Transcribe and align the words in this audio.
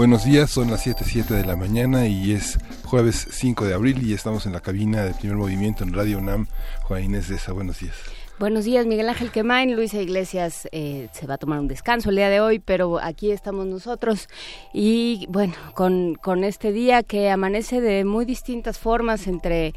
Buenos 0.00 0.24
días, 0.24 0.48
son 0.50 0.70
las 0.70 0.86
7.07 0.86 1.26
de 1.26 1.44
la 1.44 1.56
mañana 1.56 2.06
y 2.06 2.32
es 2.32 2.58
jueves 2.86 3.28
5 3.32 3.66
de 3.66 3.74
abril 3.74 4.02
y 4.02 4.14
estamos 4.14 4.46
en 4.46 4.54
la 4.54 4.60
cabina 4.60 5.04
de 5.04 5.12
primer 5.12 5.36
movimiento 5.36 5.84
en 5.84 5.92
Radio 5.92 6.16
UNAM. 6.16 6.46
Juan 6.84 7.04
Inés 7.04 7.28
de 7.28 7.36
esa, 7.36 7.52
buenos 7.52 7.80
días. 7.80 7.94
Buenos 8.38 8.64
días, 8.64 8.86
Miguel 8.86 9.10
Ángel 9.10 9.30
Quemain. 9.30 9.76
Luisa 9.76 10.00
Iglesias 10.00 10.66
eh, 10.72 11.10
se 11.12 11.26
va 11.26 11.34
a 11.34 11.36
tomar 11.36 11.60
un 11.60 11.68
descanso 11.68 12.08
el 12.08 12.16
día 12.16 12.30
de 12.30 12.40
hoy, 12.40 12.60
pero 12.60 12.98
aquí 12.98 13.30
estamos 13.30 13.66
nosotros. 13.66 14.30
Y 14.72 15.26
bueno, 15.28 15.52
con, 15.74 16.14
con 16.14 16.44
este 16.44 16.72
día 16.72 17.02
que 17.02 17.28
amanece 17.28 17.82
de 17.82 18.06
muy 18.06 18.24
distintas 18.24 18.78
formas 18.78 19.26
entre 19.26 19.74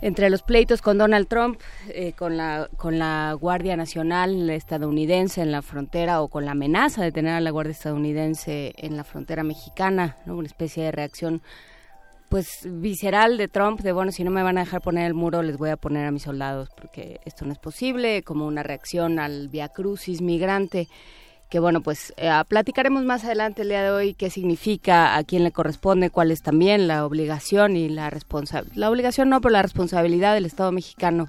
entre 0.00 0.30
los 0.30 0.42
pleitos 0.42 0.82
con 0.82 0.98
Donald 0.98 1.28
Trump, 1.28 1.60
eh, 1.88 2.12
con, 2.12 2.36
la, 2.36 2.68
con 2.76 2.98
la 2.98 3.32
Guardia 3.38 3.76
Nacional 3.76 4.48
estadounidense 4.50 5.42
en 5.42 5.52
la 5.52 5.62
frontera 5.62 6.22
o 6.22 6.28
con 6.28 6.44
la 6.44 6.52
amenaza 6.52 7.02
de 7.02 7.12
tener 7.12 7.34
a 7.34 7.40
la 7.40 7.50
Guardia 7.50 7.72
estadounidense 7.72 8.74
en 8.76 8.96
la 8.96 9.04
frontera 9.04 9.42
mexicana, 9.42 10.16
una 10.26 10.46
especie 10.46 10.84
de 10.84 10.92
reacción 10.92 11.42
pues 12.28 12.60
visceral 12.64 13.38
de 13.38 13.48
Trump 13.48 13.80
de 13.80 13.92
bueno 13.92 14.12
si 14.12 14.22
no 14.22 14.30
me 14.30 14.42
van 14.42 14.58
a 14.58 14.64
dejar 14.64 14.82
poner 14.82 15.06
el 15.06 15.14
muro 15.14 15.42
les 15.42 15.56
voy 15.56 15.70
a 15.70 15.78
poner 15.78 16.06
a 16.06 16.10
mis 16.10 16.24
soldados 16.24 16.68
porque 16.76 17.20
esto 17.24 17.46
no 17.46 17.52
es 17.52 17.58
posible 17.58 18.22
como 18.22 18.46
una 18.46 18.62
reacción 18.62 19.18
al 19.18 19.48
via 19.48 19.68
crucis 19.68 20.20
migrante 20.20 20.88
que 21.48 21.58
bueno, 21.58 21.82
pues 21.82 22.12
eh, 22.16 22.30
platicaremos 22.46 23.04
más 23.04 23.24
adelante 23.24 23.62
el 23.62 23.68
día 23.68 23.82
de 23.82 23.90
hoy 23.90 24.14
qué 24.14 24.30
significa, 24.30 25.16
a 25.16 25.24
quién 25.24 25.44
le 25.44 25.52
corresponde, 25.52 26.10
cuál 26.10 26.30
es 26.30 26.42
también 26.42 26.88
la 26.88 27.06
obligación 27.06 27.76
y 27.76 27.88
la 27.88 28.10
responsabilidad, 28.10 28.76
la 28.76 28.90
obligación 28.90 29.30
no, 29.30 29.40
pero 29.40 29.52
la 29.52 29.62
responsabilidad 29.62 30.34
del 30.34 30.46
Estado 30.46 30.72
mexicano. 30.72 31.28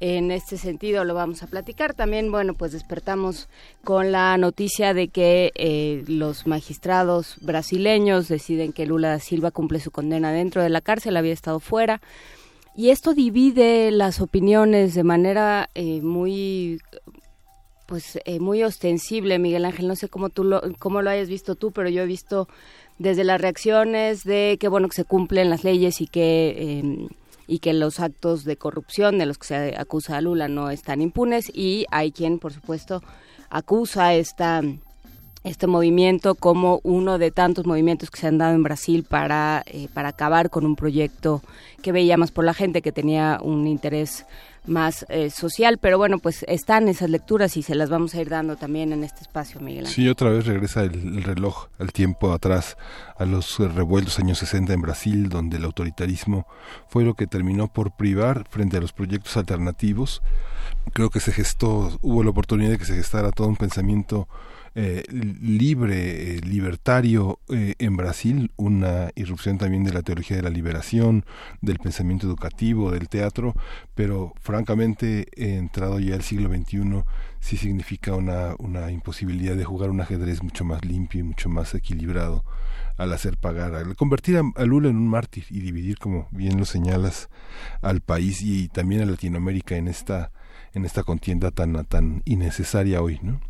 En 0.00 0.32
este 0.32 0.58
sentido 0.58 1.04
lo 1.04 1.14
vamos 1.14 1.42
a 1.42 1.46
platicar. 1.46 1.94
También, 1.94 2.30
bueno, 2.30 2.54
pues 2.54 2.72
despertamos 2.72 3.48
con 3.84 4.10
la 4.12 4.36
noticia 4.36 4.92
de 4.92 5.08
que 5.08 5.52
eh, 5.54 6.02
los 6.08 6.46
magistrados 6.46 7.36
brasileños 7.40 8.28
deciden 8.28 8.72
que 8.72 8.86
Lula 8.86 9.10
da 9.10 9.20
Silva 9.20 9.52
cumple 9.52 9.80
su 9.80 9.92
condena 9.92 10.32
dentro 10.32 10.62
de 10.62 10.68
la 10.68 10.80
cárcel, 10.80 11.16
había 11.16 11.32
estado 11.32 11.60
fuera. 11.60 12.02
Y 12.76 12.90
esto 12.90 13.14
divide 13.14 13.92
las 13.92 14.20
opiniones 14.20 14.94
de 14.94 15.04
manera 15.04 15.70
eh, 15.74 16.02
muy 16.02 16.80
pues 17.86 18.18
eh, 18.24 18.40
muy 18.40 18.62
ostensible, 18.62 19.38
Miguel 19.38 19.64
Ángel. 19.64 19.88
No 19.88 19.96
sé 19.96 20.08
cómo 20.08 20.30
tú 20.30 20.44
lo, 20.44 20.62
cómo 20.78 21.02
lo 21.02 21.10
hayas 21.10 21.28
visto 21.28 21.54
tú, 21.54 21.72
pero 21.72 21.88
yo 21.88 22.02
he 22.02 22.06
visto 22.06 22.48
desde 22.98 23.24
las 23.24 23.40
reacciones 23.40 24.24
de 24.24 24.56
que 24.60 24.68
bueno 24.68 24.88
que 24.88 24.96
se 24.96 25.04
cumplen 25.04 25.50
las 25.50 25.64
leyes 25.64 26.00
y 26.00 26.06
que 26.06 26.78
em, 26.78 27.08
y 27.46 27.58
que 27.58 27.72
los 27.72 28.00
actos 28.00 28.44
de 28.44 28.56
corrupción 28.56 29.18
de 29.18 29.26
los 29.26 29.38
que 29.38 29.46
se 29.46 29.74
acusa 29.76 30.16
a 30.16 30.20
Lula 30.20 30.48
no 30.48 30.70
están 30.70 31.02
impunes 31.02 31.50
y 31.52 31.86
hay 31.90 32.12
quien 32.12 32.38
por 32.38 32.52
supuesto 32.52 33.02
acusa 33.50 34.14
esta 34.14 34.62
este 35.44 35.66
movimiento 35.66 36.34
como 36.34 36.80
uno 36.84 37.18
de 37.18 37.30
tantos 37.30 37.66
movimientos 37.66 38.10
que 38.10 38.18
se 38.18 38.26
han 38.26 38.38
dado 38.38 38.54
en 38.54 38.62
Brasil 38.62 39.04
para, 39.04 39.62
eh, 39.66 39.88
para 39.92 40.08
acabar 40.08 40.48
con 40.48 40.64
un 40.64 40.74
proyecto 40.74 41.42
que 41.82 41.92
veía 41.92 42.16
más 42.16 42.30
por 42.30 42.46
la 42.46 42.54
gente 42.54 42.80
que 42.80 42.92
tenía 42.92 43.38
un 43.42 43.66
interés 43.66 44.24
más 44.66 45.04
eh, 45.08 45.30
social, 45.30 45.78
pero 45.78 45.98
bueno, 45.98 46.18
pues 46.18 46.44
están 46.48 46.88
esas 46.88 47.10
lecturas 47.10 47.56
y 47.56 47.62
se 47.62 47.74
las 47.74 47.90
vamos 47.90 48.14
a 48.14 48.20
ir 48.20 48.28
dando 48.28 48.56
también 48.56 48.92
en 48.92 49.04
este 49.04 49.22
espacio, 49.22 49.60
Miguel. 49.60 49.86
Sí, 49.86 50.08
otra 50.08 50.30
vez 50.30 50.46
regresa 50.46 50.82
el, 50.82 51.22
reloj 51.22 51.68
al 51.78 51.92
tiempo 51.92 52.32
atrás, 52.32 52.76
a 53.16 53.24
los 53.24 53.58
revueltos 53.58 54.18
años 54.18 54.38
60 54.38 54.72
en 54.72 54.80
Brasil, 54.80 55.28
donde 55.28 55.58
el 55.58 55.64
autoritarismo 55.64 56.46
fue 56.88 57.04
lo 57.04 57.14
que 57.14 57.26
terminó 57.26 57.72
por 57.72 57.92
privar 57.92 58.46
frente 58.48 58.76
a 58.76 58.80
los 58.80 58.92
proyectos 58.92 59.36
alternativos. 59.36 60.22
Creo 60.92 61.10
que 61.10 61.20
se 61.20 61.32
gestó, 61.32 61.98
hubo 62.02 62.22
la 62.24 62.30
oportunidad 62.30 62.70
de 62.70 62.78
que 62.78 62.84
se 62.84 62.94
gestara 62.94 63.30
todo 63.30 63.48
un 63.48 63.56
pensamiento 63.56 64.28
eh, 64.76 65.04
libre, 65.10 66.34
eh, 66.34 66.40
libertario 66.40 67.38
eh, 67.48 67.74
en 67.78 67.96
Brasil, 67.96 68.50
una 68.56 69.12
irrupción 69.14 69.56
también 69.56 69.84
de 69.84 69.92
la 69.92 70.02
teología 70.02 70.36
de 70.36 70.42
la 70.42 70.50
liberación, 70.50 71.24
del 71.60 71.78
pensamiento 71.78 72.26
educativo, 72.26 72.90
del 72.90 73.08
teatro, 73.08 73.54
pero 73.94 74.32
francamente, 74.40 75.28
entrado 75.36 76.00
ya 76.00 76.16
el 76.16 76.22
siglo 76.22 76.48
XXI, 76.48 77.04
sí 77.38 77.56
significa 77.56 78.16
una, 78.16 78.56
una 78.58 78.90
imposibilidad 78.90 79.54
de 79.54 79.64
jugar 79.64 79.90
un 79.90 80.00
ajedrez 80.00 80.42
mucho 80.42 80.64
más 80.64 80.84
limpio 80.84 81.20
y 81.20 81.24
mucho 81.24 81.48
más 81.48 81.72
equilibrado 81.76 82.44
al 82.96 83.12
hacer 83.12 83.36
pagar, 83.36 83.76
al 83.76 83.94
convertir 83.94 84.38
a, 84.38 84.64
Lula 84.64 84.88
en 84.88 84.96
un 84.96 85.08
mártir 85.08 85.44
y 85.50 85.60
dividir, 85.60 85.98
como 85.98 86.26
bien 86.32 86.58
lo 86.58 86.64
señalas, 86.64 87.28
al 87.80 88.00
país 88.00 88.42
y, 88.42 88.66
también 88.68 89.02
a 89.02 89.06
Latinoamérica 89.06 89.76
en 89.76 89.86
esta 89.86 90.32
en 90.72 90.84
esta 90.84 91.04
contienda 91.04 91.52
tan 91.52 91.84
tan 91.84 92.22
innecesaria 92.24 93.00
hoy, 93.00 93.20
¿no? 93.22 93.40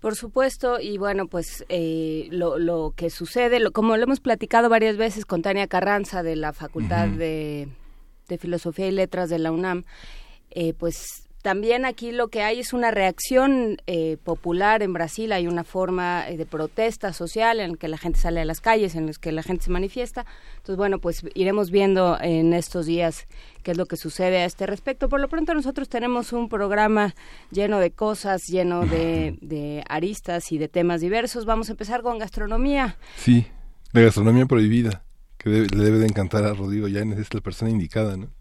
Por 0.00 0.14
supuesto, 0.14 0.78
y 0.80 0.96
bueno, 0.96 1.26
pues 1.26 1.64
eh, 1.68 2.28
lo, 2.30 2.58
lo, 2.58 2.92
que 2.94 3.10
sucede, 3.10 3.58
lo, 3.58 3.72
como 3.72 3.96
lo 3.96 4.02
hemos 4.04 4.20
platicado 4.20 4.68
varias 4.68 4.96
veces 4.96 5.24
con 5.24 5.42
Tania 5.42 5.66
Carranza 5.66 6.22
de 6.22 6.36
la 6.36 6.52
Facultad 6.52 7.08
de, 7.08 7.68
de, 8.28 8.38
Filosofía 8.38 8.86
y 8.86 8.92
Letras 8.92 9.28
de 9.28 9.40
la 9.40 9.50
UNAM, 9.50 9.84
eh, 10.50 10.72
pues 10.72 11.27
también 11.42 11.84
aquí 11.84 12.10
lo 12.10 12.28
que 12.28 12.42
hay 12.42 12.58
es 12.58 12.72
una 12.72 12.90
reacción 12.90 13.76
eh, 13.86 14.16
popular 14.24 14.82
en 14.82 14.92
Brasil, 14.92 15.30
hay 15.30 15.46
una 15.46 15.62
forma 15.62 16.28
eh, 16.28 16.36
de 16.36 16.46
protesta 16.46 17.12
social 17.12 17.60
en 17.60 17.76
que 17.76 17.86
la 17.86 17.96
gente 17.96 18.18
sale 18.18 18.40
a 18.40 18.44
las 18.44 18.60
calles, 18.60 18.96
en 18.96 19.06
las 19.06 19.18
que 19.18 19.30
la 19.30 19.44
gente 19.44 19.64
se 19.64 19.70
manifiesta. 19.70 20.26
Entonces, 20.56 20.76
bueno, 20.76 20.98
pues 20.98 21.24
iremos 21.34 21.70
viendo 21.70 22.18
en 22.20 22.52
estos 22.54 22.86
días 22.86 23.28
qué 23.62 23.70
es 23.70 23.76
lo 23.76 23.86
que 23.86 23.96
sucede 23.96 24.38
a 24.38 24.44
este 24.46 24.66
respecto. 24.66 25.08
Por 25.08 25.20
lo 25.20 25.28
pronto 25.28 25.54
nosotros 25.54 25.88
tenemos 25.88 26.32
un 26.32 26.48
programa 26.48 27.14
lleno 27.52 27.78
de 27.78 27.92
cosas, 27.92 28.46
lleno 28.48 28.84
de, 28.86 29.38
de 29.40 29.84
aristas 29.88 30.50
y 30.50 30.58
de 30.58 30.68
temas 30.68 31.00
diversos. 31.00 31.44
Vamos 31.44 31.68
a 31.68 31.72
empezar 31.72 32.02
con 32.02 32.18
gastronomía. 32.18 32.96
Sí, 33.16 33.46
la 33.92 34.00
gastronomía 34.00 34.46
prohibida, 34.46 35.04
que 35.36 35.50
le 35.50 35.84
debe 35.84 35.98
de 35.98 36.06
encantar 36.06 36.44
a 36.44 36.52
Rodrigo 36.52 36.88
Llanes, 36.88 37.20
es 37.20 37.32
la 37.32 37.40
persona 37.40 37.70
indicada, 37.70 38.16
¿no? 38.16 38.37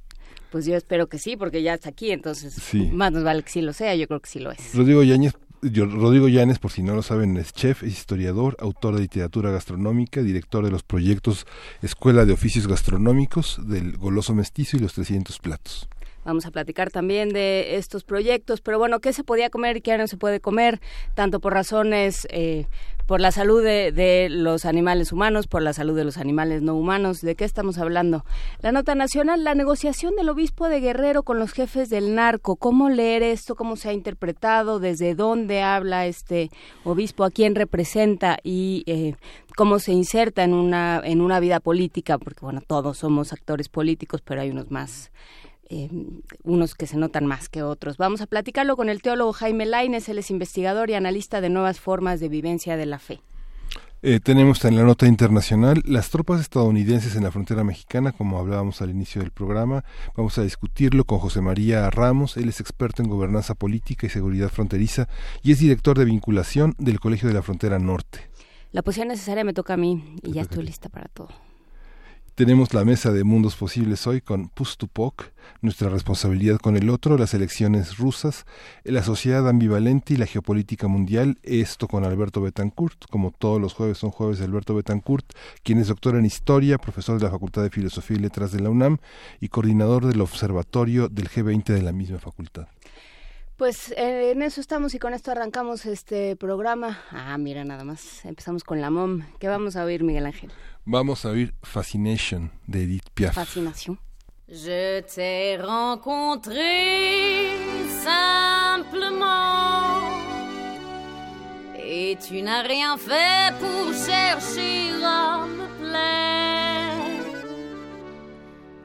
Pues 0.52 0.66
yo 0.66 0.76
espero 0.76 1.08
que 1.08 1.20
sí, 1.20 1.36
porque 1.36 1.62
ya 1.62 1.74
está 1.74 1.90
aquí, 1.90 2.12
entonces 2.12 2.58
más 2.92 3.12
nos 3.12 3.24
vale 3.24 3.44
que 3.44 3.52
sí 3.52 3.62
lo 3.62 3.74
sea, 3.74 3.96
yo 3.96 4.08
creo 4.08 4.20
que 4.20 4.30
sí 4.30 4.40
lo 4.40 4.52
es. 4.52 4.74
Rodrigo 4.74 5.04
Yáñez, 5.04 5.34
Rodrigo 5.62 6.28
Llanes, 6.28 6.60
por 6.60 6.72
si 6.72 6.84
no 6.84 6.96
lo 6.96 7.02
saben, 7.02 7.36
es 7.38 7.52
chef, 7.54 7.84
es 7.84 7.94
historiador, 7.94 8.56
autor 8.60 8.96
de 8.96 9.02
literatura 9.02 9.52
gastronómica, 9.52 10.22
director 10.22 10.64
de 10.64 10.72
los 10.72 10.84
proyectos 10.84 11.46
Escuela 11.82 12.26
de 12.26 12.34
Oficios 12.34 12.68
Gastronómicos, 12.68 13.60
del 13.68 13.98
Goloso 13.98 14.34
Mestizo 14.34 14.78
y 14.78 14.80
los 14.80 14.94
300 14.94 15.40
Platos. 15.40 15.90
Vamos 16.28 16.46
a 16.46 16.52
platicar 16.52 16.92
también 16.92 17.30
de 17.30 17.78
estos 17.78 18.04
proyectos, 18.04 18.60
pero 18.60 18.78
bueno, 18.78 19.00
¿qué 19.00 19.14
se 19.14 19.24
podía 19.24 19.50
comer 19.50 19.78
y 19.78 19.82
qué 19.82 19.98
no 19.98 20.08
se 20.08 20.18
puede 20.18 20.42
comer? 20.42 20.82
Tanto 21.16 21.40
por 21.40 21.54
razones, 21.54 22.28
eh, 22.32 22.66
por 23.06 23.22
la 23.22 23.32
salud 23.32 23.64
de, 23.64 24.28
los 24.30 24.66
animales 24.66 25.14
humanos, 25.14 25.48
por 25.48 25.62
la 25.62 25.72
salud 25.72 25.96
de 25.96 26.04
los 26.04 26.18
animales 26.18 26.62
no 26.62 26.76
humanos. 26.76 27.22
¿De 27.22 27.36
qué 27.36 27.46
estamos 27.46 27.78
hablando? 27.78 28.26
La 28.60 28.74
nota 28.74 28.94
nacional, 28.94 29.46
la 29.46 29.56
negociación 29.56 30.18
del 30.18 30.28
obispo 30.28 30.68
de 30.68 30.82
Guerrero 30.82 31.24
con 31.24 31.40
los 31.40 31.54
jefes 31.54 31.90
del 31.90 32.14
narco. 32.14 32.58
¿Cómo 32.58 32.90
leer 32.90 33.24
esto? 33.24 33.56
¿Cómo 33.56 33.78
se 33.78 33.88
ha 33.88 33.94
interpretado? 33.94 34.82
¿Desde 34.82 35.16
dónde 35.16 35.62
habla 35.62 36.08
este 36.08 36.50
obispo? 36.84 37.24
¿A 37.24 37.32
quién 37.32 37.56
representa? 37.56 38.38
Y 38.44 38.84
eh, 38.86 39.16
cómo 39.56 39.80
se 39.80 39.94
inserta 39.94 40.44
en 40.44 40.54
una, 40.54 41.02
en 41.06 41.22
una 41.22 41.40
vida 41.40 41.62
política, 41.62 42.18
porque 42.18 42.42
bueno, 42.42 42.60
todos 42.68 42.98
somos 42.98 43.32
actores 43.32 43.70
políticos, 43.70 44.22
pero 44.22 44.42
hay 44.42 44.50
unos 44.50 44.72
más 44.72 45.10
eh, 45.70 45.90
unos 46.44 46.76
que 46.76 46.88
se 46.88 46.98
notan 46.98 47.26
más 47.26 47.50
que 47.50 47.64
otros. 47.64 47.98
Vamos 47.98 48.22
a 48.22 48.28
platicarlo 48.28 48.76
con 48.76 48.90
el 48.90 49.02
teólogo 49.02 49.34
Jaime 49.34 49.66
Laines, 49.66 50.10
él 50.10 50.20
es 50.20 50.32
investigador 50.32 50.90
y 50.90 50.94
analista 50.94 51.42
de 51.42 51.50
nuevas 51.50 51.80
formas 51.80 52.20
de 52.20 52.30
vivencia 52.30 52.78
de 52.78 52.86
la 52.86 53.00
fe. 53.00 53.22
Eh, 54.04 54.20
tenemos 54.20 54.64
en 54.64 54.76
la 54.76 54.84
nota 54.84 55.08
internacional 55.08 55.82
las 55.84 56.12
tropas 56.12 56.40
estadounidenses 56.40 57.16
en 57.16 57.24
la 57.24 57.32
frontera 57.32 57.64
mexicana, 57.64 58.12
como 58.12 58.38
hablábamos 58.38 58.80
al 58.82 58.92
inicio 58.92 59.22
del 59.22 59.32
programa. 59.32 59.84
Vamos 60.16 60.38
a 60.38 60.44
discutirlo 60.44 61.04
con 61.04 61.18
José 61.18 61.42
María 61.42 61.90
Ramos. 61.90 62.38
Él 62.38 62.48
es 62.48 62.60
experto 62.60 63.02
en 63.02 63.10
gobernanza 63.10 63.56
política 63.56 64.06
y 64.06 64.10
seguridad 64.10 64.50
fronteriza 64.50 65.10
y 65.42 65.52
es 65.52 65.60
director 65.60 65.98
de 65.98 66.06
vinculación 66.06 66.76
del 66.78 67.00
Colegio 67.00 67.28
de 67.28 67.34
la 67.34 67.42
Frontera 67.42 67.80
Norte. 67.80 68.30
La 68.72 68.84
poesía 68.84 69.06
necesaria 69.06 69.44
me 69.44 69.54
toca 69.54 69.74
a 69.74 69.78
mí 69.78 70.16
y 70.22 70.34
ya 70.34 70.44
estoy 70.44 70.64
lista 70.64 70.90
para 70.90 71.08
todo. 71.08 71.30
Tenemos 72.38 72.72
la 72.76 72.86
mesa 72.86 73.12
de 73.12 73.24
mundos 73.24 73.56
posibles 73.56 74.06
hoy 74.06 74.22
con 74.22 74.50
Pustupok, 74.50 75.24
nuestra 75.62 75.90
responsabilidad 75.90 76.60
con 76.60 76.78
el 76.78 76.92
otro, 76.92 77.18
las 77.18 77.34
elecciones 77.34 77.98
rusas, 77.98 78.46
la 78.84 79.02
sociedad 79.02 79.50
ambivalente 79.50 80.14
y 80.14 80.18
la 80.18 80.28
geopolítica 80.28 80.88
mundial. 80.88 81.40
Esto 81.42 81.88
con 81.88 82.06
Alberto 82.06 82.40
Betancourt, 82.40 83.06
como 83.10 83.32
todos 83.32 83.60
los 83.60 83.74
jueves 83.74 83.98
son 83.98 84.12
jueves 84.12 84.38
de 84.38 84.46
Alberto 84.46 84.76
Betancourt, 84.76 85.26
quien 85.64 85.80
es 85.80 85.88
doctor 85.88 86.16
en 86.16 86.28
historia, 86.28 86.78
profesor 86.78 87.18
de 87.18 87.26
la 87.26 87.32
Facultad 87.32 87.64
de 87.64 87.72
Filosofía 87.72 88.18
y 88.18 88.20
Letras 88.20 88.52
de 88.52 88.60
la 88.60 88.70
UNAM 88.70 89.00
y 89.42 89.48
coordinador 89.48 90.06
del 90.06 90.22
observatorio 90.22 91.10
del 91.10 91.30
G20 91.30 91.74
de 91.74 91.82
la 91.82 91.92
misma 91.92 92.20
facultad. 92.20 92.68
Pues 93.58 93.92
eh, 93.98 94.34
en 94.34 94.44
eso 94.44 94.62
estamos 94.62 94.94
y 94.94 95.00
con 95.00 95.16
esto 95.16 95.32
arrancamos 95.32 95.88
este 95.88 96.36
programa. 96.36 97.00
Ah, 97.10 97.40
mira, 97.40 97.66
nada 97.66 97.84
más. 97.84 98.24
Empezamos 98.26 98.64
con 98.64 98.80
la 98.80 98.92
MOM. 98.92 99.24
¿Qué 99.40 99.48
vamos 99.48 99.76
a 99.76 99.84
oír, 99.84 100.04
Miguel 100.04 100.28
Ángel? 100.28 100.52
Vamos 100.90 101.26
a 101.26 101.32
oír 101.32 101.54
Fascination 101.64 102.50
de 102.66 102.84
Edith 102.84 103.10
Piaf. 103.14 103.36
Fascinación. 103.36 104.00
Je 104.48 105.02
t'ai 105.02 105.58
rencontré 105.58 107.50
simplement 108.06 109.20
et 111.78 112.18
tu 112.26 112.42
n'as 112.42 112.62
rien 112.62 112.96
fait 112.96 113.54
pour 113.60 113.94
chercher 113.94 114.94
à 115.04 115.46
me 115.46 115.68
plaire. 115.78 117.04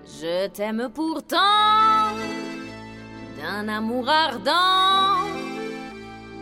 Je 0.04 0.48
t'aime 0.48 0.90
pourtant 0.92 2.16
d'un 3.40 3.68
amour 3.68 4.08
ardent 4.08 5.28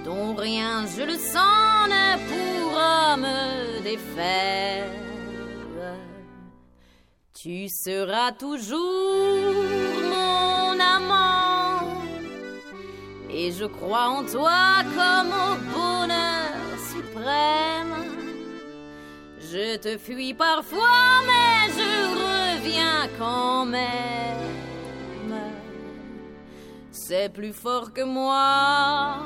dont 0.06 0.34
rien, 0.34 0.86
je 0.86 1.02
le 1.02 1.18
sens, 1.18 1.86
ne 1.86 2.16
pourra 2.28 3.18
me 3.18 3.82
défaire. 3.82 4.99
Tu 7.42 7.68
seras 7.68 8.32
toujours 8.32 9.54
mon 10.12 10.78
amant 10.78 12.02
et 13.30 13.50
je 13.52 13.64
crois 13.64 14.08
en 14.08 14.24
toi 14.24 14.82
comme 14.94 15.32
au 15.46 15.54
bonheur 15.74 16.52
suprême. 16.92 17.94
Je 19.38 19.76
te 19.78 19.96
fuis 19.96 20.34
parfois, 20.34 21.22
mais 21.26 21.72
je 21.78 22.58
reviens 22.58 23.08
quand 23.18 23.64
même 23.64 24.20
c'est 27.10 27.28
plus 27.28 27.52
fort 27.52 27.92
que 27.92 28.02
moi. 28.02 29.16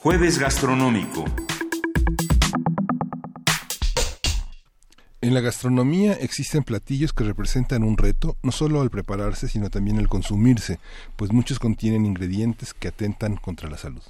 Jueves 0.00 0.38
gastronómico. 0.38 1.24
En 5.20 5.34
la 5.34 5.40
gastronomía 5.40 6.12
existen 6.12 6.62
platillos 6.62 7.12
que 7.12 7.24
representan 7.24 7.82
un 7.82 7.98
reto, 7.98 8.36
no 8.42 8.52
solo 8.52 8.80
al 8.80 8.90
prepararse, 8.90 9.48
sino 9.48 9.68
también 9.68 9.98
al 9.98 10.08
consumirse, 10.08 10.78
pues 11.16 11.32
muchos 11.32 11.58
contienen 11.58 12.06
ingredientes 12.06 12.72
que 12.72 12.88
atentan 12.88 13.36
contra 13.36 13.68
la 13.68 13.76
salud. 13.76 14.02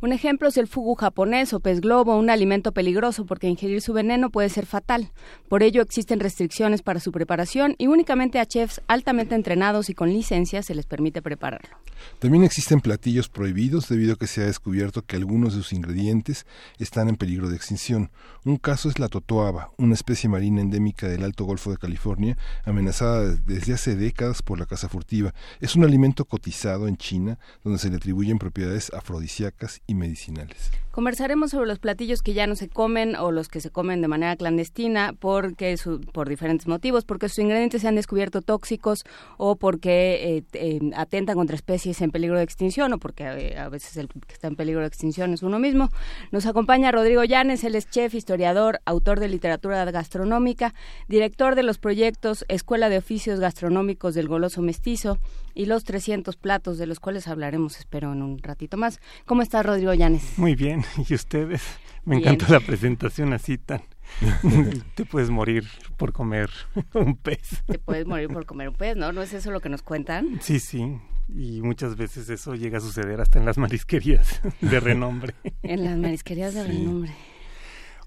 Un 0.00 0.12
ejemplo 0.12 0.46
es 0.46 0.56
el 0.56 0.68
fugu 0.68 0.94
japonés 0.94 1.52
o 1.52 1.58
pez 1.58 1.80
globo, 1.80 2.16
un 2.16 2.30
alimento 2.30 2.70
peligroso 2.70 3.26
porque 3.26 3.48
ingerir 3.48 3.82
su 3.82 3.92
veneno 3.92 4.30
puede 4.30 4.48
ser 4.48 4.64
fatal. 4.64 5.10
Por 5.48 5.64
ello 5.64 5.82
existen 5.82 6.20
restricciones 6.20 6.82
para 6.82 7.00
su 7.00 7.10
preparación 7.10 7.74
y 7.78 7.88
únicamente 7.88 8.38
a 8.38 8.46
chefs 8.46 8.80
altamente 8.86 9.34
entrenados 9.34 9.90
y 9.90 9.94
con 9.94 10.10
licencia 10.12 10.62
se 10.62 10.76
les 10.76 10.86
permite 10.86 11.20
prepararlo. 11.20 11.76
También 12.20 12.44
existen 12.44 12.80
platillos 12.80 13.28
prohibidos 13.28 13.88
debido 13.88 14.12
a 14.12 14.16
que 14.16 14.28
se 14.28 14.40
ha 14.40 14.46
descubierto 14.46 15.02
que 15.02 15.16
algunos 15.16 15.56
de 15.56 15.62
sus 15.62 15.72
ingredientes 15.72 16.46
están 16.78 17.08
en 17.08 17.16
peligro 17.16 17.48
de 17.48 17.56
extinción. 17.56 18.12
Un 18.44 18.56
caso 18.56 18.88
es 18.88 19.00
la 19.00 19.08
totoaba, 19.08 19.72
una 19.78 19.94
especie 19.94 20.30
marina 20.30 20.60
endémica 20.60 21.08
del 21.08 21.24
Alto 21.24 21.44
Golfo 21.44 21.72
de 21.72 21.76
California, 21.76 22.38
amenazada 22.64 23.34
desde 23.46 23.74
hace 23.74 23.96
décadas 23.96 24.42
por 24.42 24.60
la 24.60 24.66
caza 24.66 24.88
furtiva. 24.88 25.34
Es 25.60 25.74
un 25.74 25.82
alimento 25.82 26.24
cotizado 26.24 26.86
en 26.86 26.96
China, 26.96 27.40
donde 27.64 27.80
se 27.80 27.90
le 27.90 27.96
atribuyen 27.96 28.38
propiedades 28.38 28.92
afrodisíacas 28.94 29.80
y 29.88 29.94
medicinales. 29.94 30.70
Conversaremos 30.98 31.52
sobre 31.52 31.68
los 31.68 31.78
platillos 31.78 32.22
que 32.22 32.34
ya 32.34 32.48
no 32.48 32.56
se 32.56 32.68
comen 32.68 33.14
o 33.14 33.30
los 33.30 33.48
que 33.48 33.60
se 33.60 33.70
comen 33.70 34.02
de 34.02 34.08
manera 34.08 34.34
clandestina 34.34 35.14
porque 35.16 35.76
por 36.12 36.28
diferentes 36.28 36.66
motivos, 36.66 37.04
porque 37.04 37.28
sus 37.28 37.38
ingredientes 37.38 37.82
se 37.82 37.88
han 37.88 37.94
descubierto 37.94 38.42
tóxicos 38.42 39.04
o 39.36 39.54
porque 39.54 40.38
eh, 40.38 40.44
eh, 40.54 40.80
atentan 40.96 41.36
contra 41.36 41.54
especies 41.54 42.00
en 42.02 42.10
peligro 42.10 42.36
de 42.36 42.42
extinción 42.42 42.92
o 42.92 42.98
porque 42.98 43.24
eh, 43.24 43.56
a 43.56 43.68
veces 43.68 43.96
el 43.96 44.08
que 44.08 44.34
está 44.34 44.48
en 44.48 44.56
peligro 44.56 44.80
de 44.80 44.88
extinción 44.88 45.32
es 45.32 45.44
uno 45.44 45.60
mismo. 45.60 45.88
Nos 46.32 46.46
acompaña 46.46 46.90
Rodrigo 46.90 47.22
Llanes, 47.22 47.62
él 47.62 47.76
es 47.76 47.88
chef, 47.88 48.14
historiador, 48.14 48.80
autor 48.84 49.20
de 49.20 49.28
literatura 49.28 49.84
gastronómica, 49.84 50.74
director 51.06 51.54
de 51.54 51.62
los 51.62 51.78
proyectos 51.78 52.44
Escuela 52.48 52.88
de 52.88 52.98
Oficios 52.98 53.38
Gastronómicos 53.38 54.14
del 54.14 54.26
Goloso 54.26 54.62
Mestizo 54.62 55.18
y 55.54 55.66
los 55.66 55.84
300 55.84 56.36
platos 56.36 56.76
de 56.78 56.86
los 56.86 56.98
cuales 56.98 57.28
hablaremos, 57.28 57.78
espero, 57.78 58.12
en 58.12 58.22
un 58.22 58.38
ratito 58.38 58.76
más. 58.76 59.00
¿Cómo 59.26 59.42
está 59.42 59.62
Rodrigo 59.62 59.77
Llanes? 59.82 60.38
Muy 60.38 60.54
bien. 60.54 60.84
¿Y 61.08 61.14
ustedes? 61.14 61.62
Me 62.04 62.16
encantó 62.16 62.46
la 62.48 62.60
presentación 62.60 63.32
así 63.32 63.58
tan... 63.58 63.82
Te 64.94 65.04
puedes 65.04 65.28
morir 65.28 65.64
por 65.98 66.12
comer 66.12 66.48
un 66.94 67.16
pez. 67.16 67.62
Te 67.66 67.78
puedes 67.78 68.06
morir 68.06 68.28
por 68.28 68.46
comer 68.46 68.70
un 68.70 68.74
pez, 68.74 68.96
¿no? 68.96 69.12
¿No 69.12 69.20
es 69.22 69.34
eso 69.34 69.50
lo 69.50 69.60
que 69.60 69.68
nos 69.68 69.82
cuentan? 69.82 70.38
Sí, 70.40 70.58
sí. 70.58 70.98
Y 71.28 71.60
muchas 71.60 71.96
veces 71.96 72.30
eso 72.30 72.54
llega 72.54 72.78
a 72.78 72.80
suceder 72.80 73.20
hasta 73.20 73.38
en 73.38 73.44
las 73.44 73.58
marisquerías 73.58 74.40
de 74.62 74.80
renombre. 74.80 75.34
en 75.62 75.84
las 75.84 75.98
marisquerías 75.98 76.54
de 76.54 76.64
renombre. 76.64 77.12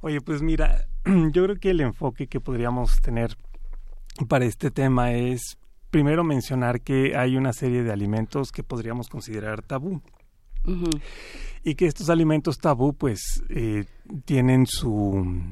Oye, 0.01 0.20
pues 0.22 0.42
mira, 0.42 0.88
yo 1.06 1.44
creo 1.44 1.56
que 1.58 1.70
el 1.70 1.82
enfoque 1.82 2.25
que 2.25 2.40
podríamos 2.40 3.00
tener 3.01 3.38
para 4.28 4.46
este 4.46 4.72
tema 4.72 5.13
es 5.13 5.60
primero 5.92 6.24
mencionar 6.24 6.82
que 6.82 7.16
hay 7.16 7.38
una 7.38 7.54
serie 7.54 7.84
de 7.84 7.92
alimentos 7.92 8.51
que 8.51 8.63
podríamos 8.63 9.08
considerar 9.10 9.62
tabú 9.62 10.01
y 11.63 11.75
que 11.75 11.86
estos 11.86 12.10
alimentos 12.10 12.58
tabú 12.58 12.94
pues 12.94 13.44
eh, 13.50 13.86
tienen 14.25 14.65
su, 14.65 15.44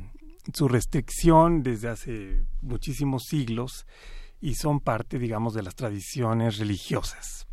su 0.53 0.67
restricción 0.67 1.63
desde 1.63 1.89
hace 1.89 2.45
muchísimos 2.61 3.23
siglos 3.25 3.85
y 4.41 4.55
son 4.55 4.79
parte, 4.79 5.19
digamos, 5.19 5.53
de 5.53 5.63
las 5.63 5.75
tradiciones 5.75 6.57
religiosas. 6.57 7.47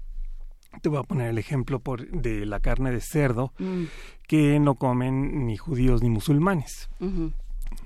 Te 0.82 0.88
voy 0.88 0.98
a 0.98 1.04
poner 1.04 1.30
el 1.30 1.38
ejemplo 1.38 1.80
por, 1.80 2.08
de 2.08 2.44
la 2.46 2.60
carne 2.60 2.90
de 2.90 3.00
cerdo 3.00 3.52
mm. 3.58 3.84
que 4.26 4.60
no 4.60 4.74
comen 4.74 5.46
ni 5.46 5.56
judíos 5.56 6.02
ni 6.02 6.10
musulmanes. 6.10 6.88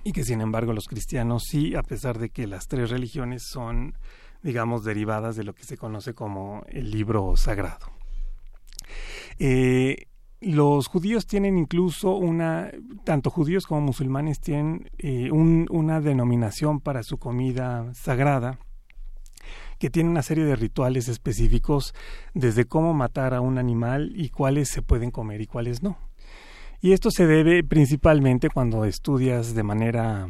Y 0.04 0.12
que 0.12 0.24
sin 0.24 0.40
embargo 0.40 0.72
los 0.72 0.86
cristianos 0.86 1.44
sí, 1.48 1.74
a 1.74 1.82
pesar 1.82 2.18
de 2.18 2.30
que 2.30 2.46
las 2.46 2.66
tres 2.66 2.90
religiones 2.90 3.44
son, 3.50 3.94
digamos, 4.42 4.84
derivadas 4.84 5.36
de 5.36 5.44
lo 5.44 5.54
que 5.54 5.64
se 5.64 5.76
conoce 5.76 6.14
como 6.14 6.64
el 6.68 6.90
libro 6.90 7.36
sagrado. 7.36 7.99
Eh, 9.38 10.06
los 10.40 10.86
judíos 10.86 11.26
tienen 11.26 11.58
incluso 11.58 12.14
una, 12.16 12.70
tanto 13.04 13.30
judíos 13.30 13.66
como 13.66 13.82
musulmanes 13.82 14.40
tienen 14.40 14.90
eh, 14.98 15.30
una 15.30 16.00
denominación 16.00 16.80
para 16.80 17.02
su 17.02 17.18
comida 17.18 17.92
sagrada 17.94 18.58
que 19.78 19.90
tiene 19.90 20.10
una 20.10 20.22
serie 20.22 20.44
de 20.44 20.56
rituales 20.56 21.08
específicos 21.08 21.94
desde 22.34 22.66
cómo 22.66 22.92
matar 22.92 23.34
a 23.34 23.40
un 23.40 23.58
animal 23.58 24.12
y 24.14 24.28
cuáles 24.28 24.68
se 24.68 24.82
pueden 24.82 25.10
comer 25.10 25.40
y 25.40 25.46
cuáles 25.46 25.82
no. 25.82 25.98
Y 26.82 26.92
esto 26.92 27.10
se 27.10 27.26
debe 27.26 27.64
principalmente 27.64 28.48
cuando 28.50 28.84
estudias 28.84 29.54
de 29.54 29.62
manera 29.62 30.28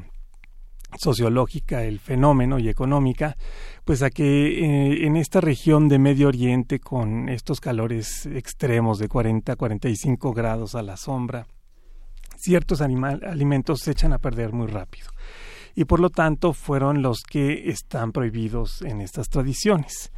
sociológica 0.98 1.84
el 1.84 2.00
fenómeno 2.00 2.58
y 2.58 2.68
económica, 2.68 3.36
pues 3.84 4.02
a 4.02 4.10
que 4.10 4.24
eh, 4.24 5.06
en 5.06 5.16
esta 5.16 5.40
región 5.40 5.88
de 5.88 5.98
Medio 5.98 6.28
Oriente 6.28 6.78
con 6.78 7.28
estos 7.28 7.60
calores 7.60 8.26
extremos 8.26 8.98
de 8.98 9.08
40 9.08 9.52
a 9.52 9.56
45 9.56 10.32
grados 10.32 10.74
a 10.74 10.82
la 10.82 10.96
sombra, 10.96 11.46
ciertos 12.36 12.80
alimentos 12.80 13.80
se 13.80 13.92
echan 13.92 14.12
a 14.12 14.18
perder 14.18 14.52
muy 14.52 14.66
rápido 14.66 15.10
y 15.74 15.84
por 15.84 16.00
lo 16.00 16.10
tanto 16.10 16.52
fueron 16.52 17.02
los 17.02 17.22
que 17.22 17.70
están 17.70 18.12
prohibidos 18.12 18.82
en 18.82 19.00
estas 19.00 19.28
tradiciones. 19.28 20.10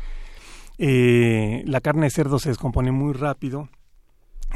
Eh, 0.79 1.62
la 1.67 1.81
carne 1.81 2.07
de 2.07 2.11
cerdo 2.11 2.38
se 2.38 2.49
descompone 2.49 2.91
muy 2.93 3.12
rápido 3.12 3.69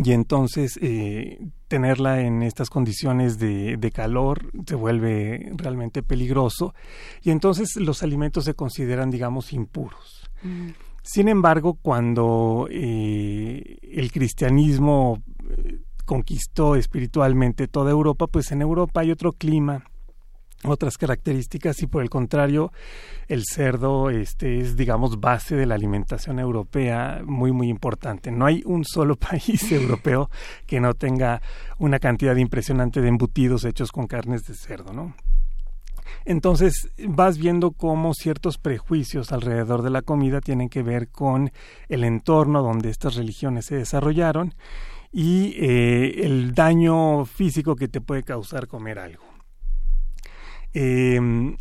y 0.04 0.12
entonces 0.12 0.78
eh, 0.82 1.38
tenerla 1.68 2.20
en 2.20 2.42
estas 2.42 2.70
condiciones 2.70 3.38
de, 3.38 3.90
calor 3.94 4.50
se 4.66 4.74
vuelve 4.74 5.52
realmente 5.54 6.02
peligroso 6.02 6.74
y 7.22 7.30
entonces 7.30 7.76
los 7.76 8.02
alimentos 8.02 8.44
se 8.44 8.54
consideran 8.54 9.10
digamos 9.10 9.52
impuros. 9.52 10.28
Mm. 10.42 10.70
Sin 11.02 11.28
embargo, 11.28 11.78
cuando 11.80 12.66
eh, 12.68 13.78
el 13.80 14.10
cristianismo 14.10 15.22
eh, 15.56 15.78
conquistó 16.04 16.74
espiritualmente 16.74 17.68
toda 17.68 17.92
Europa, 17.92 18.26
pues 18.26 18.50
en 18.50 18.60
Europa 18.60 19.00
hay 19.00 19.12
otro 19.12 19.32
clima 19.32 19.84
otras 20.64 20.96
características 20.96 21.82
y 21.82 21.86
por 21.86 22.02
el 22.02 22.10
contrario 22.10 22.72
el 23.28 23.44
cerdo 23.44 24.10
este 24.10 24.58
es 24.58 24.76
digamos 24.76 25.20
base 25.20 25.54
de 25.54 25.66
la 25.66 25.74
alimentación 25.74 26.38
europea 26.38 27.22
muy 27.24 27.52
muy 27.52 27.68
importante. 27.68 28.30
No 28.30 28.46
hay 28.46 28.62
un 28.64 28.84
solo 28.84 29.16
país 29.16 29.70
europeo 29.70 30.30
que 30.66 30.80
no 30.80 30.94
tenga 30.94 31.40
una 31.78 31.98
cantidad 31.98 32.36
impresionante 32.36 33.00
de 33.00 33.08
embutidos 33.08 33.64
hechos 33.64 33.92
con 33.92 34.06
carnes 34.06 34.44
de 34.44 34.54
cerdo 34.54 34.92
no 34.92 35.14
entonces 36.24 36.88
vas 37.08 37.38
viendo 37.38 37.72
cómo 37.72 38.14
ciertos 38.14 38.58
prejuicios 38.58 39.32
alrededor 39.32 39.82
de 39.82 39.90
la 39.90 40.02
comida 40.02 40.40
tienen 40.40 40.68
que 40.68 40.82
ver 40.82 41.08
con 41.08 41.52
el 41.88 42.04
entorno 42.04 42.62
donde 42.62 42.90
estas 42.90 43.16
religiones 43.16 43.66
se 43.66 43.76
desarrollaron 43.76 44.54
y 45.12 45.54
eh, 45.58 46.24
el 46.24 46.54
daño 46.54 47.24
físico 47.24 47.76
que 47.76 47.88
te 47.88 48.00
puede 48.00 48.22
causar 48.22 48.66
comer 48.66 48.98
algo 48.98 49.25
eh, 50.78 51.56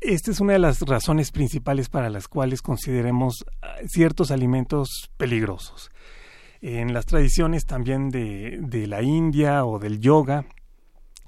esta 0.00 0.30
es 0.30 0.40
una 0.40 0.52
de 0.52 0.58
las 0.58 0.80
razones 0.80 1.32
principales 1.32 1.88
para 1.88 2.10
las 2.10 2.28
cuales 2.28 2.60
consideremos 2.62 3.44
ah, 3.62 3.76
ciertos 3.86 4.30
alimentos 4.30 5.10
peligrosos. 5.16 5.90
En 6.60 6.92
las 6.92 7.06
tradiciones 7.06 7.64
también 7.64 8.10
de, 8.10 8.58
de 8.60 8.86
la 8.86 9.02
India 9.02 9.64
o 9.64 9.78
del 9.78 9.98
yoga, 9.98 10.46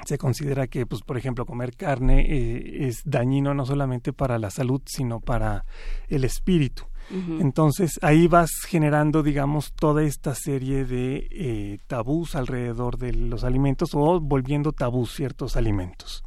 se 0.04 0.18
considera 0.18 0.66
que, 0.66 0.84
pues, 0.84 1.02
por 1.02 1.16
ejemplo, 1.16 1.46
comer 1.46 1.74
carne 1.74 2.20
eh, 2.20 2.86
es 2.86 3.02
dañino 3.04 3.54
no 3.54 3.64
solamente 3.64 4.12
para 4.12 4.38
la 4.38 4.50
salud, 4.50 4.82
sino 4.84 5.20
para 5.20 5.64
el 6.08 6.24
espíritu. 6.24 6.84
Entonces 7.08 8.00
ahí 8.02 8.26
vas 8.26 8.50
generando, 8.66 9.22
digamos, 9.22 9.72
toda 9.74 10.02
esta 10.02 10.34
serie 10.34 10.84
de 10.84 11.28
eh, 11.30 11.78
tabús 11.86 12.34
alrededor 12.34 12.98
de 12.98 13.12
los 13.12 13.44
alimentos 13.44 13.90
o 13.94 14.18
volviendo 14.18 14.72
tabús 14.72 15.14
ciertos 15.14 15.56
alimentos. 15.56 16.24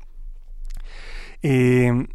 Eh, 1.42 2.08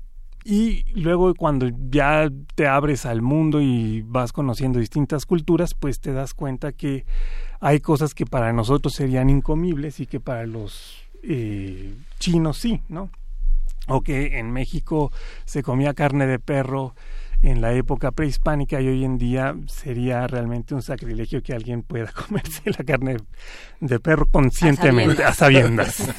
y 0.44 0.84
luego 0.92 1.34
cuando 1.34 1.70
ya 1.90 2.28
te 2.54 2.66
abres 2.66 3.06
al 3.06 3.22
mundo 3.22 3.62
y 3.62 4.02
vas 4.02 4.32
conociendo 4.32 4.78
distintas 4.78 5.24
culturas, 5.24 5.72
pues 5.72 6.00
te 6.00 6.12
das 6.12 6.34
cuenta 6.34 6.72
que 6.72 7.06
hay 7.60 7.80
cosas 7.80 8.12
que 8.12 8.26
para 8.26 8.52
nosotros 8.52 8.92
serían 8.92 9.30
incomibles 9.30 10.00
y 10.00 10.06
que 10.06 10.20
para 10.20 10.46
los 10.46 11.02
eh, 11.22 11.94
chinos 12.18 12.58
sí, 12.58 12.82
¿no? 12.90 13.08
O 13.88 14.02
que 14.02 14.38
en 14.38 14.52
México 14.52 15.10
se 15.46 15.62
comía 15.62 15.94
carne 15.94 16.26
de 16.26 16.38
perro 16.38 16.94
en 17.40 17.62
la 17.62 17.72
época 17.72 18.10
prehispánica 18.10 18.80
y 18.82 18.88
hoy 18.88 19.04
en 19.04 19.16
día 19.16 19.54
sería 19.66 20.26
realmente 20.26 20.74
un 20.74 20.82
sacrilegio 20.82 21.42
que 21.42 21.54
alguien 21.54 21.82
pueda 21.82 22.12
comerse 22.28 22.62
la 22.66 22.84
carne 22.84 23.16
de 23.80 23.98
perro 23.98 24.26
conscientemente, 24.26 25.24
a 25.24 25.32
sabiendas. 25.32 26.06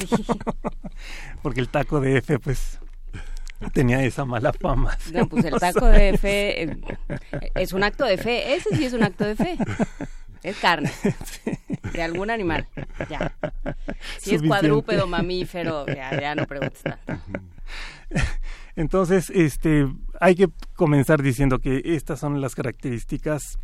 Porque 1.42 1.60
el 1.60 1.68
taco 1.68 2.00
de 2.00 2.18
F, 2.18 2.40
pues 2.40 2.80
tenía 3.72 4.02
esa 4.02 4.24
mala 4.24 4.52
fama. 4.52 4.96
No, 5.12 5.26
pues 5.26 5.44
el 5.44 5.54
taco 5.54 5.86
de 5.86 6.16
fe 6.18 6.62
eh, 6.62 6.76
es 7.54 7.72
un 7.72 7.82
acto 7.82 8.04
de 8.04 8.18
fe. 8.18 8.54
Ese 8.54 8.76
sí 8.76 8.84
es 8.84 8.92
un 8.92 9.02
acto 9.02 9.24
de 9.24 9.36
fe. 9.36 9.56
Es 10.42 10.56
carne. 10.58 10.90
De 11.92 12.02
algún 12.02 12.30
animal. 12.30 12.68
Ya. 13.08 13.34
Si 14.18 14.34
es 14.34 14.42
cuadrúpedo, 14.42 15.06
mamífero, 15.06 15.86
ya, 15.86 16.20
ya 16.20 16.34
no 16.34 16.46
preguntes 16.46 16.82
Entonces, 18.76 19.30
este, 19.30 19.88
hay 20.20 20.34
que 20.34 20.48
comenzar 20.74 21.22
diciendo 21.22 21.58
que 21.58 21.80
estas 21.84 22.20
son 22.20 22.40
las 22.40 22.54
características 22.54 23.58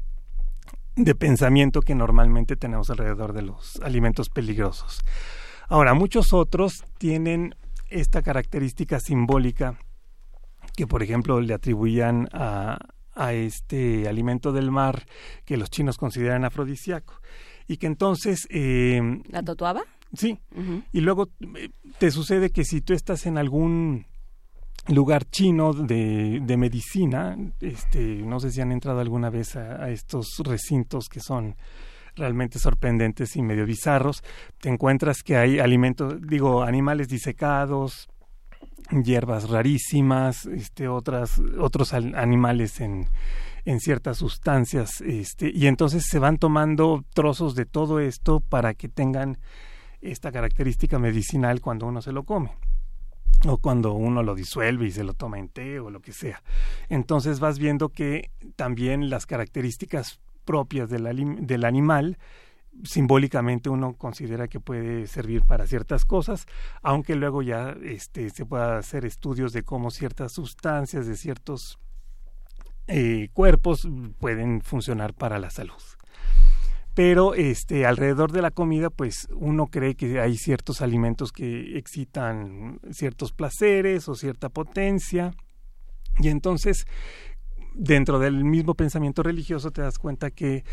de 0.97 1.15
pensamiento 1.15 1.81
que 1.81 1.95
normalmente 1.95 2.57
tenemos 2.57 2.91
alrededor 2.91 3.33
de 3.33 3.43
los 3.43 3.77
alimentos 3.83 4.31
peligrosos. 4.31 5.03
Ahora, 5.69 5.95
muchos 5.95 6.33
otros 6.33 6.85
tienen 6.99 7.55
esta 7.93 8.23
característica 8.23 9.01
simbólica 9.01 9.79
que, 10.77 10.87
por 10.87 11.03
ejemplo, 11.03 11.41
le 11.41 11.55
atribuían 11.55 12.29
a, 12.33 12.79
a 13.15 13.33
este 13.33 14.09
alimento 14.09 14.53
del 14.53 14.71
mar 14.71 15.07
que 15.45 15.57
los 15.57 15.71
chinos 15.71 15.99
consideran 15.99 16.45
afrodisíaco 16.45 17.21
y 17.67 17.77
que 17.77 17.87
entonces... 17.87 18.47
Eh, 18.51 19.21
¿La 19.29 19.43
tatuaba? 19.43 19.83
Sí. 20.15 20.39
Y 20.93 21.01
luego 21.01 21.31
eh, 21.57 21.71
te 21.99 22.11
sucede 22.11 22.51
que 22.51 22.65
si 22.65 22.81
tú 22.81 22.93
estás 22.93 23.27
en 23.27 23.39
algún 23.39 24.07
lugar 24.89 25.25
chino 25.31 25.73
de, 25.73 26.41
de, 26.43 26.57
medicina, 26.57 27.37
este, 27.61 28.17
no 28.23 28.41
sé 28.41 28.51
si 28.51 28.61
han 28.61 28.73
entrado 28.73 29.01
alguna 29.01 29.31
vez 29.31 29.57
a, 29.57 29.85
a, 29.85 29.91
estos 29.91 30.27
recintos 30.45 31.09
que 31.09 31.21
son 31.21 31.57
realmente 32.16 32.59
sorprendentes 32.59 33.37
y 33.37 33.42
medio 33.42 33.66
bizarros, 33.66 34.23
te 34.61 34.69
encuentras 34.69 35.23
que 35.23 35.37
hay 35.37 35.59
alimentos, 35.59 36.16
digo, 36.21 36.62
animales 36.62 37.09
disecados, 37.09 38.09
hierbas 38.90 39.49
rarísimas, 39.49 40.47
este, 40.47 40.88
otras, 40.88 41.40
otros 41.59 41.95
animales 41.95 42.81
en, 42.81 43.07
en 43.64 43.81
ciertas 43.81 44.19
sustancias, 44.19 45.00
este, 45.00 45.50
y 45.54 45.66
entonces 45.66 46.04
se 46.09 46.19
van 46.19 46.38
tomando 46.38 47.04
trozos 47.14 47.54
de 47.54 47.64
todo 47.64 48.00
esto 48.00 48.40
para 48.40 48.75
que 48.75 48.88
tengan 48.88 49.38
esta 50.00 50.33
característica 50.33 50.99
medicinal 50.99 51.61
cuando 51.61 51.87
uno 51.87 52.02
se 52.02 52.12
lo 52.12 52.25
come 52.25 52.57
o 53.47 53.59
cuando 53.59 53.92
uno 53.92 54.23
lo 54.23 54.35
disuelve 54.35 54.87
y 54.87 54.90
se 54.90 55.04
lo 55.04 55.14
toma 55.14 55.38
en 55.38 55.49
té 55.49 55.81
o 55.81 55.90
lo 55.90 56.00
que 56.00 56.12
sea. 56.12 56.42
Entonces 56.88 57.40
vas 57.40 57.59
viendo 57.59 57.88
que 57.88 58.31
también 58.57 59.11
las 59.11 59.26
características 59.26 60.21
propias 60.45 60.89
del, 60.91 61.65
animal 61.65 62.19
simbólicamente 62.85 63.69
uno 63.69 63.95
considera 63.95 64.49
que 64.49 64.59
puede 64.59 65.07
servir 65.07 65.43
para 65.43 65.67
ciertas 65.67 66.07
cosas, 66.07 66.47
aunque 66.83 67.15
luego 67.17 67.43
ya 67.43 67.77
este, 67.83 68.31
se 68.31 68.47
pueda 68.47 68.79
hacer 68.79 69.05
estudios 69.05 69.53
de 69.53 69.63
cómo 69.63 69.91
ciertas 69.91 70.33
sustancias 70.33 71.07
de 71.07 71.17
ciertos 71.17 71.79
eh, 72.89 73.29
cuerpos 73.35 73.87
pueden 74.19 74.63
funcionar 74.63 75.13
para 75.13 75.39
la 75.39 75.51
salud. 75.51 75.83
Pero 76.95 77.35
este, 77.35 77.87
alrededor 77.87 78.33
de 78.33 78.43
la 78.43 78.51
comida, 78.51 78.91
pues 78.91 79.29
uno 79.35 79.69
cree 79.69 79.95
que 79.95 80.21
hay 80.21 80.37
ciertos 80.37 80.83
alimentos 80.83 81.33
que 81.33 81.79
excitan 81.79 82.81
ciertos 82.91 83.33
placeres 83.33 84.09
o 84.09 84.15
cierta 84.15 84.51
potencia. 84.51 85.33
Y 86.19 86.29
entonces, 86.29 86.87
dentro 87.75 88.19
del 88.19 88.45
mismo 88.45 88.75
pensamiento 88.75 89.23
religioso, 89.23 89.71
te 89.71 89.83
das 89.83 89.99
cuenta 89.99 90.31
que 90.31 90.64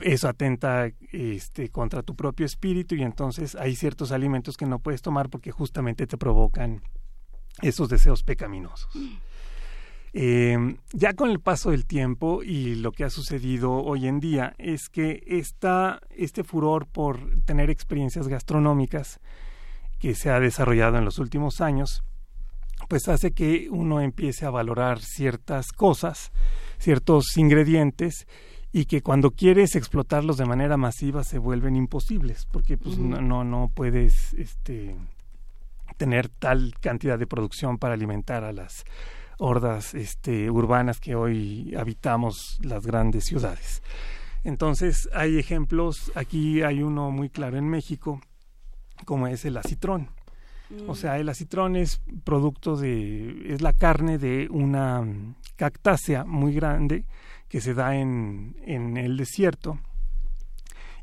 eso 0.00 0.28
atenta 0.28 0.90
este, 1.12 1.68
contra 1.68 2.02
tu 2.02 2.14
propio 2.14 2.46
espíritu 2.46 2.94
y 2.94 3.02
entonces 3.02 3.54
hay 3.54 3.76
ciertos 3.76 4.12
alimentos 4.12 4.56
que 4.56 4.66
no 4.66 4.78
puedes 4.78 5.02
tomar 5.02 5.28
porque 5.28 5.50
justamente 5.50 6.06
te 6.06 6.18
provocan 6.18 6.82
esos 7.60 7.88
deseos 7.88 8.22
pecaminosos. 8.22 8.88
Eh, 10.14 10.76
ya 10.92 11.14
con 11.14 11.30
el 11.30 11.40
paso 11.40 11.70
del 11.70 11.86
tiempo 11.86 12.42
y 12.42 12.74
lo 12.74 12.92
que 12.92 13.04
ha 13.04 13.10
sucedido 13.10 13.72
hoy 13.72 14.06
en 14.06 14.20
día 14.20 14.54
es 14.58 14.90
que 14.90 15.22
esta, 15.26 16.00
este 16.10 16.44
furor 16.44 16.86
por 16.86 17.40
tener 17.44 17.70
experiencias 17.70 18.28
gastronómicas 18.28 19.20
que 19.98 20.14
se 20.14 20.30
ha 20.30 20.38
desarrollado 20.38 20.98
en 20.98 21.04
los 21.06 21.18
últimos 21.18 21.60
años, 21.60 22.02
pues 22.88 23.08
hace 23.08 23.32
que 23.32 23.68
uno 23.70 24.00
empiece 24.00 24.46
a 24.46 24.50
valorar 24.50 25.00
ciertas 25.00 25.72
cosas, 25.72 26.32
ciertos 26.78 27.36
ingredientes 27.36 28.26
y 28.72 28.86
que 28.86 29.02
cuando 29.02 29.32
quieres 29.32 29.76
explotarlos 29.76 30.36
de 30.38 30.46
manera 30.46 30.76
masiva 30.76 31.24
se 31.24 31.38
vuelven 31.38 31.76
imposibles 31.76 32.46
porque 32.50 32.78
pues 32.78 32.98
no, 32.98 33.20
no, 33.20 33.44
no 33.44 33.70
puedes 33.74 34.32
este 34.34 34.96
tener 35.96 36.28
tal 36.28 36.74
cantidad 36.80 37.18
de 37.18 37.26
producción 37.26 37.78
para 37.78 37.94
alimentar 37.94 38.44
a 38.44 38.52
las 38.52 38.84
hordas 39.38 39.94
este, 39.94 40.50
urbanas 40.50 41.00
que 41.00 41.14
hoy 41.14 41.74
habitamos 41.76 42.58
las 42.62 42.86
grandes 42.86 43.24
ciudades. 43.24 43.82
Entonces 44.44 45.08
hay 45.12 45.38
ejemplos, 45.38 46.10
aquí 46.14 46.62
hay 46.62 46.82
uno 46.82 47.10
muy 47.10 47.28
claro 47.28 47.58
en 47.58 47.68
México, 47.68 48.20
como 49.04 49.26
es 49.26 49.44
el 49.44 49.56
acitrón. 49.56 50.08
O 50.86 50.94
sea, 50.94 51.18
el 51.18 51.28
acitrón 51.28 51.76
es 51.76 52.00
producto 52.24 52.76
de, 52.76 53.52
es 53.52 53.62
la 53.62 53.72
carne 53.72 54.18
de 54.18 54.48
una 54.50 55.06
cactácea 55.56 56.24
muy 56.24 56.54
grande 56.54 57.04
que 57.48 57.60
se 57.60 57.74
da 57.74 57.96
en, 57.96 58.56
en 58.64 58.96
el 58.96 59.16
desierto 59.16 59.78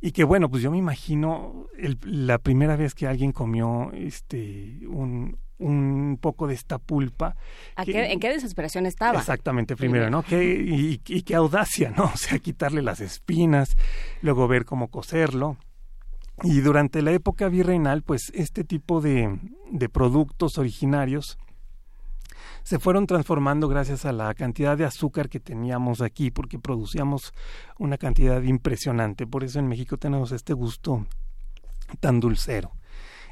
y 0.01 0.11
que 0.11 0.23
bueno, 0.23 0.49
pues 0.49 0.63
yo 0.63 0.71
me 0.71 0.77
imagino 0.77 1.67
la 2.03 2.37
primera 2.37 2.75
vez 2.75 2.95
que 2.95 3.07
alguien 3.07 3.31
comió 3.31 3.91
este 3.93 4.79
un, 4.87 5.37
un 5.57 6.17
poco 6.19 6.47
de 6.47 6.53
esta 6.53 6.77
pulpa. 6.77 7.35
¿En 7.77 8.19
qué 8.19 8.29
desesperación 8.29 8.85
estaba? 8.85 9.19
Exactamente, 9.19 9.75
primero, 9.75 10.09
¿no? 10.09 10.23
y, 10.31 10.97
qué 10.99 11.35
audacia, 11.35 11.93
¿no? 11.95 12.05
O 12.13 12.17
sea, 12.17 12.39
quitarle 12.39 12.81
las 12.81 13.01
espinas, 13.01 13.75
luego 14.21 14.47
ver 14.47 14.65
cómo 14.65 14.87
cocerlo. 14.87 15.57
Y 16.43 16.61
durante 16.61 17.01
la 17.01 17.11
época 17.11 17.49
virreinal, 17.49 18.01
pues 18.01 18.31
este 18.33 18.63
tipo 18.63 19.01
de, 19.01 19.39
de 19.71 19.89
productos 19.89 20.57
originarios 20.57 21.37
se 22.63 22.79
fueron 22.79 23.07
transformando 23.07 23.67
gracias 23.67 24.05
a 24.05 24.11
la 24.11 24.33
cantidad 24.33 24.77
de 24.77 24.85
azúcar 24.85 25.29
que 25.29 25.39
teníamos 25.39 26.01
aquí, 26.01 26.31
porque 26.31 26.59
producíamos 26.59 27.33
una 27.77 27.97
cantidad 27.97 28.41
impresionante. 28.41 29.27
Por 29.27 29.43
eso 29.43 29.59
en 29.59 29.67
México 29.67 29.97
tenemos 29.97 30.31
este 30.31 30.53
gusto 30.53 31.05
tan 31.99 32.19
dulcero. 32.19 32.71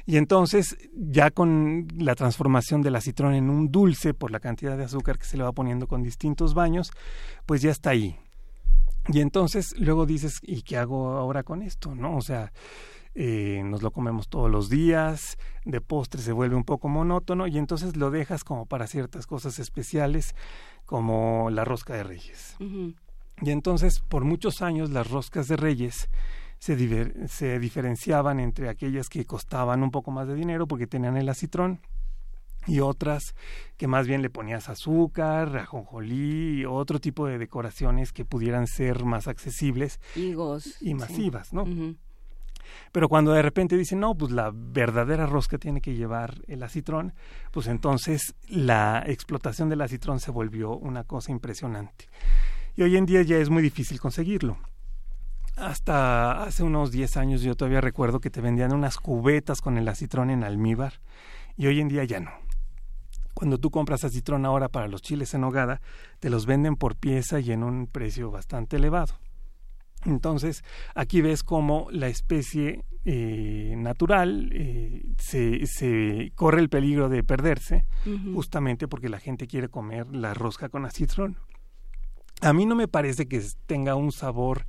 Y 0.06 0.16
entonces, 0.16 0.76
ya 0.94 1.30
con 1.30 1.86
la 1.98 2.14
transformación 2.14 2.80
del 2.80 2.96
acitrón 2.96 3.34
en 3.34 3.50
un 3.50 3.70
dulce 3.70 4.14
por 4.14 4.30
la 4.30 4.40
cantidad 4.40 4.76
de 4.76 4.84
azúcar 4.84 5.18
que 5.18 5.26
se 5.26 5.36
le 5.36 5.44
va 5.44 5.52
poniendo 5.52 5.86
con 5.86 6.02
distintos 6.02 6.54
baños, 6.54 6.90
pues 7.44 7.60
ya 7.60 7.70
está 7.70 7.90
ahí. 7.90 8.16
Y 9.08 9.20
entonces 9.20 9.74
luego 9.78 10.06
dices, 10.06 10.38
¿y 10.42 10.62
qué 10.62 10.78
hago 10.78 11.10
ahora 11.10 11.42
con 11.42 11.62
esto? 11.62 11.94
¿No? 11.94 12.16
O 12.16 12.22
sea, 12.22 12.52
eh, 13.14 13.62
nos 13.64 13.82
lo 13.82 13.90
comemos 13.90 14.28
todos 14.28 14.50
los 14.50 14.68
días, 14.68 15.38
de 15.64 15.80
postre 15.80 16.20
se 16.20 16.32
vuelve 16.32 16.56
un 16.56 16.64
poco 16.64 16.88
monótono 16.88 17.46
y 17.46 17.58
entonces 17.58 17.96
lo 17.96 18.10
dejas 18.10 18.44
como 18.44 18.66
para 18.66 18.86
ciertas 18.86 19.26
cosas 19.26 19.58
especiales, 19.58 20.34
como 20.86 21.50
la 21.50 21.64
rosca 21.64 21.94
de 21.94 22.04
reyes. 22.04 22.56
Y 23.40 23.50
entonces, 23.50 24.00
por 24.00 24.24
muchos 24.24 24.62
años, 24.62 24.90
las 24.90 25.10
roscas 25.10 25.48
de 25.48 25.56
reyes 25.56 26.08
se, 26.58 27.28
se 27.28 27.58
diferenciaban 27.58 28.40
entre 28.40 28.68
aquellas 28.68 29.08
que 29.08 29.24
costaban 29.24 29.82
un 29.82 29.90
poco 29.90 30.10
más 30.10 30.26
de 30.26 30.34
dinero 30.34 30.66
porque 30.66 30.86
tenían 30.86 31.16
el 31.16 31.28
acitrón 31.28 31.80
y 32.66 32.80
otras 32.80 33.34
que 33.76 33.86
más 33.86 34.06
bien 34.06 34.22
le 34.22 34.30
ponías 34.30 34.68
azúcar, 34.68 35.56
ajonjolí 35.56 36.60
y 36.60 36.64
otro 36.64 37.00
tipo 37.00 37.26
de 37.26 37.38
decoraciones 37.38 38.12
que 38.12 38.24
pudieran 38.24 38.66
ser 38.66 39.04
más 39.04 39.28
accesibles 39.28 40.00
y 40.80 40.94
masivas, 40.94 41.52
¿no? 41.52 41.64
Pero 42.92 43.08
cuando 43.08 43.32
de 43.32 43.42
repente 43.42 43.76
dicen, 43.76 44.00
no, 44.00 44.14
pues 44.14 44.32
la 44.32 44.50
verdadera 44.52 45.26
rosca 45.26 45.58
tiene 45.58 45.80
que 45.80 45.94
llevar 45.94 46.34
el 46.46 46.62
acitrón, 46.62 47.14
pues 47.50 47.66
entonces 47.66 48.34
la 48.48 49.02
explotación 49.06 49.68
del 49.68 49.80
acitrón 49.80 50.20
se 50.20 50.30
volvió 50.30 50.76
una 50.76 51.04
cosa 51.04 51.32
impresionante. 51.32 52.06
Y 52.76 52.82
hoy 52.82 52.96
en 52.96 53.06
día 53.06 53.22
ya 53.22 53.38
es 53.38 53.50
muy 53.50 53.62
difícil 53.62 54.00
conseguirlo 54.00 54.58
hasta 55.58 56.42
hace 56.42 56.62
unos 56.62 56.90
10 56.92 57.16
años 57.16 57.42
yo 57.42 57.56
todavía 57.56 57.80
recuerdo 57.80 58.20
que 58.20 58.30
te 58.30 58.40
vendían 58.40 58.72
unas 58.72 58.96
cubetas 58.96 59.60
con 59.60 59.76
el 59.76 59.88
acitrón 59.88 60.30
en 60.30 60.44
almíbar 60.44 61.00
y 61.56 61.66
hoy 61.66 61.80
en 61.80 61.88
día 61.88 62.04
ya 62.04 62.20
no. 62.20 62.30
Cuando 63.34 63.58
tú 63.58 63.70
compras 63.70 64.04
acitrón 64.04 64.46
ahora 64.46 64.68
para 64.68 64.88
los 64.88 65.02
chiles 65.02 65.34
en 65.34 65.44
hogada, 65.44 65.80
te 66.20 66.30
los 66.30 66.46
venden 66.46 66.76
por 66.76 66.96
pieza 66.96 67.40
y 67.40 67.52
en 67.52 67.62
un 67.62 67.86
precio 67.86 68.30
bastante 68.30 68.76
elevado. 68.76 69.14
Entonces, 70.04 70.64
aquí 70.94 71.20
ves 71.20 71.42
cómo 71.42 71.88
la 71.90 72.08
especie 72.08 72.84
eh, 73.04 73.74
natural 73.76 74.50
eh, 74.52 75.02
se, 75.18 75.66
se, 75.66 76.32
corre 76.34 76.60
el 76.60 76.68
peligro 76.68 77.08
de 77.08 77.24
perderse, 77.24 77.84
justamente 78.34 78.86
porque 78.86 79.08
la 79.08 79.18
gente 79.18 79.46
quiere 79.46 79.68
comer 79.68 80.06
la 80.14 80.34
rosca 80.34 80.68
con 80.68 80.84
acitrón. 80.84 81.36
A 82.40 82.52
mí 82.52 82.66
no 82.66 82.76
me 82.76 82.86
parece 82.86 83.26
que 83.26 83.42
tenga 83.66 83.96
un 83.96 84.12
sabor 84.12 84.66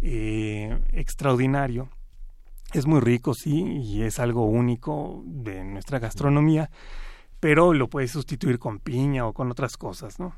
eh, 0.00 0.78
extraordinario. 0.92 1.88
Es 2.72 2.86
muy 2.86 3.00
rico, 3.00 3.32
sí, 3.32 3.62
y 3.62 4.02
es 4.02 4.18
algo 4.18 4.44
único 4.44 5.22
de 5.24 5.64
nuestra 5.64 5.98
gastronomía, 5.98 6.70
pero 7.40 7.72
lo 7.72 7.88
puedes 7.88 8.10
sustituir 8.10 8.58
con 8.58 8.78
piña 8.78 9.26
o 9.26 9.32
con 9.32 9.50
otras 9.50 9.76
cosas, 9.76 10.18
¿no? 10.18 10.34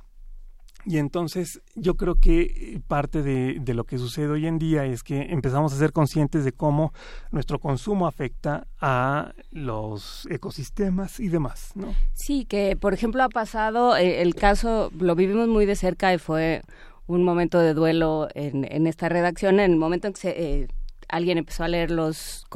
Y 0.87 0.99
entonces 0.99 1.61
yo 1.75 1.95
creo 1.95 2.15
que 2.15 2.81
parte 2.89 3.23
de, 3.23 3.59
de, 3.61 3.75
lo 3.75 3.85
que 3.85 3.99
sucede 3.99 4.29
hoy 4.29 4.47
en 4.47 4.59
día 4.59 4.85
es 4.85 5.03
que 5.03 5.23
empezamos 5.31 5.73
a 5.73 5.77
ser 5.77 5.93
conscientes 5.93 6.45
de 6.45 6.53
cómo 6.53 6.93
nuestro 7.31 7.59
consumo 7.59 8.07
afecta 8.07 8.67
a 8.81 9.33
los 9.51 10.27
ecosistemas 10.31 11.21
y 11.21 11.29
demás, 11.29 11.73
¿no? 11.75 11.95
Sí, 12.13 12.45
que 12.45 12.77
por 12.77 12.95
ejemplo 12.95 13.23
ha 13.23 13.29
pasado, 13.29 13.97
eh, 13.97 14.23
el 14.23 14.35
caso 14.35 14.91
lo 14.99 15.15
vivimos 15.15 15.49
muy 15.49 15.67
de 15.67 15.77
cerca 15.77 16.15
y 16.15 16.19
fue 16.19 16.63
un 17.07 17.25
momento 17.25 17.59
de 17.59 17.75
duelo 17.75 18.29
en, 18.35 18.67
en 18.71 18.87
esta 18.87 19.09
redacción, 19.09 19.61
en 19.61 19.73
el 19.73 19.77
momento 19.77 20.07
en 20.07 20.15
que 20.15 20.29
eh, 20.29 20.69
alguien 21.11 21.39
empezó 21.39 21.65
a 21.65 21.69
leer 21.69 21.91
los, 21.91 22.47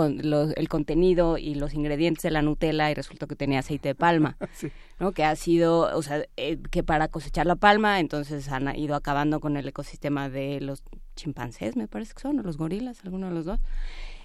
el 0.56 0.68
contenido 0.68 1.38
y 1.38 1.54
los 1.54 1.74
ingredientes 1.74 2.22
de 2.22 2.30
la 2.30 2.42
Nutella 2.42 2.90
y 2.90 2.94
resultó 2.94 3.26
que 3.26 3.36
tenía 3.36 3.60
aceite 3.60 3.88
de 3.88 3.94
palma, 3.94 4.36
¿no? 5.00 5.12
Que 5.12 5.24
ha 5.24 5.36
sido, 5.36 5.96
o 5.96 6.02
sea, 6.02 6.24
eh, 6.36 6.58
que 6.70 6.82
para 6.82 7.08
cosechar 7.08 7.46
la 7.46 7.56
palma, 7.56 8.00
entonces 8.00 8.48
han 8.48 8.74
ido 8.76 8.94
acabando 8.94 9.40
con 9.40 9.56
el 9.56 9.68
ecosistema 9.68 10.28
de 10.28 10.60
los 10.60 10.82
chimpancés, 11.16 11.76
me 11.76 11.88
parece 11.88 12.14
que 12.14 12.20
son, 12.20 12.38
o 12.38 12.42
los 12.42 12.56
gorilas, 12.56 13.04
alguno 13.04 13.28
de 13.28 13.34
los 13.34 13.44
dos. 13.44 13.60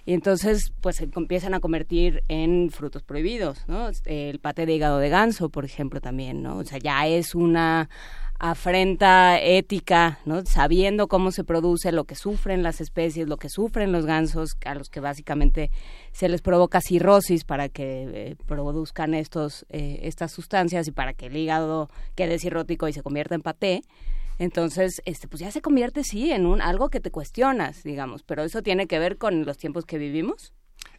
Y 0.04 0.14
entonces, 0.14 0.72
pues 0.80 0.96
se 0.96 1.08
empiezan 1.14 1.54
a 1.54 1.60
convertir 1.60 2.22
en 2.28 2.70
frutos 2.70 3.02
prohibidos, 3.02 3.64
¿no? 3.68 3.90
El 4.04 4.38
pate 4.38 4.66
de 4.66 4.74
hígado 4.74 4.98
de 4.98 5.08
ganso, 5.08 5.48
por 5.48 5.64
ejemplo, 5.64 6.00
también, 6.00 6.42
¿no? 6.42 6.58
O 6.58 6.64
sea, 6.64 6.78
ya 6.78 7.06
es 7.06 7.34
una 7.34 7.88
afrenta 8.40 9.38
ética, 9.38 10.18
¿no? 10.24 10.44
sabiendo 10.46 11.08
cómo 11.08 11.30
se 11.30 11.44
produce 11.44 11.92
lo 11.92 12.04
que 12.04 12.14
sufren 12.14 12.62
las 12.62 12.80
especies, 12.80 13.28
lo 13.28 13.36
que 13.36 13.50
sufren 13.50 13.92
los 13.92 14.06
gansos, 14.06 14.56
a 14.64 14.74
los 14.74 14.88
que 14.88 15.00
básicamente 15.00 15.70
se 16.12 16.26
les 16.30 16.40
provoca 16.40 16.80
cirrosis 16.80 17.44
para 17.44 17.68
que 17.68 18.08
eh, 18.08 18.36
produzcan 18.46 19.12
estos, 19.12 19.66
eh, 19.68 20.00
estas 20.04 20.32
sustancias 20.32 20.88
y 20.88 20.90
para 20.90 21.12
que 21.12 21.26
el 21.26 21.36
hígado 21.36 21.90
quede 22.14 22.38
cirrótico 22.38 22.88
y 22.88 22.94
se 22.94 23.02
convierta 23.02 23.34
en 23.34 23.42
paté. 23.42 23.82
Entonces, 24.40 25.02
este, 25.04 25.28
pues 25.28 25.40
ya 25.40 25.50
se 25.50 25.60
convierte, 25.60 26.02
sí, 26.02 26.32
en 26.32 26.46
un 26.46 26.62
algo 26.62 26.88
que 26.88 26.98
te 26.98 27.10
cuestionas, 27.10 27.82
digamos, 27.82 28.22
pero 28.22 28.42
eso 28.42 28.62
tiene 28.62 28.86
que 28.86 28.98
ver 28.98 29.18
con 29.18 29.44
los 29.44 29.58
tiempos 29.58 29.84
que 29.84 29.98
vivimos. 29.98 30.54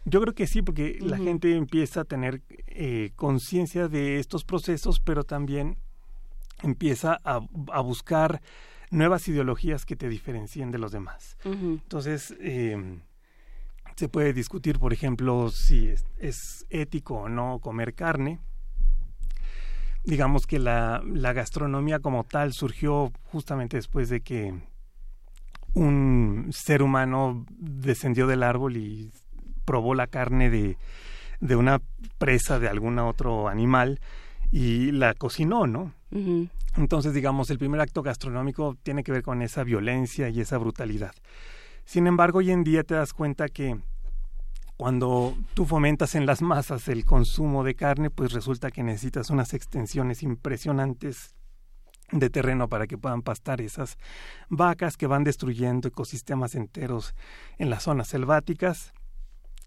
Yo 0.05 0.21
creo 0.21 0.35
que 0.35 0.45
sí, 0.45 0.61
porque 0.61 0.99
la 1.01 1.17
gente 1.17 1.55
empieza 1.55 2.01
a 2.01 2.03
tener 2.05 2.43
eh, 2.67 3.09
conciencia 3.15 3.87
de 3.87 4.19
estos 4.19 4.45
procesos, 4.45 4.99
pero 4.99 5.23
también 5.23 5.79
empieza 6.61 7.19
a, 7.23 7.39
buscar 7.81 8.43
nuevas 8.91 9.27
ideologías 9.27 9.87
que 9.87 9.95
te 9.95 10.07
diferencien 10.07 10.69
de 10.69 10.77
los 10.77 10.91
demás. 10.91 11.35
Entonces, 11.43 12.35
eh, 12.41 12.99
se 13.95 14.07
puede 14.07 14.33
discutir, 14.33 14.77
por 14.77 14.93
ejemplo, 14.93 15.49
si 15.49 15.87
es, 16.19 16.65
ético 16.69 17.21
o 17.21 17.29
no 17.29 17.57
comer 17.59 17.95
carne. 17.95 18.39
Digamos 20.03 20.47
que 20.47 20.59
la, 20.59 21.03
la, 21.05 21.33
gastronomía 21.33 21.99
como 21.99 22.23
tal 22.23 22.53
surgió 22.53 23.11
justamente 23.31 23.77
después 23.77 24.09
de 24.09 24.21
que 24.21 24.53
un 25.73 26.49
ser 26.51 26.81
humano 26.81 27.45
descendió 27.49 28.25
del 28.27 28.43
árbol 28.43 28.77
y 28.77 29.11
probó 29.63 29.93
la 29.93 30.07
carne 30.07 30.49
de, 30.49 30.77
de 31.39 31.55
una 31.55 31.81
presa 32.17 32.59
de 32.59 32.67
algún 32.67 32.99
otro 32.99 33.47
animal 33.47 33.99
y 34.51 34.91
la 34.91 35.13
cocinó, 35.13 35.67
¿no? 35.67 35.93
Entonces, 36.77 37.13
digamos, 37.13 37.49
el 37.49 37.57
primer 37.57 37.81
acto 37.81 38.01
gastronómico 38.01 38.77
tiene 38.83 39.03
que 39.03 39.11
ver 39.11 39.23
con 39.23 39.41
esa 39.41 39.63
violencia 39.63 40.29
y 40.29 40.41
esa 40.41 40.57
brutalidad. 40.57 41.13
Sin 41.85 42.07
embargo, 42.07 42.39
hoy 42.39 42.51
en 42.51 42.63
día 42.63 42.83
te 42.83 42.95
das 42.95 43.13
cuenta 43.13 43.47
que 43.47 43.77
cuando 44.81 45.37
tú 45.53 45.65
fomentas 45.67 46.15
en 46.15 46.25
las 46.25 46.41
masas 46.41 46.87
el 46.87 47.05
consumo 47.05 47.63
de 47.63 47.75
carne, 47.75 48.09
pues 48.09 48.31
resulta 48.31 48.71
que 48.71 48.81
necesitas 48.81 49.29
unas 49.29 49.53
extensiones 49.53 50.23
impresionantes 50.23 51.35
de 52.11 52.31
terreno 52.31 52.67
para 52.67 52.87
que 52.87 52.97
puedan 52.97 53.21
pastar 53.21 53.61
esas 53.61 53.99
vacas 54.49 54.97
que 54.97 55.05
van 55.05 55.23
destruyendo 55.23 55.87
ecosistemas 55.87 56.55
enteros 56.55 57.13
en 57.59 57.69
las 57.69 57.83
zonas 57.83 58.07
selváticas 58.07 58.91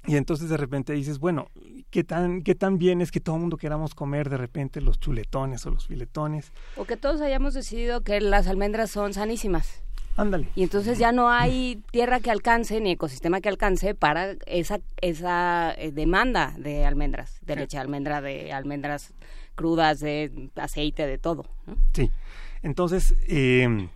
y 0.04 0.16
entonces 0.16 0.48
de 0.48 0.56
repente 0.56 0.94
dices, 0.94 1.20
bueno, 1.20 1.46
¿qué 1.90 2.02
tan, 2.02 2.42
¿qué 2.42 2.56
tan 2.56 2.78
bien 2.78 3.00
es 3.00 3.12
que 3.12 3.20
todo 3.20 3.36
el 3.36 3.42
mundo 3.42 3.56
queramos 3.56 3.94
comer 3.94 4.28
de 4.28 4.36
repente 4.36 4.80
los 4.80 4.98
chuletones 4.98 5.64
o 5.64 5.70
los 5.70 5.86
filetones? 5.86 6.52
O 6.76 6.86
que 6.86 6.96
todos 6.96 7.20
hayamos 7.20 7.54
decidido 7.54 8.00
que 8.00 8.20
las 8.20 8.48
almendras 8.48 8.90
son 8.90 9.14
sanísimas. 9.14 9.83
Ándale. 10.16 10.48
Y 10.54 10.62
entonces 10.62 10.98
ya 10.98 11.12
no 11.12 11.28
hay 11.28 11.82
tierra 11.90 12.20
que 12.20 12.30
alcance 12.30 12.80
ni 12.80 12.92
ecosistema 12.92 13.40
que 13.40 13.48
alcance 13.48 13.94
para 13.94 14.32
esa 14.46 14.80
esa 15.00 15.74
eh, 15.76 15.90
demanda 15.92 16.54
de 16.56 16.84
almendras, 16.84 17.38
de 17.42 17.56
leche 17.56 17.76
de 17.76 17.80
almendra, 17.80 18.20
de 18.20 18.52
almendras 18.52 19.12
crudas, 19.54 20.00
de 20.00 20.50
aceite, 20.56 21.06
de 21.06 21.18
todo. 21.18 21.46
¿no? 21.66 21.76
Sí. 21.92 22.10
Entonces, 22.62 23.14
eh, 23.28 23.88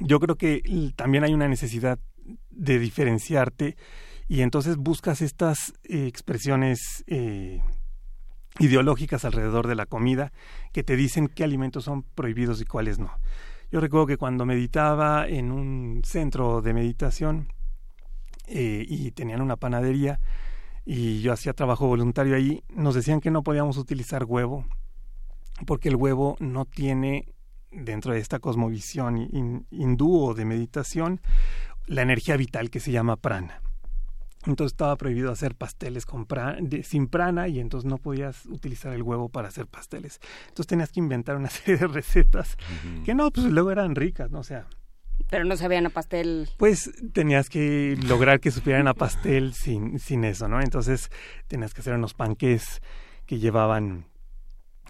yo 0.00 0.20
creo 0.20 0.36
que 0.36 0.62
también 0.96 1.24
hay 1.24 1.34
una 1.34 1.48
necesidad 1.48 1.98
de 2.50 2.78
diferenciarte 2.78 3.76
y 4.28 4.42
entonces 4.42 4.76
buscas 4.76 5.22
estas 5.22 5.72
eh, 5.84 6.06
expresiones 6.06 7.02
eh, 7.06 7.62
ideológicas 8.58 9.24
alrededor 9.24 9.66
de 9.66 9.74
la 9.74 9.86
comida 9.86 10.32
que 10.72 10.82
te 10.82 10.96
dicen 10.96 11.28
qué 11.28 11.44
alimentos 11.44 11.84
son 11.84 12.02
prohibidos 12.02 12.60
y 12.60 12.64
cuáles 12.64 12.98
no. 12.98 13.10
Yo 13.70 13.80
recuerdo 13.80 14.06
que 14.06 14.16
cuando 14.16 14.46
meditaba 14.46 15.26
en 15.28 15.52
un 15.52 16.00
centro 16.04 16.62
de 16.62 16.72
meditación 16.72 17.48
eh, 18.46 18.84
y 18.88 19.10
tenían 19.10 19.42
una 19.42 19.56
panadería 19.56 20.20
y 20.86 21.20
yo 21.20 21.34
hacía 21.34 21.52
trabajo 21.52 21.86
voluntario 21.86 22.34
ahí, 22.34 22.62
nos 22.74 22.94
decían 22.94 23.20
que 23.20 23.30
no 23.30 23.42
podíamos 23.42 23.76
utilizar 23.76 24.24
huevo 24.24 24.64
porque 25.66 25.90
el 25.90 25.96
huevo 25.96 26.36
no 26.40 26.64
tiene 26.64 27.34
dentro 27.70 28.14
de 28.14 28.20
esta 28.20 28.38
cosmovisión 28.38 29.18
hin- 29.18 29.66
hindú 29.70 30.18
o 30.24 30.34
de 30.34 30.46
meditación 30.46 31.20
la 31.86 32.02
energía 32.02 32.36
vital 32.38 32.70
que 32.70 32.80
se 32.80 32.90
llama 32.92 33.16
prana. 33.16 33.60
Entonces 34.48 34.72
estaba 34.72 34.96
prohibido 34.96 35.30
hacer 35.30 35.54
pasteles 35.54 36.04
con 36.06 36.26
pra- 36.26 36.58
de- 36.60 36.82
sin 36.82 37.06
prana 37.06 37.46
y 37.46 37.60
entonces 37.60 37.88
no 37.88 37.98
podías 37.98 38.46
utilizar 38.46 38.92
el 38.94 39.02
huevo 39.02 39.28
para 39.28 39.48
hacer 39.48 39.66
pasteles. 39.68 40.20
Entonces 40.48 40.66
tenías 40.66 40.90
que 40.90 40.98
inventar 41.00 41.36
una 41.36 41.48
serie 41.50 41.76
de 41.76 41.86
recetas 41.86 42.56
que 43.04 43.14
no, 43.14 43.30
pues 43.30 43.46
luego 43.46 43.70
eran 43.70 43.94
ricas, 43.94 44.30
¿no? 44.32 44.40
O 44.40 44.44
sea, 44.44 44.66
Pero 45.30 45.44
no 45.44 45.56
sabían 45.56 45.86
a 45.86 45.90
pastel. 45.90 46.48
pues 46.56 46.90
tenías 47.12 47.48
que 47.48 47.96
lograr 48.08 48.40
que 48.40 48.50
supieran 48.50 48.88
a 48.88 48.94
pastel 48.94 49.52
sin, 49.54 49.98
sin 50.00 50.24
eso, 50.24 50.48
¿no? 50.48 50.60
Entonces 50.60 51.10
tenías 51.46 51.74
que 51.74 51.82
hacer 51.82 51.94
unos 51.94 52.14
panqués 52.14 52.80
que 53.26 53.38
llevaban 53.38 54.06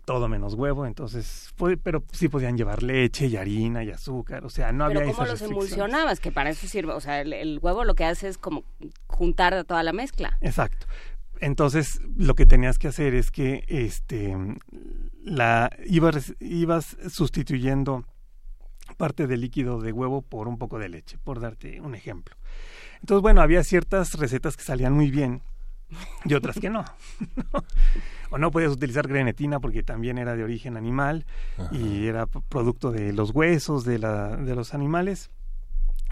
todo 0.09 0.27
menos 0.27 0.55
huevo, 0.55 0.87
entonces, 0.87 1.53
pero 1.83 2.03
sí 2.13 2.31
podían 2.31 2.57
llevar 2.57 2.83
leche 2.83 3.27
y 3.27 3.37
harina 3.37 3.85
y 3.85 3.91
azúcar, 3.91 4.43
o 4.47 4.49
sea, 4.49 4.73
no 4.73 4.87
Pero 4.89 5.01
había 5.01 5.13
¿cómo 5.13 5.27
esas 5.27 5.43
los 5.43 5.51
emulsionabas? 5.51 6.19
Que 6.19 6.33
para 6.33 6.49
eso 6.49 6.67
sirve. 6.67 6.95
O 6.95 7.01
sea, 7.01 7.21
el, 7.21 7.35
el 7.35 7.59
huevo 7.61 7.85
lo 7.85 7.95
que 7.95 8.07
hace 8.07 8.27
es 8.27 8.39
como 8.39 8.65
juntar 9.07 9.65
toda 9.65 9.83
la 9.83 9.93
mezcla. 9.93 10.39
Exacto. 10.41 10.87
Entonces, 11.43 12.01
lo 12.17 12.35
que 12.35 12.47
tenías 12.47 12.79
que 12.79 12.89
hacer 12.89 13.15
es 13.15 13.31
que 13.31 13.65
este 13.69 14.35
la 15.23 15.71
ibas, 15.85 16.35
ibas 16.41 16.97
sustituyendo 17.11 18.07
parte 18.97 19.27
del 19.27 19.43
líquido 19.43 19.79
de 19.83 19.93
huevo 19.93 20.23
por 20.23 20.49
un 20.49 20.57
poco 20.57 20.79
de 20.79 20.89
leche, 20.89 21.19
por 21.23 21.39
darte 21.39 21.83
un 21.83 21.95
ejemplo. 21.95 22.35
Entonces, 23.01 23.21
bueno, 23.21 23.43
había 23.43 23.63
ciertas 23.63 24.15
recetas 24.15 24.57
que 24.57 24.63
salían 24.63 24.95
muy 24.95 25.11
bien 25.11 25.43
y 26.25 26.35
otras 26.35 26.59
que 26.59 26.71
no. 26.71 26.85
o 28.31 28.39
no 28.39 28.51
podías 28.51 28.73
utilizar 28.73 29.09
grenetina 29.09 29.61
porque 29.61 29.83
también 29.83 30.19
era 30.19 30.37
de 30.37 30.45
origen 30.45 30.77
animal 30.77 31.25
y 31.73 32.07
era 32.07 32.27
producto 32.27 32.91
de 32.91 33.13
los 33.13 33.31
huesos 33.31 33.85
de, 33.85 33.99
la, 33.99 34.37
de 34.37 34.55
los 34.55 34.75
animales 34.75 35.31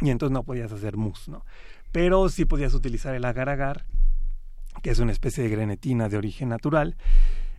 y 0.01 0.11
entonces 0.11 0.33
no 0.33 0.43
podías 0.43 0.73
hacer 0.73 0.97
mousse, 0.97 1.29
¿no? 1.29 1.45
Pero 1.93 2.29
sí 2.29 2.45
podías 2.45 2.75
utilizar 2.75 3.15
el 3.15 3.25
agar-agar, 3.25 3.87
que 4.83 4.91
es 4.91 4.99
una 4.99 5.13
especie 5.13 5.43
de 5.45 5.51
grenetina 5.51 6.09
de 6.09 6.19
origen 6.19 6.49
natural. 6.49 6.97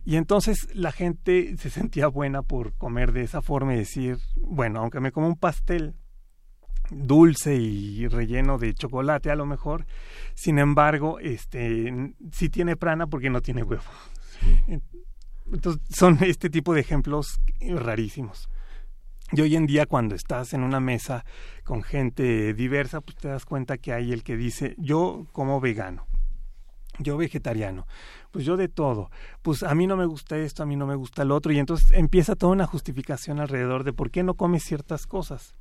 Y 0.04 0.16
entonces 0.16 0.68
la 0.74 0.92
gente 0.92 1.56
se 1.56 1.70
sentía 1.70 2.06
buena 2.06 2.42
por 2.42 2.72
comer 2.74 3.12
de 3.12 3.22
esa 3.22 3.42
forma 3.42 3.74
y 3.74 3.78
decir, 3.78 4.18
bueno, 4.36 4.80
aunque 4.80 5.00
me 5.00 5.12
como 5.12 5.26
un 5.26 5.36
pastel 5.36 5.94
dulce 6.90 7.54
y 7.54 8.06
relleno 8.08 8.58
de 8.58 8.74
chocolate 8.74 9.30
a 9.30 9.36
lo 9.36 9.46
mejor, 9.46 9.86
sin 10.34 10.58
embargo, 10.58 11.18
este 11.18 12.12
sí 12.32 12.48
tiene 12.48 12.76
prana 12.76 13.06
porque 13.06 13.30
no 13.30 13.40
tiene 13.40 13.62
huevo. 13.62 13.82
Entonces 15.50 15.82
son 15.90 16.18
este 16.22 16.50
tipo 16.50 16.74
de 16.74 16.80
ejemplos 16.80 17.40
rarísimos. 17.60 18.48
Y 19.32 19.42
hoy 19.42 19.56
en 19.56 19.66
día 19.66 19.84
cuando 19.84 20.14
estás 20.14 20.54
en 20.54 20.62
una 20.62 20.80
mesa 20.80 21.24
con 21.64 21.82
gente 21.82 22.54
diversa, 22.54 23.02
pues 23.02 23.16
te 23.16 23.28
das 23.28 23.44
cuenta 23.44 23.76
que 23.76 23.92
hay 23.92 24.12
el 24.12 24.22
que 24.22 24.36
dice, 24.36 24.74
yo 24.78 25.26
como 25.32 25.60
vegano, 25.60 26.06
yo 26.98 27.18
vegetariano, 27.18 27.86
pues 28.30 28.46
yo 28.46 28.56
de 28.56 28.68
todo, 28.68 29.10
pues 29.42 29.62
a 29.62 29.74
mí 29.74 29.86
no 29.86 29.96
me 29.96 30.06
gusta 30.06 30.38
esto, 30.38 30.62
a 30.62 30.66
mí 30.66 30.76
no 30.76 30.86
me 30.86 30.94
gusta 30.94 31.22
el 31.22 31.30
otro, 31.30 31.52
y 31.52 31.58
entonces 31.58 31.90
empieza 31.92 32.36
toda 32.36 32.52
una 32.52 32.66
justificación 32.66 33.38
alrededor 33.38 33.84
de 33.84 33.92
por 33.92 34.10
qué 34.10 34.22
no 34.22 34.32
comes 34.32 34.64
ciertas 34.64 35.06
cosas. 35.06 35.54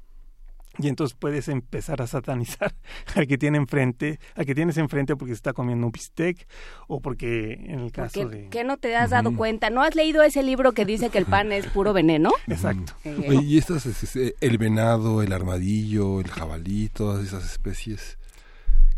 Y 0.79 0.87
entonces 0.87 1.17
puedes 1.19 1.47
empezar 1.47 2.01
a 2.01 2.07
satanizar 2.07 2.73
al 3.15 3.27
que 3.27 3.37
tiene 3.37 3.57
enfrente, 3.57 4.19
al 4.35 4.45
que 4.45 4.53
tienes 4.55 4.77
enfrente 4.77 5.15
porque 5.15 5.33
se 5.33 5.37
está 5.37 5.53
comiendo 5.53 5.85
un 5.87 5.91
bistec 5.91 6.47
o 6.87 6.99
porque 7.01 7.53
en 7.53 7.79
el 7.79 7.91
caso 7.91 8.21
Porque, 8.21 8.37
de 8.37 8.49
¿Qué 8.49 8.63
no 8.63 8.77
te 8.77 8.95
has 8.95 9.09
dado 9.09 9.35
cuenta? 9.35 9.69
¿No 9.69 9.81
has 9.81 9.95
leído 9.95 10.21
ese 10.23 10.43
libro 10.43 10.73
que 10.73 10.85
dice 10.85 11.09
que 11.09 11.17
el 11.17 11.25
pan 11.25 11.51
es 11.51 11.65
puro 11.67 11.93
veneno? 11.93 12.31
Exacto. 12.47 12.93
Eh, 13.03 13.25
Oye, 13.29 13.41
y 13.43 13.57
estas, 13.57 13.85
es- 13.85 14.15
es- 14.15 14.35
el 14.39 14.57
venado, 14.57 15.21
el 15.23 15.33
armadillo, 15.33 16.19
el 16.21 16.27
jabalí, 16.27 16.89
todas 16.89 17.25
esas 17.25 17.43
especies, 17.45 18.17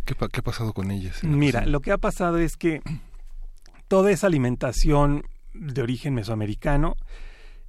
¿qué, 0.06 0.16
qué 0.16 0.40
ha 0.40 0.44
pasado 0.44 0.74
con 0.74 0.92
ellas? 0.92 1.24
Mira, 1.24 1.66
lo 1.66 1.80
que 1.80 1.92
ha 1.92 1.98
pasado 1.98 2.38
es 2.40 2.58
que 2.58 2.82
toda 3.88 4.12
esa 4.12 4.28
alimentación 4.28 5.24
de 5.54 5.82
origen 5.82 6.14
mesoamericano 6.14 6.96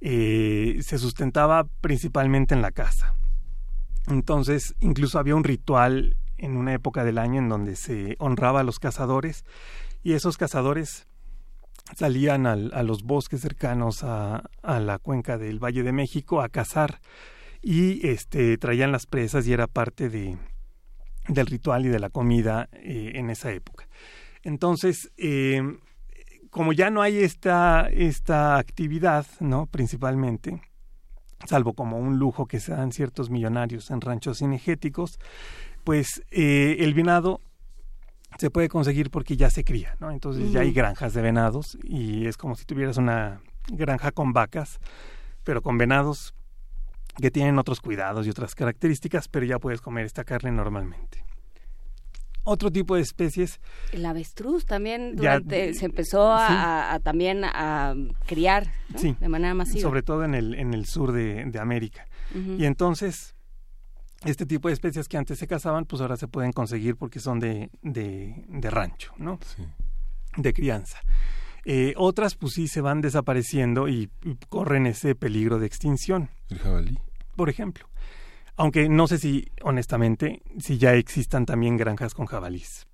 eh, 0.01 0.79
se 0.81 0.97
sustentaba 0.97 1.65
principalmente 1.81 2.53
en 2.55 2.61
la 2.61 2.71
casa. 2.71 3.13
Entonces, 4.07 4.75
incluso 4.79 5.19
había 5.19 5.35
un 5.35 5.43
ritual 5.43 6.17
en 6.37 6.57
una 6.57 6.73
época 6.73 7.03
del 7.03 7.17
año 7.17 7.39
en 7.39 7.49
donde 7.49 7.75
se 7.75 8.15
honraba 8.19 8.61
a 8.61 8.63
los 8.63 8.79
cazadores 8.79 9.45
y 10.03 10.13
esos 10.13 10.37
cazadores 10.37 11.07
salían 11.95 12.47
al- 12.47 12.71
a 12.73 12.83
los 12.83 13.03
bosques 13.03 13.41
cercanos 13.41 14.03
a, 14.03 14.43
a 14.63 14.79
la 14.79 14.97
cuenca 14.97 15.37
del 15.37 15.59
Valle 15.63 15.83
de 15.83 15.91
México 15.91 16.41
a 16.41 16.49
cazar 16.49 16.99
y 17.61 18.07
este 18.07 18.57
traían 18.57 18.91
las 18.91 19.05
presas 19.05 19.45
y 19.47 19.53
era 19.53 19.67
parte 19.67 20.09
de, 20.09 20.37
del 21.27 21.45
ritual 21.45 21.85
y 21.85 21.89
de 21.89 21.99
la 21.99 22.09
comida 22.09 22.69
eh, 22.73 23.11
en 23.15 23.29
esa 23.29 23.51
época. 23.51 23.87
Entonces, 24.43 25.11
eh, 25.17 25.61
como 26.49 26.73
ya 26.73 26.89
no 26.89 27.01
hay 27.03 27.19
esta, 27.19 27.87
esta 27.91 28.57
actividad, 28.57 29.25
¿no? 29.39 29.67
Principalmente, 29.67 30.59
salvo 31.45 31.73
como 31.73 31.97
un 31.97 32.17
lujo 32.17 32.45
que 32.45 32.59
se 32.59 32.71
dan 32.71 32.91
ciertos 32.91 33.29
millonarios 33.29 33.91
en 33.91 34.01
ranchos 34.01 34.39
cinegéticos, 34.39 35.19
pues 35.83 36.23
eh, 36.31 36.77
el 36.79 36.93
venado 36.93 37.41
se 38.37 38.49
puede 38.49 38.69
conseguir 38.69 39.11
porque 39.11 39.37
ya 39.37 39.49
se 39.49 39.63
cría, 39.63 39.95
¿no? 39.99 40.11
Entonces 40.11 40.51
ya 40.51 40.61
hay 40.61 40.71
granjas 40.71 41.13
de 41.13 41.21
venados 41.21 41.77
y 41.83 42.27
es 42.27 42.37
como 42.37 42.55
si 42.55 42.65
tuvieras 42.65 42.97
una 42.97 43.41
granja 43.67 44.11
con 44.11 44.33
vacas, 44.33 44.79
pero 45.43 45.61
con 45.61 45.77
venados 45.77 46.33
que 47.19 47.31
tienen 47.31 47.59
otros 47.59 47.81
cuidados 47.81 48.25
y 48.25 48.29
otras 48.29 48.55
características, 48.55 49.27
pero 49.27 49.45
ya 49.45 49.59
puedes 49.59 49.81
comer 49.81 50.05
esta 50.05 50.23
carne 50.23 50.51
normalmente. 50.51 51.23
Otro 52.43 52.71
tipo 52.71 52.95
de 52.95 53.01
especies, 53.01 53.59
El 53.91 54.05
avestruz 54.05 54.65
también 54.65 55.11
Ya, 55.15 55.39
durante, 55.39 55.73
se 55.75 55.85
empezó 55.85 56.31
a, 56.33 56.47
sí. 56.47 56.53
a- 56.57 56.93
a 56.95 56.99
también 56.99 57.43
a 57.45 57.93
criar 58.25 58.67
¿no? 58.89 58.97
Sí. 58.99 59.15
de 59.19 59.29
manera 59.29 59.53
masiva. 59.53 59.81
sobre 59.81 60.01
todo 60.01 60.23
en 60.23 60.33
el, 60.33 60.55
en 60.55 60.73
el 60.73 60.85
sur 60.85 61.11
de, 61.11 61.45
de 61.45 61.59
América. 61.59 62.05
Y 62.33 62.65
entonces, 62.65 63.35
este 64.25 64.45
tipo 64.45 64.69
de 64.69 64.73
especies 64.73 65.07
que 65.07 65.17
antes 65.17 65.37
se 65.37 65.45
cazaban, 65.47 65.85
pues 65.85 66.01
ahora 66.01 66.15
se 66.17 66.27
pueden 66.27 66.51
conseguir 66.53 66.95
porque 66.95 67.19
son 67.19 67.39
de, 67.39 67.69
de, 67.81 68.43
de 68.47 68.69
rancho, 68.71 69.11
¿no? 69.17 69.37
Sí. 69.45 69.63
De 70.37 70.53
crianza. 70.53 70.99
Eh, 71.65 71.93
otras, 71.97 72.35
pues 72.35 72.53
sí, 72.53 72.67
se 72.67 72.81
van 72.81 73.01
desapareciendo 73.01 73.87
y, 73.87 74.09
y 74.23 74.35
corren 74.49 74.87
ese 74.87 75.13
peligro 75.13 75.59
de 75.59 75.67
extinción, 75.67 76.29
El 76.49 76.57
jabalí. 76.59 76.97
por 77.35 77.49
ejemplo. 77.49 77.85
Aunque 78.61 78.89
no 78.89 79.07
sé 79.07 79.17
si, 79.17 79.47
honestamente, 79.63 80.43
si 80.59 80.77
ya 80.77 80.93
existan 80.93 81.47
también 81.47 81.77
granjas 81.77 82.13
con 82.13 82.27
jabalís. 82.27 82.85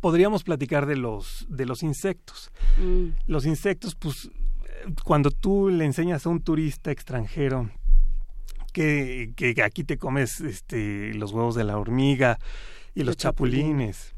Podríamos 0.00 0.42
platicar 0.42 0.86
de 0.86 0.96
los, 0.96 1.46
de 1.50 1.66
los 1.66 1.82
insectos. 1.82 2.50
Mm. 2.78 3.08
Los 3.26 3.44
insectos, 3.44 3.94
pues, 3.94 4.30
eh, 4.64 4.92
cuando 5.04 5.30
tú 5.30 5.68
le 5.68 5.84
enseñas 5.84 6.24
a 6.24 6.30
un 6.30 6.40
turista 6.40 6.90
extranjero 6.90 7.70
que, 8.72 9.34
que 9.36 9.54
aquí 9.62 9.84
te 9.84 9.98
comes 9.98 10.40
este, 10.40 11.12
los 11.12 11.32
huevos 11.32 11.54
de 11.54 11.64
la 11.64 11.76
hormiga 11.76 12.38
y 12.94 13.02
los, 13.02 13.18
chapulines, 13.18 14.14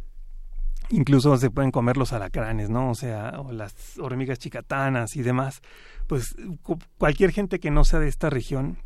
incluso 0.90 1.37
se 1.38 1.51
pueden 1.51 1.73
comer 1.73 1.97
los 1.97 2.12
alacranes, 2.12 2.71
¿no? 2.71 2.90
O 2.90 2.95
sea, 2.95 3.40
o 3.40 3.51
las 3.51 3.99
hormigas 3.99 4.38
chicatanas 4.38 5.16
y 5.16 5.23
demás, 5.23 5.61
pues 6.07 6.37
cu- 6.62 6.79
cualquier 6.99 7.33
gente 7.33 7.59
que 7.59 7.73
no 7.73 7.85
sea 7.85 7.99
de 7.99 8.09
esta 8.09 8.31
región 8.31 8.79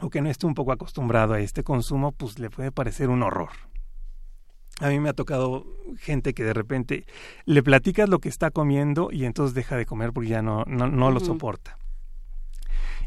o 0.00 0.10
que 0.10 0.20
no 0.20 0.30
esté 0.30 0.46
un 0.46 0.54
poco 0.54 0.72
acostumbrado 0.72 1.34
a 1.34 1.40
este 1.40 1.62
consumo, 1.62 2.12
pues 2.12 2.38
le 2.38 2.50
puede 2.50 2.72
parecer 2.72 3.08
un 3.08 3.22
horror. 3.22 3.50
A 4.80 4.88
mí 4.88 5.00
me 5.00 5.08
ha 5.08 5.12
tocado 5.12 5.66
gente 5.98 6.34
que 6.34 6.44
de 6.44 6.52
repente 6.52 7.04
le 7.44 7.62
platicas 7.62 8.08
lo 8.08 8.20
que 8.20 8.28
está 8.28 8.50
comiendo 8.50 9.08
y 9.10 9.24
entonces 9.24 9.54
deja 9.54 9.76
de 9.76 9.86
comer 9.86 10.12
porque 10.12 10.30
ya 10.30 10.42
no, 10.42 10.64
no, 10.66 10.86
no 10.86 11.10
lo 11.10 11.18
soporta. 11.18 11.78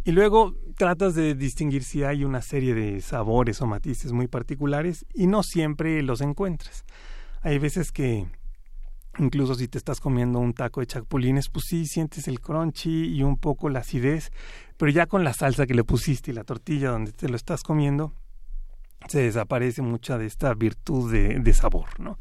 Y 0.04 0.12
luego 0.12 0.56
tratas 0.76 1.16
de 1.16 1.36
distinguir 1.36 1.84
si 1.84 2.04
hay 2.04 2.26
una 2.26 2.42
serie 2.42 2.74
de 2.74 3.02
sabores 3.02 3.62
o 3.62 3.68
matices 3.68 4.12
muy 4.12 4.28
particulares 4.28 5.06
y 5.14 5.28
no 5.28 5.44
siempre 5.44 6.02
los 6.02 6.22
encuentras. 6.22 6.86
Hay 7.42 7.60
veces 7.60 7.92
que 7.92 8.26
incluso 9.20 9.56
si 9.56 9.68
te 9.68 9.78
estás 9.78 10.00
comiendo 10.00 10.40
un 10.40 10.54
taco 10.54 10.80
de 10.80 10.88
chapulines, 10.88 11.50
pues 11.50 11.66
sí 11.68 11.86
sientes 11.86 12.28
el 12.28 12.40
crunchy 12.40 13.14
y 13.14 13.24
un 13.24 13.38
poco 13.38 13.70
la 13.70 13.80
acidez, 13.80 14.32
pero 14.82 14.92
ya 14.92 15.06
con 15.06 15.24
la 15.24 15.32
salsa 15.32 15.68
que 15.68 15.76
le 15.76 15.84
pusiste 15.84 16.32
y 16.32 16.34
la 16.34 16.44
tortilla 16.44 16.90
donde 16.90 17.12
te 17.12 17.30
lo 17.30 17.36
estás 17.36 17.62
comiendo, 17.62 18.16
se 19.08 19.22
desaparece 19.22 19.84
mucha 19.84 20.18
de 20.18 20.26
esta 20.26 20.56
virtud 20.56 21.14
de, 21.14 21.54
sabor, 21.54 22.00
¿no? 22.00 22.18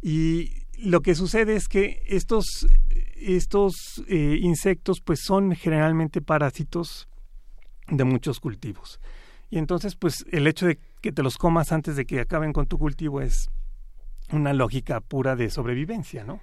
Y 0.00 0.52
lo 0.78 1.00
que 1.00 1.16
sucede 1.16 1.56
es 1.56 1.66
que 1.66 2.00
estos, 2.06 2.68
estos 3.16 4.04
eh, 4.06 4.38
insectos 4.40 5.00
pues 5.00 5.18
son 5.24 5.56
generalmente 5.56 6.22
parásitos 6.22 7.08
de 7.88 8.04
muchos 8.04 8.38
cultivos. 8.38 9.00
Y 9.50 9.58
entonces 9.58 9.96
pues 9.96 10.24
el 10.30 10.46
hecho 10.46 10.66
de 10.66 10.78
que 11.00 11.10
te 11.10 11.24
los 11.24 11.38
comas 11.38 11.72
antes 11.72 11.96
de 11.96 12.06
que 12.06 12.20
acaben 12.20 12.52
con 12.52 12.66
tu 12.66 12.78
cultivo 12.78 13.20
es 13.20 13.50
una 14.30 14.52
lógica 14.52 15.00
pura 15.00 15.34
de 15.34 15.50
sobrevivencia, 15.50 16.22
¿no? 16.22 16.38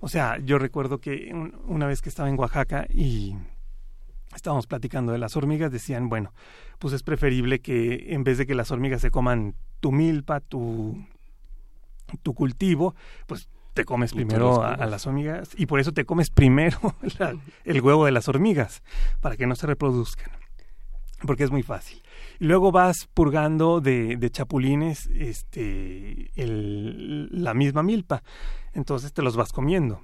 O 0.00 0.08
sea, 0.08 0.38
yo 0.38 0.58
recuerdo 0.58 0.98
que 0.98 1.30
una 1.66 1.86
vez 1.86 2.00
que 2.00 2.08
estaba 2.08 2.30
en 2.30 2.38
Oaxaca 2.38 2.86
y 2.88 3.36
estábamos 4.34 4.66
platicando 4.66 5.12
de 5.12 5.18
las 5.18 5.36
hormigas, 5.36 5.72
decían, 5.72 6.08
bueno, 6.08 6.32
pues 6.78 6.94
es 6.94 7.02
preferible 7.02 7.60
que 7.60 8.12
en 8.14 8.24
vez 8.24 8.38
de 8.38 8.46
que 8.46 8.54
las 8.54 8.70
hormigas 8.70 9.00
se 9.00 9.10
coman 9.10 9.54
tu 9.80 9.92
milpa, 9.92 10.40
tu, 10.40 11.04
tu 12.22 12.34
cultivo, 12.34 12.94
pues 13.26 13.48
te 13.74 13.84
comes 13.84 14.12
primero 14.12 14.64
a, 14.64 14.86
las 14.86 15.06
hormigas 15.06 15.50
y 15.56 15.66
por 15.66 15.78
eso 15.78 15.92
te 15.92 16.04
comes 16.04 16.30
primero 16.30 16.78
el 17.64 17.80
huevo 17.80 18.06
de 18.06 18.10
las 18.10 18.28
hormigas, 18.28 18.82
para 19.20 19.36
que 19.36 19.46
no 19.46 19.54
se 19.54 19.68
reproduzcan, 19.68 20.30
porque 21.24 21.44
es 21.44 21.50
muy 21.50 21.62
fácil. 21.62 22.02
Y 22.40 22.46
luego 22.46 22.72
vas 22.72 23.08
purgando 23.14 23.80
de, 23.80 24.16
de 24.16 24.30
chapulines 24.30 25.06
este, 25.14 26.30
el, 26.34 27.28
la 27.30 27.54
misma 27.54 27.84
milpa, 27.84 28.22
entonces 28.72 29.12
te 29.12 29.22
los 29.22 29.36
vas 29.36 29.52
comiendo. 29.52 30.00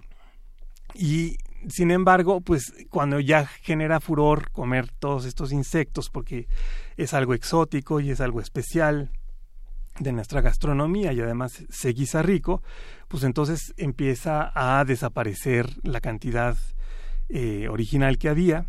Y 0.94 1.36
sin 1.68 1.90
embargo, 1.90 2.40
pues 2.40 2.72
cuando 2.90 3.20
ya 3.20 3.46
genera 3.46 4.00
furor 4.00 4.50
comer 4.50 4.90
todos 4.98 5.24
estos 5.24 5.52
insectos, 5.52 6.10
porque 6.10 6.48
es 6.96 7.14
algo 7.14 7.34
exótico 7.34 8.00
y 8.00 8.10
es 8.10 8.20
algo 8.20 8.40
especial, 8.40 9.10
de 9.98 10.12
nuestra 10.12 10.40
gastronomía 10.40 11.12
y 11.12 11.20
además 11.20 11.64
se 11.68 11.88
guisa 11.90 12.22
rico, 12.22 12.62
pues 13.08 13.22
entonces 13.22 13.74
empieza 13.76 14.50
a 14.54 14.84
desaparecer 14.84 15.68
la 15.82 16.00
cantidad 16.00 16.56
eh, 17.28 17.68
original 17.68 18.18
que 18.18 18.28
había. 18.28 18.66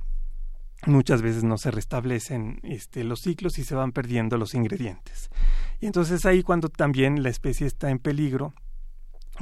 Muchas 0.86 1.24
veces 1.24 1.44
no 1.44 1.58
se 1.58 1.72
restablecen 1.72 2.60
este, 2.62 3.04
los 3.04 3.22
ciclos 3.22 3.58
y 3.58 3.64
se 3.64 3.74
van 3.74 3.92
perdiendo 3.92 4.38
los 4.38 4.54
ingredientes. 4.54 5.30
Y 5.80 5.88
entonces 5.88 6.26
ahí 6.26 6.44
cuando 6.44 6.70
también 6.70 7.24
la 7.24 7.30
especie 7.30 7.66
está 7.66 7.90
en 7.90 7.98
peligro 7.98 8.54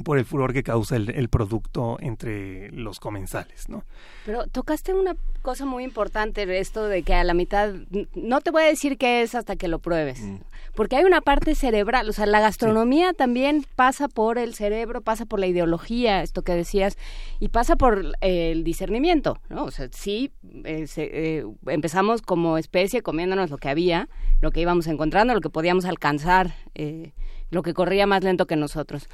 por 0.02 0.18
el 0.18 0.24
furor 0.24 0.52
que 0.52 0.62
causa 0.62 0.96
el, 0.96 1.28
producto 1.28 1.98
entre 2.00 2.70
los 2.72 2.98
comensales, 2.98 3.68
¿no? 3.68 3.84
Pero 4.26 4.46
tocaste 4.46 4.92
una 4.92 5.14
cosa 5.42 5.66
muy 5.66 5.84
importante, 5.84 6.58
esto 6.58 6.88
de 6.88 7.02
que 7.02 7.14
a 7.14 7.22
la 7.22 7.34
mitad, 7.34 7.74
no 8.14 8.40
te 8.40 8.50
voy 8.50 8.62
a 8.62 8.66
decir 8.66 8.98
qué 8.98 9.22
es 9.22 9.34
hasta 9.34 9.56
que 9.56 9.68
lo 9.68 9.78
pruebes, 9.78 10.20
mm. 10.20 10.36
porque 10.74 10.96
hay 10.96 11.04
una 11.04 11.20
parte 11.20 11.54
cerebral, 11.54 12.08
o 12.08 12.12
sea, 12.12 12.26
la 12.26 12.40
gastronomía 12.40 13.12
también 13.12 13.64
pasa 13.76 14.08
por 14.08 14.38
el 14.38 14.54
cerebro, 14.54 15.00
pasa 15.00 15.26
por 15.26 15.38
la 15.38 15.46
ideología, 15.46 16.22
esto 16.22 16.42
que 16.42 16.54
decías, 16.54 16.96
y 17.38 17.48
pasa 17.48 17.76
por 17.76 18.14
el 18.20 18.64
discernimiento, 18.64 19.38
¿no? 19.48 19.64
O 19.64 19.70
sea, 19.70 19.88
sí, 19.92 20.32
eh, 20.64 20.86
eh, 20.96 21.44
empezamos 21.66 22.22
como 22.22 22.58
especie 22.58 23.02
comiéndonos 23.02 23.50
lo 23.50 23.58
que 23.58 23.68
había, 23.68 24.08
lo 24.40 24.50
que 24.50 24.60
íbamos 24.60 24.86
encontrando, 24.86 25.34
lo 25.34 25.40
que 25.40 25.50
podíamos 25.50 25.84
alcanzar, 25.84 26.54
eh, 26.74 27.12
lo 27.50 27.62
que 27.62 27.74
corría 27.74 28.06
más 28.06 28.24
lento 28.24 28.46
que 28.46 28.56
nosotros 28.56 29.08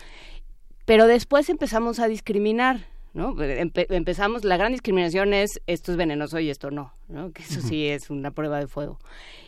pero 0.90 1.06
después 1.06 1.48
empezamos 1.48 2.00
a 2.00 2.08
discriminar, 2.08 2.80
¿no? 3.14 3.36
empezamos, 3.40 4.42
la 4.42 4.56
gran 4.56 4.72
discriminación 4.72 5.34
es 5.34 5.60
esto 5.68 5.92
es 5.92 5.96
venenoso 5.96 6.40
y 6.40 6.50
esto 6.50 6.72
no, 6.72 6.92
¿no? 7.06 7.30
Que 7.30 7.44
eso 7.44 7.60
sí 7.60 7.86
es 7.86 8.10
una 8.10 8.32
prueba 8.32 8.58
de 8.58 8.66
fuego. 8.66 8.98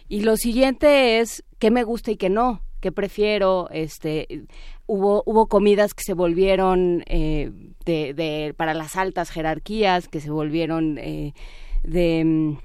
Y 0.08 0.20
lo 0.20 0.36
siguiente 0.36 1.18
es 1.18 1.42
qué 1.58 1.72
me 1.72 1.82
gusta 1.82 2.12
y 2.12 2.16
qué 2.16 2.30
no, 2.30 2.62
qué 2.78 2.92
prefiero, 2.92 3.68
este, 3.72 4.44
hubo, 4.86 5.24
hubo 5.26 5.48
comidas 5.48 5.94
que 5.94 6.04
se 6.04 6.14
volvieron 6.14 7.02
eh, 7.08 7.50
de, 7.84 8.14
de, 8.14 8.54
para 8.56 8.72
las 8.72 8.94
altas 8.94 9.30
jerarquías, 9.30 10.06
que 10.06 10.20
se 10.20 10.30
volvieron 10.30 10.96
eh, 10.98 11.34
de 11.82 12.24
mm, 12.24 12.58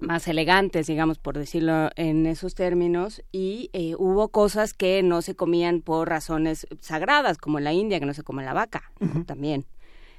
más 0.00 0.28
elegantes, 0.28 0.86
digamos, 0.86 1.18
por 1.18 1.38
decirlo 1.38 1.90
en 1.96 2.26
esos 2.26 2.54
términos, 2.54 3.22
y 3.32 3.70
eh, 3.72 3.94
hubo 3.98 4.28
cosas 4.28 4.74
que 4.74 5.02
no 5.02 5.22
se 5.22 5.34
comían 5.34 5.80
por 5.80 6.08
razones 6.08 6.66
sagradas, 6.80 7.38
como 7.38 7.58
en 7.58 7.64
la 7.64 7.72
India, 7.72 8.00
que 8.00 8.06
no 8.06 8.14
se 8.14 8.22
come 8.22 8.44
la 8.44 8.54
vaca, 8.54 8.90
también. 9.26 9.66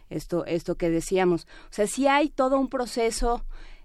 Esto, 0.09 0.45
esto 0.45 0.75
que 0.75 0.89
decíamos. 0.89 1.47
O 1.65 1.73
sea, 1.73 1.87
sí 1.87 2.07
hay 2.07 2.29
todo 2.29 2.59
un 2.59 2.69
proceso 2.69 3.43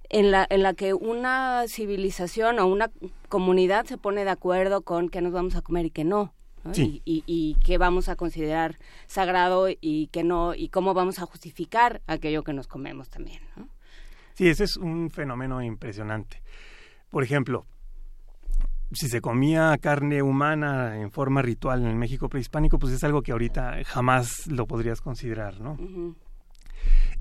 en 0.09 0.31
la, 0.31 0.47
en 0.51 0.63
la 0.63 0.75
que 0.75 0.95
una 0.95 1.65
civilización 1.67 2.59
o 2.59 2.67
una 2.67 2.91
comunidad 3.29 3.87
se 3.87 3.99
pone 3.99 4.25
de 4.25 4.31
acuerdo 4.31 4.83
con 4.83 5.09
qué 5.09 5.21
nos 5.21 5.33
vamos 5.33 5.57
a 5.57 5.63
comer 5.63 5.87
y 5.87 5.91
qué 5.91 6.05
no. 6.05 6.33
Y, 6.77 7.03
y, 7.05 7.25
y, 7.27 7.57
qué 7.65 7.77
vamos 7.77 8.09
a 8.09 8.15
considerar 8.15 8.79
sagrado 9.09 9.67
y 9.69 10.07
qué 10.13 10.23
no, 10.23 10.55
y 10.55 10.69
cómo 10.69 10.95
vamos 10.95 11.19
a 11.19 11.27
justificar 11.27 12.03
aquello 12.07 12.45
que 12.45 12.53
nos 12.53 12.69
comemos 12.69 13.11
también. 13.11 13.41
¿no? 13.57 13.67
Sí, 14.35 14.49
ese 14.49 14.65
es 14.65 14.77
un 14.77 15.11
fenómeno 15.11 15.63
impresionante. 15.63 16.43
Por 17.11 17.23
ejemplo, 17.23 17.67
si 18.93 19.09
se 19.09 19.21
comía 19.21 19.77
carne 19.81 20.23
humana 20.23 21.01
en 21.01 21.11
forma 21.11 21.43
ritual 21.43 21.83
en 21.83 21.89
el 21.89 21.97
México 21.97 22.29
prehispánico, 22.29 22.79
pues 22.79 22.93
es 22.93 23.05
algo 23.05 23.23
que 23.23 23.33
ahorita 23.33 23.83
jamás 23.85 24.47
lo 24.47 24.67
podrías 24.67 25.01
considerar, 25.01 25.61
¿no? 25.61 25.77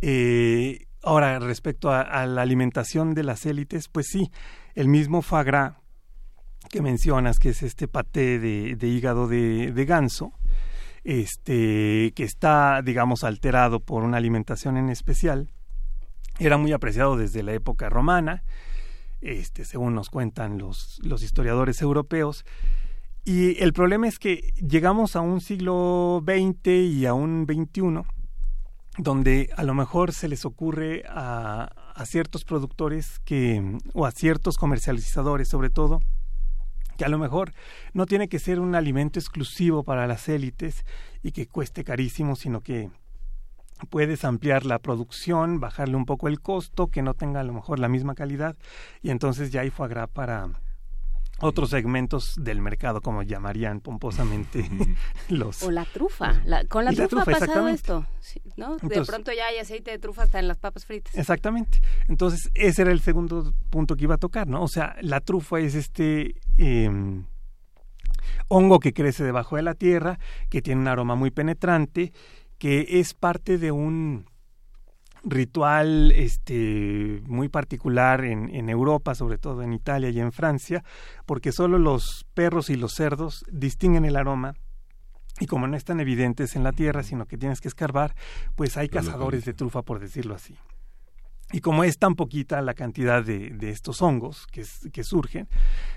Eh, 0.02 0.88
ahora, 1.04 1.40
respecto 1.40 1.92
a, 1.92 2.26
la 2.26 2.42
alimentación 2.42 3.14
de 3.14 3.24
las 3.24 3.46
élites, 3.46 3.88
pues 3.88 4.08
sí, 4.08 4.32
el 4.76 4.88
mismo 4.88 5.22
fagra 5.22 5.78
que 6.70 6.82
mencionas, 6.82 7.40
que 7.40 7.50
es 7.50 7.64
este 7.64 7.88
paté 7.88 8.40
de, 8.40 8.88
hígado 8.88 9.28
de, 9.28 9.72
de, 9.72 9.86
ganso, 9.86 10.34
este, 11.04 12.12
que 12.16 12.24
está, 12.24 12.82
digamos, 12.82 13.24
alterado 13.24 13.80
por 13.80 14.04
una 14.04 14.18
alimentación 14.18 14.78
en 14.78 14.90
especial, 14.90 15.50
era 16.46 16.58
muy 16.58 16.74
apreciado 16.74 17.18
desde 17.18 17.44
la 17.44 17.54
época 17.54 17.90
romana, 17.90 18.44
este, 19.22 19.64
según 19.64 19.94
nos 19.94 20.10
cuentan 20.10 20.58
los, 20.58 21.00
historiadores 21.22 21.82
europeos. 21.82 22.46
Y 23.24 23.62
el 23.62 23.74
problema 23.74 24.08
es 24.08 24.18
que 24.18 24.52
llegamos 24.56 25.16
a 25.16 25.22
un 25.22 25.42
siglo 25.42 26.24
XX 26.26 26.68
y 26.68 27.06
a 27.06 27.14
un 27.14 27.46
XXI, 27.46 28.02
donde 28.98 29.52
a 29.56 29.64
lo 29.64 29.76
mejor 29.76 30.14
se 30.14 30.28
les 30.28 30.44
ocurre 30.44 31.04
a, 31.08 31.70
a 31.94 32.06
ciertos 32.08 32.44
productores 32.44 33.20
que, 33.20 33.78
o 33.94 34.08
a 34.08 34.12
ciertos 34.12 34.58
comercializadores 34.58 35.48
sobre 35.48 35.70
todo, 35.70 36.02
que 36.98 37.06
a 37.06 37.10
lo 37.10 37.20
mejor 37.20 37.54
no 37.94 38.08
tiene 38.08 38.28
que 38.28 38.40
ser 38.40 38.60
un 38.60 38.74
alimento 38.74 39.20
exclusivo 39.20 39.84
para 39.84 40.08
las 40.08 40.28
élites 40.28 40.86
y 41.22 41.32
que 41.32 41.48
cueste 41.48 41.84
carísimo, 41.84 42.36
sino 42.36 42.62
que 42.62 42.90
puedes 43.90 44.26
ampliar 44.26 44.66
la 44.66 44.80
producción, 44.80 45.60
bajarle 45.60 45.96
un 45.96 46.06
poco 46.06 46.28
el 46.28 46.40
costo, 46.42 46.88
que 46.88 47.02
no 47.02 47.14
tenga 47.14 47.40
a 47.40 47.44
lo 47.44 47.54
mejor 47.54 47.80
la 47.80 47.88
misma 47.88 48.16
calidad, 48.16 48.56
y 49.02 49.10
entonces 49.10 49.52
ya 49.52 49.62
hay 49.62 49.70
foie 49.70 49.90
gras 49.90 50.10
para 50.10 50.50
otros 51.42 51.72
segmentos 51.72 52.36
del 52.38 52.62
mercado, 52.62 53.02
como 53.02 53.24
llamarían 53.24 53.82
pomposamente 53.82 54.70
los... 55.30 55.64
O 55.64 55.72
la 55.72 55.86
trufa. 55.86 56.42
con 56.70 56.86
la, 56.86 56.94
trufa, 56.94 57.24
ha 57.24 57.26
pasado 57.26 57.68
esto, 57.68 58.06
¿no? 58.56 58.78
de 58.78 59.04
pronto 59.04 59.32
ya 59.34 59.48
hay 59.48 59.58
aceite 59.58 59.92
de 59.92 60.00
trufa 60.00 60.24
hasta 60.24 60.40
en 60.40 60.48
las 60.48 60.58
papas 60.58 60.86
fritas. 60.86 61.16
Exactamente. 61.16 61.82
Entonces, 62.08 62.52
ese 62.54 62.84
era 62.84 62.92
el 62.92 63.02
segundo 63.02 63.54
punto 63.70 63.96
que 63.96 64.04
iba 64.04 64.16
a 64.16 64.20
tocar, 64.20 64.48
¿no? 64.48 64.62
O 64.62 64.68
sea, 64.68 64.96
la 65.02 65.20
trufa 65.20 65.60
es 65.60 65.76
este... 65.76 66.36
Em, 66.58 67.26
hongo 68.48 68.80
que 68.80 68.94
crece 68.94 69.24
debajo 69.24 69.56
de 69.56 69.62
la 69.62 69.74
tierra, 69.74 70.20
que 70.50 70.62
tiene 70.62 70.82
un 70.82 70.88
aroma 70.88 71.16
muy 71.16 71.32
penetrante 71.32 72.12
que 72.62 73.00
es 73.00 73.16
parte 73.16 73.58
de 73.58 73.72
un 73.72 74.28
ritual 75.24 76.12
este 76.12 77.24
muy 77.26 77.50
particular 77.50 78.24
en, 78.24 78.54
en, 78.54 78.70
Europa, 78.70 79.16
sobre 79.16 79.40
todo 79.40 79.64
en 79.64 79.74
Italia 79.74 80.12
y 80.12 80.20
en 80.20 80.32
Francia, 80.32 80.84
porque 81.26 81.52
solo 81.52 81.80
los 81.80 82.28
perros 82.36 82.70
y 82.70 82.76
los 82.76 82.94
cerdos 82.94 83.44
distinguen 83.52 84.06
el 84.06 84.16
aroma 84.16 84.54
y 85.40 85.48
como 85.48 85.66
no 85.66 85.76
están 85.76 86.02
evidentes 86.02 86.56
en 86.56 86.64
la 86.64 86.72
tierra, 86.72 87.02
sino 87.02 87.26
que 87.26 87.36
tienes 87.36 87.62
que 87.62 87.68
escarbar, 87.68 88.14
pues 88.54 88.78
hay 88.78 88.90
cazadores 88.90 89.44
de 89.44 89.56
trufa, 89.56 89.82
por 89.82 90.00
decirlo 90.00 90.36
así. 90.36 90.56
Y 91.52 91.62
como 91.62 91.84
es 91.84 91.98
tan 91.98 92.14
poquita 92.14 92.62
la 92.62 92.76
cantidad 92.76 93.24
de, 93.24 93.50
de 93.50 93.72
estos 93.72 94.04
hongos 94.04 94.46
que, 94.46 94.64
que, 94.94 95.04
surgen, 95.04 95.48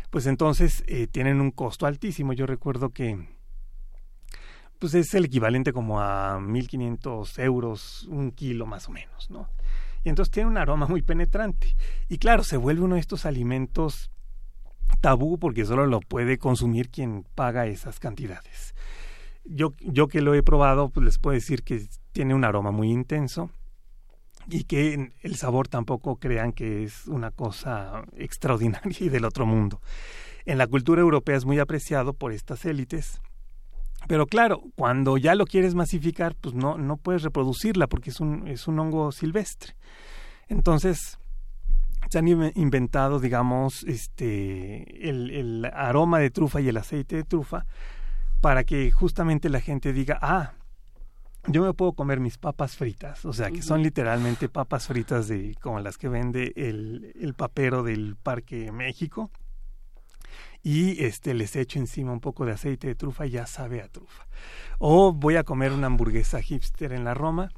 pues 0.09 0.25
entonces 0.25 0.83
eh, 0.87 1.09
tienen 1.09 1.43
un 1.43 1.51
costo 1.51 1.85
altísimo. 1.85 2.33
Yo 2.33 2.47
recuerdo 2.47 2.89
que 2.89 3.34
pues 4.85 5.07
es 5.07 5.15
el 5.15 5.25
equivalente 5.25 5.73
como 5.73 6.01
a 6.01 6.39
1.500 6.39 7.43
euros 7.43 8.07
un 8.11 8.33
kilo 8.33 8.67
más 8.67 8.89
o 8.89 8.93
menos, 8.93 9.31
¿no? 9.31 9.49
y 10.05 10.11
entonces 10.11 10.31
tiene 10.31 10.51
un 10.51 10.59
aroma 10.59 10.87
muy 10.87 11.01
penetrante. 11.01 11.75
Y 12.09 12.19
claro, 12.19 12.45
se 12.45 12.59
vuelve 12.59 12.83
uno 12.83 12.97
de 12.97 13.01
estos 13.01 13.25
alimentos 13.25 14.11
tabú 15.01 15.39
porque 15.39 15.65
solo 15.65 15.87
lo 15.87 16.01
puede 16.01 16.37
consumir 16.37 16.91
quien 16.91 17.25
paga 17.35 17.67
esas 17.67 17.99
cantidades. 17.99 18.75
Yo, 19.47 19.73
yo 19.81 20.09
que 20.09 20.21
lo 20.21 20.35
he 20.35 20.43
probado, 20.43 20.91
pues 20.91 21.05
les 21.07 21.19
puedo 21.19 21.35
decir 21.35 21.63
que 21.63 21.87
tiene 22.13 22.35
un 22.35 22.45
aroma 22.45 22.71
muy 22.71 22.91
intenso 22.91 23.51
y 24.47 24.65
que 24.65 25.13
el 25.23 25.37
sabor 25.37 25.69
tampoco 25.69 26.17
crean 26.17 26.53
que 26.53 26.85
es 26.85 27.07
una 27.07 27.31
cosa 27.31 28.05
extraordinaria 28.19 28.99
y 29.01 29.09
del 29.09 29.25
otro 29.25 29.47
mundo. 29.47 29.81
En 30.45 30.59
la 30.59 30.67
cultura 30.67 31.01
europea 31.01 31.37
es 31.37 31.47
muy 31.47 31.59
apreciado 31.59 32.13
por 32.13 32.33
estas 32.33 32.67
élites, 32.67 33.23
pero 34.09 34.27
claro, 34.27 34.63
cuando 34.77 35.17
ya 35.17 35.35
lo 35.35 35.47
quieres 35.47 35.75
masificar, 35.75 36.35
pues 36.35 36.55
no, 36.55 36.79
no 36.79 36.97
puedes 36.97 37.23
reproducirla 37.23 37.87
porque 37.87 38.11
es 38.11 38.21
un, 38.21 38.47
es 38.49 38.69
un 38.69 38.79
hongo 38.79 39.13
silvestre. 39.13 39.75
Entonces, 40.49 41.19
se 42.11 42.19
han 42.19 42.29
inventado, 42.29 43.19
digamos, 43.19 43.83
este, 43.85 45.09
el, 45.09 45.31
el 45.31 45.65
aroma 45.73 46.19
de 46.19 46.31
trufa 46.31 46.61
y 46.61 46.69
el 46.69 46.77
aceite 46.77 47.17
de 47.17 47.25
trufa 47.25 47.67
para 48.41 48.65
que 48.65 48.91
justamente 48.91 49.49
la 49.49 49.61
gente 49.61 49.93
diga, 49.93 50.19
ah, 50.21 50.53
yo 51.47 51.63
me 51.63 51.73
puedo 51.75 51.93
comer 51.93 52.21
mis 52.21 52.39
papas 52.39 52.77
fritas, 52.77 53.25
o 53.25 53.33
sea, 53.33 53.51
que 53.51 53.63
son 53.63 53.83
literalmente 53.83 54.49
papas 54.49 54.87
fritas 54.87 55.29
de 55.29 55.55
como 55.61 55.81
las 55.81 55.99
que 55.99 56.09
vende 56.09 56.53
el, 56.57 57.13
el 57.21 57.35
papero 57.35 57.83
del 57.83 58.17
Parque 58.17 58.73
México. 58.73 59.31
Y 60.63 61.05
este 61.05 61.35
les 61.35 61.57
echo 61.57 61.79
encima 61.79 62.13
un 62.13 62.21
poco 62.21 62.47
de 62.47 62.53
aceite 62.53 62.87
de 62.87 62.95
trufa 62.95 63.27
y 63.27 63.31
ya 63.31 63.47
sabe 63.47 63.83
a 63.83 63.89
trufa. 63.89 64.27
O 64.79 65.13
voy 65.13 65.37
a 65.37 65.45
comer 65.45 65.73
una 65.73 65.89
hamburguesa 65.89 66.41
hipster 66.41 66.93
en 66.93 67.05
la 67.05 67.15
Roma 67.15 67.51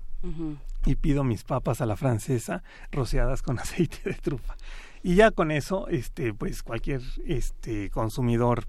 y 0.85 0.97
pido 0.97 1.23
mis 1.23 1.45
papas 1.45 1.81
a 1.81 1.87
la 1.87 1.97
francesa 1.97 2.63
rociadas 2.91 3.43
con 3.43 3.59
aceite 3.61 3.99
de 4.05 4.15
trufa. 4.15 4.57
Y 5.03 5.15
ya 5.15 5.31
con 5.31 5.51
eso, 5.53 5.87
este, 5.89 6.35
pues 6.35 6.63
cualquier 6.63 7.01
este 7.27 7.91
consumidor 7.91 8.67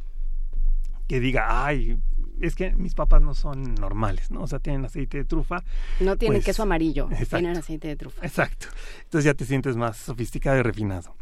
que 1.07 1.19
diga, 1.19 1.65
ay, 1.65 1.97
es 2.41 2.55
que 2.55 2.75
mis 2.75 2.93
papas 2.93 3.21
no 3.21 3.33
son 3.33 3.75
normales, 3.75 4.29
¿no? 4.29 4.41
O 4.41 4.47
sea, 4.47 4.59
tienen 4.59 4.85
aceite 4.85 5.17
de 5.17 5.25
trufa. 5.25 5.63
No 5.99 6.17
tienen 6.17 6.37
pues, 6.37 6.45
queso 6.45 6.63
amarillo, 6.63 7.09
tienen 7.29 7.57
aceite 7.57 7.87
de 7.87 7.95
trufa. 7.95 8.25
Exacto. 8.25 8.67
Entonces 9.03 9.25
ya 9.25 9.33
te 9.33 9.45
sientes 9.45 9.75
más 9.75 9.97
sofisticado 9.97 10.59
y 10.59 10.61
refinado. 10.61 11.15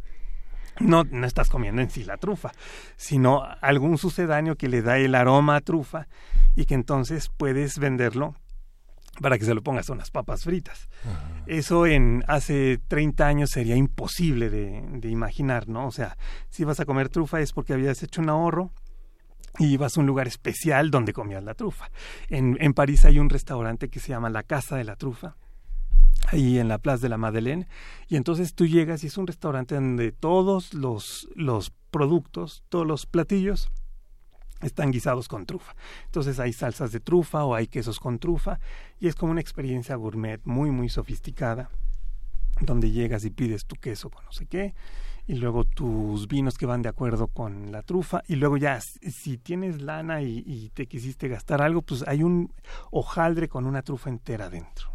No, 0.79 1.03
no 1.03 1.25
estás 1.25 1.49
comiendo 1.49 1.81
en 1.81 1.89
sí 1.89 2.03
la 2.03 2.17
trufa, 2.17 2.51
sino 2.97 3.43
algún 3.61 3.97
sucedáneo 3.97 4.55
que 4.55 4.67
le 4.67 4.81
da 4.81 4.97
el 4.97 5.15
aroma 5.15 5.55
a 5.55 5.61
trufa 5.61 6.07
y 6.55 6.65
que 6.65 6.73
entonces 6.73 7.29
puedes 7.35 7.79
venderlo 7.79 8.35
para 9.21 9.37
que 9.37 9.45
se 9.45 9.53
lo 9.53 9.61
pongas 9.61 9.89
a 9.89 9.93
unas 9.93 10.11
papas 10.11 10.43
fritas. 10.43 10.89
Eso 11.47 11.85
en 11.85 12.23
hace 12.27 12.79
30 12.87 13.25
años 13.25 13.49
sería 13.51 13.75
imposible 13.75 14.49
de, 14.49 14.83
de, 14.89 15.09
imaginar, 15.09 15.69
¿no? 15.69 15.87
O 15.87 15.91
sea, 15.91 16.17
si 16.49 16.63
vas 16.65 16.79
a 16.79 16.85
comer 16.85 17.09
trufa 17.09 17.39
es 17.39 17.53
porque 17.53 17.73
habías 17.73 18.03
hecho 18.03 18.21
un 18.21 18.29
ahorro 18.29 18.71
y 19.57 19.67
ibas 19.67 19.97
a 19.97 20.01
un 20.01 20.07
lugar 20.07 20.27
especial 20.27 20.91
donde 20.91 21.13
comías 21.13 21.43
la 21.43 21.53
trufa. 21.53 21.89
En, 22.29 22.57
en 22.59 22.73
París 22.73 23.05
hay 23.05 23.19
un 23.19 23.29
restaurante 23.29 23.89
que 23.89 23.99
se 23.99 24.09
llama 24.09 24.29
La 24.29 24.43
Casa 24.43 24.75
de 24.75 24.83
la 24.83 24.95
Trufa, 24.95 25.35
ahí 26.27 26.59
en 26.59 26.67
la 26.67 26.77
Plaza 26.77 27.03
de 27.03 27.09
la 27.09 27.17
Madeleine, 27.17 27.67
y 28.07 28.15
entonces 28.15 28.53
tú 28.53 28.65
llegas 28.65 29.03
y 29.03 29.07
es 29.07 29.17
un 29.17 29.27
restaurante 29.27 29.75
donde 29.75 30.11
todos 30.11 30.73
los, 30.73 31.27
los 31.35 31.71
productos, 31.91 32.63
todos 32.69 32.85
los 32.85 33.05
platillos 33.05 33.69
están 34.61 34.91
guisados 34.91 35.27
con 35.27 35.45
trufa. 35.45 35.75
Entonces 36.05 36.39
hay 36.39 36.53
salsas 36.53 36.91
de 36.91 36.99
trufa 36.99 37.43
o 37.45 37.55
hay 37.55 37.67
quesos 37.67 37.99
con 37.99 38.19
trufa 38.19 38.59
y 38.99 39.07
es 39.07 39.15
como 39.15 39.31
una 39.31 39.41
experiencia 39.41 39.95
gourmet 39.95 40.41
muy 40.45 40.71
muy 40.71 40.89
sofisticada 40.89 41.69
donde 42.61 42.91
llegas 42.91 43.25
y 43.25 43.31
pides 43.31 43.65
tu 43.65 43.75
queso 43.75 44.09
con 44.09 44.23
no 44.23 44.31
sé 44.31 44.45
qué 44.45 44.73
y 45.27 45.35
luego 45.35 45.65
tus 45.65 46.27
vinos 46.27 46.57
que 46.57 46.65
van 46.65 46.81
de 46.81 46.89
acuerdo 46.89 47.27
con 47.27 47.71
la 47.71 47.81
trufa 47.81 48.23
y 48.27 48.35
luego 48.35 48.57
ya 48.57 48.79
si 48.79 49.37
tienes 49.37 49.81
lana 49.81 50.21
y, 50.21 50.71
te 50.73 50.87
quisiste 50.87 51.27
gastar 51.27 51.61
algo 51.61 51.81
pues 51.81 52.03
hay 52.07 52.23
un 52.23 52.53
hojaldre 52.91 53.49
con 53.49 53.65
una 53.65 53.81
trufa 53.81 54.09
entera 54.09 54.49
dentro 54.49 54.94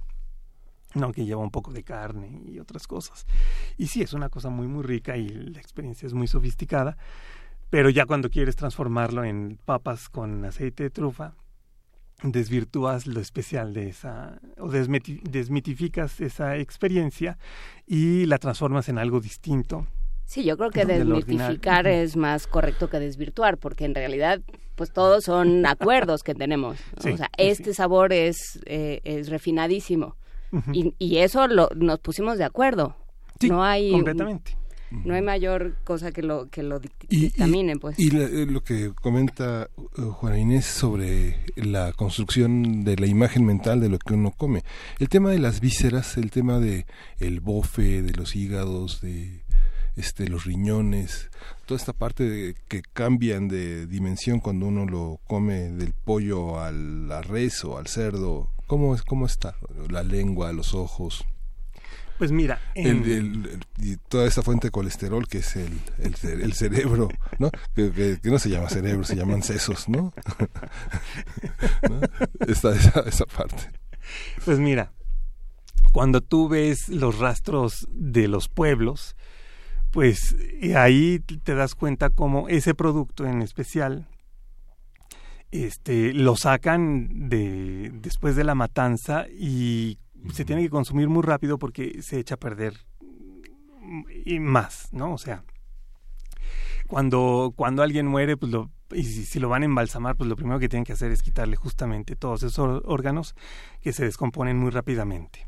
no 0.94 1.12
que 1.12 1.24
lleva 1.24 1.42
un 1.42 1.50
poco 1.50 1.72
de 1.72 1.82
carne 1.82 2.42
y 2.46 2.58
otras 2.58 2.86
cosas 2.86 3.26
y 3.76 3.86
sí 3.86 4.02
es 4.02 4.12
una 4.12 4.28
cosa 4.28 4.50
muy 4.50 4.66
muy 4.66 4.82
rica 4.82 5.16
y 5.16 5.28
la 5.28 5.60
experiencia 5.60 6.06
es 6.06 6.14
muy 6.14 6.26
sofisticada 6.26 6.96
pero 7.70 7.90
ya 7.90 8.06
cuando 8.06 8.30
quieres 8.30 8.56
transformarlo 8.56 9.24
en 9.24 9.58
papas 9.64 10.08
con 10.08 10.44
aceite 10.44 10.84
de 10.84 10.90
trufa 10.90 11.34
desvirtúas 12.22 13.06
lo 13.06 13.20
especial 13.20 13.72
de 13.72 13.88
esa 13.88 14.40
o 14.58 14.68
desmitificas 14.68 16.20
esa 16.20 16.56
experiencia 16.56 17.38
y 17.86 18.26
la 18.26 18.38
transformas 18.38 18.88
en 18.88 18.98
algo 18.98 19.20
distinto 19.20 19.86
Sí, 20.30 20.44
yo 20.44 20.56
creo 20.56 20.70
que 20.70 20.84
desmitificar 20.84 21.88
es 21.88 22.14
más 22.14 22.46
correcto 22.46 22.88
que 22.88 23.00
desvirtuar, 23.00 23.58
porque 23.58 23.84
en 23.84 23.96
realidad, 23.96 24.40
pues 24.76 24.92
todos 24.92 25.24
son 25.24 25.66
acuerdos 25.66 26.22
que 26.22 26.36
tenemos. 26.36 26.78
o 26.98 27.16
sea, 27.16 27.28
este 27.36 27.74
sabor 27.74 28.12
es, 28.12 28.60
eh, 28.64 29.00
es 29.02 29.28
refinadísimo. 29.28 30.14
Y, 30.72 30.94
y, 30.98 31.18
eso 31.18 31.46
lo, 31.46 31.68
nos 31.76 32.00
pusimos 32.00 32.38
de 32.38 32.44
acuerdo. 32.44 32.96
no 33.42 33.62
hay 33.62 33.92
completamente. 33.92 34.56
No 34.90 35.14
hay 35.14 35.22
mayor 35.22 35.76
cosa 35.84 36.10
que 36.10 36.22
lo 36.22 36.48
que 36.50 36.64
lo 36.64 36.80
dictamine, 36.80 37.76
pues. 37.76 37.96
Y 37.98 38.08
eh, 38.16 38.46
lo 38.46 38.62
que 38.62 38.92
comenta 38.92 39.68
uh, 39.76 40.10
Juana 40.10 40.38
Inés 40.38 40.64
sobre 40.64 41.44
la 41.54 41.92
construcción 41.92 42.82
de 42.82 42.96
la 42.96 43.06
imagen 43.06 43.44
mental 43.44 43.80
de 43.80 43.88
lo 43.88 43.98
que 43.98 44.14
uno 44.14 44.32
come. 44.32 44.64
El 44.98 45.08
tema 45.08 45.30
de 45.30 45.38
las 45.38 45.60
vísceras, 45.60 46.16
el 46.16 46.32
tema 46.32 46.58
de 46.58 46.86
el 47.20 47.40
bofe, 47.40 48.02
de 48.02 48.12
los 48.14 48.34
hígados, 48.34 49.00
de 49.00 49.44
este, 49.94 50.28
los 50.28 50.44
riñones, 50.44 51.30
toda 51.66 51.78
esta 51.78 51.92
parte 51.92 52.56
que 52.66 52.82
cambian 52.92 53.46
de 53.46 53.86
dimensión 53.86 54.40
cuando 54.40 54.66
uno 54.66 54.86
lo 54.86 55.20
come 55.28 55.70
del 55.70 55.92
pollo 55.92 56.58
al 56.58 57.08
la 57.08 57.22
res 57.22 57.64
o 57.64 57.78
al 57.78 57.86
cerdo. 57.86 58.50
¿Cómo, 58.70 58.96
cómo 59.04 59.26
está? 59.26 59.56
La 59.88 60.04
lengua, 60.04 60.52
los 60.52 60.74
ojos. 60.74 61.26
Pues 62.18 62.30
mira, 62.30 62.60
y 62.76 63.96
toda 64.08 64.28
esa 64.28 64.42
fuente 64.42 64.68
de 64.68 64.70
colesterol 64.70 65.26
que 65.26 65.38
es 65.38 65.56
el, 65.56 65.72
el, 65.98 66.52
cerebro, 66.52 67.08
¿no? 67.40 67.50
Que, 67.74 68.20
no 68.22 68.38
se 68.38 68.48
llama 68.48 68.68
cerebro, 68.68 69.02
se 69.02 69.16
llaman 69.16 69.42
sesos, 69.42 69.88
¿no? 69.88 70.12
Está 72.46 72.76
esa, 72.76 73.00
esa 73.00 73.26
parte. 73.26 73.72
Pues 74.44 74.60
mira, 74.60 74.92
cuando 75.90 76.20
tú 76.20 76.48
ves 76.48 76.88
los 76.88 77.18
rastros 77.18 77.88
de 77.90 78.28
los 78.28 78.48
pueblos, 78.48 79.16
pues 79.90 80.36
ahí 80.76 81.18
te 81.18 81.56
das 81.56 81.74
cuenta 81.74 82.10
cómo 82.10 82.48
ese 82.48 82.76
producto 82.76 83.26
en 83.26 83.42
especial 83.42 84.06
este 85.50 86.12
lo 86.12 86.36
sacan 86.36 87.28
de 87.28 87.90
después 87.94 88.36
de 88.36 88.44
la 88.44 88.54
matanza 88.54 89.26
y 89.28 89.98
se 90.32 90.44
tiene 90.44 90.62
que 90.62 90.70
consumir 90.70 91.08
muy 91.08 91.22
rápido 91.22 91.58
porque 91.58 92.02
se 92.02 92.18
echa 92.18 92.34
a 92.34 92.38
perder 92.38 92.74
y 94.24 94.38
más, 94.38 94.92
¿no? 94.92 95.12
O 95.12 95.18
sea, 95.18 95.42
cuando 96.86 97.52
cuando 97.56 97.82
alguien 97.82 98.06
muere, 98.06 98.36
pues 98.36 98.52
lo 98.52 98.70
y 98.92 99.04
si, 99.04 99.24
si, 99.24 99.38
lo 99.38 99.48
van 99.48 99.62
a 99.62 99.66
embalsamar, 99.66 100.16
pues 100.16 100.28
lo 100.28 100.34
primero 100.34 100.58
que 100.58 100.68
tienen 100.68 100.84
que 100.84 100.94
hacer 100.94 101.12
es 101.12 101.22
quitarle 101.22 101.54
justamente 101.54 102.16
todos 102.16 102.42
esos 102.42 102.82
órganos 102.84 103.36
que 103.80 103.92
se 103.92 104.04
descomponen 104.04 104.58
muy 104.58 104.70
rápidamente. 104.70 105.46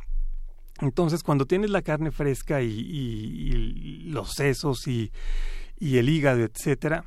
Entonces, 0.83 1.23
cuando 1.23 1.47
tienes 1.47 1.71
la 1.71 1.83
carne 1.83 2.11
fresca 2.11 2.61
y, 2.61 4.03
los 4.07 4.33
sesos 4.33 4.87
y, 4.88 5.12
el 5.81 6.09
hígado, 6.09 6.43
etcétera, 6.43 7.05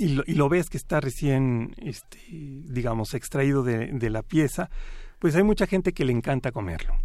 y 0.00 0.34
lo, 0.34 0.48
ves 0.48 0.70
que 0.70 0.78
está 0.78 0.98
recién, 0.98 1.74
este, 1.76 2.18
digamos, 2.30 3.12
extraído 3.12 3.62
de, 3.62 4.10
la 4.10 4.22
pieza, 4.22 4.70
pues 5.18 5.36
hay 5.36 5.42
mucha 5.42 5.66
gente 5.66 5.92
que 5.92 6.06
le 6.06 6.12
encanta 6.12 6.52
comerlo. 6.52 6.96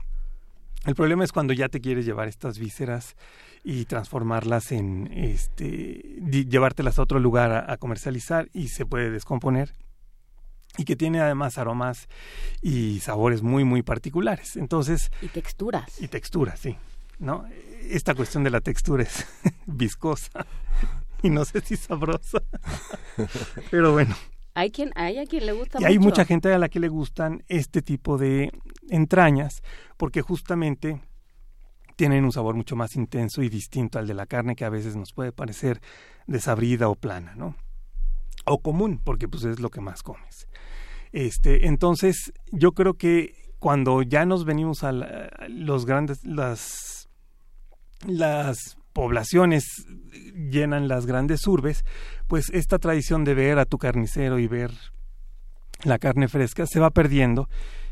El 0.86 0.96
problema 0.96 1.26
es 1.26 1.34
cuando 1.34 1.52
ya 1.52 1.68
te 1.68 1.82
quieres 1.82 2.06
llevar 2.06 2.30
estas 2.30 2.58
vísceras 2.58 3.18
y 3.66 3.84
transformarlas 3.84 4.72
en, 4.72 5.10
este, 5.12 6.22
llevártelas 6.48 6.98
a 6.98 7.02
otro 7.02 7.20
lugar 7.20 7.70
a 7.70 7.76
comercializar 7.76 8.48
y 8.54 8.70
se 8.70 8.86
puede 8.86 9.12
descomponer 9.12 9.74
y 10.78 10.86
que 10.86 10.96
tiene 10.96 11.20
además 11.20 11.58
aromas 11.58 12.08
y 12.62 13.00
sabores 13.00 13.42
muy 13.42 13.66
muy 13.66 13.82
particulares. 13.82 14.56
Entonces, 14.56 15.12
y 15.22 15.28
texturas. 15.28 16.02
Y 16.02 16.08
texturas, 16.08 16.60
sí. 16.60 16.78
¿No? 17.20 17.46
Esta 17.90 18.14
cuestión 18.14 18.44
de 18.44 18.52
la 18.52 18.62
textura 18.62 19.04
es 19.04 19.26
viscosa 19.66 20.46
y 21.24 21.30
no 21.30 21.46
sé 21.46 21.62
si 21.62 21.76
sabrosa. 21.76 22.44
Pero 23.72 23.94
bueno. 23.94 24.16
Hay 24.54 24.72
quien 24.72 24.92
hay 24.96 25.18
a 25.18 25.26
quien 25.26 25.46
le 25.46 25.52
gusta 25.52 25.80
y 25.82 25.84
hay 25.84 26.00
mucha 26.00 26.24
gente 26.24 26.54
a 26.54 26.58
la 26.58 26.70
que 26.70 26.80
le 26.80 26.88
gustan 26.88 27.44
este 27.50 27.82
tipo 27.82 28.18
de 28.18 28.54
entrañas 28.90 29.62
porque 29.98 30.22
justamente 30.22 31.02
tienen 31.98 32.24
un 32.24 32.32
sabor 32.32 32.56
mucho 32.56 32.78
más 32.78 32.96
intenso 32.96 33.42
y 33.42 33.50
distinto 33.50 34.00
al 34.00 34.08
de 34.08 34.14
la 34.14 34.26
carne 34.26 34.56
que 34.56 34.64
a 34.64 34.70
veces 34.70 34.96
nos 34.96 35.12
puede 35.12 35.32
parecer 35.32 35.82
desabrida 36.28 36.88
o 36.88 36.96
plana, 36.96 37.36
¿no? 37.36 37.56
O 38.46 38.60
común, 38.60 39.02
porque 39.04 39.28
pues 39.28 39.44
es 39.44 39.60
lo 39.60 39.70
que 39.70 39.82
más 39.82 40.04
comes. 40.04 40.48
Este, 41.12 41.68
entonces, 41.68 42.34
yo 42.52 42.74
creo 42.74 42.96
que 42.96 43.34
cuando 43.60 44.02
ya 44.02 44.26
nos 44.26 44.46
venimos 44.46 44.84
a, 44.84 44.92
los 45.48 45.86
grandes, 45.86 46.24
las, 46.26 47.10
las 48.06 48.78
poblaciones 48.96 49.86
llenan 50.50 50.88
las 50.88 51.06
grandes 51.06 51.46
urbes, 51.46 51.84
pues 52.28 52.50
esta 52.50 52.80
tradición 52.80 53.26
de 53.26 53.34
ver 53.34 53.60
a 53.60 53.66
tu 53.66 53.78
carnicero 53.78 54.40
y 54.40 54.48
ver 54.48 54.72
la 55.84 56.00
carne 56.00 56.30
fresca 56.30 56.66
se 56.66 56.80
va 56.80 56.90
perdiendo 56.92 57.50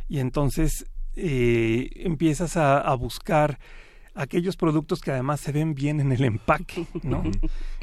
y 0.07 0.19
entonces 0.19 0.85
eh, 1.17 1.89
empiezas 1.95 2.55
a, 2.55 2.95
buscar 2.95 3.59
aquellos 4.15 4.55
productos 4.55 5.01
que 5.01 5.11
además 5.11 5.41
se 5.41 5.51
ven 5.51 5.75
bien 5.75 5.99
en 5.99 6.13
el 6.13 6.23
empaque, 6.23 6.87
¿no? 7.03 7.21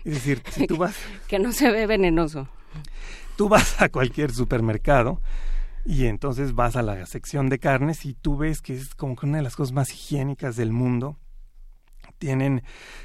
es 0.03 0.15
decir, 0.15 0.43
si 0.51 0.67
tú 0.67 0.79
vas... 0.79 0.97
que 1.29 1.39
no 1.39 1.53
se 1.53 1.71
ve 1.71 1.87
venenoso. 1.87 2.49
Tú 3.37 3.51
vas 3.51 3.83
a 3.83 3.91
cualquier 3.91 4.33
supermercado 4.33 5.21
y 5.85 6.07
entonces 6.07 6.55
vas 6.55 6.75
a 6.77 6.83
la 6.83 7.05
sección 7.05 7.51
de 7.51 7.59
carnes 7.59 8.07
y 8.07 8.15
tú 8.15 8.39
ves 8.39 8.63
que 8.63 8.75
es 8.75 8.95
como 8.95 9.15
que 9.15 9.27
una 9.27 9.39
de 9.39 9.45
las 9.45 9.57
cosas 9.57 9.75
más 9.75 9.93
higiénicas 9.93 10.57
del 10.57 10.73
mundo. 10.73 11.19
Tienen 12.21 12.63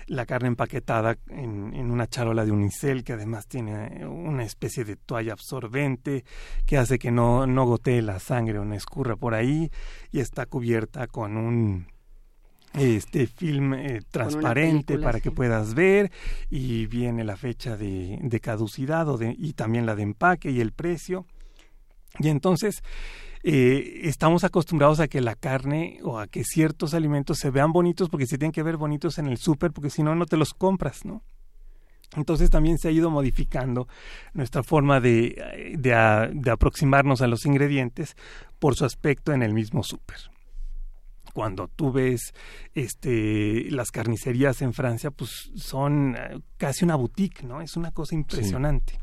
la 0.08 0.26
carne 0.26 0.50
empaquetada 0.50 1.16
en, 1.30 1.74
en, 1.74 1.90
una 1.90 2.06
charola 2.06 2.44
de 2.44 2.52
unicel 2.52 3.06
que 3.06 3.14
además 3.14 3.48
tiene 3.48 4.06
una 4.06 4.44
especie 4.44 4.84
de 4.84 4.98
toalla 4.98 5.32
absorbente 5.32 6.26
que 6.66 6.78
hace 6.78 7.00
que 7.00 7.12
no, 7.12 7.48
no 7.48 7.66
gotee 7.66 8.02
la 8.02 8.20
sangre 8.20 8.60
o 8.60 8.66
no 8.66 8.76
escurra 8.76 9.16
por 9.16 9.34
ahí 9.34 9.72
y 10.12 10.20
está 10.20 10.46
cubierta 10.48 11.08
con 11.08 11.38
un 11.38 11.88
este 12.74 13.26
film 13.26 13.74
eh, 13.74 14.02
transparente 14.12 15.00
para 15.00 15.22
que 15.22 15.32
puedas 15.32 15.76
ver 15.76 16.12
y 16.50 16.88
viene 16.88 17.24
la 17.24 17.38
fecha 17.38 17.78
de, 17.78 18.20
de 18.22 18.40
caducidad 18.42 19.08
o 19.08 19.18
de, 19.18 19.34
y 19.38 19.54
también 19.54 19.86
la 19.86 19.96
de 19.96 20.04
empaque 20.04 20.52
y 20.52 20.60
el 20.60 20.74
precio. 20.74 21.26
Y 22.20 22.28
entonces 22.28 22.84
eh, 23.48 24.02
estamos 24.08 24.44
acostumbrados 24.44 25.00
a 25.00 25.08
que 25.08 25.22
la 25.22 25.36
carne 25.36 26.00
o 26.04 26.18
a 26.18 26.26
que 26.26 26.44
ciertos 26.44 26.96
alimentos 26.96 27.38
se 27.38 27.52
vean 27.52 27.72
bonitos 27.72 28.10
porque 28.10 28.26
se 28.26 28.40
tienen 28.40 28.52
que 28.52 28.64
ver 28.64 28.76
bonitos 28.76 29.20
en 29.20 29.28
el 29.28 29.38
súper 29.38 29.72
porque 29.72 29.92
si 29.92 30.02
no, 30.02 30.16
no 30.16 30.26
te 30.26 30.36
los 30.36 30.56
compras, 30.56 31.06
¿no? 31.06 31.22
Entonces 32.16 32.50
también 32.50 32.80
se 32.80 32.88
ha 32.88 32.92
ido 32.92 33.12
modificando 33.12 33.88
nuestra 34.34 34.64
forma 34.64 35.00
de, 35.00 35.76
de, 35.78 36.32
de 36.34 36.52
aproximarnos 36.52 37.22
a 37.22 37.28
los 37.28 37.46
ingredientes 37.46 38.16
por 38.58 38.76
su 38.76 38.84
aspecto 38.84 39.32
en 39.32 39.44
el 39.44 39.54
mismo 39.54 39.84
súper 39.84 40.18
cuando 41.36 41.68
tú 41.68 41.92
ves 41.92 42.34
este 42.74 43.70
las 43.70 43.92
carnicerías 43.92 44.62
en 44.62 44.72
Francia, 44.74 45.12
pues 45.12 45.52
son 45.56 46.16
eh, 46.16 46.40
casi 46.56 46.86
una 46.86 46.96
boutique, 46.96 47.44
¿no? 47.44 47.60
Es 47.60 47.76
una 47.76 47.92
cosa 47.92 48.16
impresionante. 48.16 48.98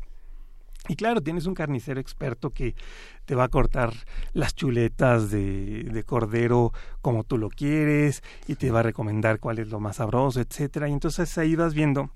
Y 0.89 0.95
claro, 0.95 1.21
tienes 1.21 1.45
un 1.45 1.53
carnicero 1.53 1.99
experto 2.01 2.49
que 2.49 2.75
te 3.25 3.35
va 3.35 3.45
a 3.45 3.49
cortar 3.49 3.93
las 4.33 4.53
chuletas 4.53 5.31
de, 5.31 5.83
de, 5.83 6.03
cordero 6.03 6.73
como 7.01 7.23
tú 7.23 7.37
lo 7.37 7.49
quieres 7.49 8.21
y 8.47 8.55
te 8.55 8.69
va 8.69 8.81
a 8.81 8.83
recomendar 8.83 9.39
cuál 9.39 9.59
es 9.59 9.69
lo 9.69 9.79
más 9.79 9.97
sabroso, 9.97 10.41
etcétera. 10.41 10.89
Y 10.89 10.91
entonces 10.91 11.37
ahí 11.37 11.55
vas 11.55 11.73
viendo 11.73 12.11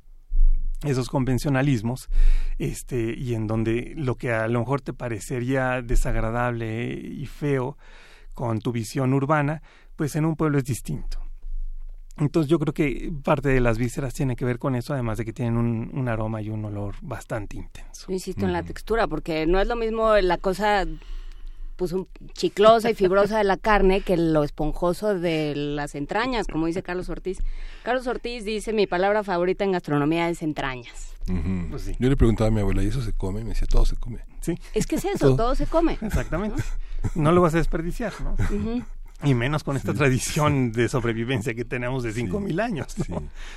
esos 0.83 1.09
convencionalismos, 1.09 2.09
este, 2.59 3.15
y 3.17 3.33
en 3.33 3.47
donde 3.47 3.93
lo 3.95 4.15
que 4.15 4.31
a 4.31 4.47
lo 4.47 4.59
mejor 4.59 4.81
te 4.81 4.93
parecería 4.93 5.81
desagradable 5.81 6.93
y 6.93 7.25
feo 7.25 7.77
con 8.33 8.59
tu 8.59 8.71
visión 8.71 9.13
urbana, 9.13 9.63
pues 9.95 10.15
en 10.15 10.25
un 10.25 10.35
pueblo 10.35 10.59
es 10.59 10.65
distinto. 10.65 11.26
Entonces 12.19 12.49
yo 12.49 12.57
creo 12.59 12.73
que 12.73 13.11
parte 13.23 13.49
de 13.49 13.59
las 13.59 13.77
vísceras 13.77 14.13
tiene 14.13 14.35
que 14.35 14.45
ver 14.45 14.59
con 14.59 14.75
eso, 14.75 14.93
además 14.93 15.17
de 15.17 15.25
que 15.25 15.33
tienen 15.33 15.57
un, 15.57 16.07
aroma 16.07 16.41
y 16.41 16.49
un 16.49 16.65
olor 16.65 16.95
bastante 17.01 17.57
intenso. 17.57 18.11
insisto 18.11 18.45
en 18.45 18.53
la 18.53 18.63
textura, 18.63 19.07
porque 19.07 19.45
no 19.45 19.59
es 19.59 19.67
lo 19.67 19.75
mismo 19.75 20.15
la 20.17 20.37
cosa 20.37 20.85
pues 21.75 21.93
chiclosa 22.33 22.89
y 22.89 22.95
fibrosa 22.95 23.37
de 23.37 23.43
la 23.43 23.55
carne 23.55 24.01
que 24.01 24.17
lo 24.17 24.43
esponjoso 24.43 25.13
de 25.13 25.55
las 25.55 25.93
entrañas, 25.93 26.47
como 26.47 26.65
dice 26.65 26.81
Carlos 26.81 27.07
Ortiz. 27.07 27.37
Carlos 27.83 28.07
Ortiz 28.07 28.43
dice, 28.43 28.73
mi 28.73 28.87
palabra 28.87 29.23
favorita 29.23 29.63
en 29.63 29.73
gastronomía 29.73 30.27
es 30.29 30.41
entrañas. 30.41 31.13
Pues 31.69 31.91
Yo 31.99 32.09
le 32.09 32.15
preguntaba 32.15 32.47
a 32.47 32.51
mi 32.51 32.61
abuela, 32.61 32.81
¿y 32.81 32.87
eso 32.87 33.01
se 33.01 33.13
come? 33.13 33.43
Me 33.43 33.49
decía, 33.49 33.67
todo 33.67 33.85
se 33.85 33.95
come. 33.95 34.19
Sí. 34.41 34.57
Es 34.73 34.87
que 34.87 34.95
es 34.95 35.05
eso, 35.05 35.35
todo, 35.35 35.55
se 35.55 35.65
come. 35.65 35.97
Exactamente. 36.01 36.63
¿No? 37.15 37.31
lo 37.31 37.41
vas 37.41 37.53
a 37.53 37.57
desperdiciar, 37.57 38.13
¿no? 38.21 38.35
Y 39.23 39.33
menos 39.33 39.63
con 39.63 39.75
esta 39.75 39.93
tradición 39.95 40.71
de 40.71 40.89
sobrevivencia 40.89 41.55
que 41.55 41.65
tenemos 41.65 42.03
de 42.03 42.13
5.000 42.13 42.61
años. 42.61 42.95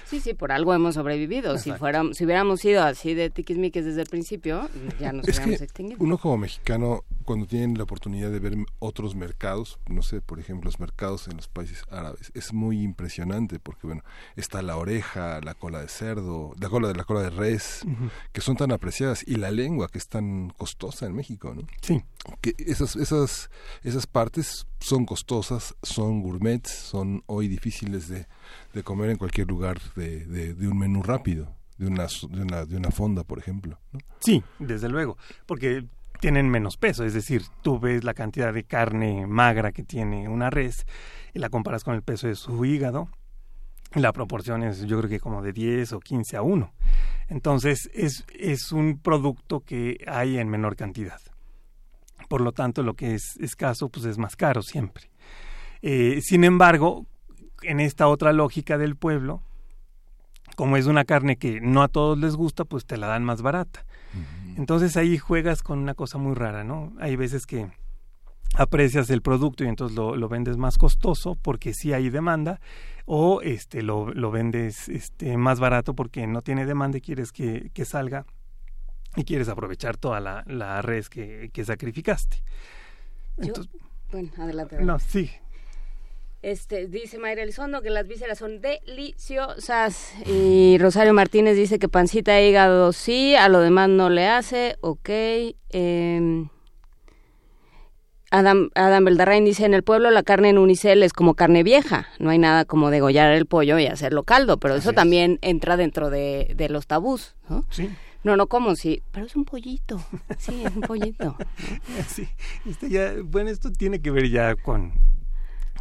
Sí. 0.07 0.21
sí. 0.21 0.35
por 0.35 0.53
algo 0.53 0.73
hemos 0.73 0.95
sobrevivido. 0.95 1.59
Si 1.59 1.73
fuéramos, 1.73 2.17
si 2.17 2.25
hubiéramos 2.25 2.61
sido 2.61 2.83
así 2.83 3.13
de 3.13 3.29
tiquismiques 3.29 3.85
desde 3.85 4.01
el 4.01 4.09
principio, 4.09 4.69
ya 4.99 5.13
nos 5.13 5.27
hubiéramos 5.27 5.61
extinguido. 5.61 5.99
Uno 6.01 6.17
como 6.17 6.39
mexicano, 6.39 7.05
cuando 7.25 7.47
tiene 7.47 7.77
la 7.77 7.85
oportunidad 7.85 8.31
de 8.31 8.39
ver 8.39 8.57
otros 8.79 9.15
mercados, 9.15 9.79
no 9.87 10.03
sé, 10.03 10.23
por 10.23 10.41
ejemplo, 10.41 10.69
los 10.69 10.81
mercados 10.81 11.29
en 11.29 11.37
los 11.37 11.49
países 11.49 11.85
árabes, 11.91 12.33
es 12.35 12.55
muy 12.55 12.83
impresionante 12.83 13.59
porque, 13.59 13.87
bueno, 13.87 14.03
está 14.37 14.63
la 14.63 14.77
oreja, 14.77 15.41
la 15.43 15.55
cola 15.55 15.81
de 15.81 15.89
cerdo, 15.89 16.55
la 16.59 16.71
cola 16.71 16.89
de 16.89 16.95
la 16.95 17.05
cola 17.05 17.21
de 17.21 17.31
res, 17.31 17.85
que 18.33 18.41
son 18.41 18.57
tan 18.57 18.73
apreciadas, 18.73 19.25
y 19.27 19.37
la 19.37 19.51
lengua, 19.51 19.89
que 19.89 19.99
es 19.99 20.09
tan 20.09 20.51
costosa 20.57 21.07
en 21.07 21.15
México, 21.15 21.55
¿no? 21.55 21.63
Sí. 21.83 22.03
Que 22.41 22.55
esas, 22.59 22.97
esas, 22.97 23.51
esas 23.83 24.07
partes 24.07 24.67
son 24.81 25.05
costosas, 25.05 25.76
son 25.83 26.22
gourmets, 26.22 26.70
son 26.70 27.22
hoy 27.26 27.49
difíciles 27.49 28.09
de, 28.09 28.26
de 28.72 28.83
comer 28.83 29.11
en 29.11 29.16
cualquier 29.16 29.47
lugar 29.47 29.78
de, 29.95 30.24
de, 30.26 30.68
un 30.68 30.78
menú 30.78 31.03
rápido, 31.03 31.55
de 31.78 31.87
una, 31.87 32.07
de 32.07 32.43
una, 32.43 32.64
de 32.64 32.76
una 32.76 32.91
fonda, 32.91 33.22
por 33.22 33.39
ejemplo. 33.39 33.78
Sí, 34.20 34.43
desde 34.59 34.89
luego, 34.89 35.16
porque 35.47 35.85
tienen 36.20 36.49
menos 36.49 36.76
peso, 36.76 37.05
es 37.05 37.14
decir, 37.14 37.43
tú 37.62 37.78
ves 37.78 38.05
la 38.05 38.14
cantidad 38.14 38.53
de 38.53 38.64
carne 38.64 39.26
magra 39.26 39.72
que 39.72 39.83
tiene 39.83 40.28
una 40.28 40.51
res 40.51 40.87
y 41.33 41.39
la 41.39 41.51
comparas 41.51 41.85
con 41.85 41.95
el 41.95 42.03
peso 42.03 42.26
de 42.26 42.35
su 42.35 42.64
hígado, 42.64 43.09
la 43.95 44.12
proporción 44.12 44.62
es 44.62 44.87
yo 44.87 44.99
creo 44.99 45.11
que 45.11 45.20
como 45.20 45.43
de 45.43 45.53
10 45.53 45.95
o 45.95 46.01
15 46.01 46.37
a 46.37 46.43
1. 46.43 46.72
Entonces 47.28 47.91
es, 47.93 48.24
es 48.39 48.72
un 48.72 48.99
producto 48.99 49.61
que 49.61 50.05
hay 50.07 50.39
en 50.39 50.49
menor 50.49 50.76
cantidad. 50.76 51.20
Por 52.31 52.43
lo 52.43 52.53
tanto, 52.53 52.85
lo 52.85 52.95
que 52.95 53.16
es 53.16 53.37
escaso, 53.39 53.89
pues 53.89 54.07
es 54.07 54.16
más 54.16 54.37
caro 54.37 54.62
siempre. 54.62 55.11
Eh, 55.83 56.20
sin 56.22 56.45
embargo, 56.45 57.07
en 57.62 57.81
esta 57.81 58.07
otra 58.07 58.33
lógica 58.33 58.78
del 58.78 58.95
pueblo, 58.95 59.43
como 60.55 60.76
es 60.76 60.87
una 60.87 61.05
carne 61.05 61.39
que 61.39 61.61
no 61.61 61.83
a 61.83 61.89
todos 61.89 62.16
les 62.16 62.37
gusta, 62.37 62.64
pues 62.64 62.87
te 62.87 62.99
la 62.99 63.09
dan 63.09 63.24
más 63.24 63.43
barata. 63.43 63.85
Entonces 64.57 64.97
ahí 64.97 65.18
juegas 65.18 65.64
con 65.64 65.81
una 65.81 65.95
cosa 65.95 66.18
muy 66.18 66.37
rara, 66.37 66.62
¿no? 66.62 66.93
Hay 67.01 67.16
veces 67.16 67.47
que 67.47 67.66
aprecias 68.55 69.11
el 69.11 69.22
producto 69.22 69.64
y 69.64 69.66
entonces 69.66 69.97
lo, 69.97 70.28
vendes 70.28 70.57
más 70.57 70.78
costoso 70.78 71.35
porque 71.35 71.74
sí 71.74 71.93
hay 71.93 72.11
demanda 72.11 72.61
o 73.07 73.43
este 73.43 73.83
lo, 73.83 74.14
lo 74.14 74.31
vendes 74.31 74.89
este 74.89 75.37
más 75.37 75.59
barato 75.59 75.95
porque 75.95 76.28
no 76.28 76.43
tiene 76.43 76.64
demanda 76.64 76.99
y 76.99 77.01
quieres 77.01 77.33
que, 77.33 77.72
que 77.74 77.85
salga 77.85 78.24
y 79.17 79.25
quieres 79.25 79.49
aprovechar 79.49 79.97
toda 79.97 80.21
la, 80.21 80.45
la 80.47 80.83
res 80.83 81.09
que, 81.09 81.51
que 81.53 81.65
sacrificaste. 81.65 82.43
bueno, 84.11 84.31
adelante, 84.39 84.83
No, 84.83 84.99
sí. 84.99 85.31
Este, 86.43 86.87
dice 86.87 87.19
Mayra 87.19 87.43
Elizondo 87.43 87.83
que 87.83 87.91
las 87.91 88.07
vísceras 88.07 88.39
son 88.39 88.61
deliciosas. 88.63 90.15
Y 90.27 90.79
Rosario 90.79 91.13
Martínez 91.13 91.55
dice 91.55 91.79
que 91.79 91.89
pancita 91.89 92.39
e 92.39 92.49
hígado 92.49 92.93
sí, 92.93 93.35
a 93.35 93.49
lo 93.51 93.61
demás 93.61 93.91
no 93.91 94.09
le 94.09 94.27
hace. 94.27 94.77
Ok. 94.81 95.11
Eh, 95.11 96.47
Adam, 98.31 98.71
Adam 98.75 99.05
Beldarrain 99.05 99.45
dice, 99.45 99.65
en 99.65 99.75
el 99.75 99.83
pueblo 99.83 100.11
la 100.11 100.23
carne 100.23 100.51
en 100.51 100.59
unicel 100.59 101.03
es 101.03 101.13
como 101.13 101.35
carne 101.35 101.65
vieja, 101.65 102.07
no 102.21 102.31
hay 102.31 102.39
nada 102.39 102.65
como 102.65 102.91
degollar 102.91 103.33
el 103.33 103.45
pollo 103.47 103.79
y 103.81 103.87
hacerlo 103.87 104.23
caldo, 104.23 104.59
pero 104.59 104.77
eso 104.77 104.93
también 104.93 105.41
entra 105.43 105.77
dentro 105.77 106.11
de, 106.11 106.53
de 106.55 106.69
los 106.69 106.87
tabús, 106.87 107.35
¿no? 107.49 107.65
Sí. 107.71 107.91
No, 108.23 108.37
no 108.37 108.47
como 108.47 108.77
sí, 108.77 109.03
pero 109.12 109.27
es 109.27 109.35
un 109.35 109.45
pollito. 109.45 110.01
Sí, 110.39 110.62
es 110.64 110.75
un 110.75 110.83
pollito. 110.83 111.37
sí, 112.09 112.29
este 112.66 112.91
ya, 112.91 113.14
bueno, 113.25 113.51
esto 113.51 113.73
tiene 113.73 114.01
que 114.01 114.11
ver 114.11 114.29
ya 114.29 114.55
con 114.57 114.93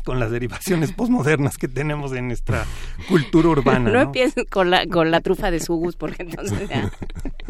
con 0.03 0.19
las 0.19 0.31
derivaciones 0.31 0.91
posmodernas 0.91 1.57
que 1.57 1.67
tenemos 1.67 2.13
en 2.13 2.27
nuestra 2.27 2.65
cultura 3.07 3.49
urbana. 3.49 3.89
No, 3.99 4.01
empiecen 4.01 4.45
con 4.45 4.69
la, 4.69 4.85
con 4.87 5.11
la 5.11 5.21
trufa 5.21 5.51
de 5.51 5.59
sugus, 5.59 5.95
porque 5.95 6.23
entonces 6.23 6.69
ya 6.69 6.91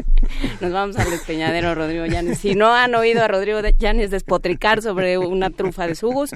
nos 0.60 0.72
vamos 0.72 0.96
al 0.96 1.10
despeñadero 1.10 1.74
Rodrigo 1.74 2.06
Llanes. 2.06 2.38
Si 2.38 2.54
no 2.54 2.74
han 2.74 2.94
oído 2.94 3.22
a 3.22 3.28
Rodrigo 3.28 3.60
Llanes 3.78 4.10
despotricar 4.10 4.82
sobre 4.82 5.18
una 5.18 5.50
trufa 5.50 5.86
de 5.86 5.94
sugus, 5.94 6.30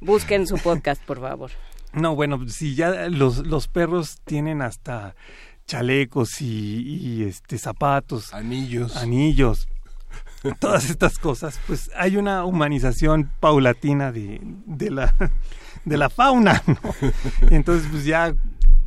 busquen 0.00 0.46
su 0.46 0.56
podcast, 0.56 1.02
por 1.04 1.20
favor. 1.20 1.50
No, 1.92 2.14
bueno, 2.14 2.46
si 2.48 2.74
ya 2.74 3.08
los, 3.08 3.46
los 3.46 3.68
perros 3.68 4.20
tienen 4.24 4.60
hasta 4.60 5.14
chalecos 5.66 6.40
y, 6.40 7.24
este 7.24 7.58
zapatos, 7.58 8.32
anillos, 8.32 8.96
anillos, 8.96 9.68
todas 10.60 10.90
estas 10.90 11.18
cosas, 11.18 11.60
pues 11.66 11.90
hay 11.96 12.16
una 12.16 12.44
humanización 12.44 13.30
paulatina 13.40 14.12
de, 14.12 14.40
de 14.42 14.90
la 14.90 15.14
de 15.84 15.96
la 15.96 16.10
fauna, 16.10 16.62
Entonces, 17.50 17.88
pues 17.90 18.04
ya 18.04 18.34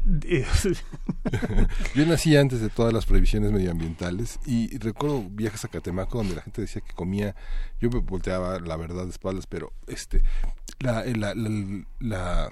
Yo 1.95 2.05
nací 2.05 2.35
antes 2.35 2.61
de 2.61 2.69
todas 2.69 2.93
las 2.93 3.05
prohibiciones 3.05 3.51
medioambientales 3.51 4.39
y 4.45 4.77
recuerdo 4.77 5.23
viajes 5.29 5.65
a 5.65 5.67
Catemaco 5.67 6.17
donde 6.17 6.35
la 6.35 6.41
gente 6.41 6.61
decía 6.61 6.81
que 6.81 6.93
comía, 6.93 7.35
yo 7.79 7.89
me 7.89 7.99
volteaba 7.99 8.59
la 8.59 8.75
verdad 8.77 9.03
de 9.03 9.11
espaldas, 9.11 9.45
pero 9.45 9.71
este 9.87 10.23
la 10.79 11.05
la, 11.05 11.35
la, 11.35 12.51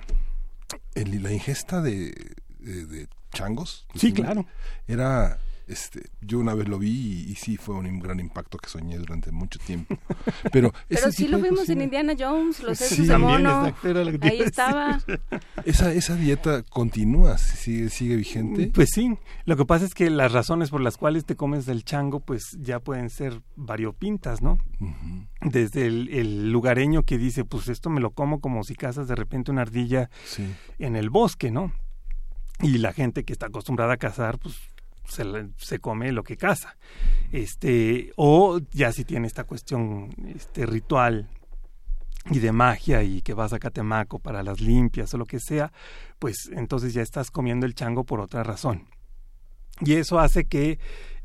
la, 0.93 1.31
ingesta 1.31 1.81
de, 1.81 2.35
de, 2.59 3.07
changos. 3.31 3.87
Sí, 3.95 4.13
claro. 4.13 4.45
Era 4.87 5.39
este, 5.67 6.09
yo 6.21 6.39
una 6.39 6.53
vez 6.53 6.69
lo 6.69 6.79
vi 6.79 7.25
y, 7.27 7.35
sí 7.35 7.57
fue 7.57 7.75
un 7.75 7.99
gran 7.99 8.21
impacto 8.21 8.57
que 8.57 8.69
soñé 8.69 8.97
durante 8.97 9.31
mucho 9.31 9.59
tiempo. 9.59 9.97
Pero, 10.51 10.73
Pero 10.87 11.11
sí 11.11 11.27
lo 11.27 11.41
vimos 11.41 11.67
en 11.67 11.81
Indiana 11.81 12.13
Jones, 12.17 12.63
los 12.63 12.77
sesos 12.77 13.05
de 13.05 13.17
mono. 13.17 13.73
Ahí 14.21 14.39
estaba. 14.39 15.01
Esa, 15.65 15.91
esa 15.91 16.15
dieta 16.15 16.63
continúa, 16.63 17.37
sigue, 17.37 17.89
sigue 17.89 18.15
vigente. 18.15 18.71
Pues 18.73 18.91
sí. 18.93 19.17
Lo 19.43 19.57
que 19.57 19.65
pasa 19.65 19.83
es 19.83 19.93
que 19.93 20.09
las 20.09 20.31
razones 20.31 20.69
por 20.69 20.79
las 20.79 20.95
cuales 20.95 21.25
te 21.25 21.35
comes 21.35 21.67
el 21.67 21.83
chango, 21.83 22.21
pues 22.21 22.57
ya 22.61 22.79
pueden 22.79 23.09
ser 23.09 23.41
variopintas, 23.57 24.41
¿no? 24.41 24.59
Desde 25.41 25.87
el, 25.87 26.49
lugareño 26.49 27.03
que 27.03 27.17
dice, 27.17 27.43
pues 27.43 27.67
esto 27.67 27.89
me 27.89 27.99
lo 27.99 28.11
como 28.11 28.39
como 28.39 28.63
si 28.63 28.75
cazas 28.75 29.09
de 29.09 29.15
repente 29.15 29.51
una 29.51 29.63
ardilla 29.63 30.09
en 30.79 30.95
el 30.95 31.09
bosque, 31.09 31.51
¿no? 31.51 31.73
Y 32.61 32.79
la 32.79 32.93
gente 32.93 33.23
que 33.23 33.33
está 33.33 33.47
acostumbrada 33.47 33.93
a 33.93 33.97
cazar, 33.97 34.39
pues 34.39 34.55
se, 35.07 35.23
se, 35.57 35.79
come 35.79 36.11
lo 36.11 36.23
que 36.23 36.37
caza. 36.37 36.75
Este, 37.31 38.11
o 38.15 38.59
ya 38.71 38.91
si 38.91 39.05
tiene 39.05 39.27
esta 39.27 39.43
cuestión 39.43 40.09
este, 40.35 40.65
ritual 40.65 41.29
y 42.29 42.39
de 42.39 42.51
magia 42.51 43.03
y 43.03 43.21
que 43.21 43.33
vas 43.33 43.53
a 43.53 43.59
Catemaco 43.59 44.19
para 44.19 44.43
las 44.43 44.59
limpias 44.59 45.13
o 45.13 45.17
lo 45.17 45.25
que 45.25 45.39
sea, 45.39 45.71
pues 46.19 46.49
entonces 46.53 46.93
ya 46.93 47.01
estás 47.01 47.31
comiendo 47.31 47.65
el 47.65 47.75
chango 47.75 48.03
por 48.03 48.19
otra 48.19 48.43
razón. 48.43 48.87
Y 49.81 49.93
eso 49.93 50.19
hace 50.19 50.45
que 50.45 50.79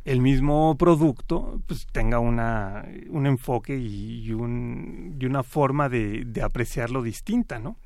el 0.04 0.20
mismo 0.20 0.76
producto 0.76 1.60
pues 1.66 1.86
tenga 1.90 2.18
una, 2.18 2.84
un 3.08 3.26
enfoque 3.26 3.78
y, 3.78 4.32
un, 4.32 5.16
y 5.18 5.26
una 5.26 5.42
forma 5.42 5.88
de, 5.88 6.24
de 6.26 6.42
apreciarlo 6.42 7.02
distinta, 7.02 7.58
¿no? 7.58 7.76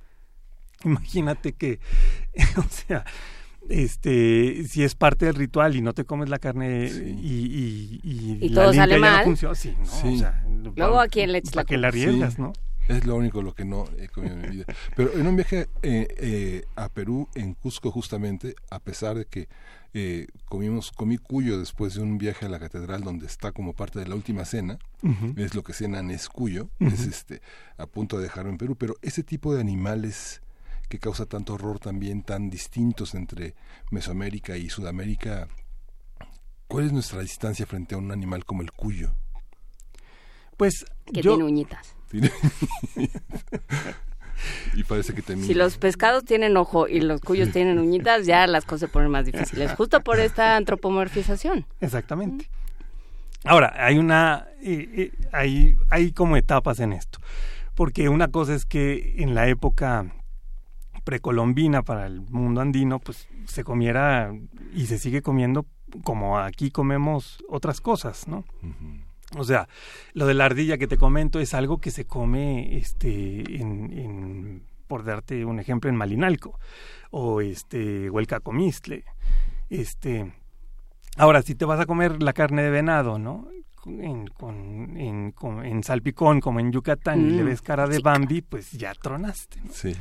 Imagínate 0.85 1.53
que, 1.53 1.81
o 2.57 2.69
sea, 2.69 3.05
este 3.71 4.65
si 4.69 4.83
es 4.83 4.95
parte 4.95 5.27
del 5.27 5.35
ritual 5.35 5.77
y 5.77 5.81
no 5.81 5.93
te 5.95 6.05
comes 6.05 6.29
la 6.29 6.39
carne 6.39 6.87
y, 6.87 8.01
y, 8.03 8.39
y, 8.41 8.51
todo 8.55 8.73
sale 8.73 8.99
mal. 8.99 9.25
funciona, 9.25 9.55
sí, 9.55 9.75
¿no? 10.49 10.73
luego 10.77 11.01
a 11.01 11.09
quién 11.09 11.33
le 11.33 11.39
echas 11.39 11.55
la 11.57 11.65
que 11.65 11.77
la 11.77 11.89
arriesgas 11.89 12.39
no 12.39 12.53
es 12.89 13.05
lo 13.05 13.17
único 13.17 13.43
lo 13.43 13.55
que 13.55 13.65
no 13.65 13.85
he 13.99 14.09
comido 14.09 14.35
en 14.35 14.43
mi 14.43 14.49
vida. 14.49 14.67
Pero 14.95 15.13
en 15.15 15.27
un 15.27 15.37
viaje 15.37 15.69
eh, 15.83 16.07
eh, 16.19 16.65
a 16.77 16.89
Perú 16.89 17.29
en 17.35 17.55
Cusco 17.55 17.91
justamente 17.91 18.55
a 18.71 18.79
pesar 18.79 19.17
de 19.17 19.27
que 19.27 19.49
eh, 19.95 20.27
comimos 20.47 20.93
comí 20.93 21.17
cuyo 21.17 21.59
después 21.59 21.95
de 21.95 22.03
un 22.03 22.19
viaje 22.19 22.47
a 22.47 22.49
la 22.49 22.59
catedral 22.59 23.03
donde 23.03 23.27
está 23.27 23.53
como 23.53 23.73
parte 23.73 23.99
de 23.99 24.07
la 24.07 24.15
última 24.15 24.45
cena 24.45 24.79
es 25.37 25.55
lo 25.55 25.63
que 25.63 25.73
cenan 25.73 26.11
es 26.11 26.29
cuyo 26.29 26.69
es 26.81 27.07
este 27.07 27.41
a 27.79 27.87
punto 27.87 28.19
de 28.19 28.25
dejarlo 28.25 28.51
en 28.51 28.59
Perú. 28.59 28.77
Pero 28.77 28.97
ese 29.03 29.23
tipo 29.23 29.55
de 29.55 29.61
animales 29.61 30.43
que 30.89 30.99
causa 30.99 31.27
tanto 31.27 31.55
horror 31.55 31.79
también, 31.79 32.23
tan 32.23 32.51
distintos 32.51 33.15
entre 33.15 33.55
Mesoamérica 33.91 34.57
y 34.57 34.69
Sudamérica. 34.69 35.49
¿Cuál 36.69 36.87
es 36.87 36.93
nuestra 36.93 37.21
distancia 37.21 37.67
frente 37.67 37.95
a 37.95 37.99
un 37.99 38.11
animal 38.11 38.45
como 38.45 38.63
el 38.63 38.73
cuyo? 38.73 39.15
Pues 40.57 40.85
que 41.13 41.23
tiene 41.23 41.45
uñitas. 41.45 41.95
y 44.75 44.85
parece 44.85 45.15
que 45.15 45.23
Si 45.23 45.55
los 45.55 45.79
pescados 45.79 46.25
tienen 46.25 46.57
ojo 46.57 46.89
y 46.89 47.01
los 47.01 47.21
cuyos 47.21 47.51
tienen 47.53 47.79
uñitas, 47.79 48.27
ya 48.27 48.47
las 48.47 48.65
cosas 48.65 48.81
se 48.81 48.89
ponen 48.89 49.11
más 49.11 49.27
difíciles, 49.27 49.73
justo 49.77 50.01
por 50.03 50.21
esta 50.21 50.57
antropomorfización. 50.57 51.67
Exactamente. 51.81 52.49
Ahora, 53.45 53.73
hay 53.77 53.99
una, 53.99 54.49
eh, 54.61 54.89
eh, 54.97 55.13
hay, 55.33 55.77
hay 55.91 56.13
como 56.13 56.37
etapas 56.37 56.81
en 56.81 56.93
esto, 56.93 57.21
porque 57.75 58.09
una 58.09 58.29
cosa 58.29 58.55
es 58.55 58.65
que 58.65 59.17
en 59.19 59.35
la 59.35 59.49
época 59.49 60.13
precolombina 61.07 61.83
para 61.83 62.09
el 62.09 62.21
mundo 62.21 62.61
andino, 62.61 62.99
pues 62.99 63.29
se 63.47 63.63
comiera 63.63 64.35
y 64.75 64.87
se 64.87 64.99
sigue 64.99 65.23
comiendo 65.23 65.65
como 66.03 66.39
aquí 66.39 66.73
comemos 66.73 67.39
otras 67.49 67.81
cosas, 67.81 68.27
¿no? 68.27 68.45
O 69.39 69.45
sea, 69.45 69.69
lo 70.15 70.27
de 70.27 70.35
la 70.35 70.47
ardilla 70.47 70.79
que 70.79 70.89
te 70.89 70.97
comento 70.97 71.39
es 71.39 71.55
algo 71.55 71.79
que 71.79 71.93
se 71.93 72.07
come, 72.07 72.77
este, 72.77 73.61
en, 73.61 74.65
por 74.89 75.05
darte 75.05 75.45
un 75.45 75.61
ejemplo, 75.61 75.89
en 75.89 75.97
Malinalco 75.97 76.59
o 77.13 77.41
este, 77.41 78.11
o 78.11 78.19
el 78.19 78.27
cacomistle, 78.27 79.05
este. 79.71 80.33
Ahora, 81.17 81.41
si 81.43 81.55
te 81.55 81.65
vas 81.65 81.79
a 81.79 81.87
comer 81.87 82.21
la 82.21 82.33
carne 82.33 82.63
de 82.63 82.71
venado, 82.71 83.17
¿no? 83.21 83.49
En, 83.87 84.27
con, 84.27 84.97
en, 84.97 85.33
en 85.65 85.83
salpicón 85.85 86.41
como 86.41 86.59
en 86.59 86.73
Yucatán 86.73 87.21
y 87.21 87.31
le 87.31 87.45
mm, 87.45 87.47
ves 87.47 87.63
cara 87.63 87.87
de 87.87 88.01
Bambi, 88.01 88.43
pues 88.43 88.73
ya 88.73 88.93
tronaste. 88.95 89.61
¿no? 89.61 89.73
Sí. 89.73 89.95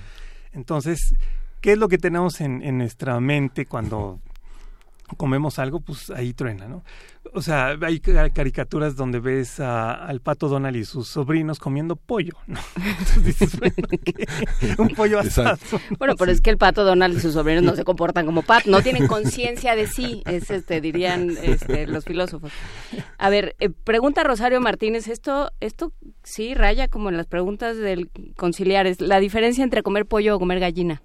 Entonces, 0.55 1.13
¿qué 1.61 1.73
es 1.73 1.77
lo 1.77 1.87
que 1.87 1.97
tenemos 1.97 2.41
en, 2.41 2.63
en 2.63 2.77
nuestra 2.77 3.19
mente 3.19 3.65
cuando 3.65 4.19
comemos 5.17 5.59
algo, 5.59 5.79
pues 5.79 6.09
ahí 6.09 6.33
truena, 6.33 6.67
¿no? 6.67 6.83
O 7.33 7.41
sea, 7.41 7.75
hay 7.81 7.99
caricaturas 7.99 8.95
donde 8.95 9.19
ves 9.19 9.59
al 9.59 10.21
pato 10.21 10.47
Donald 10.47 10.75
y 10.75 10.85
sus 10.85 11.07
sobrinos 11.07 11.59
comiendo 11.59 11.95
pollo, 11.95 12.33
¿no? 12.47 12.59
dices, 13.23 13.57
bueno, 13.59 13.75
un 14.77 14.89
pollo 14.89 15.19
asado. 15.19 15.57
Bueno, 15.97 16.15
pero 16.17 16.31
es 16.31 16.41
que 16.41 16.49
el 16.49 16.57
pato 16.57 16.83
Donald 16.83 17.17
y 17.17 17.19
sus 17.19 17.33
sobrinos 17.33 17.63
no 17.63 17.75
se 17.75 17.83
comportan 17.83 18.25
como 18.25 18.41
pato, 18.41 18.69
no 18.69 18.81
tienen 18.81 19.07
conciencia 19.07 19.75
de 19.75 19.87
sí, 19.87 20.23
es, 20.25 20.49
este, 20.51 20.81
dirían 20.81 21.31
este, 21.41 21.87
los 21.87 22.05
filósofos. 22.05 22.51
A 23.17 23.29
ver, 23.29 23.55
eh, 23.59 23.69
pregunta 23.69 24.23
Rosario 24.23 24.61
Martínez, 24.61 25.07
esto, 25.07 25.51
esto 25.59 25.93
sí 26.23 26.53
raya 26.53 26.87
como 26.87 27.09
en 27.09 27.17
las 27.17 27.27
preguntas 27.27 27.77
del 27.77 28.09
conciliares, 28.37 29.01
la 29.01 29.19
diferencia 29.19 29.63
entre 29.63 29.83
comer 29.83 30.05
pollo 30.05 30.35
o 30.35 30.39
comer 30.39 30.59
gallina. 30.59 31.01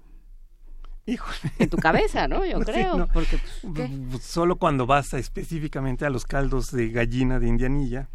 En 1.05 1.69
tu 1.69 1.77
cabeza, 1.77 2.27
¿no? 2.27 2.45
Yo 2.45 2.59
creo. 2.65 3.07
Porque, 3.13 3.39
pues, 3.73 4.23
Solo 4.23 4.57
cuando 4.57 4.85
vas 4.85 5.13
específicamente 5.13 6.05
a 6.05 6.09
los 6.09 6.25
caldos 6.25 6.71
de 6.71 6.89
gallina 6.89 7.39
de 7.39 7.47
indianilla 7.47 8.09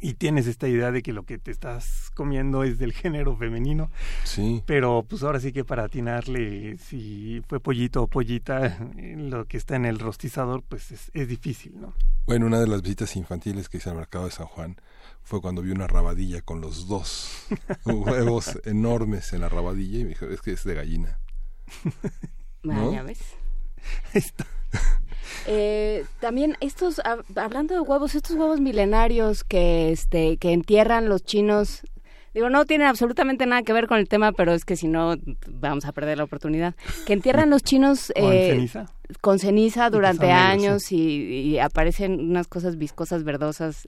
y 0.00 0.14
tienes 0.14 0.46
esta 0.46 0.66
idea 0.66 0.90
de 0.90 1.02
que 1.02 1.12
lo 1.12 1.24
que 1.24 1.38
te 1.38 1.50
estás 1.50 2.10
comiendo 2.14 2.64
es 2.64 2.78
del 2.78 2.92
género 2.92 3.36
femenino. 3.36 3.90
Sí. 4.24 4.62
Pero 4.66 5.04
pues 5.08 5.22
ahora 5.22 5.40
sí 5.40 5.52
que 5.52 5.64
para 5.64 5.84
atinarle 5.84 6.78
si 6.78 7.42
fue 7.46 7.60
pollito 7.60 8.02
o 8.02 8.06
pollita, 8.08 8.78
lo 8.96 9.44
que 9.44 9.58
está 9.58 9.76
en 9.76 9.84
el 9.84 9.98
rostizador, 9.98 10.62
pues 10.62 10.90
es, 10.90 11.10
es 11.12 11.28
difícil, 11.28 11.80
¿no? 11.80 11.94
Bueno, 12.26 12.46
una 12.46 12.58
de 12.58 12.66
las 12.66 12.82
visitas 12.82 13.14
infantiles 13.14 13.68
que 13.68 13.76
hice 13.76 13.90
al 13.90 13.96
mercado 13.96 14.24
de 14.24 14.30
San 14.32 14.46
Juan 14.46 14.76
fue 15.22 15.40
cuando 15.40 15.62
vi 15.62 15.70
una 15.70 15.86
rabadilla 15.86 16.40
con 16.40 16.60
los 16.60 16.88
dos 16.88 17.46
huevos 17.84 18.58
enormes 18.64 19.32
en 19.32 19.42
la 19.42 19.48
rabadilla 19.48 19.98
y 19.98 20.04
me 20.04 20.08
dijo, 20.10 20.26
es 20.26 20.40
que 20.40 20.52
es 20.52 20.64
de 20.64 20.74
gallina. 20.74 21.18
¿No? 22.62 23.04
ves. 23.04 23.20
Eh, 25.48 26.04
también 26.20 26.56
estos, 26.60 27.00
hablando 27.36 27.74
de 27.74 27.80
huevos, 27.80 28.14
estos 28.14 28.36
huevos 28.36 28.60
milenarios 28.60 29.44
que, 29.44 29.92
este, 29.92 30.38
que 30.38 30.52
entierran 30.52 31.08
los 31.08 31.24
chinos, 31.24 31.82
digo, 32.34 32.50
no 32.50 32.64
tienen 32.64 32.88
absolutamente 32.88 33.46
nada 33.46 33.62
que 33.62 33.72
ver 33.72 33.86
con 33.86 33.98
el 33.98 34.08
tema, 34.08 34.32
pero 34.32 34.52
es 34.52 34.64
que 34.64 34.74
si 34.74 34.88
no, 34.88 35.14
vamos 35.48 35.84
a 35.84 35.92
perder 35.92 36.18
la 36.18 36.24
oportunidad. 36.24 36.74
Que 37.06 37.12
entierran 37.12 37.50
los 37.50 37.62
chinos 37.62 38.12
eh, 38.16 38.68
con 39.20 39.38
ceniza 39.38 39.88
durante 39.88 40.32
años 40.32 40.90
y, 40.90 41.58
aparecen 41.58 42.18
unas 42.20 42.48
cosas 42.48 42.76
viscosas, 42.76 43.22
verdosas. 43.22 43.86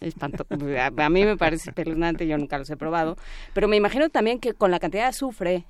Espanto. 0.00 0.44
A, 0.50 1.08
mí 1.08 1.24
me 1.24 1.36
parece 1.36 1.70
espeluznante, 1.70 2.26
yo 2.26 2.36
nunca 2.36 2.58
los 2.58 2.68
he 2.70 2.76
probado. 2.76 3.16
Pero 3.54 3.68
me 3.68 3.76
imagino 3.76 4.08
también 4.08 4.40
que 4.40 4.52
con 4.52 4.72
la 4.72 4.80
cantidad 4.80 5.04
de 5.04 5.10
azufre 5.10 5.64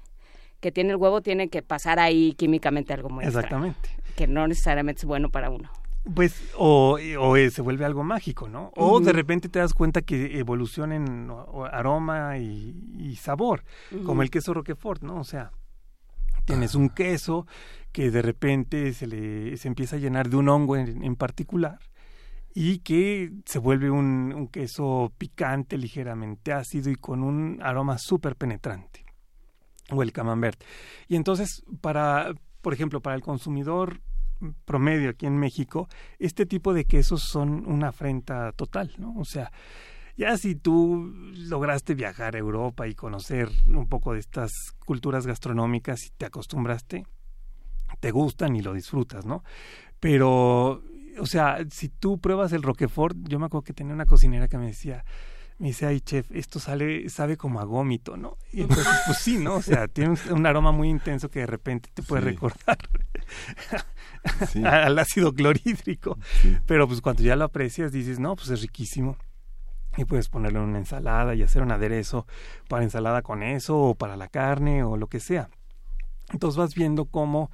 que 0.60 0.72
tiene 0.72 0.90
el 0.90 0.96
huevo 0.96 1.20
tiene 1.20 1.48
que 1.48 1.62
pasar 1.62 1.98
ahí 1.98 2.32
químicamente 2.34 2.92
algo 2.92 3.08
muy 3.08 3.24
Exactamente. 3.24 3.88
que 4.16 4.26
no 4.26 4.46
necesariamente 4.46 5.00
es 5.00 5.04
bueno 5.04 5.30
para 5.30 5.50
uno. 5.50 5.70
Pues, 6.14 6.52
o, 6.56 6.98
o 7.18 7.50
se 7.50 7.62
vuelve 7.62 7.84
algo 7.84 8.02
mágico, 8.02 8.48
¿no? 8.48 8.72
O 8.76 9.00
de 9.00 9.12
repente 9.12 9.48
te 9.48 9.58
das 9.58 9.74
cuenta 9.74 10.00
que 10.00 10.38
evoluciona 10.38 10.96
en 10.96 11.30
aroma 11.70 12.38
y, 12.38 13.16
sabor, 13.16 13.62
como 14.04 14.22
el 14.22 14.30
queso 14.30 14.54
Roquefort, 14.54 15.02
¿no? 15.02 15.20
O 15.20 15.24
sea, 15.24 15.52
tienes 16.46 16.74
un 16.74 16.88
queso 16.88 17.46
que 17.92 18.10
de 18.10 18.22
repente 18.22 18.94
se 18.94 19.06
le 19.06 19.56
se 19.58 19.68
empieza 19.68 19.96
a 19.96 19.98
llenar 19.98 20.30
de 20.30 20.36
un 20.36 20.48
hongo 20.48 20.76
en, 20.76 21.16
particular 21.16 21.78
y 22.54 22.78
que 22.78 23.30
se 23.44 23.58
vuelve 23.58 23.90
un, 23.90 24.32
un 24.34 24.48
queso 24.48 25.12
picante, 25.18 25.76
ligeramente 25.76 26.52
ácido 26.52 26.90
y 26.90 26.96
con 26.96 27.22
un 27.22 27.60
aroma 27.62 27.98
súper 27.98 28.34
penetrante 28.34 29.07
o 29.90 30.02
el 30.02 30.12
camembert. 30.12 30.62
Y 31.08 31.16
entonces, 31.16 31.62
para, 31.80 32.34
por 32.60 32.72
ejemplo, 32.72 33.00
para 33.00 33.16
el 33.16 33.22
consumidor 33.22 34.00
promedio 34.64 35.10
aquí 35.10 35.26
en 35.26 35.38
México, 35.38 35.88
este 36.18 36.46
tipo 36.46 36.72
de 36.72 36.84
quesos 36.84 37.22
son 37.22 37.66
una 37.66 37.88
afrenta 37.88 38.52
total, 38.52 38.92
¿no? 38.98 39.14
O 39.16 39.24
sea, 39.24 39.50
ya 40.16 40.36
si 40.36 40.54
tú 40.54 41.12
lograste 41.34 41.94
viajar 41.94 42.34
a 42.34 42.38
Europa 42.38 42.86
y 42.88 42.94
conocer 42.94 43.48
un 43.68 43.88
poco 43.88 44.12
de 44.12 44.20
estas 44.20 44.50
culturas 44.84 45.26
gastronómicas 45.26 46.06
y 46.06 46.10
te 46.10 46.26
acostumbraste, 46.26 47.06
te 48.00 48.10
gustan 48.10 48.56
y 48.56 48.62
lo 48.62 48.74
disfrutas, 48.74 49.24
¿no? 49.26 49.42
Pero, 50.00 50.82
o 51.20 51.26
sea, 51.26 51.58
si 51.70 51.88
tú 51.88 52.18
pruebas 52.18 52.52
el 52.52 52.62
Roquefort, 52.62 53.16
yo 53.28 53.38
me 53.38 53.46
acuerdo 53.46 53.64
que 53.64 53.72
tenía 53.72 53.94
una 53.94 54.06
cocinera 54.06 54.48
que 54.48 54.58
me 54.58 54.66
decía, 54.66 55.04
me 55.58 55.68
dice, 55.68 55.86
ay, 55.86 56.00
chef, 56.00 56.30
esto 56.30 56.60
sale, 56.60 57.08
sabe 57.08 57.36
como 57.36 57.60
a 57.60 57.64
gómito, 57.64 58.16
¿no? 58.16 58.36
Y 58.52 58.62
entonces, 58.62 58.86
pues 59.06 59.18
sí, 59.18 59.38
¿no? 59.38 59.56
O 59.56 59.62
sea, 59.62 59.88
tiene 59.88 60.14
un, 60.30 60.46
aroma 60.46 60.70
muy 60.70 60.88
intenso 60.88 61.28
que 61.30 61.40
de 61.40 61.46
repente 61.46 61.90
te 61.92 62.02
puede 62.02 62.22
recordar 62.22 62.78
al 64.64 64.98
ácido 64.98 65.32
clorhídrico. 65.32 66.16
Pero 66.66 66.86
pues 66.86 67.00
cuando 67.00 67.24
ya 67.24 67.34
lo 67.34 67.44
aprecias, 67.44 67.90
dices, 67.90 68.20
no, 68.20 68.36
pues 68.36 68.50
es 68.50 68.62
riquísimo. 68.62 69.16
Y 69.96 70.04
puedes 70.04 70.28
ponerle 70.28 70.60
una 70.60 70.78
ensalada 70.78 71.34
y 71.34 71.42
hacer 71.42 71.62
un 71.62 71.72
aderezo 71.72 72.24
para 72.68 72.84
ensalada 72.84 73.22
con 73.22 73.42
eso, 73.42 73.76
o 73.78 73.94
para 73.96 74.16
la 74.16 74.28
carne, 74.28 74.84
o 74.84 74.96
lo 74.96 75.08
que 75.08 75.18
sea. 75.18 75.50
Entonces 76.32 76.56
vas 76.56 76.74
viendo 76.76 77.06
cómo 77.06 77.50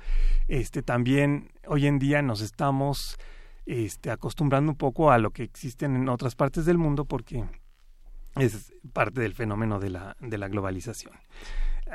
este, 0.48 0.82
también 0.82 1.52
hoy 1.66 1.86
en 1.86 1.98
día 1.98 2.20
nos 2.20 2.42
estamos 2.42 3.16
este, 3.64 4.10
acostumbrando 4.10 4.72
un 4.72 4.76
poco 4.76 5.10
a 5.10 5.16
lo 5.16 5.30
que 5.30 5.42
existen 5.42 5.96
en 5.96 6.08
otras 6.10 6.34
partes 6.34 6.66
del 6.66 6.76
mundo, 6.76 7.06
porque 7.06 7.44
es 8.36 8.72
parte 8.92 9.20
del 9.20 9.34
fenómeno 9.34 9.78
de 9.78 9.90
la, 9.90 10.16
de 10.20 10.38
la 10.38 10.48
globalización. 10.48 11.14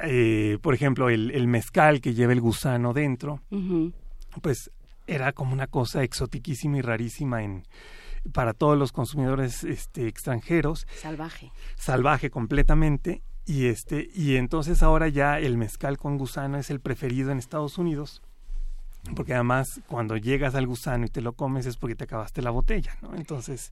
Eh, 0.04 0.58
por 0.62 0.74
ejemplo, 0.74 1.10
el, 1.10 1.32
el, 1.32 1.48
mezcal 1.48 2.00
que 2.00 2.14
lleva 2.14 2.34
el 2.34 2.42
gusano 2.42 2.94
dentro, 2.94 3.42
pues 4.42 4.72
era 5.08 5.34
como 5.34 5.54
una 5.54 5.68
cosa 5.68 6.04
exotiquísima 6.04 6.78
y 6.78 6.82
rarísima 6.82 7.44
en 7.44 7.64
para 8.34 8.54
todos 8.54 8.78
los 8.78 8.92
consumidores 8.92 9.64
este, 9.64 10.08
extranjeros. 10.08 10.86
Salvaje. 10.96 11.52
Salvaje 11.76 12.30
completamente. 12.30 13.24
Y 13.46 13.66
este, 13.66 14.10
y 14.14 14.36
entonces 14.36 14.84
ahora 14.84 15.08
ya 15.08 15.40
el 15.40 15.58
mezcal 15.58 15.98
con 15.98 16.18
gusano 16.18 16.60
es 16.60 16.70
el 16.70 16.82
preferido 16.82 17.32
en 17.32 17.40
Estados 17.40 17.78
Unidos 17.80 18.22
porque 19.16 19.34
además 19.34 19.82
cuando 19.88 20.18
llegas 20.18 20.56
al 20.56 20.68
gusano 20.68 21.06
y 21.06 21.10
te 21.10 21.22
lo 21.22 21.34
comes 21.34 21.66
es 21.66 21.78
porque 21.78 21.96
te 21.96 22.06
acabaste 22.06 22.42
la 22.42 22.52
botella, 22.52 22.96
¿no? 23.02 23.16
Entonces 23.16 23.72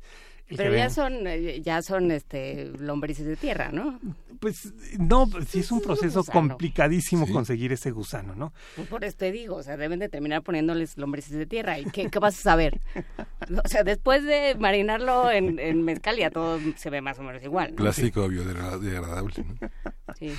pero 0.56 0.74
ya 0.74 0.90
son, 0.90 1.28
eh, 1.28 1.62
ya 1.62 1.82
son 1.82 2.12
este, 2.12 2.72
lombrices 2.80 3.26
de 3.26 3.36
tierra, 3.36 3.72
¿no? 3.72 4.00
Pues 4.40 4.74
no, 4.98 5.28
sí 5.46 5.60
es 5.60 5.72
un 5.72 5.82
proceso 5.82 6.24
complicadísimo 6.24 7.28
conseguir 7.28 7.74
ese 7.74 7.92
gusano, 7.92 8.34
¿no? 8.34 8.54
Pues 8.76 8.88
por 8.88 9.04
eso 9.04 9.18
te 9.18 9.32
digo, 9.32 9.56
o 9.56 9.64
sea, 9.64 9.76
deben 9.76 10.00
de 10.00 10.08
terminar 10.08 10.44
poniéndoles 10.44 10.98
lombrices 10.98 11.34
de 11.34 11.46
tierra. 11.48 11.80
¿Y 11.80 11.86
qué, 11.86 12.08
vas 12.20 12.40
a 12.40 12.42
saber? 12.42 12.80
o 13.64 13.68
sea, 13.68 13.84
después 13.84 14.24
de 14.24 14.56
marinarlo 14.58 15.30
en, 15.32 15.60
en, 15.60 15.84
mezcal 15.84 16.16
ya 16.16 16.30
todo 16.30 16.60
se 16.78 16.90
ve 16.90 17.02
más 17.02 17.20
o 17.20 17.24
menos 17.24 17.44
igual. 17.44 17.74
Plástico 17.74 18.30
biodegradable, 18.30 19.34
¿no? 19.44 19.70
Sí. 20.18 20.34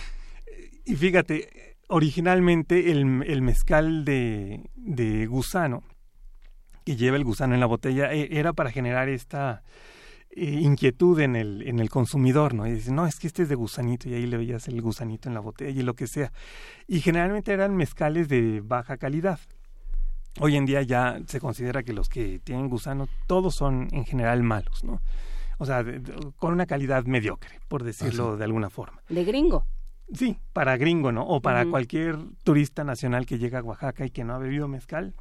Y 0.87 0.97
fíjate, 0.97 1.68
originalmente 1.89 2.93
el, 2.93 3.25
el 3.27 3.43
mezcal 3.43 4.05
de, 4.05 4.71
de 4.77 5.27
gusano 5.27 5.83
que 6.85 6.97
lleva 6.97 7.17
el 7.17 7.25
gusano 7.25 7.55
en 7.55 7.61
la 7.61 7.67
botella 7.67 8.13
e, 8.13 8.39
era 8.39 8.53
para 8.55 8.71
generar 8.71 9.09
esta 9.09 9.63
eh, 10.31 10.61
inquietud 10.61 11.21
en 11.21 11.37
el, 11.37 11.63
en 11.67 11.81
el 11.81 11.91
consumidor, 11.91 12.55
¿no? 12.55 12.67
Y 12.67 12.73
dice, 12.73 12.93
no, 12.93 13.07
es 13.07 13.19
que 13.19 13.27
este 13.27 13.43
es 13.43 13.49
de 13.49 13.55
gusanito, 13.55 14.09
y 14.09 14.15
ahí 14.15 14.27
le 14.27 14.37
veías 14.37 14.69
el 14.69 14.81
gusanito 14.81 15.29
en 15.29 15.35
la 15.35 15.41
botella 15.41 15.79
y 15.81 15.83
lo 15.83 15.95
que 15.95 16.07
sea. 16.07 16.33
Y 16.87 17.01
generalmente 17.01 17.53
eran 17.53 17.77
mezcales 17.77 18.29
de 18.29 18.63
baja 18.65 18.97
calidad. 18.97 19.41
Hoy 20.41 20.57
en 20.57 20.65
día 20.65 20.83
ya 20.83 21.19
se 21.27 21.41
considera 21.41 21.83
que 21.83 21.93
los 21.93 22.09
que 22.09 22.39
tienen 22.39 22.69
gusano, 22.69 23.09
todos 23.27 23.55
son 23.55 23.89
en 23.93 24.05
general 24.05 24.43
malos, 24.43 24.85
¿no? 24.85 25.03
O 25.59 25.67
sea, 25.67 25.85
con 26.37 26.53
una 26.53 26.67
calidad 26.67 27.05
mediocre, 27.05 27.59
por 27.69 27.83
decirlo 27.83 28.37
de 28.37 28.45
alguna 28.45 28.71
forma. 28.71 29.03
De 29.09 29.25
gringo. 29.25 29.67
Sí, 30.13 30.39
para 30.53 30.77
gringo, 30.77 31.13
¿no? 31.13 31.23
O 31.27 31.41
para 31.41 31.67
cualquier 31.67 32.17
turista 32.43 32.83
nacional 32.83 33.27
que 33.27 33.39
llega 33.39 33.59
a 33.59 33.63
Oaxaca 33.63 34.07
y 34.07 34.11
que 34.11 34.25
no 34.25 34.35
ha 34.35 34.39
bebido 34.39 34.67
mezcal, 34.67 35.15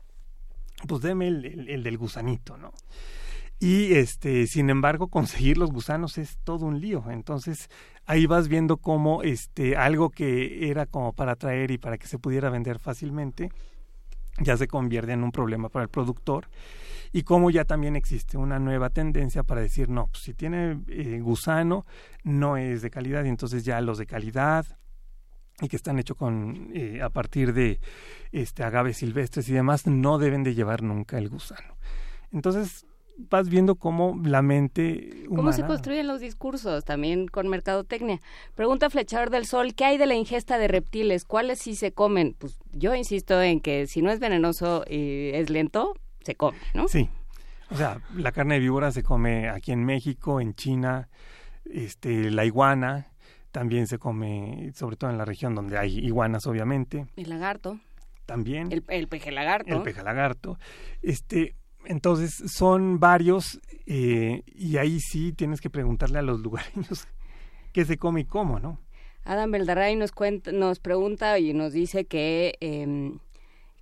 pues 0.87 1.01
deme 1.01 1.27
el, 1.27 1.69
el 1.69 1.83
del 1.83 1.97
gusanito, 1.97 2.57
¿no? 2.57 2.71
Y 3.59 3.95
este, 3.95 4.47
sin 4.47 4.69
embargo, 4.69 5.07
conseguir 5.09 5.57
los 5.57 5.71
gusanos 5.71 6.17
es 6.17 6.37
todo 6.43 6.65
un 6.65 6.79
lío. 6.79 7.03
Entonces, 7.09 7.69
ahí 8.05 8.25
vas 8.25 8.47
viendo 8.47 8.77
cómo 8.77 9.23
este, 9.23 9.75
algo 9.75 10.09
que 10.09 10.69
era 10.69 10.85
como 10.85 11.13
para 11.13 11.35
traer 11.35 11.71
y 11.71 11.77
para 11.77 11.97
que 11.97 12.07
se 12.07 12.19
pudiera 12.19 12.49
vender 12.49 12.79
fácilmente, 12.79 13.51
ya 14.39 14.57
se 14.57 14.67
convierte 14.67 15.11
en 15.11 15.23
un 15.23 15.31
problema 15.31 15.69
para 15.69 15.83
el 15.83 15.89
productor. 15.89 16.47
Y 17.13 17.23
cómo 17.23 17.49
ya 17.49 17.63
también 17.63 17.95
existe 17.95 18.37
una 18.37 18.59
nueva 18.59 18.89
tendencia 18.89 19.43
para 19.43 19.61
decir, 19.61 19.89
no, 19.89 20.07
pues, 20.07 20.23
si 20.23 20.33
tiene 20.33 20.81
eh, 20.87 21.19
gusano, 21.21 21.85
no 22.23 22.57
es 22.57 22.81
de 22.81 22.89
calidad. 22.89 23.23
Y 23.23 23.29
entonces 23.29 23.63
ya 23.63 23.79
los 23.81 23.97
de 23.97 24.05
calidad, 24.05 24.65
y 25.61 25.67
que 25.67 25.75
están 25.75 25.97
hechos 25.97 26.17
con 26.17 26.69
eh, 26.73 27.01
a 27.01 27.09
partir 27.09 27.53
de 27.53 27.79
este 28.31 28.63
agaves 28.63 28.97
silvestres 28.97 29.49
y 29.49 29.53
demás 29.53 29.87
no 29.87 30.19
deben 30.19 30.43
de 30.43 30.53
llevar 30.53 30.83
nunca 30.83 31.17
el 31.17 31.29
gusano. 31.29 31.77
Entonces, 32.31 32.85
vas 33.17 33.49
viendo 33.49 33.75
cómo 33.75 34.19
la 34.23 34.41
mente 34.41 35.25
humana... 35.27 35.35
¿Cómo 35.35 35.51
se 35.53 35.65
construyen 35.65 36.07
los 36.07 36.19
discursos? 36.19 36.85
También 36.85 37.27
con 37.27 37.47
mercadotecnia. 37.47 38.19
Pregunta 38.55 38.89
Flechador 38.89 39.29
del 39.29 39.45
Sol, 39.45 39.73
¿qué 39.73 39.85
hay 39.85 39.97
de 39.97 40.05
la 40.05 40.15
ingesta 40.15 40.57
de 40.57 40.67
reptiles? 40.67 41.25
¿Cuáles 41.25 41.59
sí 41.59 41.75
se 41.75 41.91
comen? 41.91 42.35
Pues 42.37 42.59
yo 42.71 42.95
insisto 42.95 43.41
en 43.41 43.59
que 43.59 43.87
si 43.87 44.01
no 44.01 44.11
es 44.11 44.19
venenoso 44.19 44.83
y 44.87 45.31
es 45.33 45.49
lento, 45.49 45.93
se 46.21 46.35
come, 46.35 46.57
¿no? 46.73 46.87
Sí. 46.87 47.09
O 47.69 47.75
sea, 47.75 48.01
la 48.15 48.31
carne 48.31 48.55
de 48.55 48.61
víbora 48.61 48.91
se 48.91 49.03
come 49.03 49.49
aquí 49.49 49.71
en 49.71 49.83
México, 49.83 50.39
en 50.39 50.53
China, 50.53 51.09
este, 51.65 52.31
la 52.31 52.45
iguana 52.45 53.07
también 53.51 53.87
se 53.87 53.97
come, 53.97 54.71
sobre 54.75 54.97
todo 54.97 55.09
en 55.09 55.17
la 55.17 55.25
región 55.25 55.55
donde 55.55 55.77
hay 55.77 55.97
iguanas, 55.97 56.45
obviamente. 56.47 57.07
El 57.15 57.29
lagarto. 57.29 57.79
También. 58.25 58.71
El, 58.71 58.83
el 58.89 59.07
peje 59.07 59.31
lagarto. 59.31 59.75
El 59.75 59.81
peje 59.81 60.03
lagarto. 60.03 60.59
Este, 61.01 61.55
entonces 61.87 62.35
son 62.51 62.99
varios 62.99 63.59
eh, 63.85 64.43
y 64.55 64.77
ahí 64.77 64.99
sí 64.99 65.33
tienes 65.33 65.61
que 65.61 65.69
preguntarle 65.69 66.19
a 66.19 66.21
los 66.21 66.39
lugareños 66.41 67.07
qué 67.73 67.85
se 67.85 67.97
come 67.97 68.21
y 68.21 68.25
cómo, 68.25 68.59
¿no? 68.59 68.79
Adam 69.23 69.51
Beldaray 69.51 69.95
nos 69.95 70.11
cuenta, 70.11 70.51
nos 70.51 70.79
pregunta 70.79 71.37
y 71.39 71.53
nos 71.53 71.73
dice 71.73 72.05
que 72.05 72.55
eh, 72.61 73.11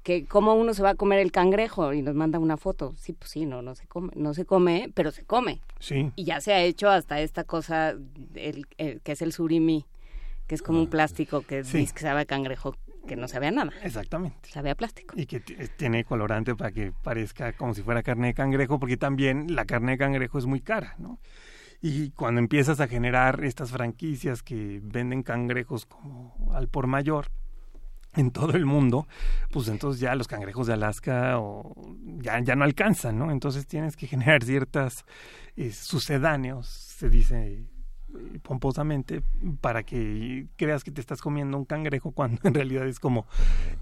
que 0.05 0.23
cómo 0.25 0.53
uno 0.53 0.75
se 0.75 0.83
va 0.83 0.91
a 0.91 0.95
comer 0.95 1.17
el 1.17 1.31
cangrejo 1.31 1.91
y 1.91 2.03
nos 2.03 2.13
manda 2.13 2.37
una 2.37 2.57
foto. 2.57 2.93
Sí, 2.95 3.13
pues 3.13 3.31
sí, 3.31 3.47
no, 3.47 3.63
no 3.63 3.73
se 3.73 3.87
come, 3.87 4.13
no 4.15 4.35
se 4.35 4.45
come, 4.45 4.91
pero 4.93 5.09
se 5.09 5.25
come. 5.25 5.61
Sí. 5.79 6.11
Y 6.15 6.25
ya 6.25 6.41
se 6.41 6.53
ha 6.53 6.61
hecho 6.61 6.89
hasta 6.89 7.21
esta 7.21 7.43
cosa 7.43 7.95
el, 8.35 8.67
que 8.67 9.11
es 9.11 9.21
el 9.23 9.33
surimi, 9.33 9.87
que 10.45 10.53
es 10.53 10.61
como 10.61 10.79
un 10.79 10.85
ah, 10.87 10.91
plástico 10.91 11.41
que 11.41 11.63
dice 11.63 11.91
que 11.91 12.01
sabe 12.01 12.21
a 12.21 12.25
cangrejo 12.25 12.75
que 13.05 13.15
no 13.15 13.27
sabía 13.27 13.51
nada. 13.51 13.71
Exactamente. 13.83 14.49
Sabía 14.49 14.75
plástico. 14.75 15.15
Y 15.17 15.25
que 15.25 15.37
eh, 15.37 15.67
tiene 15.75 16.03
colorante 16.03 16.55
para 16.55 16.71
que 16.71 16.91
parezca 16.91 17.53
como 17.53 17.73
si 17.73 17.81
fuera 17.81 18.03
carne 18.03 18.27
de 18.27 18.33
cangrejo, 18.33 18.79
porque 18.79 18.97
también 18.97 19.55
la 19.55 19.65
carne 19.65 19.93
de 19.93 19.97
cangrejo 19.97 20.37
es 20.37 20.45
muy 20.45 20.61
cara, 20.61 20.95
¿no? 20.97 21.19
Y 21.81 22.11
cuando 22.11 22.39
empiezas 22.39 22.79
a 22.79 22.87
generar 22.87 23.43
estas 23.43 23.71
franquicias 23.71 24.41
que 24.41 24.79
venden 24.83 25.23
cangrejos 25.23 25.85
como 25.85 26.51
al 26.53 26.67
por 26.67 26.87
mayor 26.87 27.27
en 28.15 28.31
todo 28.31 28.53
el 28.55 28.65
mundo, 28.65 29.07
pues 29.51 29.67
entonces 29.67 29.99
ya 29.99 30.15
los 30.15 30.27
cangrejos 30.27 30.67
de 30.67 30.73
Alaska 30.73 31.37
o 31.39 31.75
ya, 32.21 32.39
ya 32.39 32.55
no 32.55 32.63
alcanzan, 32.63 33.19
¿no? 33.19 33.29
Entonces 33.29 33.67
tienes 33.67 33.95
que 33.97 34.07
generar 34.07 34.43
ciertas 34.43 35.05
eh, 35.57 35.71
sucedáneos, 35.71 36.67
se 36.67 37.09
dice 37.09 37.67
pomposamente 38.41 39.21
para 39.61 39.83
que 39.83 40.47
creas 40.55 40.83
que 40.83 40.91
te 40.91 41.01
estás 41.01 41.21
comiendo 41.21 41.57
un 41.57 41.65
cangrejo 41.65 42.11
cuando 42.11 42.39
en 42.43 42.53
realidad 42.53 42.87
es 42.87 42.99
como 42.99 43.25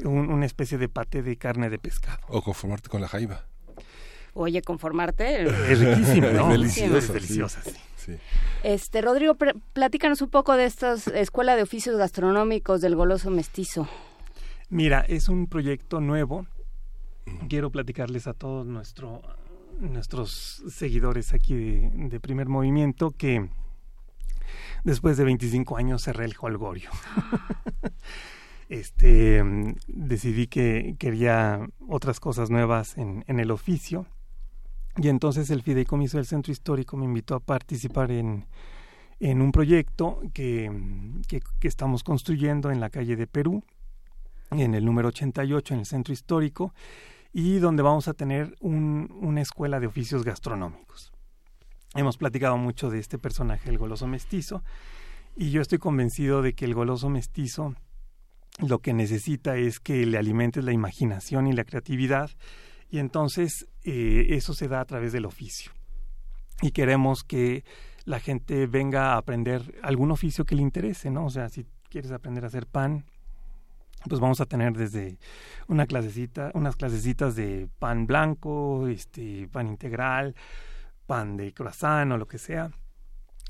una 0.04 0.46
especie 0.46 0.78
de 0.78 0.90
pate 0.90 1.22
de 1.22 1.38
carne 1.38 1.70
de 1.70 1.80
pescado. 1.80 2.20
O 2.28 2.42
conformarte 2.42 2.90
con 2.90 3.02
la 3.02 3.08
jaiba. 3.08 3.46
Oye, 4.36 4.62
conformarte 4.62 5.44
es 5.44 5.80
riquísimo, 5.80 6.28
¿no? 6.30 6.50
deliciosa, 6.50 7.14
deliciosa, 7.14 7.62
sí. 7.62 7.74
Este, 8.64 9.02
Rodrigo, 9.02 9.38
platícanos 9.74 10.22
un 10.22 10.30
poco 10.30 10.58
de 10.58 10.66
esta 10.66 10.94
escuela 10.94 11.56
de 11.56 11.64
oficios 11.64 11.98
gastronómicos 11.98 12.82
del 12.82 12.96
goloso 12.96 13.30
mestizo. 13.30 13.88
Mira, 14.70 15.02
es 15.02 15.30
un 15.30 15.48
proyecto 15.48 16.02
nuevo. 16.02 16.48
Quiero 17.48 17.70
platicarles 17.72 18.28
a 18.28 18.34
todos 18.34 18.66
nuestro, 18.66 19.22
nuestros 19.80 20.64
seguidores 20.70 21.34
aquí 21.34 21.54
de, 21.54 21.92
de 22.10 22.20
Primer 22.20 22.48
Movimiento 22.48 23.12
que 23.12 23.50
después 24.84 25.18
de 25.18 25.24
25 25.24 25.78
años 25.78 26.04
cerré 26.04 26.26
el 26.26 26.36
holgorio. 26.40 26.90
este, 28.70 29.44
decidí 29.88 30.48
que 30.48 30.96
quería 31.00 31.68
otras 31.88 32.20
cosas 32.20 32.50
nuevas 32.50 32.98
en, 32.98 33.24
en, 33.28 33.40
el 33.40 33.52
oficio 33.52 34.06
y 34.98 35.10
entonces 35.10 35.50
el 35.50 35.64
fideicomiso 35.64 36.18
del 36.18 36.26
centro 36.26 36.52
histórico 36.52 36.98
me 36.98 37.06
invitó 37.06 37.36
a 37.36 37.40
participar 37.40 38.12
en, 38.12 38.46
en 39.20 39.42
un 39.42 39.52
proyecto 39.52 40.22
que, 40.34 40.72
que, 41.28 41.42
que, 41.60 41.68
estamos 41.68 42.04
construyendo 42.04 42.72
en 42.72 42.80
la 42.80 42.90
calle 42.90 43.16
de 43.16 43.26
Perú, 43.26 43.64
en 44.52 44.76
el 44.76 44.86
número 44.86 45.08
88, 45.08 45.74
en 45.74 45.80
el 45.80 45.86
centro 45.86 46.14
histórico, 46.14 46.74
y 47.32 47.58
donde 47.58 47.82
vamos 47.82 48.08
a 48.08 48.14
tener 48.14 48.56
un, 48.60 49.18
una 49.22 49.42
escuela 49.42 49.80
de 49.80 49.88
oficios 49.88 50.24
gastronómicos. 50.24 51.13
Hemos 51.96 52.18
platicado 52.18 52.58
mucho 52.58 52.90
de 52.90 53.00
este 53.00 53.20
personaje, 53.20 53.70
el 53.70 53.78
goloso 53.78 54.08
mestizo, 54.08 54.64
y 55.36 55.52
yo 55.52 55.62
estoy 55.62 55.78
convencido 55.78 56.42
de 56.42 56.54
que 56.54 56.66
el 56.66 56.74
goloso 56.74 57.10
mestizo 57.10 57.76
lo 58.60 58.80
que 58.80 58.94
necesita 58.94 59.58
es 59.58 59.80
que 59.80 60.06
le 60.06 60.18
alimentes 60.18 60.64
la 60.64 60.72
imaginación 60.72 61.48
y 61.48 61.54
la 61.54 61.64
creatividad 61.64 62.30
y 62.90 63.00
entonces 63.00 63.68
eh, 63.84 64.28
eso 64.30 64.54
se 64.54 64.68
da 64.68 64.80
a 64.80 64.86
través 64.86 65.12
del 65.12 65.26
oficio. 65.26 65.72
Y 66.62 66.72
queremos 66.72 67.24
que 67.24 67.64
la 68.06 68.20
gente 68.20 68.68
venga 68.68 69.14
a 69.14 69.18
aprender 69.18 69.80
algún 69.82 70.12
oficio 70.12 70.46
que 70.46 70.56
le 70.56 70.62
interese, 70.62 71.10
¿no? 71.10 71.26
O 71.26 71.30
sea, 71.32 71.50
si 71.50 71.66
quieres 71.90 72.12
aprender 72.12 72.44
a 72.44 72.48
hacer 72.48 72.68
pan, 72.68 73.06
pues 74.08 74.22
vamos 74.22 74.42
a 74.42 74.46
tener 74.46 74.74
desde 74.74 75.18
una 75.68 75.88
clasecita, 75.88 76.52
unas 76.54 76.76
clasecitas 76.76 77.36
de 77.36 77.68
pan 77.80 78.06
blanco, 78.06 78.88
este, 78.88 79.48
pan 79.52 79.68
integral, 79.68 80.36
pan 81.06 81.38
de 81.38 81.54
croissant 81.54 82.12
o 82.12 82.18
lo 82.18 82.28
que 82.28 82.38
sea, 82.38 82.72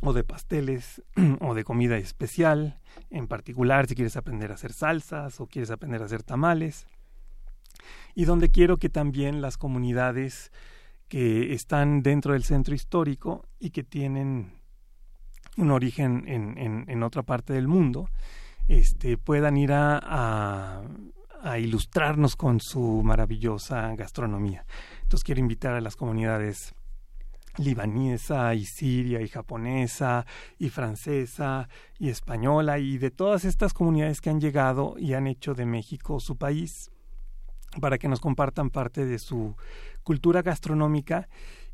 o 0.01 0.13
de 0.13 0.23
pasteles 0.23 1.01
o 1.39 1.53
de 1.53 1.63
comida 1.63 1.97
especial, 1.97 2.79
en 3.09 3.27
particular 3.27 3.87
si 3.87 3.95
quieres 3.95 4.17
aprender 4.17 4.51
a 4.51 4.55
hacer 4.55 4.73
salsas 4.73 5.39
o 5.39 5.47
quieres 5.47 5.71
aprender 5.71 6.01
a 6.01 6.05
hacer 6.05 6.23
tamales. 6.23 6.87
Y 8.15 8.25
donde 8.25 8.49
quiero 8.49 8.77
que 8.77 8.89
también 8.89 9.41
las 9.41 9.57
comunidades 9.57 10.51
que 11.07 11.53
están 11.53 12.01
dentro 12.01 12.33
del 12.33 12.43
centro 12.43 12.73
histórico 12.73 13.45
y 13.59 13.69
que 13.69 13.83
tienen 13.83 14.53
un 15.57 15.71
origen 15.71 16.23
en, 16.27 16.85
en, 16.87 17.03
otra 17.03 17.23
parte 17.23 17.53
del 17.53 17.67
mundo, 17.67 18.09
este, 18.67 19.17
puedan 19.17 19.57
ir 19.57 19.73
a, 19.73 20.81
a, 21.43 21.59
ilustrarnos 21.59 22.35
con 22.35 22.59
su 22.59 23.01
maravillosa 23.03 23.95
gastronomía. 23.95 24.65
Entonces 25.03 25.23
quiero 25.23 25.41
invitar 25.41 25.73
a 25.73 25.81
las 25.81 25.95
comunidades 25.95 26.73
libanesa 27.57 28.53
y 28.55 28.65
siria 28.65 29.21
y 29.21 29.27
japonesa 29.27 30.25
y 30.57 30.69
francesa 30.69 31.69
y 31.99 32.09
española 32.09 32.79
y 32.79 32.97
de 32.97 33.11
todas 33.11 33.45
estas 33.45 33.73
comunidades 33.73 34.21
que 34.21 34.29
han 34.29 34.41
llegado 34.41 34.95
y 34.97 35.13
han 35.13 35.27
hecho 35.27 35.53
de 35.53 35.65
México 35.65 36.19
su 36.19 36.35
país 36.35 36.91
para 37.79 37.97
que 37.97 38.07
nos 38.07 38.19
compartan 38.19 38.69
parte 38.69 39.05
de 39.05 39.19
su 39.19 39.55
cultura 40.03 40.41
gastronómica 40.41 41.29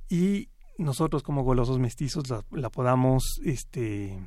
y 0.09 0.49
nosotros 0.77 1.23
como 1.23 1.43
golosos 1.43 1.79
mestizos 1.79 2.23
la, 2.51 2.69
podamos 2.69 3.39
este 3.43 4.19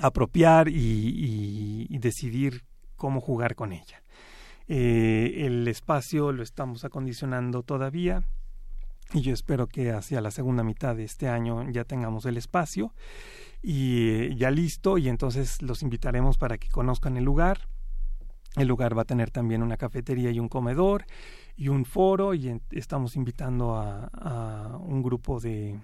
apropiar 0.00 0.68
y, 0.68 1.98
decidir 1.98 2.64
cómo 2.96 3.20
jugar 3.20 3.54
con 3.54 3.72
ella. 3.72 4.02
Eh, 4.68 5.44
el 5.46 5.66
espacio 5.68 6.32
lo 6.32 6.42
estamos 6.42 6.84
acondicionando 6.84 7.62
todavía 7.62 8.24
y 9.12 9.20
yo 9.22 9.32
espero 9.32 9.66
que 9.66 9.92
hacia 9.92 10.20
la 10.20 10.30
segunda 10.30 10.62
mitad 10.62 10.96
de 10.96 11.04
este 11.04 11.28
año 11.28 11.68
ya 11.70 11.84
tengamos 11.84 12.24
el 12.26 12.36
espacio 12.36 12.94
y 13.62 14.08
eh, 14.08 14.34
ya 14.36 14.50
listo 14.50 14.98
y 14.98 15.08
entonces 15.08 15.62
los 15.62 15.82
invitaremos 15.82 16.38
para 16.38 16.58
que 16.58 16.68
conozcan 16.68 17.16
el 17.16 17.24
lugar. 17.24 17.68
El 18.56 18.66
lugar 18.66 18.98
va 18.98 19.02
a 19.02 19.04
tener 19.04 19.30
también 19.30 19.62
una 19.62 19.76
cafetería 19.76 20.30
y 20.30 20.40
un 20.40 20.48
comedor 20.48 21.04
y 21.56 21.68
un 21.68 21.84
foro 21.84 22.34
y 22.34 22.60
estamos 22.72 23.14
invitando 23.14 23.76
a 23.76 24.76
un 24.82 25.02
grupo 25.02 25.38
de 25.38 25.78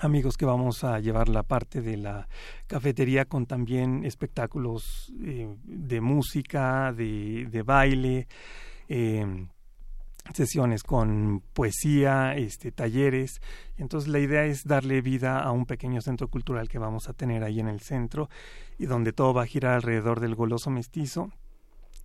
amigos 0.00 0.36
que 0.36 0.46
vamos 0.46 0.82
a 0.84 0.98
llevar 0.98 1.28
la 1.28 1.42
parte 1.42 1.82
de 1.82 1.96
la 1.96 2.28
cafetería 2.66 3.26
con 3.26 3.46
también 3.46 4.04
espectáculos 4.04 5.12
eh, 5.22 5.54
de 5.62 6.00
música, 6.00 6.92
de, 6.92 7.62
baile, 7.64 8.26
eh, 8.88 9.46
sesiones 10.32 10.82
con 10.82 11.42
poesía, 11.52 12.34
este, 12.36 12.72
talleres. 12.72 13.40
Entonces 13.76 14.08
la 14.08 14.18
idea 14.18 14.44
es 14.44 14.64
darle 14.64 15.00
vida 15.00 15.40
a 15.40 15.50
un 15.52 15.66
pequeño 15.66 16.00
centro 16.00 16.28
cultural 16.28 16.68
que 16.68 16.78
vamos 16.78 17.08
a 17.08 17.12
tener 17.12 17.44
ahí 17.44 17.60
en 17.60 17.68
el 17.68 17.80
centro 17.80 18.28
y 18.78 18.86
donde 18.86 19.12
todo 19.12 19.34
va 19.34 19.42
a 19.42 19.46
girar 19.46 19.74
alrededor 19.74 20.20
del 20.20 20.34
goloso 20.34 20.70
mestizo, 20.70 21.30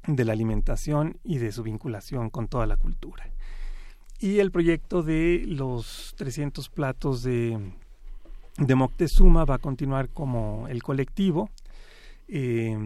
de 0.08 0.26
la 0.26 0.34
alimentación 0.34 1.18
y 1.24 1.38
de 1.38 1.52
su 1.52 1.64
vinculación 1.64 2.30
con 2.30 2.48
toda 2.48 2.66
la 2.66 2.78
cultura. 2.78 3.30
Y 4.20 4.40
el 4.40 4.52
proyecto 4.52 5.04
de 5.04 5.44
los 5.46 6.14
300 6.18 6.70
platos 6.70 7.24
de 7.24 7.60
de 8.58 8.76
Moctezuma 8.76 9.46
va 9.46 9.56
a 9.56 9.60
continuar 9.60 10.10
como 10.10 10.68
el 10.70 10.82
colectivo. 10.82 11.50
Eh, 12.28 12.78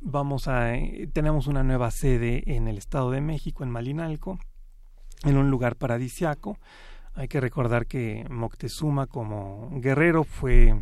vamos 0.00 0.48
a 0.48 0.72
tenemos 1.12 1.46
una 1.46 1.62
nueva 1.62 1.90
sede 1.90 2.42
en 2.56 2.68
el 2.68 2.78
Estado 2.78 3.10
de 3.10 3.20
México, 3.20 3.62
en 3.62 3.70
Malinalco, 3.70 4.38
en 5.24 5.36
un 5.36 5.50
lugar 5.50 5.76
paradisiaco. 5.76 6.58
Hay 7.14 7.28
que 7.28 7.40
recordar 7.40 7.86
que 7.86 8.26
Moctezuma 8.28 9.06
como 9.06 9.70
guerrero 9.80 10.24
fue, 10.24 10.78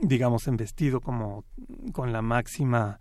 digamos, 0.00 0.48
embestido 0.48 1.00
como 1.00 1.44
con 1.92 2.12
la 2.12 2.22
máxima 2.22 2.98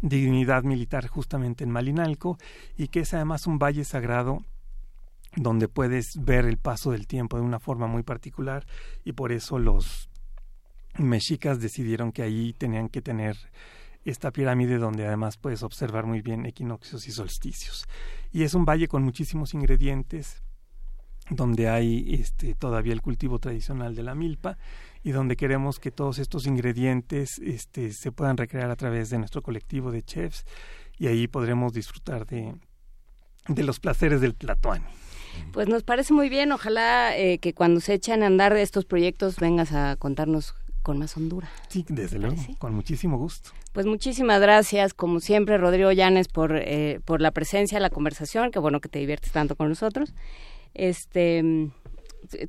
dignidad 0.00 0.62
militar 0.62 1.08
justamente 1.08 1.64
en 1.64 1.70
Malinalco 1.70 2.38
y 2.76 2.88
que 2.88 3.00
es 3.00 3.14
además 3.14 3.46
un 3.46 3.58
valle 3.58 3.84
sagrado 3.84 4.44
donde 5.34 5.68
puedes 5.68 6.24
ver 6.24 6.44
el 6.46 6.56
paso 6.56 6.92
del 6.92 7.06
tiempo 7.06 7.36
de 7.36 7.42
una 7.42 7.58
forma 7.58 7.86
muy 7.86 8.02
particular 8.02 8.66
y 9.04 9.12
por 9.12 9.32
eso 9.32 9.58
los 9.58 10.08
mexicas 10.96 11.60
decidieron 11.60 12.12
que 12.12 12.22
ahí 12.22 12.52
tenían 12.52 12.88
que 12.88 13.02
tener 13.02 13.36
esta 14.08 14.30
pirámide 14.30 14.78
donde 14.78 15.06
además 15.06 15.36
puedes 15.36 15.62
observar 15.62 16.06
muy 16.06 16.22
bien 16.22 16.46
equinoccios 16.46 17.06
y 17.08 17.12
solsticios. 17.12 17.86
Y 18.32 18.42
es 18.42 18.54
un 18.54 18.64
valle 18.64 18.88
con 18.88 19.02
muchísimos 19.02 19.54
ingredientes, 19.54 20.42
donde 21.30 21.68
hay 21.68 22.14
este, 22.14 22.54
todavía 22.54 22.92
el 22.92 23.02
cultivo 23.02 23.38
tradicional 23.38 23.94
de 23.94 24.02
la 24.02 24.14
milpa 24.14 24.56
y 25.02 25.10
donde 25.10 25.36
queremos 25.36 25.78
que 25.78 25.90
todos 25.90 26.18
estos 26.18 26.46
ingredientes 26.46 27.38
este, 27.38 27.92
se 27.92 28.12
puedan 28.12 28.36
recrear 28.36 28.70
a 28.70 28.76
través 28.76 29.10
de 29.10 29.18
nuestro 29.18 29.42
colectivo 29.42 29.90
de 29.90 30.02
chefs 30.02 30.44
y 30.98 31.06
ahí 31.06 31.28
podremos 31.28 31.72
disfrutar 31.72 32.26
de, 32.26 32.54
de 33.46 33.62
los 33.62 33.78
placeres 33.78 34.20
del 34.20 34.34
tlatoani. 34.34 34.86
Pues 35.52 35.68
nos 35.68 35.82
parece 35.82 36.12
muy 36.12 36.28
bien. 36.28 36.50
Ojalá 36.52 37.16
eh, 37.16 37.38
que 37.38 37.54
cuando 37.54 37.80
se 37.80 37.94
echen 37.94 38.22
a 38.22 38.26
andar 38.26 38.56
estos 38.56 38.84
proyectos 38.84 39.36
vengas 39.36 39.72
a 39.72 39.96
contarnos 39.96 40.54
con 40.88 40.98
más 40.98 41.14
Honduras. 41.18 41.50
Sí, 41.68 41.84
desde 41.86 42.18
luego, 42.18 42.36
con 42.56 42.74
muchísimo 42.74 43.18
gusto. 43.18 43.50
Pues 43.74 43.84
muchísimas 43.84 44.40
gracias, 44.40 44.94
como 44.94 45.20
siempre, 45.20 45.58
Rodrigo 45.58 45.92
Llanes, 45.92 46.28
por, 46.28 46.56
eh, 46.56 47.00
por 47.04 47.20
la 47.20 47.30
presencia, 47.30 47.78
la 47.78 47.90
conversación. 47.90 48.50
Qué 48.50 48.58
bueno 48.58 48.80
que 48.80 48.88
te 48.88 48.98
diviertes 48.98 49.30
tanto 49.30 49.54
con 49.54 49.68
nosotros. 49.68 50.14
Este 50.72 51.68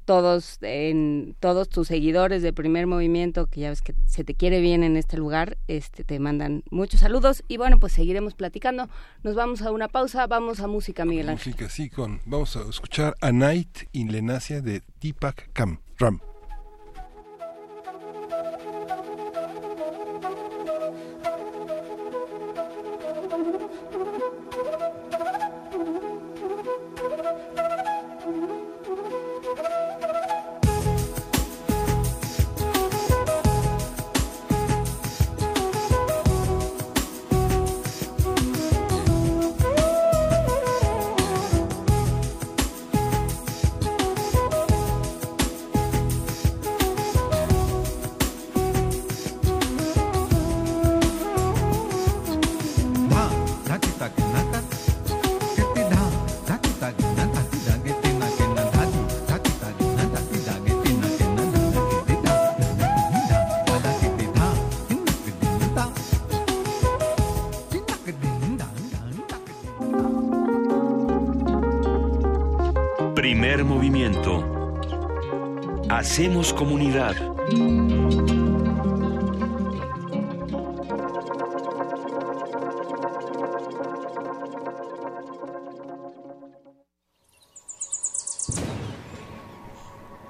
todos 0.06 0.58
en 0.62 1.36
todos 1.42 1.68
tus 1.68 1.90
seguidores 1.90 2.42
de 2.42 2.54
primer 2.54 2.88
movimiento 2.88 3.48
que 3.48 3.60
ya 3.60 3.70
ves 3.70 3.82
que 3.82 3.94
se 4.08 4.24
te 4.24 4.34
quiere 4.34 4.62
bien 4.62 4.84
en 4.84 4.98
este 4.98 5.16
lugar 5.16 5.58
este 5.68 6.04
te 6.04 6.18
mandan 6.20 6.64
muchos 6.72 7.02
saludos 7.02 7.44
y 7.48 7.58
bueno 7.58 7.80
pues 7.80 7.94
seguiremos 7.94 8.34
platicando 8.34 8.90
nos 9.22 9.36
vamos 9.36 9.62
a 9.62 9.72
una 9.72 9.88
pausa 9.88 10.26
vamos 10.26 10.60
a 10.60 10.68
música 10.68 11.06
Miguel 11.06 11.30
Ángel 11.30 11.54
música 11.54 11.70
sí 11.70 11.90
con 11.90 12.20
vamos 12.26 12.56
a 12.58 12.68
escuchar 12.68 13.16
a 13.22 13.32
Night 13.32 13.88
in 13.92 14.12
Lenacia 14.12 14.60
de 14.62 14.82
Deepak 15.00 15.52
Kam 15.54 15.80
Ram 16.00 16.20
Hacemos 76.20 76.54
comunidad. 76.54 77.16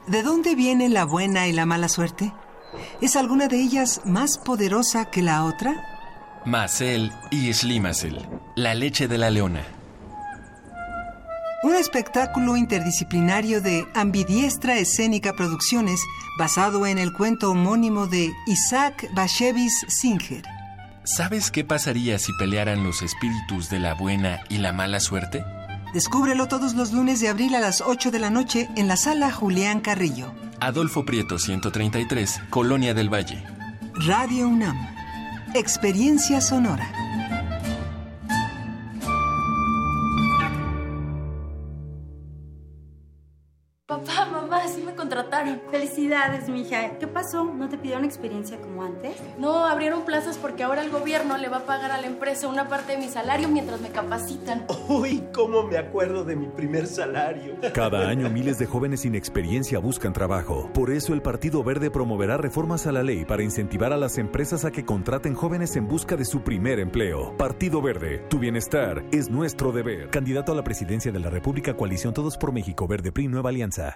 ¿De 0.05 0.21
dónde 0.21 0.53
viene 0.53 0.89
la 0.89 1.05
buena 1.05 1.47
y 1.47 1.53
la 1.53 1.65
mala 1.65 1.89
suerte? 1.89 2.31
¿Es 3.01 3.15
alguna 3.15 3.47
de 3.47 3.59
ellas 3.59 4.01
más 4.05 4.37
poderosa 4.37 5.09
que 5.09 5.23
la 5.23 5.43
otra? 5.43 5.73
Macel 6.45 7.11
y 7.31 7.51
Slimacel, 7.51 8.29
la 8.55 8.75
leche 8.75 9.07
de 9.07 9.17
la 9.17 9.31
leona. 9.31 9.78
Un 11.61 11.75
espectáculo 11.75 12.55
interdisciplinario 12.55 13.61
de 13.61 13.85
Ambidiestra 13.93 14.77
Escénica 14.77 15.33
Producciones 15.33 15.99
basado 16.37 16.87
en 16.87 16.97
el 16.97 17.11
cuento 17.11 17.51
homónimo 17.51 18.07
de 18.07 18.31
Isaac 18.47 19.09
Bashevis 19.13 19.73
Singer. 19.89 20.43
¿Sabes 21.03 21.51
qué 21.51 21.65
pasaría 21.65 22.17
si 22.17 22.31
pelearan 22.39 22.85
los 22.85 23.01
espíritus 23.01 23.69
de 23.69 23.79
la 23.79 23.93
buena 23.93 24.39
y 24.47 24.59
la 24.59 24.71
mala 24.71 25.01
suerte? 25.01 25.43
Descúbrelo 25.93 26.47
todos 26.47 26.75
los 26.75 26.93
lunes 26.93 27.19
de 27.19 27.27
abril 27.27 27.53
a 27.55 27.59
las 27.59 27.81
8 27.81 28.09
de 28.09 28.19
la 28.19 28.29
noche 28.29 28.69
en 28.77 28.87
la 28.87 28.95
sala 28.95 29.29
Julián 29.29 29.81
Carrillo. 29.81 30.31
Adolfo 30.61 31.03
Prieto 31.03 31.39
133, 31.39 32.41
Colonia 32.49 32.93
del 32.93 33.13
Valle. 33.13 33.43
Radio 33.95 34.47
UNAM. 34.47 34.77
Experiencia 35.53 36.39
sonora. 36.39 36.89
Felicidades, 45.79 46.49
mija. 46.49 46.97
¿Qué 46.99 47.07
pasó? 47.07 47.45
¿No 47.45 47.69
te 47.69 47.77
pidieron 47.77 48.03
experiencia 48.03 48.57
como 48.59 48.83
antes? 48.83 49.15
No, 49.37 49.65
abrieron 49.65 50.03
plazas 50.03 50.37
porque 50.37 50.63
ahora 50.63 50.81
el 50.81 50.89
gobierno 50.89 51.37
le 51.37 51.47
va 51.47 51.59
a 51.59 51.65
pagar 51.65 51.91
a 51.91 52.01
la 52.01 52.05
empresa 52.05 52.49
una 52.49 52.67
parte 52.67 52.91
de 52.91 52.97
mi 52.97 53.07
salario 53.07 53.47
mientras 53.47 53.79
me 53.79 53.87
capacitan. 53.87 54.65
Uy, 54.89 55.23
cómo 55.33 55.63
me 55.63 55.77
acuerdo 55.77 56.25
de 56.25 56.35
mi 56.35 56.47
primer 56.47 56.85
salario. 56.85 57.55
Cada 57.73 58.09
año 58.09 58.29
miles 58.29 58.59
de 58.59 58.65
jóvenes 58.65 59.01
sin 59.01 59.15
experiencia 59.15 59.79
buscan 59.79 60.11
trabajo. 60.11 60.69
Por 60.73 60.91
eso 60.91 61.13
el 61.13 61.21
Partido 61.21 61.63
Verde 61.63 61.89
promoverá 61.89 62.35
reformas 62.35 62.85
a 62.85 62.91
la 62.91 63.01
ley 63.01 63.23
para 63.23 63.43
incentivar 63.43 63.93
a 63.93 63.97
las 63.97 64.17
empresas 64.17 64.65
a 64.65 64.71
que 64.71 64.83
contraten 64.83 65.33
jóvenes 65.33 65.77
en 65.77 65.87
busca 65.87 66.17
de 66.17 66.25
su 66.25 66.41
primer 66.41 66.81
empleo. 66.81 67.37
Partido 67.37 67.81
Verde, 67.81 68.17
tu 68.29 68.37
bienestar 68.37 69.05
es 69.13 69.29
nuestro 69.29 69.71
deber. 69.71 70.09
Candidato 70.09 70.51
a 70.51 70.55
la 70.55 70.63
presidencia 70.65 71.13
de 71.13 71.19
la 71.21 71.29
República 71.29 71.73
Coalición 71.77 72.13
Todos 72.13 72.37
por 72.37 72.51
México 72.51 72.85
Verde 72.85 73.13
PRI 73.13 73.29
Nueva 73.29 73.47
Alianza. 73.47 73.95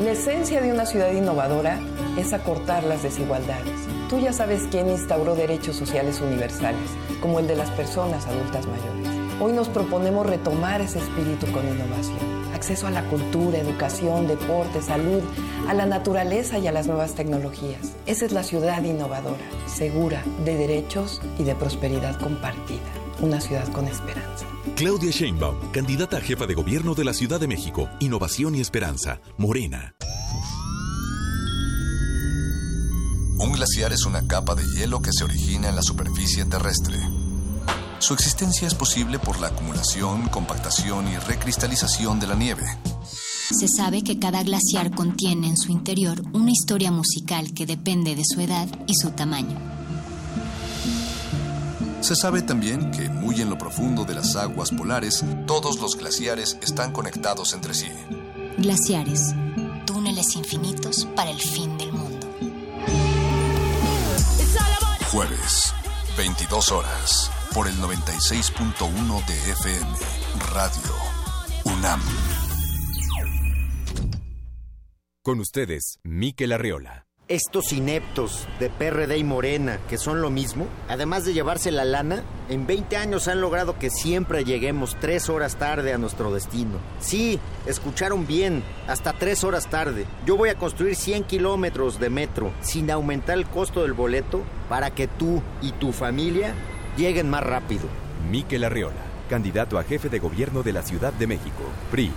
La 0.00 0.12
esencia 0.12 0.60
de 0.60 0.72
una 0.72 0.86
ciudad 0.86 1.12
innovadora 1.12 1.78
es 2.18 2.32
acortar 2.32 2.82
las 2.84 3.02
desigualdades. 3.02 3.78
Tú 4.08 4.18
ya 4.18 4.32
sabes 4.32 4.62
quién 4.70 4.88
instauró 4.88 5.36
derechos 5.36 5.76
sociales 5.76 6.20
universales, 6.20 6.90
como 7.20 7.38
el 7.38 7.46
de 7.46 7.56
las 7.56 7.70
personas 7.70 8.26
adultas 8.26 8.66
mayores. 8.66 9.08
Hoy 9.40 9.52
nos 9.52 9.68
proponemos 9.68 10.26
retomar 10.26 10.80
ese 10.80 10.98
espíritu 10.98 11.46
con 11.52 11.68
innovación. 11.68 12.18
Acceso 12.54 12.86
a 12.86 12.90
la 12.90 13.04
cultura, 13.04 13.58
educación, 13.58 14.26
deporte, 14.26 14.82
salud, 14.82 15.22
a 15.68 15.74
la 15.74 15.86
naturaleza 15.86 16.58
y 16.58 16.66
a 16.66 16.72
las 16.72 16.86
nuevas 16.86 17.14
tecnologías. 17.14 17.92
Esa 18.06 18.24
es 18.24 18.32
la 18.32 18.42
ciudad 18.42 18.82
innovadora, 18.82 19.44
segura, 19.66 20.22
de 20.44 20.56
derechos 20.56 21.20
y 21.38 21.44
de 21.44 21.54
prosperidad 21.54 22.18
compartida. 22.18 22.80
Una 23.20 23.40
ciudad 23.40 23.68
con 23.68 23.86
esperanza. 23.86 24.51
Claudia 24.76 25.10
Sheinbaum, 25.10 25.72
candidata 25.72 26.16
a 26.16 26.20
jefa 26.20 26.46
de 26.46 26.54
gobierno 26.54 26.94
de 26.94 27.04
la 27.04 27.12
Ciudad 27.12 27.40
de 27.40 27.48
México. 27.48 27.88
Innovación 28.00 28.54
y 28.54 28.60
esperanza. 28.60 29.20
Morena. 29.36 29.94
Un 33.38 33.52
glaciar 33.52 33.92
es 33.92 34.06
una 34.06 34.26
capa 34.28 34.54
de 34.54 34.64
hielo 34.64 35.02
que 35.02 35.12
se 35.12 35.24
origina 35.24 35.68
en 35.68 35.76
la 35.76 35.82
superficie 35.82 36.44
terrestre. 36.44 36.96
Su 37.98 38.14
existencia 38.14 38.68
es 38.68 38.74
posible 38.74 39.18
por 39.18 39.40
la 39.40 39.48
acumulación, 39.48 40.28
compactación 40.28 41.08
y 41.08 41.16
recristalización 41.16 42.20
de 42.20 42.26
la 42.28 42.36
nieve. 42.36 42.64
Se 43.50 43.66
sabe 43.68 44.02
que 44.02 44.18
cada 44.18 44.42
glaciar 44.42 44.94
contiene 44.94 45.48
en 45.48 45.56
su 45.56 45.72
interior 45.72 46.22
una 46.32 46.52
historia 46.52 46.90
musical 46.90 47.52
que 47.52 47.66
depende 47.66 48.14
de 48.14 48.22
su 48.24 48.40
edad 48.40 48.68
y 48.86 48.94
su 48.94 49.10
tamaño. 49.10 49.81
Se 52.02 52.16
sabe 52.16 52.42
también 52.42 52.90
que 52.90 53.08
muy 53.08 53.40
en 53.40 53.48
lo 53.48 53.56
profundo 53.56 54.04
de 54.04 54.14
las 54.14 54.34
aguas 54.34 54.72
polares, 54.72 55.24
todos 55.46 55.80
los 55.80 55.96
glaciares 55.96 56.58
están 56.60 56.92
conectados 56.92 57.52
entre 57.54 57.74
sí. 57.74 57.86
Glaciares, 58.58 59.32
túneles 59.86 60.34
infinitos 60.34 61.06
para 61.14 61.30
el 61.30 61.38
fin 61.38 61.78
del 61.78 61.92
mundo. 61.92 62.26
Jueves, 65.12 65.72
22 66.16 66.72
horas, 66.72 67.30
por 67.54 67.68
el 67.68 67.76
96.1 67.76 69.26
de 69.26 69.52
FM, 69.52 69.96
Radio 70.52 70.94
UNAM. 71.66 72.00
Con 75.22 75.38
ustedes, 75.38 76.00
Miquel 76.02 76.50
Arriola. 76.50 77.06
Estos 77.32 77.72
ineptos 77.72 78.46
de 78.60 78.68
PRD 78.68 79.16
y 79.16 79.24
Morena, 79.24 79.78
que 79.88 79.96
son 79.96 80.20
lo 80.20 80.28
mismo, 80.28 80.66
además 80.86 81.24
de 81.24 81.32
llevarse 81.32 81.70
la 81.70 81.86
lana, 81.86 82.24
en 82.50 82.66
20 82.66 82.94
años 82.98 83.26
han 83.26 83.40
logrado 83.40 83.78
que 83.78 83.88
siempre 83.88 84.44
lleguemos 84.44 84.98
tres 85.00 85.30
horas 85.30 85.56
tarde 85.56 85.94
a 85.94 85.96
nuestro 85.96 86.30
destino. 86.30 86.72
Sí, 87.00 87.40
escucharon 87.64 88.26
bien, 88.26 88.62
hasta 88.86 89.14
tres 89.14 89.44
horas 89.44 89.70
tarde. 89.70 90.04
Yo 90.26 90.36
voy 90.36 90.50
a 90.50 90.56
construir 90.56 90.94
100 90.94 91.24
kilómetros 91.24 91.98
de 91.98 92.10
metro 92.10 92.52
sin 92.60 92.90
aumentar 92.90 93.38
el 93.38 93.46
costo 93.46 93.80
del 93.80 93.94
boleto 93.94 94.42
para 94.68 94.90
que 94.90 95.08
tú 95.08 95.42
y 95.62 95.72
tu 95.72 95.92
familia 95.92 96.52
lleguen 96.98 97.30
más 97.30 97.44
rápido. 97.44 97.84
Miquel 98.30 98.62
Arriola, 98.62 99.06
candidato 99.30 99.78
a 99.78 99.84
jefe 99.84 100.10
de 100.10 100.18
gobierno 100.18 100.62
de 100.62 100.74
la 100.74 100.82
Ciudad 100.82 101.14
de 101.14 101.28
México, 101.28 101.62
PRI. 101.90 102.12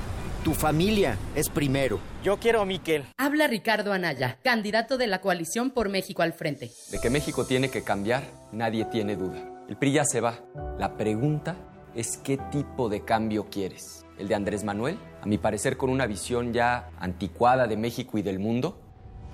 Tu 0.46 0.54
familia 0.54 1.18
es 1.34 1.50
primero. 1.50 2.00
Yo 2.24 2.38
quiero 2.38 2.62
a 2.62 2.66
Miquel. 2.68 3.04
Habla 3.18 3.48
Ricardo 3.48 3.94
Anaya, 3.94 4.38
candidato 4.44 5.00
de 5.00 5.08
la 5.08 5.20
coalición 5.20 5.72
por 5.72 5.90
México 5.90 6.22
al 6.22 6.34
frente. 6.34 6.70
De 6.92 7.00
que 7.00 7.10
México 7.10 7.48
tiene 7.48 7.72
que 7.72 7.84
cambiar, 7.84 8.22
nadie 8.52 8.86
tiene 8.86 9.16
duda. 9.16 9.44
El 9.68 9.76
PRI 9.76 9.94
ya 9.94 10.06
se 10.06 10.22
va. 10.22 10.42
La 10.78 10.98
pregunta 10.98 11.56
es 11.96 12.18
qué 12.18 12.38
tipo 12.52 12.90
de 12.90 13.04
cambio 13.04 13.50
quieres. 13.50 14.06
¿El 14.20 14.28
de 14.28 14.36
Andrés 14.36 14.64
Manuel? 14.64 15.00
A 15.24 15.26
mi 15.26 15.40
parecer 15.40 15.78
con 15.78 15.90
una 15.90 16.06
visión 16.06 16.54
ya 16.54 16.92
anticuada 17.00 17.66
de 17.66 17.78
México 17.78 18.20
y 18.20 18.22
del 18.22 18.38
mundo. 18.38 18.80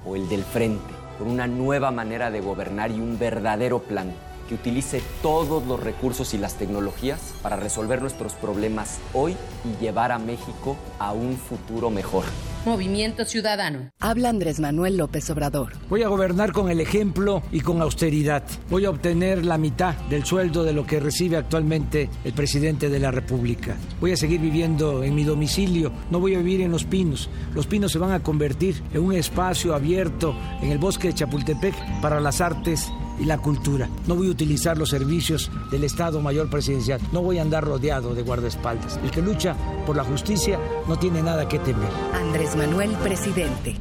¿O 0.06 0.16
el 0.16 0.30
del 0.30 0.46
frente? 0.46 0.94
Con 1.20 1.28
una 1.28 1.46
nueva 1.46 1.92
manera 1.92 2.32
de 2.32 2.40
gobernar 2.40 2.90
y 2.90 3.02
un 3.02 3.20
verdadero 3.20 3.80
plan 3.80 4.14
que 4.52 4.56
utilice 4.56 5.02
todos 5.22 5.66
los 5.66 5.80
recursos 5.80 6.34
y 6.34 6.38
las 6.38 6.56
tecnologías 6.56 7.22
para 7.42 7.56
resolver 7.56 8.02
nuestros 8.02 8.34
problemas 8.34 9.00
hoy 9.14 9.38
y 9.64 9.82
llevar 9.82 10.12
a 10.12 10.20
México 10.20 10.76
a 11.00 11.14
un 11.14 11.38
futuro 11.38 11.90
mejor. 11.90 12.26
Movimiento 12.66 13.24
Ciudadano. 13.24 13.92
Habla 14.02 14.28
Andrés 14.28 14.60
Manuel 14.60 14.98
López 14.98 15.30
Obrador. 15.30 15.72
Voy 15.90 16.04
a 16.04 16.10
gobernar 16.10 16.52
con 16.52 16.70
el 16.70 16.82
ejemplo 16.82 17.42
y 17.50 17.62
con 17.62 17.82
austeridad. 17.82 18.44
Voy 18.70 18.84
a 18.84 18.90
obtener 18.90 19.46
la 19.46 19.58
mitad 19.58 19.96
del 20.10 20.26
sueldo 20.26 20.66
de 20.66 20.74
lo 20.74 20.86
que 20.86 21.00
recibe 21.00 21.38
actualmente 21.38 22.10
el 22.26 22.34
presidente 22.34 22.90
de 22.90 23.00
la 23.00 23.10
República. 23.10 23.78
Voy 24.02 24.12
a 24.12 24.18
seguir 24.18 24.42
viviendo 24.42 25.02
en 25.02 25.16
mi 25.16 25.24
domicilio. 25.24 25.94
No 26.12 26.20
voy 26.20 26.36
a 26.36 26.40
vivir 26.40 26.60
en 26.60 26.72
Los 26.72 26.84
Pinos. 26.84 27.30
Los 27.56 27.68
Pinos 27.68 27.94
se 27.94 28.00
van 28.00 28.12
a 28.12 28.22
convertir 28.22 28.84
en 28.94 29.02
un 29.02 29.14
espacio 29.14 29.74
abierto 29.74 30.36
en 30.62 30.72
el 30.72 30.78
bosque 30.78 31.08
de 31.08 31.14
Chapultepec 31.14 32.02
para 32.02 32.20
las 32.20 32.42
artes 32.42 32.92
y 33.22 33.26
la 33.26 33.38
cultura. 33.38 33.88
No 34.08 34.16
voy 34.16 34.28
a 34.28 34.32
utilizar 34.32 34.78
los 34.78 34.90
servicios 34.90 35.52
del 35.70 35.84
Estado 35.84 36.20
Mayor 36.22 36.50
Presidencial. 36.50 37.00
No 37.14 37.22
voy 37.22 37.38
a 37.38 37.44
andar 37.44 37.64
rodeado 37.64 38.16
de 38.16 38.24
guardaespaldas. 38.24 38.98
El 39.04 39.12
que 39.12 39.22
lucha 39.22 39.56
por 39.86 39.96
la 39.96 40.04
justicia 40.04 40.60
no 40.88 40.98
tiene 40.98 41.22
nada 41.22 41.48
que 41.48 41.60
temer. 41.60 41.90
Andrés 42.14 42.56
Manuel, 42.56 42.92
presidente. 43.04 43.78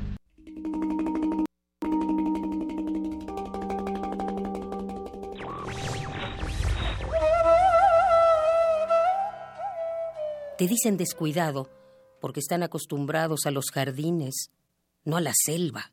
Te 10.59 10.69
dicen 10.69 10.99
descuidado 10.99 11.71
porque 12.21 12.41
están 12.41 12.63
acostumbrados 12.63 13.47
a 13.47 13.51
los 13.51 13.71
jardines, 13.73 14.51
no 15.07 15.17
a 15.17 15.23
la 15.23 15.33
selva. 15.35 15.93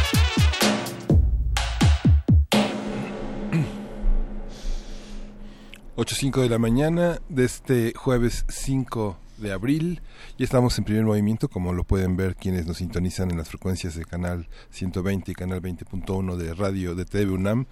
Ocho 6.03 6.15
cinco 6.15 6.41
de 6.41 6.49
la 6.49 6.57
mañana 6.57 7.21
de 7.29 7.45
este 7.45 7.93
jueves 7.95 8.43
5 8.49 9.17
de 9.37 9.51
abril. 9.51 10.01
y 10.35 10.43
estamos 10.43 10.75
en 10.79 10.83
primer 10.83 11.03
movimiento, 11.03 11.47
como 11.47 11.73
lo 11.73 11.83
pueden 11.83 12.17
ver 12.17 12.35
quienes 12.35 12.65
nos 12.65 12.77
sintonizan 12.77 13.29
en 13.29 13.37
las 13.37 13.49
frecuencias 13.49 13.93
de 13.93 14.03
canal 14.03 14.47
120 14.71 15.31
y 15.31 15.35
canal 15.35 15.61
20.1 15.61 16.37
de 16.37 16.55
radio 16.55 16.95
de 16.95 17.05
TV 17.05 17.31
UNAM. 17.31 17.67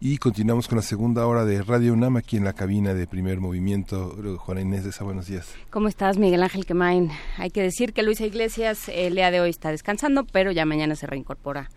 Y 0.00 0.16
continuamos 0.16 0.68
con 0.68 0.76
la 0.76 0.82
segunda 0.82 1.26
hora 1.26 1.44
de 1.44 1.60
Radio 1.62 1.92
UNAM 1.92 2.16
aquí 2.16 2.38
en 2.38 2.44
la 2.44 2.54
cabina 2.54 2.94
de 2.94 3.06
primer 3.06 3.40
movimiento. 3.40 4.16
Juana 4.38 4.62
Inés 4.62 4.84
de 4.84 4.88
esa, 4.88 5.04
buenos 5.04 5.26
días. 5.26 5.46
¿Cómo 5.68 5.88
estás, 5.88 6.16
Miguel 6.16 6.44
Ángel 6.44 6.64
Quemain? 6.64 7.10
Hay 7.36 7.50
que 7.50 7.60
decir 7.60 7.92
que 7.92 8.02
Luisa 8.02 8.24
Iglesias 8.24 8.88
el 8.88 9.16
día 9.16 9.30
de 9.30 9.42
hoy 9.42 9.50
está 9.50 9.70
descansando, 9.70 10.24
pero 10.24 10.50
ya 10.50 10.64
mañana 10.64 10.96
se 10.96 11.06
reincorpora 11.06 11.68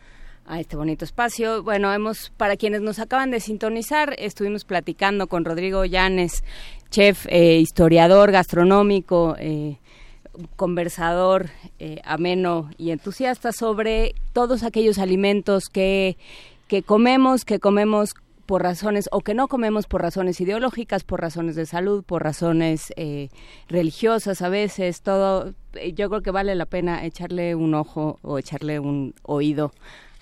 a 0.49 0.59
este 0.59 0.75
bonito 0.75 1.05
espacio. 1.05 1.63
Bueno, 1.63 1.93
hemos, 1.93 2.31
para 2.35 2.57
quienes 2.57 2.81
nos 2.81 2.99
acaban 2.99 3.29
de 3.29 3.39
sintonizar, 3.39 4.15
estuvimos 4.17 4.65
platicando 4.65 5.27
con 5.27 5.45
Rodrigo 5.45 5.85
Llanes, 5.85 6.43
chef, 6.89 7.27
eh, 7.29 7.59
historiador 7.59 8.31
gastronómico, 8.31 9.35
eh, 9.37 9.77
conversador 10.55 11.51
eh, 11.77 12.01
ameno 12.03 12.71
y 12.77 12.89
entusiasta 12.89 13.51
sobre 13.51 14.15
todos 14.33 14.63
aquellos 14.63 14.97
alimentos 14.97 15.69
que, 15.69 16.17
que 16.67 16.81
comemos, 16.81 17.45
que 17.45 17.59
comemos 17.59 18.15
por 18.47 18.63
razones 18.63 19.07
o 19.11 19.21
que 19.21 19.35
no 19.35 19.47
comemos 19.47 19.85
por 19.85 20.01
razones 20.01 20.41
ideológicas, 20.41 21.03
por 21.03 21.21
razones 21.21 21.55
de 21.55 21.67
salud, 21.67 22.03
por 22.03 22.23
razones 22.23 22.91
religiosas 23.67 24.41
a 24.41 24.49
veces, 24.49 25.03
todo, 25.03 25.53
yo 25.93 26.09
creo 26.09 26.23
que 26.23 26.31
vale 26.31 26.55
la 26.55 26.65
pena 26.65 27.05
echarle 27.05 27.53
un 27.53 27.75
ojo 27.75 28.17
o 28.23 28.39
echarle 28.39 28.79
un 28.79 29.13
oído 29.21 29.71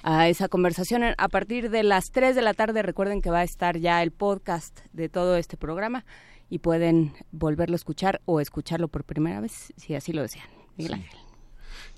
a 0.10 0.30
esa 0.30 0.48
conversación 0.48 1.04
a 1.04 1.28
partir 1.28 1.70
de 1.70 1.84
las 1.84 2.12
3 2.12 2.34
de 2.34 2.42
la 2.42 2.54
tarde. 2.54 2.82
Recuerden 2.82 3.22
que 3.22 3.30
va 3.30 3.40
a 3.40 3.44
estar 3.44 3.78
ya 3.78 4.02
el 4.02 4.12
podcast 4.12 4.80
de 4.94 5.10
todo 5.10 5.36
este 5.36 5.58
programa 5.58 6.06
y 6.50 6.60
pueden 6.60 7.12
volverlo 7.32 7.76
a 7.76 7.76
escuchar 7.76 8.22
o 8.24 8.40
escucharlo 8.40 8.88
por 8.88 9.04
primera 9.04 9.42
vez 9.42 9.74
si 9.76 9.96
así 9.96 10.14
lo 10.14 10.22
desean. 10.22 10.48
Miguel 10.78 10.94
Ángel. 10.94 11.20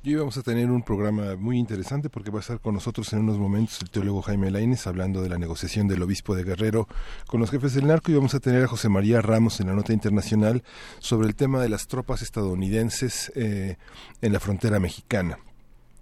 Y 0.01 0.15
hoy 0.15 0.21
vamos 0.21 0.37
a 0.37 0.41
tener 0.41 0.71
un 0.71 0.81
programa 0.81 1.35
muy 1.35 1.59
interesante 1.59 2.09
porque 2.09 2.31
va 2.31 2.39
a 2.39 2.41
estar 2.41 2.59
con 2.59 2.73
nosotros 2.73 3.13
en 3.13 3.19
unos 3.19 3.37
momentos 3.37 3.79
el 3.83 3.91
teólogo 3.91 4.23
Jaime 4.23 4.49
Laines 4.49 4.87
hablando 4.87 5.21
de 5.21 5.29
la 5.29 5.37
negociación 5.37 5.87
del 5.87 6.01
obispo 6.01 6.33
de 6.33 6.43
Guerrero 6.43 6.87
con 7.27 7.39
los 7.39 7.51
jefes 7.51 7.75
del 7.75 7.85
narco 7.85 8.11
y 8.11 8.15
vamos 8.15 8.33
a 8.33 8.39
tener 8.39 8.63
a 8.63 8.67
José 8.67 8.89
María 8.89 9.21
Ramos 9.21 9.59
en 9.59 9.67
la 9.67 9.73
nota 9.73 9.93
internacional 9.93 10.63
sobre 10.97 11.27
el 11.27 11.35
tema 11.35 11.61
de 11.61 11.69
las 11.69 11.85
tropas 11.85 12.23
estadounidenses 12.23 13.31
eh, 13.35 13.77
en 14.21 14.33
la 14.33 14.39
frontera 14.39 14.79
mexicana 14.79 15.37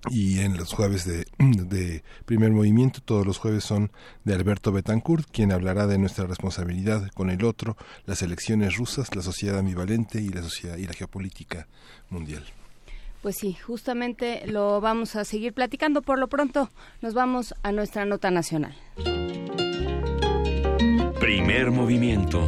y 0.09 0.39
en 0.39 0.57
los 0.57 0.73
jueves 0.73 1.05
de, 1.05 1.25
de, 1.37 2.03
primer 2.25 2.51
movimiento, 2.51 3.01
todos 3.03 3.25
los 3.25 3.37
jueves 3.37 3.63
son 3.63 3.91
de 4.23 4.33
Alberto 4.33 4.71
Betancourt, 4.71 5.27
quien 5.31 5.51
hablará 5.51 5.87
de 5.87 5.97
nuestra 5.97 6.25
responsabilidad 6.25 7.09
con 7.13 7.29
el 7.29 7.43
otro, 7.43 7.77
las 8.05 8.21
elecciones 8.21 8.77
rusas, 8.77 9.15
la 9.15 9.21
sociedad 9.21 9.59
ambivalente 9.59 10.21
y 10.21 10.29
la 10.29 10.41
sociedad 10.41 10.77
y 10.77 10.85
la 10.85 10.93
geopolítica 10.93 11.67
mundial. 12.09 12.43
Pues 13.21 13.37
sí, 13.37 13.53
justamente 13.55 14.45
lo 14.47 14.79
vamos 14.79 15.15
a 15.15 15.25
seguir 15.25 15.53
platicando. 15.53 16.01
Por 16.01 16.19
lo 16.19 16.27
pronto, 16.27 16.69
nos 17.01 17.13
vamos 17.13 17.53
a 17.63 17.71
nuestra 17.71 18.05
nota 18.05 18.31
nacional. 18.31 18.75
Primer 21.19 21.71
movimiento. 21.71 22.47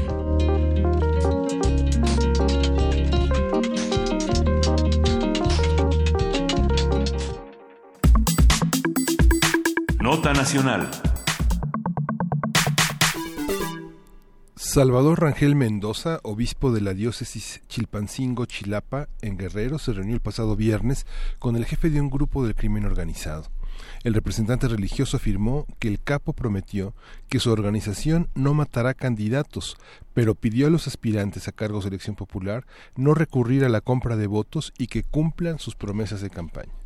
Nota 10.09 10.33
Nacional. 10.33 10.89
Salvador 14.55 15.21
Rangel 15.21 15.55
Mendoza, 15.55 16.19
obispo 16.23 16.71
de 16.71 16.81
la 16.81 16.95
diócesis 16.95 17.61
Chilpancingo-Chilapa, 17.69 19.07
en 19.21 19.37
Guerrero, 19.37 19.77
se 19.77 19.93
reunió 19.93 20.15
el 20.15 20.19
pasado 20.19 20.55
viernes 20.55 21.05
con 21.37 21.55
el 21.55 21.65
jefe 21.67 21.91
de 21.91 22.01
un 22.01 22.09
grupo 22.09 22.43
del 22.43 22.55
crimen 22.55 22.85
organizado. 22.85 23.51
El 24.03 24.15
representante 24.15 24.67
religioso 24.67 25.17
afirmó 25.17 25.67
que 25.77 25.89
el 25.89 26.01
capo 26.01 26.33
prometió 26.33 26.95
que 27.27 27.39
su 27.39 27.51
organización 27.51 28.29
no 28.33 28.55
matará 28.55 28.95
candidatos, 28.95 29.77
pero 30.15 30.33
pidió 30.33 30.65
a 30.65 30.71
los 30.71 30.87
aspirantes 30.87 31.47
a 31.47 31.51
cargos 31.51 31.83
de 31.83 31.89
elección 31.89 32.15
popular 32.15 32.65
no 32.95 33.13
recurrir 33.13 33.63
a 33.63 33.69
la 33.69 33.81
compra 33.81 34.15
de 34.15 34.25
votos 34.25 34.73
y 34.75 34.87
que 34.87 35.03
cumplan 35.03 35.59
sus 35.59 35.75
promesas 35.75 36.21
de 36.21 36.31
campaña. 36.31 36.78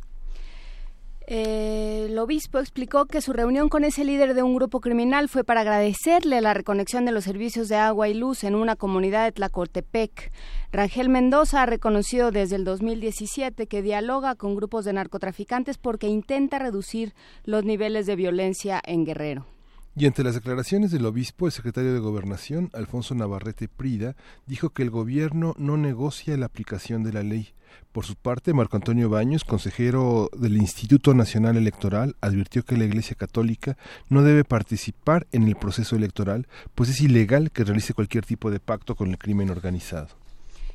Eh, 1.26 2.06
el 2.10 2.18
obispo 2.18 2.58
explicó 2.58 3.06
que 3.06 3.22
su 3.22 3.32
reunión 3.32 3.70
con 3.70 3.84
ese 3.84 4.04
líder 4.04 4.34
de 4.34 4.42
un 4.42 4.54
grupo 4.54 4.80
criminal 4.80 5.30
fue 5.30 5.42
para 5.42 5.62
agradecerle 5.62 6.42
la 6.42 6.52
reconexión 6.52 7.06
de 7.06 7.12
los 7.12 7.24
servicios 7.24 7.68
de 7.68 7.76
agua 7.76 8.08
y 8.08 8.14
luz 8.14 8.44
en 8.44 8.54
una 8.54 8.76
comunidad 8.76 9.24
de 9.24 9.32
Tlacotepec. 9.32 10.32
Rangel 10.70 11.08
Mendoza 11.08 11.62
ha 11.62 11.66
reconocido 11.66 12.30
desde 12.30 12.56
el 12.56 12.64
2017 12.64 13.66
que 13.66 13.80
dialoga 13.80 14.34
con 14.34 14.54
grupos 14.54 14.84
de 14.84 14.92
narcotraficantes 14.92 15.78
porque 15.78 16.08
intenta 16.08 16.58
reducir 16.58 17.14
los 17.44 17.64
niveles 17.64 18.04
de 18.06 18.16
violencia 18.16 18.82
en 18.84 19.06
Guerrero. 19.06 19.53
Y 19.96 20.06
ante 20.06 20.24
las 20.24 20.34
declaraciones 20.34 20.90
del 20.90 21.06
obispo, 21.06 21.46
el 21.46 21.52
secretario 21.52 21.94
de 21.94 22.00
Gobernación, 22.00 22.68
Alfonso 22.72 23.14
Navarrete 23.14 23.68
Prida, 23.68 24.16
dijo 24.44 24.70
que 24.70 24.82
el 24.82 24.90
gobierno 24.90 25.54
no 25.56 25.76
negocia 25.76 26.36
la 26.36 26.46
aplicación 26.46 27.04
de 27.04 27.12
la 27.12 27.22
ley. 27.22 27.54
Por 27.92 28.04
su 28.04 28.16
parte, 28.16 28.52
Marco 28.52 28.76
Antonio 28.76 29.08
Baños, 29.08 29.44
consejero 29.44 30.30
del 30.36 30.56
Instituto 30.56 31.14
Nacional 31.14 31.56
Electoral, 31.56 32.16
advirtió 32.20 32.64
que 32.64 32.76
la 32.76 32.84
Iglesia 32.84 33.14
Católica 33.14 33.76
no 34.08 34.22
debe 34.22 34.42
participar 34.42 35.28
en 35.30 35.46
el 35.46 35.54
proceso 35.54 35.94
electoral, 35.94 36.48
pues 36.74 36.90
es 36.90 37.00
ilegal 37.00 37.52
que 37.52 37.62
realice 37.62 37.94
cualquier 37.94 38.26
tipo 38.26 38.50
de 38.50 38.58
pacto 38.58 38.96
con 38.96 39.10
el 39.10 39.18
crimen 39.18 39.50
organizado. 39.50 40.08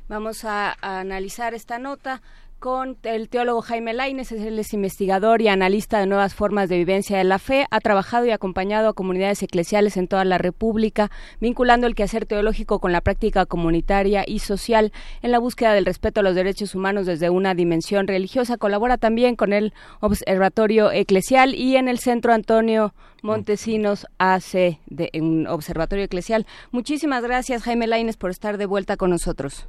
Vamos 0.08 0.46
a, 0.46 0.78
a 0.82 1.02
analizar 1.02 1.54
esta 1.54 1.78
nota 1.78 2.22
con 2.60 2.98
el 3.04 3.30
teólogo 3.30 3.62
Jaime 3.62 3.94
Laines, 3.94 4.32
él 4.34 4.60
es 4.60 4.74
investigador 4.74 5.42
y 5.42 5.48
analista 5.48 6.00
de 6.00 6.06
nuevas 6.06 6.36
formas 6.36 6.68
de 6.68 6.78
vivencia 6.78 7.18
de 7.18 7.24
la 7.24 7.40
fe, 7.40 7.66
ha 7.72 7.80
trabajado 7.80 8.26
y 8.26 8.32
acompañado 8.32 8.90
a 8.90 8.94
comunidades 8.94 9.42
eclesiales 9.42 9.96
en 9.96 10.08
toda 10.08 10.26
la 10.26 10.38
República, 10.38 11.10
vinculando 11.40 11.88
el 11.88 11.96
quehacer 11.96 12.26
teológico 12.26 12.80
con 12.80 12.92
la 12.92 13.02
práctica 13.02 13.46
comunitaria 13.46 14.24
y 14.28 14.40
social 14.40 14.92
en 15.22 15.32
la 15.32 15.40
búsqueda 15.40 15.74
del 15.74 15.86
respeto 15.86 16.20
a 16.20 16.24
los 16.24 16.36
derechos 16.36 16.76
humanos 16.76 17.06
desde 17.06 17.30
una 17.30 17.56
dimensión 17.56 18.08
religiosa. 18.08 18.58
Colabora 18.58 18.98
también 18.98 19.38
con 19.38 19.54
el 19.54 19.74
Observatorio 20.02 20.92
Eclesial 20.92 21.56
y 21.56 21.78
en 21.78 21.88
el 21.88 22.00
Centro 22.00 22.34
Antonio 22.34 22.94
Montesinos 23.24 24.06
AC, 24.18 24.80
de, 24.86 25.10
un 25.14 25.48
Observatorio 25.48 26.06
Eclesial. 26.06 26.46
Muchísimas 26.72 27.24
gracias, 27.24 27.64
Jaime 27.64 27.88
Laines, 27.88 28.18
por 28.18 28.32
estar 28.32 28.58
de 28.58 28.66
vuelta 28.66 28.98
con 28.98 29.12
nosotros. 29.12 29.68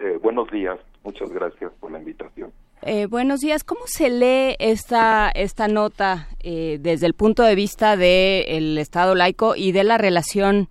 Eh, 0.00 0.16
buenos 0.22 0.48
días. 0.50 0.78
Muchas 1.02 1.30
gracias 1.30 1.72
por 1.80 1.90
la 1.90 1.98
invitación. 1.98 2.52
Eh, 2.82 3.06
buenos 3.06 3.40
días. 3.40 3.64
¿Cómo 3.64 3.80
se 3.86 4.10
lee 4.10 4.54
esta, 4.60 5.30
esta 5.30 5.66
nota 5.66 6.28
eh, 6.40 6.78
desde 6.80 7.06
el 7.06 7.14
punto 7.14 7.42
de 7.42 7.56
vista 7.56 7.96
del 7.96 8.78
Estado 8.78 9.16
laico 9.16 9.56
y 9.56 9.72
de 9.72 9.82
la 9.82 9.98
relación 9.98 10.68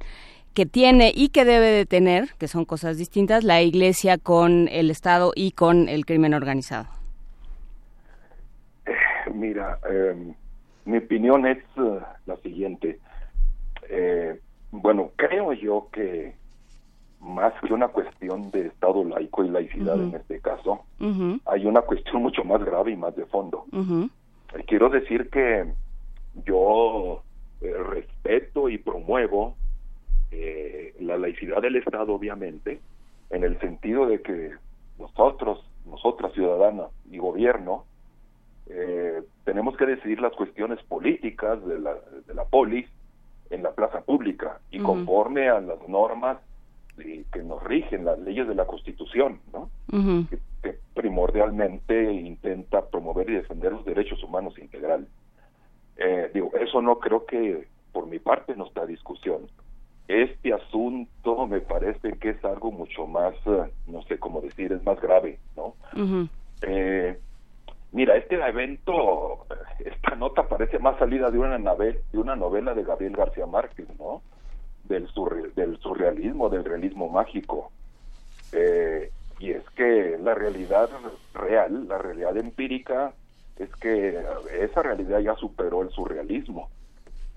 que 0.54 0.66
tiene 0.66 1.12
y 1.14 1.30
que 1.30 1.44
debe 1.44 1.68
de 1.68 1.86
tener, 1.86 2.30
que 2.40 2.48
son 2.48 2.64
cosas 2.64 2.98
distintas, 2.98 3.44
la 3.44 3.62
Iglesia 3.62 4.18
con 4.18 4.70
el 4.70 4.90
Estado 4.90 5.34
y 5.36 5.52
con 5.52 5.90
el 5.90 6.06
crimen 6.06 6.34
organizado? 6.34 6.88
Eh, 8.86 8.94
mira, 9.34 9.78
em, 9.90 10.34
mi 10.86 11.00
opinión 11.00 11.46
es 11.46 11.58
la 12.26 12.38
siguiente. 12.38 13.00
bueno, 14.72 15.12
creo 15.16 15.54
yo 15.54 15.90
que 15.92 16.34
más 17.28 17.54
que 17.62 17.74
una 17.74 17.90
cuestión 17.90 18.50
de 18.52 18.68
Estado 18.68 19.04
laico 19.04 19.44
y 19.44 19.50
laicidad 19.50 20.02
en 20.02 20.16
este 20.16 20.40
caso, 20.40 20.86
hay 21.46 21.66
una 21.66 21.82
cuestión 21.82 22.24
mucho 22.24 22.44
más 22.44 22.64
grave 22.64 22.92
y 22.92 22.96
más 22.96 23.16
de 23.16 23.26
fondo. 23.26 23.66
Quiero 24.66 24.90
decir 24.90 25.30
que 25.30 25.66
yo 26.46 27.22
eh, 27.62 27.74
respeto 27.74 28.70
y 28.70 28.78
promuevo 28.78 29.56
eh, 30.32 30.96
la 31.00 31.18
laicidad 31.18 31.62
del 31.62 31.76
Estado, 31.76 32.14
obviamente, 32.14 32.80
en 33.30 33.44
el 33.44 33.60
sentido 33.60 34.06
de 34.06 34.22
que 34.22 34.52
nosotros, 35.00 35.64
nosotras 35.86 36.34
ciudadanas 36.34 36.88
y 37.12 37.18
gobierno, 37.18 37.86
eh, 38.68 39.22
tenemos 39.44 39.76
que 39.78 39.86
decidir 39.86 40.22
las 40.22 40.34
cuestiones 40.34 40.82
políticas 40.84 41.66
de 41.66 41.80
la, 41.80 41.96
de 42.26 42.34
la 42.34 42.46
polis 42.46 42.88
en 43.50 43.64
la 43.64 43.72
plaza 43.72 44.02
pública 44.02 44.60
y 44.72 44.80
conforme 44.80 45.50
a 45.50 45.62
las 45.62 45.88
normas 45.88 46.38
que 46.98 47.44
nos 47.44 47.64
rigen 47.64 48.06
las 48.06 48.20
leyes 48.20 48.48
de 48.48 48.56
la 48.56 48.66
Constitución, 48.66 49.40
¿no? 49.54 49.70
que, 50.30 50.40
primordialmente 50.94 52.12
intenta 52.12 52.86
promover 52.88 53.30
y 53.30 53.36
defender 53.36 53.72
los 53.72 53.86
derechos 53.86 54.22
humanos 54.24 54.58
integrales. 54.58 55.08
Eh, 55.98 56.32
digo, 56.34 56.52
eso 56.60 56.82
no 56.82 57.00
creo 57.00 57.26
que 57.26 57.68
por 57.92 58.08
mi 58.08 58.20
parte 58.20 58.56
no 58.56 58.66
está 58.66 58.86
discusión. 58.86 59.48
Este 60.08 60.54
asunto 60.54 61.48
algo 62.44 62.72
mucho 62.72 63.08
más, 63.08 63.34
eh, 63.46 63.72
no 63.88 64.02
sé 64.04 64.18
cómo 64.18 64.42
decir, 64.42 64.72
es 64.72 64.84
más 64.84 65.00
grave, 65.00 65.40
¿no? 65.56 65.76
eh, 66.62 67.20
mira, 67.92 68.16
este 68.16 68.36
evento, 68.36 69.46
esta 69.80 70.16
nota 70.16 70.48
parece 70.48 70.80
más 70.80 70.98
salida 70.98 71.30
de 71.30 71.38
una, 71.38 71.58
nave, 71.58 72.02
de 72.12 72.18
una 72.18 72.36
novela 72.36 72.74
de 72.74 72.84
Gabriel 72.84 73.16
García 73.16 73.46
Márquez, 73.46 73.88
¿no? 74.00 74.22
Del, 74.88 75.08
del 75.56 75.78
surrealismo, 75.80 76.50
del 76.50 76.64
realismo 76.64 77.10
mágico. 77.10 77.72
Eh, 78.52 79.12
y 79.40 79.52
es 79.52 79.64
que 79.72 80.18
la 80.22 80.34
realidad 80.34 80.90
real, 81.34 81.88
la 81.88 81.98
realidad 81.98 82.38
empírica, 82.38 83.14
es 83.58 83.70
que 83.76 84.24
esa 84.60 84.84
realidad 84.84 85.20
ya 85.20 85.36
superó 85.36 85.82
el 85.82 85.90
surrealismo. 85.90 86.70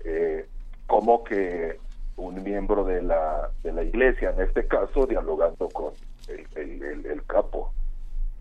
Eh, 0.03 0.47
como 0.87 1.23
que 1.23 1.77
un 2.17 2.43
miembro 2.43 2.83
de 2.83 3.01
la, 3.01 3.49
de 3.63 3.71
la 3.73 3.83
iglesia, 3.83 4.31
en 4.31 4.41
este 4.41 4.67
caso, 4.67 5.05
dialogando 5.05 5.69
con 5.69 5.93
el, 6.27 7.23
capo 7.27 7.73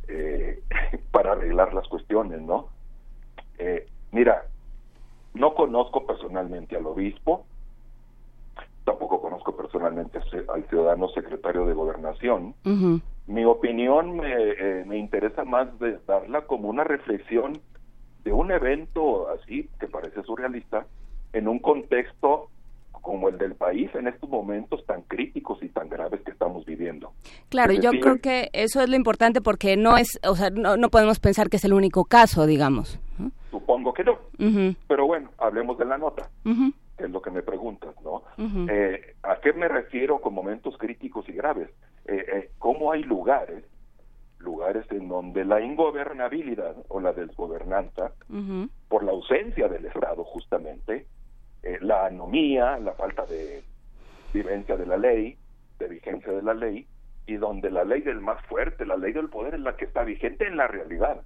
eh, 0.08 0.62
para 1.10 1.32
arreglar 1.32 1.74
las 1.74 1.86
cuestiones, 1.88 2.40
¿no? 2.40 2.68
Mira, 4.12 4.44
no 5.34 5.54
conozco 5.54 6.06
personalmente 6.06 6.76
al 6.76 6.86
obispo, 6.86 7.46
tampoco 8.84 9.20
conozco 9.20 9.56
personalmente 9.56 10.18
al 10.48 10.64
ciudadano 10.68 11.08
secretario 11.08 11.66
de 11.66 11.74
gobernación. 11.74 12.54
Mi 13.26 13.44
opinión 13.44 14.16
me, 14.16 14.32
eh, 14.32 14.84
me 14.86 14.98
interesa 14.98 15.44
más 15.44 15.78
de 15.78 15.98
darla 16.06 16.42
como 16.42 16.68
una 16.68 16.84
reflexión 16.84 17.60
de 18.24 18.32
un 18.32 18.50
evento 18.50 19.28
así, 19.30 19.68
que 19.78 19.86
parece 19.86 20.22
surrealista, 20.22 20.86
en 21.32 21.48
un 21.48 21.58
contexto 21.58 22.48
como 23.00 23.28
el 23.28 23.38
del 23.38 23.54
país 23.54 23.90
en 23.94 24.08
estos 24.08 24.28
momentos 24.28 24.84
tan 24.86 25.02
críticos 25.02 25.62
y 25.62 25.68
tan 25.68 25.88
graves 25.88 26.20
que 26.22 26.30
estamos 26.30 26.64
viviendo. 26.66 27.12
Claro, 27.48 27.72
yo 27.72 27.90
creo 27.92 28.20
que 28.20 28.50
eso 28.52 28.82
es 28.82 28.88
lo 28.88 28.96
importante 28.96 29.40
porque 29.40 29.76
no 29.76 29.96
es, 29.96 30.20
o 30.26 30.36
sea, 30.36 30.50
no, 30.50 30.76
no 30.76 30.90
podemos 30.90 31.18
pensar 31.18 31.48
que 31.48 31.56
es 31.56 31.64
el 31.64 31.72
único 31.72 32.04
caso, 32.04 32.46
digamos. 32.46 32.98
Supongo 33.50 33.92
que 33.92 34.04
no. 34.04 34.18
Pero 34.86 35.06
bueno, 35.06 35.30
hablemos 35.38 35.78
de 35.78 35.84
la 35.84 35.98
nota, 35.98 36.28
que 36.44 36.72
es 37.04 37.10
lo 37.10 37.22
que 37.22 37.30
me 37.30 37.42
preguntas, 37.42 37.94
¿no? 38.02 38.22
Eh, 38.68 39.16
¿A 39.22 39.36
qué 39.40 39.52
me 39.52 39.68
refiero 39.68 40.20
con 40.20 40.34
momentos 40.34 40.76
críticos 40.78 41.28
y 41.28 41.32
graves? 41.32 41.70
Eh, 42.06 42.24
eh, 42.32 42.50
¿Cómo 42.58 42.92
hay 42.92 43.02
lugares 43.02 43.64
lugares 44.38 44.86
en 44.90 45.06
donde 45.06 45.44
la 45.44 45.60
ingobernabilidad 45.60 46.74
o 46.88 46.98
la 46.98 47.12
desgobernanza, 47.12 48.12
por 48.88 49.04
la 49.04 49.12
ausencia 49.12 49.68
del 49.68 49.84
Estado 49.84 50.24
justamente, 50.24 51.04
la 51.82 52.06
anomía, 52.06 52.78
la 52.78 52.92
falta 52.92 53.26
de 53.26 53.62
vivencia 54.32 54.78
de 54.78 54.86
la 54.86 54.96
ley, 54.96 55.36
de 55.78 55.88
vigencia 55.88 56.32
de 56.32 56.40
la 56.40 56.54
ley, 56.54 56.86
y 57.26 57.36
donde 57.36 57.70
la 57.70 57.84
ley 57.84 58.00
del 58.00 58.20
más 58.20 58.44
fuerte, 58.46 58.86
la 58.86 58.96
ley 58.96 59.12
del 59.12 59.28
poder 59.28 59.54
es 59.54 59.60
la 59.60 59.76
que 59.76 59.84
está 59.84 60.04
vigente 60.04 60.46
en 60.46 60.56
la 60.56 60.66
realidad. 60.66 61.22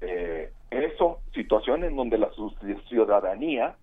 Eh, 0.00 0.52
eso, 0.70 1.20
situaciones 1.34 1.90
en 1.90 1.96
donde 1.96 2.18
la 2.18 2.30
ciudadanía 2.88 3.76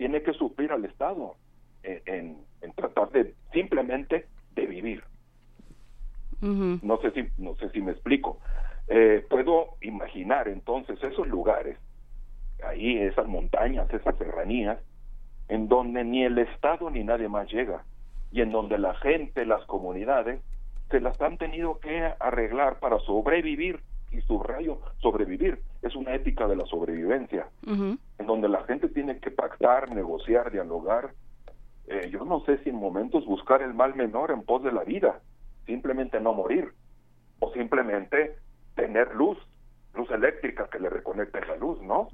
tiene 0.00 0.22
que 0.22 0.32
suplir 0.32 0.72
al 0.72 0.82
Estado 0.86 1.36
eh, 1.82 2.00
en, 2.06 2.38
en, 2.62 2.72
tratar 2.72 3.10
de 3.10 3.34
simplemente 3.52 4.26
de 4.54 4.64
vivir. 4.64 5.04
No 6.40 6.96
sé 7.02 7.10
si 7.10 7.28
no 7.36 7.54
sé 7.56 7.68
si 7.68 7.82
me 7.82 7.92
explico. 7.92 8.38
puedo 9.28 9.76
imaginar 9.82 10.48
entonces 10.48 10.98
esos 11.02 11.28
lugares 11.28 11.76
ahí 12.62 12.96
esas 12.96 13.26
montañas, 13.26 13.92
esas 13.92 14.16
serranías, 14.16 14.78
en 15.48 15.68
donde 15.68 16.02
ni 16.02 16.24
el 16.24 16.38
Estado 16.38 16.88
ni 16.88 17.04
nadie 17.04 17.28
más 17.28 17.50
llega, 17.52 17.84
y 18.32 18.40
en 18.40 18.52
donde 18.52 18.78
la 18.78 18.94
gente, 18.94 19.44
las 19.44 19.64
comunidades, 19.66 20.40
se 20.90 21.00
las 21.00 21.20
han 21.20 21.36
tenido 21.38 21.78
que 21.78 22.10
arreglar 22.18 22.78
para 22.78 22.98
sobrevivir, 23.00 23.80
y 24.10 24.20
subrayo, 24.22 24.80
sobrevivir, 24.98 25.60
es 25.82 25.94
una 25.94 26.14
ética 26.14 26.46
de 26.46 26.56
la 26.56 26.66
sobrevivencia, 26.66 27.48
en 27.66 28.26
donde 28.26 28.48
la 28.48 28.64
gente 28.64 28.88
tiene 28.88 29.18
que 29.18 29.30
pactar, 29.30 29.90
negociar, 29.94 30.50
dialogar, 30.50 31.12
eh, 31.86 32.08
yo 32.10 32.24
no 32.24 32.40
sé 32.44 32.58
si 32.58 32.70
en 32.70 32.76
momentos 32.76 33.26
buscar 33.26 33.62
el 33.62 33.74
mal 33.74 33.94
menor 33.96 34.30
en 34.30 34.42
pos 34.42 34.62
de 34.62 34.72
la 34.72 34.84
vida, 34.84 35.20
simplemente 35.66 36.20
no 36.20 36.32
morir, 36.32 36.72
o 37.40 37.52
simplemente 37.52 38.36
tener 38.76 39.14
luz, 39.14 39.38
luz 39.94 40.10
eléctrica 40.10 40.68
que 40.70 40.78
le 40.78 40.88
reconecte 40.88 41.44
la 41.46 41.56
luz, 41.56 41.80
¿no? 41.82 42.08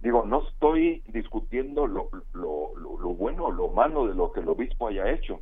Digo, 0.00 0.24
no 0.24 0.48
estoy 0.48 1.02
discutiendo 1.08 1.86
lo, 1.86 2.08
lo, 2.32 2.74
lo, 2.76 3.14
bueno 3.14 3.46
o 3.46 3.52
lo 3.52 3.68
malo 3.68 4.06
de 4.06 4.14
lo 4.14 4.32
que 4.32 4.40
el 4.40 4.48
obispo 4.48 4.88
haya 4.88 5.10
hecho. 5.10 5.40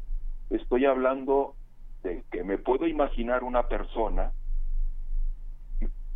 Estoy 0.51 0.85
hablando 0.85 1.55
de 2.03 2.25
que 2.33 2.43
me 2.43 2.59
puedo 2.59 2.87
imaginar 2.87 3.45
una 3.45 3.69
persona, 3.69 4.33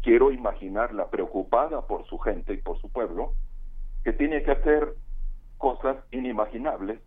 quiero 0.02 0.32
imaginarla 0.32 1.08
preocupada 1.08 1.86
por 1.86 2.06
su 2.06 2.18
gente 2.18 2.54
y 2.54 2.58
por 2.58 2.80
su 2.80 2.90
pueblo, 2.90 3.34
que 4.04 4.12
tiene 4.12 4.42
que 4.42 4.50
hacer 4.50 4.94
cosas 5.58 5.96
inimaginables 6.10 7.00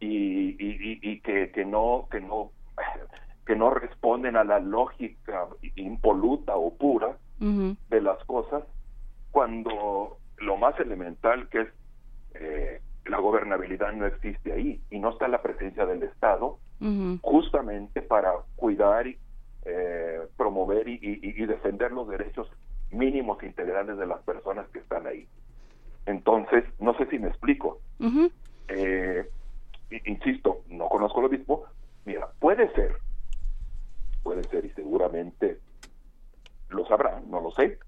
y, 0.00 0.56
y, 0.58 0.98
y, 1.02 1.20
que, 1.20 1.52
que 1.52 1.64
no 1.64 2.08
que 2.10 2.20
no 2.20 2.50
que 3.46 3.54
no 3.56 3.70
responden 3.70 4.36
a 4.36 4.44
la 4.44 4.58
lógica 4.60 5.46
impoluta 5.76 6.56
o 6.56 6.74
pura 6.74 7.16
de 7.38 8.00
las 8.02 8.22
cosas 8.24 8.64
cuando 9.30 10.18
lo 10.36 10.56
más 10.58 10.78
elemental 10.78 11.48
que 11.48 11.62
es 11.62 11.68
eh, 12.34 12.82
la 13.06 13.18
gobernabilidad 13.18 13.92
no 13.92 14.06
existe 14.06 14.52
ahí 14.52 14.80
y 14.90 14.98
no 14.98 15.10
está 15.10 15.26
la 15.26 15.40
presencia 15.42 15.86
del 15.86 16.02
Estado 16.02 16.58
justamente 17.22 18.02
para 18.02 18.32
cuidar 18.56 19.06
y 19.06 19.18
eh, 19.72 20.20
promover 20.36 20.88
y, 20.88 21.46
defender 21.46 21.92
los 21.92 22.08
derechos 22.08 22.48
mínimos 22.90 23.42
integrales 23.42 23.96
de 23.96 24.06
las 24.06 24.20
personas 24.22 24.68
que 24.70 24.80
están 24.80 25.06
ahí. 25.06 25.28
Entonces, 26.06 26.64
no 26.78 26.96
sé 26.96 27.06
si 27.06 27.18
me 27.18 27.28
explico. 27.28 27.80
Eh, 28.68 29.28
insisto, 30.04 30.62
no 30.68 30.88
conozco 30.88 31.20
lo 31.20 31.28
mismo. 31.28 31.64
Mira, 32.04 32.28
puede 32.38 32.72
ser, 32.74 32.96
puede 34.22 34.42
ser 34.44 34.64
y 34.64 34.70
seguramente 34.70 35.58
lo 36.68 36.86
sabrá, 36.86 37.20
no 37.28 37.40
lo 37.40 37.50
sé, 37.52 37.78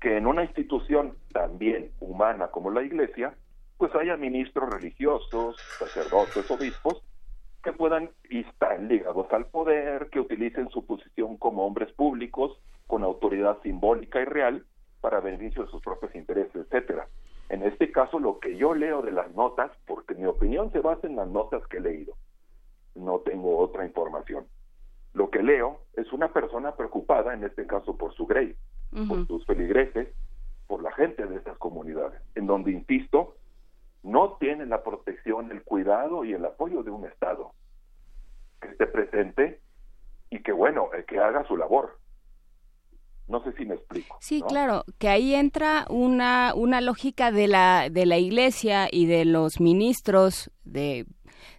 que 0.00 0.16
en 0.16 0.26
una 0.26 0.44
institución 0.44 1.16
también 1.32 1.92
humana 2.00 2.48
como 2.48 2.70
la 2.70 2.82
Iglesia, 2.82 3.34
pues 3.78 3.94
haya 3.94 4.16
ministros 4.16 4.70
religiosos, 4.70 5.56
sacerdotes, 5.78 6.50
obispos, 6.50 7.02
que 7.62 7.72
puedan 7.72 8.10
y 8.28 8.40
están 8.40 8.88
ligados 8.88 9.32
al 9.32 9.46
poder, 9.46 10.08
que 10.10 10.20
utilicen 10.20 10.68
su 10.70 10.84
posición 10.84 11.36
como 11.36 11.66
hombres 11.66 11.92
públicos 11.92 12.58
con 12.86 13.04
autoridad 13.04 13.58
simbólica 13.62 14.20
y 14.20 14.24
real 14.24 14.64
para 15.00 15.20
beneficio 15.20 15.64
de 15.64 15.70
sus 15.70 15.82
propios 15.82 16.14
intereses, 16.14 16.54
etcétera. 16.54 17.08
En 17.48 17.62
este 17.62 17.92
caso, 17.92 18.18
lo 18.18 18.38
que 18.38 18.56
yo 18.56 18.74
leo 18.74 19.02
de 19.02 19.12
las 19.12 19.32
notas, 19.34 19.70
porque 19.86 20.14
mi 20.14 20.26
opinión 20.26 20.72
se 20.72 20.80
basa 20.80 21.06
en 21.06 21.16
las 21.16 21.28
notas 21.28 21.66
que 21.68 21.78
he 21.78 21.80
leído, 21.80 22.14
no 22.94 23.20
tengo 23.20 23.58
otra 23.58 23.84
información. 23.84 24.46
Lo 25.12 25.30
que 25.30 25.42
leo 25.42 25.80
es 25.94 26.12
una 26.12 26.32
persona 26.32 26.74
preocupada, 26.74 27.34
en 27.34 27.44
este 27.44 27.66
caso 27.66 27.96
por 27.96 28.14
su 28.14 28.26
grey, 28.26 28.56
por 29.08 29.26
sus 29.26 29.44
feligreses, 29.46 30.08
por 30.66 30.82
la 30.82 30.92
gente 30.92 31.26
de 31.26 31.36
estas 31.36 31.58
comunidades, 31.58 32.20
en 32.34 32.46
donde, 32.46 32.70
insisto, 32.70 33.36
no 34.02 34.36
tienen 34.40 34.70
la 34.70 34.82
protección, 34.82 35.50
el 35.50 35.62
cuidado 35.62 36.24
y 36.24 36.32
el 36.32 36.44
apoyo 36.44 36.82
de 36.82 36.90
un 36.90 37.06
Estado 37.06 37.52
que 38.60 38.68
esté 38.68 38.86
presente 38.86 39.60
y 40.30 40.42
que, 40.42 40.52
bueno, 40.52 40.88
eh, 40.96 41.04
que 41.06 41.18
haga 41.18 41.46
su 41.46 41.56
labor. 41.56 41.98
No 43.28 43.42
sé 43.44 43.52
si 43.52 43.64
me 43.64 43.76
explico. 43.76 44.16
Sí, 44.20 44.42
claro, 44.46 44.84
que 44.98 45.08
ahí 45.08 45.34
entra 45.34 45.86
una, 45.88 46.52
una 46.54 46.80
lógica 46.80 47.30
de 47.30 47.48
la, 47.48 47.88
de 47.90 48.06
la 48.06 48.18
Iglesia 48.18 48.88
y 48.90 49.06
de 49.06 49.24
los 49.24 49.60
ministros 49.60 50.50
de 50.64 51.06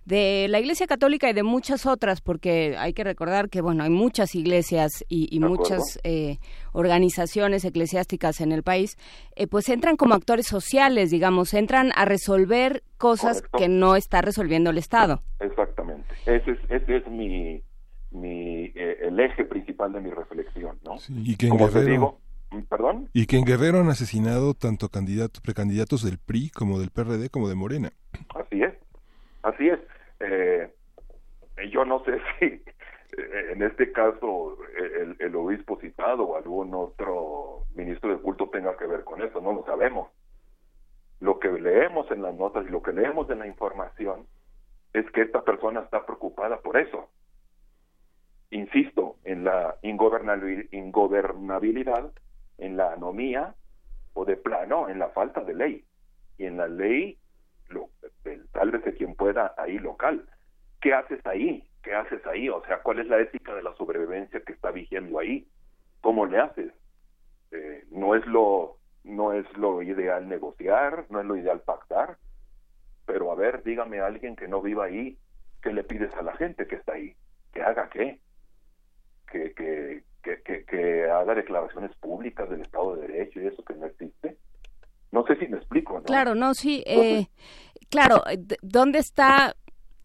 de 0.05 0.47
la 0.49 0.59
Iglesia 0.59 0.87
Católica 0.87 1.29
y 1.29 1.33
de 1.33 1.43
muchas 1.43 1.85
otras, 1.85 2.21
porque 2.21 2.75
hay 2.77 2.93
que 2.93 3.03
recordar 3.03 3.49
que, 3.49 3.61
bueno, 3.61 3.83
hay 3.83 3.89
muchas 3.89 4.35
iglesias 4.35 5.05
y, 5.09 5.39
muchas 5.39 5.99
eh, 6.03 6.37
organizaciones 6.71 7.65
eclesiásticas 7.65 8.41
en 8.41 8.51
el 8.51 8.63
país, 8.63 8.97
eh, 9.35 9.47
pues 9.47 9.69
entran 9.69 9.97
como 9.97 10.13
actores 10.13 10.47
sociales, 10.47 11.11
digamos, 11.11 11.53
entran 11.53 11.91
a 11.95 12.05
resolver 12.05 12.83
cosas 12.97 13.41
que 13.57 13.67
no 13.67 13.95
está 13.95 14.21
resolviendo 14.21 14.69
el 14.69 14.77
Estado. 14.77 15.21
Exactamente. 15.39 16.13
Ese 16.25 16.51
es, 16.51 16.59
ese 16.69 16.97
es 16.97 17.07
mi, 17.07 17.61
mi 18.11 18.71
eh, 18.75 18.99
el 19.01 19.19
eje 19.19 19.43
principal 19.45 19.91
de 19.91 20.01
mi 20.01 20.09
reflexión, 20.09 20.79
¿no? 20.85 20.95
y 21.09 21.35
que 21.35 21.47
en 21.47 21.57
Guerrero, 21.57 22.19
¿Perdón? 22.69 23.09
Y 23.13 23.25
que 23.25 23.37
en 23.37 23.45
Guerrero 23.45 23.79
han 23.79 23.89
asesinado 23.89 24.53
tanto 24.53 24.89
candidatos, 24.89 25.41
precandidatos 25.41 26.03
del 26.03 26.19
PRI 26.19 26.49
como 26.51 26.79
del 26.79 26.91
PRD 26.91 27.29
como 27.29 27.49
de 27.49 27.55
Morena. 27.55 27.91
Así 28.35 28.61
es. 28.61 28.73
Así 29.43 29.69
es. 29.69 29.79
Eh, 30.19 30.73
yo 31.71 31.85
no 31.85 32.03
sé 32.03 32.19
si 32.39 32.45
eh, 32.45 32.63
en 33.51 33.61
este 33.61 33.91
caso 33.91 34.57
el, 34.75 35.15
el, 35.19 35.35
obispo 35.35 35.79
citado 35.79 36.23
o 36.23 36.37
algún 36.37 36.73
otro 36.73 37.65
ministro 37.75 38.09
de 38.09 38.21
culto 38.21 38.49
tenga 38.49 38.75
que 38.77 38.87
ver 38.87 39.03
con 39.03 39.21
eso, 39.21 39.41
no 39.41 39.53
lo 39.53 39.65
sabemos. 39.65 40.09
Lo 41.19 41.39
que 41.39 41.51
leemos 41.51 42.09
en 42.11 42.21
las 42.21 42.35
notas 42.35 42.65
y 42.67 42.69
lo 42.69 42.81
que 42.81 42.91
leemos 42.91 43.29
en 43.29 43.39
la 43.39 43.47
información 43.47 44.27
es 44.93 45.09
que 45.11 45.21
esta 45.21 45.43
persona 45.43 45.81
está 45.81 46.05
preocupada 46.05 46.61
por 46.61 46.77
eso, 46.77 47.09
insisto, 48.51 49.17
en 49.23 49.43
la 49.43 49.77
ingobernabilidad, 49.81 52.13
en 52.57 52.77
la 52.77 52.93
anomía 52.93 53.55
o 54.13 54.25
de 54.25 54.37
plano 54.37 54.89
en 54.89 54.99
la 54.99 55.09
falta 55.09 55.41
de 55.41 55.53
ley. 55.53 55.85
Y 56.37 56.45
en 56.45 56.57
la 56.57 56.67
ley, 56.67 57.17
lo, 57.69 57.89
tal 58.51 58.71
vez 58.71 58.83
de 58.83 58.93
quien 58.93 59.15
pueda 59.15 59.53
ahí 59.57 59.79
local. 59.79 60.27
¿Qué 60.81 60.93
haces 60.93 61.25
ahí? 61.25 61.67
¿Qué 61.81 61.93
haces 61.93 62.25
ahí? 62.25 62.49
O 62.49 62.63
sea, 62.65 62.81
¿cuál 62.81 62.99
es 62.99 63.07
la 63.07 63.19
ética 63.19 63.53
de 63.55 63.63
la 63.63 63.73
sobrevivencia 63.75 64.41
que 64.41 64.53
está 64.53 64.71
vigiendo 64.71 65.19
ahí? 65.19 65.47
¿Cómo 66.01 66.25
le 66.25 66.39
haces? 66.39 66.73
Eh, 67.51 67.85
no 67.91 68.15
es 68.15 68.25
lo 68.25 68.77
no 69.03 69.33
es 69.33 69.45
lo 69.57 69.81
ideal 69.81 70.27
negociar, 70.27 71.05
no 71.09 71.19
es 71.19 71.25
lo 71.25 71.35
ideal 71.35 71.61
pactar, 71.61 72.17
pero 73.05 73.31
a 73.31 73.35
ver, 73.35 73.63
dígame 73.63 73.99
a 73.99 74.05
alguien 74.05 74.35
que 74.35 74.47
no 74.47 74.61
viva 74.61 74.85
ahí, 74.85 75.17
¿qué 75.61 75.73
le 75.73 75.83
pides 75.83 76.13
a 76.15 76.23
la 76.23 76.35
gente 76.37 76.67
que 76.67 76.75
está 76.75 76.93
ahí? 76.93 77.15
¿Que 77.51 77.61
haga 77.61 77.89
qué? 77.89 78.19
Que, 79.29 79.53
que, 79.53 80.03
que, 80.21 80.65
que, 80.65 81.09
haga 81.09 81.35
declaraciones 81.35 81.93
públicas 81.97 82.49
del 82.49 82.61
Estado 82.61 82.95
de 82.95 83.07
Derecho 83.07 83.41
y 83.41 83.47
eso 83.47 83.63
que 83.63 83.73
no 83.73 83.87
existe. 83.87 84.37
No 85.13 85.23
sé 85.27 85.35
si 85.35 85.47
me 85.47 85.57
explico, 85.57 85.93
¿no? 85.93 86.03
Claro, 86.03 86.33
no, 86.33 86.55
sí. 86.55 86.83
Eh, 86.87 87.27
claro, 87.89 88.23
¿dónde 88.63 88.97
está 88.97 89.55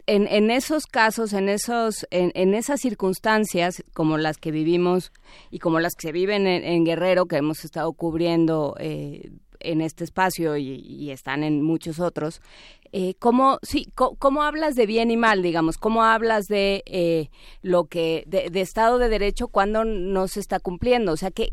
en, 0.06 0.26
en, 0.26 0.50
esos 0.50 0.86
casos, 0.86 1.32
en 1.32 1.48
esos, 1.48 2.06
en, 2.10 2.52
esas 2.52 2.82
circunstancias 2.82 3.82
como 3.94 4.18
las 4.18 4.36
que 4.36 4.50
vivimos 4.50 5.10
y 5.50 5.60
como 5.60 5.80
las 5.80 5.94
que 5.94 6.08
se 6.08 6.12
viven 6.12 6.46
en, 6.46 6.84
Guerrero, 6.84 7.24
que 7.24 7.38
hemos 7.38 7.64
estado 7.64 7.90
cubriendo 7.94 8.74
eh, 8.78 9.30
en 9.60 9.80
este 9.80 10.04
espacio 10.04 10.58
y, 10.58 11.10
están 11.10 11.42
en 11.42 11.62
muchos 11.62 12.00
otros, 12.00 12.42
eh, 12.92 13.14
¿cómo, 13.18 13.58
sí, 13.62 13.90
cómo, 13.94 14.42
hablas 14.42 14.74
de 14.74 14.84
bien 14.84 15.10
y 15.10 15.16
mal, 15.16 15.40
digamos? 15.40 15.78
¿Cómo 15.78 16.04
hablas 16.04 16.48
de 16.48 16.82
eh, 16.84 17.30
lo 17.62 17.84
que, 17.84 18.24
de, 18.26 18.50
de, 18.50 18.60
Estado 18.60 18.98
de 18.98 19.08
Derecho 19.08 19.48
cuando 19.48 19.86
no 19.86 20.28
se 20.28 20.40
está 20.40 20.60
cumpliendo? 20.60 21.12
O 21.12 21.16
sea, 21.16 21.30
que 21.30 21.48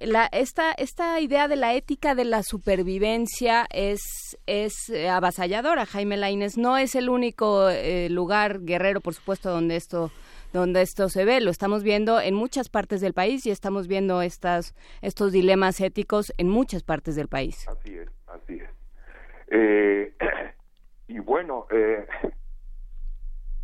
la, 0.00 0.28
esta, 0.32 0.72
esta 0.72 1.20
idea 1.20 1.48
de 1.48 1.56
la 1.56 1.74
ética 1.74 2.14
de 2.14 2.24
la 2.24 2.42
supervivencia 2.42 3.66
es, 3.70 4.36
es 4.46 4.90
eh, 4.90 5.08
avasalladora. 5.08 5.86
Jaime 5.86 6.16
Laines 6.16 6.58
no 6.58 6.76
es 6.76 6.94
el 6.94 7.08
único 7.08 7.68
eh, 7.70 8.08
lugar 8.10 8.60
guerrero, 8.60 9.00
por 9.00 9.14
supuesto, 9.14 9.50
donde 9.50 9.76
esto 9.76 10.10
donde 10.52 10.80
esto 10.80 11.08
se 11.10 11.24
ve. 11.24 11.40
Lo 11.40 11.50
estamos 11.50 11.82
viendo 11.82 12.18
en 12.18 12.34
muchas 12.34 12.70
partes 12.70 13.02
del 13.02 13.12
país 13.12 13.44
y 13.44 13.50
estamos 13.50 13.88
viendo 13.88 14.22
estas, 14.22 14.74
estos 15.02 15.32
dilemas 15.32 15.80
éticos 15.80 16.32
en 16.38 16.48
muchas 16.48 16.82
partes 16.82 17.14
del 17.14 17.28
país. 17.28 17.68
Así 17.68 17.94
es, 17.94 18.08
así 18.26 18.54
es. 18.54 18.70
Eh, 19.48 20.14
y 21.08 21.18
bueno, 21.18 21.66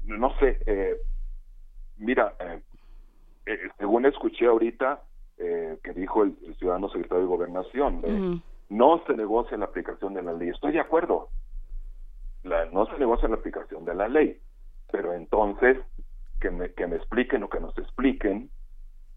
no 0.04 0.38
sé, 0.38 0.98
mira, 1.96 2.34
según 3.78 4.04
escuché 4.04 4.46
ahorita, 4.46 5.02
eh, 5.44 5.78
que 5.82 5.92
dijo 5.92 6.22
el, 6.22 6.36
ciudadano 6.56 6.88
secretario 6.88 7.24
de 7.24 7.28
Gobernación. 7.28 8.42
No 8.68 9.02
se 9.06 9.14
negocia 9.14 9.56
la 9.58 9.64
aplicación 9.64 10.14
de 10.14 10.22
la 10.22 10.32
ley. 10.32 10.50
Estoy 10.50 10.72
de 10.72 10.80
acuerdo. 10.80 11.30
La, 12.44 12.66
no 12.66 12.86
se 12.86 12.96
negocia 12.96 13.28
la 13.28 13.34
aplicación 13.34 13.84
de 13.84 13.94
la 13.94 14.08
ley. 14.08 14.38
Pero 14.92 15.14
entonces, 15.14 15.78
que 16.40 16.50
me, 16.50 16.72
que 16.72 16.86
me 16.86 16.94
expliquen 16.94 17.42
o 17.42 17.48
que 17.48 17.58
nos 17.58 17.76
expliquen 17.76 18.50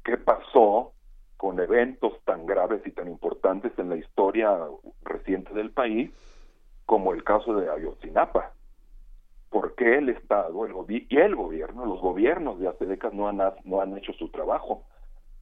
qué 0.04 0.18
pasó 0.18 0.94
con 1.38 1.60
eventos 1.60 2.14
tan 2.26 2.48
graves 2.48 2.82
y 2.88 2.92
tan 2.92 3.08
importantes 3.08 3.72
en 3.78 3.90
la 3.90 3.98
historia 3.98 4.58
reciente 5.04 5.54
del 5.54 5.70
país, 5.70 6.10
como 6.88 7.14
el 7.14 7.24
caso 7.24 7.56
de 7.56 7.70
Ayotzinapa. 7.70 8.54
¿Por 9.52 9.76
qué 9.76 10.00
el 10.00 10.10
Estado 10.10 10.66
el 10.66 10.74
y 10.90 11.18
el 11.18 11.36
gobierno, 11.36 11.86
los 11.86 12.02
gobiernos 12.02 12.60
de 12.60 12.68
hace 12.68 12.88
décadas 12.88 13.16
no 13.16 13.28
han, 13.28 13.40
no 13.64 13.80
han 13.80 13.96
hecho 13.96 14.12
su 14.14 14.30
trabajo? 14.30 14.86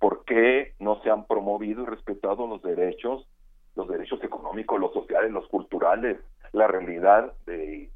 ¿Por 0.04 0.26
qué 0.26 0.74
no 0.80 1.02
se 1.02 1.10
han 1.10 1.28
promovido 1.28 1.84
y 1.84 1.86
respetado 1.86 2.46
los 2.46 2.62
derechos, 2.62 3.26
los 3.74 3.88
derechos 3.88 4.22
económicos, 4.22 4.78
los 4.78 4.92
sociales, 4.92 5.32
los 5.32 5.48
culturales, 5.48 6.18
la 6.52 6.68
realidad 6.68 7.32
de, 7.46 7.90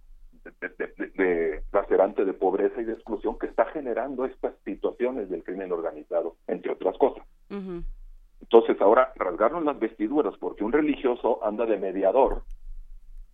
de, 1.17 1.63
lacerante 1.73 2.23
de 2.23 2.31
pobreza 2.31 2.79
y 2.79 2.85
de 2.85 2.93
exclusión 2.93 3.37
que 3.37 3.47
está 3.47 3.65
generando 3.65 4.23
estas 4.23 4.55
situaciones 4.63 5.29
del 5.29 5.43
crimen 5.43 5.73
organizado, 5.73 6.37
entre 6.47 6.71
otras 6.71 6.97
cosas? 6.97 7.27
Entonces 7.49 8.79
ahora 8.79 9.11
rasgarnos 9.17 9.65
las 9.65 9.77
vestiduras 9.77 10.33
porque 10.39 10.63
un 10.63 10.71
religioso 10.71 11.43
anda 11.43 11.65
de 11.65 11.75
mediador 11.75 12.43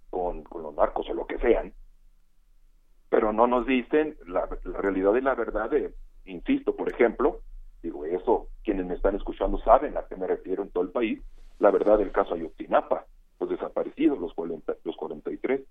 con, 0.10 0.46
los 0.52 0.74
narcos 0.74 1.08
o 1.12 1.14
lo 1.14 1.28
que 1.28 1.38
sean, 1.38 1.74
pero 3.08 3.34
no 3.34 3.46
nos 3.46 3.68
dicen 3.68 4.18
la, 4.26 4.50
la 4.64 4.82
realidad 4.82 5.14
y 5.14 5.22
la 5.22 5.36
verdad 5.36 5.70
de, 5.70 5.94
insisto, 6.26 6.76
por 6.76 6.92
ejemplo, 6.92 7.42
digo, 7.84 8.06
eso 8.06 8.48
quienes 8.64 8.86
me 8.86 8.96
están 8.96 9.16
escuchando 9.16 9.60
saben 9.60 9.98
a 9.98 10.04
qué 10.08 10.16
me 10.16 10.26
refiero 10.26 10.64
en 10.64 10.70
todo 10.70 10.84
el 10.84 10.90
país, 10.90 11.22
la 11.60 11.70
verdad 11.70 12.00
del 12.00 12.12
caso 12.12 12.34
Ayotzinapa, 12.34 13.06
los 13.40 13.50
desaparecidos, 13.50 14.18
los, 14.20 14.34
40, 14.34 14.74
los 14.84 14.96
43. 14.96 15.62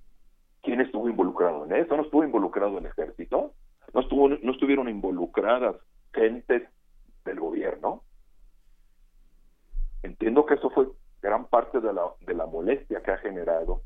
¿Quién 0.62 0.80
estuvo 0.80 1.09
involucrado 1.09 1.64
en 1.64 1.74
eso? 1.74 1.97
¿No 1.97 2.02
estuvo 2.02 2.22
involucrado 2.22 2.78
el 2.78 2.86
ejército? 2.86 3.52
¿No, 3.93 4.01
estuvo, 4.01 4.28
no 4.28 4.52
estuvieron 4.52 4.89
involucradas 4.89 5.76
gentes 6.12 6.68
del 7.24 7.40
gobierno? 7.40 8.02
Entiendo 10.02 10.47
que 10.47 10.55
eso 10.55 10.70
fue 10.70 10.89
gran 11.20 11.47
parte 11.47 11.80
de 11.80 11.93
la, 11.93 12.02
de 12.20 12.34
la 12.34 12.47
molestia 12.47 13.02
que 13.02 13.10
ha 13.10 13.18
generado, 13.18 13.82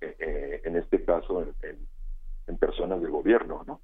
eh, 0.00 0.16
eh, 0.18 0.62
en 0.64 0.76
este 0.76 1.04
caso, 1.04 1.42
en, 1.42 1.54
en, 2.46 2.58
personas 2.58 3.00
del 3.00 3.10
gobierno, 3.10 3.62
¿no? 3.64 3.80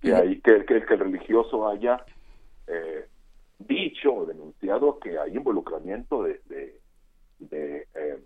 Que, 0.00 0.14
hay, 0.14 0.40
que, 0.40 0.64
que, 0.66 0.84
que 0.84 0.94
el 0.94 1.00
religioso 1.00 1.66
haya 1.66 2.04
eh, 2.66 3.08
dicho 3.66 4.14
o 4.14 4.26
denunciado 4.26 4.98
que 4.98 5.18
hay 5.18 5.36
involucramiento 5.36 6.24
de, 6.24 6.40
de, 7.38 7.86
eh, 7.94 8.18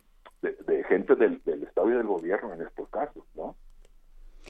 gente 0.89 1.15
del, 1.15 1.41
Estado 1.63 1.91
y 1.91 1.95
del 1.95 2.07
gobierno 2.07 2.55
en 2.55 2.63
estos 2.63 2.89
casos, 2.89 3.25
¿no? 3.35 3.57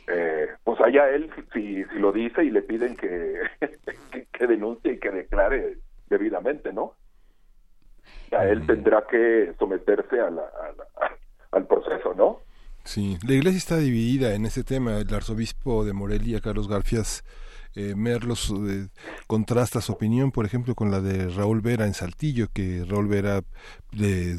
Eh, 0.09 0.49
pues 0.65 0.81
allá 0.81 1.09
él, 1.11 1.31
si, 1.53 1.85
si 1.85 1.99
lo 1.99 2.13
dice 2.13 2.45
y 2.45 2.51
le 2.51 2.63
piden 2.63 2.97
que, 2.97 3.41
que, 4.33 4.47
denuncie 4.47 4.95
y 4.95 4.99
que 4.99 5.11
declare 5.11 5.79
debidamente, 6.09 6.73
¿no? 6.73 6.95
A 8.33 8.47
él 8.47 8.67
tendrá 8.67 9.07
que 9.07 9.55
someterse 9.59 10.21
a 10.21 10.31
la, 10.31 10.51
al 11.53 11.67
proceso, 11.67 12.15
¿no? 12.15 12.41
Sí, 12.85 13.17
la 13.27 13.35
iglesia 13.35 13.59
está 13.59 13.77
dividida 13.79 14.35
en 14.35 14.45
ese 14.45 14.63
tema. 14.65 14.99
El 14.99 15.15
arzobispo 15.15 15.85
de 15.85 15.95
Morelia, 15.95 16.41
Carlos 16.41 16.69
Garfias, 16.69 17.25
eh, 17.75 17.95
Merlos 17.97 18.53
eh, 18.69 18.89
contrasta 19.27 19.81
su 19.81 19.93
opinión, 19.93 20.31
por 20.31 20.47
ejemplo, 20.47 20.75
con 20.75 20.91
la 20.91 21.01
de 21.01 21.29
Raúl 21.29 21.61
Vera 21.61 21.87
en 21.87 21.95
Saltillo, 21.95 22.49
que 22.53 22.85
Raúl 22.85 23.09
Vera 23.09 23.43
le 23.93 24.39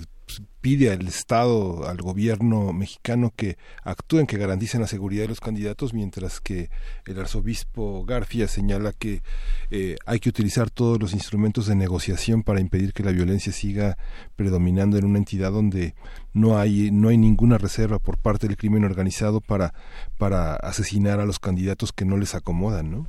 pide 0.61 0.91
al 0.91 1.07
Estado, 1.07 1.87
al 1.87 1.97
gobierno 1.97 2.73
mexicano 2.73 3.31
que 3.35 3.57
actúen, 3.83 4.25
que 4.25 4.37
garanticen 4.37 4.81
la 4.81 4.87
seguridad 4.87 5.23
de 5.23 5.27
los 5.27 5.39
candidatos, 5.39 5.93
mientras 5.93 6.41
que 6.41 6.71
el 7.05 7.19
arzobispo 7.19 8.03
Garfia 8.03 8.47
señala 8.47 8.91
que 8.91 9.21
eh, 9.69 9.95
hay 10.07 10.19
que 10.19 10.29
utilizar 10.29 10.71
todos 10.71 10.99
los 10.99 11.13
instrumentos 11.13 11.67
de 11.67 11.75
negociación 11.75 12.41
para 12.41 12.61
impedir 12.61 12.93
que 12.93 13.03
la 13.03 13.11
violencia 13.11 13.53
siga 13.53 13.97
predominando 14.35 14.97
en 14.97 15.05
una 15.05 15.19
entidad 15.19 15.51
donde 15.51 15.93
no 16.33 16.57
hay 16.57 16.89
no 16.89 17.09
hay 17.09 17.17
ninguna 17.17 17.59
reserva 17.59 17.99
por 17.99 18.17
parte 18.17 18.47
del 18.47 18.57
crimen 18.57 18.83
organizado 18.83 19.41
para 19.41 19.73
para 20.17 20.55
asesinar 20.55 21.19
a 21.19 21.25
los 21.25 21.37
candidatos 21.37 21.93
que 21.93 22.05
no 22.05 22.17
les 22.17 22.33
acomodan, 22.33 22.89
¿no? 22.89 23.07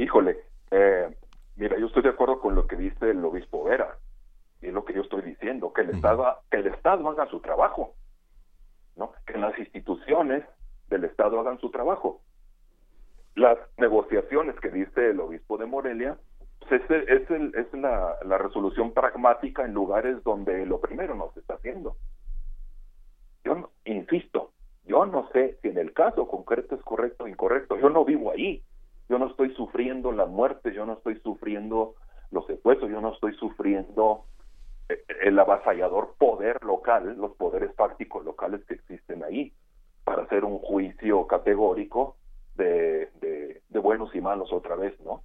Híjole, 0.00 0.38
eh, 0.70 1.14
mira, 1.56 1.78
yo 1.78 1.86
estoy 1.86 2.02
de 2.02 2.08
acuerdo 2.08 2.40
con 2.40 2.54
lo 2.54 2.66
que 2.66 2.74
dice 2.74 3.10
el 3.10 3.22
obispo 3.22 3.64
Vera, 3.64 3.98
y 4.62 4.68
es 4.68 4.72
lo 4.72 4.82
que 4.86 4.94
yo 4.94 5.02
estoy 5.02 5.20
diciendo, 5.20 5.74
que 5.74 5.82
el 5.82 5.90
Estado, 5.90 6.38
que 6.50 6.56
el 6.56 6.68
Estado 6.68 7.06
haga 7.10 7.26
su 7.26 7.40
trabajo, 7.40 7.92
¿no? 8.96 9.12
Que 9.26 9.36
las 9.36 9.58
instituciones 9.58 10.42
del 10.88 11.04
Estado 11.04 11.38
hagan 11.38 11.60
su 11.60 11.70
trabajo. 11.70 12.22
Las 13.34 13.58
negociaciones 13.76 14.58
que 14.60 14.70
dice 14.70 15.10
el 15.10 15.20
obispo 15.20 15.58
de 15.58 15.66
Morelia, 15.66 16.16
pues 16.66 16.80
es, 16.80 16.90
es, 17.06 17.30
el, 17.30 17.54
es 17.54 17.70
la, 17.74 18.16
la 18.24 18.38
resolución 18.38 18.94
pragmática 18.94 19.66
en 19.66 19.74
lugares 19.74 20.24
donde 20.24 20.64
lo 20.64 20.80
primero 20.80 21.14
no 21.14 21.30
se 21.34 21.40
está 21.40 21.56
haciendo. 21.56 21.98
Yo 23.44 23.70
insisto, 23.84 24.52
yo 24.86 25.04
no 25.04 25.28
sé 25.32 25.58
si 25.60 25.68
en 25.68 25.76
el 25.76 25.92
caso 25.92 26.26
concreto 26.26 26.74
es 26.74 26.82
correcto 26.84 27.24
o 27.24 27.28
incorrecto, 27.28 27.76
yo 27.78 27.90
no 27.90 28.06
vivo 28.06 28.30
ahí, 28.30 28.64
yo 29.10 29.18
no 29.18 29.26
estoy 29.26 29.52
sufriendo 29.56 30.12
la 30.12 30.24
muerte, 30.24 30.72
yo 30.72 30.86
no 30.86 30.92
estoy 30.92 31.18
sufriendo 31.18 31.96
los 32.30 32.46
secuestros, 32.46 32.88
yo 32.92 33.00
no 33.00 33.12
estoy 33.12 33.34
sufriendo 33.34 34.24
eh, 34.88 35.02
el 35.22 35.36
avasallador 35.36 36.14
poder 36.16 36.62
local, 36.64 37.16
los 37.18 37.32
poderes 37.32 37.74
fácticos 37.74 38.24
locales 38.24 38.64
que 38.66 38.74
existen 38.74 39.24
ahí, 39.24 39.52
para 40.04 40.22
hacer 40.22 40.44
un 40.44 40.58
juicio 40.58 41.26
categórico 41.26 42.16
de, 42.54 43.10
de, 43.20 43.78
buenos 43.80 44.14
y 44.14 44.20
malos 44.20 44.52
otra 44.52 44.76
vez, 44.76 44.94
¿no? 45.00 45.22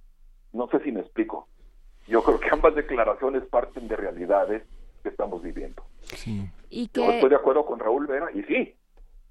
No 0.52 0.66
sé 0.68 0.80
si 0.80 0.90
me 0.90 1.00
explico. 1.00 1.46
Yo 2.08 2.22
creo 2.22 2.40
que 2.40 2.48
ambas 2.50 2.74
declaraciones 2.74 3.44
parten 3.44 3.86
de 3.86 3.94
realidades 3.94 4.62
que 5.02 5.10
estamos 5.10 5.42
viviendo. 5.42 5.84
¿Y 6.70 6.90
Yo 6.92 7.12
estoy 7.12 7.30
de 7.30 7.36
acuerdo 7.36 7.66
con 7.66 7.78
Raúl 7.78 8.06
Vera 8.06 8.30
y 8.32 8.42
sí, 8.44 8.74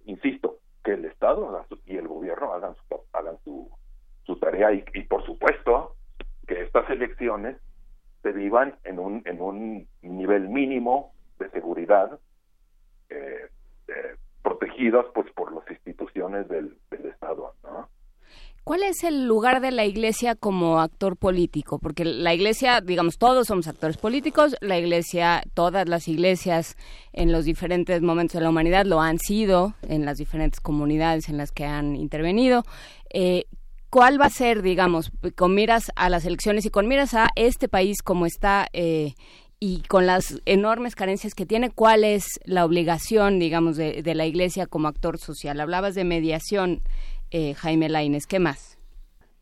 insisto, 0.05 0.59
que 0.83 0.93
el 0.93 1.05
Estado 1.05 1.65
y 1.85 1.97
el 1.97 2.07
gobierno 2.07 2.53
hagan 2.53 2.75
su, 2.75 3.01
hagan 3.11 3.37
su, 3.43 3.69
su 4.25 4.37
tarea 4.37 4.71
y, 4.73 5.03
por 5.03 5.25
supuesto 5.25 5.95
que 6.47 6.61
estas 6.63 6.89
elecciones 6.89 7.57
se 8.21 8.31
vivan 8.31 8.75
en 8.83 8.99
un, 8.99 9.21
en 9.25 9.41
un 9.41 9.87
nivel 10.01 10.49
mínimo 10.49 11.13
de 11.39 11.49
seguridad, 11.51 12.19
eh, 13.09 13.49
eh, 13.87 14.15
protegidas 14.41 15.05
pues 15.13 15.31
por 15.33 15.53
las 15.53 15.69
instituciones 15.69 16.47
del, 16.47 16.77
Estado, 16.91 17.53
¿no? 17.63 17.87
¿Cuál 18.63 18.81
es 18.83 19.03
el 19.03 19.27
lugar 19.27 19.61
de 19.61 19.69
la 19.71 19.85
iglesia 19.85 20.33
como 20.33 20.79
actor 20.79 21.17
político? 21.17 21.77
Porque 21.77 22.03
la 22.03 22.33
iglesia, 22.33 22.81
digamos, 22.81 23.19
todos 23.19 23.45
somos 23.47 23.67
actores 23.67 23.97
políticos, 23.97 24.55
la 24.59 24.79
iglesia, 24.79 25.43
todas 25.53 25.87
las 25.87 26.07
iglesias 26.07 26.75
en 27.13 27.31
los 27.31 27.45
diferentes 27.45 28.01
momentos 28.01 28.39
de 28.39 28.41
la 28.41 28.49
humanidad 28.49 28.85
lo 28.85 29.01
han 29.01 29.19
sido, 29.19 29.75
en 29.87 30.03
las 30.03 30.17
diferentes 30.17 30.59
comunidades 30.61 31.29
en 31.29 31.37
las 31.37 31.51
que 31.51 31.65
han 31.65 31.95
intervenido. 31.95 32.63
Eh, 33.13 33.45
¿Cuál 33.95 34.19
va 34.19 34.25
a 34.25 34.29
ser, 34.29 34.61
digamos, 34.61 35.09
con 35.37 35.55
miras 35.55 35.89
a 35.95 36.09
las 36.09 36.25
elecciones 36.25 36.65
y 36.65 36.69
con 36.69 36.85
miras 36.85 37.13
a 37.13 37.29
este 37.37 37.69
país 37.69 38.01
como 38.03 38.25
está 38.25 38.67
eh, 38.73 39.13
y 39.57 39.83
con 39.83 40.05
las 40.05 40.41
enormes 40.45 40.95
carencias 40.95 41.33
que 41.33 41.45
tiene, 41.45 41.71
cuál 41.71 42.03
es 42.03 42.25
la 42.43 42.65
obligación, 42.65 43.39
digamos, 43.39 43.77
de, 43.77 44.03
de 44.03 44.13
la 44.13 44.25
iglesia 44.25 44.67
como 44.67 44.89
actor 44.89 45.17
social? 45.17 45.61
Hablabas 45.61 45.95
de 45.95 46.03
mediación 46.03 46.81
eh, 47.31 47.53
Jaime 47.53 47.87
Laines. 47.87 48.27
¿Qué 48.27 48.37
más? 48.37 48.77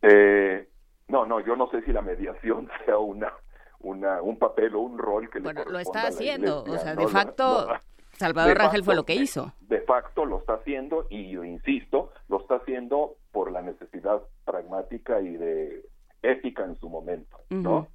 Eh, 0.02 0.68
no, 1.08 1.26
no, 1.26 1.40
yo 1.44 1.56
no 1.56 1.68
sé 1.72 1.82
si 1.82 1.92
la 1.92 2.02
mediación 2.02 2.68
sea 2.86 2.98
una, 2.98 3.32
una 3.80 4.22
un 4.22 4.38
papel 4.38 4.76
o 4.76 4.82
un 4.82 4.98
rol 4.98 5.28
que 5.30 5.40
bueno, 5.40 5.64
le 5.64 5.72
lo 5.72 5.78
está 5.80 6.06
haciendo, 6.06 6.60
iglesia, 6.60 6.80
o 6.80 6.84
sea, 6.84 6.94
¿no? 6.94 7.00
de 7.00 7.08
facto 7.08 7.66
No, 7.76 7.93
Salvador 8.16 8.56
Rangel 8.56 8.80
facto, 8.80 8.84
fue 8.84 8.94
lo 8.94 9.04
que 9.04 9.14
hizo. 9.14 9.52
De 9.60 9.80
facto 9.82 10.24
lo 10.24 10.38
está 10.38 10.54
haciendo 10.54 11.06
y 11.10 11.30
yo 11.30 11.44
insisto, 11.44 12.12
lo 12.28 12.40
está 12.40 12.56
haciendo 12.56 13.16
por 13.32 13.50
la 13.52 13.62
necesidad 13.62 14.22
pragmática 14.44 15.20
y 15.20 15.36
de 15.36 15.86
ética 16.22 16.64
en 16.64 16.76
su 16.76 16.88
momento, 16.88 17.38
¿no? 17.50 17.88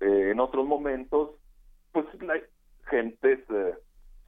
Eh, 0.00 0.30
en 0.30 0.40
otros 0.40 0.66
momentos, 0.66 1.30
pues 1.92 2.06
la, 2.20 2.34
gentes, 2.86 3.40
eh, 3.50 3.74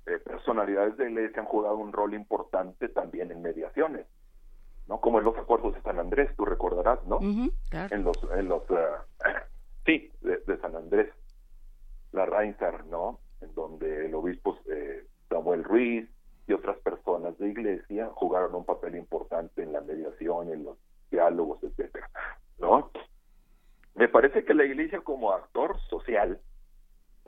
eh, 0.06 0.18
personalidades 0.18 0.96
de 0.96 1.10
iglesia 1.10 1.40
han 1.40 1.46
jugado 1.46 1.76
un 1.76 1.92
rol 1.92 2.14
importante 2.14 2.88
también 2.88 3.30
en 3.30 3.42
mediaciones, 3.42 4.06
¿no? 4.86 5.00
Como 5.00 5.18
en 5.18 5.24
los 5.24 5.36
acuerdos 5.36 5.74
de 5.74 5.82
San 5.82 5.98
Andrés, 5.98 6.30
tú 6.36 6.44
recordarás, 6.44 7.04
¿no? 7.06 7.18
Claro. 7.70 7.94
En 7.94 8.04
los, 8.04 8.16
en 8.34 8.48
los, 8.48 8.62
eh, 8.70 9.30
sí, 9.86 10.10
de, 10.20 10.38
de 10.38 10.58
San 10.60 10.74
Andrés, 10.76 11.12
la 12.12 12.26
Reinsar, 12.26 12.86
¿no? 12.86 13.20
En 13.40 13.54
donde 13.54 14.06
el 14.06 14.14
obispo 14.14 14.58
eh, 14.70 15.06
Samuel 15.28 15.64
Ruiz 15.64 16.08
y 16.46 16.52
otras 16.52 16.78
personas 16.78 17.36
de 17.38 17.48
iglesia 17.48 18.10
jugaron 18.14 18.54
un 18.54 18.64
papel 18.64 18.96
importante 18.96 19.62
en 19.62 19.72
la 19.72 19.80
mediación, 19.80 20.50
en 20.52 20.64
los 20.64 20.78
diálogos, 21.10 21.62
etcétera, 21.62 22.08
¿no? 22.58 22.90
Me 23.94 24.08
parece 24.08 24.44
que 24.44 24.54
la 24.54 24.64
iglesia 24.64 25.00
como 25.00 25.32
actor 25.32 25.78
social 25.90 26.40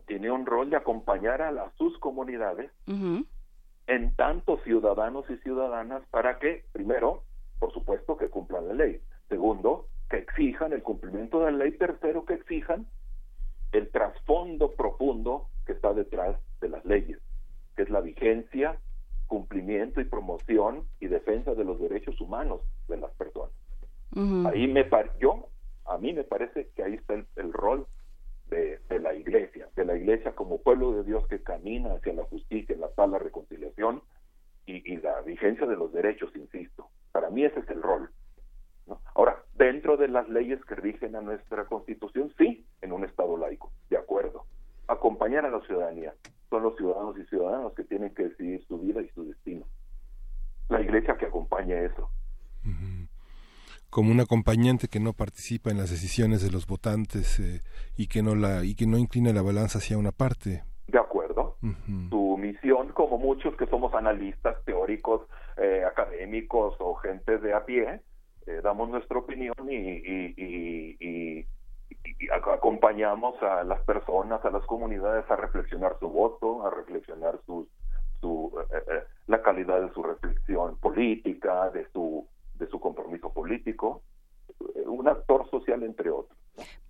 tiene 0.07 0.31
un 0.31 0.47
rol 0.47 0.71
de 0.71 0.77
acompañar 0.77 1.43
a 1.43 1.51
las, 1.51 1.75
sus 1.77 1.99
comunidades 1.99 2.71
en 2.87 4.15
tanto 4.17 4.59
ciudadanos 4.65 5.29
y 5.31 5.37
ciudadanas 5.39 6.03
para 6.11 6.39
que, 6.39 6.65
primero, 6.73 7.25
por 7.59 7.73
supuesto, 7.73 8.17
que 8.17 8.29
cumplan 8.29 8.69
la 8.69 8.75
ley. 8.75 9.01
Segundo, 9.29 9.87
que 10.09 10.19
exijan 10.19 10.73
el 10.73 10.83
cumplimiento 10.83 11.41
de 11.41 11.53
la 11.53 11.59
ley. 11.59 11.73
Tercero, 11.73 12.25
que 12.25 12.35
exijan 12.35 12.87
el 13.73 13.91
trasfondo 13.91 14.73
profundo 14.73 15.47
que 15.67 15.73
está 15.73 15.93
detrás 15.93 16.37
de 16.61 16.69
las 16.69 16.85
leyes, 16.85 17.19
que 17.77 17.83
es 17.83 17.91
la 17.91 18.01
vigencia, 18.01 18.79
cumplimiento 19.27 20.01
y 20.01 20.05
promoción 20.05 20.85
y 20.99 21.07
defensa 21.07 21.55
de 21.55 21.65
los 21.65 21.81
derechos 21.81 22.21
humanos 22.21 22.61
de 22.89 22.97
las 22.97 23.13
personas. 23.13 23.55
Ujú. 24.15 24.49
Ahí 24.49 24.67
me 24.67 24.85
par 24.85 25.17
yo, 25.19 25.49
a 25.87 25.99
mí 25.99 26.13
me 26.13 26.25
parece 26.25 26.69
que 26.75 26.83
ahí 26.83 26.95
está 26.95 27.15
el, 27.15 27.27
el 27.37 27.53
rol 27.53 27.87
de, 28.49 28.81
de 28.89 28.99
la 28.99 29.15
iglesia, 29.15 29.69
de 29.77 29.85
la 29.85 29.97
iglesia 29.97 30.33
como 30.35 30.61
pueblo 30.61 30.93
de 30.93 31.05
Dios 31.05 31.27
que 31.29 31.43
camina 31.43 31.95
hacia 31.95 32.13
la 32.13 32.25
justicia, 32.25 32.77
la 32.77 32.89
paz, 32.89 33.09
la 33.09 33.19
reconciliación 33.19 34.03
y, 34.67 34.93
y 34.93 34.97
la 34.97 35.21
vigencia 35.23 35.67
de 35.67 35.77
los 35.77 35.93
derechos, 35.93 36.35
insisto. 36.35 36.89
Para 37.13 37.31
mí 37.31 37.45
ese 37.45 37.61
es 37.61 37.71
el 37.71 37.83
rol. 37.83 38.11
¿no? 38.87 39.01
Ahora, 39.15 39.43
dentro 39.55 39.97
de 39.97 40.09
las 40.09 40.29
leyes 40.29 40.65
que 40.65 40.75
rigen 40.75 41.15
a 41.15 41.21
nuestra 41.21 41.67
constitución, 41.67 42.33
sí, 42.37 42.67
en 42.83 42.93
un 42.93 43.05
Estado 43.05 43.37
laico, 43.37 43.71
de 43.89 43.97
acuerdo. 43.97 44.45
Acompañar 44.89 45.47
a 45.47 45.51
la 45.51 45.61
ciudadanía. 45.61 46.15
Son 46.51 46.63
los 46.65 46.77
ciudadanos 46.77 47.17
y 47.19 47.25
ciudadanas 47.27 47.73
que 47.77 47.85
tienen 47.85 48.13
que 48.15 48.25
decidir 48.25 48.65
su 48.67 48.79
vida 48.79 49.01
y 49.01 49.09
su 49.15 49.25
destino. 49.25 49.65
La 50.69 50.81
iglesia 50.81 51.17
que 51.17 51.27
acompaña 51.27 51.81
eso. 51.81 52.11
como 53.89 54.13
un 54.13 54.21
acompañante 54.21 54.87
que 54.87 55.01
no 55.01 55.13
participa 55.15 55.71
en 55.71 55.79
las 55.79 55.91
decisiones 55.91 56.43
de 56.45 56.51
los 56.53 56.67
votantes 56.67 57.41
eh, 57.41 57.61
y 57.97 58.07
que 58.07 58.23
no 58.23 58.37
la 58.37 58.65
y 58.65 58.77
que 58.77 58.87
no 58.87 58.99
inclina 58.99 59.33
la 59.33 59.43
balanza 59.43 59.79
hacia 59.79 59.99
una 59.99 60.13
parte. 60.13 60.63
De 60.87 60.99
acuerdo. 60.99 61.57
Su 62.11 62.37
misión, 62.39 62.93
como 62.93 63.19
muchos 63.19 63.57
que 63.57 63.67
somos 63.67 63.93
analistas, 63.95 64.57
teóricos, 64.65 65.23
eh, 65.57 65.83
académicos 65.85 66.75
o 66.79 66.95
gente 66.97 67.39
de 67.39 67.53
a 67.53 67.65
pie, 67.65 68.01
eh, 68.47 68.61
damos 68.63 68.89
nuestra 68.91 69.19
opinión 69.19 69.55
y, 69.69 69.75
y- 69.75 70.35
y- 70.37 70.97
y- 71.01 71.47
y 71.91 72.27
ac- 72.29 72.55
acompañamos 72.55 73.35
a 73.43 73.65
las 73.65 73.81
personas, 73.85 74.45
a 74.45 74.51
las 74.51 74.65
comunidades 74.67 75.25
a 75.31 75.37
reflexionar 75.37 75.97
su 76.01 76.09
voto, 76.09 76.67
a 76.67 76.71
reflexionar 76.71 77.39
sus, 77.47 77.67
su, 78.21 78.53
eh, 78.73 78.77
eh, 78.91 79.03
la 79.27 79.43
calidad 79.43 79.81
de 79.81 79.93
su 79.93 80.03
reflexión 80.03 80.77
política, 80.79 81.71
de 81.71 81.87
su, 81.93 82.27
de 82.55 82.67
su 82.69 82.79
compromiso 82.81 83.33
político, 83.33 84.03
eh, 84.75 84.83
un 84.87 85.09
actor 85.09 85.49
social 85.51 85.83
entre 85.83 86.11
otros. 86.11 86.37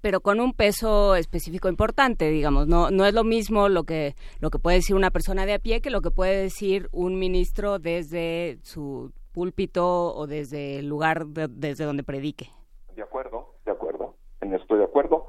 pero 0.00 0.20
con 0.20 0.40
un 0.40 0.52
peso 0.54 1.14
específico 1.14 1.68
importante, 1.68 2.28
digamos, 2.30 2.66
no 2.66 2.90
no 2.90 3.04
es 3.04 3.14
lo 3.14 3.22
mismo 3.24 3.68
lo 3.68 3.84
que 3.84 4.14
lo 4.40 4.50
que 4.50 4.58
puede 4.58 4.78
decir 4.78 4.96
una 4.96 5.10
persona 5.10 5.46
de 5.46 5.54
a 5.54 5.58
pie 5.58 5.80
que 5.80 5.90
lo 5.90 6.00
que 6.00 6.10
puede 6.10 6.36
decir 6.42 6.88
un 6.92 7.18
ministro 7.18 7.78
desde 7.78 8.58
su 8.62 9.12
púlpito 9.32 10.12
o 10.14 10.26
desde 10.26 10.78
el 10.78 10.88
lugar 10.88 11.26
de- 11.26 11.46
desde 11.48 11.84
donde 11.84 12.02
predique. 12.02 12.48
De 12.96 13.02
acuerdo, 13.02 13.39
en 14.40 14.52
esto 14.52 14.62
estoy 14.64 14.78
de 14.78 14.84
acuerdo. 14.84 15.28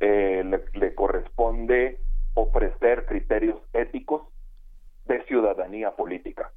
Eh, 0.00 0.42
le, 0.44 0.64
le 0.78 0.94
corresponde 0.94 2.00
ofrecer 2.34 3.06
criterios 3.06 3.60
éticos 3.72 4.22
de 5.06 5.22
ciudadanía 5.24 5.90
política. 5.96 6.52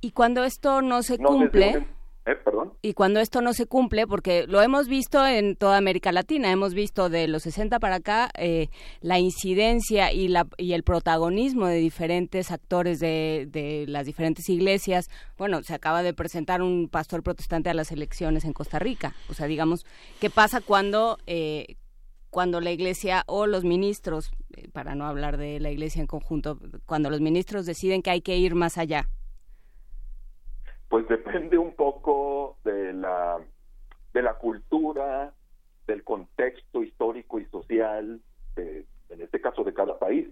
Y 0.00 0.12
cuando 0.12 0.44
esto 0.44 0.82
no 0.82 1.02
se 1.02 1.18
No 1.18 1.30
desde 1.30 1.44
cumple, 1.44 1.78
un- 1.78 1.86
eh, 2.24 2.36
y 2.82 2.94
cuando 2.94 3.20
esto 3.20 3.40
no 3.40 3.52
se 3.52 3.66
cumple, 3.66 4.06
porque 4.06 4.46
lo 4.46 4.62
hemos 4.62 4.88
visto 4.88 5.26
en 5.26 5.56
toda 5.56 5.76
América 5.76 6.12
Latina, 6.12 6.50
hemos 6.50 6.74
visto 6.74 7.08
de 7.08 7.26
los 7.28 7.42
60 7.42 7.78
para 7.80 7.96
acá 7.96 8.30
eh, 8.36 8.68
la 9.00 9.18
incidencia 9.18 10.12
y, 10.12 10.28
la, 10.28 10.46
y 10.56 10.72
el 10.72 10.82
protagonismo 10.82 11.66
de 11.66 11.76
diferentes 11.76 12.50
actores 12.50 13.00
de, 13.00 13.48
de 13.50 13.86
las 13.88 14.06
diferentes 14.06 14.48
iglesias. 14.48 15.10
Bueno, 15.36 15.62
se 15.62 15.74
acaba 15.74 16.02
de 16.02 16.14
presentar 16.14 16.62
un 16.62 16.88
pastor 16.88 17.22
protestante 17.22 17.70
a 17.70 17.74
las 17.74 17.92
elecciones 17.92 18.44
en 18.44 18.52
Costa 18.52 18.78
Rica. 18.78 19.14
O 19.28 19.34
sea, 19.34 19.46
digamos, 19.46 19.84
¿qué 20.20 20.30
pasa 20.30 20.60
cuando... 20.60 21.18
Eh, 21.26 21.76
cuando 22.30 22.62
la 22.62 22.70
iglesia 22.70 23.24
o 23.26 23.46
los 23.46 23.62
ministros, 23.62 24.30
eh, 24.56 24.66
para 24.72 24.94
no 24.94 25.04
hablar 25.04 25.36
de 25.36 25.60
la 25.60 25.70
iglesia 25.70 26.00
en 26.00 26.06
conjunto, 26.06 26.58
cuando 26.86 27.10
los 27.10 27.20
ministros 27.20 27.66
deciden 27.66 28.00
que 28.00 28.08
hay 28.08 28.22
que 28.22 28.38
ir 28.38 28.54
más 28.54 28.78
allá. 28.78 29.10
Pues 30.92 31.08
depende 31.08 31.56
un 31.56 31.72
poco 31.74 32.58
de 32.64 32.92
la, 32.92 33.38
de 34.12 34.20
la 34.20 34.34
cultura, 34.34 35.32
del 35.86 36.04
contexto 36.04 36.82
histórico 36.82 37.40
y 37.40 37.46
social, 37.46 38.20
de- 38.56 38.84
en 39.08 39.22
este 39.22 39.40
caso 39.40 39.64
de 39.64 39.72
cada 39.72 39.98
país. 39.98 40.28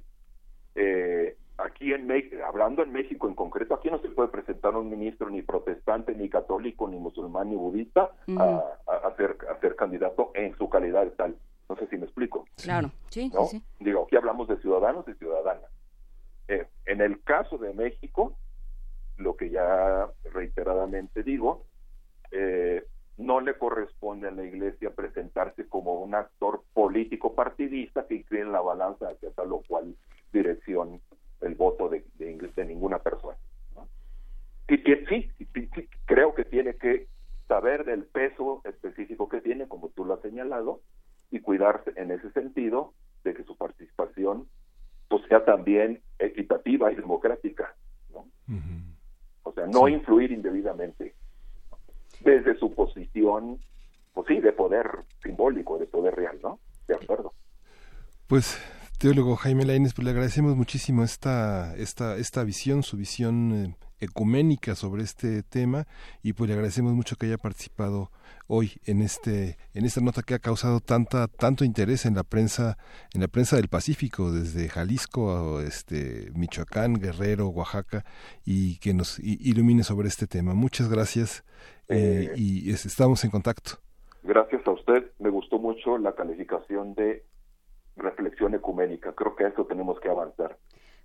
Eh, 0.75 1.35
aquí 1.57 1.95
en 1.95 2.07
México, 2.07 2.37
hablando 2.45 2.83
en 2.83 2.93
México 2.93 3.27
en 3.27 3.37
concreto, 3.37 3.73
aquí 3.73 3.89
no 3.89 4.03
se 4.03 4.11
puede 4.11 4.29
presentar 4.29 4.77
un 4.77 4.91
ministro 4.91 5.31
ni 5.31 5.41
protestante, 5.41 6.15
ni 6.15 6.29
católico, 6.29 6.87
ni 6.89 6.99
musulmán, 6.99 7.49
ni 7.49 7.57
budista 7.57 8.11
a, 8.37 8.63
a- 8.87 8.97
a 9.09 9.17
ser, 9.17 9.39
a 9.51 9.59
ser 9.61 9.77
candidato 9.77 10.31
en 10.35 10.55
su 10.59 10.69
calidad 10.69 11.05
de 11.05 11.13
tal. 11.13 11.37
No 11.71 11.77
sé 11.77 11.87
si 11.87 11.97
me 11.97 12.05
explico. 12.05 12.45
Claro, 12.63 12.91
sí, 13.09 13.31
¿no? 13.33 13.45
sí, 13.47 13.57
sí. 13.61 13.65
Digo, 13.83 14.03
aquí 14.03 14.17
hablamos 14.17 14.47
de 14.47 14.59
ciudadanos 14.59 15.09
y 15.09 15.15
ciudadanas. 15.15 15.71
Eh, 16.49 16.67
en 16.85 17.01
el 17.01 17.23
caso 17.23 17.57
de 17.57 17.73
México, 17.73 18.37
lo 19.21 19.37
que 19.37 19.51
ya 19.51 20.09
reiteradamente 20.33 21.23
digo, 21.23 21.67
eh, 22.31 22.85
no 23.17 23.41
le 23.41 23.59
corresponde 23.59 24.29
a 24.29 24.31
la 24.31 24.45
Iglesia 24.45 24.91
presentarse 24.91 25.69
como 25.69 26.01
un 26.01 26.15
actor 26.15 26.63
político 26.73 27.35
partidista 27.35 28.07
que 28.07 28.17
incline 28.17 28.51
la 28.51 28.61
balanza 28.61 29.09
hacia 29.09 29.31
tal 29.33 29.53
o 29.53 29.63
cual 29.67 29.95
dirección 30.33 31.01
el 31.43 31.55
voto 31.55 31.89
de, 31.89 32.05
de, 32.15 32.51
de 32.55 32.65
ninguna 32.65 32.99
persona. 32.99 33.37
¿no? 33.75 33.89
Y 34.69 34.83
que 34.83 35.05
sí, 35.07 35.31
sí, 35.39 35.69
creo 36.07 36.35
que 36.35 36.45
tiene 36.45 36.75
que 36.77 37.09
saber 37.47 37.85
del 37.85 38.05
peso 38.05 38.63
específico 38.65 39.29
que 39.29 39.41
tiene, 39.41 39.69
como 39.69 39.89
tú 39.91 40.05
lo 40.05 40.15
has 40.15 40.23
señalado, 40.23 40.81
y 41.31 41.41
cuidarse 41.41 41.93
en 41.97 42.11
ese 42.11 42.31
sentido 42.33 42.95
de 43.25 43.35
que 43.35 43.45
su 43.45 43.57
participación 43.57 44.49
pues, 45.09 45.23
sea 45.29 45.45
también 45.45 46.01
equitativa 46.19 46.93
y 46.93 46.97
democrática, 46.97 47.75
¿no? 48.13 48.27
O 49.51 49.53
sea, 49.53 49.67
no 49.67 49.89
influir 49.89 50.31
indebidamente 50.31 51.15
desde 52.21 52.57
su 52.59 52.73
posición 52.73 53.59
pues 54.15 54.27
sí, 54.29 54.41
de 54.41 54.53
poder 54.53 54.87
simbólico, 55.23 55.77
de 55.79 55.87
poder 55.87 56.15
real, 56.15 56.39
¿no? 56.41 56.61
De 56.87 56.95
acuerdo. 56.95 57.33
Pues 58.29 58.61
teólogo 58.99 59.35
Jaime 59.35 59.65
Lainez, 59.65 59.93
pues 59.93 60.05
le 60.05 60.13
agradecemos 60.13 60.55
muchísimo 60.55 61.03
esta, 61.03 61.75
esta, 61.77 62.17
esta 62.17 62.45
visión, 62.45 62.85
su 62.85 62.97
visión 62.97 63.53
eh, 63.53 63.77
ecuménica 63.99 64.77
sobre 64.77 65.03
este 65.03 65.43
tema 65.43 65.89
y 66.23 66.33
pues 66.33 66.47
le 66.47 66.55
agradecemos 66.55 66.93
mucho 66.93 67.17
que 67.17 67.27
haya 67.27 67.39
participado 67.39 68.13
hoy 68.53 68.73
en 68.85 69.01
este 69.01 69.57
en 69.75 69.85
esta 69.85 70.01
nota 70.01 70.23
que 70.23 70.35
ha 70.35 70.41
causado 70.41 70.81
tanta 70.81 71.29
tanto 71.29 71.65
interés 71.65 72.05
en 72.05 72.17
la 72.17 72.25
prensa 72.25 72.77
en 73.15 73.21
la 73.21 73.29
prensa 73.29 73.57
del 73.57 73.69
Pacífico 73.69 74.33
desde 74.33 74.69
Jalisco 74.69 75.59
a 75.59 75.63
este 75.63 76.31
Michoacán 76.35 76.95
Guerrero 76.95 77.49
Oaxaca 77.49 78.05
y 78.45 78.79
que 78.81 78.93
nos 78.93 79.21
ilumine 79.21 79.85
sobre 79.85 80.09
este 80.09 80.27
tema. 80.27 80.53
Muchas 80.55 80.91
gracias 80.91 81.45
eh, 81.89 82.33
y 82.37 82.71
estamos 82.73 83.25
en 83.25 83.31
contacto. 83.31 83.79
Gracias 84.25 84.67
a 84.67 84.73
usted. 84.73 85.13
Me 85.21 85.31
gustó 85.31 85.59
mucho 85.59 85.97
la 85.97 86.15
calificación 86.15 86.95
de 86.95 87.25
reflexión 87.97 88.55
ecuménica. 88.55 89.13
Creo 89.13 89.37
que 89.37 89.45
a 89.45 89.49
eso 89.49 89.65
tenemos 89.67 90.01
que 90.01 90.09
avanzar. 90.09 90.59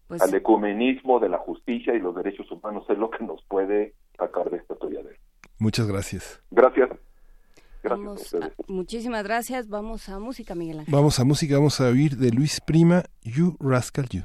Pues 0.07 0.21
al 0.21 0.33
ecumenismo 0.33 1.19
de 1.19 1.29
la 1.29 1.37
justicia 1.37 1.93
y 1.93 1.99
los 1.99 2.15
derechos 2.15 2.51
humanos 2.51 2.85
es 2.89 2.97
lo 2.97 3.09
que 3.09 3.23
nos 3.23 3.43
puede 3.45 3.93
sacar 4.17 4.49
de 4.49 4.57
esta 4.57 4.75
de 4.75 5.17
Muchas 5.59 5.87
gracias. 5.87 6.41
Gracias. 6.51 6.89
Gracias 7.85 8.35
muchísimas 8.67 9.23
gracias. 9.23 9.67
Vamos 9.67 10.09
a 10.09 10.19
música, 10.19 10.55
Miguel 10.55 10.79
Ángel. 10.79 10.93
Vamos 10.93 11.19
a 11.19 11.23
música, 11.23 11.55
vamos 11.55 11.79
a 11.79 11.85
oír 11.85 12.17
de 12.17 12.31
Luis 12.31 12.59
Prima, 12.59 13.03
You 13.23 13.55
Rascal 13.59 14.07
You. 14.09 14.23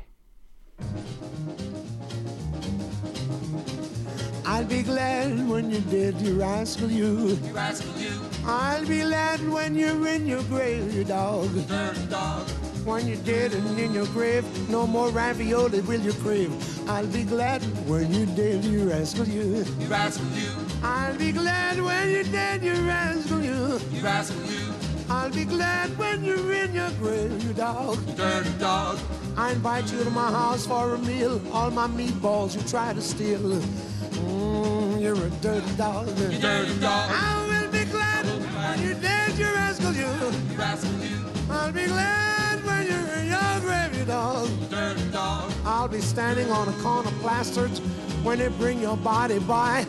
I'll 4.61 4.67
be 4.67 4.83
glad 4.83 5.49
when 5.49 5.71
you're 5.71 5.81
dead, 5.81 6.21
you 6.21 6.39
rascal 6.39 6.91
you. 6.91 7.29
You 7.29 7.53
rascal 7.55 7.97
you. 7.97 8.13
I'll 8.45 8.87
be 8.87 9.01
glad 9.01 9.41
when 9.49 9.75
you're 9.75 10.07
in 10.07 10.27
your 10.27 10.43
grave, 10.43 10.95
you 10.95 11.03
dog. 11.03 11.49
Dirty 11.67 12.05
dog. 12.11 12.47
When 12.85 13.07
you're 13.07 13.25
dead 13.25 13.55
and 13.55 13.81
in 13.81 13.95
your 13.95 14.05
grave, 14.09 14.45
no 14.69 14.87
more 14.87 15.09
ravioli 15.09 15.81
will 15.81 16.01
you 16.01 16.13
crave. 16.13 16.53
I'll 16.91 17.07
be 17.07 17.25
glad 17.25 17.63
when 17.89 18.13
you're 18.13 18.37
dead, 18.37 18.63
you 18.63 18.91
rascal 18.91 19.27
you. 19.27 19.65
You 19.79 19.89
rascal 19.89 20.27
you. 20.37 20.53
I'll 20.83 21.17
be 21.17 21.33
glad 21.33 21.81
when 21.81 22.11
you're 22.11 22.25
dead, 22.25 22.63
you 22.63 22.75
rascal 22.87 23.43
you. 23.43 23.81
You 23.91 24.03
rascal 24.03 24.45
you. 24.45 24.70
I'll 25.11 25.29
be 25.29 25.45
glad 25.45 25.99
when 25.99 26.25
you're 26.25 26.53
in 26.53 26.73
your 26.73 26.91
grave, 26.93 27.43
you 27.43 27.53
dog. 27.53 27.99
You 28.07 28.15
dirty 28.15 28.53
dog. 28.61 28.97
I 29.37 29.51
invite 29.51 29.93
you 29.93 30.05
to 30.05 30.11
my 30.11 30.31
house 30.31 30.67
for 30.67 30.95
a 30.95 30.99
meal. 30.99 31.43
All 31.53 31.73
my 31.73 31.89
meatballs 31.89 32.55
you 32.55 32.63
try 32.69 32.93
to 32.93 33.03
steal. 33.03 33.41
Mm, 33.41 35.01
you're 35.01 35.17
a 35.17 35.31
dirty 35.43 35.75
dog. 35.77 36.07
You 36.17 36.39
dirty 36.39 36.79
dog. 36.79 37.11
I 37.13 37.45
will 37.49 37.73
be 37.73 37.85
glad 37.91 38.25
when 38.25 38.87
you're 38.87 39.01
dead, 39.01 39.37
you 39.37 39.47
rascal 39.47 39.93
you. 39.93 40.07
You 40.53 40.57
rascal 40.57 40.93
you. 41.01 41.19
I'll 41.51 41.73
be 41.73 41.87
glad 41.87 42.65
when 42.65 42.87
you're 42.87 43.15
in 43.19 43.27
your 43.31 43.61
grave, 43.63 43.99
you 43.99 44.05
dog. 44.05 44.49
Dirty 44.71 45.11
dog. 45.11 45.53
I'll 45.65 45.89
be 45.89 46.01
standing 46.01 46.53
on 46.53 46.69
a 46.69 46.83
corner 46.85 47.11
plastered 47.21 47.77
when 48.23 48.39
they 48.39 48.47
bring 48.47 48.81
your 48.81 48.97
body 48.97 49.41
by. 49.41 49.85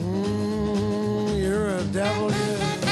Mm, 0.00 1.40
you're 1.40 1.68
a 1.68 1.84
devil, 1.84 2.32
yeah. 2.32 2.85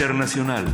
Internacional. 0.00 0.64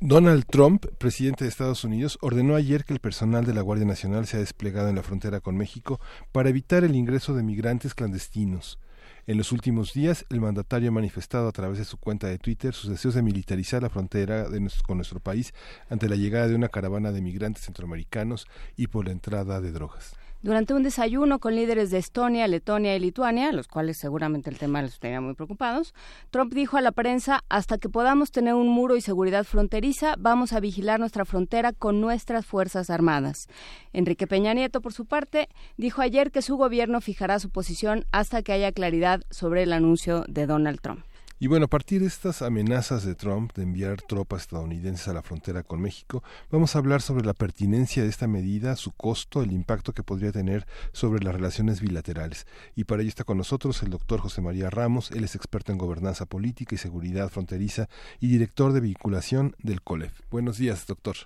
Donald 0.00 0.46
Trump, 0.46 0.86
presidente 0.96 1.44
de 1.44 1.50
Estados 1.50 1.84
Unidos, 1.84 2.16
ordenó 2.22 2.54
ayer 2.54 2.86
que 2.86 2.94
el 2.94 3.00
personal 3.00 3.44
de 3.44 3.52
la 3.52 3.60
Guardia 3.60 3.84
Nacional 3.84 4.26
sea 4.26 4.40
desplegado 4.40 4.88
en 4.88 4.96
la 4.96 5.02
frontera 5.02 5.40
con 5.40 5.58
México 5.58 6.00
para 6.32 6.48
evitar 6.48 6.84
el 6.84 6.96
ingreso 6.96 7.34
de 7.34 7.42
migrantes 7.42 7.92
clandestinos. 7.92 8.78
En 9.26 9.36
los 9.36 9.52
últimos 9.52 9.92
días, 9.92 10.24
el 10.30 10.40
mandatario 10.40 10.88
ha 10.88 10.92
manifestado 10.92 11.48
a 11.48 11.52
través 11.52 11.76
de 11.76 11.84
su 11.84 11.98
cuenta 11.98 12.28
de 12.28 12.38
Twitter 12.38 12.72
sus 12.72 12.88
deseos 12.88 13.12
de 13.12 13.20
militarizar 13.20 13.82
la 13.82 13.90
frontera 13.90 14.46
con 14.86 14.96
nuestro 14.96 15.20
país 15.20 15.52
ante 15.90 16.08
la 16.08 16.16
llegada 16.16 16.48
de 16.48 16.54
una 16.54 16.70
caravana 16.70 17.12
de 17.12 17.20
migrantes 17.20 17.66
centroamericanos 17.66 18.46
y 18.74 18.86
por 18.86 19.04
la 19.04 19.12
entrada 19.12 19.60
de 19.60 19.70
drogas. 19.70 20.14
Durante 20.42 20.72
un 20.72 20.82
desayuno 20.82 21.38
con 21.38 21.54
líderes 21.54 21.90
de 21.90 21.98
Estonia, 21.98 22.48
Letonia 22.48 22.96
y 22.96 22.98
Lituania, 22.98 23.52
los 23.52 23.68
cuales 23.68 23.98
seguramente 23.98 24.48
el 24.48 24.56
tema 24.56 24.80
les 24.80 24.98
tenía 24.98 25.20
muy 25.20 25.34
preocupados, 25.34 25.92
Trump 26.30 26.54
dijo 26.54 26.78
a 26.78 26.80
la 26.80 26.92
prensa, 26.92 27.44
hasta 27.50 27.76
que 27.76 27.90
podamos 27.90 28.30
tener 28.30 28.54
un 28.54 28.68
muro 28.68 28.96
y 28.96 29.02
seguridad 29.02 29.44
fronteriza, 29.44 30.14
vamos 30.18 30.54
a 30.54 30.60
vigilar 30.60 30.98
nuestra 30.98 31.26
frontera 31.26 31.74
con 31.74 32.00
nuestras 32.00 32.46
Fuerzas 32.46 32.88
Armadas. 32.88 33.48
Enrique 33.92 34.26
Peña 34.26 34.54
Nieto, 34.54 34.80
por 34.80 34.94
su 34.94 35.04
parte, 35.04 35.50
dijo 35.76 36.00
ayer 36.00 36.30
que 36.30 36.40
su 36.40 36.56
gobierno 36.56 37.02
fijará 37.02 37.38
su 37.38 37.50
posición 37.50 38.06
hasta 38.10 38.40
que 38.42 38.52
haya 38.52 38.72
claridad 38.72 39.20
sobre 39.28 39.64
el 39.64 39.74
anuncio 39.74 40.24
de 40.26 40.46
Donald 40.46 40.80
Trump. 40.80 41.04
Y 41.42 41.46
bueno, 41.46 41.64
a 41.64 41.68
partir 41.68 42.02
de 42.02 42.06
estas 42.06 42.42
amenazas 42.42 43.06
de 43.06 43.14
Trump 43.14 43.54
de 43.54 43.62
enviar 43.62 44.02
tropas 44.02 44.42
estadounidenses 44.42 45.08
a 45.08 45.14
la 45.14 45.22
frontera 45.22 45.62
con 45.62 45.80
México, 45.80 46.22
vamos 46.50 46.76
a 46.76 46.80
hablar 46.80 47.00
sobre 47.00 47.24
la 47.24 47.32
pertinencia 47.32 48.02
de 48.02 48.10
esta 48.10 48.26
medida, 48.26 48.76
su 48.76 48.92
costo, 48.92 49.42
el 49.42 49.50
impacto 49.50 49.94
que 49.94 50.02
podría 50.02 50.32
tener 50.32 50.66
sobre 50.92 51.24
las 51.24 51.34
relaciones 51.34 51.80
bilaterales. 51.80 52.46
Y 52.76 52.84
para 52.84 53.00
ello 53.00 53.08
está 53.08 53.24
con 53.24 53.38
nosotros 53.38 53.82
el 53.82 53.88
doctor 53.88 54.20
José 54.20 54.42
María 54.42 54.68
Ramos, 54.68 55.12
él 55.12 55.24
es 55.24 55.34
experto 55.34 55.72
en 55.72 55.78
gobernanza 55.78 56.26
política 56.26 56.74
y 56.74 56.78
seguridad 56.78 57.30
fronteriza 57.30 57.88
y 58.20 58.28
director 58.28 58.74
de 58.74 58.80
vinculación 58.80 59.54
del 59.62 59.80
COLEF. 59.80 60.20
Buenos 60.30 60.58
días, 60.58 60.86
doctor. 60.86 61.16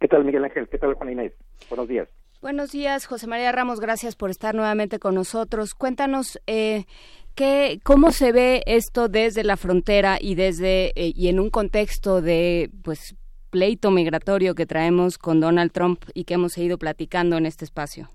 ¿Qué 0.00 0.06
tal, 0.06 0.22
Miguel 0.22 0.44
Ángel? 0.44 0.68
¿Qué 0.68 0.76
tal, 0.76 0.92
Juan 0.92 1.12
Inés? 1.12 1.32
Buenos 1.70 1.88
días. 1.88 2.10
Buenos 2.42 2.72
días, 2.72 3.04
José 3.04 3.26
María 3.26 3.52
Ramos. 3.52 3.80
Gracias 3.80 4.16
por 4.16 4.30
estar 4.30 4.54
nuevamente 4.54 4.98
con 4.98 5.14
nosotros. 5.14 5.74
Cuéntanos, 5.74 6.40
eh, 6.46 6.86
¿Qué, 7.34 7.80
¿Cómo 7.84 8.10
se 8.10 8.32
ve 8.32 8.62
esto 8.66 9.08
desde 9.08 9.44
la 9.44 9.56
frontera 9.56 10.18
y 10.20 10.34
desde 10.34 10.92
eh, 10.94 11.12
y 11.14 11.28
en 11.28 11.40
un 11.40 11.50
contexto 11.50 12.20
de 12.20 12.70
pues 12.82 13.16
pleito 13.50 13.90
migratorio 13.90 14.54
que 14.54 14.66
traemos 14.66 15.18
con 15.18 15.40
Donald 15.40 15.72
Trump 15.72 16.02
y 16.14 16.24
que 16.24 16.34
hemos 16.34 16.52
seguido 16.52 16.78
platicando 16.78 17.36
en 17.36 17.46
este 17.46 17.64
espacio? 17.64 18.08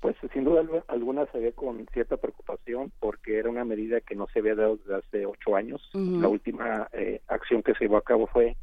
Pues 0.00 0.16
sin 0.32 0.44
duda 0.44 0.64
alguna 0.88 1.26
se 1.26 1.38
ve 1.38 1.52
con 1.52 1.86
cierta 1.92 2.16
preocupación 2.16 2.90
porque 2.98 3.38
era 3.38 3.48
una 3.48 3.64
medida 3.64 4.00
que 4.00 4.16
no 4.16 4.26
se 4.32 4.40
había 4.40 4.56
dado 4.56 4.76
desde 4.76 4.96
hace 4.96 5.26
ocho 5.26 5.54
años. 5.54 5.80
La 5.94 6.26
última 6.26 6.88
eh, 6.92 7.20
acción 7.28 7.62
que 7.62 7.72
se 7.74 7.84
llevó 7.84 7.98
a 7.98 8.02
cabo 8.02 8.26
fue, 8.26 8.56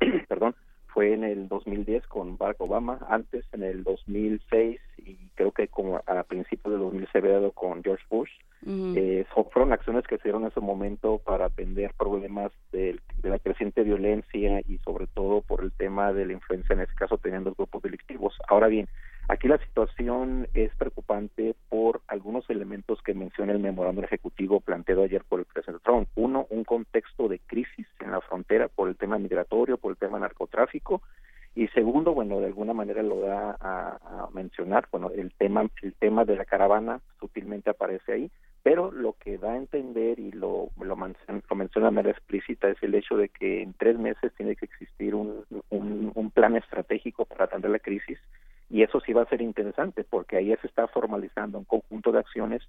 perdón, 0.28 0.54
fue 0.86 1.12
en 1.12 1.24
el 1.24 1.48
2010 1.48 2.06
con 2.06 2.38
Barack 2.38 2.62
Obama, 2.62 2.98
antes 3.10 3.44
en 3.52 3.62
el 3.62 3.84
2006 3.84 4.80
y 5.06 5.16
creo 5.34 5.52
que 5.52 5.68
como 5.68 6.02
a 6.06 6.22
principios 6.24 6.72
del 6.72 6.82
2000 6.82 7.08
se 7.10 7.18
había 7.18 7.32
dado 7.34 7.52
con 7.52 7.82
George 7.82 8.04
Bush. 8.10 8.30
eh, 8.66 9.24
fueron 9.52 9.72
acciones 9.72 10.04
que 10.06 10.16
se 10.16 10.24
dieron 10.24 10.42
en 10.42 10.48
ese 10.48 10.60
momento 10.60 11.18
para 11.18 11.46
atender 11.46 11.92
problemas 11.96 12.50
de, 12.72 12.98
de, 13.22 13.30
la 13.30 13.38
creciente 13.38 13.82
violencia 13.84 14.60
y 14.66 14.78
sobre 14.78 15.06
todo 15.06 15.42
por 15.42 15.62
el 15.62 15.70
tema 15.72 16.12
de 16.12 16.26
la 16.26 16.32
influencia, 16.32 16.74
en 16.74 16.80
este 16.80 16.94
caso 16.94 17.18
teniendo 17.18 17.54
grupos 17.54 17.82
delictivos. 17.82 18.34
Ahora 18.48 18.66
bien, 18.66 18.88
Aquí 19.28 19.48
la 19.48 19.58
situación 19.58 20.46
es 20.54 20.72
preocupante 20.76 21.56
por 21.68 22.00
algunos 22.06 22.48
elementos 22.48 23.02
que 23.02 23.12
menciona 23.12 23.52
el 23.52 23.58
memorándum 23.58 24.04
ejecutivo 24.04 24.60
planteado 24.60 25.02
ayer 25.02 25.24
por 25.24 25.40
el 25.40 25.46
presidente 25.46 25.82
Trump. 25.84 26.08
Uno, 26.14 26.46
un 26.50 26.62
contexto 26.62 27.26
de 27.26 27.40
crisis 27.40 27.88
en 27.98 28.12
la 28.12 28.20
frontera 28.20 28.68
por 28.68 28.88
el 28.88 28.94
tema 28.94 29.18
migratorio, 29.18 29.78
por 29.78 29.90
el 29.90 29.98
tema 29.98 30.20
narcotráfico. 30.20 31.02
Y 31.56 31.68
segundo, 31.68 32.12
bueno, 32.12 32.38
de 32.38 32.46
alguna 32.46 32.74
manera 32.74 33.02
lo 33.02 33.20
da 33.20 33.56
a, 33.58 34.28
mencionar, 34.34 34.86
bueno, 34.92 35.10
el 35.10 35.32
tema, 35.32 35.66
el 35.82 35.94
tema 35.94 36.26
de 36.26 36.36
la 36.36 36.44
caravana 36.44 37.00
sutilmente 37.18 37.70
aparece 37.70 38.12
ahí, 38.12 38.30
pero 38.62 38.92
lo 38.92 39.14
que 39.14 39.38
da 39.38 39.52
a 39.52 39.56
entender 39.56 40.18
y 40.18 40.32
lo, 40.32 40.68
lo, 40.78 40.84
lo, 40.84 40.96
menciona 40.96 41.88
de 41.88 41.94
manera 41.94 42.10
explícita 42.10 42.68
es 42.68 42.76
el 42.82 42.94
hecho 42.94 43.16
de 43.16 43.30
que 43.30 43.62
en 43.62 43.72
tres 43.72 43.98
meses 43.98 44.34
tiene 44.36 44.54
que 44.54 44.66
existir 44.66 45.14
un, 45.14 45.46
un, 45.70 46.12
un 46.14 46.30
plan 46.30 46.56
estratégico 46.56 47.24
para 47.24 47.46
atender 47.46 47.70
la 47.70 47.78
crisis 47.78 48.18
y 48.68 48.82
eso 48.82 49.00
sí 49.00 49.14
va 49.14 49.22
a 49.22 49.28
ser 49.28 49.40
interesante 49.40 50.04
porque 50.04 50.36
ahí 50.36 50.54
se 50.60 50.66
está 50.66 50.88
formalizando 50.88 51.58
un 51.58 51.64
conjunto 51.64 52.12
de 52.12 52.18
acciones 52.18 52.62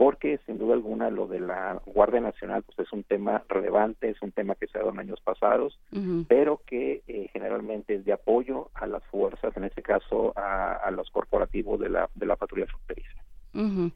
porque 0.00 0.40
sin 0.46 0.56
duda 0.56 0.72
alguna 0.72 1.10
lo 1.10 1.26
de 1.26 1.40
la 1.40 1.78
Guardia 1.84 2.22
Nacional 2.22 2.62
pues 2.62 2.78
es 2.78 2.90
un 2.90 3.02
tema 3.04 3.42
relevante, 3.50 4.08
es 4.08 4.22
un 4.22 4.32
tema 4.32 4.54
que 4.54 4.66
se 4.66 4.78
ha 4.78 4.80
dado 4.80 4.94
en 4.94 4.98
años 5.00 5.20
pasados, 5.22 5.78
uh 5.92 5.98
-huh. 5.98 6.26
pero 6.26 6.62
que 6.64 7.02
eh, 7.06 7.28
generalmente 7.34 7.96
es 7.96 8.06
de 8.06 8.14
apoyo 8.14 8.70
a 8.72 8.86
las 8.86 9.04
fuerzas, 9.10 9.54
en 9.58 9.64
este 9.64 9.82
caso 9.82 10.32
a, 10.36 10.72
a 10.72 10.90
los 10.90 11.10
corporativos 11.10 11.78
de 11.78 11.90
la, 11.90 12.08
de 12.14 12.24
la 12.24 12.36
patrulla 12.36 12.64
fronteriza. 12.64 13.20
Uh 13.52 13.58
-huh. 13.60 13.92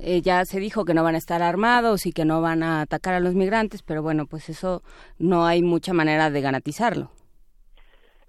eh, 0.00 0.22
ya 0.22 0.44
se 0.44 0.58
dijo 0.58 0.84
que 0.84 0.92
no 0.92 1.04
van 1.04 1.14
a 1.14 1.18
estar 1.18 1.40
armados 1.40 2.04
y 2.06 2.12
que 2.12 2.24
no 2.24 2.40
van 2.40 2.64
a 2.64 2.80
atacar 2.80 3.14
a 3.14 3.20
los 3.20 3.36
migrantes, 3.36 3.84
pero 3.84 4.02
bueno, 4.02 4.26
pues 4.26 4.48
eso 4.48 4.82
no 5.20 5.46
hay 5.46 5.62
mucha 5.62 5.92
manera 5.92 6.30
de 6.30 6.40
garantizarlo. 6.40 7.10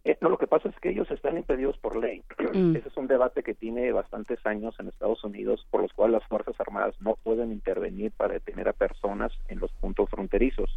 Eh, 0.05 0.17
no, 0.21 0.29
lo 0.29 0.37
que 0.37 0.45
pasa 0.45 0.69
es 0.69 0.79
que 0.79 0.89
ellos 0.89 1.09
están 1.09 1.35
impedidos 1.35 1.77
por 1.77 1.97
ley. 1.97 2.23
Mm. 2.55 2.77
Ese 2.77 2.87
es 2.87 2.95
un 2.95 3.07
debate 3.07 3.43
que 3.43 3.53
tiene 3.53 3.91
bastantes 3.91 4.39
años 4.45 4.79
en 4.79 4.87
Estados 4.87 5.21
Unidos, 5.25 5.67
por 5.71 5.81
los 5.81 5.91
cuales 5.91 6.13
las 6.13 6.29
Fuerzas 6.29 6.55
Armadas 6.57 6.95
no 7.01 7.15
pueden 7.21 7.51
intervenir 7.51 8.13
para 8.13 8.35
detener 8.35 8.69
a 8.69 8.73
personas 8.73 9.33
en 9.49 9.59
los 9.59 9.73
puntos 9.73 10.09
fronterizos. 10.09 10.69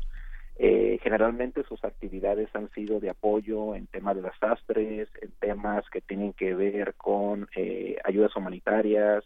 Eh, 0.57 0.99
generalmente 1.01 1.63
sus 1.63 1.85
actividades 1.85 2.49
han 2.55 2.69
sido 2.71 2.99
de 2.99 3.11
apoyo 3.11 3.77
en 3.77 3.87
temas 3.87 4.17
de 4.17 4.23
desastres, 4.23 5.09
en 5.23 5.31
temas 5.39 5.89
que 5.91 6.01
tienen 6.01 6.33
que 6.33 6.53
ver 6.53 6.95
con 6.95 7.49
eh, 7.55 7.97
ayudas 8.03 8.35
humanitarias, 8.35 9.23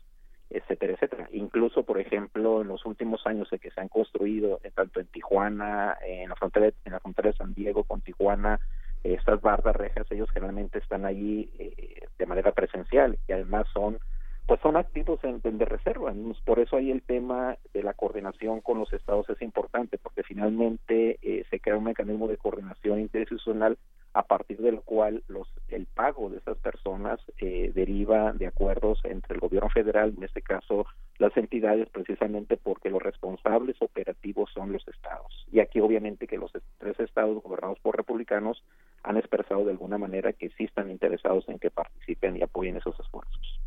etcétera, 0.51 0.93
etcétera. 0.93 1.29
Incluso, 1.33 1.85
por 1.85 1.99
ejemplo, 1.99 2.61
en 2.61 2.69
los 2.69 2.85
últimos 2.85 3.27
años 3.27 3.49
de 3.49 3.59
que 3.59 3.71
se 3.71 3.81
han 3.81 3.89
construido 3.89 4.61
eh, 4.63 4.71
tanto 4.75 5.01
en 5.01 5.07
Tijuana, 5.07 5.97
en 6.07 6.29
la 6.29 6.37
frontera, 6.37 6.71
en 6.85 6.93
la 6.93 7.01
frontera 7.01 7.31
de 7.31 7.37
San 7.37 7.55
Diego 7.55 7.85
con 7.85 8.03
Tijuana, 8.03 8.61
estas 9.05 9.41
bardas 9.41 9.77
rejas 9.77 10.07
ellos 10.11 10.31
generalmente 10.31 10.79
están 10.79 11.05
allí 11.05 11.51
eh, 11.59 12.07
de 12.19 12.27
manera 12.27 12.53
presencial 12.53 13.19
y 13.29 13.33
además 13.33 13.67
son 13.73 13.99
pues 14.47 14.61
son 14.61 14.77
activos 14.77 15.23
en, 15.23 15.41
en 15.45 15.59
de 15.59 15.65
reserva 15.65 16.13
por 16.45 16.59
eso 16.59 16.77
ahí 16.77 16.91
el 16.91 17.03
tema 17.03 17.57
de 17.73 17.83
la 17.83 17.95
coordinación 17.95 18.61
con 18.61 18.79
los 18.79 18.93
estados 18.93 19.29
es 19.31 19.41
importante 19.43 19.99
porque 19.99 20.23
finalmente 20.23 21.19
eh, 21.23 21.45
se 21.51 21.61
crea 21.61 21.77
un 21.77 21.85
mecanismo 21.85 22.29
de 22.29 22.37
coordinación 22.37 23.01
interinstitucional 23.01 23.79
a 24.15 24.23
partir 24.23 24.59
del 24.59 24.81
cual 24.81 25.23
los 25.29 25.49
el 25.69 25.87
pago 25.87 26.29
de 26.29 26.39
esas 26.39 26.59
personas 26.59 27.21
eh, 27.39 27.73
deriva 27.75 28.33
de 28.33 28.47
acuerdos 28.47 29.01
entre 29.05 29.35
el 29.35 29.41
gobierno 29.41 29.71
federal 29.71 30.15
en 30.17 30.25
este 30.25 30.43
caso 30.43 30.87
las 31.19 31.35
entidades 31.37 31.89
precisamente 31.89 32.57
porque 32.57 32.91
los 32.91 33.03
responsables 33.03 33.77
operativos 33.81 34.51
son 34.53 34.73
los 34.73 34.87
estados 34.87 35.47
y 35.51 35.61
aquí 35.61 35.81
obviamente 35.81 36.27
que 36.27 36.37
los 36.37 36.53
tres 36.79 37.01
estados 37.01 37.43
gobernados 37.43 37.79
por 37.81 37.97
republicanos 37.97 38.63
han 39.03 39.17
expresado 39.17 39.65
de 39.65 39.73
alguna 39.73 39.99
manera 39.99 40.33
que 40.33 40.51
sí 40.51 40.65
están 40.65 40.91
interesados 40.91 41.49
en 41.49 41.59
que 41.59 41.71
participen 41.71 42.37
y 42.37 42.43
apoyen 42.43 42.77
esos 42.77 42.99
esfuerzos. 43.01 43.61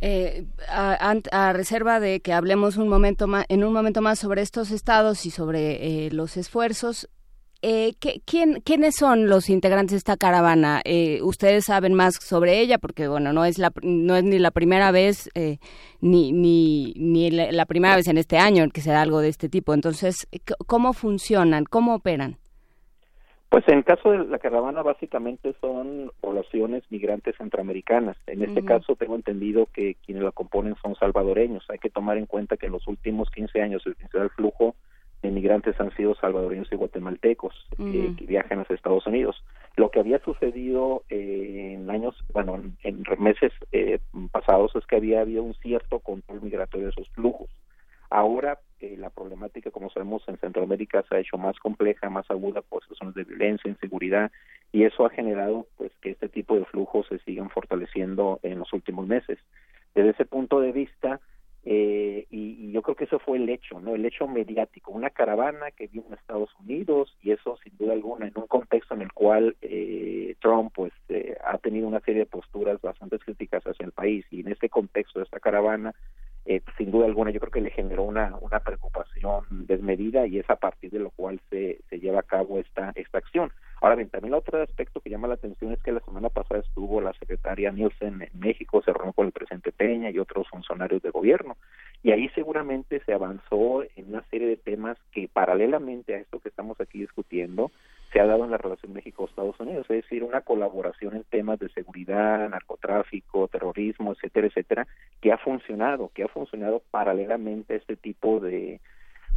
Eh, 0.00 0.46
a, 0.68 1.52
reserva 1.52 1.98
de 1.98 2.20
que 2.20 2.32
hablemos 2.32 2.76
un 2.76 2.88
momento 2.88 3.26
más, 3.26 3.46
en 3.48 3.64
un 3.64 3.72
momento 3.72 4.00
más 4.00 4.20
sobre 4.20 4.42
estos 4.42 4.70
estados 4.70 5.26
y 5.26 5.30
sobre 5.30 6.06
eh, 6.06 6.10
los 6.12 6.36
esfuerzos, 6.36 7.08
eh, 7.62 7.92
¿qué, 8.00 8.20
quién, 8.24 8.60
¿Quiénes 8.60 8.94
son 8.96 9.28
los 9.28 9.50
integrantes 9.50 9.92
de 9.92 9.96
esta 9.98 10.16
caravana? 10.16 10.80
Eh, 10.84 11.20
ustedes 11.22 11.64
saben 11.64 11.92
más 11.94 12.14
sobre 12.14 12.60
ella 12.60 12.78
porque, 12.78 13.08
bueno, 13.08 13.32
no 13.32 13.44
es, 13.44 13.58
la, 13.58 13.72
no 13.82 14.16
es 14.16 14.24
ni 14.24 14.38
la 14.38 14.50
primera 14.50 14.92
vez 14.92 15.28
eh, 15.34 15.58
ni, 16.00 16.32
ni, 16.32 16.94
ni 16.96 17.30
la, 17.30 17.50
la, 17.50 17.66
primera 17.66 17.96
vez 17.96 18.06
en 18.06 18.18
este 18.18 18.38
año 18.38 18.68
que 18.72 18.80
se 18.80 18.90
da 18.92 19.02
algo 19.02 19.20
de 19.20 19.28
este 19.28 19.48
tipo. 19.48 19.74
Entonces, 19.74 20.28
¿cómo 20.66 20.92
funcionan? 20.92 21.64
¿Cómo 21.64 21.94
operan? 21.94 22.36
Pues 23.48 23.66
en 23.66 23.78
el 23.78 23.84
caso 23.84 24.10
de 24.10 24.26
la 24.26 24.38
caravana 24.38 24.82
básicamente 24.82 25.54
son 25.60 26.12
poblaciones 26.20 26.84
migrantes 26.90 27.34
centroamericanas. 27.38 28.16
En 28.26 28.42
este 28.42 28.60
uh 28.60 28.62
-huh. 28.62 28.68
caso 28.68 28.94
tengo 28.94 29.16
entendido 29.16 29.66
que 29.72 29.96
quienes 30.04 30.22
la 30.22 30.32
componen 30.32 30.76
son 30.82 30.94
salvadoreños. 30.96 31.64
Hay 31.70 31.78
que 31.78 31.88
tomar 31.88 32.18
en 32.18 32.26
cuenta 32.26 32.58
que 32.58 32.66
en 32.66 32.72
los 32.72 32.86
últimos 32.86 33.30
15 33.30 33.62
años 33.62 33.82
el 33.86 33.94
principal 33.94 34.28
flujo 34.30 34.74
de 35.22 35.30
migrantes 35.30 35.78
han 35.80 35.94
sido 35.96 36.14
salvadoreños 36.14 36.70
y 36.70 36.76
guatemaltecos 36.76 37.54
uh 37.78 37.82
-huh. 37.82 37.94
eh, 37.94 38.14
que 38.16 38.26
viajan 38.26 38.58
a 38.58 38.62
los 38.62 38.70
Estados 38.70 39.06
Unidos. 39.06 39.42
Lo 39.76 39.90
que 39.90 40.00
había 40.00 40.18
sucedido 40.20 41.02
eh, 41.08 41.74
en 41.74 41.90
años, 41.90 42.16
bueno, 42.32 42.60
en 42.82 43.04
meses 43.18 43.52
eh, 43.72 43.98
pasados 44.30 44.74
es 44.76 44.84
que 44.86 44.96
había 44.96 45.20
habido 45.20 45.42
un 45.42 45.54
cierto 45.54 46.00
control 46.00 46.42
migratorio 46.42 46.86
de 46.86 46.92
esos 46.92 47.08
flujos. 47.10 47.48
Ahora 48.10 48.58
eh, 48.80 48.96
la 48.96 49.10
problemática, 49.10 49.70
como 49.70 49.90
sabemos, 49.90 50.22
en 50.28 50.38
Centroamérica 50.38 51.04
se 51.08 51.16
ha 51.16 51.20
hecho 51.20 51.36
más 51.36 51.58
compleja, 51.58 52.08
más 52.08 52.30
aguda 52.30 52.62
por 52.62 52.82
situaciones 52.82 53.14
de 53.14 53.24
violencia, 53.24 53.70
inseguridad, 53.70 54.30
y 54.72 54.84
eso 54.84 55.04
ha 55.04 55.10
generado 55.10 55.66
pues 55.76 55.92
que 56.00 56.10
este 56.10 56.28
tipo 56.28 56.56
de 56.56 56.64
flujos 56.64 57.06
se 57.08 57.18
sigan 57.20 57.50
fortaleciendo 57.50 58.40
en 58.42 58.60
los 58.60 58.72
últimos 58.72 59.06
meses. 59.06 59.38
Desde 59.94 60.10
ese 60.10 60.24
punto 60.24 60.60
de 60.60 60.72
vista, 60.72 61.20
eh, 61.70 62.26
y, 62.30 62.64
y, 62.64 62.72
yo 62.72 62.80
creo 62.80 62.96
que 62.96 63.04
eso 63.04 63.18
fue 63.18 63.36
el 63.36 63.46
hecho, 63.50 63.78
¿no? 63.78 63.94
El 63.94 64.06
hecho 64.06 64.26
mediático, 64.26 64.90
una 64.90 65.10
caravana 65.10 65.70
que 65.70 65.86
vino 65.86 66.06
a 66.10 66.14
Estados 66.14 66.48
Unidos 66.60 67.14
y 67.22 67.32
eso 67.32 67.58
sin 67.62 67.76
duda 67.76 67.92
alguna 67.92 68.26
en 68.26 68.32
un 68.36 68.46
contexto 68.46 68.94
en 68.94 69.02
el 69.02 69.12
cual 69.12 69.54
eh, 69.60 70.34
Trump 70.40 70.72
pues 70.74 70.94
eh, 71.10 71.36
ha 71.44 71.58
tenido 71.58 71.86
una 71.86 72.00
serie 72.00 72.20
de 72.20 72.26
posturas 72.26 72.80
bastante 72.80 73.18
críticas 73.18 73.62
hacia 73.64 73.84
el 73.84 73.92
país 73.92 74.24
y 74.30 74.40
en 74.40 74.48
este 74.48 74.70
contexto 74.70 75.18
de 75.18 75.26
esta 75.26 75.40
caravana 75.40 75.94
eh, 76.50 76.62
sin 76.78 76.90
duda 76.90 77.04
alguna 77.04 77.30
yo 77.30 77.40
creo 77.40 77.52
que 77.52 77.60
le 77.60 77.70
generó 77.70 78.04
una, 78.04 78.34
una 78.40 78.60
preocupación 78.60 79.44
desmedida 79.50 80.26
y 80.26 80.38
es 80.38 80.48
a 80.48 80.56
partir 80.56 80.90
de 80.90 80.98
lo 80.98 81.10
cual 81.10 81.38
se, 81.50 81.80
se 81.90 82.00
lleva 82.00 82.20
a 82.20 82.22
cabo 82.22 82.58
esta, 82.58 82.90
esta 82.94 83.18
acción. 83.18 83.52
Ahora 83.82 83.96
bien, 83.96 84.08
también 84.08 84.32
otro 84.32 84.62
aspecto 84.62 85.00
que 85.00 85.10
llama 85.10 85.28
la 85.28 85.34
atención 85.34 85.72
es 85.72 85.82
que 85.82 85.92
la 85.92 86.00
semana 86.00 86.30
pasada 86.30 86.60
estuvo 86.60 87.02
la 87.02 87.12
secretaria 87.12 87.70
Nielsen 87.70 88.22
en 88.22 88.40
México, 88.40 88.82
se 88.82 88.94
reunió 88.94 89.12
con 89.12 89.26
el 89.26 89.32
presidente 89.32 89.72
Peña 89.72 90.08
y 90.10 90.18
otros 90.18 90.48
funcionarios 90.48 91.02
de 91.02 91.10
gobierno, 91.10 91.58
y 92.02 92.12
ahí 92.12 92.30
seguramente 92.30 93.02
se 93.04 93.12
avanzó 93.12 93.82
en 93.96 94.08
una 94.08 94.22
serie 94.30 94.48
de 94.48 94.56
temas 94.56 94.96
que 95.12 95.28
paralelamente 95.28 96.14
a 96.14 96.18
esto 96.18 96.40
que 96.40 96.48
estamos 96.48 96.80
aquí 96.80 96.98
discutiendo, 96.98 97.70
se 98.12 98.20
ha 98.20 98.26
dado 98.26 98.44
en 98.44 98.50
la 98.50 98.58
relación 98.58 98.92
México-Estados 98.92 99.58
Unidos, 99.60 99.86
es 99.90 100.02
decir, 100.02 100.22
una 100.24 100.40
colaboración 100.40 101.14
en 101.14 101.24
temas 101.24 101.58
de 101.58 101.68
seguridad, 101.70 102.48
narcotráfico, 102.48 103.48
terrorismo, 103.48 104.12
etcétera, 104.12 104.46
etcétera, 104.46 104.86
que 105.20 105.32
ha 105.32 105.38
funcionado, 105.38 106.10
que 106.14 106.24
ha 106.24 106.28
funcionado 106.28 106.82
paralelamente 106.90 107.74
a 107.74 107.76
este 107.76 107.96
tipo 107.96 108.40
de 108.40 108.80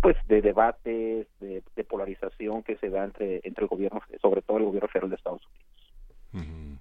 pues 0.02 0.18
de 0.28 0.42
debates, 0.42 1.28
de, 1.40 1.84
polarización 1.88 2.64
que 2.64 2.76
se 2.78 2.90
da 2.90 3.04
entre, 3.04 3.42
entre 3.44 3.66
el 3.66 3.68
gobierno, 3.68 4.02
sobre 4.20 4.42
todo 4.42 4.58
el 4.58 4.64
gobierno 4.64 4.88
federal 4.88 5.10
de 5.12 5.16
Estados 5.16 5.42
Unidos. 6.34 6.80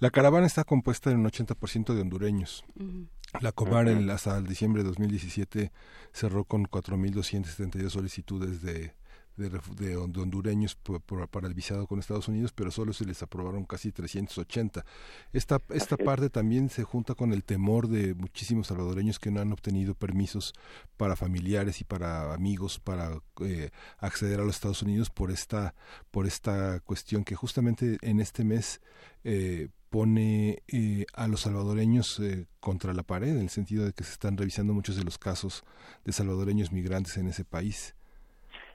La 0.00 0.10
caravana 0.10 0.46
está 0.46 0.64
compuesta 0.64 1.10
en 1.10 1.18
un 1.18 1.26
80% 1.26 1.94
de 1.94 2.00
hondureños. 2.00 2.64
La 3.40 3.52
Comar 3.52 3.88
hasta 3.88 4.38
el 4.38 4.46
diciembre 4.46 4.82
de 4.82 4.88
2017 4.88 5.72
cerró 6.12 6.44
con 6.44 6.64
4.272 6.64 7.90
solicitudes 7.90 8.62
de, 8.62 8.92
de, 9.36 9.96
hondureños 9.96 10.76
para 11.30 11.48
el 11.48 11.54
visado 11.54 11.86
con 11.86 11.98
Estados 11.98 12.28
Unidos, 12.28 12.52
pero 12.52 12.70
solo 12.70 12.92
se 12.92 13.04
les 13.04 13.22
aprobaron 13.22 13.64
casi 13.64 13.90
380. 13.90 14.84
Esta, 15.32 15.60
esta 15.70 15.96
parte 15.96 16.30
también 16.30 16.70
se 16.70 16.84
junta 16.84 17.14
con 17.14 17.32
el 17.32 17.42
temor 17.42 17.88
de 17.88 18.14
muchísimos 18.14 18.68
salvadoreños 18.68 19.18
que 19.18 19.30
no 19.30 19.40
han 19.40 19.52
obtenido 19.52 19.94
permisos 19.94 20.54
para 20.96 21.16
familiares 21.16 21.80
y 21.80 21.84
para 21.84 22.32
amigos 22.32 22.78
para 22.78 23.10
eh, 23.40 23.70
acceder 23.98 24.40
a 24.40 24.44
los 24.44 24.56
Estados 24.56 24.82
Unidos 24.82 25.10
por 25.10 25.30
esta, 25.30 25.74
por 26.10 26.26
esta 26.26 26.80
cuestión 26.80 27.24
que 27.24 27.34
justamente 27.34 27.98
en 28.02 28.20
este 28.20 28.44
mes 28.44 28.80
eh, 29.24 29.68
pone 29.90 30.62
eh, 30.68 31.06
a 31.14 31.28
los 31.28 31.42
salvadoreños 31.42 32.20
contra 32.60 32.92
la 32.94 33.04
pared, 33.04 33.28
en 33.28 33.42
el 33.42 33.50
sentido 33.50 33.84
de 33.84 33.92
que 33.92 34.04
se 34.04 34.12
están 34.12 34.36
revisando 34.36 34.74
muchos 34.74 34.96
de 34.96 35.04
los 35.04 35.18
casos 35.18 35.64
de 36.04 36.12
salvadoreños 36.12 36.72
migrantes 36.72 37.16
en 37.16 37.28
ese 37.28 37.44
país. 37.44 37.94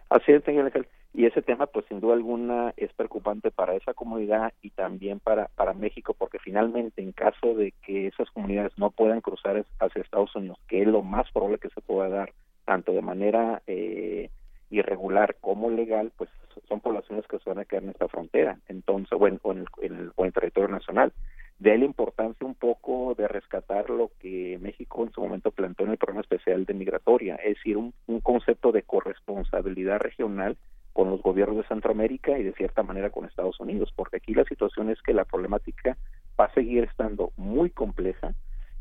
Así 0.09 0.31
es, 0.31 0.47
Ángel. 0.47 0.87
Y 1.13 1.25
ese 1.25 1.41
tema, 1.41 1.67
pues 1.67 1.85
sin 1.87 1.99
duda 1.99 2.13
alguna, 2.13 2.73
es 2.77 2.91
preocupante 2.93 3.51
para 3.51 3.75
esa 3.75 3.93
comunidad 3.93 4.53
y 4.61 4.71
también 4.71 5.19
para, 5.19 5.47
para 5.55 5.73
México, 5.73 6.15
porque 6.17 6.39
finalmente, 6.39 7.01
en 7.01 7.11
caso 7.11 7.55
de 7.55 7.73
que 7.83 8.07
esas 8.07 8.29
comunidades 8.31 8.73
no 8.77 8.91
puedan 8.91 9.21
cruzar 9.21 9.63
hacia 9.79 10.01
Estados 10.01 10.35
Unidos, 10.35 10.59
que 10.67 10.81
es 10.81 10.87
lo 10.87 11.01
más 11.01 11.31
probable 11.31 11.57
que 11.59 11.69
se 11.69 11.81
pueda 11.81 12.09
dar, 12.09 12.33
tanto 12.65 12.91
de 12.91 13.01
manera 13.01 13.61
eh, 13.65 14.29
irregular 14.69 15.35
como 15.41 15.69
legal, 15.69 16.11
pues 16.15 16.29
son 16.67 16.79
poblaciones 16.79 17.25
que 17.27 17.39
se 17.39 17.49
van 17.49 17.59
a 17.59 17.65
quedar 17.65 17.83
en 17.83 17.89
esta 17.89 18.07
frontera, 18.07 18.59
entonces, 18.67 19.17
bueno, 19.17 19.39
o 19.43 19.51
en 19.51 19.59
el, 19.81 20.11
o 20.15 20.23
en 20.23 20.27
el 20.27 20.33
territorio 20.33 20.69
nacional. 20.69 21.11
De 21.59 21.77
la 21.77 21.83
importancia 21.83 22.47
un 22.47 22.55
poco 22.55 23.15
de 23.15 23.27
rescatar 23.27 23.89
lo 23.89 24.11
que 24.19 24.57
México 24.61 25.03
en 25.03 25.11
su 25.11 25.19
momento 25.19 25.51
planteó 25.51 25.85
en 25.85 25.91
el 25.91 25.97
programa 25.97 26.21
especial 26.21 26.63
de 26.63 26.73
migratoria, 26.73 27.35
es 27.35 27.55
decir, 27.55 27.75
un, 27.75 27.93
concepto 28.21 28.71
de 28.71 28.83
corresponsabilidad 28.83 29.99
regional 29.99 30.57
con 30.93 31.09
los 31.09 31.21
gobiernos 31.21 31.57
de 31.57 31.67
Centroamérica 31.67 32.39
y 32.39 32.43
de 32.43 32.53
cierta 32.53 32.81
manera 32.81 33.09
con 33.09 33.25
Estados 33.25 33.59
Unidos, 33.59 33.91
porque 33.93 34.17
aquí 34.17 34.33
la 34.33 34.45
situación 34.45 34.89
es 34.89 35.01
que 35.01 35.13
la 35.13 35.25
problemática 35.25 35.97
va 36.39 36.45
a 36.45 36.53
seguir 36.53 36.85
estando 36.85 37.33
muy 37.35 37.71
compleja, 37.71 38.33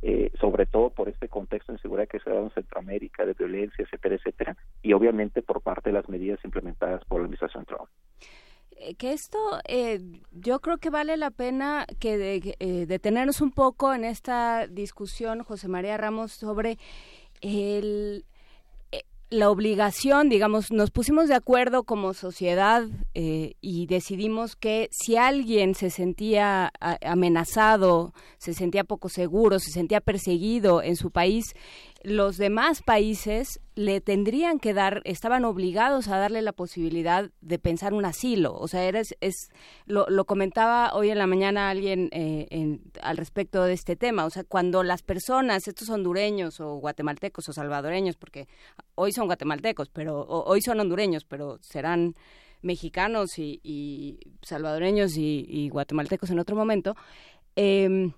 eh, 0.03 0.31
sobre 0.41 0.65
todo 0.67 0.91
por 0.91 1.09
este 1.09 1.29
contexto 1.29 1.73
de 1.73 1.79
inseguridad 1.79 2.07
que 2.07 2.21
se 2.21 2.31
ha 2.31 2.35
dado 2.35 2.47
en 2.47 2.53
Centroamérica, 2.53 3.27
de 3.27 3.35
violencia, 3.35 3.85
etcétera, 3.85 4.15
etcétera, 4.15 4.57
y 4.83 4.93
obviamente 4.93 5.43
por 5.43 5.63
parte 5.63 5.91
de 5.91 5.95
las 5.95 6.09
medidas 6.09 6.39
implementadas 6.45 7.05
por 7.07 7.19
la 7.19 7.25
administración 7.25 7.65
Trump. 7.65 7.89
Eh, 8.81 8.95
que 8.95 9.13
esto 9.13 9.39
eh, 9.67 10.01
yo 10.33 10.61
creo 10.61 10.79
que 10.79 10.91
vale 10.91 11.17
la 11.17 11.31
pena 11.31 11.87
que 11.99 12.55
eh, 12.59 12.87
detenernos 12.87 13.41
un 13.41 13.51
poco 13.51 13.93
en 13.93 14.05
esta 14.05 14.67
discusión, 14.69 15.43
José 15.43 15.69
María 15.69 15.97
Ramos, 15.97 16.33
sobre 16.33 16.79
el 17.41 18.25
la 19.31 19.51
obligación, 19.51 20.31
digamos, 20.31 20.73
nos 20.73 20.91
pusimos 20.91 21.29
de 21.29 21.35
acuerdo 21.35 21.85
como 21.85 22.15
sociedad 22.15 22.85
y 23.13 23.87
decidimos 23.87 24.57
que 24.57 24.89
si 24.91 25.19
alguien 25.19 25.75
se 25.75 25.91
sentía 25.91 26.73
amenazado, 27.05 28.15
se 28.39 28.55
sentía 28.55 28.85
poco 28.85 29.11
seguro, 29.11 29.59
se 29.59 29.71
sentía 29.71 30.01
perseguido 30.01 30.83
en 30.83 30.97
su 30.97 31.11
país, 31.11 31.55
los 32.03 32.37
demás 32.37 32.83
países 32.83 33.61
le 33.75 34.01
tendrían 34.01 34.61
que 34.61 34.73
dar, 34.73 35.03
estaban 35.05 35.45
obligados 35.45 36.09
a 36.09 36.17
darle 36.17 36.43
la 36.43 36.53
posibilidad 36.53 37.31
de 37.41 37.59
pensar 37.59 37.93
un 37.93 38.05
asilo. 38.05 38.55
O 38.55 38.69
sea, 38.69 38.85
eres, 38.85 39.17
es, 39.21 39.51
lo, 39.87 40.25
comentaba 40.25 40.95
hoy 40.95 41.11
en 41.11 41.19
la 41.19 41.27
mañana 41.27 41.71
alguien 41.71 42.09
eh, 42.13 42.79
al 43.03 43.17
respecto 43.17 43.65
de 43.65 43.73
este 43.73 43.97
tema. 43.97 44.27
O 44.27 44.31
sea, 44.31 44.45
cuando 44.45 44.85
las 44.85 45.03
personas, 45.03 45.67
estos 45.67 45.91
hondureños 45.91 46.61
o 46.61 46.77
guatemaltecos 46.77 47.49
o 47.49 47.53
salvadoreños, 47.53 48.17
porque 48.17 48.49
hoy 48.95 49.13
son 49.13 49.27
guatemaltecos, 49.27 49.89
pero 49.89 50.25
hoy 50.27 50.63
son 50.63 50.79
hondureños, 50.79 51.25
pero 51.25 51.59
serán 51.61 52.15
mexicanos 52.63 53.39
y, 53.39 54.21
salvadoreños 54.43 55.17
y, 55.17 55.69
guatemaltecos 55.69 56.31
en 56.31 56.39
otro 56.39 56.55
momento. 56.55 56.95
Eh, 57.57 58.13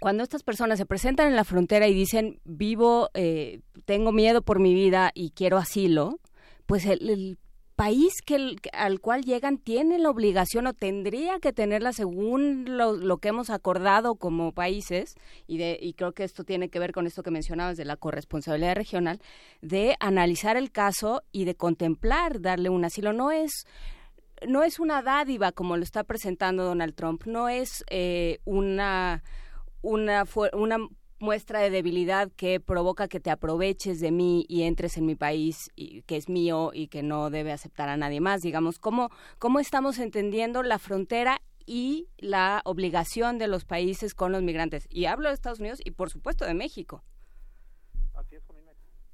cuando 0.00 0.22
estas 0.22 0.42
personas 0.42 0.78
se 0.78 0.86
presentan 0.86 1.28
en 1.28 1.36
la 1.36 1.44
frontera 1.44 1.88
y 1.88 1.94
dicen 1.94 2.40
vivo, 2.44 3.10
eh, 3.14 3.60
tengo 3.84 4.12
miedo 4.12 4.42
por 4.42 4.60
mi 4.60 4.74
vida 4.74 5.10
y 5.14 5.30
quiero 5.30 5.58
asilo, 5.58 6.18
pues 6.66 6.86
el, 6.86 7.38
país 7.78 8.12
al 8.72 8.98
cual 8.98 9.22
llegan 9.22 9.56
tiene 9.56 10.00
la 10.00 10.10
obligación 10.10 10.66
o 10.66 10.74
tendría 10.74 11.38
que 11.38 11.52
tenerla 11.52 11.92
según 11.92 12.64
lo, 12.76 13.18
que 13.18 13.28
hemos 13.28 13.50
acordado 13.50 14.16
como 14.16 14.50
países 14.50 15.14
y 15.46 15.58
de 15.58 15.78
y 15.80 15.92
creo 15.92 16.10
que 16.10 16.24
esto 16.24 16.42
tiene 16.42 16.70
que 16.70 16.80
ver 16.80 16.90
con 16.90 17.06
esto 17.06 17.22
que 17.22 17.30
mencionabas 17.30 17.76
de 17.76 17.84
la 17.84 17.94
corresponsabilidad 17.94 18.74
regional 18.74 19.20
de 19.62 19.94
analizar 20.00 20.56
el 20.56 20.72
caso 20.72 21.22
y 21.30 21.44
de 21.44 21.54
contemplar 21.54 22.40
darle 22.40 22.68
un 22.68 22.84
asilo. 22.84 23.12
No 23.12 23.30
es 23.30 23.64
no 24.44 24.64
es 24.64 24.80
una 24.80 25.00
dádiva 25.00 25.52
como 25.52 25.76
lo 25.76 25.84
está 25.84 26.02
presentando 26.02 26.64
Donald 26.64 26.96
Trump 26.96 27.26
no 27.26 27.48
es 27.48 27.84
eh, 27.90 28.40
una 28.44 29.22
una, 29.88 30.24
una 30.52 30.78
muestra 31.18 31.60
de 31.60 31.70
debilidad 31.70 32.30
que 32.36 32.60
provoca 32.60 33.08
que 33.08 33.20
te 33.20 33.30
aproveches 33.30 34.00
de 34.00 34.10
mí 34.10 34.44
y 34.48 34.62
entres 34.62 34.98
en 34.98 35.06
mi 35.06 35.14
país 35.16 35.70
y, 35.74 36.02
que 36.02 36.16
es 36.16 36.28
mío 36.28 36.70
y 36.74 36.88
que 36.88 37.02
no 37.02 37.30
debe 37.30 37.52
aceptar 37.52 37.88
a 37.88 37.96
nadie 37.96 38.20
más. 38.20 38.42
Digamos, 38.42 38.78
¿cómo, 38.78 39.10
cómo 39.38 39.60
estamos 39.60 39.98
entendiendo 39.98 40.62
la 40.62 40.78
frontera 40.78 41.38
y 41.66 42.08
la 42.18 42.60
obligación 42.64 43.38
de 43.38 43.48
los 43.48 43.64
países 43.64 44.14
con 44.14 44.30
los 44.30 44.42
migrantes? 44.42 44.86
Y 44.90 45.06
hablo 45.06 45.28
de 45.28 45.34
Estados 45.34 45.60
Unidos 45.60 45.80
y 45.82 45.92
por 45.92 46.10
supuesto 46.10 46.44
de 46.44 46.54
México. 46.54 47.02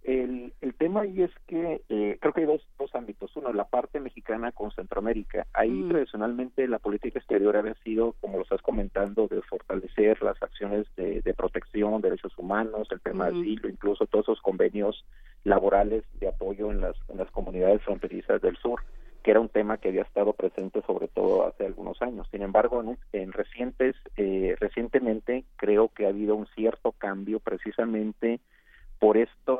El, 0.02 0.52
el 0.60 0.74
tema 0.74 1.00
ahí 1.00 1.22
es 1.22 1.30
que 1.46 1.82
eh, 1.88 2.18
creo 2.20 2.32
que 2.34 2.40
hay 2.40 2.46
dos, 2.46 2.66
dos 2.94 3.00
ámbitos. 3.00 3.36
Uno, 3.36 3.52
la 3.52 3.64
parte 3.64 4.00
mexicana 4.00 4.52
con 4.52 4.70
Centroamérica. 4.70 5.46
Ahí 5.52 5.70
mm. 5.70 5.88
tradicionalmente 5.88 6.68
la 6.68 6.78
política 6.78 7.18
exterior 7.18 7.56
había 7.56 7.74
sido, 7.84 8.14
como 8.20 8.38
lo 8.38 8.42
estás 8.42 8.62
comentando, 8.62 9.26
de 9.28 9.42
fortalecer 9.42 10.22
las 10.22 10.40
acciones 10.42 10.86
de, 10.96 11.20
de 11.20 11.34
protección, 11.34 12.00
derechos 12.00 12.36
humanos, 12.38 12.88
el 12.90 13.00
tema 13.00 13.26
del 13.26 13.40
asilo, 13.40 13.68
incluso 13.68 14.06
todos 14.06 14.26
esos 14.26 14.40
convenios 14.40 15.04
laborales 15.44 16.04
de 16.20 16.28
apoyo 16.28 16.70
en 16.70 16.80
las, 16.80 16.96
en 17.08 17.18
las 17.18 17.30
comunidades 17.30 17.82
fronterizas 17.82 18.40
del 18.40 18.56
sur 18.56 18.80
que 19.22 19.30
era 19.30 19.40
un 19.40 19.48
tema 19.48 19.78
que 19.78 19.88
había 19.88 20.02
estado 20.02 20.34
presente 20.34 20.82
sobre 20.82 21.08
todo 21.08 21.46
hace 21.46 21.64
algunos 21.64 22.02
años. 22.02 22.28
Sin 22.30 22.42
embargo, 22.42 22.82
en, 22.82 22.98
en 23.18 23.32
recientes, 23.32 23.96
eh, 24.18 24.54
recientemente 24.60 25.44
creo 25.56 25.88
que 25.88 26.04
ha 26.04 26.10
habido 26.10 26.36
un 26.36 26.46
cierto 26.48 26.92
cambio 26.92 27.40
precisamente 27.40 28.40
por 28.98 29.16
este 29.16 29.52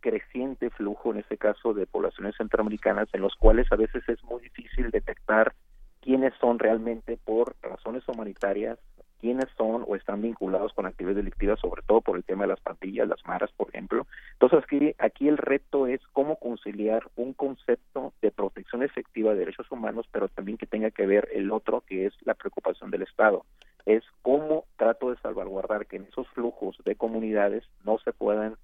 creciente 0.00 0.70
flujo, 0.70 1.12
en 1.12 1.18
este 1.18 1.36
caso 1.36 1.74
de 1.74 1.86
poblaciones 1.86 2.36
centroamericanas, 2.36 3.08
en 3.12 3.20
los 3.20 3.34
cuales 3.36 3.70
a 3.72 3.76
veces 3.76 4.02
es 4.08 4.22
muy 4.24 4.42
difícil 4.42 4.90
detectar 4.90 5.54
quiénes 6.00 6.32
son 6.40 6.58
realmente 6.58 7.18
por 7.24 7.56
razones 7.62 8.06
humanitarias, 8.08 8.78
quiénes 9.20 9.46
son 9.56 9.84
o 9.86 9.96
están 9.96 10.22
vinculados 10.22 10.72
con 10.72 10.86
actividades 10.86 11.16
delictivas, 11.16 11.58
sobre 11.60 11.82
todo 11.82 12.00
por 12.00 12.16
el 12.16 12.24
tema 12.24 12.44
de 12.44 12.48
las 12.48 12.60
pandillas, 12.60 13.08
las 13.08 13.24
maras, 13.26 13.50
por 13.56 13.68
ejemplo. 13.68 14.06
Entonces 14.34 14.60
aquí, 14.62 14.94
aquí 14.98 15.28
el 15.28 15.36
reto 15.36 15.86
es 15.86 16.00
cómo 16.12 16.36
conciliar 16.36 17.02
un 17.16 17.32
concepto 17.32 18.12
de 18.22 18.30
protección 18.30 18.82
efectiva 18.82 19.32
de 19.32 19.40
derechos 19.40 19.70
humanos, 19.70 20.06
pero 20.12 20.28
también 20.28 20.56
que 20.56 20.66
tenga 20.66 20.90
que 20.90 21.06
ver 21.06 21.28
el 21.32 21.50
otro, 21.50 21.82
que 21.82 22.06
es 22.06 22.14
la 22.22 22.34
preocupación 22.34 22.90
del 22.90 23.02
Estado 23.02 23.44
es 23.88 24.04
cómo 24.20 24.66
trato 24.76 25.10
de 25.10 25.16
salvaguardar 25.16 25.86
que 25.86 25.96
en 25.96 26.02
esos 26.04 26.28
flujos 26.28 26.76
de 26.84 26.94
comunidades 26.94 27.64
no 27.86 27.98
se 27.98 28.12
puedan 28.12 28.57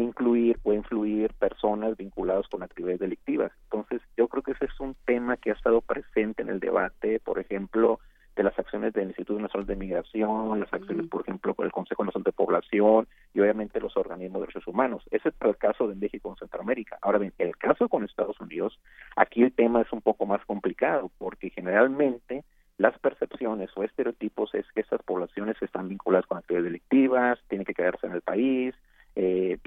incluir 0.00 0.58
o 0.62 0.72
influir 0.72 1.32
personas 1.34 1.96
vinculadas 1.96 2.46
con 2.48 2.62
actividades 2.62 3.00
delictivas. 3.00 3.52
Entonces, 3.64 4.00
yo 4.16 4.28
creo 4.28 4.42
que 4.42 4.52
ese 4.52 4.66
es 4.66 4.80
un 4.80 4.94
tema 5.04 5.36
que 5.36 5.50
ha 5.50 5.54
estado 5.54 5.80
presente 5.80 6.42
en 6.42 6.48
el 6.48 6.60
debate, 6.60 7.20
por 7.20 7.38
ejemplo, 7.38 8.00
de 8.38 8.44
las 8.44 8.56
acciones 8.56 8.92
del 8.92 9.08
Instituto 9.08 9.40
Nacional 9.40 9.66
de 9.66 9.74
Migración, 9.74 10.60
las 10.60 10.72
acciones, 10.72 11.08
por 11.08 11.22
ejemplo, 11.22 11.54
con 11.54 11.66
el 11.66 11.72
Consejo 11.72 12.04
Nacional 12.04 12.24
de 12.24 12.32
Población 12.32 13.08
y 13.34 13.40
obviamente 13.40 13.80
los 13.80 13.96
organismos 13.96 14.40
de 14.40 14.46
derechos 14.46 14.66
humanos. 14.68 15.02
Ese 15.10 15.30
es 15.30 15.34
el 15.40 15.56
caso 15.56 15.88
de 15.88 15.96
México 15.96 16.30
en 16.30 16.36
Centroamérica. 16.36 16.98
Ahora 17.02 17.18
bien, 17.18 17.32
el 17.38 17.56
caso 17.56 17.88
con 17.88 18.04
Estados 18.04 18.40
Unidos, 18.40 18.78
aquí 19.16 19.42
el 19.42 19.52
tema 19.52 19.82
es 19.82 19.92
un 19.92 20.02
poco 20.02 20.24
más 20.24 20.44
complicado 20.46 21.10
porque 21.18 21.50
generalmente 21.50 22.44
las 22.76 22.96
percepciones 23.00 23.70
o 23.74 23.82
estereotipos 23.82 24.54
es 24.54 24.64
que 24.72 24.82
estas 24.82 25.02
poblaciones 25.02 25.60
están 25.60 25.88
vinculadas 25.88 26.26
con 26.26 26.38
actividades 26.38 26.66
delictivas, 26.66 27.40
tienen 27.48 27.64
que 27.64 27.74
quedarse 27.74 28.06
en 28.06 28.12
el 28.12 28.22
país, 28.22 28.72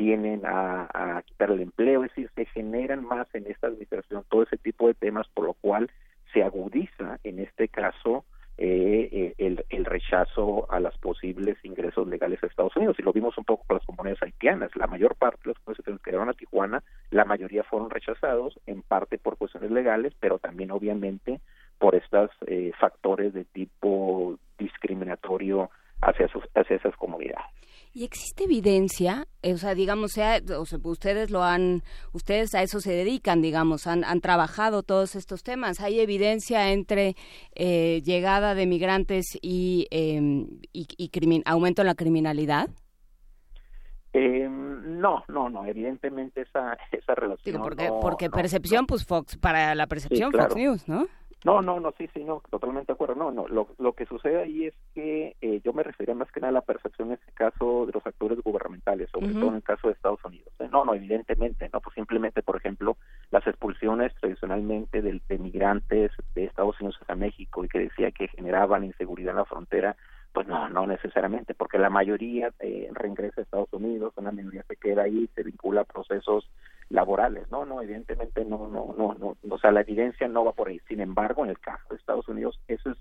vienen 0.02 0.42
a, 0.46 1.22
quitar 1.26 1.52
el 1.52 1.62
empleo, 1.62 2.04
es 2.04 2.10
decir, 2.10 2.32
se 2.34 2.46
generan 2.46 3.06
más 3.06 3.28
en 3.36 3.46
esta 3.46 3.68
administración 3.68 4.26
todo 4.30 4.42
ese 4.42 4.58
tipo 4.58 4.88
de 4.88 4.96
temas, 4.96 5.28
por 5.28 5.46
lo 5.46 5.54
cual 5.54 5.92
se 6.34 6.42
agudiza 6.44 7.20
en 7.24 7.38
este 7.38 7.68
caso 7.68 8.26
eh, 8.58 9.10
eh, 9.12 9.34
el, 9.38 9.64
el, 9.70 9.86
rechazo 9.86 10.72
a 10.72 10.80
los 10.80 10.98
posibles 10.98 11.58
ingresos 11.64 12.08
legales 12.08 12.42
a 12.42 12.48
Estados 12.48 12.76
Unidos. 12.76 12.96
Y 13.00 13.04
lo 13.04 13.14
vimos 13.14 13.38
un 13.38 13.46
poco 13.46 13.64
con 13.68 13.78
las 13.78 13.86
comunidades 13.86 14.22
haitianas. 14.24 14.76
La 14.76 14.88
mayor 14.88 15.16
parte 15.16 15.42
de 15.46 15.54
los 15.66 15.78
que 15.78 16.04
quedaron 16.04 16.30
a 16.30 16.34
Tijuana, 16.34 16.84
la 17.12 17.26
mayoría 17.26 17.64
fueron 17.64 17.90
rechazados, 17.90 18.60
en 18.66 18.82
parte 18.82 19.18
por 19.20 19.38
cuestiones 19.38 19.72
legales, 19.72 20.14
pero 20.20 20.40
también 20.40 20.72
obviamente 20.72 21.42
por 21.78 21.96
estos 21.96 22.32
eh, 22.48 22.72
factores 22.80 23.34
de 23.34 23.46
tipo 23.46 24.38
discriminatorio 24.58 25.70
hacia, 26.02 26.28
sus, 26.28 26.44
hacia 26.56 26.76
esas 26.76 26.96
comunidades. 26.96 27.51
¿Y 27.94 28.06
existe 28.06 28.46
evidencia? 28.46 29.28
O 29.44 29.58
sea, 29.58 29.76
digamos, 29.76 30.12
sea, 30.12 30.40
o 30.58 30.66
sea, 30.66 30.80
ustedes 30.84 31.30
lo 31.30 31.44
han, 31.44 31.84
ustedes 32.14 32.56
a 32.56 32.62
eso 32.62 32.80
se 32.80 32.94
dedican, 32.94 33.42
digamos, 33.42 33.86
han, 33.86 34.06
han 34.06 34.22
trabajado 34.22 34.82
todos 34.82 35.16
estos 35.16 35.44
temas. 35.44 35.82
¿Hay 35.82 36.00
evidencia 36.00 36.72
entre 36.72 37.16
eh, 37.54 38.02
llegada 38.04 38.56
de 38.56 38.66
migrantes 38.66 39.38
y, 39.42 39.88
eh, 39.92 40.22
y, 40.72 40.88
y 40.98 41.42
aumento 41.46 41.82
en 41.82 41.88
la 41.88 41.96
criminalidad? 41.96 42.70
Eh, 44.14 44.48
no, 44.50 45.24
no, 45.30 45.50
no, 45.50 45.66
evidentemente 45.66 46.42
esa, 46.42 46.78
esa 46.92 47.16
relación. 47.16 47.56
Digo, 47.56 47.64
porque, 47.64 47.90
porque 48.02 48.30
percepción, 48.30 48.86
pues 48.86 49.06
Fox, 49.06 49.38
para 49.38 49.74
la 49.76 49.88
percepción, 49.88 50.32
Fox 50.32 50.56
News, 50.56 50.88
¿no? 50.88 51.08
No, 51.44 51.62
no, 51.62 51.80
no, 51.80 51.92
sí, 51.98 52.08
sí, 52.14 52.24
no, 52.24 52.44
totalmente 52.52 52.92
de 52.92 52.94
acuerdo. 52.94 53.16
No, 53.16 53.32
no, 53.32 53.48
lo, 53.48 53.70
lo 53.80 53.94
que 53.94 54.06
sucede 54.06 54.44
ahí 54.44 54.66
es 54.68 54.76
que 54.94 55.36
eh, 55.42 55.60
yo 55.64 55.74
me 55.74 55.82
refería 55.82 56.14
más 56.14 56.32
que 56.32 56.40
nada 56.40 56.50
a 56.50 56.54
la 56.54 56.62
percepción 56.62 57.08
en 57.10 57.16
este 57.16 57.32
caso 57.32 57.88
de 57.88 57.94
los 57.94 58.06
actores 58.06 58.40
gubernamentales, 58.42 59.10
sobre 59.10 59.34
todo 59.34 59.48
en 59.48 59.56
el 59.56 59.64
caso 59.64 59.88
de 59.88 59.94
Estados 59.94 60.24
Unidos. 60.24 60.54
¿eh? 60.60 60.70
No, 60.72 60.86
no, 60.86 60.94
evidentemente, 60.94 61.68
no, 61.74 61.82
pues 61.82 61.96
simplemente, 61.96 62.44
por 62.44 62.58
ejemplo, 62.58 62.98
las 63.32 63.46
expulsiones 63.48 64.14
tradicionalmente 64.16 65.02
de, 65.02 65.20
de 65.28 65.38
migrantes 65.40 66.12
de 66.36 66.46
Estados 66.46 66.80
Unidos 66.80 67.00
hacia 67.02 67.16
México 67.16 67.66
y 67.66 67.70
que 67.70 67.80
decía 67.80 68.12
que 68.12 68.28
generaban 68.28 68.84
inseguridad 68.84 69.32
en 69.32 69.38
la 69.38 69.46
frontera, 69.46 69.96
pues 70.34 70.48
no, 70.48 70.70
no 70.70 70.88
necesariamente, 70.88 71.54
porque 71.54 71.78
la 71.78 71.90
mayoría 71.90 72.52
eh, 72.60 72.90
regresa 72.94 73.42
a 73.42 73.44
Estados 73.44 73.74
Unidos, 73.74 74.14
una 74.16 74.32
minoría 74.32 74.64
se 74.68 74.78
queda 74.78 75.04
ahí, 75.04 75.30
se 75.36 75.44
vincula 75.44 75.82
a 75.82 75.86
procesos 75.86 76.50
laborales. 76.92 77.50
No, 77.52 77.66
no, 77.66 77.82
evidentemente 77.82 78.46
no, 78.46 78.68
no, 78.68 78.94
no, 78.98 79.16
no, 79.20 79.38
o 79.50 79.58
sea, 79.60 79.72
la 79.72 79.82
evidencia 79.82 80.28
no 80.28 80.46
va 80.46 80.54
por 80.54 80.68
ahí. 80.68 80.80
Sin 80.88 81.00
embargo, 81.00 81.44
en 81.44 81.52
el 81.52 81.60
caso 81.60 81.84
de 81.90 81.96
Estados 81.96 82.28
Unidos, 82.28 82.60
eso 82.68 82.92
es, 82.92 82.98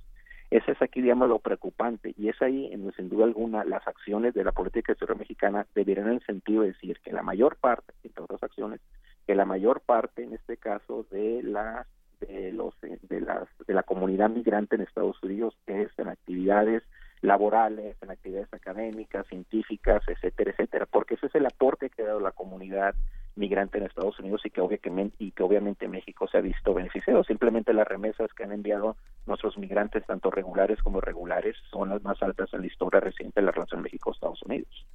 ese 0.51 0.73
es 0.73 0.83
aquí, 0.83 1.01
digamos, 1.01 1.29
lo 1.29 1.39
preocupante. 1.39 2.15
Y 2.17 2.29
es 2.29 2.41
ahí, 2.43 2.73
en, 2.73 2.91
sin 2.93 3.09
duda 3.09 3.25
alguna, 3.25 3.65
las 3.65 3.87
acciones 3.87 4.35
de 4.35 4.45
la 4.45 4.53
política 4.53 4.93
exterior 4.93 5.19
mexicana 5.19 5.67
deberían 5.75 6.09
en 6.09 6.15
el 6.15 6.27
sentido 6.27 6.63
de 6.63 6.69
decir 6.69 6.99
que 7.05 7.13
la 7.13 7.23
mayor 7.23 7.57
parte, 7.57 7.93
entre 8.03 8.25
otras 8.25 8.43
acciones, 8.43 8.81
que 9.27 9.35
la 9.35 9.45
mayor 9.45 9.81
parte, 9.81 10.25
en 10.25 10.35
este 10.35 10.57
caso, 10.57 11.07
de 11.11 11.43
las 11.43 11.87
de 12.21 12.53
los 12.53 12.75
de 12.81 13.21
las 13.21 13.49
de 13.67 13.73
la 13.73 13.83
comunidad 13.83 14.29
migrante 14.29 14.77
en 14.77 14.83
Estados 14.83 15.23
Unidos 15.23 15.57
es 15.67 15.89
en 15.99 16.09
actividades 16.09 16.83
laborales, 17.23 17.97
en 18.03 18.11
actividades 18.11 18.53
académicas, 18.53 19.27
científicas, 19.27 20.03
etcétera, 20.07 20.51
etcétera, 20.51 20.87
porque 20.87 21.15
ese 21.15 21.27
es 21.27 21.35
el 21.35 21.47
aporte 21.47 21.91
que 21.91 22.03
ha 22.03 22.07
dado 22.07 22.21
la 22.21 22.33
comunidad 22.33 22.95
migrante 23.37 23.79
en 23.79 23.85
Estados 23.85 24.19
Unidos 24.19 24.43
y 24.45 24.51
que, 24.51 24.61
obviamente, 24.61 25.33
que 25.35 25.43
obviamente 25.43 25.89
México 25.89 26.29
se 26.29 26.39
ha 26.39 26.41
visto 26.41 26.75
beneficiado. 26.75 27.25
Simplemente 27.25 27.73
las 27.73 27.87
remesas 27.87 28.33
que 28.35 28.45
han 28.45 28.53
enviado 28.53 28.97
nuestros 29.27 29.57
migrantes, 29.59 30.05
tanto 30.07 30.31
regulares 30.31 30.83
como 30.83 30.99
irregulares, 30.99 31.57
son 31.71 31.91
las 31.91 32.03
más 32.03 32.23
altas 32.23 32.53
en 32.53 32.61
la 32.61 32.67
historia 32.67 33.01
reciente 33.01 33.41
de 33.41 33.47
la 33.47 33.53
relación 33.53 33.83
México-Estados 33.83 34.43
Unidos. 34.43 34.87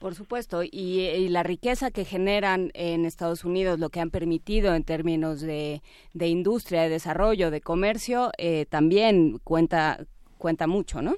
Por 0.00 0.14
supuesto, 0.14 0.62
y, 0.62 1.28
la 1.30 1.42
riqueza 1.42 1.90
que 1.90 2.04
generan 2.04 2.70
en 2.74 3.06
Estados 3.06 3.44
Unidos, 3.44 3.78
lo 3.78 3.88
que 3.88 4.00
han 4.00 4.10
permitido 4.10 4.74
en 4.74 4.84
términos 4.84 5.40
de, 5.40 5.80
de 6.12 6.28
industria, 6.28 6.82
de 6.82 6.90
desarrollo, 6.90 7.50
de 7.50 7.60
comercio, 7.60 8.30
eh, 8.36 8.66
también 8.66 9.38
cuenta 9.44 9.98
cuenta 10.44 10.66
mucho, 10.66 11.00
¿no? 11.00 11.14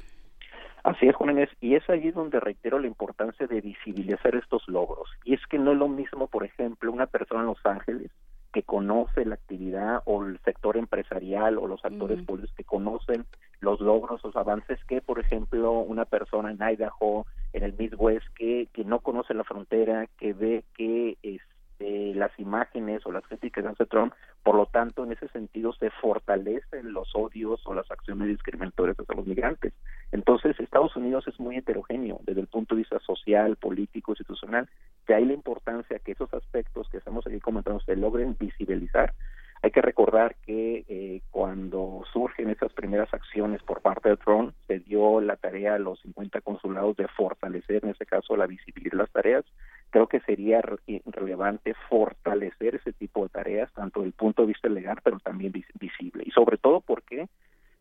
Así 0.87 1.09
es, 1.09 1.17
Inés, 1.19 1.49
y 1.61 1.75
es 1.75 1.83
allí 1.91 2.13
donde 2.13 2.39
reitero 2.39 2.79
la 2.79 2.87
importancia 2.87 3.49
de 3.49 3.61
visibilizar 3.61 4.37
estos 4.37 4.63
logros. 4.69 5.11
Y 5.25 5.35
es 5.35 5.45
que 5.49 5.59
no 5.59 5.73
es 5.73 5.79
lo 5.79 5.89
mismo, 5.89 6.29
por 6.29 6.45
ejemplo, 6.45 6.93
una 6.93 7.07
persona 7.07 7.41
en 7.41 7.49
Los 7.49 7.67
Ángeles 7.67 8.13
que 8.53 8.63
conoce 8.63 9.25
la 9.25 9.35
actividad 9.35 10.03
o 10.05 10.25
el 10.25 10.39
sector 10.45 10.77
empresarial 10.77 11.59
o 11.59 11.67
los 11.67 11.85
actores 11.85 12.25
públicos 12.25 12.55
que 12.57 12.63
conocen 12.63 13.25
los 13.59 13.81
logros, 13.81 14.23
los 14.23 14.37
avances 14.37 14.79
que, 14.85 15.01
por 15.01 15.19
ejemplo, 15.19 15.73
una 15.73 16.05
persona 16.05 16.53
en 16.53 16.63
Idaho, 16.63 17.27
en 17.53 17.65
el 17.65 17.75
Midwest, 17.77 18.29
que, 18.37 18.69
que 18.73 18.85
no 18.85 19.01
conoce 19.01 19.35
la 19.35 19.43
frontera, 19.43 20.07
que 20.19 20.35
ve 20.35 20.63
que 20.77 21.19
este, 21.21 22.15
las 22.15 22.31
imágenes 22.39 23.05
o 23.07 23.11
las 23.11 23.27
críticas 23.27 23.65
de 23.65 23.71
hace 23.71 23.87
Trump 23.87 24.15
por 24.47 24.55
lo 24.55 24.67
tanto, 24.67 25.03
en 25.03 25.11
ese 25.11 25.27
sentido 25.31 25.73
se 25.73 25.91
fortalecen 25.91 26.93
los 26.93 27.11
odios 27.17 27.61
o 27.67 27.75
las 27.75 27.91
acciones 27.91 28.29
discriminatorias 28.29 28.97
hacia 28.97 29.17
los 29.17 29.27
migrantes. 29.27 29.73
Entonces, 30.13 30.59
Estados 30.61 30.95
Unidos 30.97 31.27
es 31.27 31.39
muy 31.41 31.57
heterogéneo 31.57 32.21
desde 32.23 32.41
el 32.41 32.47
punto 32.47 32.75
de 32.75 32.83
vista 32.83 32.99
social, 33.01 33.57
político, 33.57 34.13
institucional, 34.13 34.69
que 35.07 35.15
hay 35.15 35.25
la 35.25 35.35
importancia 35.35 35.99
que 35.99 36.13
esos 36.13 36.33
aspectos 36.33 36.89
que 36.89 36.99
estamos 36.99 37.27
aquí 37.27 37.41
comentando 37.41 37.81
se 37.81 37.97
logren 37.97 38.37
visibilizar. 38.39 39.15
Hay 39.63 39.71
que 39.71 39.83
recordar 39.83 40.37
que 40.47 40.85
eh, 40.89 41.23
cuando 41.31 42.05
surgen 42.13 42.51
esas 42.51 42.73
primeras 42.73 43.13
acciones 43.13 43.63
por 43.63 43.81
parte 43.81 44.11
de 44.11 44.17
Trump, 44.17 44.55
se 44.67 44.81
dio 44.81 45.21
la 45.21 45.37
tarea 45.37 45.75
a 45.75 45.79
los 45.79 46.01
50 46.01 46.41
consulados 46.43 46.97
de 46.97 47.09
fortalecer, 47.09 47.85
en 47.85 47.91
ese 47.91 48.07
caso, 48.07 48.37
la 48.37 48.47
visibilidad 48.47 48.93
de 48.93 48.99
las 48.99 49.11
tareas 49.11 49.45
creo 49.91 50.09
que 50.09 50.21
sería 50.21 50.63
relevante 51.07 51.75
fortalecer 51.89 52.75
ese 52.75 52.93
tipo 52.93 53.23
de 53.23 53.29
tareas, 53.31 53.73
tanto 53.73 54.01
desde 54.01 54.09
el 54.09 54.13
punto 54.15 54.43
de 54.43 54.49
vista 54.49 54.69
legal, 54.69 54.99
pero 55.03 55.19
también 55.21 55.53
visible. 55.53 56.23
Y 56.27 56.31
sobre 56.33 56.59
todo 56.59 56.81
porque, 56.81 57.29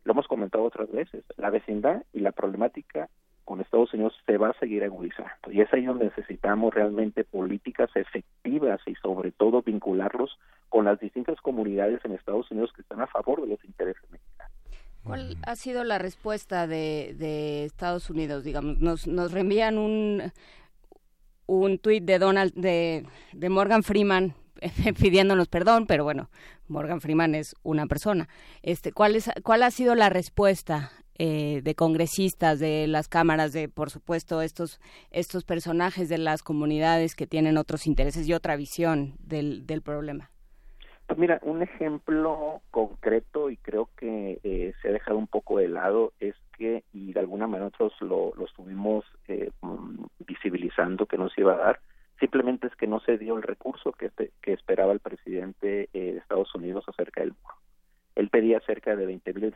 lo 0.06 0.14
hemos 0.14 0.28
comentado 0.28 0.64
otras 0.64 0.90
veces, 0.92 1.26
la 1.36 1.50
vecindad 1.50 2.04
y 2.14 2.20
la 2.20 2.32
problemática 2.32 3.10
con 3.44 3.60
Estados 3.60 3.94
Unidos 3.94 4.14
se 4.26 4.38
va 4.38 4.50
a 4.50 4.60
seguir 4.60 4.84
agudizando. 4.84 5.52
Y 5.52 5.62
es 5.62 5.72
ahí 5.74 5.86
donde 5.86 6.06
necesitamos 6.06 6.74
realmente 6.74 7.24
políticas 7.24 7.90
efectivas 7.96 8.80
y 8.86 8.96
sobre 8.96 9.32
todo 9.32 9.62
vincularlos 9.62 10.40
con 10.70 10.86
las 10.86 11.00
distintas 11.00 11.40
comunidades 11.42 12.04
en 12.06 12.14
Estados 12.14 12.50
Unidos 12.52 12.72
que 12.76 12.82
están 12.82 13.02
a 13.02 13.08
favor 13.08 13.42
de 13.42 13.48
los 13.48 13.64
intereses 13.66 14.02
mexicanos. 14.10 14.54
¿Cuál 15.04 15.38
ha 15.46 15.56
sido 15.56 15.84
la 15.84 16.00
respuesta 16.00 16.66
de, 16.66 17.16
de 17.18 17.66
Estados 17.66 18.10
Unidos? 18.10 18.44
Digamos, 18.44 18.80
nos, 18.80 19.08
nos 19.08 19.32
reenvían 19.32 19.78
un, 19.78 20.32
un 21.46 21.78
tuit 21.78 22.04
de 22.04 22.18
Donald 22.18 22.54
de, 22.56 23.06
de 23.34 23.50
Morgan 23.50 23.84
Freeman 23.84 24.34
pidiéndonos 25.00 25.48
perdón, 25.48 25.86
pero 25.86 26.04
bueno, 26.04 26.30
Morgan 26.68 27.02
Freeman 27.02 27.36
es 27.36 27.56
una 27.64 27.86
persona. 27.88 28.28
Este, 28.64 28.92
¿cuál 28.92 29.16
es 29.16 29.30
cuál 29.44 29.64
ha 29.64 29.72
sido 29.72 29.96
la 29.96 30.10
respuesta 30.10 30.92
eh, 31.18 31.62
de 31.64 31.76
congresistas, 31.76 32.60
de 32.60 32.88
las 32.88 33.08
cámaras, 33.08 33.54
de 33.54 33.70
por 33.70 33.90
supuesto 33.90 34.42
estos 34.42 34.80
estos 35.12 35.44
personajes 35.44 36.10
de 36.10 36.18
las 36.18 36.44
comunidades 36.44 37.16
que 37.16 37.28
tienen 37.28 37.58
otros 37.58 37.88
intereses 37.88 38.28
y 38.28 38.34
otra 38.34 38.56
visión 38.56 39.16
del, 39.20 39.66
del 39.66 39.82
problema? 39.82 40.32
Pues 41.08 41.20
mira, 41.20 41.40
un 41.44 41.62
ejemplo 41.62 42.62
concreto 42.72 43.52
y 43.52 43.58
creo 43.58 43.90
que 43.96 44.40
eh, 44.44 44.74
se 44.82 44.90
ha 44.90 44.92
dejado 44.92 45.18
un 45.20 45.28
poco 45.28 45.60
de 45.60 45.68
lado 45.68 46.14
es 46.20 46.36
que, 46.58 46.84
y 46.94 47.14
de 47.14 47.20
alguna 47.20 47.46
manera 47.46 47.66
nosotros 47.66 47.94
lo, 48.02 48.34
lo 48.36 48.46
estuvimos 48.46 49.06
eh, 49.28 49.52
mm, 49.62 50.06
visibilizando 50.26 51.06
que 51.06 51.18
no 51.18 51.30
se 51.30 51.42
iba 51.42 51.54
a 51.54 51.58
dar, 51.58 51.80
simplemente 52.20 52.68
es 52.68 52.76
que 52.76 52.88
no 52.88 53.00
se 53.02 53.18
dio 53.18 53.36
el 53.36 53.44
recurso 53.44 53.92
que, 53.92 54.12
que 54.42 54.54
esperaba 54.54 54.94
el 54.94 55.00
presidente 55.00 55.90
eh, 55.94 56.14
de 56.14 56.18
Estados 56.18 56.54
Unidos 56.56 56.86
acerca 56.88 57.22
del 57.22 57.34
muro. 57.42 57.56
Él 58.16 58.30
pedía 58.30 58.62
cerca 58.62 58.96
de 58.96 59.06
20 59.06 59.34
mil 59.34 59.54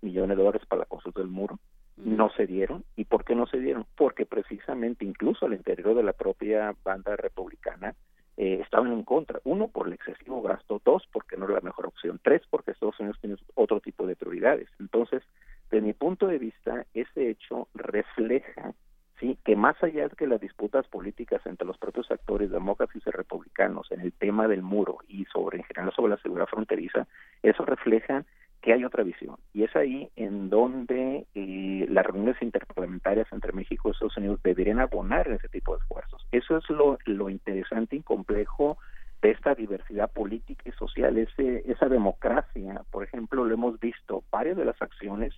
millones 0.00 0.36
de 0.36 0.42
dólares 0.42 0.66
para 0.66 0.80
la 0.80 0.86
construcción 0.86 1.26
del 1.26 1.32
muro. 1.32 1.58
No 1.96 2.30
se 2.30 2.46
dieron. 2.46 2.84
¿Y 2.96 3.04
por 3.04 3.24
qué 3.24 3.36
no 3.36 3.46
se 3.46 3.60
dieron? 3.60 3.86
Porque 3.96 4.26
precisamente 4.26 5.04
incluso 5.04 5.46
al 5.46 5.54
interior 5.54 5.94
de 5.94 6.02
la 6.02 6.12
propia 6.12 6.74
banda 6.82 7.14
republicana 7.14 7.94
eh, 8.36 8.58
estaban 8.60 8.92
en 8.92 9.04
contra. 9.04 9.40
Uno, 9.44 9.68
por 9.68 9.86
el 9.86 9.92
excesivo 9.92 10.42
gasto. 10.42 10.82
Dos, 10.84 11.08
porque 11.12 11.36
no 11.36 11.44
era 11.44 11.54
la 11.54 11.60
mejor 11.60 11.86
opción. 11.86 12.18
Tres, 12.24 12.42
porque 12.50 12.72
Estados 12.72 12.98
Unidos 12.98 13.18
tiene 13.20 13.36
otro 13.54 13.80
tipo 13.80 14.04
de 14.04 14.16
prioridades. 14.16 14.68
Entonces, 14.80 15.22
de 15.70 15.80
mi 15.80 15.92
punto 15.92 16.26
de 16.26 16.38
vista, 16.38 16.84
ese 16.94 17.30
hecho 17.30 17.68
refleja 17.72 18.74
sí 19.22 19.38
que 19.44 19.54
más 19.54 19.80
allá 19.82 20.08
de 20.08 20.16
que 20.16 20.26
las 20.26 20.40
disputas 20.40 20.86
políticas 20.88 21.40
entre 21.46 21.66
los 21.66 21.78
propios 21.78 22.10
actores 22.10 22.50
demócratas 22.50 22.96
y 22.96 23.10
republicanos 23.10 23.86
en 23.92 24.00
el 24.00 24.12
tema 24.12 24.48
del 24.48 24.62
muro 24.62 24.98
y 25.08 25.24
sobre 25.26 25.58
en 25.58 25.64
general 25.64 25.94
sobre 25.94 26.10
la 26.10 26.20
seguridad 26.20 26.48
fronteriza, 26.48 27.06
eso 27.42 27.64
refleja 27.64 28.24
que 28.60 28.72
hay 28.72 28.84
otra 28.84 29.04
visión. 29.04 29.36
Y 29.52 29.62
es 29.62 29.74
ahí 29.76 30.10
en 30.16 30.50
donde 30.50 31.26
eh, 31.34 31.86
las 31.88 32.04
reuniones 32.04 32.40
interparlamentarias 32.42 33.26
entre 33.32 33.52
México 33.52 33.88
y 33.88 33.92
Estados 33.92 34.16
Unidos 34.16 34.40
deberían 34.42 34.80
abonar 34.80 35.28
ese 35.28 35.48
tipo 35.48 35.74
de 35.74 35.82
esfuerzos. 35.82 36.26
Eso 36.32 36.56
es 36.56 36.68
lo, 36.68 36.98
lo 37.06 37.30
interesante 37.30 37.96
y 37.96 38.02
complejo 38.02 38.78
de 39.20 39.30
esta 39.30 39.54
diversidad 39.54 40.10
política 40.10 40.64
y 40.66 40.72
social, 40.72 41.16
ese, 41.16 41.62
esa 41.70 41.88
democracia. 41.88 42.82
Por 42.90 43.04
ejemplo, 43.04 43.44
lo 43.44 43.54
hemos 43.54 43.78
visto, 43.78 44.24
varias 44.32 44.56
de 44.56 44.64
las 44.64 44.80
acciones 44.82 45.32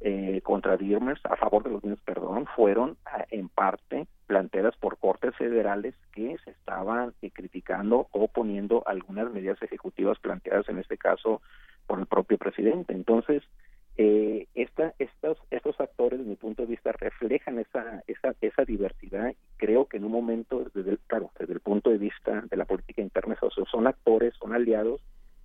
eh, 0.00 0.40
contra 0.42 0.76
Dirmers, 0.76 1.20
a 1.26 1.36
favor 1.36 1.62
de 1.62 1.70
los 1.70 1.84
niños, 1.84 2.00
perdón, 2.04 2.46
fueron 2.56 2.96
en 3.30 3.48
parte 3.48 4.06
planteadas 4.26 4.76
por 4.76 4.96
cortes 4.96 5.34
federales 5.36 5.94
que 6.12 6.36
se 6.44 6.50
estaban 6.52 7.12
eh, 7.20 7.30
criticando 7.30 8.08
o 8.12 8.28
poniendo 8.28 8.82
algunas 8.86 9.30
medidas 9.30 9.60
ejecutivas 9.62 10.18
planteadas 10.18 10.68
en 10.68 10.78
este 10.78 10.96
caso 10.96 11.42
por 11.86 11.98
el 11.98 12.06
propio 12.06 12.38
presidente. 12.38 12.94
Entonces, 12.94 13.42
eh, 13.96 14.46
esta, 14.54 14.94
estos, 14.98 15.36
estos 15.50 15.78
actores, 15.80 16.18
desde 16.18 16.30
mi 16.30 16.36
punto 16.36 16.62
de 16.62 16.68
vista, 16.68 16.92
reflejan 16.92 17.58
esa, 17.58 18.02
esa, 18.06 18.34
esa 18.40 18.64
diversidad. 18.64 19.34
Creo 19.58 19.86
que 19.86 19.98
en 19.98 20.04
un 20.04 20.12
momento, 20.12 20.64
desde 20.72 20.96
claro, 21.08 21.30
desde 21.38 21.52
el 21.52 21.60
punto 21.60 21.90
de 21.90 21.98
vista 21.98 22.42
de 22.48 22.56
la 22.56 22.64
política 22.64 23.02
interna, 23.02 23.36
son 23.70 23.86
actores, 23.86 24.32
son 24.36 24.54
aliados 24.54 25.02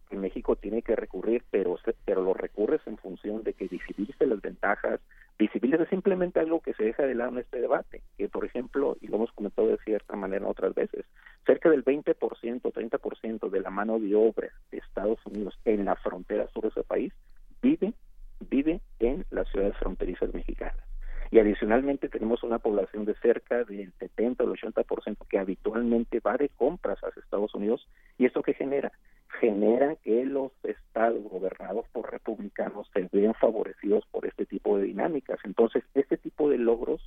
que 0.09 0.17
México 0.17 0.55
tiene 0.55 0.81
que 0.81 0.95
recurrir, 0.95 1.43
pero, 1.51 1.77
pero 2.05 2.21
lo 2.21 2.33
recurres 2.33 2.81
en 2.85 2.97
función 2.97 3.43
de 3.43 3.53
que 3.53 3.67
visibilice 3.67 4.25
las 4.25 4.41
ventajas, 4.41 4.99
visibilice 5.37 5.85
simplemente 5.87 6.39
algo 6.39 6.61
que 6.61 6.73
se 6.73 6.83
deja 6.83 7.03
de 7.03 7.15
lado 7.15 7.31
en 7.31 7.39
este 7.39 7.59
debate, 7.59 8.01
que 8.17 8.29
por 8.29 8.45
ejemplo, 8.45 8.97
y 9.01 9.07
lo 9.07 9.17
hemos 9.17 9.31
comentado 9.31 9.67
de 9.67 9.77
cierta 9.77 10.15
manera 10.15 10.47
otras 10.47 10.73
veces, 10.73 11.05
cerca 11.45 11.69
del 11.69 11.83
20%, 11.83 12.15
30% 12.15 13.49
de 13.49 13.59
la 13.59 13.69
mano 13.69 13.99
de 13.99 14.15
obra 14.15 14.49
de 14.71 14.77
Estados 14.77 15.19
Unidos 15.25 15.57
en 15.65 15.85
la 15.85 15.95
frontera 15.95 16.47
sur 16.47 16.63
de 16.63 16.69
ese 16.69 16.83
país 16.83 17.13
vive, 17.61 17.93
vive 18.39 18.81
en 18.99 19.25
las 19.31 19.47
ciudades 19.49 19.75
fronterizas 19.77 20.33
mexicanas. 20.33 20.94
Y 21.35 21.39
adicionalmente 21.39 22.07
tenemos 22.07 22.43
una 22.43 22.59
población 22.59 23.03
de 23.03 23.13
cerca 23.15 23.65
del 23.65 23.91
70 23.99 24.41
o 24.41 24.55
80% 24.55 25.17
que 25.27 25.37
habitualmente 25.37 26.21
va 26.21 26.37
de 26.37 26.47
compras 26.47 26.97
hacia 27.03 27.21
Estados 27.21 27.53
Unidos. 27.53 27.85
¿Y 28.17 28.25
esto 28.25 28.41
qué 28.41 28.53
genera? 28.53 28.93
Genera 29.41 29.97
que 29.97 30.23
los 30.23 30.53
estados 30.63 31.21
gobernados 31.23 31.89
por 31.91 32.09
republicanos 32.09 32.89
se 32.93 33.09
vean 33.11 33.33
favorecidos 33.33 34.05
por 34.11 34.25
este 34.25 34.45
tipo 34.45 34.77
de 34.77 34.85
dinámicas. 34.85 35.37
Entonces, 35.43 35.83
este 35.93 36.15
tipo 36.15 36.49
de 36.49 36.57
logros 36.57 37.01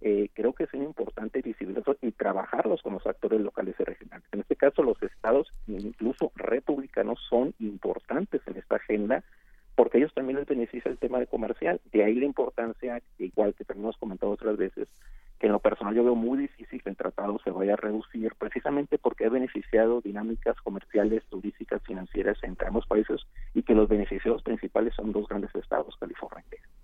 eh, 0.00 0.28
creo 0.34 0.54
que 0.54 0.64
es 0.64 0.74
importante 0.74 1.40
visibilizarlos 1.40 1.98
y 2.02 2.10
trabajarlos 2.10 2.82
con 2.82 2.94
los 2.94 3.06
actores 3.06 3.40
locales 3.40 3.76
y 3.78 3.84
regionales. 3.84 4.26
En 4.32 4.40
este 4.40 4.56
caso, 4.56 4.82
los 4.82 5.00
estados, 5.04 5.52
incluso 5.68 6.32
republicanos, 6.34 7.20
son 7.30 7.54
importantes 7.60 8.40
en 8.48 8.56
esta 8.56 8.74
agenda 8.74 9.22
porque 9.78 9.98
ellos 9.98 10.12
también 10.12 10.40
les 10.40 10.48
beneficia 10.48 10.90
el 10.90 10.98
tema 10.98 11.20
de 11.20 11.28
comercial. 11.28 11.80
De 11.92 12.02
ahí 12.02 12.16
la 12.16 12.24
importancia, 12.24 13.00
igual 13.16 13.54
que 13.54 13.64
también 13.64 13.84
hemos 13.84 13.96
comentado 13.96 14.32
otras 14.32 14.56
veces, 14.56 14.88
que 15.38 15.46
en 15.46 15.52
lo 15.52 15.60
personal 15.60 15.94
yo 15.94 16.04
veo 16.04 16.14
muy 16.14 16.38
difícil 16.38 16.82
que 16.82 16.90
el 16.90 16.96
tratado 16.96 17.38
se 17.44 17.50
vaya 17.50 17.74
a 17.74 17.76
reducir, 17.76 18.34
precisamente 18.38 18.98
porque 18.98 19.26
ha 19.26 19.30
beneficiado 19.30 20.00
dinámicas 20.00 20.56
comerciales, 20.62 21.24
turísticas, 21.30 21.82
financieras 21.82 22.38
entre 22.42 22.68
ambos 22.68 22.86
países 22.86 23.20
y 23.54 23.62
que 23.62 23.74
los 23.74 23.88
beneficiados 23.88 24.42
principales 24.42 24.94
son 24.94 25.12
dos 25.12 25.28
grandes 25.28 25.54
estados, 25.54 25.96
California 25.98 26.44
y 26.46 26.50
Texas. 26.50 26.78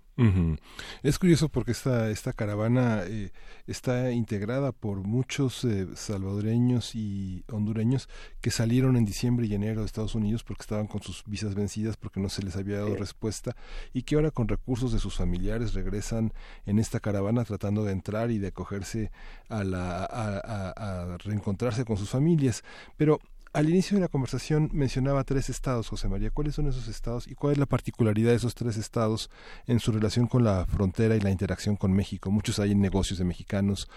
Es 1.03 1.19
curioso 1.19 1.49
porque 1.49 1.71
esta, 1.71 2.09
esta 2.09 2.31
caravana 2.31 3.03
eh, 3.05 3.31
está 3.67 4.11
integrada 4.11 4.71
por 4.71 4.99
muchos 4.99 5.65
eh, 5.65 5.87
salvadoreños 5.95 6.95
y 6.95 7.43
hondureños 7.51 8.07
que 8.39 8.49
salieron 8.49 8.95
en 8.95 9.03
diciembre 9.03 9.45
y 9.45 9.53
enero 9.53 9.81
de 9.81 9.87
Estados 9.87 10.15
Unidos 10.15 10.43
porque 10.43 10.61
estaban 10.61 10.87
con 10.87 11.01
sus 11.01 11.23
visas 11.25 11.53
vencidas 11.53 11.97
porque 11.97 12.21
no 12.21 12.29
se 12.29 12.43
les 12.43 12.55
había 12.55 12.77
dado 12.77 12.95
respuesta 12.95 13.55
y 13.93 14.03
que 14.03 14.15
ahora 14.15 14.31
con 14.31 14.47
recursos 14.47 14.93
de 14.93 14.99
sus 14.99 15.17
familiares 15.17 15.73
regresan 15.73 16.31
en 16.65 16.79
esta 16.79 17.01
caravana 17.01 17.43
tratando 17.43 17.83
de 17.83 17.91
entrar 17.91 18.31
y 18.31 18.39
de 18.39 18.44
acogerse 18.47 19.11
a, 19.49 19.63
la, 19.63 20.05
a 20.05 21.17
reencontrarse 21.17 21.85
con 21.85 21.97
sus 21.97 22.09
familias. 22.09 22.63
Pero 22.97 23.19
al 23.55 23.69
inicio 23.69 23.95
de 23.95 24.01
la 24.01 24.09
conversación 24.09 24.69
mencionaba 24.73 25.23
tres 25.23 25.49
estados, 25.49 25.87
José 25.87 26.09
María. 26.09 26.29
¿Cuáles 26.29 26.55
son 26.55 26.67
esos 26.67 26.89
estados 26.89 27.25
y 27.25 27.35
cuál 27.35 27.53
es 27.53 27.57
la 27.57 27.65
particularidad 27.65 28.31
de 28.31 28.35
esos 28.35 28.53
tres 28.53 28.75
estados 28.75 29.29
en 29.65 29.79
su 29.79 29.93
relación 29.93 30.27
con 30.27 30.43
la 30.43 30.65
frontera 30.65 31.15
y 31.15 31.21
la 31.21 31.31
interacción 31.31 31.77
con 31.77 31.93
México? 31.93 32.29
Muchos 32.31 32.59
hay 32.59 32.75
negocios 32.75 33.17
de 33.17 33.23
mexicanos, 33.23 33.87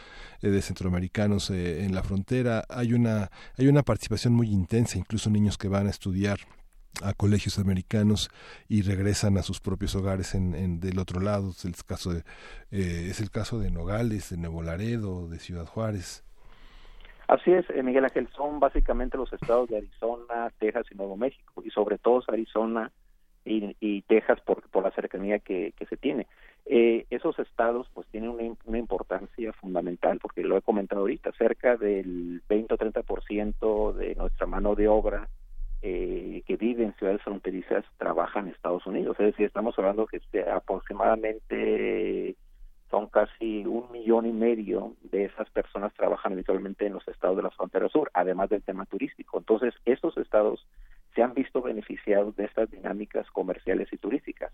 eh, 0.43 0.51
de 0.51 0.63
centroamericanos 0.63 1.51
eh, 1.51 1.85
en 1.85 1.93
la 1.93 2.05
frontera. 2.05 2.67
Hay 2.69 2.93
una, 2.93 3.33
hay 3.57 3.67
una 3.67 3.83
participación 3.83 4.33
muy 4.33 4.49
intensa, 4.49 4.97
incluso 4.97 5.29
niños 5.29 5.59
que 5.59 5.67
van 5.67 5.89
a 5.89 5.91
estudiar 5.91 6.39
a 7.03 7.15
colegios 7.15 7.59
americanos 7.59 8.31
y 8.69 8.83
regresan 8.83 9.39
a 9.39 9.43
sus 9.43 9.61
propios 9.61 9.95
hogares 9.95 10.35
en, 10.35 10.81
del 10.81 10.99
otro 10.99 11.21
lado. 11.21 11.51
Es 11.51 11.65
el 11.65 11.75
caso 11.87 12.13
de, 12.13 12.21
eh, 12.71 13.09
es 13.11 13.21
el 13.21 13.31
caso 13.31 13.59
de 13.59 13.71
Nogales, 13.71 14.31
de 14.31 14.37
Nuevo 14.37 14.63
Laredo, 14.63 15.29
de 15.29 15.39
Ciudad 15.39 15.67
Juárez. 15.67 16.25
Así 17.27 17.53
es, 17.53 17.69
eh, 17.71 17.83
Miguel 17.83 18.05
Ángel, 18.05 18.29
son 18.35 18.59
básicamente 18.59 19.19
los 19.19 19.33
estados 19.33 19.69
de 19.69 19.77
Arizona, 19.77 20.51
Texas 20.59 20.87
y 20.91 20.95
Nuevo 20.95 21.17
México, 21.17 21.63
y 21.65 21.71
sobre 21.71 21.99
todo 21.99 22.23
Arizona 22.29 22.91
y, 23.45 24.03
Texas 24.03 24.41
por, 24.41 24.63
por 24.69 24.83
la 24.85 24.91
cercanía 24.91 25.39
que, 25.39 25.73
que 25.77 25.87
se 25.87 25.97
tiene. 25.97 26.27
Eh, 26.71 27.07
esos 27.09 27.39
estados 27.39 27.89
pues 27.95 28.07
tienen 28.09 28.29
una, 28.29 28.79
importancia 28.79 29.55
fundamental, 29.55 30.19
porque 30.21 30.43
lo 30.43 30.59
he 30.59 30.63
comentado 30.63 31.01
ahorita, 31.01 31.33
cerca 31.33 31.77
del 31.77 32.43
20 32.47 32.75
o 32.75 32.77
30% 32.77 33.93
de 33.95 34.15
nuestra 34.17 34.47
mano 34.47 34.75
de 34.75 34.87
obra 34.87 35.29
eh, 35.83 36.43
que 36.47 36.57
vive 36.57 36.85
en 36.85 36.95
ciudades 36.95 37.23
fronterizas 37.23 37.85
trabaja 37.99 38.41
en 38.41 38.49
Estados 38.49 38.87
Unidos, 38.87 39.17
es 39.21 39.27
decir, 39.27 39.47
estamos 39.47 39.79
hablando 39.79 40.07
que 40.07 40.21
aproximadamente 40.43 42.37
son 42.91 43.07
casi 43.09 43.67
un 43.67 43.91
millón 43.93 44.27
y 44.27 44.33
medio 44.33 44.95
de 45.03 45.25
esas 45.27 45.49
personas 45.51 45.93
trabajan 45.95 46.33
habitualmente 46.33 46.87
en 46.87 46.95
los 46.95 47.07
estados 47.07 47.37
de 47.37 47.43
la 47.43 47.51
frontera 47.51 47.89
sur, 47.89 48.11
además 48.15 48.49
del 48.49 48.63
tema 48.63 48.87
turístico. 48.87 49.39
Entonces, 49.39 49.75
estos 49.85 50.17
estados 50.17 50.67
se 51.15 51.23
han 51.23 51.35
visto 51.35 51.61
beneficiados 51.61 52.35
de 52.37 52.45
estas 52.45 52.71
dinámicas 52.71 53.31
comerciales 53.31 53.93
y 53.93 53.99
turísticas. 53.99 54.53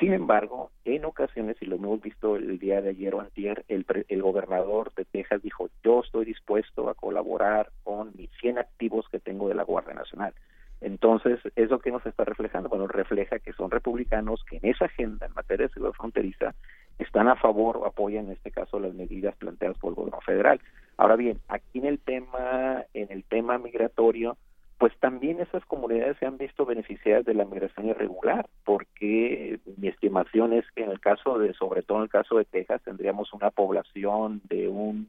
Sin 0.00 0.12
embargo, 0.12 0.70
en 0.84 1.04
ocasiones, 1.04 1.56
y 1.60 1.66
lo 1.66 1.76
hemos 1.76 2.00
visto 2.00 2.36
el 2.36 2.58
día 2.58 2.82
de 2.82 2.90
ayer 2.90 3.14
o 3.14 3.20
antier, 3.20 3.64
el, 3.68 3.86
el 4.08 4.22
gobernador 4.22 4.92
de 4.94 5.04
Texas 5.04 5.40
dijo, 5.40 5.70
yo 5.84 6.00
estoy 6.00 6.24
dispuesto 6.24 6.88
a 6.88 6.94
colaborar 6.94 7.70
con 7.84 8.12
mis 8.16 8.30
100 8.40 8.58
activos 8.58 9.08
que 9.08 9.20
tengo 9.20 9.48
de 9.48 9.54
la 9.54 9.62
Guardia 9.62 9.94
Nacional. 9.94 10.34
Entonces, 10.80 11.40
¿eso 11.56 11.78
que 11.78 11.90
nos 11.90 12.04
está 12.04 12.24
reflejando? 12.24 12.68
Bueno, 12.68 12.86
refleja 12.86 13.38
que 13.38 13.52
son 13.52 13.70
republicanos 13.70 14.44
que 14.44 14.56
en 14.56 14.66
esa 14.66 14.86
agenda 14.86 15.26
en 15.26 15.32
materia 15.32 15.66
de 15.66 15.72
seguridad 15.72 15.96
fronteriza 15.96 16.54
están 16.98 17.28
a 17.28 17.36
favor 17.36 17.76
o 17.78 17.86
apoyan 17.86 18.26
en 18.26 18.32
este 18.32 18.50
caso 18.50 18.78
las 18.78 18.94
medidas 18.94 19.34
planteadas 19.36 19.78
por 19.78 19.90
el 19.90 19.94
gobierno 19.94 20.20
federal. 20.20 20.60
Ahora 20.96 21.16
bien, 21.16 21.40
aquí 21.48 21.78
en 21.78 21.86
el 21.86 21.98
tema, 22.00 22.84
en 22.92 23.10
el 23.10 23.24
tema 23.24 23.58
migratorio, 23.58 24.36
pues 24.78 24.92
también 24.98 25.40
esas 25.40 25.64
comunidades 25.66 26.16
se 26.18 26.26
han 26.26 26.36
visto 26.36 26.66
beneficiadas 26.66 27.24
de 27.24 27.34
la 27.34 27.44
migración 27.44 27.88
irregular, 27.88 28.46
porque 28.64 29.60
mi 29.76 29.88
estimación 29.88 30.52
es 30.52 30.64
que 30.72 30.82
en 30.82 30.90
el 30.90 31.00
caso 31.00 31.38
de, 31.38 31.54
sobre 31.54 31.82
todo 31.82 31.98
en 31.98 32.04
el 32.04 32.10
caso 32.10 32.36
de 32.36 32.44
Texas, 32.44 32.82
tendríamos 32.82 33.32
una 33.32 33.50
población 33.50 34.40
de 34.48 34.68
un 34.68 35.08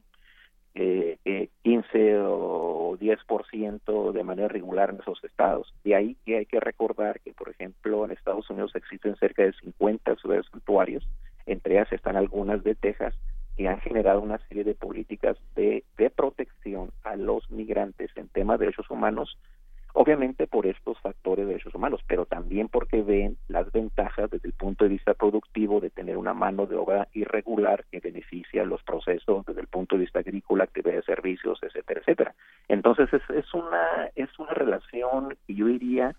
eh, 0.74 1.16
eh, 1.24 1.48
15 1.62 2.18
o 2.18 2.98
10% 3.00 4.12
de 4.12 4.24
manera 4.24 4.48
regular 4.48 4.90
en 4.90 5.00
esos 5.00 5.24
estados. 5.24 5.72
Y 5.82 5.94
ahí 5.94 6.16
que 6.24 6.36
hay 6.36 6.46
que 6.46 6.60
recordar 6.60 7.20
que, 7.20 7.32
por 7.32 7.48
ejemplo, 7.48 8.04
en 8.04 8.10
Estados 8.10 8.48
Unidos 8.50 8.72
existen 8.74 9.16
cerca 9.16 9.42
de 9.42 9.54
50 9.54 10.16
ciudades 10.16 10.44
santuarios, 10.50 11.08
entre 11.46 11.74
ellas 11.74 11.90
están 11.92 12.16
algunas 12.16 12.62
de 12.62 12.74
Texas, 12.74 13.14
que 13.56 13.68
han 13.68 13.80
generado 13.80 14.20
una 14.20 14.38
serie 14.48 14.64
de 14.64 14.74
políticas 14.74 15.36
de, 15.54 15.84
protección 16.14 16.90
a 17.04 17.16
los 17.16 17.50
migrantes 17.50 18.10
en 18.16 18.28
temas 18.28 18.58
de 18.58 18.66
derechos 18.66 18.90
humanos 18.90 19.38
obviamente 19.92 20.46
por 20.46 20.66
estos 20.66 20.98
factores 21.00 21.46
de 21.46 21.52
derechos 21.52 21.74
humanos, 21.74 22.00
pero 22.06 22.26
también 22.26 22.68
porque 22.68 23.02
ven 23.02 23.38
las 23.48 23.72
ventajas 23.72 24.30
desde 24.30 24.48
el 24.48 24.54
punto 24.54 24.84
de 24.84 24.90
vista 24.90 25.14
productivo 25.14 25.80
de 25.80 25.88
tener 25.88 26.18
una 26.18 26.34
mano 26.34 26.66
de 26.66 26.76
obra 26.76 27.08
irregular 27.14 27.84
que 27.90 28.00
beneficia 28.00 28.64
los 28.64 28.82
procesos 28.82 29.46
desde 29.46 29.62
el 29.62 29.68
punto 29.68 29.96
de 29.96 30.02
vista 30.02 30.18
agrícola, 30.18 30.64
actividad 30.64 30.96
de 30.96 31.02
servicios, 31.02 31.58
etcétera, 31.62 32.00
etcétera. 32.00 32.34
Entonces 32.68 33.10
es, 33.12 33.22
es 33.30 33.54
una 33.54 34.10
es 34.14 34.38
una 34.38 34.52
relación 34.52 35.34
que 35.46 35.54
yo 35.54 35.66
diría 35.66 36.14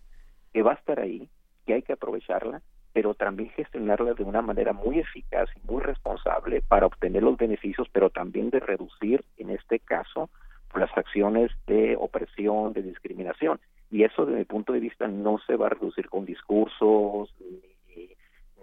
que 0.54 0.64
va 0.64 0.72
a 0.72 0.76
estar 0.76 1.00
ahí, 1.00 1.30
que 1.68 1.76
hay 1.76 1.84
que 1.84 1.94
aprovecharla, 1.94 2.62
pero 2.98 3.14
también 3.14 3.52
gestionarla 3.52 4.16
de 4.16 4.24
una 4.24 4.42
manera 4.42 4.74
muy 4.74 4.98
eficaz 4.98 5.48
y 5.56 5.72
muy 5.72 5.84
responsable 5.84 6.64
para 6.68 6.88
obtener 6.88 7.22
los 7.22 7.38
beneficios, 7.38 7.88
pero 7.92 8.10
también 8.10 8.50
de 8.50 8.60
reducir, 8.60 9.24
en 9.38 9.52
este 9.52 9.78
caso, 9.78 10.32
las 10.74 10.90
acciones 10.98 11.52
de 11.68 11.96
opresión, 11.96 12.74
de 12.74 12.82
discriminación. 12.82 13.60
Y 13.92 14.02
eso, 14.02 14.26
desde 14.26 14.40
mi 14.40 14.46
punto 14.46 14.74
de 14.74 14.80
vista, 14.80 15.08
no 15.08 15.38
se 15.46 15.56
va 15.56 15.68
a 15.68 15.70
reducir 15.70 16.10
con 16.10 16.26
discursos, 16.26 17.32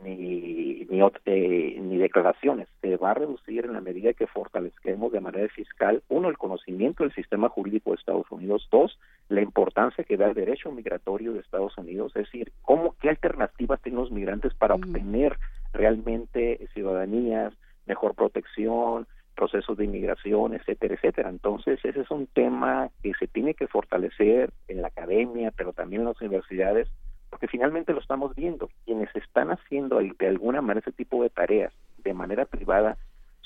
ni, 0.02 0.84
ni, 0.90 1.00
eh, 1.26 1.98
declaraciones. 1.98 2.66
Se 2.80 2.96
va 2.96 3.12
a 3.12 3.14
reducir 3.14 3.66
en 3.66 3.74
la 3.74 3.80
medida 3.80 4.14
que 4.14 4.26
fortalezcamos 4.26 5.12
de 5.12 5.20
manera 5.20 5.48
fiscal, 5.50 6.02
uno, 6.08 6.28
el 6.28 6.38
conocimiento 6.38 7.04
del 7.04 7.14
sistema 7.14 7.50
jurídico 7.50 7.90
de 7.90 7.98
Estados 7.98 8.26
Unidos, 8.32 8.66
dos, 8.72 8.98
la 9.28 9.42
importancia 9.42 10.04
que 10.04 10.16
da 10.16 10.26
el 10.26 10.34
derecho 10.34 10.70
migratorio 10.70 11.32
de 11.32 11.40
Estados 11.40 11.76
Unidos, 11.78 12.12
es 12.14 12.24
decir, 12.24 12.52
cómo, 12.62 12.94
qué 13.00 13.08
alternativas 13.08 13.80
tienen 13.80 14.00
los 14.00 14.10
migrantes 14.10 14.54
para 14.54 14.74
obtener 14.74 15.38
realmente 15.72 16.68
ciudadanías, 16.74 17.52
mejor 17.86 18.14
protección, 18.14 19.06
procesos 19.34 19.76
de 19.76 19.84
inmigración, 19.84 20.54
etcétera, 20.54 20.94
etcétera. 20.94 21.28
Entonces, 21.28 21.80
ese 21.84 22.00
es 22.00 22.10
un 22.10 22.26
tema 22.26 22.90
que 23.02 23.12
se 23.18 23.26
tiene 23.26 23.54
que 23.54 23.66
fortalecer 23.66 24.52
en 24.68 24.82
la 24.82 24.88
academia, 24.88 25.52
pero 25.56 25.72
también 25.72 26.02
en 26.02 26.08
las 26.08 26.20
universidades, 26.20 26.88
porque 27.30 27.48
finalmente 27.48 27.92
lo 27.92 28.00
estamos 28.00 28.34
viendo. 28.34 28.70
Quienes 28.84 29.08
están 29.16 29.50
haciendo 29.50 29.98
de 29.98 30.28
alguna 30.28 30.60
manera 30.60 30.80
ese 30.80 30.96
tipo 30.96 31.22
de 31.22 31.30
tareas 31.30 31.72
de 31.98 32.14
manera 32.14 32.44
privada 32.44 32.96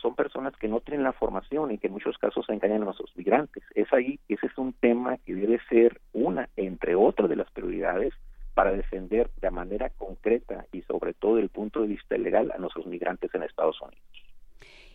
son 0.08 0.14
personas 0.14 0.56
que 0.56 0.68
no 0.68 0.80
tienen 0.80 1.04
la 1.04 1.12
formación 1.12 1.70
y 1.70 1.78
que 1.78 1.88
en 1.88 1.92
muchos 1.92 2.16
casos 2.16 2.48
engañan 2.48 2.82
a 2.82 2.86
nuestros 2.86 3.14
migrantes. 3.14 3.62
Es 3.74 3.92
ahí, 3.92 4.18
ese 4.28 4.46
es 4.46 4.56
un 4.56 4.72
tema 4.72 5.18
que 5.18 5.34
debe 5.34 5.60
ser 5.68 6.00
una, 6.14 6.48
entre 6.56 6.94
otras 6.94 7.28
de 7.28 7.36
las 7.36 7.50
prioridades, 7.50 8.14
para 8.54 8.72
defender 8.72 9.30
de 9.40 9.50
manera 9.50 9.90
concreta 9.90 10.66
y 10.72 10.82
sobre 10.82 11.14
todo 11.14 11.36
desde 11.36 11.44
el 11.44 11.50
punto 11.50 11.82
de 11.82 11.88
vista 11.88 12.16
legal 12.16 12.50
a 12.50 12.58
nuestros 12.58 12.86
migrantes 12.86 13.32
en 13.34 13.42
Estados 13.42 13.80
Unidos. 13.80 14.02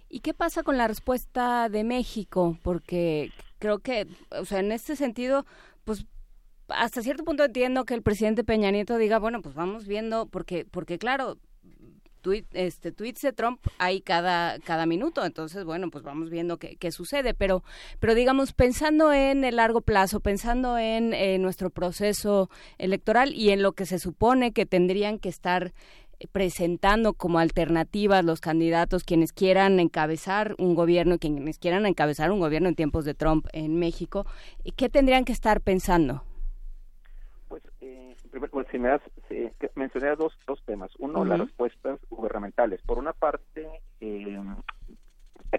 ¿Y 0.09 0.19
qué 0.19 0.33
pasa 0.33 0.63
con 0.63 0.77
la 0.77 0.87
respuesta 0.87 1.69
de 1.69 1.83
México? 1.83 2.57
Porque 2.63 3.29
creo 3.59 3.79
que, 3.79 4.07
o 4.31 4.45
sea, 4.45 4.59
en 4.59 4.71
este 4.71 4.95
sentido, 4.95 5.45
pues 5.85 6.05
hasta 6.67 7.01
cierto 7.01 7.23
punto 7.23 7.43
entiendo 7.43 7.85
que 7.85 7.93
el 7.93 8.01
presidente 8.01 8.43
Peña 8.43 8.71
Nieto 8.71 8.97
diga, 8.97 9.19
bueno, 9.19 9.41
pues 9.41 9.55
vamos 9.55 9.87
viendo, 9.87 10.25
porque, 10.25 10.65
porque 10.65 10.97
claro, 10.97 11.37
tweet, 12.23 12.45
este, 12.53 12.91
tweets 12.91 13.21
de 13.21 13.33
Trump 13.33 13.59
hay 13.77 14.01
cada, 14.01 14.57
cada 14.59 14.87
minuto, 14.87 15.23
entonces, 15.23 15.65
bueno, 15.65 15.91
pues 15.91 16.03
vamos 16.03 16.31
viendo 16.31 16.57
qué, 16.57 16.77
qué 16.77 16.91
sucede, 16.91 17.35
pero, 17.35 17.63
pero 17.99 18.15
digamos, 18.15 18.53
pensando 18.53 19.13
en 19.13 19.43
el 19.43 19.57
largo 19.57 19.81
plazo, 19.81 20.21
pensando 20.21 20.79
en 20.79 21.13
eh, 21.13 21.37
nuestro 21.37 21.69
proceso 21.69 22.49
electoral 22.79 23.33
y 23.35 23.51
en 23.51 23.61
lo 23.61 23.73
que 23.73 23.85
se 23.85 23.99
supone 23.99 24.53
que 24.53 24.65
tendrían 24.65 25.19
que 25.19 25.29
estar 25.29 25.73
presentando 26.31 27.13
como 27.13 27.39
alternativas 27.39 28.23
los 28.23 28.39
candidatos 28.39 29.03
quienes 29.03 29.33
quieran 29.33 29.81
encabezar 29.81 30.55
un 30.57 30.73
gobierno, 30.73 31.19
quienes 31.19 31.59
quieran 31.59 31.85
encabezar 31.85 32.31
un 32.31 32.39
gobierno 32.39 32.69
en 32.69 32.75
tiempos 32.75 33.03
de 33.03 33.13
Trump 33.13 33.47
en 33.51 33.77
México, 33.77 34.25
¿qué 34.77 34.87
tendrían 34.87 35.25
que 35.25 35.33
estar 35.33 35.59
pensando? 35.59 36.23
Eh, 38.33 38.39
pues 38.51 38.67
si 38.71 38.79
me 38.79 38.89
das, 38.89 39.01
mencioné 39.75 40.15
dos, 40.15 40.37
dos 40.47 40.61
temas. 40.65 40.91
Uno, 40.99 41.23
las 41.23 41.39
respuestas 41.39 41.99
gubernamentales. 42.09 42.81
Por 42.81 42.97
una 42.97 43.13
parte, 43.13 43.67
eh, 44.01 44.39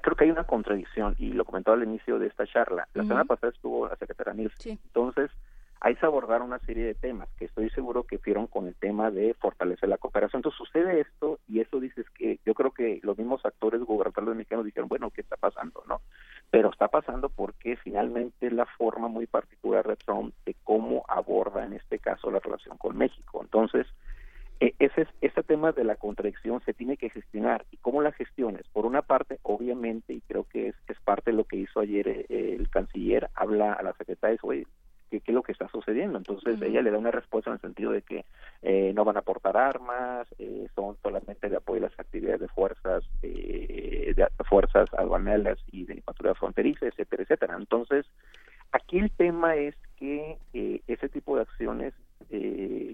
creo 0.01 0.17
que 0.17 0.25
hay 0.25 0.31
una 0.31 0.45
contradicción, 0.45 1.15
y 1.19 1.33
lo 1.33 1.45
comentaba 1.45 1.77
al 1.77 1.85
inicio 1.85 2.19
de 2.19 2.27
esta 2.27 2.47
charla. 2.47 2.89
La 2.95 3.05
semana 3.05 3.25
pasada 3.25 3.53
estuvo 3.53 3.89
la 3.89 3.97
secretaria 3.97 4.35
Nilsson. 4.35 4.73
Entonces, 4.85 5.31
ahí 5.85 5.95
se 5.97 6.07
abordaron 6.07 6.47
una 6.47 6.61
serie 6.61 6.87
de 6.87 6.95
temas 6.95 7.29
que 7.37 7.45
estoy 7.45 7.69
seguro 7.69 8.05
que 8.05 8.19
fueron 8.19 8.47
con 8.47 8.67
el 8.67 8.75
tema 8.75 9.11
de 9.11 9.35
fortalecer 9.35 9.87
la 9.91 9.99
cooperación. 9.99 10.39
Entonces 10.39 10.57
sucede 10.57 11.01
esto 11.01 11.39
y 11.47 11.61
eso 11.61 11.79
dices 11.79 12.07
que 12.17 12.41
yo 12.47 12.55
creo 12.55 12.71
que 12.71 13.01
los 13.03 13.19
mismos 13.19 13.45
actores 13.45 13.83
gubernamentales 13.83 14.35
mexicanos 14.35 14.65
dijeron, 14.65 14.89
bueno, 14.89 15.11
¿qué 15.11 15.21
está 15.21 15.37
pasando? 15.37 15.85
no 15.87 16.01
Pero 16.51 16.71
está 16.71 16.89
pasando 16.89 17.29
porque 17.29 17.77
finalmente 17.77 18.51
la 18.51 18.65
forma 18.65 19.09
muy 19.09 19.27
particular 19.27 19.87
de 19.87 19.97
Trump 19.97 20.35
de 20.47 20.57
cómo 20.65 21.05
aborda 21.07 21.67
en 21.67 21.75
este 21.75 21.99
caso 21.99 22.31
la 22.31 22.41
relación 22.41 22.79
con 22.79 22.97
México. 22.97 23.41
Entonces, 23.43 23.87
e, 24.61 24.75
ese, 24.79 25.07
ese 25.21 25.43
tema 25.43 25.73
de 25.73 25.85
la 25.85 25.97
contradicción 25.97 26.63
se 26.65 26.73
tiene 26.73 26.97
que 26.97 27.11
gestionar. 27.11 27.67
¿Y 27.71 27.77
cómo 27.77 28.01
la 28.01 28.13
gestiones? 28.13 28.67
Por 28.73 28.87
una 28.87 29.03
parte, 29.03 29.39
obviamente, 29.43 30.15
y 30.15 30.23
creo 30.23 30.45
que 30.45 30.69
es, 30.69 30.77
es 30.89 30.99
parte 31.01 31.31
de 31.31 31.37
lo 31.37 31.45
que 31.45 31.57
hizo 31.57 31.81
ayer 31.81 32.09
eh, 32.09 32.27
el 32.31 32.71
canciller, 32.71 33.29
habla 33.35 33.75
a 33.75 33.83
la 33.83 33.93
secretaria 33.93 34.37
y 34.37 34.39
qué, 35.11 35.23
es 35.25 35.35
lo 35.35 35.43
que 35.43 35.53
está 35.53 35.69
sucediendo. 35.69 36.19
Entonces 36.19 36.61
ella 36.61 36.83
le 36.83 36.91
da 36.91 36.99
una 36.99 37.11
respuesta 37.11 37.51
en 37.51 37.55
el 37.55 37.61
sentido 37.61 37.93
de 37.93 38.03
que 38.03 38.25
eh, 38.63 38.93
no 38.95 39.05
van 39.05 39.17
a 39.17 39.21
aportar 39.21 39.57
armas, 39.57 40.27
eh, 40.39 40.67
son 40.75 40.97
solamente 41.03 41.49
de 41.49 41.57
apoyo 41.57 41.81
a 41.81 41.89
las 41.89 41.99
actividades 41.99 42.41
de 42.41 42.49
fuerzas, 42.49 43.05
eh, 43.23 44.13
de 44.17 44.27
fuerzas 44.45 44.93
aduaneras 44.95 45.59
y 45.71 45.85
de 45.85 46.03
patrulla 46.03 46.35
fronteriza, 46.35 46.87
etcétera, 46.87 47.23
etcétera. 47.23 47.57
Entonces 47.59 48.07
aquí 48.73 48.99
el 48.99 49.11
tema 49.11 49.57
es 49.57 49.75
que 49.97 50.39
ese 50.53 51.09
tipo 51.09 51.37
de 51.37 51.43
acciones, 51.43 51.95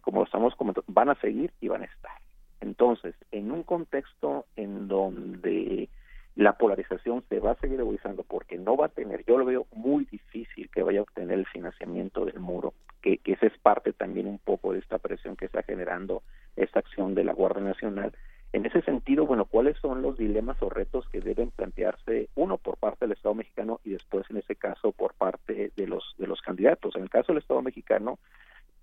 como 0.03 0.25
estamos 0.25 0.55
comentando, 0.55 0.85
van 0.93 1.09
a 1.09 1.21
seguir 1.21 1.53
y 1.61 1.69
van 1.69 1.83
a 1.83 1.87
estar. 1.87 2.13
Entonces, 2.61 3.15
en 3.31 3.51
un 3.51 3.63
contexto 3.63 4.45
en 4.55 4.87
donde 4.87 5.89
la 6.37 6.55
polarización 6.55 7.23
se 7.29 7.41
va 7.41 7.53
a 7.53 7.57
seguir 7.57 7.81
agudizando 7.81 8.23
porque 8.23 8.57
no 8.57 8.77
va 8.77 8.87
a 8.87 8.91
tener, 8.91 9.25
yo 9.27 9.37
lo 9.39 9.45
veo 9.45 9.67
muy 9.73 10.05
difícil 10.05 10.71
que 10.71 10.83
vaya 10.83 11.01
a 11.01 11.03
obtener 11.03 11.39
el 11.39 11.47
financiamiento 11.47 12.25
del 12.25 12.41
muro, 12.41 12.73
que, 13.03 13.19
que 13.19 13.33
esa 13.33 13.47
es 13.47 13.59
parte 13.59 13.93
también 13.93 14.27
un 14.27 14.39
poco 14.39 14.73
de 14.73 14.79
esta 14.79 14.99
presión 14.99 15.37
que 15.37 15.47
está 15.47 15.63
generando 15.63 16.23
esta 16.57 16.79
acción 16.79 17.15
de 17.15 17.25
la 17.25 17.33
Guardia 17.33 17.63
Nacional. 17.63 18.13
En 18.53 18.67
ese 18.67 18.83
sentido, 18.83 19.27
bueno, 19.27 19.45
¿cuáles 19.45 19.77
son 19.79 20.03
los 20.03 20.19
dilemas 20.19 20.61
o 20.61 20.69
retos 20.69 21.09
que 21.09 21.21
deben 21.21 21.51
plantearse 21.51 22.29
uno 22.35 22.59
por 22.59 22.79
parte 22.79 23.05
del 23.05 23.13
Estado 23.13 23.35
mexicano 23.35 23.81
y 23.85 23.91
después 23.91 24.29
en 24.29 24.39
ese 24.39 24.57
caso 24.57 24.91
por 24.91 25.15
parte 25.15 25.71
de 25.77 25.87
los 25.87 26.15
de 26.19 26.27
los 26.27 26.41
candidatos? 26.41 26.97
En 26.97 27.03
el 27.03 27.11
caso 27.11 27.33
del 27.33 27.43
Estado 27.43 27.63
mexicano, 27.63 28.19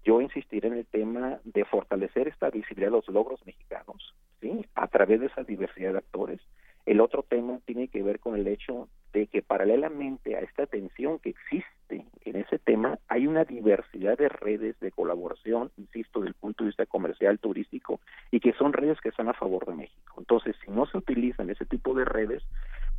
yo 0.05 0.21
insistiré 0.21 0.69
en 0.69 0.75
el 0.75 0.85
tema 0.85 1.39
de 1.43 1.65
fortalecer 1.65 2.29
esta 2.29 2.49
visibilidad 2.49 2.91
de 2.91 2.97
los 2.97 3.09
logros 3.09 3.45
mexicanos, 3.45 4.15
¿sí? 4.39 4.65
A 4.73 4.87
través 4.87 5.19
de 5.19 5.25
esa 5.25 5.43
diversidad 5.43 5.91
de 5.91 5.97
actores 5.97 6.39
el 6.88 7.01
otro 7.01 7.22
tema 7.22 7.59
tiene 7.65 7.89
que 7.89 8.01
ver 8.01 8.19
con 8.19 8.35
el 8.35 8.47
hecho 8.47 8.88
de 9.11 9.27
que 9.27 9.41
paralelamente 9.41 10.38
a 10.38 10.39
esta 10.39 10.65
tensión 10.68 11.19
que 11.19 11.31
existe 11.31 12.05
en 12.23 12.35
ese 12.38 12.59
tema, 12.59 12.97
hay 13.09 13.27
una 13.27 13.43
diversidad 13.43 14.18
de 14.18 14.30
redes 14.30 14.80
de 14.80 14.91
colaboración, 14.91 15.69
insisto, 15.77 16.22
desde 16.22 16.30
el 16.30 16.35
punto 16.35 16.64
de 16.64 16.69
vista 16.69 16.85
comercial, 16.85 17.39
turístico, 17.39 17.99
y 18.31 18.39
que 18.39 18.53
son 18.53 18.72
redes 18.72 18.99
que 19.01 19.09
están 19.09 19.27
a 19.27 19.34
favor 19.34 19.65
de 19.65 19.76
México. 19.76 20.15
Entonces, 20.18 20.55
si 20.64 20.72
no 20.72 20.85
se 20.85 20.97
utilizan 20.97 21.49
ese 21.49 21.65
tipo 21.65 21.93
de 21.93 22.05
redes, 22.05 22.43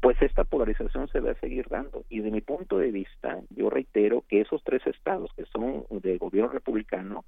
pues 0.01 0.20
esta 0.20 0.44
polarización 0.44 1.09
se 1.09 1.20
va 1.20 1.31
a 1.31 1.40
seguir 1.40 1.69
dando. 1.69 2.05
Y 2.10 2.20
de 2.20 2.31
mi 2.31 2.43
punto 2.43 2.78
de 2.78 2.90
vista, 2.90 3.40
yo 3.51 3.70
reitero 3.70 4.23
que 4.28 4.43
esos 4.43 4.62
tres 4.65 4.86
estados 4.86 5.31
que 5.35 5.47
son 5.47 5.86
de 5.90 6.19
gobierno 6.19 6.51
republicano, 6.51 7.24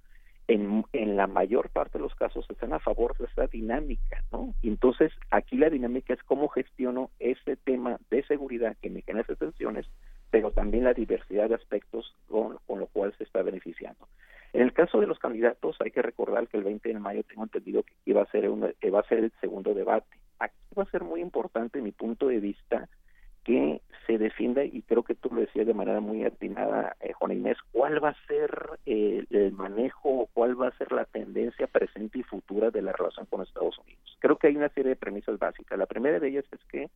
en, 0.51 0.85
en, 0.93 1.17
la 1.17 1.29
mayor 1.29 1.71
parte 1.71 1.99
de 1.99 2.03
los 2.03 2.15
casos 2.17 2.45
están 2.49 2.73
a 2.73 2.81
favor 2.81 3.17
de 3.17 3.27
esa 3.27 3.47
dinámica, 3.47 4.25
¿no? 4.33 4.53
entonces 4.63 5.13
aquí 5.31 5.57
la 5.57 5.71
dinámica 5.71 6.13
es 6.13 6.23
cómo 6.25 6.49
gestiono 6.49 7.11
ese 7.21 7.57
tema 7.57 7.99
de 8.11 8.25
seguridad 8.25 8.77
que 8.83 8.91
me 8.91 9.03
genera 9.03 9.23
esas 9.23 9.39
tensiones, 9.39 9.87
pero 10.31 10.51
también 10.51 10.85
la 10.85 10.93
diversidad 10.93 11.49
de 11.49 11.55
aspectos 11.55 12.17
con, 12.27 12.59
con 12.67 12.81
lo 12.81 12.87
cual 12.89 13.15
se 13.17 13.25
está 13.25 13.43
beneficiando. 13.43 14.09
En 14.53 14.63
el 14.63 14.73
caso 14.73 14.99
de 15.01 15.07
los 15.07 15.21
candidatos, 15.21 15.77
hay 15.79 15.93
que 15.93 16.03
recordar 16.03 16.49
que 16.49 16.57
el 16.57 16.65
20 16.65 16.89
de 16.89 16.99
mayo 16.99 17.23
tengo 17.23 17.45
entendido 17.45 17.85
que 17.85 17.95
iba 18.07 18.23
a 18.23 18.31
ser, 18.33 18.49
un, 18.49 18.63
va 18.63 19.01
a 19.01 19.09
ser 19.09 19.19
el 19.19 19.33
segundo 19.41 19.75
debate. 19.75 20.19
Aquí 20.41 20.57
va 20.77 20.83
a 20.83 20.91
ser 20.91 21.05
muy 21.05 21.21
importante, 21.21 21.81
mi 21.81 21.93
punto 21.93 22.27
de 22.27 22.41
vista, 22.41 22.89
que 23.51 23.81
se 24.07 24.19
defienda, 24.19 24.65
y 24.65 24.83
creo 24.83 25.03
que 25.03 25.15
tú 25.15 25.29
lo 25.33 25.41
decías 25.41 25.67
de 25.67 25.75
manera 25.75 26.01
muy 26.01 26.25
atinada, 26.25 26.97
eh, 27.01 27.13
Juan 27.13 27.33
Inés, 27.33 27.57
cuál 27.73 28.03
va 28.03 28.11
a 28.11 28.27
ser 28.27 28.51
eh, 28.87 29.25
el 29.31 29.53
manejo, 29.53 30.29
cuál 30.33 30.61
va 30.61 30.69
a 30.69 30.79
ser 30.79 30.93
la 30.93 31.05
tendencia 31.05 31.67
presente 31.67 32.21
y 32.21 32.23
futura 32.23 32.71
de 32.71 32.83
la 32.83 32.93
relación 32.93 33.27
con 33.27 33.43
Estados 33.43 33.79
Unidos. 33.79 34.17
Creo 34.21 34.37
que 34.37 34.47
hay 34.47 34.57
una 34.57 34.69
serie 34.71 34.91
de 34.91 34.97
premisas 34.97 35.39
básicas. 35.39 35.79
La 35.79 35.87
primera 35.87 36.21
de 36.21 36.29
ellas 36.29 36.45
es 36.53 36.61
que 36.71 36.91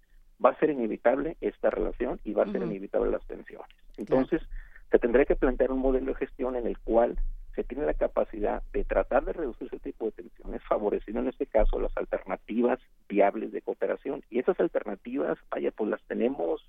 va 0.44 0.50
a 0.50 0.58
ser 0.58 0.70
inevitable 0.70 1.36
esta 1.40 1.70
relación 1.70 2.20
y 2.24 2.32
va 2.32 2.44
a 2.44 2.52
ser 2.52 2.62
inevitable 2.62 3.10
las 3.10 3.26
tensiones. 3.26 3.68
Entonces, 3.96 4.42
se 4.90 4.98
tendría 4.98 5.24
que 5.24 5.36
plantear 5.36 5.72
un 5.72 5.80
modelo 5.80 6.06
de 6.06 6.14
gestión 6.14 6.56
en 6.56 6.66
el 6.66 6.78
cual 6.78 7.16
se 7.54 7.64
tiene 7.64 7.86
la 7.86 7.94
capacidad 7.94 8.62
de 8.72 8.84
tratar 8.84 9.24
de 9.24 9.32
reducir 9.32 9.68
ese 9.68 9.78
tipo 9.78 10.06
de 10.06 10.12
tensiones, 10.12 10.62
favoreciendo 10.64 11.20
en 11.20 11.28
este 11.28 11.46
caso 11.46 11.78
las 11.78 11.96
alternativas 11.96 12.78
viables 13.08 13.52
de 13.52 13.62
cooperación. 13.62 14.22
Y 14.30 14.38
esas 14.38 14.58
alternativas, 14.60 15.38
vaya, 15.50 15.70
pues 15.70 15.90
las 15.90 16.02
tenemos 16.04 16.64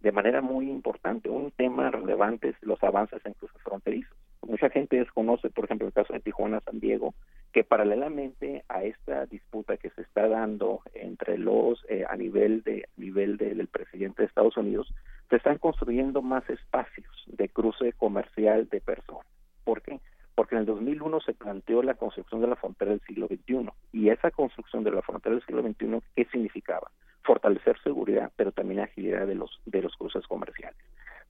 de 0.00 0.12
manera 0.12 0.42
muy 0.42 0.70
importante. 0.70 1.30
Un 1.30 1.50
tema 1.50 1.90
relevante 1.90 2.50
es 2.50 2.56
los 2.62 2.82
avances 2.82 3.24
en 3.24 3.32
cruces 3.32 3.60
fronterizos. 3.62 4.16
Mucha 4.46 4.68
gente 4.68 4.96
desconoce, 4.96 5.48
por 5.48 5.64
ejemplo, 5.64 5.86
el 5.86 5.94
caso 5.94 6.12
de 6.12 6.20
Tijuana-San 6.20 6.78
Diego, 6.78 7.14
que 7.52 7.64
paralelamente 7.64 8.64
a 8.68 8.84
esta 8.84 9.24
disputa 9.26 9.78
que 9.78 9.88
se 9.90 10.02
está 10.02 10.28
dando 10.28 10.80
entre 10.92 11.38
los, 11.38 11.82
eh, 11.88 12.04
a 12.08 12.16
nivel, 12.16 12.62
de, 12.62 12.86
nivel 12.96 13.38
del 13.38 13.66
presidente 13.68 14.22
de 14.22 14.28
Estados 14.28 14.56
Unidos, 14.58 14.92
se 15.30 15.36
están 15.36 15.56
construyendo 15.56 16.20
más 16.20 16.48
espacios 16.50 17.24
de 17.26 17.48
cruce 17.48 17.92
comercial 17.94 18.68
de 18.68 18.82
personas. 18.82 19.26
¿Por 19.64 19.80
qué? 19.80 20.00
porque 20.34 20.54
en 20.54 20.60
el 20.60 20.66
2001 20.66 21.20
se 21.20 21.32
planteó 21.32 21.82
la 21.82 21.94
construcción 21.94 22.40
de 22.40 22.48
la 22.48 22.56
frontera 22.56 22.90
del 22.90 23.00
siglo 23.02 23.26
XXI. 23.28 23.70
Y 23.92 24.08
esa 24.08 24.30
construcción 24.30 24.82
de 24.84 24.90
la 24.90 25.02
frontera 25.02 25.34
del 25.34 25.44
siglo 25.44 25.62
XXI, 25.62 26.00
¿qué 26.16 26.24
significaba? 26.26 26.90
Fortalecer 27.22 27.78
seguridad, 27.82 28.32
pero 28.36 28.52
también 28.52 28.80
agilidad 28.80 29.26
de 29.26 29.36
los, 29.36 29.60
de 29.64 29.82
los 29.82 29.94
cruces 29.96 30.26
comerciales. 30.26 30.76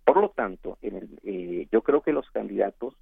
Por 0.05 0.21
lo 0.21 0.31
tanto, 0.31 0.79
en 0.83 0.97
el, 0.97 1.09
eh, 1.23 1.69
yo 1.71 1.83
creo 1.83 2.03
que 2.03 2.13
los 2.13 2.31
candidatos, 2.31 2.95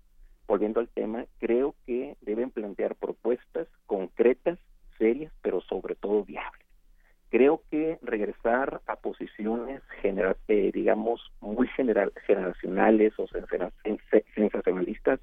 volviendo 0.46 0.80
al 0.80 0.88
tema, 0.88 1.26
creo 1.38 1.74
que 1.86 2.16
deben 2.20 2.50
plantear 2.50 2.96
propuestas 2.96 3.68
concretas, 3.86 4.58
serias, 4.98 5.32
pero 5.40 5.60
sobre 5.62 5.94
todo 5.94 6.24
viables. 6.24 6.66
Creo 7.30 7.62
que 7.70 7.98
regresar 8.02 8.82
a 8.86 8.96
posiciones, 8.96 9.82
genera, 10.02 10.36
eh, 10.48 10.70
digamos, 10.72 11.32
muy 11.40 11.66
general, 11.68 12.12
generacionales 12.26 13.14
o 13.18 13.26
sensacionalistas 14.34 15.18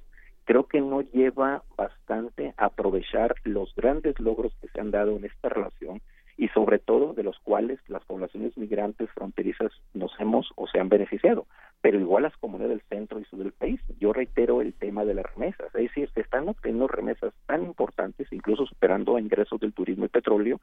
creo 0.50 0.66
que 0.66 0.80
no 0.80 1.02
lleva 1.02 1.62
bastante 1.76 2.54
a 2.56 2.64
aprovechar 2.64 3.36
los 3.44 3.72
grandes 3.76 4.18
logros 4.18 4.52
que 4.60 4.66
se 4.66 4.80
han 4.80 4.90
dado 4.90 5.14
en 5.16 5.24
esta 5.24 5.48
relación 5.48 6.00
y 6.36 6.48
sobre 6.48 6.80
todo 6.80 7.12
de 7.12 7.22
los 7.22 7.38
cuales 7.38 7.78
las 7.86 8.04
poblaciones 8.04 8.58
migrantes 8.58 9.08
fronterizas 9.10 9.70
nos 9.94 10.10
hemos 10.18 10.50
o 10.56 10.66
se 10.66 10.80
han 10.80 10.88
beneficiado, 10.88 11.46
pero 11.80 12.00
igual 12.00 12.24
las 12.24 12.36
comunidades 12.38 12.78
del 12.78 12.98
centro 12.98 13.20
y 13.20 13.24
sur 13.26 13.38
del 13.38 13.52
país. 13.52 13.80
Yo 14.00 14.12
reitero 14.12 14.60
el 14.60 14.74
tema 14.74 15.04
de 15.04 15.14
las 15.14 15.26
remesas, 15.36 15.68
es 15.68 15.82
decir, 15.82 16.10
se 16.14 16.22
están 16.22 16.48
obteniendo 16.48 16.88
remesas 16.88 17.32
tan 17.46 17.62
importantes, 17.62 18.26
incluso 18.32 18.66
superando 18.66 19.20
ingresos 19.20 19.60
del 19.60 19.72
turismo 19.72 20.06
y 20.06 20.08
petróleo, 20.08 20.60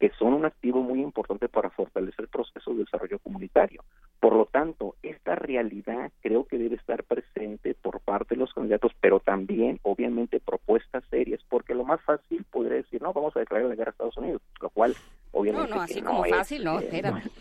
que 0.00 0.10
son 0.18 0.32
un 0.32 0.46
activo 0.46 0.80
muy 0.80 1.02
importante 1.02 1.46
para 1.46 1.68
fortalecer 1.68 2.22
el 2.22 2.28
proceso 2.28 2.72
de 2.72 2.78
desarrollo 2.78 3.18
comunitario. 3.18 3.84
Por 4.18 4.34
lo 4.34 4.46
tanto, 4.46 4.96
esta 5.02 5.34
realidad 5.34 6.10
creo 6.22 6.46
que 6.46 6.56
debe 6.56 6.76
estar 6.76 7.04
presente 7.04 7.74
por 7.74 8.00
parte 8.00 8.34
de 8.34 8.40
los 8.40 8.54
candidatos, 8.54 8.92
pero 8.98 9.20
también, 9.20 9.78
obviamente, 9.82 10.40
propuestas 10.40 11.04
serias, 11.10 11.42
porque 11.50 11.74
lo 11.74 11.84
más 11.84 12.00
fácil 12.00 12.44
podría 12.50 12.76
decir, 12.76 13.02
no, 13.02 13.12
vamos 13.12 13.36
a 13.36 13.40
declarar 13.40 13.68
la 13.68 13.74
guerra 13.74 13.90
a 13.90 13.92
Estados 13.92 14.16
Unidos, 14.16 14.40
lo 14.62 14.70
cual 14.70 14.96
obviamente 15.32 15.74
no, 15.74 15.82
así 15.82 16.00
como 16.00 16.24
fácil, 16.24 16.64
no, 16.64 16.80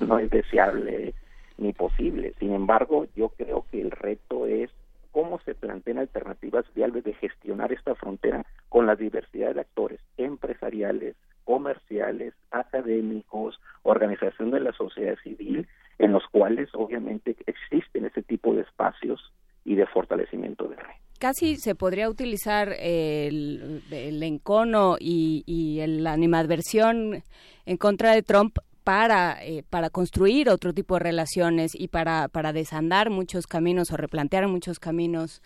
no, 0.05 0.19
es, 0.19 0.29
deseable 0.29 1.13
ni 1.57 1.71
posible. 1.71 2.33
Sin 2.39 2.53
embargo, 2.53 3.07
yo 3.15 3.29
creo 3.29 3.65
que 3.71 3.79
el 3.79 3.91
reto 3.91 4.45
es 4.45 4.69
cómo 5.11 5.39
se 5.45 5.55
plantean 5.55 5.99
alternativas 5.99 6.65
viables 6.75 7.05
de 7.05 7.13
gestionar 7.13 7.71
esta 7.71 7.95
frontera 7.95 8.45
con 8.67 8.85
la 8.85 8.97
diversidad 8.97 9.55
de 9.55 9.61
actores 9.61 10.01
empresariales, 10.17 11.15
comerciales, 11.49 12.35
académicos, 12.51 13.59
organización 13.81 14.51
de 14.51 14.59
la 14.59 14.71
sociedad 14.71 15.15
civil, 15.23 15.67
en 15.97 16.11
los 16.11 16.21
cuales 16.27 16.69
obviamente 16.73 17.35
existen 17.47 18.05
ese 18.05 18.21
tipo 18.21 18.53
de 18.53 18.61
espacios 18.61 19.33
y 19.65 19.73
de 19.73 19.87
fortalecimiento 19.87 20.67
de 20.67 20.75
red 20.75 20.93
casi 21.17 21.57
se 21.57 21.75
podría 21.75 22.07
utilizar 22.07 22.73
el, 22.79 23.81
encono 24.21 24.95
y, 24.99 25.81
la 25.85 26.13
animadversión 26.13 27.23
en 27.65 27.77
contra 27.77 28.13
de 28.13 28.21
Trump 28.21 28.59
para, 28.85 29.43
eh, 29.43 29.63
para 29.69 29.89
construir 29.89 30.49
otro 30.49 30.71
tipo 30.71 30.93
de 30.93 31.01
relaciones 31.01 31.71
y 31.75 31.89
para, 31.89 32.29
para 32.29 32.53
desandar 32.53 33.09
muchos 33.09 33.47
caminos 33.47 33.91
o 33.91 33.97
replantear 33.97 34.47
muchos 34.47 34.79
caminos 34.79 35.41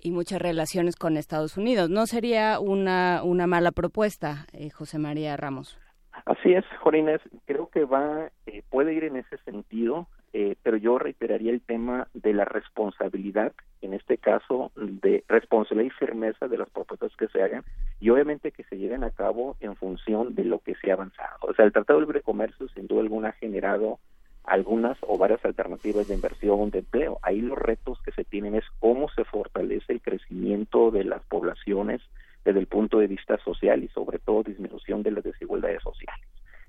y 0.00 0.10
muchas 0.10 0.40
relaciones 0.40 0.96
con 0.96 1.16
Estados 1.16 1.56
Unidos. 1.56 1.90
¿No 1.90 2.06
sería 2.06 2.60
una, 2.60 3.22
una 3.24 3.46
mala 3.46 3.72
propuesta, 3.72 4.46
eh, 4.52 4.70
José 4.70 4.98
María 4.98 5.36
Ramos? 5.36 5.78
Así 6.24 6.52
es, 6.52 6.64
Jorines. 6.80 7.20
Creo 7.46 7.68
que 7.68 7.84
va, 7.84 8.30
eh, 8.46 8.62
puede 8.70 8.94
ir 8.94 9.04
en 9.04 9.16
ese 9.16 9.38
sentido. 9.38 10.08
Eh, 10.34 10.56
pero 10.62 10.76
yo 10.76 10.98
reiteraría 10.98 11.50
el 11.50 11.62
tema 11.62 12.06
de 12.12 12.34
la 12.34 12.44
responsabilidad, 12.44 13.52
en 13.80 13.94
este 13.94 14.18
caso 14.18 14.72
de 14.76 15.24
responsabilidad 15.26 15.94
y 15.94 15.98
firmeza 15.98 16.48
de 16.48 16.58
las 16.58 16.68
propuestas 16.68 17.16
que 17.16 17.28
se 17.28 17.42
hagan 17.42 17.64
y 17.98 18.10
obviamente 18.10 18.52
que 18.52 18.64
se 18.64 18.76
lleven 18.76 19.04
a 19.04 19.10
cabo 19.10 19.56
en 19.60 19.74
función 19.76 20.34
de 20.34 20.44
lo 20.44 20.58
que 20.58 20.74
se 20.74 20.90
ha 20.90 20.94
avanzado. 20.94 21.38
O 21.40 21.54
sea, 21.54 21.64
el 21.64 21.72
Tratado 21.72 21.98
de 21.98 22.04
Libre 22.04 22.20
Comercio 22.20 22.68
sin 22.68 22.86
duda 22.86 23.00
alguna 23.00 23.30
ha 23.30 23.32
generado 23.32 24.00
algunas 24.48 24.96
o 25.02 25.18
varias 25.18 25.44
alternativas 25.44 26.08
de 26.08 26.14
inversión, 26.14 26.70
de 26.70 26.80
empleo. 26.80 27.18
Ahí 27.22 27.40
los 27.40 27.58
retos 27.58 28.00
que 28.02 28.12
se 28.12 28.24
tienen 28.24 28.54
es 28.54 28.64
cómo 28.80 29.08
se 29.10 29.24
fortalece 29.24 29.92
el 29.92 30.00
crecimiento 30.00 30.90
de 30.90 31.04
las 31.04 31.22
poblaciones 31.24 32.00
desde 32.44 32.60
el 32.60 32.66
punto 32.66 32.98
de 32.98 33.06
vista 33.06 33.38
social 33.38 33.84
y 33.84 33.88
sobre 33.88 34.18
todo 34.18 34.42
disminución 34.42 35.02
de 35.02 35.10
las 35.10 35.24
desigualdades 35.24 35.82
sociales. 35.82 36.26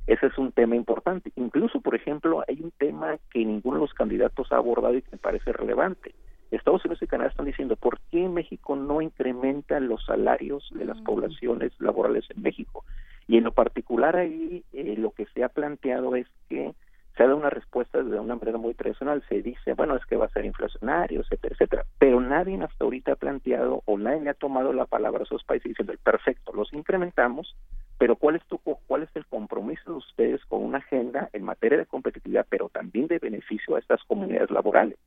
Ese 0.07 0.25
es 0.25 0.37
un 0.37 0.51
tema 0.51 0.75
importante. 0.75 1.31
Incluso, 1.35 1.81
por 1.81 1.95
ejemplo, 1.95 2.43
hay 2.47 2.59
un 2.61 2.71
tema 2.71 3.17
que 3.31 3.45
ninguno 3.45 3.75
de 3.75 3.81
los 3.81 3.93
candidatos 3.93 4.51
ha 4.51 4.57
abordado 4.57 4.95
y 4.95 5.01
que 5.01 5.11
me 5.11 5.17
parece 5.19 5.53
relevante. 5.53 6.15
Estados 6.51 6.83
Unidos 6.83 7.03
y 7.03 7.07
Canadá 7.07 7.29
están 7.29 7.45
diciendo, 7.45 7.75
¿por 7.75 7.99
qué 8.11 8.27
México 8.27 8.75
no 8.75 9.01
incrementa 9.01 9.79
los 9.79 10.03
salarios 10.05 10.67
de 10.73 10.85
las 10.85 10.99
mm. 10.99 11.03
poblaciones 11.03 11.71
laborales 11.79 12.25
en 12.35 12.41
México? 12.41 12.83
Y 13.27 13.37
en 13.37 13.43
lo 13.43 13.51
particular 13.51 14.15
ahí 14.15 14.63
eh, 14.73 14.95
lo 14.97 15.11
que 15.11 15.27
se 15.27 15.43
ha 15.43 15.49
planteado 15.49 16.15
es 16.15 16.25
que 16.49 16.73
se 17.19 17.25
dado 17.25 17.35
una 17.35 17.49
respuesta 17.49 18.01
de 18.01 18.17
una 18.17 18.37
manera 18.37 18.57
muy 18.57 18.73
tradicional, 18.75 19.21
se 19.27 19.41
dice, 19.41 19.73
bueno, 19.73 19.97
es 19.97 20.05
que 20.05 20.15
va 20.15 20.27
a 20.27 20.29
ser 20.29 20.45
inflacionario, 20.45 21.19
etcétera, 21.19 21.53
etcétera, 21.53 21.85
pero 21.97 22.21
nadie 22.21 22.57
hasta 22.63 22.85
ahorita 22.85 23.11
ha 23.11 23.15
planteado 23.17 23.83
o 23.83 23.97
nadie 23.97 24.29
ha 24.29 24.33
tomado 24.33 24.71
la 24.71 24.85
palabra 24.85 25.19
a 25.19 25.23
esos 25.23 25.43
países 25.43 25.67
diciendo, 25.67 25.93
perfecto, 26.01 26.53
los 26.53 26.71
incrementamos, 26.71 27.57
pero 27.97 28.15
¿cuál 28.15 28.37
es, 28.37 28.45
tu, 28.45 28.57
¿cuál 28.59 29.03
es 29.03 29.09
el 29.15 29.25
compromiso 29.25 29.91
de 29.91 29.97
ustedes 29.97 30.45
con 30.45 30.63
una 30.63 30.77
agenda 30.77 31.29
en 31.33 31.43
materia 31.43 31.77
de 31.77 31.87
competitividad, 31.87 32.45
pero 32.49 32.69
también 32.69 33.07
de 33.07 33.19
beneficio 33.19 33.75
a 33.75 33.79
estas 33.79 34.01
comunidades 34.05 34.49
laborales? 34.49 34.97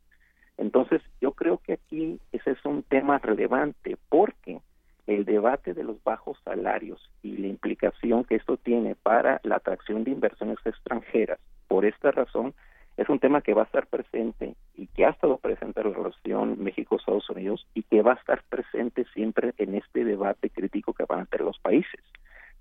Entonces, 0.58 1.00
yo 1.22 1.32
creo 1.32 1.62
que 1.64 1.72
aquí 1.72 2.20
ese 2.30 2.50
es 2.50 2.62
un 2.66 2.82
tema 2.82 3.20
relevante 3.20 3.96
porque 4.10 4.60
el 5.06 5.24
debate 5.24 5.72
de 5.72 5.82
los 5.82 6.04
bajos 6.04 6.38
salarios 6.44 7.10
y 7.22 7.38
la 7.38 7.46
implicación 7.46 8.24
que 8.24 8.34
esto 8.34 8.58
tiene 8.58 8.96
para 8.96 9.40
la 9.44 9.56
atracción 9.56 10.04
de 10.04 10.10
inversiones 10.10 10.58
extranjeras, 10.66 11.40
por 11.72 11.86
esta 11.86 12.10
razón, 12.10 12.52
es 12.98 13.08
un 13.08 13.18
tema 13.18 13.40
que 13.40 13.54
va 13.54 13.62
a 13.62 13.64
estar 13.64 13.86
presente 13.86 14.56
y 14.74 14.88
que 14.88 15.06
ha 15.06 15.08
estado 15.08 15.38
presente 15.38 15.80
en 15.80 15.88
la 15.88 15.96
relación 15.96 16.62
México-Estados 16.62 17.30
Unidos 17.30 17.66
y 17.72 17.82
que 17.84 18.02
va 18.02 18.12
a 18.12 18.16
estar 18.16 18.42
presente 18.42 19.06
siempre 19.14 19.54
en 19.56 19.76
este 19.76 20.04
debate 20.04 20.50
crítico 20.50 20.92
que 20.92 21.06
van 21.06 21.20
a 21.20 21.24
tener 21.24 21.46
los 21.46 21.58
países. 21.60 22.02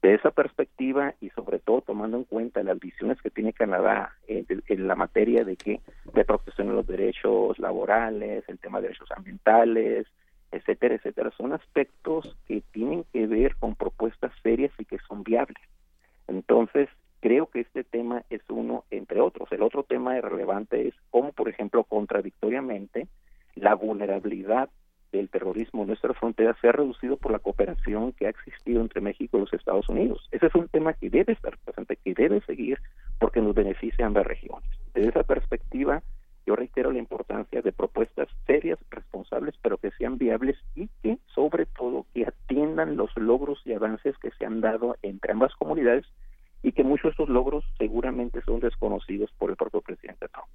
De 0.01 0.13
esa 0.13 0.31
perspectiva 0.31 1.13
y 1.19 1.29
sobre 1.31 1.59
todo 1.59 1.81
tomando 1.81 2.15
en 2.15 2.23
cuenta 2.23 2.63
las 2.63 2.79
visiones 2.79 3.21
que 3.21 3.29
tiene 3.29 3.51
Canadá 3.51 4.15
en, 4.29 4.87
la 4.87 4.95
materia 4.95 5.43
de 5.43 5.57
que 5.57 5.81
de 6.13 6.23
protección 6.23 6.69
de 6.69 6.75
los 6.75 6.87
derechos 6.87 7.59
laborales, 7.59 8.45
el 8.47 8.59
tema 8.59 8.79
de 8.79 8.87
derechos 8.87 9.11
ambientales, 9.11 10.07
etcétera, 10.53 10.95
etcétera, 10.95 11.31
son 11.35 11.51
aspectos 11.51 12.37
que 12.47 12.63
tienen 12.71 13.03
que 13.11 13.27
ver 13.27 13.57
con 13.57 13.75
propuestas 13.75 14.31
serias 14.41 14.71
y 14.79 14.85
que 14.85 14.99
son 14.99 15.21
viables. 15.25 15.61
Entonces, 16.29 16.87
creo 17.21 17.45
que 17.45 17.61
este 17.61 17.83
tema 17.83 18.23
es 18.29 18.41
uno 18.49 18.83
entre 18.91 19.21
otros. 19.21 19.49
El 19.51 19.61
otro 19.61 19.83
tema 19.83 20.19
relevante 20.19 20.87
es 20.87 20.93
cómo, 21.09 21.31
por 21.31 21.47
ejemplo, 21.47 21.83
contradictoriamente, 21.85 23.07
la 23.55 23.75
vulnerabilidad 23.75 24.69
del 25.11 25.29
terrorismo 25.29 25.81
en 25.81 25.89
nuestra 25.89 26.13
frontera 26.13 26.55
se 26.61 26.69
ha 26.69 26.71
reducido 26.71 27.17
por 27.17 27.31
la 27.31 27.39
cooperación 27.39 28.13
que 28.13 28.27
ha 28.27 28.29
existido 28.29 28.81
entre 28.81 29.01
México 29.01 29.37
y 29.37 29.41
los 29.41 29.53
Estados 29.53 29.87
Unidos. 29.89 30.27
Ese 30.31 30.47
es 30.47 30.55
un 30.55 30.67
tema 30.69 30.93
que 30.93 31.09
debe 31.09 31.33
estar 31.33 31.57
presente, 31.57 31.97
que 31.97 32.13
debe 32.13 32.41
seguir 32.41 32.79
porque 33.19 33.41
nos 33.41 33.53
beneficia 33.53 34.05
a 34.05 34.07
ambas 34.07 34.25
regiones. 34.25 34.69
Desde 34.93 35.09
esa 35.09 35.23
perspectiva, 35.23 36.01
yo 36.45 36.55
reitero 36.55 36.91
la 36.91 36.99
importancia 36.99 37.61
de 37.61 37.71
propuestas 37.71 38.29
serias, 38.47 38.79
responsables, 38.89 39.55
pero 39.61 39.77
que 39.77 39.91
sean 39.91 40.17
viables 40.17 40.57
y 40.75 40.89
que, 41.03 41.19
sobre 41.35 41.65
todo, 41.65 42.05
que 42.13 42.25
atiendan 42.25 42.95
los 42.97 43.15
logros 43.15 43.61
y 43.65 43.73
avances 43.73 44.17
que 44.17 44.31
se 44.31 44.45
han 44.45 44.61
dado 44.61 44.97
entre 45.03 45.33
ambas 45.33 45.53
comunidades 45.55 46.05
y 46.63 46.71
que 46.71 46.83
muchos 46.83 47.03
de 47.03 47.09
estos 47.11 47.29
logros 47.29 47.63
seguramente 47.77 48.41
son 48.43 48.59
desconocidos 48.59 49.31
por 49.37 49.49
el 49.49 49.55
propio 49.55 49.81
presidente 49.81 50.27
Trump. 50.29 50.47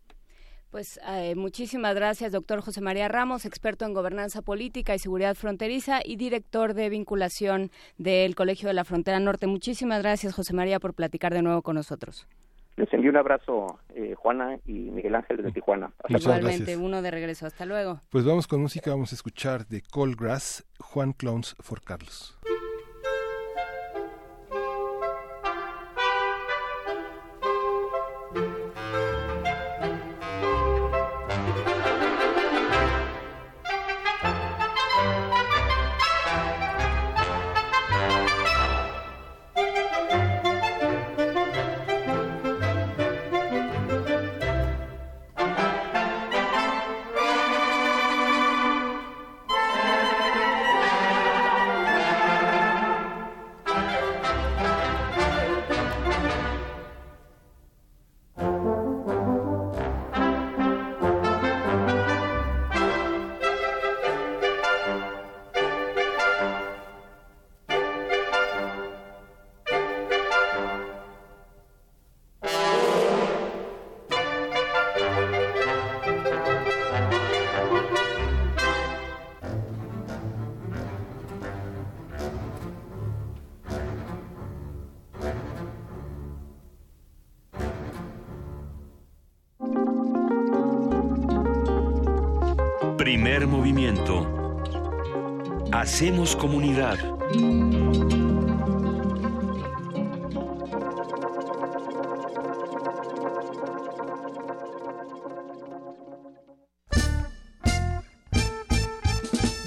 Pues 0.71 1.01
eh, 1.09 1.35
muchísimas 1.37 1.95
gracias, 1.95 2.33
doctor 2.33 2.61
José 2.61 2.81
María 2.81 3.09
Ramos, 3.09 3.47
experto 3.47 3.85
en 3.87 3.95
gobernanza 3.95 4.43
política 4.43 4.95
y 4.95 4.99
seguridad 4.99 5.35
fronteriza 5.35 6.01
y 6.05 6.17
director 6.17 6.75
de 6.75 6.91
vinculación 6.91 7.71
del 7.99 8.35
Colegio 8.35 8.69
de 8.69 8.75
la 8.75 8.85
Frontera 8.85 9.21
Norte. 9.21 9.47
Muchísimas 9.47 10.03
gracias, 10.03 10.35
José 10.35 10.55
María, 10.55 10.81
por 10.81 10.93
platicar 10.93 11.33
de 11.33 11.43
nuevo 11.43 11.63
con 11.63 11.77
nosotros. 11.77 12.27
Les 12.77 12.93
envío 12.93 13.11
un 13.11 13.17
abrazo, 13.17 13.79
eh, 13.95 14.15
Juana 14.17 14.59
y 14.67 14.91
Miguel 14.91 15.15
Ángel 15.15 15.39
desde 15.39 15.53
Tijuana. 15.53 15.93
Igualmente, 16.11 16.77
uno 16.77 17.01
de 17.01 17.11
regreso. 17.11 17.47
Hasta 17.47 17.65
luego. 17.65 18.03
Pues 18.11 18.27
vamos 18.27 18.47
con 18.47 18.61
música, 18.61 18.91
vamos 18.91 19.13
a 19.13 19.15
escuchar 19.15 19.67
de 19.67 19.83
Grass, 19.91 20.67
Juan 20.79 21.13
Clones 21.13 21.57
for 21.61 21.81
Carlos. 21.81 22.39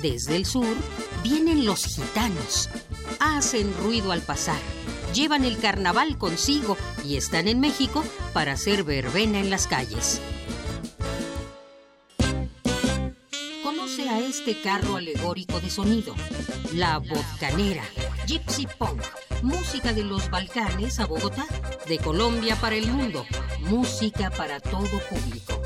Desde 0.02 0.38
el 0.38 0.46
sur 0.46 0.66
vienen 1.24 1.66
los 1.66 1.86
gitanos. 1.86 2.70
Hacen 3.20 3.74
ruido 3.84 4.14
al 4.14 4.22
pasar. 4.22 4.60
Llevan 5.14 5.44
el 5.44 5.58
carnaval 5.58 6.18
consigo 6.18 6.78
y 7.04 7.18
están 7.18 7.50
en 7.50 7.60
México 7.60 8.06
para 8.32 8.54
hacer 8.54 8.84
verbena 8.86 9.40
en 9.40 9.50
las 9.50 9.68
calles. 9.68 10.22
Conoce 13.62 14.08
a 14.08 14.20
este 14.20 14.62
carro 14.62 14.96
alegórico 14.96 15.60
de 15.60 15.70
sonido. 15.70 16.16
La 16.74 17.00
Bocanera. 17.00 17.84
Gypsy 18.26 18.68
Punk. 18.78 19.02
Música 19.42 19.94
de 19.94 20.04
los 20.04 20.30
Balcanes 20.30 21.00
a 21.00 21.06
Bogotá. 21.06 21.46
De 21.88 21.98
Colombia 21.98 22.56
para 22.56 22.76
el 22.76 22.92
mundo. 22.92 23.26
Música 23.62 24.30
para 24.30 24.60
todo 24.60 25.00
público 25.10 25.62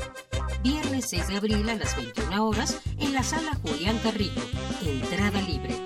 viernes 0.64 1.04
6 1.10 1.28
de 1.28 1.36
abril 1.36 1.68
a 1.68 1.74
las 1.74 1.94
21 1.94 2.46
horas 2.46 2.80
en 2.98 3.12
la 3.12 3.22
sala 3.22 3.52
Julián 3.62 3.98
Carrillo. 3.98 4.42
Entrada 4.82 5.40
libre. 5.42 5.76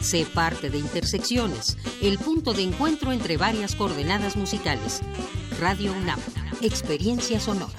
Sé 0.00 0.26
parte 0.26 0.68
de 0.68 0.78
Intersecciones, 0.78 1.78
el 2.02 2.18
punto 2.18 2.52
de 2.52 2.62
encuentro 2.62 3.12
entre 3.12 3.38
varias 3.38 3.74
coordenadas 3.74 4.36
musicales. 4.36 5.00
Radio 5.58 5.92
UNAM, 5.92 6.20
experiencia 6.60 7.40
sonora. 7.40 7.78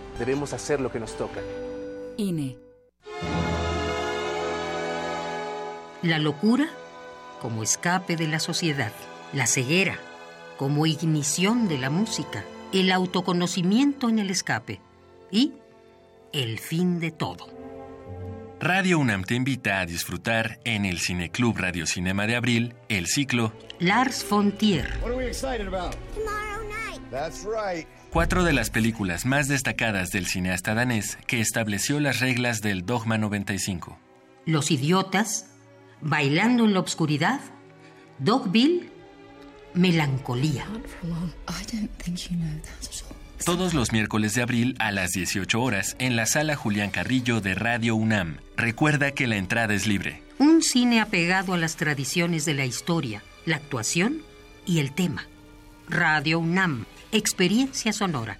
debemos 0.19 0.53
hacer 0.53 0.79
lo 0.79 0.91
que 0.91 0.99
nos 0.99 1.17
toca. 1.17 1.41
INE. 2.17 2.57
La 6.03 6.19
locura 6.19 6.69
como 7.41 7.63
escape 7.63 8.15
de 8.15 8.27
la 8.27 8.39
sociedad, 8.39 8.91
la 9.33 9.47
ceguera 9.47 9.97
como 10.57 10.85
ignición 10.85 11.67
de 11.67 11.79
la 11.79 11.89
música, 11.89 12.43
el 12.71 12.91
autoconocimiento 12.91 14.09
en 14.09 14.19
el 14.19 14.29
escape 14.29 14.79
y 15.31 15.53
el 16.33 16.59
fin 16.59 16.99
de 16.99 17.11
todo. 17.11 17.47
Radio 18.59 18.99
UNAM 18.99 19.23
te 19.23 19.33
invita 19.33 19.79
a 19.79 19.87
disfrutar 19.87 20.59
en 20.65 20.85
el 20.85 20.99
Cineclub 20.99 21.57
Radio 21.57 21.87
Cinema 21.87 22.27
de 22.27 22.35
Abril 22.35 22.75
el 22.89 23.07
ciclo 23.07 23.53
Lars 23.79 24.23
von 24.29 24.51
Trier. 24.55 24.99
Cuatro 28.11 28.43
de 28.43 28.51
las 28.51 28.69
películas 28.69 29.25
más 29.25 29.47
destacadas 29.47 30.11
del 30.11 30.27
cineasta 30.27 30.73
danés 30.73 31.17
que 31.27 31.39
estableció 31.39 32.01
las 32.01 32.19
reglas 32.19 32.61
del 32.61 32.85
Dogma 32.85 33.17
95. 33.17 33.97
Los 34.45 34.69
idiotas, 34.69 35.45
Bailando 36.01 36.65
en 36.65 36.73
la 36.73 36.81
oscuridad, 36.81 37.39
Dogville, 38.19 38.89
Melancolía. 39.73 40.65
Todos 43.45 43.73
los 43.73 43.93
miércoles 43.93 44.35
de 44.35 44.41
abril 44.41 44.75
a 44.79 44.91
las 44.91 45.11
18 45.11 45.61
horas 45.61 45.95
en 45.97 46.17
la 46.17 46.25
sala 46.25 46.57
Julián 46.57 46.89
Carrillo 46.89 47.39
de 47.39 47.55
Radio 47.55 47.95
UNAM. 47.95 48.39
Recuerda 48.57 49.11
que 49.11 49.25
la 49.25 49.37
entrada 49.37 49.73
es 49.73 49.87
libre. 49.87 50.21
Un 50.37 50.63
cine 50.63 50.99
apegado 50.99 51.53
a 51.53 51.57
las 51.57 51.77
tradiciones 51.77 52.43
de 52.43 52.55
la 52.55 52.65
historia, 52.65 53.23
la 53.45 53.55
actuación 53.55 54.21
y 54.65 54.79
el 54.79 54.91
tema. 54.91 55.27
Radio 55.87 56.39
UNAM, 56.39 56.85
experiencia 57.11 57.91
sonora. 57.93 58.39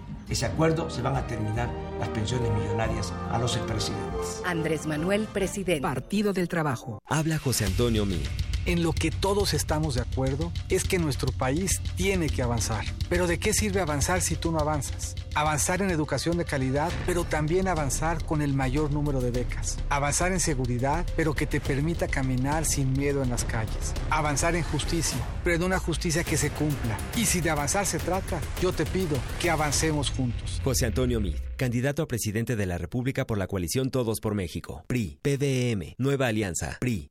ese 0.31 0.45
acuerdo 0.45 0.89
se 0.89 1.01
van 1.01 1.17
a 1.17 1.27
terminar 1.27 1.69
las 1.99 2.09
pensiones 2.09 2.51
millonarias 2.53 3.13
a 3.29 3.37
los 3.37 3.55
expresidentes. 3.57 4.41
Andrés 4.45 4.87
Manuel, 4.87 5.27
presidente. 5.31 5.81
Partido 5.81 6.33
del 6.33 6.47
Trabajo. 6.47 6.99
Habla 7.05 7.37
José 7.37 7.65
Antonio 7.65 8.05
Mí 8.05 8.23
en 8.65 8.83
lo 8.83 8.93
que 8.93 9.11
todos 9.11 9.53
estamos 9.53 9.95
de 9.95 10.01
acuerdo 10.01 10.51
es 10.69 10.83
que 10.83 10.99
nuestro 10.99 11.31
país 11.31 11.81
tiene 11.95 12.29
que 12.29 12.43
avanzar. 12.43 12.85
Pero 13.09 13.27
¿de 13.27 13.39
qué 13.39 13.53
sirve 13.53 13.81
avanzar 13.81 14.21
si 14.21 14.35
tú 14.35 14.51
no 14.51 14.59
avanzas? 14.59 15.15
Avanzar 15.33 15.81
en 15.81 15.91
educación 15.91 16.37
de 16.37 16.45
calidad, 16.45 16.91
pero 17.05 17.23
también 17.23 17.67
avanzar 17.67 18.23
con 18.25 18.41
el 18.41 18.53
mayor 18.53 18.91
número 18.91 19.21
de 19.21 19.31
becas. 19.31 19.77
Avanzar 19.89 20.33
en 20.33 20.39
seguridad, 20.39 21.05
pero 21.15 21.33
que 21.33 21.47
te 21.47 21.61
permita 21.61 22.07
caminar 22.07 22.65
sin 22.65 22.91
miedo 22.93 23.23
en 23.23 23.29
las 23.29 23.45
calles. 23.45 23.93
Avanzar 24.09 24.55
en 24.55 24.63
justicia, 24.63 25.19
pero 25.43 25.55
en 25.55 25.63
una 25.63 25.79
justicia 25.79 26.23
que 26.23 26.35
se 26.35 26.49
cumpla. 26.49 26.97
Y 27.15 27.25
si 27.25 27.39
de 27.39 27.49
avanzar 27.49 27.85
se 27.85 27.99
trata, 27.99 28.41
yo 28.61 28.73
te 28.73 28.85
pido 28.85 29.17
que 29.39 29.49
avancemos 29.49 30.11
juntos. 30.11 30.59
José 30.63 30.85
Antonio 30.85 31.21
Mid, 31.21 31.35
candidato 31.55 32.03
a 32.03 32.07
presidente 32.07 32.55
de 32.55 32.65
la 32.65 32.77
República 32.77 33.25
por 33.25 33.37
la 33.37 33.47
coalición 33.47 33.89
Todos 33.89 34.19
por 34.19 34.35
México. 34.35 34.83
PRI, 34.87 35.19
PDM, 35.21 35.95
Nueva 35.97 36.27
Alianza, 36.27 36.77
PRI. 36.79 37.10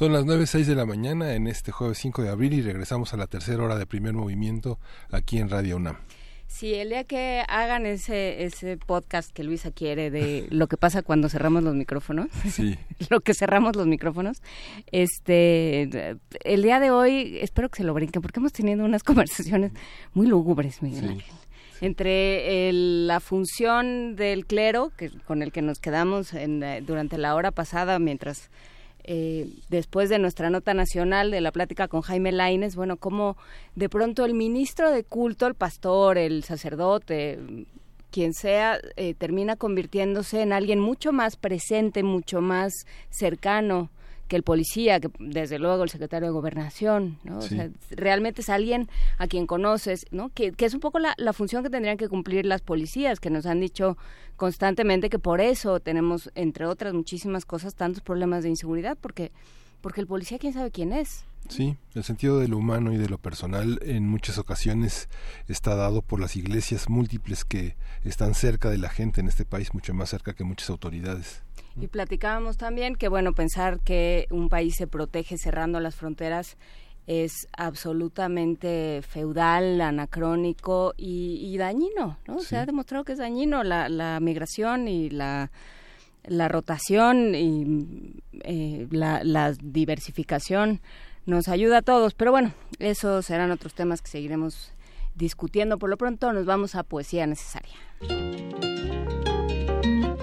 Son 0.00 0.14
las 0.14 0.24
9.06 0.24 0.64
de 0.64 0.74
la 0.76 0.86
mañana 0.86 1.34
en 1.34 1.46
este 1.46 1.72
jueves 1.72 1.98
5 1.98 2.22
de 2.22 2.30
abril 2.30 2.54
y 2.54 2.62
regresamos 2.62 3.12
a 3.12 3.18
la 3.18 3.26
tercera 3.26 3.62
hora 3.62 3.76
de 3.76 3.84
primer 3.84 4.14
movimiento 4.14 4.78
aquí 5.10 5.36
en 5.36 5.50
Radio 5.50 5.76
UNAM. 5.76 5.98
Sí, 6.46 6.72
el 6.72 6.88
día 6.88 7.04
que 7.04 7.44
hagan 7.46 7.84
ese, 7.84 8.44
ese 8.44 8.78
podcast 8.78 9.30
que 9.30 9.44
Luisa 9.44 9.72
quiere 9.72 10.10
de 10.10 10.46
lo 10.50 10.68
que 10.68 10.78
pasa 10.78 11.02
cuando 11.02 11.28
cerramos 11.28 11.64
los 11.64 11.74
micrófonos, 11.74 12.28
sí. 12.50 12.78
lo 13.10 13.20
que 13.20 13.34
cerramos 13.34 13.76
los 13.76 13.86
micrófonos, 13.86 14.40
este, 14.90 16.16
el 16.44 16.62
día 16.62 16.80
de 16.80 16.90
hoy 16.90 17.36
espero 17.42 17.68
que 17.68 17.76
se 17.76 17.84
lo 17.84 17.92
brinquen 17.92 18.22
porque 18.22 18.40
hemos 18.40 18.54
tenido 18.54 18.82
unas 18.86 19.02
conversaciones 19.04 19.72
muy 20.14 20.26
lúgubres, 20.26 20.80
Miguel 20.80 21.10
Ángel. 21.10 21.34
Entre 21.82 22.70
la 22.72 23.20
función 23.20 24.16
del 24.16 24.46
clero, 24.46 24.92
que, 24.96 25.10
con 25.26 25.42
el 25.42 25.52
que 25.52 25.60
nos 25.60 25.78
quedamos 25.78 26.32
en, 26.32 26.64
durante 26.86 27.18
la 27.18 27.34
hora 27.34 27.50
pasada 27.50 27.98
mientras 27.98 28.48
eh, 29.04 29.48
después 29.68 30.08
de 30.08 30.18
nuestra 30.18 30.50
nota 30.50 30.74
nacional 30.74 31.30
de 31.30 31.40
la 31.40 31.52
plática 31.52 31.88
con 31.88 32.02
Jaime 32.02 32.32
Laines, 32.32 32.76
bueno, 32.76 32.96
como 32.96 33.36
de 33.74 33.88
pronto 33.88 34.24
el 34.24 34.34
ministro 34.34 34.90
de 34.90 35.04
culto, 35.04 35.46
el 35.46 35.54
pastor, 35.54 36.18
el 36.18 36.44
sacerdote, 36.44 37.38
quien 38.10 38.34
sea, 38.34 38.78
eh, 38.96 39.14
termina 39.14 39.56
convirtiéndose 39.56 40.42
en 40.42 40.52
alguien 40.52 40.80
mucho 40.80 41.12
más 41.12 41.36
presente, 41.36 42.02
mucho 42.02 42.40
más 42.40 42.72
cercano 43.10 43.90
que 44.30 44.36
el 44.36 44.44
policía, 44.44 45.00
que 45.00 45.10
desde 45.18 45.58
luego 45.58 45.82
el 45.82 45.90
secretario 45.90 46.28
de 46.28 46.32
gobernación, 46.32 47.18
¿no? 47.24 47.38
O 47.38 47.42
sea, 47.42 47.68
realmente 47.90 48.42
es 48.42 48.48
alguien 48.48 48.88
a 49.18 49.26
quien 49.26 49.44
conoces, 49.44 50.06
¿no? 50.12 50.28
Que, 50.28 50.52
que 50.52 50.66
es 50.66 50.72
un 50.72 50.78
poco 50.78 51.00
la, 51.00 51.14
la, 51.18 51.32
función 51.32 51.64
que 51.64 51.68
tendrían 51.68 51.96
que 51.96 52.08
cumplir 52.08 52.46
las 52.46 52.62
policías, 52.62 53.18
que 53.18 53.28
nos 53.28 53.44
han 53.44 53.58
dicho 53.58 53.98
constantemente 54.36 55.10
que 55.10 55.18
por 55.18 55.40
eso 55.40 55.80
tenemos, 55.80 56.30
entre 56.36 56.64
otras 56.66 56.94
muchísimas 56.94 57.44
cosas, 57.44 57.74
tantos 57.74 58.04
problemas 58.04 58.44
de 58.44 58.50
inseguridad, 58.50 58.96
porque, 59.00 59.32
porque 59.80 60.00
el 60.00 60.06
policía 60.06 60.38
quién 60.38 60.52
sabe 60.52 60.70
quién 60.70 60.92
es. 60.92 61.24
Sí, 61.48 61.76
el 61.94 62.04
sentido 62.04 62.38
de 62.38 62.46
lo 62.46 62.58
humano 62.58 62.92
y 62.92 62.98
de 62.98 63.08
lo 63.08 63.18
personal 63.18 63.80
en 63.82 64.06
muchas 64.06 64.38
ocasiones 64.38 65.08
está 65.48 65.74
dado 65.74 66.02
por 66.02 66.20
las 66.20 66.36
iglesias 66.36 66.88
múltiples 66.88 67.44
que 67.44 67.74
están 68.04 68.34
cerca 68.34 68.70
de 68.70 68.78
la 68.78 68.90
gente 68.90 69.20
en 69.20 69.26
este 69.26 69.44
país, 69.44 69.74
mucho 69.74 69.92
más 69.92 70.10
cerca 70.10 70.34
que 70.34 70.44
muchas 70.44 70.70
autoridades. 70.70 71.42
Y 71.80 71.88
platicábamos 71.88 72.56
también 72.56 72.94
que, 72.94 73.08
bueno, 73.08 73.32
pensar 73.32 73.80
que 73.80 74.26
un 74.30 74.48
país 74.48 74.74
se 74.76 74.86
protege 74.86 75.38
cerrando 75.38 75.80
las 75.80 75.94
fronteras 75.94 76.56
es 77.06 77.48
absolutamente 77.56 79.00
feudal, 79.02 79.80
anacrónico 79.80 80.94
y, 80.96 81.56
dañino, 81.58 82.18
¿no? 82.26 82.40
Se 82.40 82.56
ha 82.56 82.66
demostrado 82.66 83.04
que 83.04 83.12
es 83.12 83.18
dañino 83.18 83.64
la, 83.64 83.88
la 83.88 84.20
migración 84.20 84.86
y 84.86 85.10
la, 85.10 85.50
la 86.24 86.48
rotación 86.48 87.34
y 87.34 88.20
eh, 88.44 88.86
la, 88.90 89.24
la 89.24 89.52
diversificación 89.52 90.80
nos 91.26 91.48
ayuda 91.48 91.78
a 91.78 91.82
todos. 91.82 92.14
Pero 92.14 92.30
bueno, 92.30 92.52
esos 92.78 93.26
serán 93.26 93.50
otros 93.50 93.74
temas 93.74 94.02
que 94.02 94.08
seguiremos 94.08 94.72
discutiendo. 95.14 95.78
Por 95.78 95.90
lo 95.90 95.96
pronto 95.96 96.32
nos 96.32 96.46
vamos 96.46 96.74
a 96.74 96.82
poesía 96.82 97.26
necesaria. 97.26 97.74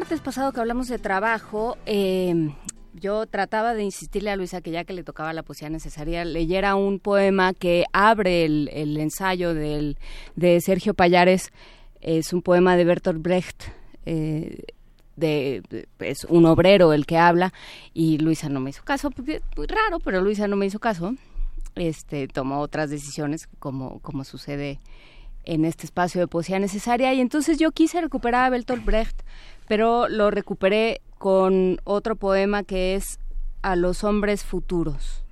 Martes 0.00 0.22
pasado 0.22 0.50
que 0.52 0.60
hablamos 0.60 0.88
de 0.88 0.98
trabajo, 0.98 1.76
eh, 1.84 2.54
yo 2.94 3.26
trataba 3.26 3.74
de 3.74 3.82
insistirle 3.82 4.30
a 4.30 4.36
Luisa 4.36 4.62
que 4.62 4.70
ya 4.70 4.84
que 4.84 4.94
le 4.94 5.04
tocaba 5.04 5.34
la 5.34 5.42
poesía 5.42 5.68
necesaria, 5.68 6.24
leyera 6.24 6.74
un 6.74 7.00
poema 7.00 7.52
que 7.52 7.84
abre 7.92 8.46
el, 8.46 8.96
ensayo 8.96 9.52
de 9.52 10.60
Sergio 10.62 10.94
Payares. 10.94 11.52
Es 12.00 12.32
un 12.32 12.40
poema 12.40 12.78
de 12.78 12.84
Bertolt 12.86 13.20
Brecht. 13.20 13.64
Eh, 14.06 14.62
de, 15.16 15.62
es 15.98 16.24
un 16.24 16.46
obrero 16.46 16.94
el 16.94 17.04
que 17.04 17.18
habla 17.18 17.52
y 17.92 18.16
Luisa 18.16 18.48
no 18.48 18.58
me 18.58 18.70
hizo 18.70 18.82
caso, 18.82 19.10
muy 19.54 19.66
raro, 19.66 19.98
pero 20.02 20.22
Luisa 20.22 20.48
no 20.48 20.56
me 20.56 20.64
hizo 20.64 20.78
caso. 20.78 21.14
Este 21.74 22.26
tomó 22.26 22.60
otras 22.60 22.88
decisiones 22.88 23.50
como 23.58 24.24
sucede 24.24 24.80
en 25.44 25.64
este 25.64 25.86
espacio 25.86 26.20
de 26.20 26.28
poesía 26.28 26.58
necesaria 26.58 27.12
y 27.14 27.20
entonces 27.20 27.58
yo 27.58 27.72
quise 27.72 28.00
recuperar 28.00 28.44
a 28.44 28.50
Bertolt 28.50 28.84
Brecht, 28.84 29.20
pero 29.68 30.08
lo 30.08 30.30
recuperé 30.30 31.00
con 31.18 31.78
otro 31.84 32.16
poema 32.16 32.62
que 32.62 32.94
es 32.94 33.18
A 33.62 33.76
los 33.76 34.04
hombres 34.04 34.42
futuros. 34.42 35.22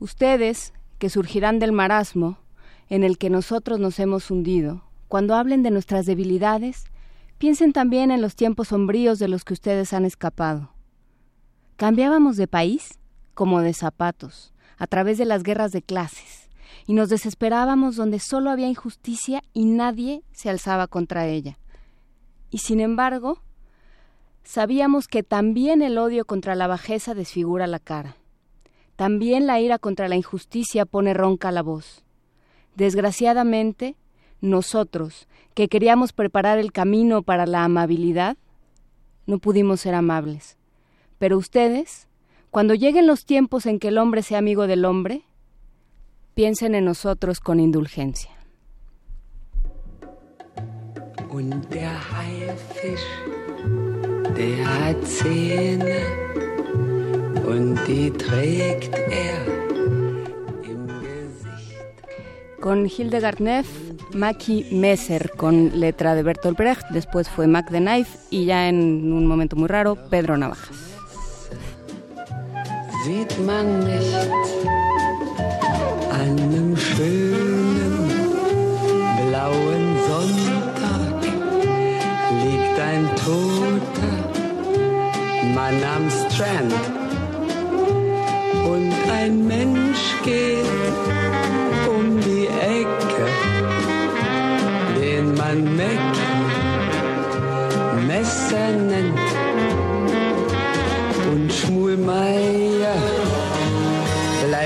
Ustedes, 0.00 0.72
que 0.98 1.08
surgirán 1.08 1.58
del 1.58 1.72
marasmo 1.72 2.38
en 2.88 3.04
el 3.04 3.16
que 3.16 3.30
nosotros 3.30 3.78
nos 3.78 3.98
hemos 3.98 4.30
hundido, 4.30 4.82
cuando 5.08 5.34
hablen 5.34 5.62
de 5.62 5.70
nuestras 5.70 6.04
debilidades, 6.04 6.84
piensen 7.38 7.72
también 7.72 8.10
en 8.10 8.20
los 8.20 8.34
tiempos 8.34 8.68
sombríos 8.68 9.18
de 9.18 9.28
los 9.28 9.44
que 9.44 9.54
ustedes 9.54 9.92
han 9.92 10.04
escapado. 10.04 10.70
Cambiábamos 11.76 12.36
de 12.36 12.48
país 12.48 12.98
como 13.34 13.60
de 13.60 13.74
zapatos, 13.74 14.52
a 14.78 14.86
través 14.86 15.18
de 15.18 15.26
las 15.26 15.42
guerras 15.42 15.72
de 15.72 15.82
clases, 15.82 16.45
y 16.86 16.94
nos 16.94 17.08
desesperábamos 17.08 17.96
donde 17.96 18.20
solo 18.20 18.50
había 18.50 18.68
injusticia 18.68 19.42
y 19.52 19.64
nadie 19.64 20.22
se 20.32 20.48
alzaba 20.48 20.86
contra 20.86 21.26
ella. 21.26 21.58
Y 22.50 22.58
sin 22.58 22.80
embargo, 22.80 23.40
sabíamos 24.44 25.08
que 25.08 25.22
también 25.22 25.82
el 25.82 25.98
odio 25.98 26.24
contra 26.24 26.54
la 26.54 26.68
bajeza 26.68 27.14
desfigura 27.14 27.66
la 27.66 27.80
cara. 27.80 28.16
También 28.94 29.46
la 29.46 29.60
ira 29.60 29.78
contra 29.78 30.08
la 30.08 30.16
injusticia 30.16 30.86
pone 30.86 31.12
ronca 31.12 31.50
la 31.50 31.62
voz. 31.62 32.04
Desgraciadamente, 32.76 33.96
nosotros, 34.40 35.28
que 35.54 35.68
queríamos 35.68 36.12
preparar 36.12 36.58
el 36.58 36.72
camino 36.72 37.22
para 37.22 37.46
la 37.46 37.64
amabilidad, 37.64 38.36
no 39.26 39.38
pudimos 39.38 39.80
ser 39.80 39.94
amables. 39.94 40.56
Pero 41.18 41.36
ustedes, 41.36 42.06
cuando 42.50 42.74
lleguen 42.74 43.06
los 43.06 43.24
tiempos 43.26 43.66
en 43.66 43.78
que 43.78 43.88
el 43.88 43.98
hombre 43.98 44.22
sea 44.22 44.38
amigo 44.38 44.66
del 44.66 44.84
hombre, 44.84 45.24
piensen 46.36 46.74
en 46.74 46.84
nosotros 46.84 47.40
con 47.40 47.58
indulgencia. 47.60 48.30
Und 51.30 51.64
der 51.72 51.94
Haifisch, 52.12 53.06
der 54.36 54.58
hat 54.78 55.02
Zähne 55.06 55.98
und 57.46 57.78
die 57.88 58.10
trägt 58.10 58.94
er 58.94 59.46
im 60.62 60.86
Gesicht. 61.00 62.60
con 62.60 62.84
Hildegard 62.84 63.40
Neff, 63.40 63.66
Maki 64.12 64.66
Messer 64.72 65.30
con 65.38 65.70
letra 65.80 66.14
de 66.14 66.22
Bertolt 66.22 66.58
Brecht, 66.58 66.84
después 66.90 67.30
fue 67.30 67.46
Mac 67.46 67.70
the 67.70 67.78
Knife 67.78 68.18
y 68.30 68.44
ya 68.44 68.68
en 68.68 69.10
un 69.10 69.26
momento 69.26 69.56
muy 69.56 69.68
raro, 69.68 69.96
Pedro 70.10 70.36
Navajas. 70.36 70.76
Sieht 73.04 73.38
man 73.38 73.84
nicht 73.86 74.14
an 74.14 75.05
einem 76.20 76.76
schönen 76.76 78.10
blauen 79.28 79.86
Sonntag 80.08 81.22
liegt 82.42 82.78
ein 82.78 83.04
toter 83.24 84.16
Mann 85.54 85.80
am 85.96 86.04
Strand 86.10 86.74
und 88.64 88.92
ein 89.10 89.46
Mensch 89.46 90.04
geht 90.24 90.66
um 91.88 92.20
die 92.20 92.46
Ecke, 92.80 93.26
den 95.00 95.34
man 95.34 95.76
Mackie 95.76 96.26
Messer 98.06 98.70
nennt. 98.72 99.18
Und 101.32 101.52
Schmulmeier 101.52 103.05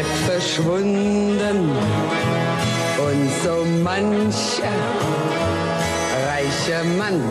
bleibt 0.00 0.18
verschwunden 0.26 1.70
und 2.98 3.30
so 3.42 3.64
mancher 3.84 4.78
reicher 6.26 6.84
Mann 6.98 7.22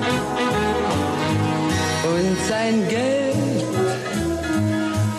und 2.03 2.37
sein 2.47 2.87
Geld 2.89 3.35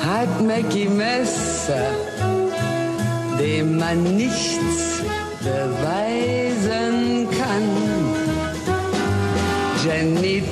hat 0.04 0.40
Mackie 0.42 0.88
Messer, 0.88 1.90
dem 3.38 3.78
man 3.78 4.02
nichts 4.16 5.02
beweisen 5.40 7.28
kann. 7.30 7.66
Jenny 9.84 10.42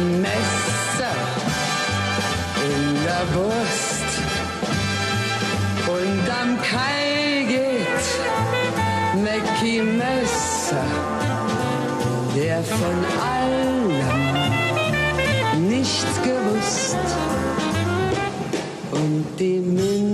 nem 0.00 0.20
Messer 0.20 1.16
in 2.64 3.04
der 3.04 3.24
Brust. 3.32 4.10
Und 5.86 6.24
am 6.40 6.58
Kai 6.62 7.44
geht 7.48 8.06
Mackie 9.24 9.82
Messer 9.82 10.84
der 12.36 12.62
von 12.62 13.04
allem 13.34 13.90
nichts 15.68 16.14
gewusst. 16.22 16.96
Und 18.92 19.26
die 19.38 19.58
Minde, 19.58 20.09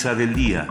mesa 0.00 0.14
del 0.14 0.32
día. 0.32 0.66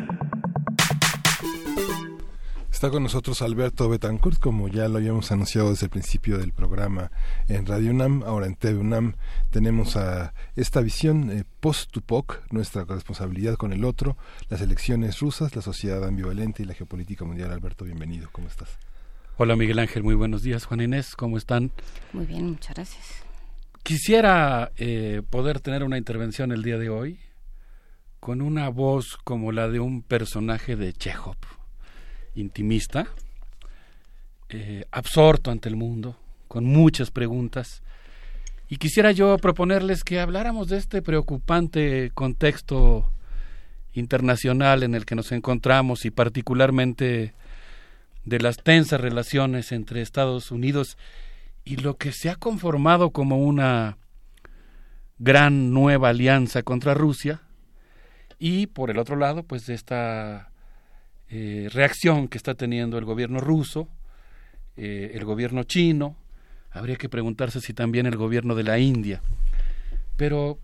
Está 2.72 2.90
con 2.90 3.04
nosotros 3.04 3.44
Alberto 3.44 3.88
Betancourt, 3.88 4.40
como 4.40 4.70
ya 4.70 4.88
lo 4.88 4.98
habíamos 4.98 5.32
anunciado 5.32 5.70
desde 5.70 5.86
el 5.86 5.92
principio 5.92 6.40
del 6.40 6.52
programa 6.52 7.12
en 7.48 7.68
Radio 7.68 7.92
UNAM, 7.92 8.24
ahora 8.24 8.48
en 8.48 8.56
TV 8.56 8.80
UNAM 8.80 9.14
tenemos 9.52 9.96
a 9.98 10.34
esta 10.56 10.82
visión 10.82 11.30
eh, 11.30 11.44
post-Tupac, 11.60 12.42
nuestra 12.52 12.86
responsabilidad 12.86 13.54
con 13.54 13.72
el 13.72 13.86
otro, 13.86 14.18
las 14.50 14.62
elecciones 14.62 15.20
rusas, 15.20 15.56
la 15.56 15.62
sociedad 15.62 16.04
ambivalente 16.04 16.64
y 16.64 16.66
la 16.66 16.74
geopolítica 16.74 17.24
mundial. 17.24 17.52
Alberto, 17.52 17.86
bienvenido, 17.86 18.30
¿cómo 18.32 18.48
estás? 18.48 18.80
Hola 19.38 19.56
Miguel 19.56 19.78
Ángel, 19.78 20.02
muy 20.02 20.16
buenos 20.16 20.42
días. 20.42 20.66
Juan 20.66 20.82
Inés, 20.82 21.16
¿cómo 21.16 21.38
están? 21.38 21.70
Muy 22.14 22.26
bien, 22.26 22.50
muchas 22.50 22.74
gracias. 22.74 23.06
Quisiera 23.84 24.72
eh, 24.78 25.22
poder 25.30 25.60
tener 25.60 25.84
una 25.84 26.00
intervención 26.00 26.52
el 26.52 26.64
día 26.64 26.80
de 26.80 26.90
hoy 26.90 27.20
con 28.20 28.42
una 28.42 28.70
voz 28.70 29.18
como 29.24 29.52
la 29.52 29.70
de 29.70 29.80
un 29.80 30.02
personaje 30.02 30.76
de 30.76 30.94
Chekhov, 30.94 31.38
intimista, 32.36 33.08
eh, 34.50 34.86
absorto 34.92 35.52
ante 35.52 35.70
el 35.70 35.76
mundo, 35.76 36.18
con 36.48 36.66
muchas 36.66 37.12
preguntas. 37.12 37.82
Y 38.68 38.78
quisiera 38.78 39.12
yo 39.12 39.38
proponerles 39.38 40.04
que 40.04 40.20
habláramos 40.20 40.68
de 40.68 40.78
este 40.78 41.02
preocupante 41.02 42.12
contexto 42.14 43.12
internacional 43.94 44.84
en 44.84 44.96
el 44.96 45.06
que 45.06 45.16
nos 45.16 45.32
encontramos 45.32 46.06
y 46.06 46.12
particularmente 46.12 47.34
de 48.26 48.40
las 48.40 48.58
tensas 48.58 49.02
relaciones 49.02 49.72
entre 49.72 50.02
Estados 50.02 50.52
Unidos 50.52 50.98
y 51.64 51.78
lo 51.78 51.98
que 51.98 52.12
se 52.12 52.30
ha 52.30 52.36
conformado 52.36 53.12
como 53.12 53.38
una 53.38 53.98
gran 55.18 55.74
nueva 55.74 56.10
alianza 56.10 56.64
contra 56.64 56.94
Rusia 56.94 57.42
y 58.40 58.68
por 58.68 58.90
el 58.90 58.98
otro 58.98 59.16
lado 59.16 59.44
pues 59.44 59.70
esta 59.70 60.52
eh, 61.30 61.70
reacción 61.72 62.28
que 62.28 62.38
está 62.38 62.56
teniendo 62.56 62.98
el 62.98 63.06
gobierno 63.06 63.40
ruso, 63.40 63.88
eh, 64.78 65.12
el 65.14 65.26
gobierno 65.26 65.64
chino, 65.64 66.16
habría 66.72 66.96
que 66.96 67.10
preguntarse 67.10 67.62
si 67.62 67.74
también 67.74 68.06
el 68.06 68.16
gobierno 68.16 68.56
de 68.56 68.64
la 68.64 68.80
India. 68.80 69.22
Pero 70.18 70.60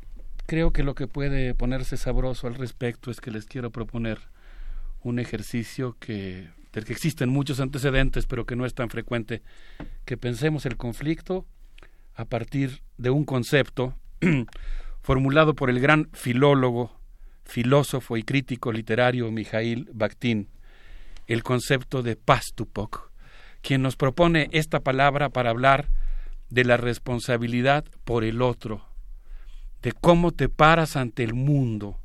creo 0.46 0.72
que 0.72 0.84
lo 0.84 0.96
que 0.96 1.08
puede 1.08 1.54
ponerse 1.54 1.98
sabroso 1.98 2.48
al 2.48 2.56
respecto 2.56 3.12
es 3.12 3.22
que 3.22 3.32
les 3.32 3.46
quiero 3.46 3.72
proponer 3.72 4.20
un 5.04 5.20
ejercicio 5.20 5.96
que 6.00 6.50
del 6.76 6.84
que 6.84 6.92
existen 6.92 7.30
muchos 7.30 7.62
antecedentes, 7.62 8.26
pero 8.26 8.46
que 8.46 8.58
no 8.58 8.66
es 8.66 8.74
tan 8.74 8.90
frecuente, 8.90 9.42
que 10.04 10.18
pensemos 10.18 10.66
el 10.66 10.76
conflicto 10.76 11.46
a 12.16 12.26
partir 12.26 12.82
de 12.98 13.12
un 13.12 13.24
concepto 13.24 13.96
formulado 15.02 15.56
por 15.56 15.70
el 15.70 15.80
gran 15.80 16.10
filólogo, 16.12 16.92
filósofo 17.46 18.18
y 18.18 18.24
crítico 18.24 18.72
literario 18.72 19.32
Mijail 19.32 19.90
Bakhtin, 19.94 20.50
el 21.28 21.44
concepto 21.44 22.04
de 22.04 22.16
pastupok, 22.16 23.12
quien 23.62 23.82
nos 23.82 23.96
propone 23.96 24.50
esta 24.52 24.82
palabra 24.82 25.30
para 25.30 25.50
hablar 25.50 25.90
de 26.50 26.66
la 26.66 26.78
responsabilidad 26.78 27.86
por 28.04 28.24
el 28.24 28.42
otro, 28.42 28.86
de 29.82 29.92
cómo 29.94 30.32
te 30.32 30.50
paras 30.50 30.96
ante 30.96 31.24
el 31.24 31.34
mundo. 31.34 32.00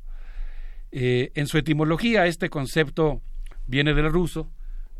Eh, 0.91 1.31
en 1.35 1.47
su 1.47 1.57
etimología, 1.57 2.25
este 2.25 2.49
concepto 2.49 3.21
viene 3.67 3.93
del 3.93 4.11
ruso, 4.11 4.51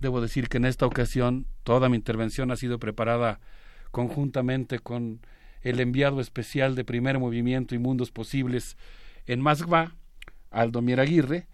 Debo 0.01 0.19
decir 0.19 0.49
que 0.49 0.57
en 0.57 0.65
esta 0.65 0.87
ocasión 0.87 1.45
toda 1.63 1.87
mi 1.87 1.95
intervención 1.95 2.49
ha 2.49 2.55
sido 2.55 2.79
preparada 2.79 3.39
conjuntamente 3.91 4.79
con 4.79 5.19
el 5.61 5.79
enviado 5.79 6.21
especial 6.21 6.73
de 6.73 6.83
Primer 6.83 7.19
Movimiento 7.19 7.75
y 7.75 7.77
Mundos 7.77 8.09
Posibles 8.09 8.77
en 9.27 9.41
Moskva, 9.41 9.95
Aldo 10.51 10.79
Aguirre, 10.99 11.47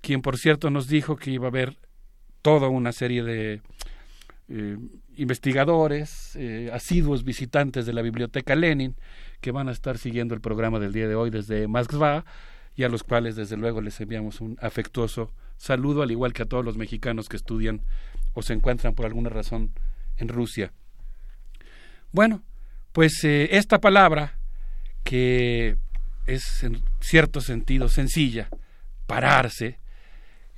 quien 0.00 0.22
por 0.22 0.38
cierto 0.38 0.70
nos 0.70 0.86
dijo 0.86 1.16
que 1.16 1.30
iba 1.30 1.46
a 1.46 1.48
haber 1.48 1.78
toda 2.42 2.68
una 2.68 2.92
serie 2.92 3.22
de 3.22 3.62
eh, 4.48 4.76
investigadores, 5.16 6.36
eh, 6.36 6.70
asiduos 6.72 7.24
visitantes 7.24 7.86
de 7.86 7.92
la 7.92 8.02
Biblioteca 8.02 8.54
Lenin, 8.54 8.96
que 9.40 9.50
van 9.50 9.68
a 9.68 9.72
estar 9.72 9.98
siguiendo 9.98 10.34
el 10.34 10.40
programa 10.40 10.78
del 10.78 10.92
día 10.92 11.08
de 11.08 11.14
hoy 11.14 11.30
desde 11.30 11.66
Moskva 11.66 12.24
y 12.76 12.84
a 12.84 12.88
los 12.88 13.02
cuales 13.02 13.36
desde 13.36 13.56
luego 13.56 13.80
les 13.80 14.00
enviamos 14.00 14.40
un 14.40 14.56
afectuoso 14.60 15.30
saludo, 15.56 16.02
al 16.02 16.10
igual 16.10 16.32
que 16.32 16.42
a 16.42 16.46
todos 16.46 16.64
los 16.64 16.76
mexicanos 16.76 17.28
que 17.28 17.36
estudian 17.36 17.82
o 18.34 18.42
se 18.42 18.52
encuentran 18.52 18.94
por 18.94 19.06
alguna 19.06 19.30
razón 19.30 19.72
en 20.16 20.28
Rusia. 20.28 20.72
Bueno, 22.10 22.42
pues 22.92 23.24
eh, 23.24 23.56
esta 23.56 23.80
palabra, 23.80 24.38
que 25.04 25.76
es 26.26 26.62
en 26.62 26.82
cierto 27.02 27.40
sentido 27.40 27.88
sencilla, 27.88 28.48
pararse, 29.06 29.78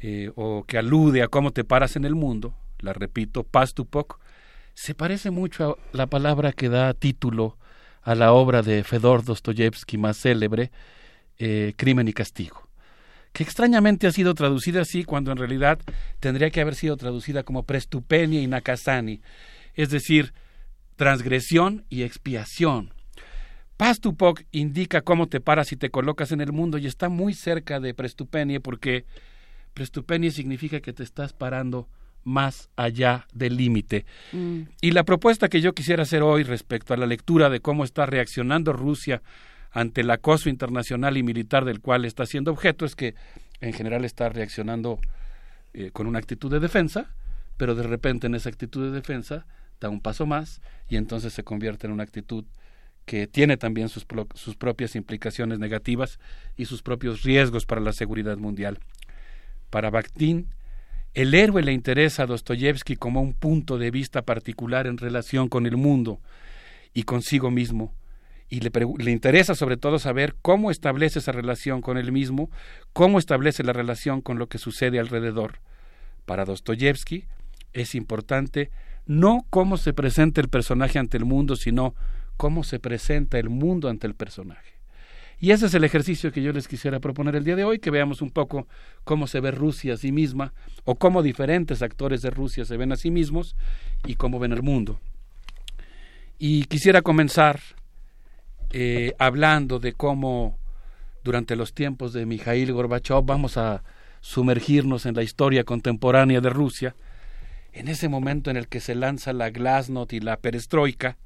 eh, 0.00 0.30
o 0.36 0.64
que 0.64 0.78
alude 0.78 1.22
a 1.22 1.28
cómo 1.28 1.50
te 1.50 1.64
paras 1.64 1.96
en 1.96 2.04
el 2.04 2.14
mundo, 2.14 2.54
la 2.80 2.92
repito, 2.92 3.42
pastupok, 3.42 4.20
se 4.74 4.94
parece 4.94 5.30
mucho 5.30 5.78
a 5.92 5.96
la 5.96 6.06
palabra 6.06 6.52
que 6.52 6.68
da 6.68 6.92
título 6.94 7.56
a 8.02 8.14
la 8.14 8.32
obra 8.32 8.62
de 8.62 8.84
Fedor 8.84 9.24
Dostoyevsky 9.24 9.96
más 9.96 10.18
célebre, 10.18 10.70
eh, 11.38 11.72
Crimen 11.76 12.06
y 12.06 12.12
Castigo, 12.12 12.68
que 13.32 13.42
extrañamente 13.42 14.06
ha 14.06 14.12
sido 14.12 14.34
traducida 14.34 14.82
así 14.82 15.04
cuando 15.04 15.32
en 15.32 15.38
realidad 15.38 15.78
tendría 16.20 16.50
que 16.50 16.60
haber 16.60 16.74
sido 16.74 16.96
traducida 16.96 17.42
como 17.42 17.62
Prestupenia 17.62 18.42
y 18.42 18.46
Nakasani, 18.46 19.22
es 19.74 19.88
decir, 19.88 20.34
transgresión 20.96 21.86
y 21.88 22.02
expiación. 22.02 22.92
Pastupok 23.76 24.42
indica 24.52 25.02
cómo 25.02 25.26
te 25.26 25.40
paras 25.40 25.72
y 25.72 25.76
te 25.76 25.90
colocas 25.90 26.32
en 26.32 26.40
el 26.40 26.52
mundo 26.52 26.78
y 26.78 26.86
está 26.86 27.08
muy 27.08 27.34
cerca 27.34 27.80
de 27.80 27.94
Prestupenie 27.94 28.60
porque 28.60 29.04
Prestupenie 29.74 30.30
significa 30.30 30.80
que 30.80 30.92
te 30.92 31.02
estás 31.02 31.32
parando 31.32 31.88
más 32.22 32.70
allá 32.76 33.26
del 33.34 33.56
límite. 33.56 34.06
Mm. 34.32 34.62
Y 34.80 34.92
la 34.92 35.04
propuesta 35.04 35.48
que 35.48 35.60
yo 35.60 35.74
quisiera 35.74 36.04
hacer 36.04 36.22
hoy 36.22 36.42
respecto 36.42 36.94
a 36.94 36.96
la 36.96 37.06
lectura 37.06 37.50
de 37.50 37.60
cómo 37.60 37.84
está 37.84 38.06
reaccionando 38.06 38.72
Rusia 38.72 39.22
ante 39.70 40.02
el 40.02 40.10
acoso 40.10 40.48
internacional 40.48 41.16
y 41.16 41.22
militar 41.22 41.64
del 41.64 41.80
cual 41.80 42.04
está 42.04 42.26
siendo 42.26 42.52
objeto 42.52 42.84
es 42.84 42.94
que 42.94 43.14
en 43.60 43.72
general 43.72 44.04
está 44.04 44.28
reaccionando 44.28 45.00
eh, 45.74 45.90
con 45.92 46.06
una 46.06 46.20
actitud 46.20 46.50
de 46.50 46.60
defensa, 46.60 47.10
pero 47.56 47.74
de 47.74 47.82
repente 47.82 48.28
en 48.28 48.36
esa 48.36 48.48
actitud 48.48 48.84
de 48.84 48.92
defensa 48.92 49.46
da 49.80 49.88
un 49.88 50.00
paso 50.00 50.26
más 50.26 50.62
y 50.88 50.96
entonces 50.96 51.32
se 51.32 51.42
convierte 51.42 51.86
en 51.86 51.92
una 51.92 52.04
actitud 52.04 52.44
que 53.04 53.26
tiene 53.26 53.56
también 53.56 53.88
sus, 53.88 54.06
sus 54.34 54.56
propias 54.56 54.96
implicaciones 54.96 55.58
negativas 55.58 56.18
y 56.56 56.64
sus 56.64 56.82
propios 56.82 57.22
riesgos 57.22 57.66
para 57.66 57.80
la 57.80 57.92
seguridad 57.92 58.36
mundial. 58.38 58.78
Para 59.70 59.90
Bakhtin, 59.90 60.48
el 61.14 61.34
héroe 61.34 61.62
le 61.62 61.72
interesa 61.72 62.24
a 62.24 62.26
Dostoyevsky 62.26 62.96
como 62.96 63.20
un 63.20 63.34
punto 63.34 63.78
de 63.78 63.90
vista 63.90 64.22
particular 64.22 64.86
en 64.86 64.98
relación 64.98 65.48
con 65.48 65.66
el 65.66 65.76
mundo 65.76 66.20
y 66.92 67.04
consigo 67.04 67.50
mismo, 67.50 67.94
y 68.48 68.60
le, 68.60 68.70
le, 68.98 69.10
interesa 69.10 69.54
sobre 69.54 69.76
todo 69.76 69.98
saber 69.98 70.36
cómo 70.42 70.70
establece 70.70 71.18
esa 71.18 71.32
relación 71.32 71.80
con 71.80 71.98
él 71.98 72.12
mismo, 72.12 72.50
cómo 72.92 73.18
establece 73.18 73.64
la 73.64 73.72
relación 73.72 74.20
con 74.20 74.38
lo 74.38 74.48
que 74.48 74.58
sucede 74.58 74.98
alrededor. 74.98 75.60
Para 76.24 76.44
Dostoyevsky 76.44 77.24
es 77.72 77.94
importante 77.94 78.70
no 79.06 79.44
cómo 79.50 79.76
se 79.76 79.92
presenta 79.92 80.40
el 80.40 80.48
personaje 80.48 80.98
ante 80.98 81.16
el 81.16 81.24
mundo, 81.24 81.56
sino 81.56 81.94
cómo 82.36 82.64
se 82.64 82.78
presenta 82.78 83.38
el 83.38 83.48
mundo 83.48 83.88
ante 83.88 84.06
el 84.06 84.14
personaje. 84.14 84.74
Y 85.40 85.50
ese 85.50 85.66
es 85.66 85.74
el 85.74 85.84
ejercicio 85.84 86.32
que 86.32 86.42
yo 86.42 86.52
les 86.52 86.68
quisiera 86.68 87.00
proponer 87.00 87.36
el 87.36 87.44
día 87.44 87.56
de 87.56 87.64
hoy, 87.64 87.78
que 87.78 87.90
veamos 87.90 88.22
un 88.22 88.30
poco 88.30 88.66
cómo 89.04 89.26
se 89.26 89.40
ve 89.40 89.50
Rusia 89.50 89.94
a 89.94 89.96
sí 89.96 90.12
misma, 90.12 90.52
o 90.84 90.94
cómo 90.94 91.22
diferentes 91.22 91.82
actores 91.82 92.22
de 92.22 92.30
Rusia 92.30 92.64
se 92.64 92.76
ven 92.76 92.92
a 92.92 92.96
sí 92.96 93.10
mismos 93.10 93.56
y 94.06 94.14
cómo 94.14 94.38
ven 94.38 94.52
el 94.52 94.62
mundo. 94.62 95.00
Y 96.38 96.64
quisiera 96.64 97.02
comenzar 97.02 97.60
eh, 98.70 99.14
hablando 99.18 99.78
de 99.78 99.92
cómo 99.92 100.58
durante 101.22 101.56
los 101.56 101.74
tiempos 101.74 102.12
de 102.12 102.26
Mikhail 102.26 102.72
Gorbachev 102.72 103.24
vamos 103.24 103.56
a 103.56 103.82
sumergirnos 104.20 105.06
en 105.06 105.14
la 105.14 105.22
historia 105.22 105.64
contemporánea 105.64 106.40
de 106.40 106.50
Rusia, 106.50 106.94
en 107.72 107.88
ese 107.88 108.08
momento 108.08 108.50
en 108.50 108.56
el 108.56 108.68
que 108.68 108.80
se 108.80 108.94
lanza 108.94 109.32
la 109.32 109.50
glasnost 109.50 110.12
y 110.12 110.20
la 110.20 110.36
perestroika, 110.38 111.18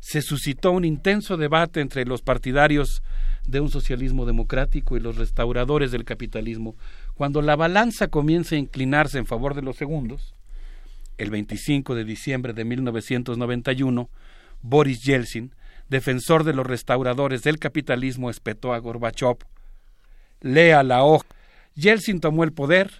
se 0.00 0.22
suscitó 0.22 0.72
un 0.72 0.84
intenso 0.84 1.36
debate 1.36 1.80
entre 1.80 2.04
los 2.04 2.22
partidarios 2.22 3.02
de 3.46 3.60
un 3.60 3.70
socialismo 3.70 4.26
democrático 4.26 4.96
y 4.96 5.00
los 5.00 5.16
restauradores 5.16 5.90
del 5.90 6.04
capitalismo. 6.04 6.76
Cuando 7.14 7.42
la 7.42 7.56
balanza 7.56 8.08
comienza 8.08 8.54
a 8.54 8.58
inclinarse 8.58 9.18
en 9.18 9.26
favor 9.26 9.54
de 9.54 9.62
los 9.62 9.76
segundos, 9.76 10.34
el 11.16 11.30
25 11.30 11.94
de 11.94 12.04
diciembre 12.04 12.52
de 12.52 12.64
1991, 12.64 14.08
Boris 14.62 15.02
Yeltsin, 15.02 15.52
defensor 15.88 16.44
de 16.44 16.52
los 16.52 16.66
restauradores 16.66 17.42
del 17.42 17.58
capitalismo, 17.58 18.30
espetó 18.30 18.72
a 18.72 18.78
Gorbachev. 18.78 19.38
Lea 20.40 20.82
la 20.82 21.02
hoja. 21.02 21.26
Yeltsin 21.74 22.20
tomó 22.20 22.44
el 22.44 22.52
poder, 22.52 22.90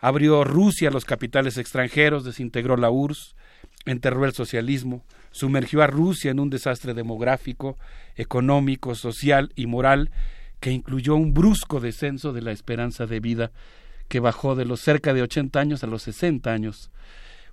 abrió 0.00 0.44
Rusia 0.44 0.88
a 0.88 0.92
los 0.92 1.04
capitales 1.04 1.56
extranjeros, 1.56 2.24
desintegró 2.24 2.76
la 2.76 2.90
URSS, 2.90 3.34
enterró 3.86 4.24
el 4.24 4.32
socialismo, 4.32 5.04
sumergió 5.30 5.82
a 5.82 5.86
Rusia 5.86 6.30
en 6.30 6.40
un 6.40 6.50
desastre 6.50 6.94
demográfico, 6.94 7.76
económico, 8.16 8.94
social 8.94 9.52
y 9.56 9.66
moral 9.66 10.10
que 10.60 10.70
incluyó 10.70 11.16
un 11.16 11.34
brusco 11.34 11.80
descenso 11.80 12.32
de 12.32 12.42
la 12.42 12.52
esperanza 12.52 13.06
de 13.06 13.20
vida 13.20 13.50
que 14.08 14.20
bajó 14.20 14.54
de 14.54 14.64
los 14.64 14.80
cerca 14.80 15.12
de 15.12 15.22
80 15.22 15.58
años 15.60 15.84
a 15.84 15.86
los 15.86 16.02
60 16.02 16.52
años. 16.52 16.90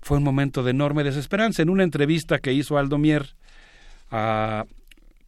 Fue 0.02 0.18
un 0.18 0.24
momento 0.24 0.64
de 0.64 0.72
enorme 0.72 1.04
desesperanza. 1.04 1.62
En 1.62 1.70
una 1.70 1.84
entrevista 1.84 2.40
que 2.40 2.54
hizo 2.54 2.78
Aldo 2.78 2.98
Mier 2.98 3.36
a 4.10 4.66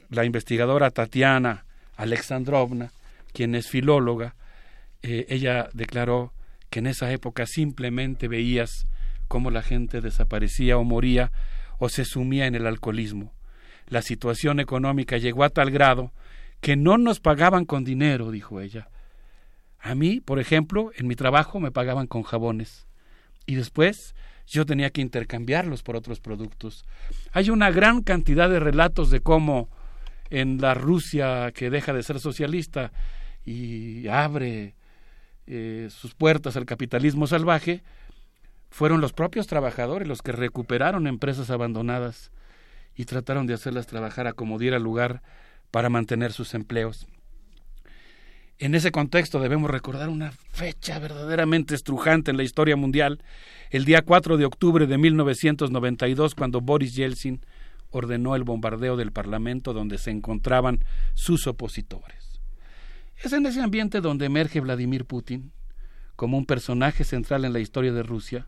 la 0.09 0.25
investigadora 0.25 0.91
Tatiana 0.91 1.65
Alexandrovna, 1.97 2.91
quien 3.33 3.55
es 3.55 3.67
filóloga, 3.67 4.35
eh, 5.01 5.25
ella 5.29 5.69
declaró 5.73 6.33
que 6.69 6.79
en 6.79 6.87
esa 6.87 7.11
época 7.11 7.45
simplemente 7.45 8.27
veías 8.27 8.87
cómo 9.33 9.49
la 9.49 9.63
gente 9.63 9.99
desaparecía 9.99 10.77
o 10.77 10.83
moría 10.83 11.31
o 11.79 11.89
se 11.89 12.05
sumía 12.05 12.45
en 12.45 12.53
el 12.53 12.67
alcoholismo. 12.67 13.33
La 13.87 14.03
situación 14.03 14.59
económica 14.59 15.17
llegó 15.17 15.43
a 15.43 15.49
tal 15.49 15.71
grado 15.71 16.11
que 16.61 16.75
no 16.75 16.99
nos 16.99 17.19
pagaban 17.19 17.65
con 17.65 17.83
dinero, 17.83 18.29
dijo 18.29 18.61
ella. 18.61 18.89
A 19.79 19.95
mí, 19.95 20.21
por 20.21 20.39
ejemplo, 20.39 20.91
en 20.95 21.07
mi 21.07 21.15
trabajo 21.15 21.59
me 21.59 21.71
pagaban 21.71 22.05
con 22.05 22.21
jabones 22.21 22.85
y 23.47 23.55
después 23.55 24.13
yo 24.45 24.67
tenía 24.67 24.91
que 24.91 25.01
intercambiarlos 25.01 25.81
por 25.81 25.95
otros 25.95 26.19
productos. 26.19 26.85
Hay 27.31 27.49
una 27.49 27.71
gran 27.71 28.03
cantidad 28.03 28.51
de 28.51 28.59
relatos 28.59 29.09
de 29.09 29.21
cómo 29.21 29.67
en 30.29 30.61
la 30.61 30.75
Rusia 30.75 31.51
que 31.55 31.71
deja 31.71 31.91
de 31.91 32.03
ser 32.03 32.19
socialista 32.19 32.91
y 33.43 34.07
abre 34.09 34.75
eh, 35.47 35.87
sus 35.89 36.13
puertas 36.13 36.55
al 36.55 36.67
capitalismo 36.67 37.25
salvaje, 37.25 37.81
fueron 38.73 39.01
los 39.01 39.13
propios 39.13 39.45
trabajadores 39.45 40.07
los 40.07 40.23
que 40.23 40.31
recuperaron 40.31 41.05
empresas 41.05 41.51
abandonadas 41.51 42.31
y 42.95 43.05
trataron 43.05 43.45
de 43.45 43.53
hacerlas 43.53 43.85
trabajar 43.85 44.25
a 44.25 44.33
como 44.33 44.57
diera 44.57 44.79
lugar 44.79 45.21
para 45.69 45.89
mantener 45.89 46.33
sus 46.33 46.55
empleos. 46.55 47.05
En 48.57 48.73
ese 48.73 48.91
contexto 48.91 49.39
debemos 49.39 49.69
recordar 49.69 50.09
una 50.09 50.31
fecha 50.31 50.97
verdaderamente 50.97 51.75
estrujante 51.75 52.31
en 52.31 52.37
la 52.37 52.41
historia 52.41 52.75
mundial, 52.75 53.21
el 53.69 53.85
día 53.85 54.01
4 54.01 54.37
de 54.37 54.45
octubre 54.45 54.87
de 54.87 54.97
1992, 54.97 56.33
cuando 56.33 56.59
Boris 56.59 56.95
Yeltsin 56.95 57.45
ordenó 57.91 58.35
el 58.35 58.43
bombardeo 58.43 58.97
del 58.97 59.11
Parlamento 59.11 59.73
donde 59.73 59.99
se 59.99 60.09
encontraban 60.09 60.83
sus 61.13 61.45
opositores. 61.45 62.41
Es 63.17 63.33
en 63.33 63.45
ese 63.45 63.61
ambiente 63.61 64.01
donde 64.01 64.25
emerge 64.25 64.61
Vladimir 64.61 65.05
Putin 65.05 65.51
como 66.15 66.39
un 66.39 66.47
personaje 66.47 67.03
central 67.03 67.45
en 67.45 67.53
la 67.53 67.59
historia 67.59 67.93
de 67.93 68.01
Rusia, 68.01 68.47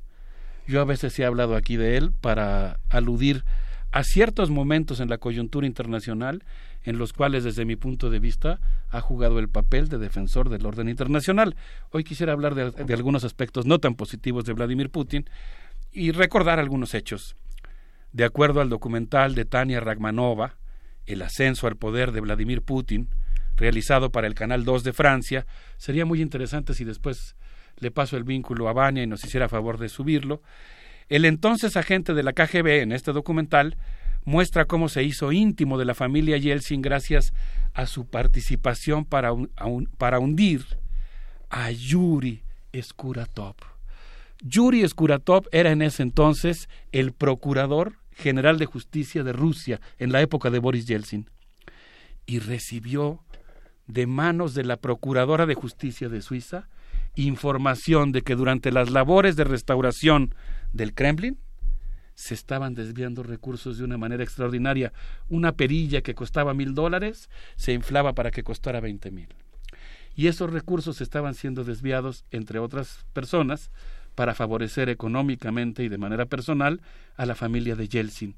yo 0.68 0.82
a 0.82 0.86
veces 0.86 1.18
he 1.20 1.26
hablado 1.26 1.56
aquí 1.56 1.78
de 1.78 1.98
él 1.98 2.12
para 2.22 2.80
aludir 2.90 3.44
a 3.92 4.04
ciertos 4.04 4.50
momentos 4.50 5.00
en 5.00 5.10
la 5.10 5.18
coyuntura 5.18 5.68
internacional 5.68 6.44
en 6.86 6.98
los 6.98 7.14
cuales 7.14 7.44
desde 7.44 7.66
mi 7.66 7.76
punto 7.76 8.10
de 8.10 8.20
vista 8.20 8.60
ha 8.90 9.02
jugado 9.02 9.40
el 9.40 9.50
papel 9.50 9.90
de 9.90 9.98
defensor 9.98 10.50
del 10.50 10.66
orden 10.66 10.88
internacional. 10.88 11.56
Hoy 11.92 12.04
quisiera 12.04 12.32
hablar 12.32 12.56
de, 12.56 12.94
algunos 12.94 13.24
aspectos 13.24 13.66
no 13.66 13.80
tan 13.80 13.96
positivos 13.96 14.46
de 14.46 14.54
Vladimir 14.54 14.92
Putin 14.92 15.28
y 15.92 16.12
recordar 16.12 16.60
algunos 16.60 16.94
hechos. 16.94 17.36
De 18.14 18.24
acuerdo 18.24 18.62
al 18.62 18.70
documental 18.70 19.34
de 19.36 19.46
Tania 19.46 19.80
Ragmanova, 19.80 20.56
El 21.08 21.22
ascenso 21.22 21.68
al 21.68 21.76
poder 21.76 22.12
de 22.12 22.22
Vladimir 22.22 22.64
Putin, 22.64 23.08
realizado 23.58 24.10
para 24.10 24.26
el 24.26 24.34
Canal 24.34 24.66
2 24.66 24.84
de 24.84 24.94
Francia, 24.94 25.46
sería 25.78 26.04
muy 26.04 26.20
interesante 26.20 26.74
si 26.74 26.84
después 26.84 27.36
le 27.78 27.92
paso 27.92 28.18
el 28.18 28.24
vínculo 28.24 28.70
a 28.70 28.74
Bania 28.74 29.04
y 29.04 29.08
nos 29.08 29.24
hiciera 29.24 29.50
favor 29.50 29.78
de 29.78 29.90
subirlo. 29.90 30.42
El 31.10 31.26
entonces 31.26 31.78
agente 31.78 32.14
de 32.14 32.24
la 32.24 32.34
KGB 32.34 32.82
en 32.82 32.92
este 32.92 33.12
documental 33.12 33.78
muestra 34.24 34.66
cómo 34.66 34.90
se 34.90 35.04
hizo 35.04 35.32
íntimo 35.32 35.78
de 35.78 35.86
la 35.86 35.94
familia 35.94 36.38
Yeltsin 36.38 36.82
gracias 36.82 37.34
a 37.74 37.86
su 37.86 38.08
participación 38.08 39.06
para, 39.06 39.32
para 39.98 40.20
hundir 40.20 40.66
a 41.50 41.72
Yuri 41.72 42.42
Skuratov. 42.82 43.56
Yuri 44.42 44.88
Skuratov 44.88 45.48
era 45.52 45.72
en 45.72 45.82
ese 45.82 46.04
entonces 46.04 46.70
el 46.92 47.14
procurador 47.14 47.94
general 48.12 48.58
de 48.58 48.66
justicia 48.66 49.24
de 49.24 49.34
Rusia 49.34 49.80
en 50.00 50.12
la 50.12 50.22
época 50.22 50.50
de 50.50 50.60
Boris 50.60 50.88
Yeltsin 50.88 51.30
y 52.26 52.40
recibió 52.40 53.20
de 53.88 54.08
manos 54.08 54.54
de 54.56 54.64
la 54.64 54.78
procuradora 54.78 55.46
de 55.46 55.54
justicia 55.54 56.10
de 56.10 56.22
Suiza 56.22 56.68
información 57.16 58.12
de 58.12 58.22
que 58.22 58.36
durante 58.36 58.72
las 58.72 58.90
labores 58.90 59.36
de 59.36 59.44
restauración 59.44 60.36
del 60.74 60.94
Kremlin 60.94 61.38
se 62.16 62.34
estaban 62.34 62.76
desviando 62.76 63.24
recursos 63.24 63.78
de 63.78 63.84
una 63.84 63.98
manera 63.98 64.24
extraordinaria. 64.24 64.94
Una 65.30 65.54
perilla 65.54 66.02
que 66.02 66.16
costaba 66.16 66.54
mil 66.54 66.74
dólares 66.74 67.30
se 67.56 67.74
inflaba 67.74 68.14
para 68.14 68.32
que 68.32 68.44
costara 68.44 68.80
veinte 68.80 69.12
mil. 69.12 69.28
Y 70.16 70.28
esos 70.28 70.50
recursos 70.50 71.02
estaban 71.02 71.34
siendo 71.36 71.66
desviados, 71.66 72.24
entre 72.32 72.60
otras 72.60 73.06
personas, 73.12 73.70
para 74.16 74.34
favorecer 74.34 74.88
económicamente 74.88 75.84
y 75.84 75.90
de 75.90 75.98
manera 75.98 76.26
personal 76.26 76.82
a 77.18 77.26
la 77.26 77.36
familia 77.36 77.76
de 77.76 77.90
Yeltsin. 77.90 78.36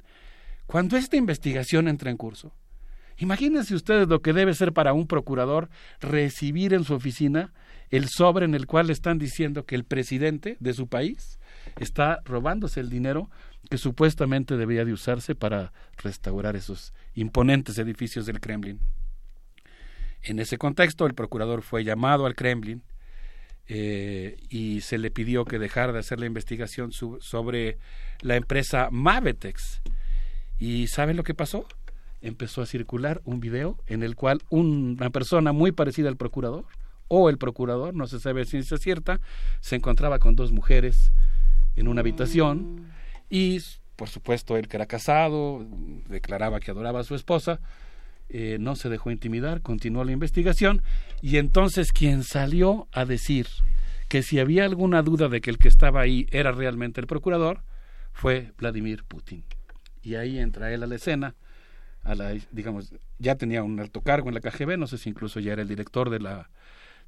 Cuando 0.66 0.98
esta 0.98 1.18
investigación 1.18 1.88
entra 1.88 2.10
en 2.10 2.18
curso, 2.18 2.52
imagínense 3.18 3.76
ustedes 3.76 4.08
lo 4.08 4.22
que 4.24 4.34
debe 4.34 4.56
ser 4.56 4.74
para 4.74 4.94
un 4.94 5.06
procurador 5.06 5.70
recibir 6.02 6.74
en 6.74 6.84
su 6.84 6.95
oficina 6.95 7.54
el 7.90 8.10
sobre 8.10 8.46
en 8.46 8.56
el 8.56 8.68
cual 8.68 8.90
están 8.90 9.18
diciendo 9.18 9.66
que 9.66 9.76
el 9.76 9.84
presidente 9.84 10.58
de 10.60 10.74
su 10.74 10.88
país 10.88 11.40
está 11.80 12.20
robándose 12.26 12.80
el 12.80 12.90
dinero 12.90 13.30
que 13.70 13.78
supuestamente 13.78 14.58
debía 14.58 14.86
de 14.86 14.94
usarse 14.94 15.36
para 15.36 15.74
restaurar 15.98 16.56
esos 16.56 16.94
imponentes 17.16 17.78
edificios 17.78 18.26
del 18.26 18.40
Kremlin. 18.40 18.80
En 20.24 20.40
ese 20.40 20.58
contexto, 20.58 21.06
el 21.06 21.14
procurador 21.14 21.62
fue 21.62 21.84
llamado 21.84 22.26
al 22.26 22.36
Kremlin 22.36 22.84
eh, 23.68 24.38
y 24.50 24.82
se 24.82 24.98
le 24.98 25.12
pidió 25.12 25.46
que 25.46 25.60
dejara 25.60 25.94
de 25.94 26.00
hacer 26.00 26.20
la 26.20 26.26
investigación 26.26 26.92
sobre 26.92 27.78
la 28.22 28.36
empresa 28.36 28.90
Mavetex. 28.92 29.82
¿Y 30.60 30.88
saben 30.88 31.18
lo 31.18 31.24
que 31.24 31.34
pasó? 31.34 31.68
Empezó 32.22 32.62
a 32.62 32.66
circular 32.66 33.22
un 33.26 33.40
video 33.40 33.78
en 33.86 34.04
el 34.04 34.16
cual 34.16 34.42
una 34.50 35.10
persona 35.12 35.52
muy 35.52 35.72
parecida 35.72 36.10
al 36.10 36.18
procurador, 36.18 36.66
o 37.08 37.30
el 37.30 37.38
procurador, 37.38 37.94
no 37.94 38.08
se 38.08 38.20
sabe 38.20 38.46
si 38.46 38.58
es 38.58 38.70
cierta, 38.80 39.20
se 39.60 39.76
encontraba 39.76 40.20
con 40.20 40.36
dos 40.36 40.52
mujeres 40.52 41.12
en 41.76 41.88
una 41.88 42.02
habitación 42.02 42.76
mm. 42.76 42.86
y, 43.30 43.62
por 43.96 44.10
supuesto, 44.10 44.58
él 44.58 44.68
que 44.68 44.78
era 44.78 44.86
casado, 44.86 45.66
declaraba 46.08 46.60
que 46.60 46.72
adoraba 46.72 47.02
a 47.02 47.04
su 47.04 47.16
esposa, 47.16 47.60
eh, 48.30 48.58
no 48.60 48.76
se 48.76 48.90
dejó 48.90 49.10
intimidar, 49.10 49.62
continuó 49.62 50.04
la 50.04 50.12
investigación 50.12 50.82
y 51.22 51.38
entonces 51.38 51.94
quien 51.94 52.24
salió 52.24 52.88
a 52.92 53.06
decir 53.06 53.48
que 54.10 54.22
si 54.22 54.40
había 54.40 54.66
alguna 54.66 55.02
duda 55.02 55.30
de 55.30 55.40
que 55.40 55.50
el 55.50 55.58
que 55.58 55.70
estaba 55.70 56.02
ahí 56.02 56.28
era 56.32 56.52
realmente 56.52 57.00
el 57.00 57.08
procurador 57.08 57.62
fue 58.12 58.52
Vladimir 58.58 59.04
Putin. 59.06 59.44
Y 60.02 60.16
ahí 60.16 60.40
entra 60.40 60.74
él 60.74 60.84
a 60.84 60.88
la 60.88 60.96
escena, 60.96 61.36
a 62.04 62.16
la, 62.16 62.34
digamos, 62.52 62.94
ya 63.20 63.36
tenía 63.36 63.64
un 63.64 63.80
alto 63.80 64.02
cargo 64.02 64.30
en 64.30 64.36
la 64.36 64.42
KGB, 64.42 64.78
no 64.78 64.88
sé 64.88 64.98
si 64.98 65.10
incluso 65.10 65.40
ya 65.40 65.54
era 65.54 65.62
el 65.62 65.68
director 65.68 66.10
de 66.10 66.20
la, 66.20 66.50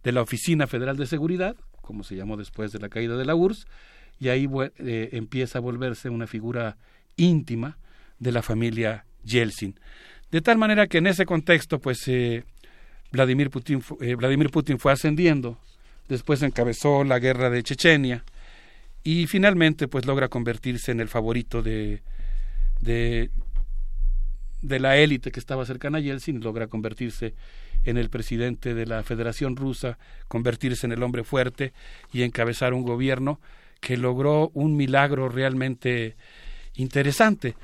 de 0.03 0.11
la 0.11 0.21
Oficina 0.21 0.67
Federal 0.67 0.97
de 0.97 1.05
Seguridad, 1.05 1.55
como 1.81 2.03
se 2.03 2.15
llamó 2.15 2.37
después 2.37 2.71
de 2.71 2.79
la 2.79 2.89
caída 2.89 3.17
de 3.17 3.25
la 3.25 3.35
URSS, 3.35 3.67
y 4.19 4.29
ahí 4.29 4.47
eh, 4.79 5.09
empieza 5.13 5.59
a 5.59 5.61
volverse 5.61 6.09
una 6.09 6.27
figura 6.27 6.77
íntima 7.15 7.77
de 8.19 8.31
la 8.31 8.41
familia 8.41 9.05
Yeltsin. 9.23 9.79
De 10.31 10.41
tal 10.41 10.57
manera 10.57 10.87
que 10.87 10.99
en 10.99 11.07
ese 11.07 11.25
contexto, 11.25 11.79
pues 11.79 12.07
eh, 12.07 12.43
Vladimir, 13.11 13.49
Putin, 13.49 13.83
eh, 14.01 14.15
Vladimir 14.15 14.49
Putin 14.49 14.77
fue 14.77 14.91
ascendiendo, 14.91 15.57
después 16.07 16.43
encabezó 16.43 17.03
la 17.03 17.19
guerra 17.19 17.49
de 17.49 17.63
Chechenia 17.63 18.23
y 19.03 19.27
finalmente 19.27 19.87
pues 19.87 20.05
logra 20.05 20.27
convertirse 20.27 20.91
en 20.91 20.99
el 20.99 21.07
favorito 21.07 21.63
de, 21.63 22.01
de, 22.81 23.31
de 24.61 24.79
la 24.79 24.97
élite 24.97 25.31
que 25.31 25.39
estaba 25.39 25.65
cercana 25.65 25.97
a 25.97 26.01
Yeltsin, 26.01 26.41
logra 26.41 26.67
convertirse 26.67 27.33
en 27.85 27.97
el 27.97 28.09
presidente 28.09 28.73
de 28.73 28.85
la 28.85 29.03
Federación 29.03 29.55
Rusa, 29.55 29.97
convertirse 30.27 30.85
en 30.85 30.91
el 30.91 31.03
hombre 31.03 31.23
fuerte 31.23 31.73
y 32.11 32.23
encabezar 32.23 32.73
un 32.73 32.83
gobierno 32.83 33.39
que 33.79 33.97
logró 33.97 34.51
un 34.53 34.75
milagro 34.75 35.29
realmente 35.29 36.15
interesante, 36.75 37.55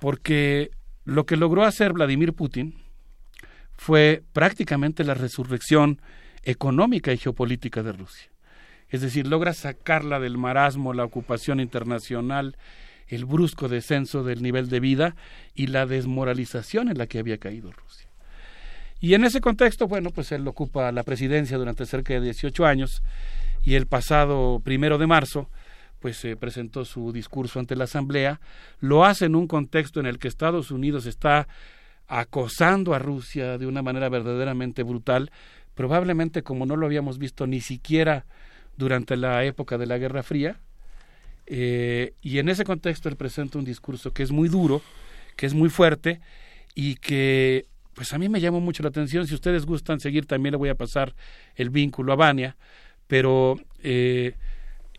porque 0.00 0.70
lo 1.04 1.26
que 1.26 1.36
logró 1.36 1.64
hacer 1.64 1.92
Vladimir 1.92 2.32
Putin 2.32 2.74
fue 3.76 4.22
prácticamente 4.32 5.04
la 5.04 5.14
resurrección 5.14 6.00
económica 6.42 7.12
y 7.12 7.18
geopolítica 7.18 7.82
de 7.82 7.92
Rusia. 7.92 8.30
Es 8.88 9.00
decir, 9.00 9.26
logra 9.26 9.54
sacarla 9.54 10.20
del 10.20 10.38
marasmo, 10.38 10.92
la 10.92 11.04
ocupación 11.04 11.58
internacional, 11.58 12.56
el 13.08 13.24
brusco 13.24 13.68
descenso 13.68 14.22
del 14.22 14.42
nivel 14.42 14.68
de 14.68 14.80
vida 14.80 15.16
y 15.54 15.66
la 15.66 15.86
desmoralización 15.86 16.88
en 16.88 16.98
la 16.98 17.06
que 17.06 17.18
había 17.18 17.38
caído 17.38 17.72
Rusia. 17.72 18.08
Y 19.04 19.12
en 19.12 19.22
ese 19.22 19.42
contexto, 19.42 19.86
bueno, 19.86 20.08
pues 20.08 20.32
él 20.32 20.48
ocupa 20.48 20.90
la 20.90 21.02
presidencia 21.02 21.58
durante 21.58 21.84
cerca 21.84 22.14
de 22.14 22.22
18 22.22 22.64
años 22.64 23.02
y 23.62 23.74
el 23.74 23.86
pasado 23.86 24.62
primero 24.64 24.96
de 24.96 25.06
marzo 25.06 25.50
pues 26.00 26.16
se 26.16 26.38
presentó 26.38 26.86
su 26.86 27.12
discurso 27.12 27.58
ante 27.58 27.76
la 27.76 27.84
Asamblea, 27.84 28.40
lo 28.80 29.04
hace 29.04 29.26
en 29.26 29.36
un 29.36 29.46
contexto 29.46 30.00
en 30.00 30.06
el 30.06 30.18
que 30.18 30.28
Estados 30.28 30.70
Unidos 30.70 31.04
está 31.04 31.48
acosando 32.06 32.94
a 32.94 32.98
Rusia 32.98 33.58
de 33.58 33.66
una 33.66 33.82
manera 33.82 34.08
verdaderamente 34.08 34.82
brutal, 34.82 35.30
probablemente 35.74 36.42
como 36.42 36.64
no 36.64 36.74
lo 36.74 36.86
habíamos 36.86 37.18
visto 37.18 37.46
ni 37.46 37.60
siquiera 37.60 38.24
durante 38.78 39.18
la 39.18 39.44
época 39.44 39.76
de 39.76 39.84
la 39.84 39.98
Guerra 39.98 40.22
Fría, 40.22 40.60
eh, 41.44 42.14
y 42.22 42.38
en 42.38 42.48
ese 42.48 42.64
contexto 42.64 43.10
él 43.10 43.16
presenta 43.16 43.58
un 43.58 43.66
discurso 43.66 44.14
que 44.14 44.22
es 44.22 44.32
muy 44.32 44.48
duro, 44.48 44.80
que 45.36 45.44
es 45.44 45.52
muy 45.52 45.68
fuerte 45.68 46.22
y 46.74 46.94
que 46.94 47.66
pues 47.94 48.12
a 48.12 48.18
mí 48.18 48.28
me 48.28 48.40
llamó 48.40 48.60
mucho 48.60 48.82
la 48.82 48.88
atención. 48.88 49.26
Si 49.26 49.34
ustedes 49.34 49.66
gustan 49.66 50.00
seguir, 50.00 50.26
también 50.26 50.52
le 50.52 50.58
voy 50.58 50.68
a 50.68 50.74
pasar 50.74 51.14
el 51.54 51.70
vínculo 51.70 52.12
a 52.12 52.16
Vania, 52.16 52.56
pero 53.06 53.56
eh, 53.82 54.34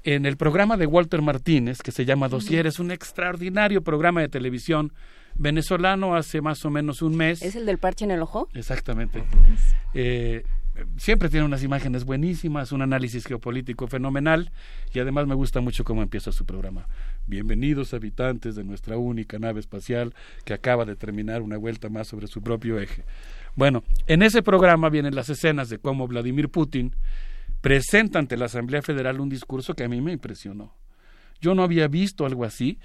en 0.04 0.26
el 0.26 0.38
programa 0.38 0.78
de 0.78 0.86
Walter 0.86 1.22
Martínez, 1.22 1.82
que 1.82 1.92
se 1.92 2.06
llama 2.06 2.30
Dossier, 2.30 2.68
es 2.68 2.80
un 2.80 2.92
extraordinario 2.92 3.84
programa 3.84 4.22
de 4.22 4.30
televisión 4.30 4.94
venezolano 5.36 6.16
hace 6.16 6.42
más 6.42 6.64
o 6.66 6.70
menos 6.70 7.02
un 7.02 7.18
mes. 7.18 7.42
¿Es 7.42 7.56
el 7.56 7.66
del 7.66 7.78
parche 7.78 8.06
en 8.06 8.12
el 8.12 8.22
ojo? 8.22 8.48
Exactamente. 8.54 9.24
Eh, 9.94 10.44
siempre 10.98 11.30
tiene 11.30 11.46
unas 11.46 11.64
imágenes 11.64 12.06
buenísimas, 12.06 12.72
un 12.72 12.82
análisis 12.82 13.26
geopolítico 13.26 13.88
fenomenal 13.88 14.52
y 14.94 15.00
además 15.00 15.28
me 15.28 15.36
gusta 15.36 15.62
mucho 15.62 15.84
cómo 15.84 16.02
empieza 16.02 16.32
su 16.32 16.46
programa. 16.46 16.88
Bienvenidos 17.28 17.96
habitantes 17.96 18.54
de 18.54 18.64
nuestra 18.64 18.98
única 18.98 19.40
nave 19.40 19.60
espacial 19.60 20.14
que 20.44 20.54
acaba 20.54 20.86
de 20.86 20.96
terminar 20.96 21.42
una 21.42 21.58
vuelta 21.58 21.90
más 21.90 22.08
sobre 22.08 22.28
su 22.28 22.44
propio 22.44 22.80
eje. 22.80 23.04
Bueno, 23.56 23.84
en 24.06 24.22
ese 24.22 24.44
programa 24.44 24.90
vienen 24.90 25.16
las 25.16 25.30
escenas 25.30 25.70
de 25.70 25.80
cómo 25.80 26.08
Vladimir 26.08 26.50
Putin 26.50 26.96
presenta 27.62 28.20
ante 28.20 28.38
la 28.38 28.46
Asamblea 28.46 28.84
Federal 28.84 29.20
un 29.20 29.30
discurso 29.30 29.74
que 29.74 29.84
a 29.84 29.90
mí 29.90 30.02
me 30.02 30.12
impresionó. 30.12 30.76
Yo 31.42 31.56
no 31.56 31.64
había 31.64 31.88
visto 31.88 32.28
algo 32.28 32.46
así 32.46 32.78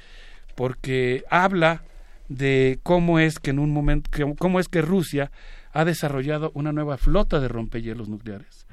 porque 0.55 1.23
habla 1.28 1.83
de 2.31 2.81
cómo 2.83 3.19
es 3.19 3.41
que 3.41 3.51
en 3.51 3.59
un 3.59 3.70
momento 3.70 4.10
cómo 4.39 4.59
es 4.59 4.69
que 4.69 4.81
Rusia 4.81 5.31
ha 5.73 5.85
desarrollado 5.85 6.51
una 6.55 6.73
nueva 6.73 6.97
flota 6.97 7.41
de 7.41 7.49
rompehielos 7.49 8.09
nucleares. 8.09 8.67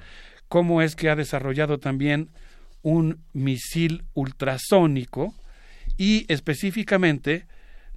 Cómo 0.47 0.81
es 0.81 0.95
que 0.95 1.09
ha 1.09 1.17
desarrollado 1.17 1.77
también 1.77 2.29
un 2.83 3.19
misil 3.33 4.05
ultrasónico 4.13 5.33
y 5.97 6.25
específicamente 6.31 7.47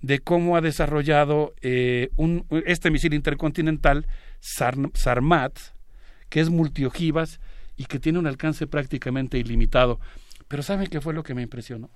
de 0.03 0.19
cómo 0.21 0.57
ha 0.57 0.61
desarrollado 0.61 1.55
eh, 1.61 2.11
un, 2.17 2.47
este 2.67 2.91
misil 2.91 3.15
intercontinental 3.15 4.07
Sarmat, 4.41 5.59
que 6.29 6.41
es 6.41 6.49
multiojivas 6.49 7.41
y 7.77 7.85
que 7.85 7.99
tiene 7.99 8.19
un 8.19 8.27
alcance 8.27 8.67
prácticamente 8.67 9.39
ilimitado. 9.39 10.01
Pero 10.49 10.63
¿saben 10.63 10.89
qué 10.89 11.01
fue 11.01 11.15
lo 11.15 11.23
que 11.23 11.35
me 11.35 11.43
impresionó? 11.43 11.91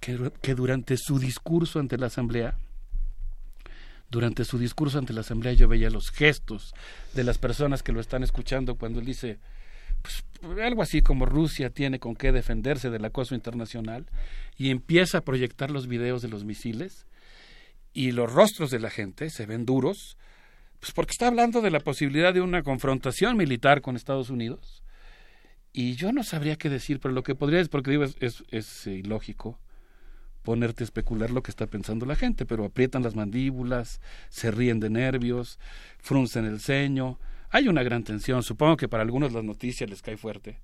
Que, 0.00 0.30
que 0.42 0.54
durante 0.54 0.96
su 0.96 1.18
discurso 1.18 1.78
ante 1.78 1.96
la 1.96 2.06
Asamblea, 2.06 2.56
durante 4.10 4.44
su 4.44 4.58
discurso 4.58 4.98
ante 4.98 5.12
la 5.12 5.20
Asamblea 5.20 5.52
yo 5.52 5.68
veía 5.68 5.90
los 5.90 6.10
gestos 6.10 6.74
de 7.14 7.24
las 7.24 7.38
personas 7.38 7.82
que 7.82 7.92
lo 7.92 8.00
están 8.00 8.22
escuchando 8.22 8.74
cuando 8.76 9.00
él 9.00 9.06
dice 9.06 9.38
pues, 10.40 10.58
algo 10.60 10.82
así 10.82 11.02
como 11.02 11.26
Rusia 11.26 11.70
tiene 11.70 11.98
con 11.98 12.14
qué 12.14 12.32
defenderse 12.32 12.90
del 12.90 13.04
acoso 13.04 13.34
internacional 13.34 14.06
y 14.56 14.70
empieza 14.70 15.18
a 15.18 15.22
proyectar 15.22 15.70
los 15.70 15.86
videos 15.86 16.22
de 16.22 16.28
los 16.28 16.44
misiles 16.44 17.06
y 17.92 18.12
los 18.12 18.32
rostros 18.32 18.70
de 18.70 18.78
la 18.78 18.90
gente 18.90 19.30
se 19.30 19.46
ven 19.46 19.64
duros, 19.64 20.16
pues 20.80 20.92
porque 20.92 21.12
está 21.12 21.28
hablando 21.28 21.62
de 21.62 21.70
la 21.70 21.80
posibilidad 21.80 22.34
de 22.34 22.42
una 22.42 22.62
confrontación 22.62 23.36
militar 23.36 23.80
con 23.80 23.96
Estados 23.96 24.30
Unidos. 24.30 24.82
Y 25.72 25.94
yo 25.96 26.12
no 26.12 26.22
sabría 26.22 26.56
qué 26.56 26.68
decir, 26.68 27.00
pero 27.00 27.12
lo 27.12 27.22
que 27.22 27.34
podría 27.34 27.58
decir, 27.58 27.70
porque 27.70 27.90
digo, 27.90 28.04
es, 28.04 28.44
es, 28.50 28.86
ilógico 28.86 29.58
ponerte 30.42 30.84
a 30.84 30.86
especular 30.86 31.30
lo 31.30 31.42
que 31.42 31.50
está 31.50 31.66
pensando 31.66 32.06
la 32.06 32.14
gente, 32.14 32.46
pero 32.46 32.64
aprietan 32.64 33.02
las 33.02 33.16
mandíbulas, 33.16 34.00
se 34.28 34.52
ríen 34.52 34.78
de 34.78 34.90
nervios, 34.90 35.58
fruncen 35.98 36.44
el 36.44 36.60
ceño, 36.60 37.18
hay 37.56 37.68
una 37.68 37.82
gran 37.82 38.04
tensión, 38.04 38.42
supongo 38.42 38.76
que 38.76 38.86
para 38.86 39.02
algunos 39.02 39.32
las 39.32 39.42
noticias 39.42 39.88
les 39.88 40.02
cae 40.02 40.18
fuerte, 40.18 40.58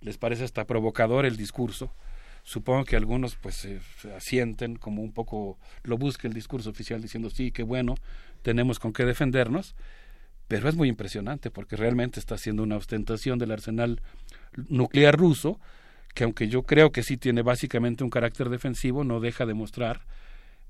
les 0.00 0.16
parece 0.16 0.44
hasta 0.44 0.64
provocador 0.64 1.26
el 1.26 1.36
discurso. 1.36 1.92
Supongo 2.44 2.84
que 2.84 2.94
algunos 2.94 3.34
pues 3.34 3.56
se 3.56 4.14
asienten 4.14 4.76
como 4.76 5.02
un 5.02 5.12
poco 5.12 5.58
lo 5.82 5.98
busca 5.98 6.28
el 6.28 6.32
discurso 6.32 6.70
oficial 6.70 7.02
diciendo 7.02 7.30
sí, 7.30 7.50
qué 7.50 7.64
bueno, 7.64 7.96
tenemos 8.42 8.78
con 8.78 8.92
qué 8.92 9.04
defendernos, 9.04 9.74
pero 10.46 10.68
es 10.68 10.76
muy 10.76 10.88
impresionante 10.88 11.50
porque 11.50 11.74
realmente 11.74 12.20
está 12.20 12.36
haciendo 12.36 12.62
una 12.62 12.76
ostentación 12.76 13.40
del 13.40 13.50
arsenal 13.50 14.00
nuclear 14.68 15.16
ruso 15.16 15.58
que 16.14 16.22
aunque 16.22 16.48
yo 16.48 16.62
creo 16.62 16.92
que 16.92 17.02
sí 17.02 17.16
tiene 17.16 17.42
básicamente 17.42 18.04
un 18.04 18.10
carácter 18.10 18.50
defensivo, 18.50 19.02
no 19.02 19.18
deja 19.18 19.46
de 19.46 19.54
mostrar 19.54 20.02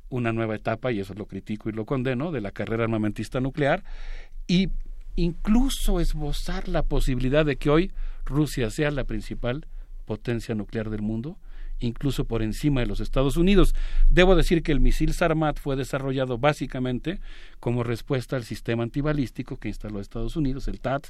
una 0.08 0.32
nueva 0.32 0.56
etapa, 0.56 0.90
y 0.90 1.00
eso 1.00 1.14
lo 1.14 1.26
critico 1.26 1.68
y 1.68 1.72
lo 1.72 1.84
condeno, 1.84 2.32
de 2.32 2.40
la 2.40 2.50
carrera 2.50 2.84
armamentista 2.84 3.40
nuclear, 3.40 3.84
y 4.47 4.68
incluso 5.16 6.00
esbozar 6.00 6.68
la 6.68 6.82
posibilidad 6.82 7.44
de 7.44 7.56
que 7.56 7.70
hoy 7.70 7.92
Rusia 8.24 8.70
sea 8.70 8.90
la 8.90 9.05
principal 9.05 9.66
potencia 10.05 10.55
nuclear 10.55 10.90
del 10.90 11.02
mundo, 11.02 11.36
incluso 11.80 12.24
por 12.24 12.42
encima 12.42 12.80
de 12.80 12.86
los 12.86 13.00
Estados 13.00 13.36
Unidos. 13.36 13.74
Debo 14.08 14.36
decir 14.36 14.62
que 14.62 14.72
el 14.72 14.80
misil 14.80 15.12
Sarmat 15.14 15.58
fue 15.58 15.76
desarrollado 15.76 16.39
básicamente 16.39 17.20
como 17.58 17.82
respuesta 17.82 18.36
al 18.36 18.44
sistema 18.44 18.82
antibalístico 18.82 19.56
que 19.58 19.68
instaló 19.68 20.00
Estados 20.00 20.36
Unidos, 20.36 20.68
el 20.68 20.80
TAT, 20.80 21.06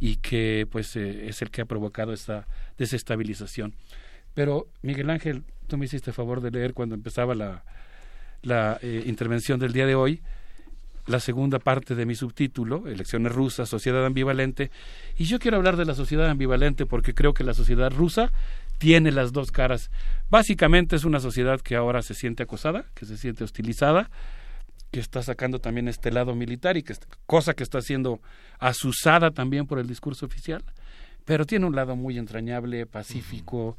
y 0.00 0.16
que 0.16 0.66
pues 0.70 0.96
eh, 0.96 1.28
es 1.28 1.42
el 1.42 1.50
que 1.50 1.62
ha 1.62 1.66
provocado 1.66 2.12
esta 2.12 2.46
desestabilización. 2.78 3.74
Pero 4.34 4.68
Miguel 4.82 5.10
Ángel, 5.10 5.44
tú 5.66 5.76
me 5.76 5.84
hiciste 5.84 6.12
favor 6.12 6.40
de 6.40 6.50
leer 6.50 6.74
cuando 6.74 6.94
empezaba 6.94 7.34
la, 7.34 7.64
la 8.42 8.78
eh, 8.82 9.04
intervención 9.06 9.58
del 9.58 9.72
día 9.72 9.86
de 9.86 9.94
hoy, 9.94 10.22
la 11.06 11.20
segunda 11.20 11.58
parte 11.58 11.94
de 11.94 12.06
mi 12.06 12.14
subtítulo, 12.14 12.88
Elecciones 12.88 13.32
rusas, 13.32 13.68
Sociedad 13.68 14.04
ambivalente, 14.04 14.70
y 15.16 15.24
yo 15.24 15.38
quiero 15.38 15.56
hablar 15.56 15.76
de 15.76 15.84
la 15.84 15.94
sociedad 15.94 16.28
ambivalente 16.28 16.86
porque 16.86 17.14
creo 17.14 17.34
que 17.34 17.44
la 17.44 17.54
sociedad 17.54 17.90
rusa 17.90 18.32
tiene 18.78 19.12
las 19.12 19.32
dos 19.32 19.50
caras. 19.50 19.90
Básicamente 20.30 20.96
es 20.96 21.04
una 21.04 21.20
sociedad 21.20 21.60
que 21.60 21.76
ahora 21.76 22.02
se 22.02 22.14
siente 22.14 22.42
acosada, 22.42 22.86
que 22.94 23.06
se 23.06 23.16
siente 23.16 23.44
hostilizada, 23.44 24.10
que 24.90 25.00
está 25.00 25.22
sacando 25.22 25.58
también 25.58 25.88
este 25.88 26.10
lado 26.12 26.34
militar 26.34 26.76
y 26.76 26.82
que 26.82 26.94
cosa 27.26 27.54
que 27.54 27.64
está 27.64 27.80
siendo 27.80 28.20
asusada 28.58 29.30
también 29.30 29.66
por 29.66 29.78
el 29.78 29.86
discurso 29.86 30.26
oficial, 30.26 30.62
pero 31.24 31.44
tiene 31.44 31.66
un 31.66 31.74
lado 31.74 31.96
muy 31.96 32.18
entrañable, 32.18 32.86
pacífico, 32.86 33.76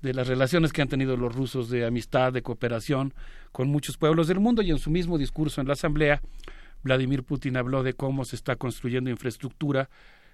de 0.00 0.14
las 0.14 0.28
relaciones 0.28 0.72
que 0.72 0.82
han 0.82 0.88
tenido 0.88 1.16
los 1.16 1.34
rusos 1.34 1.70
de 1.70 1.86
amistad, 1.86 2.32
de 2.32 2.42
cooperación 2.42 3.14
con 3.52 3.68
muchos 3.68 3.96
pueblos 3.96 4.28
del 4.28 4.38
mundo 4.38 4.62
y 4.62 4.70
en 4.70 4.78
su 4.78 4.90
mismo 4.90 5.16
discurso 5.18 5.60
en 5.60 5.66
la 5.66 5.72
Asamblea, 5.72 6.20
Vladimir 6.84 7.24
Putin 7.24 7.56
habló 7.56 7.82
de 7.82 7.94
cómo 7.94 8.24
se 8.24 8.36
está 8.36 8.56
construyendo 8.56 9.10
infraestructura 9.10 9.90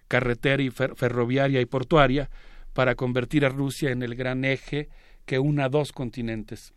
carretera 0.09 0.61
y 0.63 0.71
ferroviaria 0.71 1.61
y 1.61 1.67
portuaria 1.67 2.29
para 2.73 2.97
convertir 2.97 3.45
a 3.45 3.49
Rusia 3.49 3.91
en 3.91 4.03
el 4.03 4.17
gran 4.17 4.45
eje 4.45 4.89
que 5.25 5.39
una 5.39 5.69
dos 5.69 5.93
continentes, 5.93 6.75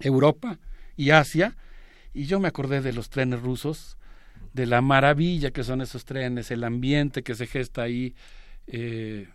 Europa 0.00 0.58
y 0.96 1.10
Asia, 1.10 1.56
y 2.12 2.24
yo 2.24 2.40
me 2.40 2.48
acordé 2.48 2.80
de 2.80 2.92
los 2.92 3.10
trenes 3.10 3.40
rusos, 3.40 3.96
de 4.52 4.66
la 4.66 4.80
maravilla 4.80 5.52
que 5.52 5.62
son 5.62 5.80
esos 5.80 6.04
trenes, 6.04 6.50
el 6.50 6.64
ambiente 6.64 7.22
que 7.22 7.36
se 7.36 7.46
gesta 7.46 7.82
ahí, 7.82 8.16
eh, 8.66 9.28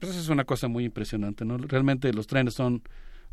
pues 0.00 0.16
es 0.16 0.28
una 0.28 0.44
cosa 0.44 0.66
muy 0.66 0.84
impresionante, 0.84 1.44
¿no? 1.44 1.58
Realmente 1.58 2.12
los 2.12 2.26
trenes 2.26 2.54
son 2.54 2.82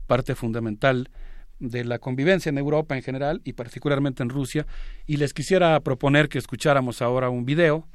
parte 0.06 0.36
fundamental 0.36 1.10
de 1.60 1.84
la 1.84 2.00
convivencia 2.00 2.50
en 2.50 2.58
Europa 2.58 2.96
en 2.96 3.04
general 3.04 3.42
y 3.44 3.54
particularmente 3.54 4.24
en 4.24 4.30
Rusia, 4.30 4.66
y 5.06 5.18
les 5.18 5.34
quisiera 5.34 5.80
proponer 5.82 6.30
que 6.30 6.38
escucháramos 6.38 7.02
ahora 7.02 7.30
un 7.30 7.46
video 7.46 7.88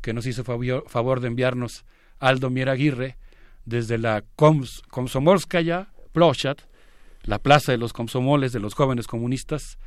que 0.00 0.12
nos 0.12 0.26
hizo 0.26 0.44
favor 0.44 1.20
de 1.20 1.26
enviarnos 1.26 1.84
Aldo 2.18 2.48
Aguirre 2.68 3.16
desde 3.64 3.98
la 3.98 4.24
Koms, 4.36 4.82
Komsomolskaya 4.88 5.88
Ploshat, 6.12 6.62
la 7.24 7.38
plaza 7.38 7.72
de 7.72 7.78
los 7.78 7.92
Komsomoles 7.92 8.52
de 8.52 8.60
los 8.60 8.74
jóvenes 8.74 9.06
comunistas, 9.06 9.78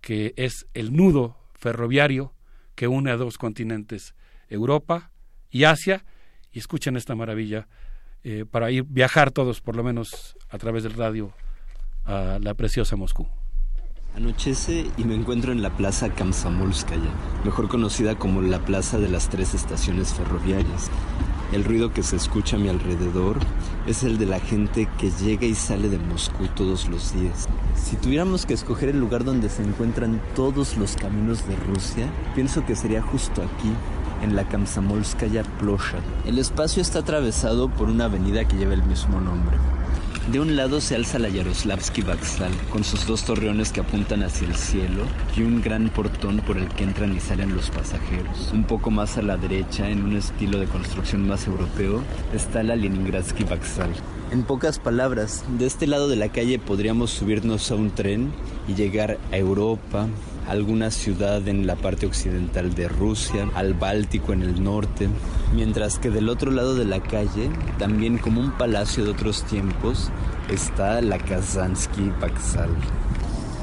que 0.00 0.32
es 0.36 0.66
el 0.74 0.94
nudo 0.94 1.36
ferroviario 1.54 2.32
que 2.74 2.86
une 2.86 3.10
a 3.10 3.16
dos 3.16 3.38
continentes, 3.38 4.14
Europa 4.48 5.10
y 5.50 5.64
Asia, 5.64 6.04
y 6.52 6.58
escuchen 6.58 6.96
esta 6.96 7.14
maravilla 7.14 7.66
eh, 8.22 8.44
para 8.48 8.70
ir 8.70 8.84
viajar 8.84 9.30
todos, 9.30 9.60
por 9.60 9.76
lo 9.76 9.82
menos 9.82 10.36
a 10.48 10.58
través 10.58 10.82
del 10.82 10.94
radio, 10.94 11.32
a 12.06 12.38
la 12.40 12.54
preciosa 12.54 12.96
Moscú. 12.96 13.26
Anochece 14.16 14.86
y 14.96 15.04
me 15.04 15.14
encuentro 15.14 15.52
en 15.52 15.60
la 15.60 15.70
Plaza 15.70 16.08
Kamsamolskaya, 16.08 17.10
mejor 17.44 17.68
conocida 17.68 18.14
como 18.14 18.40
la 18.40 18.60
Plaza 18.60 18.98
de 18.98 19.10
las 19.10 19.28
Tres 19.28 19.52
Estaciones 19.52 20.14
Ferroviarias. 20.14 20.90
El 21.52 21.64
ruido 21.64 21.92
que 21.92 22.02
se 22.02 22.16
escucha 22.16 22.56
a 22.56 22.58
mi 22.58 22.68
alrededor 22.68 23.36
es 23.86 24.02
el 24.04 24.18
de 24.18 24.26
la 24.26 24.40
gente 24.40 24.88
que 24.98 25.10
llega 25.10 25.46
y 25.46 25.54
sale 25.54 25.88
de 25.88 25.98
Moscú 25.98 26.48
todos 26.56 26.88
los 26.88 27.12
días. 27.14 27.46
Si 27.74 27.96
tuviéramos 27.96 28.46
que 28.46 28.54
escoger 28.54 28.88
el 28.88 28.98
lugar 28.98 29.22
donde 29.22 29.50
se 29.50 29.62
encuentran 29.62 30.20
todos 30.34 30.76
los 30.76 30.96
caminos 30.96 31.46
de 31.46 31.54
Rusia, 31.56 32.08
pienso 32.34 32.64
que 32.64 32.74
sería 32.74 33.02
justo 33.02 33.42
aquí, 33.42 33.70
en 34.22 34.34
la 34.34 34.48
Kamsamolskaya 34.48 35.42
Plosha. 35.60 35.98
El 36.24 36.38
espacio 36.38 36.80
está 36.80 37.00
atravesado 37.00 37.68
por 37.68 37.90
una 37.90 38.06
avenida 38.06 38.46
que 38.46 38.56
lleva 38.56 38.74
el 38.74 38.82
mismo 38.82 39.20
nombre. 39.20 39.58
De 40.32 40.40
un 40.40 40.56
lado 40.56 40.80
se 40.80 40.96
alza 40.96 41.20
la 41.20 41.28
Yaroslavsky 41.28 42.02
Vaxal, 42.02 42.50
con 42.70 42.82
sus 42.82 43.06
dos 43.06 43.24
torreones 43.24 43.70
que 43.70 43.78
apuntan 43.78 44.24
hacia 44.24 44.48
el 44.48 44.56
cielo 44.56 45.04
y 45.36 45.42
un 45.42 45.62
gran 45.62 45.88
portón 45.88 46.38
por 46.38 46.58
el 46.58 46.66
que 46.66 46.82
entran 46.82 47.14
y 47.14 47.20
salen 47.20 47.54
los 47.54 47.70
pasajeros. 47.70 48.50
Un 48.52 48.64
poco 48.64 48.90
más 48.90 49.18
a 49.18 49.22
la 49.22 49.36
derecha, 49.36 49.88
en 49.88 50.02
un 50.02 50.16
estilo 50.16 50.58
de 50.58 50.66
construcción 50.66 51.28
más 51.28 51.46
europeo, 51.46 52.02
está 52.34 52.64
la 52.64 52.74
Leningradsky 52.74 53.44
Vaxal. 53.44 53.90
En 54.32 54.42
pocas 54.42 54.80
palabras, 54.80 55.44
de 55.60 55.66
este 55.66 55.86
lado 55.86 56.08
de 56.08 56.16
la 56.16 56.30
calle 56.30 56.58
podríamos 56.58 57.12
subirnos 57.12 57.70
a 57.70 57.76
un 57.76 57.92
tren 57.92 58.32
y 58.66 58.74
llegar 58.74 59.18
a 59.30 59.36
Europa, 59.36 60.08
alguna 60.48 60.90
ciudad 60.90 61.46
en 61.48 61.66
la 61.66 61.76
parte 61.76 62.06
occidental 62.06 62.74
de 62.74 62.88
Rusia, 62.88 63.48
al 63.54 63.74
Báltico 63.74 64.32
en 64.32 64.42
el 64.42 64.62
norte, 64.62 65.08
mientras 65.54 65.98
que 65.98 66.10
del 66.10 66.28
otro 66.28 66.50
lado 66.50 66.74
de 66.74 66.84
la 66.84 67.00
calle, 67.00 67.50
también 67.78 68.18
como 68.18 68.40
un 68.40 68.52
palacio 68.52 69.04
de 69.04 69.10
otros 69.10 69.42
tiempos, 69.44 70.10
está 70.50 71.00
la 71.00 71.18
Kazansky 71.18 72.12
Vaxal. 72.20 72.70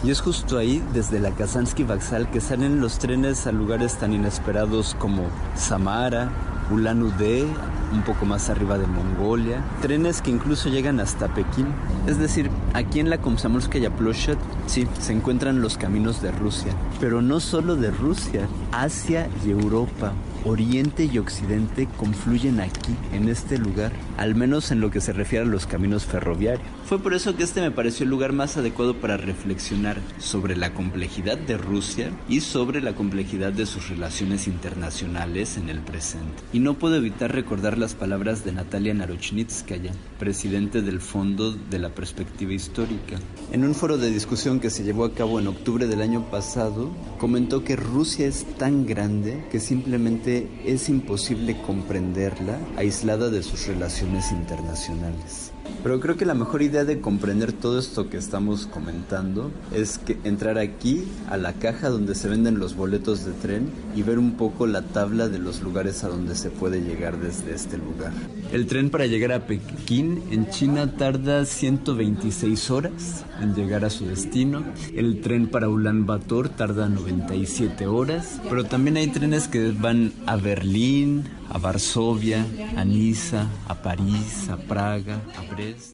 Y 0.03 0.11
es 0.11 0.19
justo 0.19 0.57
ahí, 0.57 0.83
desde 0.93 1.19
la 1.19 1.31
Kazansky 1.31 1.83
Vaxal, 1.83 2.29
que 2.29 2.41
salen 2.41 2.81
los 2.81 2.99
trenes 2.99 3.47
a 3.47 3.53
lugares 3.53 3.97
tan 3.97 4.13
inesperados 4.13 4.95
como 4.99 5.27
Samara, 5.55 6.29
Ulan 6.71 7.03
Ude, 7.03 7.45
un 7.93 8.01
poco 8.03 8.25
más 8.25 8.49
arriba 8.49 8.77
de 8.77 8.87
Mongolia, 8.87 9.63
trenes 9.81 10.21
que 10.21 10.31
incluso 10.31 10.69
llegan 10.69 10.99
hasta 10.99 11.33
Pekín. 11.33 11.67
Es 12.07 12.17
decir, 12.17 12.49
aquí 12.73 12.99
en 12.99 13.09
la 13.09 13.19
Komsomolskaya 13.19 13.91
Ploshat, 13.91 14.37
sí, 14.67 14.87
se 14.99 15.13
encuentran 15.13 15.61
los 15.61 15.77
caminos 15.77 16.21
de 16.21 16.31
Rusia, 16.31 16.73
pero 16.99 17.21
no 17.21 17.39
solo 17.39 17.75
de 17.75 17.91
Rusia, 17.91 18.47
Asia 18.71 19.29
y 19.45 19.51
Europa. 19.51 20.13
Oriente 20.45 21.05
y 21.05 21.17
Occidente 21.19 21.87
confluyen 21.97 22.59
aquí, 22.59 22.93
en 23.13 23.29
este 23.29 23.57
lugar, 23.57 23.93
al 24.17 24.35
menos 24.35 24.71
en 24.71 24.81
lo 24.81 24.91
que 24.91 24.99
se 24.99 25.13
refiere 25.13 25.45
a 25.45 25.47
los 25.47 25.65
caminos 25.65 26.05
ferroviarios. 26.05 26.67
Fue 26.85 26.99
por 26.99 27.13
eso 27.13 27.35
que 27.35 27.43
este 27.43 27.61
me 27.61 27.71
pareció 27.71 28.03
el 28.03 28.09
lugar 28.09 28.33
más 28.33 28.57
adecuado 28.57 28.95
para 28.95 29.15
reflexionar 29.15 29.97
sobre 30.19 30.57
la 30.57 30.73
complejidad 30.73 31.37
de 31.37 31.57
Rusia 31.57 32.11
y 32.27 32.41
sobre 32.41 32.81
la 32.81 32.93
complejidad 32.93 33.53
de 33.53 33.65
sus 33.65 33.87
relaciones 33.89 34.47
internacionales 34.47 35.57
en 35.57 35.69
el 35.69 35.79
presente. 35.79 36.43
Y 36.51 36.59
no 36.59 36.73
puedo 36.73 36.97
evitar 36.97 37.33
recordar 37.33 37.77
las 37.77 37.95
palabras 37.95 38.43
de 38.43 38.51
Natalia 38.51 38.93
Narochnitskaya, 38.93 39.91
presidente 40.23 40.81
del 40.81 41.01
Fondo 41.01 41.51
de 41.51 41.79
la 41.79 41.89
Perspectiva 41.89 42.53
Histórica. 42.53 43.19
En 43.51 43.65
un 43.65 43.75
foro 43.75 43.97
de 43.97 44.09
discusión 44.09 44.61
que 44.61 44.69
se 44.69 44.85
llevó 44.85 45.03
a 45.03 45.13
cabo 45.13 45.37
en 45.37 45.47
octubre 45.47 45.85
del 45.85 46.01
año 46.01 46.31
pasado, 46.31 46.91
comentó 47.19 47.65
que 47.65 47.75
Rusia 47.75 48.25
es 48.25 48.45
tan 48.57 48.85
grande 48.85 49.43
que 49.51 49.59
simplemente 49.59 50.47
es 50.63 50.87
imposible 50.87 51.61
comprenderla 51.61 52.57
aislada 52.77 53.29
de 53.29 53.43
sus 53.43 53.67
relaciones 53.67 54.31
internacionales. 54.31 55.42
Pero 55.83 55.99
creo 55.99 56.15
que 56.15 56.25
la 56.25 56.33
mejor 56.33 56.61
idea 56.61 56.85
de 56.85 57.01
comprender 57.01 57.51
todo 57.51 57.77
esto 57.77 58.09
que 58.09 58.15
estamos 58.15 58.67
comentando 58.67 59.51
es 59.73 59.97
que 59.97 60.17
entrar 60.23 60.57
aquí 60.57 61.03
a 61.29 61.35
la 61.35 61.51
caja 61.53 61.89
donde 61.89 62.15
se 62.15 62.29
venden 62.29 62.57
los 62.57 62.77
boletos 62.77 63.25
de 63.25 63.33
tren 63.33 63.69
y 63.93 64.01
ver 64.01 64.17
un 64.17 64.37
poco 64.37 64.65
la 64.65 64.81
tabla 64.81 65.27
de 65.27 65.39
los 65.39 65.61
lugares 65.61 66.05
a 66.05 66.07
donde 66.07 66.35
se 66.35 66.49
puede 66.49 66.81
llegar 66.81 67.19
desde 67.19 67.53
este 67.53 67.77
lugar. 67.77 68.13
El 68.53 68.65
tren 68.65 68.89
para 68.89 69.07
llegar 69.07 69.33
a 69.33 69.45
Pekín 69.45 70.23
en 70.31 70.49
China 70.49 70.95
tarda 70.95 71.43
126 71.45 72.71
horas 72.71 73.25
en 73.41 73.53
llegar 73.53 73.83
a 73.83 73.89
su 73.89 74.05
destino. 74.05 74.63
El 74.95 75.19
tren 75.19 75.47
para 75.47 75.67
Ulan 75.67 76.05
Bator 76.05 76.47
tarda 76.47 76.87
97 76.87 77.87
horas, 77.87 78.39
pero 78.49 78.63
también 78.63 78.95
hay 78.95 79.07
trenes 79.07 79.49
que 79.49 79.71
van 79.71 80.13
a 80.27 80.37
Berlín, 80.37 81.25
a 81.49 81.57
Varsovia, 81.57 82.45
a 82.75 82.83
Niza, 82.83 83.47
a 83.67 83.75
París, 83.81 84.49
a 84.49 84.57
Praga, 84.57 85.21
a 85.35 85.53
Brest. 85.53 85.93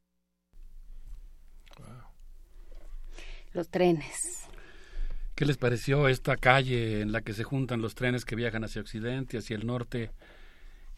Los 3.54 3.70
trenes. 3.70 4.48
¿Qué 5.36 5.46
les 5.46 5.58
pareció 5.58 6.08
esta 6.08 6.36
calle 6.36 7.02
en 7.02 7.12
la 7.12 7.22
que 7.22 7.34
se 7.34 7.44
juntan 7.44 7.82
los 7.82 7.96
trenes 7.96 8.26
que 8.26 8.36
viajan 8.36 8.64
hacia 8.64 8.82
Occidente, 8.82 9.38
hacia 9.38 9.56
el 9.56 9.66
norte 9.66 10.12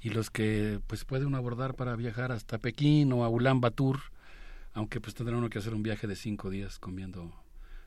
y 0.02 0.10
los 0.10 0.30
que 0.32 0.80
pues 0.88 1.06
puede 1.06 1.26
uno 1.26 1.38
abordar 1.38 1.76
para 1.76 1.96
viajar 1.96 2.32
hasta 2.32 2.58
Pekín 2.58 3.14
o 3.14 3.24
a 3.24 3.30
Ulan 3.30 3.62
Batur, 3.62 4.00
aunque 4.74 5.00
pues 5.00 5.14
tendrá 5.14 5.38
uno 5.38 5.50
que 5.50 5.60
hacer 5.60 5.74
un 5.74 5.84
viaje 5.84 6.08
de 6.08 6.16
cinco 6.16 6.50
días 6.50 6.80
comiendo 6.80 7.32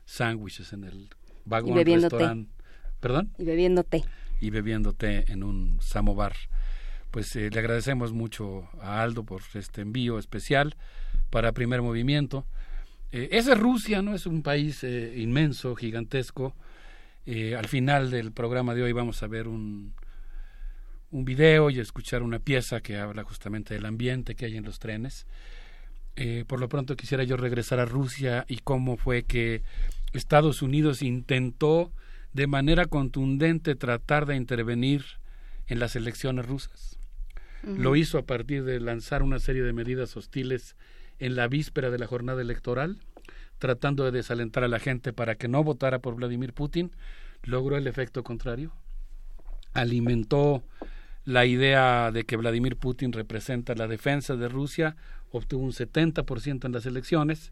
sándwiches 0.05 0.71
en 0.71 0.85
el 0.85 1.09
vagón 1.43 1.77
restaurante. 1.85 2.51
¿Perdón? 3.01 3.33
Y 3.37 3.43
bebiendo 3.43 3.83
té. 3.83 4.03
Y 4.39 4.49
bebiendo 4.49 4.93
té 4.93 5.31
en 5.31 5.43
un 5.43 5.79
samovar. 5.81 6.35
Pues 7.15 7.33
eh, 7.37 7.49
le 7.49 7.59
agradecemos 7.59 8.11
mucho 8.11 8.67
a 8.81 9.01
Aldo 9.01 9.23
por 9.23 9.41
este 9.53 9.79
envío 9.79 10.19
especial 10.19 10.75
para 11.29 11.53
Primer 11.53 11.81
Movimiento. 11.81 12.45
Eh, 13.13 13.29
es 13.31 13.47
Rusia, 13.57 14.01
¿no? 14.01 14.13
Es 14.13 14.25
un 14.25 14.43
país 14.43 14.83
eh, 14.83 15.13
inmenso, 15.15 15.77
gigantesco. 15.77 16.57
al 17.25 17.67
final 17.69 18.11
del 18.11 18.33
programa 18.33 18.75
de 18.75 18.83
hoy 18.83 18.91
vamos 18.91 19.23
a 19.23 19.27
ver 19.27 19.47
un, 19.47 19.93
un 21.09 21.23
video 21.23 21.69
y 21.69 21.79
escuchar 21.79 22.21
una 22.21 22.39
pieza 22.39 22.81
que 22.81 22.97
habla 22.97 23.23
justamente 23.23 23.75
del 23.75 23.85
ambiente 23.85 24.35
que 24.35 24.47
hay 24.47 24.57
en 24.57 24.65
los 24.65 24.79
trenes. 24.79 25.25
Eh, 26.17 26.43
por 26.45 26.59
lo 26.59 26.67
pronto 26.67 26.97
quisiera 26.97 27.23
yo 27.23 27.37
regresar 27.37 27.79
a 27.79 27.85
Rusia 27.85 28.43
y 28.49 28.57
cómo 28.57 28.97
fue 28.97 29.23
que 29.23 29.63
Estados 30.11 30.61
Unidos 30.61 31.01
intentó 31.01 31.93
de 32.33 32.47
manera 32.47 32.87
contundente 32.87 33.75
tratar 33.75 34.25
de 34.25 34.35
intervenir 34.35 35.05
en 35.67 35.79
las 35.79 35.95
elecciones 35.95 36.45
rusas. 36.45 36.94
Lo 37.65 37.95
hizo 37.95 38.17
a 38.17 38.25
partir 38.25 38.63
de 38.63 38.79
lanzar 38.79 39.23
una 39.23 39.39
serie 39.39 39.63
de 39.63 39.73
medidas 39.73 40.15
hostiles 40.15 40.75
en 41.19 41.35
la 41.35 41.47
víspera 41.47 41.89
de 41.89 41.97
la 41.97 42.07
jornada 42.07 42.41
electoral, 42.41 42.97
tratando 43.57 44.03
de 44.05 44.11
desalentar 44.11 44.63
a 44.63 44.67
la 44.67 44.79
gente 44.79 45.13
para 45.13 45.35
que 45.35 45.47
no 45.47 45.63
votara 45.63 45.99
por 45.99 46.15
Vladimir 46.15 46.53
Putin. 46.53 46.91
Logró 47.43 47.77
el 47.77 47.87
efecto 47.87 48.23
contrario. 48.23 48.71
Alimentó 49.73 50.63
la 51.25 51.45
idea 51.45 52.11
de 52.11 52.23
que 52.23 52.37
Vladimir 52.37 52.77
Putin 52.77 53.11
representa 53.11 53.73
la 53.73 53.87
defensa 53.87 54.35
de 54.35 54.47
Rusia, 54.47 54.95
obtuvo 55.31 55.63
un 55.63 55.71
70% 55.71 56.65
en 56.65 56.71
las 56.71 56.85
elecciones, 56.85 57.51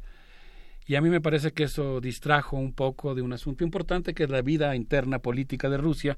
y 0.85 0.95
a 0.95 1.01
mí 1.01 1.09
me 1.09 1.21
parece 1.21 1.51
que 1.51 1.63
eso 1.63 2.01
distrajo 2.01 2.57
un 2.57 2.73
poco 2.73 3.15
de 3.15 3.21
un 3.21 3.33
asunto 3.33 3.63
importante 3.63 4.13
que 4.13 4.23
es 4.23 4.29
la 4.29 4.41
vida 4.41 4.75
interna 4.75 5.19
política 5.19 5.69
de 5.69 5.77
Rusia, 5.77 6.17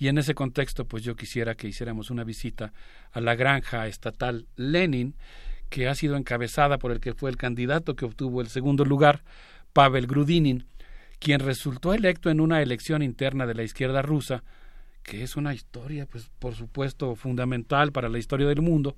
y 0.00 0.08
en 0.08 0.16
ese 0.16 0.34
contexto 0.34 0.86
pues 0.86 1.04
yo 1.04 1.14
quisiera 1.14 1.54
que 1.54 1.68
hiciéramos 1.68 2.10
una 2.10 2.24
visita 2.24 2.72
a 3.12 3.20
la 3.20 3.34
granja 3.34 3.86
estatal 3.86 4.46
Lenin, 4.56 5.14
que 5.68 5.88
ha 5.88 5.94
sido 5.94 6.16
encabezada 6.16 6.78
por 6.78 6.90
el 6.90 7.00
que 7.00 7.12
fue 7.12 7.28
el 7.28 7.36
candidato 7.36 7.94
que 7.94 8.06
obtuvo 8.06 8.40
el 8.40 8.48
segundo 8.48 8.86
lugar, 8.86 9.22
Pavel 9.74 10.06
Grudinin, 10.06 10.66
quien 11.18 11.40
resultó 11.40 11.92
electo 11.92 12.30
en 12.30 12.40
una 12.40 12.62
elección 12.62 13.02
interna 13.02 13.46
de 13.46 13.52
la 13.52 13.62
izquierda 13.62 14.00
rusa, 14.00 14.42
que 15.02 15.22
es 15.22 15.36
una 15.36 15.52
historia, 15.52 16.06
pues 16.06 16.30
por 16.38 16.54
supuesto, 16.54 17.14
fundamental 17.14 17.92
para 17.92 18.08
la 18.08 18.18
historia 18.18 18.48
del 18.48 18.62
mundo, 18.62 18.96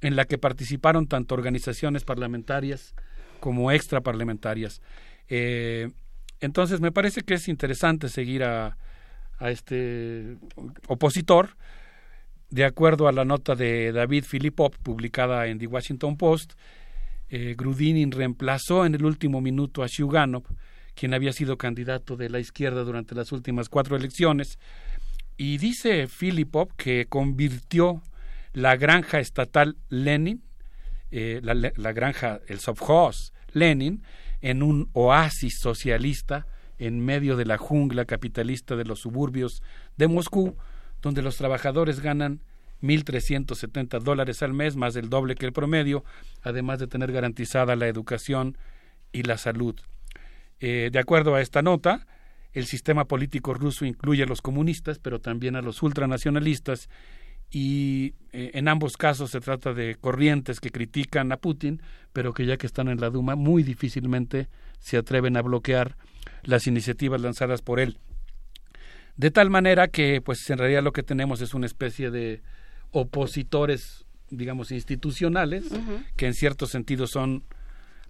en 0.00 0.16
la 0.16 0.24
que 0.24 0.36
participaron 0.36 1.06
tanto 1.06 1.36
organizaciones 1.36 2.02
parlamentarias 2.02 2.96
como 3.38 3.70
extraparlamentarias. 3.70 4.82
Eh, 5.28 5.92
entonces, 6.40 6.80
me 6.80 6.90
parece 6.90 7.22
que 7.22 7.34
es 7.34 7.46
interesante 7.46 8.08
seguir 8.08 8.42
a, 8.42 8.76
a 9.40 9.50
este 9.50 10.36
opositor. 10.86 11.56
De 12.50 12.64
acuerdo 12.64 13.08
a 13.08 13.12
la 13.12 13.24
nota 13.24 13.54
de 13.54 13.92
David 13.92 14.24
Filipov 14.24 14.76
publicada 14.82 15.46
en 15.46 15.58
The 15.58 15.66
Washington 15.66 16.16
Post, 16.16 16.52
eh, 17.28 17.54
Grudinin 17.56 18.10
reemplazó 18.10 18.84
en 18.84 18.94
el 18.94 19.04
último 19.04 19.40
minuto 19.40 19.82
a 19.82 19.86
Shuganov, 19.88 20.44
quien 20.94 21.14
había 21.14 21.32
sido 21.32 21.56
candidato 21.56 22.16
de 22.16 22.28
la 22.28 22.40
izquierda 22.40 22.82
durante 22.82 23.14
las 23.14 23.32
últimas 23.32 23.68
cuatro 23.68 23.96
elecciones, 23.96 24.58
y 25.36 25.58
dice 25.58 26.08
Filipov 26.08 26.74
que 26.76 27.06
convirtió 27.08 28.02
la 28.52 28.76
granja 28.76 29.20
estatal 29.20 29.76
Lenin, 29.88 30.42
eh, 31.12 31.40
la, 31.42 31.92
granja, 31.92 32.40
el 32.48 32.58
Sovkhoz 32.58 33.32
Lenin, 33.52 34.02
en 34.40 34.62
un 34.62 34.90
oasis 34.92 35.60
socialista 35.60 36.46
en 36.80 37.04
medio 37.04 37.36
de 37.36 37.44
la 37.44 37.58
jungla 37.58 38.06
capitalista 38.06 38.74
de 38.74 38.84
los 38.84 39.00
suburbios 39.00 39.62
de 39.96 40.08
Moscú, 40.08 40.56
donde 41.02 41.22
los 41.22 41.36
trabajadores 41.36 42.00
ganan 42.00 42.40
1.370 42.82 44.00
dólares 44.00 44.42
al 44.42 44.54
mes, 44.54 44.76
más 44.76 44.94
del 44.94 45.10
doble 45.10 45.34
que 45.34 45.44
el 45.44 45.52
promedio, 45.52 46.04
además 46.42 46.78
de 46.78 46.86
tener 46.86 47.12
garantizada 47.12 47.76
la 47.76 47.86
educación 47.86 48.56
y 49.12 49.22
la 49.22 49.36
salud. 49.36 49.78
Eh, 50.58 50.88
de 50.90 50.98
acuerdo 50.98 51.34
a 51.34 51.42
esta 51.42 51.60
nota, 51.60 52.06
el 52.52 52.64
sistema 52.64 53.04
político 53.04 53.52
ruso 53.52 53.84
incluye 53.84 54.22
a 54.22 54.26
los 54.26 54.40
comunistas, 54.40 54.98
pero 54.98 55.20
también 55.20 55.56
a 55.56 55.62
los 55.62 55.82
ultranacionalistas, 55.82 56.88
y 57.50 58.14
eh, 58.32 58.52
en 58.54 58.68
ambos 58.68 58.96
casos 58.96 59.32
se 59.32 59.40
trata 59.40 59.74
de 59.74 59.96
corrientes 59.96 60.60
que 60.60 60.70
critican 60.70 61.30
a 61.32 61.36
Putin, 61.36 61.82
pero 62.14 62.32
que 62.32 62.46
ya 62.46 62.56
que 62.56 62.66
están 62.66 62.88
en 62.88 63.00
la 63.00 63.10
Duma 63.10 63.34
muy 63.34 63.62
difícilmente 63.64 64.48
se 64.78 64.96
atreven 64.96 65.36
a 65.36 65.42
bloquear 65.42 65.96
las 66.42 66.66
iniciativas 66.66 67.20
lanzadas 67.20 67.62
por 67.62 67.80
él. 67.80 67.98
De 69.16 69.30
tal 69.30 69.50
manera 69.50 69.88
que, 69.88 70.20
pues 70.20 70.48
en 70.50 70.58
realidad 70.58 70.82
lo 70.82 70.92
que 70.92 71.02
tenemos 71.02 71.40
es 71.40 71.52
una 71.54 71.66
especie 71.66 72.10
de 72.10 72.42
opositores, 72.90 74.06
digamos, 74.30 74.72
institucionales, 74.72 75.64
que 76.16 76.26
en 76.26 76.34
cierto 76.34 76.66
sentido 76.66 77.06
son 77.06 77.44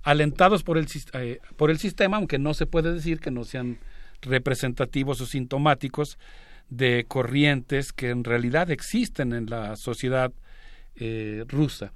alentados 0.02 0.62
por 0.62 0.78
el, 0.78 0.86
eh, 1.15 1.41
por 1.57 1.70
el 1.70 1.78
sistema, 1.78 2.17
aunque 2.17 2.39
no 2.39 2.55
se 2.55 2.67
puede 2.67 2.92
decir 2.92 3.20
que 3.20 3.31
no 3.31 3.44
sean 3.44 3.78
representativos 4.23 5.20
o 5.20 5.26
sintomáticos 5.26 6.18
de 6.68 7.05
corrientes 7.09 7.92
que 7.92 8.10
en 8.10 8.25
realidad 8.25 8.70
existen 8.70 9.33
en 9.33 9.47
la 9.47 9.76
sociedad 9.76 10.33
eh, 10.94 11.44
rusa. 11.49 11.92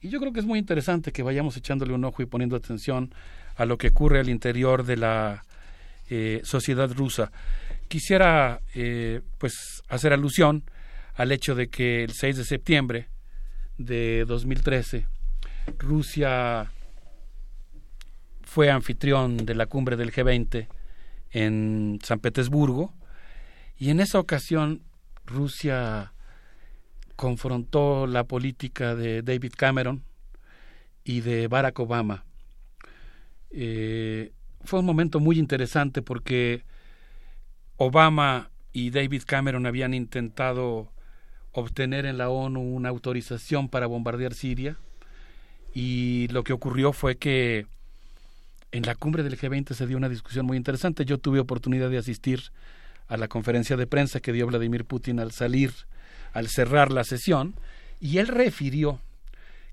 Y 0.00 0.08
yo 0.08 0.20
creo 0.20 0.32
que 0.32 0.40
es 0.40 0.46
muy 0.46 0.58
interesante 0.58 1.12
que 1.12 1.22
vayamos 1.22 1.56
echándole 1.56 1.92
un 1.92 2.04
ojo 2.04 2.22
y 2.22 2.26
poniendo 2.26 2.56
atención 2.56 3.14
a 3.56 3.64
lo 3.64 3.78
que 3.78 3.88
ocurre 3.88 4.20
al 4.20 4.28
interior 4.28 4.84
de 4.84 4.96
la 4.96 5.44
eh, 6.14 6.42
sociedad 6.44 6.92
rusa. 6.92 7.32
Quisiera 7.88 8.60
eh, 8.74 9.22
pues 9.38 9.82
hacer 9.88 10.12
alusión 10.12 10.62
al 11.14 11.32
hecho 11.32 11.54
de 11.54 11.70
que 11.70 12.04
el 12.04 12.12
6 12.12 12.36
de 12.36 12.44
septiembre 12.44 13.08
de 13.78 14.26
2013 14.26 15.06
Rusia 15.78 16.70
fue 18.42 18.70
anfitrión 18.70 19.38
de 19.38 19.54
la 19.54 19.64
cumbre 19.64 19.96
del 19.96 20.12
G20 20.12 20.68
en 21.30 21.98
San 22.02 22.20
Petersburgo 22.20 22.92
y 23.78 23.88
en 23.88 24.00
esa 24.00 24.18
ocasión 24.18 24.82
Rusia 25.24 26.12
confrontó 27.16 28.06
la 28.06 28.24
política 28.24 28.94
de 28.94 29.22
David 29.22 29.54
Cameron 29.56 30.04
y 31.04 31.22
de 31.22 31.48
Barack 31.48 31.78
Obama. 31.78 32.26
Eh, 33.50 34.32
fue 34.64 34.80
un 34.80 34.86
momento 34.86 35.20
muy 35.20 35.38
interesante 35.38 36.02
porque 36.02 36.64
Obama 37.76 38.50
y 38.72 38.90
David 38.90 39.22
Cameron 39.26 39.66
habían 39.66 39.94
intentado 39.94 40.90
obtener 41.52 42.06
en 42.06 42.18
la 42.18 42.30
ONU 42.30 42.60
una 42.60 42.88
autorización 42.88 43.68
para 43.68 43.86
bombardear 43.86 44.34
Siria 44.34 44.76
y 45.74 46.28
lo 46.28 46.44
que 46.44 46.52
ocurrió 46.52 46.92
fue 46.92 47.16
que 47.16 47.66
en 48.72 48.84
la 48.84 48.94
cumbre 48.94 49.22
del 49.22 49.38
G20 49.38 49.74
se 49.74 49.86
dio 49.86 49.96
una 49.96 50.08
discusión 50.08 50.46
muy 50.46 50.56
interesante. 50.56 51.04
Yo 51.04 51.18
tuve 51.18 51.40
oportunidad 51.40 51.90
de 51.90 51.98
asistir 51.98 52.40
a 53.08 53.16
la 53.16 53.28
conferencia 53.28 53.76
de 53.76 53.86
prensa 53.86 54.20
que 54.20 54.32
dio 54.32 54.46
Vladimir 54.46 54.86
Putin 54.86 55.20
al 55.20 55.32
salir, 55.32 55.72
al 56.32 56.48
cerrar 56.48 56.90
la 56.90 57.04
sesión, 57.04 57.54
y 58.00 58.18
él 58.18 58.28
refirió 58.28 58.98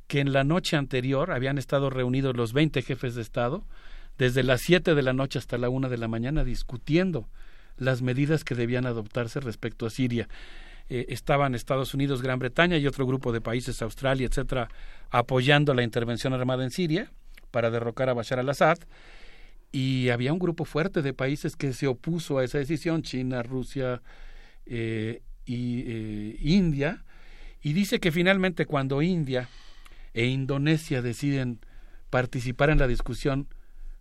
que 0.07 0.19
en 0.19 0.33
la 0.33 0.43
noche 0.43 0.75
anterior 0.75 1.31
habían 1.31 1.57
estado 1.57 1.89
reunidos 1.89 2.35
los 2.35 2.51
20 2.51 2.81
jefes 2.81 3.15
de 3.15 3.21
Estado, 3.21 3.63
desde 4.19 4.43
las 4.43 4.61
7 4.61 4.93
de 4.93 5.01
la 5.01 5.13
noche 5.13 5.39
hasta 5.39 5.57
la 5.57 5.69
1 5.69 5.89
de 5.89 5.97
la 5.97 6.09
mañana, 6.09 6.43
discutiendo 6.43 7.29
las 7.77 8.01
medidas 8.01 8.43
que 8.43 8.53
debían 8.53 8.85
adoptarse 8.85 9.39
respecto 9.39 9.85
a 9.85 9.89
Siria. 9.89 10.27
Eh, 10.89 11.05
estaban 11.09 11.55
Estados 11.55 11.93
Unidos, 11.93 12.21
Gran 12.21 12.37
Bretaña 12.37 12.77
y 12.77 12.85
otro 12.85 13.07
grupo 13.07 13.31
de 13.31 13.39
países, 13.39 13.81
Australia, 13.81 14.27
etcétera, 14.27 14.67
apoyando 15.09 15.73
la 15.73 15.83
intervención 15.83 16.33
armada 16.33 16.65
en 16.65 16.71
Siria 16.71 17.11
para 17.49 17.71
derrocar 17.71 18.09
a 18.09 18.13
Bashar 18.13 18.39
al-Assad 18.39 18.79
y 19.71 20.09
había 20.09 20.33
un 20.33 20.39
grupo 20.39 20.65
fuerte 20.65 21.01
de 21.01 21.13
países 21.13 21.55
que 21.55 21.71
se 21.71 21.87
opuso 21.87 22.39
a 22.39 22.43
esa 22.43 22.57
decisión, 22.57 23.03
China, 23.03 23.41
Rusia 23.41 24.01
eh, 24.65 25.21
y 25.45 25.83
eh, 25.87 26.37
India, 26.41 27.05
y 27.61 27.71
dice 27.71 27.99
que 27.99 28.11
finalmente 28.11 28.65
cuando 28.65 29.01
India 29.01 29.47
e 30.13 30.25
Indonesia 30.25 31.01
deciden 31.01 31.59
participar 32.09 32.69
en 32.69 32.79
la 32.79 32.87
discusión 32.87 33.47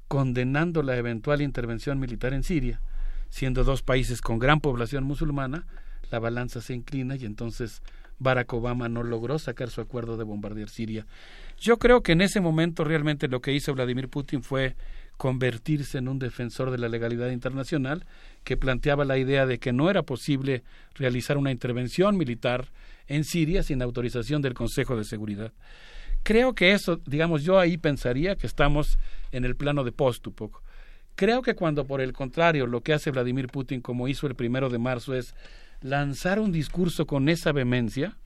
condenando 0.08 0.82
la 0.82 0.96
eventual 0.96 1.42
intervención 1.42 2.00
militar 2.00 2.32
en 2.32 2.42
Siria, 2.42 2.80
siendo 3.28 3.62
dos 3.62 3.82
países 3.82 4.20
con 4.20 4.38
gran 4.38 4.60
población 4.60 5.04
musulmana, 5.04 5.66
la 6.10 6.18
balanza 6.18 6.60
se 6.60 6.74
inclina 6.74 7.16
y 7.16 7.26
entonces 7.26 7.82
Barack 8.18 8.52
Obama 8.54 8.88
no 8.88 9.02
logró 9.02 9.38
sacar 9.38 9.70
su 9.70 9.80
acuerdo 9.80 10.16
de 10.16 10.24
bombardear 10.24 10.70
Siria. 10.70 11.06
Yo 11.60 11.78
creo 11.78 12.02
que 12.02 12.12
en 12.12 12.22
ese 12.22 12.40
momento 12.40 12.84
realmente 12.84 13.28
lo 13.28 13.40
que 13.40 13.52
hizo 13.52 13.74
Vladimir 13.74 14.08
Putin 14.08 14.42
fue 14.42 14.76
convertirse 15.16 15.98
en 15.98 16.08
un 16.08 16.18
defensor 16.18 16.70
de 16.70 16.78
la 16.78 16.88
legalidad 16.88 17.30
internacional 17.30 18.06
que 18.44 18.56
planteaba 18.56 19.04
la 19.04 19.18
idea 19.18 19.46
de 19.46 19.58
que 19.58 19.72
no 19.72 19.90
era 19.90 20.02
posible 20.02 20.62
realizar 20.94 21.36
una 21.36 21.50
intervención 21.50 22.16
militar 22.16 22.68
en 23.08 23.24
Siria 23.24 23.62
sin 23.62 23.82
autorización 23.82 24.42
del 24.42 24.54
Consejo 24.54 24.96
de 24.96 25.04
Seguridad. 25.04 25.52
Creo 26.22 26.54
que 26.54 26.72
eso, 26.72 27.00
digamos, 27.06 27.42
yo 27.42 27.58
ahí 27.58 27.78
pensaría 27.78 28.36
que 28.36 28.46
estamos 28.46 28.98
en 29.32 29.44
el 29.44 29.56
plano 29.56 29.84
de 29.84 29.92
post-Tupok. 29.92 30.62
Creo 31.14 31.42
que 31.42 31.54
cuando, 31.54 31.86
por 31.86 32.00
el 32.00 32.12
contrario, 32.12 32.66
lo 32.66 32.82
que 32.82 32.92
hace 32.92 33.10
Vladimir 33.10 33.48
Putin, 33.48 33.80
como 33.80 34.08
hizo 34.08 34.26
el 34.26 34.34
primero 34.34 34.68
de 34.68 34.78
marzo, 34.78 35.14
es 35.14 35.34
lanzar 35.80 36.38
un 36.38 36.52
discurso 36.52 37.06
con 37.06 37.28
esa 37.28 37.52
vehemencia, 37.52 38.16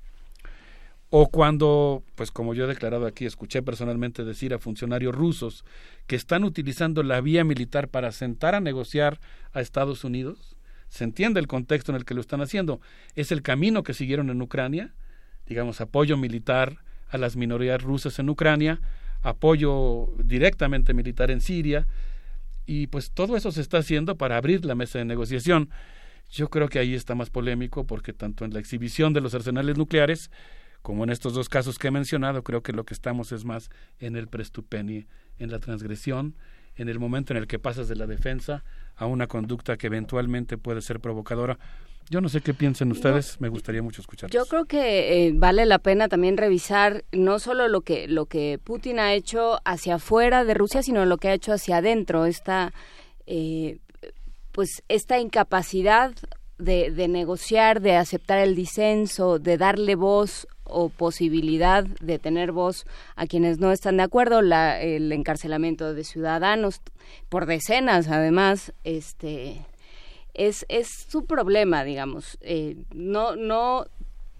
o 1.14 1.28
cuando, 1.28 2.02
pues 2.14 2.30
como 2.30 2.54
yo 2.54 2.64
he 2.64 2.68
declarado 2.68 3.06
aquí, 3.06 3.26
escuché 3.26 3.62
personalmente 3.62 4.24
decir 4.24 4.54
a 4.54 4.58
funcionarios 4.58 5.14
rusos 5.14 5.62
que 6.06 6.16
están 6.16 6.42
utilizando 6.42 7.02
la 7.02 7.20
vía 7.20 7.44
militar 7.44 7.88
para 7.88 8.12
sentar 8.12 8.54
a 8.54 8.60
negociar 8.60 9.20
a 9.52 9.60
Estados 9.60 10.04
Unidos, 10.04 10.56
se 10.88 11.04
entiende 11.04 11.38
el 11.38 11.48
contexto 11.48 11.92
en 11.92 11.96
el 11.96 12.06
que 12.06 12.14
lo 12.14 12.22
están 12.22 12.40
haciendo. 12.40 12.80
Es 13.14 13.32
el 13.32 13.42
camino 13.42 13.82
que 13.82 13.94
siguieron 13.94 14.30
en 14.30 14.40
Ucrania, 14.40 14.94
digamos, 15.46 15.80
apoyo 15.80 16.16
militar 16.16 16.78
a 17.12 17.18
las 17.18 17.36
minorías 17.36 17.80
rusas 17.80 18.18
en 18.18 18.28
Ucrania, 18.28 18.80
apoyo 19.20 20.08
directamente 20.24 20.94
militar 20.94 21.30
en 21.30 21.40
Siria, 21.40 21.86
y 22.66 22.86
pues 22.88 23.10
todo 23.12 23.36
eso 23.36 23.52
se 23.52 23.60
está 23.60 23.78
haciendo 23.78 24.16
para 24.16 24.36
abrir 24.36 24.64
la 24.64 24.74
mesa 24.74 24.98
de 24.98 25.04
negociación. 25.04 25.68
Yo 26.30 26.48
creo 26.48 26.68
que 26.68 26.78
ahí 26.78 26.94
está 26.94 27.14
más 27.14 27.28
polémico 27.28 27.86
porque 27.86 28.12
tanto 28.12 28.44
en 28.44 28.54
la 28.54 28.60
exhibición 28.60 29.12
de 29.12 29.20
los 29.20 29.34
arsenales 29.34 29.76
nucleares 29.76 30.30
como 30.80 31.04
en 31.04 31.10
estos 31.10 31.34
dos 31.34 31.48
casos 31.48 31.78
que 31.78 31.88
he 31.88 31.90
mencionado, 31.90 32.42
creo 32.42 32.62
que 32.62 32.72
lo 32.72 32.84
que 32.84 32.94
estamos 32.94 33.30
es 33.30 33.44
más 33.44 33.70
en 34.00 34.16
el 34.16 34.26
prestupenie, 34.26 35.06
en 35.38 35.50
la 35.50 35.60
transgresión, 35.60 36.34
en 36.74 36.88
el 36.88 36.98
momento 36.98 37.32
en 37.32 37.36
el 37.36 37.46
que 37.46 37.58
pasas 37.58 37.88
de 37.88 37.94
la 37.94 38.06
defensa 38.06 38.64
a 38.96 39.06
una 39.06 39.26
conducta 39.26 39.76
que 39.76 39.86
eventualmente 39.86 40.58
puede 40.58 40.80
ser 40.80 40.98
provocadora. 40.98 41.58
Yo 42.12 42.20
no 42.20 42.28
sé 42.28 42.42
qué 42.42 42.52
piensan 42.52 42.92
ustedes, 42.92 43.40
me 43.40 43.48
gustaría 43.48 43.82
mucho 43.82 44.02
escuchar. 44.02 44.28
Yo 44.28 44.44
creo 44.44 44.66
que 44.66 45.28
eh, 45.28 45.32
vale 45.34 45.64
la 45.64 45.78
pena 45.78 46.08
también 46.08 46.36
revisar 46.36 47.06
no 47.10 47.38
solo 47.38 47.68
lo 47.68 47.80
que 47.80 48.06
lo 48.06 48.26
que 48.26 48.60
Putin 48.62 48.98
ha 48.98 49.14
hecho 49.14 49.60
hacia 49.64 49.94
afuera 49.94 50.44
de 50.44 50.52
Rusia, 50.52 50.82
sino 50.82 51.06
lo 51.06 51.16
que 51.16 51.28
ha 51.28 51.32
hecho 51.32 51.54
hacia 51.54 51.78
adentro. 51.78 52.26
Esta 52.26 52.74
eh, 53.26 53.78
pues 54.52 54.82
esta 54.88 55.20
incapacidad 55.20 56.12
de, 56.58 56.90
de, 56.90 57.08
negociar, 57.08 57.80
de 57.80 57.96
aceptar 57.96 58.40
el 58.40 58.56
disenso, 58.56 59.38
de 59.38 59.56
darle 59.56 59.94
voz 59.94 60.46
o 60.64 60.90
posibilidad 60.90 61.82
de 61.82 62.18
tener 62.18 62.52
voz 62.52 62.84
a 63.16 63.26
quienes 63.26 63.58
no 63.58 63.72
están 63.72 63.96
de 63.96 64.02
acuerdo, 64.02 64.42
la, 64.42 64.82
el 64.82 65.10
encarcelamiento 65.12 65.94
de 65.94 66.04
ciudadanos 66.04 66.82
por 67.30 67.46
decenas, 67.46 68.08
además, 68.08 68.74
este 68.84 69.64
es, 70.34 70.64
es 70.68 70.88
su 70.88 71.24
problema, 71.24 71.84
digamos. 71.84 72.38
Eh, 72.40 72.76
no, 72.94 73.36
no, 73.36 73.86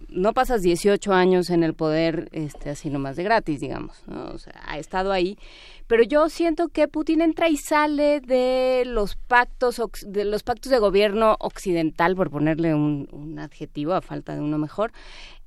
no 0.08 0.32
pasas 0.32 0.62
18 0.62 1.12
años 1.12 1.50
en 1.50 1.62
el 1.62 1.74
poder 1.74 2.28
este, 2.32 2.70
así 2.70 2.90
nomás 2.90 3.16
de 3.16 3.24
gratis, 3.24 3.60
digamos. 3.60 4.02
O 4.08 4.38
sea, 4.38 4.60
ha 4.66 4.78
estado 4.78 5.12
ahí. 5.12 5.38
Pero 5.86 6.02
yo 6.02 6.28
siento 6.28 6.68
que 6.68 6.88
Putin 6.88 7.20
entra 7.20 7.48
y 7.48 7.56
sale 7.56 8.20
de 8.20 8.84
los 8.86 9.16
pactos 9.16 9.80
de 10.06 10.24
los 10.24 10.42
pactos 10.42 10.70
de 10.70 10.78
gobierno 10.78 11.36
occidental, 11.40 12.16
por 12.16 12.30
ponerle 12.30 12.74
un, 12.74 13.08
un 13.12 13.38
adjetivo 13.38 13.92
a 13.92 14.00
falta 14.00 14.34
de 14.34 14.40
uno 14.40 14.58
mejor, 14.58 14.92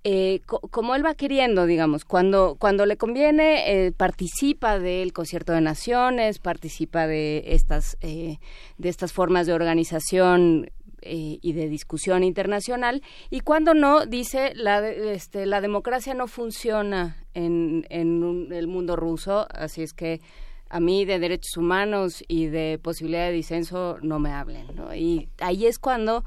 eh, 0.08 0.42
como 0.46 0.94
él 0.94 1.04
va 1.04 1.16
queriendo, 1.16 1.66
digamos, 1.66 2.06
cuando, 2.06 2.58
cuando 2.60 2.86
le 2.86 2.96
conviene, 2.96 3.88
eh, 3.88 3.92
participa 3.92 4.78
del 4.78 5.14
concierto 5.14 5.52
de 5.52 5.62
naciones, 5.62 6.38
participa 6.38 7.08
de 7.08 7.44
estas, 7.48 7.98
eh, 8.02 8.38
de 8.78 8.90
estas 8.90 9.14
formas 9.14 9.48
de 9.48 9.54
organización 9.54 10.70
y 11.08 11.54
de 11.54 11.70
discusión 11.70 12.24
internacional, 12.24 13.04
y 13.30 13.42
cuando 13.42 13.76
no, 13.76 14.08
dice, 14.08 14.54
la, 14.56 14.88
este, 14.90 15.46
la 15.46 15.62
democracia 15.62 16.16
no 16.16 16.28
funciona 16.28 17.18
en, 17.36 17.86
en 17.90 18.48
el 18.52 18.68
mundo 18.68 18.96
ruso, 18.96 19.48
así 19.52 19.84
es 19.84 19.94
que 19.94 20.22
a 20.70 20.80
mí 20.80 21.06
de 21.06 21.20
derechos 21.20 21.58
humanos 21.58 22.24
y 22.28 22.48
de 22.48 22.80
posibilidad 22.82 23.28
de 23.28 23.34
disenso 23.34 23.98
no 24.02 24.18
me 24.18 24.32
hablen, 24.32 24.68
¿no? 24.76 24.96
Y 24.96 25.30
ahí 25.40 25.68
es 25.68 25.78
cuando 25.78 26.24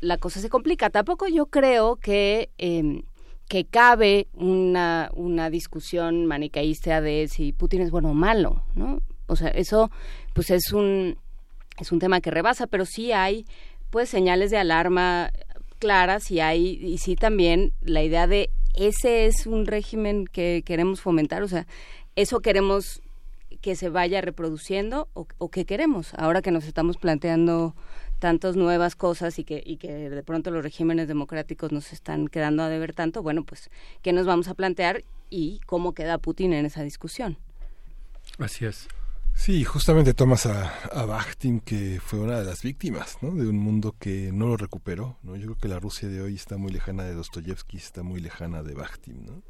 la 0.00 0.18
cosa 0.18 0.40
se 0.40 0.48
complica. 0.48 0.90
Tampoco 0.90 1.28
yo 1.28 1.46
creo 1.46 1.96
que, 1.96 2.50
em, 2.58 3.02
que 3.48 3.64
cabe 3.64 4.28
una, 4.34 5.10
una 5.14 5.50
discusión 5.50 6.26
manicaísta 6.26 7.00
de 7.00 7.28
si 7.28 7.52
Putin 7.52 7.82
es 7.82 7.90
bueno 7.90 8.10
o 8.10 8.14
malo, 8.14 8.62
¿no? 8.74 9.02
O 9.26 9.36
sea, 9.36 9.48
eso 9.48 9.90
pues 10.32 10.50
es 10.50 10.72
un, 10.72 11.16
es 11.78 11.92
un 11.92 11.98
tema 11.98 12.20
que 12.20 12.30
rebasa, 12.30 12.66
pero 12.66 12.84
sí 12.84 13.12
hay 13.12 13.46
pues 13.90 14.08
señales 14.08 14.50
de 14.50 14.58
alarma 14.58 15.30
claras 15.78 16.30
y 16.30 16.40
hay, 16.40 16.78
y 16.82 16.98
sí 16.98 17.16
también 17.16 17.72
la 17.82 18.02
idea 18.02 18.26
de 18.26 18.50
ese 18.74 19.26
es 19.26 19.46
un 19.46 19.66
régimen 19.66 20.26
que 20.26 20.62
queremos 20.64 21.00
fomentar, 21.00 21.42
o 21.42 21.48
sea, 21.48 21.66
eso 22.16 22.40
queremos 22.40 23.02
que 23.60 23.76
se 23.76 23.90
vaya 23.90 24.20
reproduciendo 24.20 25.08
o, 25.12 25.26
o 25.38 25.48
qué 25.50 25.66
queremos 25.66 26.14
ahora 26.14 26.40
que 26.40 26.50
nos 26.50 26.64
estamos 26.64 26.96
planteando 26.96 27.74
tantas 28.22 28.54
nuevas 28.54 28.94
cosas 28.94 29.40
y 29.40 29.44
que, 29.44 29.60
y 29.66 29.78
que 29.78 30.08
de 30.08 30.22
pronto 30.22 30.52
los 30.52 30.62
regímenes 30.62 31.08
democráticos 31.08 31.72
nos 31.72 31.92
están 31.92 32.28
quedando 32.28 32.62
a 32.62 32.68
deber 32.68 32.94
tanto, 32.94 33.20
bueno, 33.20 33.42
pues, 33.42 33.68
¿qué 34.00 34.12
nos 34.12 34.26
vamos 34.26 34.46
a 34.46 34.54
plantear 34.54 35.02
y 35.28 35.58
cómo 35.66 35.92
queda 35.92 36.18
Putin 36.18 36.52
en 36.52 36.64
esa 36.64 36.84
discusión? 36.84 37.36
Así 38.38 38.64
es. 38.64 38.86
Sí, 39.34 39.64
justamente 39.64 40.14
tomas 40.14 40.46
a, 40.46 40.72
a 40.92 41.04
Bakhtin, 41.04 41.58
que 41.58 41.98
fue 42.00 42.20
una 42.20 42.38
de 42.38 42.44
las 42.44 42.62
víctimas 42.62 43.18
¿no? 43.22 43.34
de 43.34 43.48
un 43.48 43.58
mundo 43.58 43.96
que 43.98 44.30
no 44.32 44.46
lo 44.46 44.56
recuperó. 44.56 45.18
¿no? 45.24 45.34
Yo 45.34 45.46
creo 45.46 45.58
que 45.58 45.68
la 45.68 45.80
Rusia 45.80 46.08
de 46.08 46.22
hoy 46.22 46.36
está 46.36 46.58
muy 46.58 46.70
lejana 46.70 47.02
de 47.02 47.14
Dostoyevsky, 47.14 47.76
está 47.76 48.04
muy 48.04 48.20
lejana 48.20 48.62
de 48.62 48.74
Bakhtin. 48.74 49.26
¿no? 49.26 49.42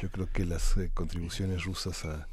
Yo 0.00 0.10
creo 0.10 0.26
que 0.26 0.44
las 0.44 0.76
eh, 0.76 0.90
contribuciones 0.92 1.62
rusas 1.62 2.04
a, 2.04 2.26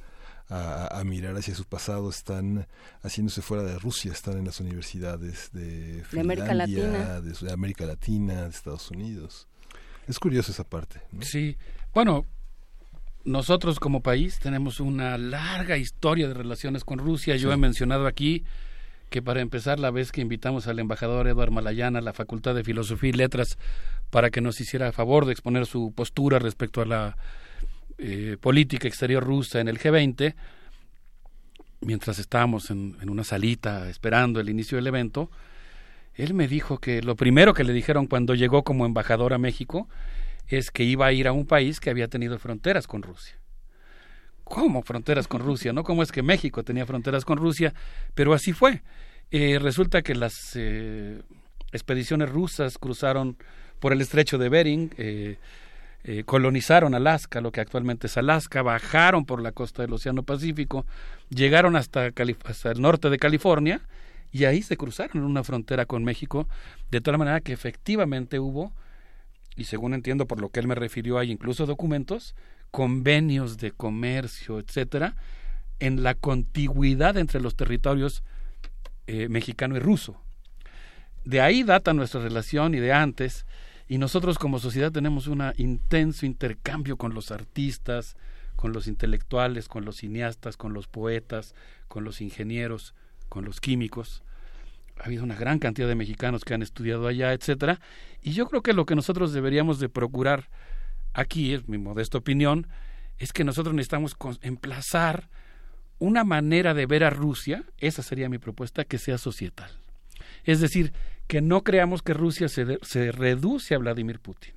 a, 0.49 1.03
mirar 1.05 1.35
hacia 1.35 1.53
su 1.53 1.65
pasado, 1.65 2.09
están 2.09 2.67
haciéndose 3.03 3.41
fuera 3.41 3.63
de 3.63 3.77
Rusia, 3.77 4.11
están 4.11 4.37
en 4.37 4.45
las 4.45 4.59
universidades 4.59 5.51
de, 5.53 6.03
América 6.19 6.53
Latina, 6.53 7.21
de, 7.21 7.51
América 7.51 7.85
Latina, 7.85 8.43
de 8.43 8.49
Estados 8.49 8.89
Unidos. 8.89 9.47
Es 10.07 10.17
curioso 10.17 10.51
esa 10.51 10.63
parte. 10.63 11.01
Sí, 11.21 11.55
bueno, 11.93 12.25
nosotros 13.25 13.79
como 13.79 14.01
país 14.01 14.39
tenemos 14.39 14.79
una 14.79 15.17
larga 15.17 15.77
historia 15.77 16.27
de 16.27 16.33
relaciones 16.33 16.83
con 16.83 16.97
Rusia. 16.97 17.35
Yo 17.35 17.51
he 17.51 17.57
mencionado 17.57 18.07
aquí 18.07 18.43
que 19.11 19.21
para 19.21 19.41
empezar 19.41 19.79
la 19.79 19.91
vez 19.91 20.11
que 20.11 20.21
invitamos 20.21 20.67
al 20.67 20.79
embajador 20.79 21.27
Eduardo 21.27 21.51
Malayana 21.51 21.99
a 21.99 22.01
la 22.01 22.13
Facultad 22.13 22.55
de 22.55 22.63
Filosofía 22.63 23.09
y 23.09 23.13
Letras 23.13 23.57
para 24.09 24.31
que 24.31 24.41
nos 24.41 24.59
hiciera 24.61 24.91
favor 24.91 25.25
de 25.25 25.33
exponer 25.33 25.67
su 25.67 25.91
postura 25.95 26.39
respecto 26.39 26.81
a 26.81 26.85
la 26.85 27.17
eh, 27.99 28.37
política 28.39 28.87
exterior 28.87 29.23
rusa 29.23 29.59
en 29.59 29.67
el 29.67 29.77
G20, 29.77 30.33
mientras 31.81 32.19
estábamos 32.19 32.69
en, 32.71 32.95
una 33.09 33.23
salita 33.23 33.89
esperando 33.89 34.39
el 34.39 34.49
inicio 34.49 34.77
del 34.77 34.87
evento, 34.87 35.29
él 36.13 36.33
me 36.33 36.47
dijo 36.47 36.79
que 36.79 37.01
lo 37.01 37.15
primero 37.15 37.53
que 37.53 37.63
le 37.63 37.73
dijeron 37.73 38.07
cuando 38.07 38.35
llegó 38.35 38.63
como 38.63 38.85
embajador 38.85 39.33
a 39.33 39.37
México 39.37 39.87
es 40.47 40.71
que 40.71 40.83
iba 40.83 41.05
a 41.05 41.11
ir 41.11 41.27
a 41.27 41.31
un 41.31 41.45
país 41.45 41.79
que 41.79 41.89
había 41.89 42.07
tenido 42.07 42.39
fronteras 42.39 42.87
con 42.87 43.03
Rusia. 43.03 43.37
¿Cómo 44.43 44.81
fronteras 44.81 45.27
con 45.27 45.41
Rusia? 45.41 45.73
¿No? 45.73 45.83
¿Cómo 45.83 46.01
es 46.01 46.11
que 46.11 46.23
México 46.23 46.63
tenía 46.63 46.85
fronteras 46.85 47.23
con 47.23 47.37
Rusia? 47.37 47.73
Pero 48.15 48.33
así 48.33 48.51
fue. 48.51 48.81
Eh, 49.29 49.59
resulta 49.61 50.01
que 50.01 50.15
las 50.15 50.53
eh, 50.55 51.21
expediciones 51.71 52.29
rusas 52.29 52.77
cruzaron 52.77 53.37
por 53.79 53.93
el 53.93 54.01
estrecho 54.01 54.37
de 54.37 54.49
Bering, 54.49 54.93
colonizaron 56.25 56.95
Alaska, 56.95 57.41
lo 57.41 57.51
que 57.51 57.61
actualmente 57.61 58.07
es 58.07 58.17
Alaska, 58.17 58.61
bajaron 58.61 59.25
por 59.25 59.41
la 59.41 59.51
costa 59.51 59.81
del 59.81 59.93
Océano 59.93 60.23
Pacífico, 60.23 60.85
llegaron 61.29 61.75
hasta, 61.75 62.07
el 62.07 62.81
norte 62.81 63.09
de 63.09 63.19
California 63.19 63.81
y 64.31 64.45
ahí 64.45 64.61
se 64.61 64.77
cruzaron 64.77 65.17
en 65.17 65.23
una 65.23 65.43
frontera 65.43 65.85
con 65.85 66.03
México, 66.03 66.47
de 66.89 67.01
tal 67.01 67.17
manera 67.17 67.41
que 67.41 67.53
efectivamente 67.53 68.39
hubo, 68.39 68.71
y 69.55 69.65
según 69.65 69.93
entiendo 69.93 70.25
por 70.25 70.39
lo 70.39 70.49
que 70.49 70.59
él 70.59 70.67
me 70.67 70.75
refirió, 70.75 71.17
hay 71.19 71.31
incluso 71.31 71.65
documentos, 71.65 72.35
convenios 72.71 73.57
de 73.57 73.71
comercio, 73.71 74.59
etcétera, 74.59 75.15
en 75.79 76.03
la 76.03 76.13
contigüidad 76.13 77.17
entre 77.17 77.41
los 77.41 77.55
territorios 77.55 78.23
eh, 79.07 79.27
mexicano 79.29 79.75
y 79.75 79.79
ruso. 79.79 80.21
De 81.25 81.41
ahí 81.41 81.63
data 81.63 81.93
nuestra 81.93 82.21
relación 82.21 82.75
y 82.75 82.79
de 82.79 82.93
antes, 82.93 83.45
y 83.89 83.97
nosotros 83.97 84.37
como 84.37 84.59
sociedad 84.59 84.91
tenemos 84.91 85.25
un 85.25 85.43
intenso 85.57 86.27
intercambio 86.27 86.95
con 86.95 87.15
los 87.15 87.31
artistas, 87.31 88.15
con 88.55 88.71
los 88.71 88.87
intelectuales, 88.87 89.67
con 89.67 89.83
los 89.83 89.97
cineastas, 89.97 90.57
con 90.57 90.73
los 90.73 90.87
poetas, 90.87 91.55
con 91.87 92.03
los 92.03 92.21
ingenieros, 92.21 92.93
con 93.29 93.45
los 93.45 93.59
químicos. 93.59 94.21
Ha 94.99 95.05
habido 95.05 95.23
una 95.23 95.35
gran 95.35 95.57
cantidad 95.57 95.87
de 95.87 95.95
mexicanos 95.95 96.45
que 96.45 96.53
han 96.53 96.61
estudiado 96.61 97.07
allá, 97.07 97.33
etcétera, 97.33 97.81
y 98.21 98.33
yo 98.33 98.47
creo 98.47 98.61
que 98.61 98.73
lo 98.73 98.85
que 98.85 98.95
nosotros 98.95 99.33
deberíamos 99.33 99.79
de 99.79 99.89
procurar 99.89 100.49
aquí, 101.13 101.55
es 101.55 101.67
mi 101.67 101.79
modesta 101.79 102.19
opinión, 102.19 102.67
es 103.17 103.33
que 103.33 103.43
nosotros 103.43 103.73
necesitamos 103.73 104.15
emplazar 104.41 105.29
una 105.97 106.23
manera 106.23 106.75
de 106.75 106.85
ver 106.85 107.03
a 107.03 107.09
Rusia, 107.09 107.63
esa 107.79 108.03
sería 108.03 108.29
mi 108.29 108.37
propuesta, 108.37 108.85
que 108.85 108.99
sea 108.99 109.17
societal. 109.17 109.71
Es 110.43 110.59
decir, 110.59 110.93
que 111.29 111.41
no 111.41 111.63
creamos 111.63 112.01
que 112.01 112.15
Rusia 112.15 112.49
se, 112.49 112.79
se 112.81 113.11
reduce 113.11 113.75
a 113.75 113.77
Vladimir 113.77 114.19
Putin, 114.19 114.55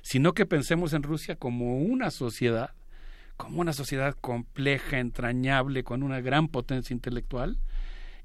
sino 0.00 0.32
que 0.32 0.46
pensemos 0.46 0.94
en 0.94 1.02
Rusia 1.02 1.36
como 1.36 1.76
una 1.76 2.10
sociedad, 2.10 2.70
como 3.36 3.60
una 3.60 3.74
sociedad 3.74 4.16
compleja, 4.18 4.98
entrañable, 4.98 5.84
con 5.84 6.02
una 6.02 6.22
gran 6.22 6.48
potencia 6.48 6.94
intelectual. 6.94 7.58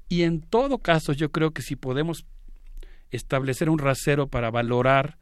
Y 0.08 0.22
en 0.22 0.40
todo 0.40 0.78
caso, 0.78 1.12
yo 1.12 1.30
creo 1.32 1.50
que 1.50 1.60
si 1.60 1.76
podemos 1.76 2.24
establecer 3.10 3.68
un 3.68 3.78
rasero 3.78 4.26
para 4.26 4.50
valorar 4.50 5.18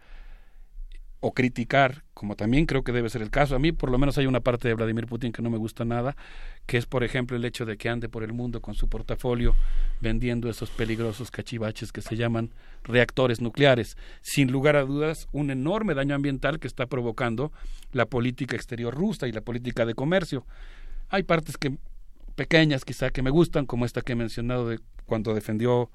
o 1.20 1.32
criticar, 1.32 2.02
como 2.14 2.34
también 2.34 2.64
creo 2.64 2.82
que 2.82 2.92
debe 2.92 3.10
ser 3.10 3.20
el 3.20 3.30
caso. 3.30 3.54
A 3.54 3.58
mí, 3.58 3.72
por 3.72 3.90
lo 3.90 3.98
menos, 3.98 4.16
hay 4.16 4.26
una 4.26 4.40
parte 4.40 4.68
de 4.68 4.74
Vladimir 4.74 5.06
Putin 5.06 5.32
que 5.32 5.42
no 5.42 5.50
me 5.50 5.58
gusta 5.58 5.84
nada, 5.84 6.16
que 6.66 6.78
es, 6.78 6.86
por 6.86 7.04
ejemplo, 7.04 7.36
el 7.36 7.44
hecho 7.44 7.66
de 7.66 7.76
que 7.76 7.90
ande 7.90 8.08
por 8.08 8.22
el 8.22 8.32
mundo 8.32 8.60
con 8.62 8.74
su 8.74 8.88
portafolio 8.88 9.54
vendiendo 10.00 10.48
esos 10.48 10.70
peligrosos 10.70 11.30
cachivaches 11.30 11.92
que 11.92 12.00
se 12.00 12.16
llaman 12.16 12.50
reactores 12.84 13.42
nucleares. 13.42 13.98
Sin 14.22 14.50
lugar 14.50 14.76
a 14.76 14.82
dudas, 14.82 15.28
un 15.30 15.50
enorme 15.50 15.94
daño 15.94 16.14
ambiental 16.14 16.58
que 16.58 16.68
está 16.68 16.86
provocando 16.86 17.52
la 17.92 18.06
política 18.06 18.56
exterior 18.56 18.94
rusa 18.94 19.28
y 19.28 19.32
la 19.32 19.42
política 19.42 19.84
de 19.84 19.94
comercio. 19.94 20.46
Hay 21.10 21.24
partes 21.24 21.58
que 21.58 21.76
pequeñas 22.34 22.86
quizá 22.86 23.10
que 23.10 23.22
me 23.22 23.30
gustan, 23.30 23.66
como 23.66 23.84
esta 23.84 24.00
que 24.00 24.12
he 24.12 24.16
mencionado 24.16 24.68
de 24.68 24.80
cuando 25.04 25.34
defendió 25.34 25.90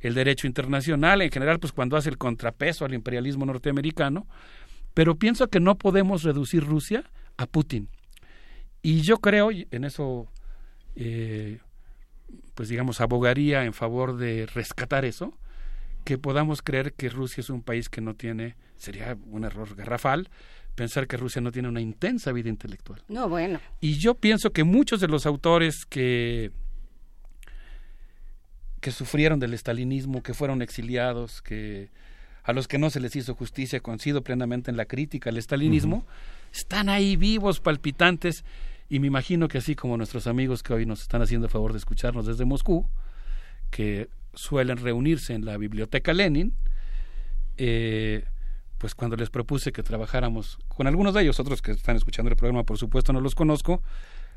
el 0.00 0.14
derecho 0.14 0.46
internacional, 0.46 1.20
en 1.20 1.30
general, 1.30 1.60
pues 1.60 1.72
cuando 1.72 1.96
hace 1.96 2.08
el 2.08 2.16
contrapeso 2.16 2.84
al 2.84 2.94
imperialismo 2.94 3.44
norteamericano, 3.44 4.26
pero 4.94 5.16
pienso 5.16 5.48
que 5.48 5.60
no 5.60 5.76
podemos 5.76 6.22
reducir 6.22 6.64
Rusia 6.64 7.04
a 7.36 7.46
Putin. 7.46 7.88
Y 8.82 9.02
yo 9.02 9.18
creo, 9.18 9.50
en 9.52 9.84
eso, 9.84 10.28
eh, 10.96 11.58
pues 12.54 12.68
digamos, 12.68 13.00
abogaría 13.00 13.64
en 13.64 13.72
favor 13.72 14.16
de 14.16 14.46
rescatar 14.46 15.04
eso, 15.04 15.36
que 16.04 16.18
podamos 16.18 16.62
creer 16.62 16.94
que 16.94 17.08
Rusia 17.08 17.42
es 17.42 17.50
un 17.50 17.62
país 17.62 17.88
que 17.88 18.00
no 18.00 18.14
tiene, 18.14 18.56
sería 18.76 19.16
un 19.26 19.44
error 19.44 19.74
garrafal, 19.76 20.28
pensar 20.74 21.06
que 21.06 21.18
Rusia 21.18 21.42
no 21.42 21.52
tiene 21.52 21.68
una 21.68 21.80
intensa 21.80 22.32
vida 22.32 22.48
intelectual. 22.48 23.02
No, 23.08 23.28
bueno. 23.28 23.60
Y 23.80 23.98
yo 23.98 24.14
pienso 24.14 24.50
que 24.52 24.64
muchos 24.64 25.00
de 25.00 25.08
los 25.08 25.26
autores 25.26 25.84
que 25.84 26.52
que 28.80 28.90
sufrieron 28.90 29.38
del 29.38 29.54
estalinismo, 29.54 30.22
que 30.22 30.34
fueron 30.34 30.62
exiliados, 30.62 31.42
que 31.42 31.90
a 32.42 32.52
los 32.52 32.68
que 32.68 32.78
no 32.78 32.90
se 32.90 33.00
les 33.00 33.14
hizo 33.16 33.34
justicia, 33.34 33.80
coincido 33.80 34.22
plenamente 34.22 34.70
en 34.70 34.76
la 34.76 34.86
crítica 34.86 35.30
al 35.30 35.36
estalinismo, 35.36 36.06
están 36.52 36.88
ahí 36.88 37.16
vivos, 37.16 37.60
palpitantes, 37.60 38.44
y 38.88 38.98
me 38.98 39.06
imagino 39.06 39.48
que 39.48 39.58
así 39.58 39.76
como 39.76 39.96
nuestros 39.96 40.26
amigos 40.26 40.62
que 40.62 40.72
hoy 40.72 40.86
nos 40.86 41.02
están 41.02 41.22
haciendo 41.22 41.46
el 41.46 41.52
favor 41.52 41.72
de 41.72 41.78
escucharnos 41.78 42.26
desde 42.26 42.44
Moscú, 42.44 42.88
que 43.70 44.08
suelen 44.34 44.78
reunirse 44.78 45.34
en 45.34 45.44
la 45.44 45.56
biblioteca 45.56 46.12
Lenin, 46.12 46.54
eh, 47.56 48.24
pues 48.78 48.94
cuando 48.94 49.16
les 49.16 49.30
propuse 49.30 49.72
que 49.72 49.82
trabajáramos 49.82 50.58
con 50.68 50.86
algunos 50.86 51.14
de 51.14 51.22
ellos, 51.22 51.38
otros 51.38 51.60
que 51.60 51.72
están 51.72 51.96
escuchando 51.96 52.30
el 52.30 52.36
programa, 52.36 52.64
por 52.64 52.78
supuesto 52.78 53.12
no 53.12 53.20
los 53.20 53.34
conozco, 53.34 53.82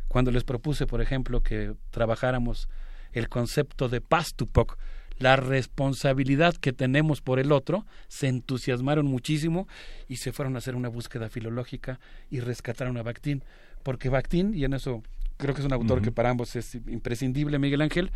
cuando 0.08 0.32
les 0.32 0.44
propuse, 0.44 0.86
por 0.86 1.02
ejemplo, 1.02 1.42
que 1.42 1.74
trabajáramos 1.90 2.68
el 3.14 3.30
concepto 3.30 3.90
de 3.90 4.02
Pastupok, 4.02 4.78
la 5.18 5.36
responsabilidad 5.36 6.56
que 6.56 6.74
tenemos 6.74 7.22
por 7.22 7.40
el 7.40 7.52
otro, 7.52 7.86
se 8.08 8.28
entusiasmaron 8.28 9.06
muchísimo 9.06 9.68
y 10.08 10.18
se 10.18 10.32
fueron 10.32 10.56
a 10.56 10.58
hacer 10.60 10.76
una 10.76 10.90
búsqueda 10.90 11.30
filológica 11.30 12.00
y 12.30 12.40
rescataron 12.40 12.98
a 12.98 13.04
Bakhtin, 13.04 13.44
porque 13.84 14.10
Bakhtin, 14.10 14.54
y 14.54 14.66
en 14.66 14.74
eso 14.74 15.04
creo 15.38 15.54
que 15.54 15.62
es 15.62 15.68
un 15.68 15.74
autor 15.74 16.02
que 16.02 16.12
para 16.12 16.30
ambos 16.30 16.56
es 16.56 16.76
imprescindible, 16.76 17.60
Miguel 17.60 17.82
Ángel, 17.82 18.12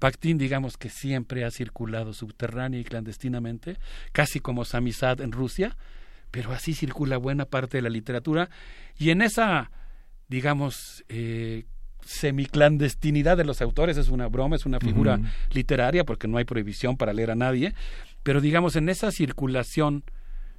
Bakhtin, 0.00 0.38
digamos 0.38 0.76
que 0.76 0.90
siempre 0.90 1.44
ha 1.44 1.50
circulado 1.50 2.12
subterránea 2.12 2.80
y 2.80 2.84
clandestinamente, 2.84 3.78
casi 4.12 4.38
como 4.40 4.64
Samizad 4.64 5.20
en 5.20 5.32
Rusia, 5.32 5.76
pero 6.30 6.52
así 6.52 6.74
circula 6.74 7.16
buena 7.16 7.46
parte 7.46 7.78
de 7.78 7.82
la 7.82 7.88
literatura, 7.88 8.48
y 8.96 9.10
en 9.10 9.22
esa, 9.22 9.70
digamos, 10.28 11.04
eh, 11.08 11.64
semiclandestinidad 12.04 13.36
de 13.36 13.44
los 13.44 13.60
autores 13.60 13.96
es 13.96 14.08
una 14.08 14.28
broma, 14.28 14.56
es 14.56 14.66
una 14.66 14.80
figura 14.80 15.20
literaria 15.50 16.04
porque 16.04 16.28
no 16.28 16.38
hay 16.38 16.44
prohibición 16.44 16.96
para 16.96 17.12
leer 17.12 17.30
a 17.30 17.34
nadie, 17.34 17.74
pero 18.22 18.40
digamos 18.40 18.76
en 18.76 18.88
esa 18.88 19.12
circulación 19.12 20.04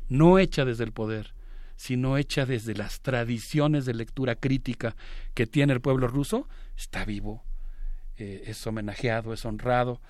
no 0.09 0.39
hecha 0.39 0.65
desde 0.65 0.83
el 0.83 0.91
poder, 0.91 1.33
sino 1.75 2.17
hecha 2.17 2.45
desde 2.45 2.75
las 2.75 3.01
tradiciones 3.01 3.85
de 3.85 3.93
lectura 3.93 4.35
crítica 4.35 4.95
que 5.33 5.47
tiene 5.47 5.73
el 5.73 5.81
pueblo 5.81 6.07
ruso, 6.07 6.47
está 6.77 7.05
vivo, 7.05 7.43
eh, 8.17 8.43
es 8.47 8.67
homenajeado, 8.67 9.33
es 9.33 9.45
honrado, 9.45 10.01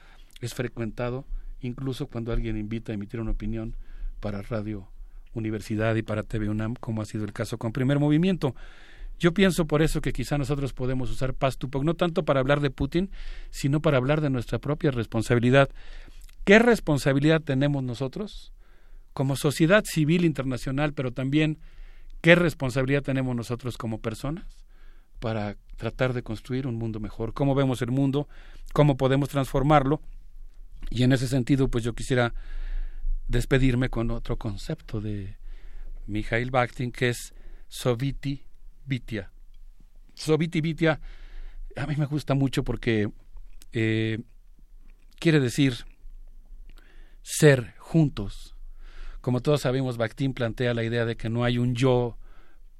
es 0.41 0.53
frecuentado, 0.53 1.25
incluso 1.61 2.07
cuando 2.07 2.33
alguien 2.33 2.57
invita 2.57 2.91
a 2.91 2.95
emitir 2.95 3.19
una 3.19 3.31
opinión 3.31 3.75
para 4.19 4.41
Radio 4.41 4.87
Universidad 5.33 5.95
y 5.95 6.01
para 6.01 6.23
TV 6.23 6.49
UNAM, 6.49 6.75
como 6.75 7.01
ha 7.01 7.05
sido 7.05 7.23
el 7.23 7.33
caso 7.33 7.57
con 7.57 7.71
Primer 7.71 7.99
Movimiento. 7.99 8.55
Yo 9.19 9.33
pienso 9.33 9.67
por 9.67 9.81
eso 9.81 9.99
que 9.99 10.13
quizá 10.13 10.37
nosotros 10.37 10.71
podemos 10.71 11.11
usar 11.11 11.33
Pastupok 11.33 11.83
no 11.83 11.93
tanto 11.93 12.23
para 12.23 12.39
hablar 12.39 12.61
de 12.61 12.71
Putin, 12.71 13.11
sino 13.49 13.81
para 13.81 13.97
hablar 13.97 14.21
de 14.21 14.29
nuestra 14.29 14.59
propia 14.59 14.91
responsabilidad. 14.91 15.69
¿Qué 16.45 16.57
responsabilidad 16.57 17.41
tenemos 17.41 17.83
nosotros 17.83 18.53
como 19.13 19.35
sociedad 19.35 19.83
civil 19.85 20.23
internacional, 20.23 20.93
pero 20.93 21.11
también 21.11 21.59
qué 22.21 22.35
responsabilidad 22.35 23.03
tenemos 23.03 23.35
nosotros 23.35 23.77
como 23.77 23.99
personas 23.99 24.45
para 25.19 25.57
tratar 25.75 26.13
de 26.13 26.23
construir 26.23 26.65
un 26.65 26.75
mundo 26.75 27.01
mejor? 27.01 27.33
¿Cómo 27.33 27.55
vemos 27.55 27.81
el 27.81 27.91
mundo? 27.91 28.29
¿Cómo 28.71 28.95
podemos 28.95 29.27
transformarlo? 29.27 30.01
Y 30.89 31.03
en 31.03 31.11
ese 31.11 31.27
sentido, 31.27 31.67
pues 31.67 31.83
yo 31.83 31.93
quisiera 31.93 32.33
despedirme 33.27 33.89
con 33.89 34.11
otro 34.11 34.37
concepto 34.37 35.01
de 35.01 35.35
Mikhail 36.07 36.51
Bakhtin, 36.51 36.93
que 36.93 37.09
es 37.09 37.33
Soviti 37.67 38.48
Vitia. 38.89 39.31
Soviti 40.15 40.59
Vitia 40.59 40.99
a 41.75 41.87
mí 41.87 41.95
me 41.95 42.05
gusta 42.05 42.33
mucho 42.33 42.63
porque 42.63 43.09
eh, 43.71 44.19
quiere 45.19 45.39
decir 45.39 45.85
ser 47.21 47.73
juntos. 47.77 48.55
Como 49.21 49.41
todos 49.41 49.61
sabemos, 49.61 49.97
Bakhtin 49.97 50.33
plantea 50.33 50.73
la 50.73 50.83
idea 50.83 51.05
de 51.05 51.15
que 51.15 51.29
no 51.29 51.43
hay 51.43 51.57
un 51.57 51.75
yo 51.75 52.17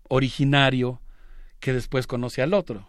originario 0.07 1.01
que 1.59 1.73
después 1.73 2.07
conoce 2.07 2.41
al 2.41 2.53
otro, 2.53 2.88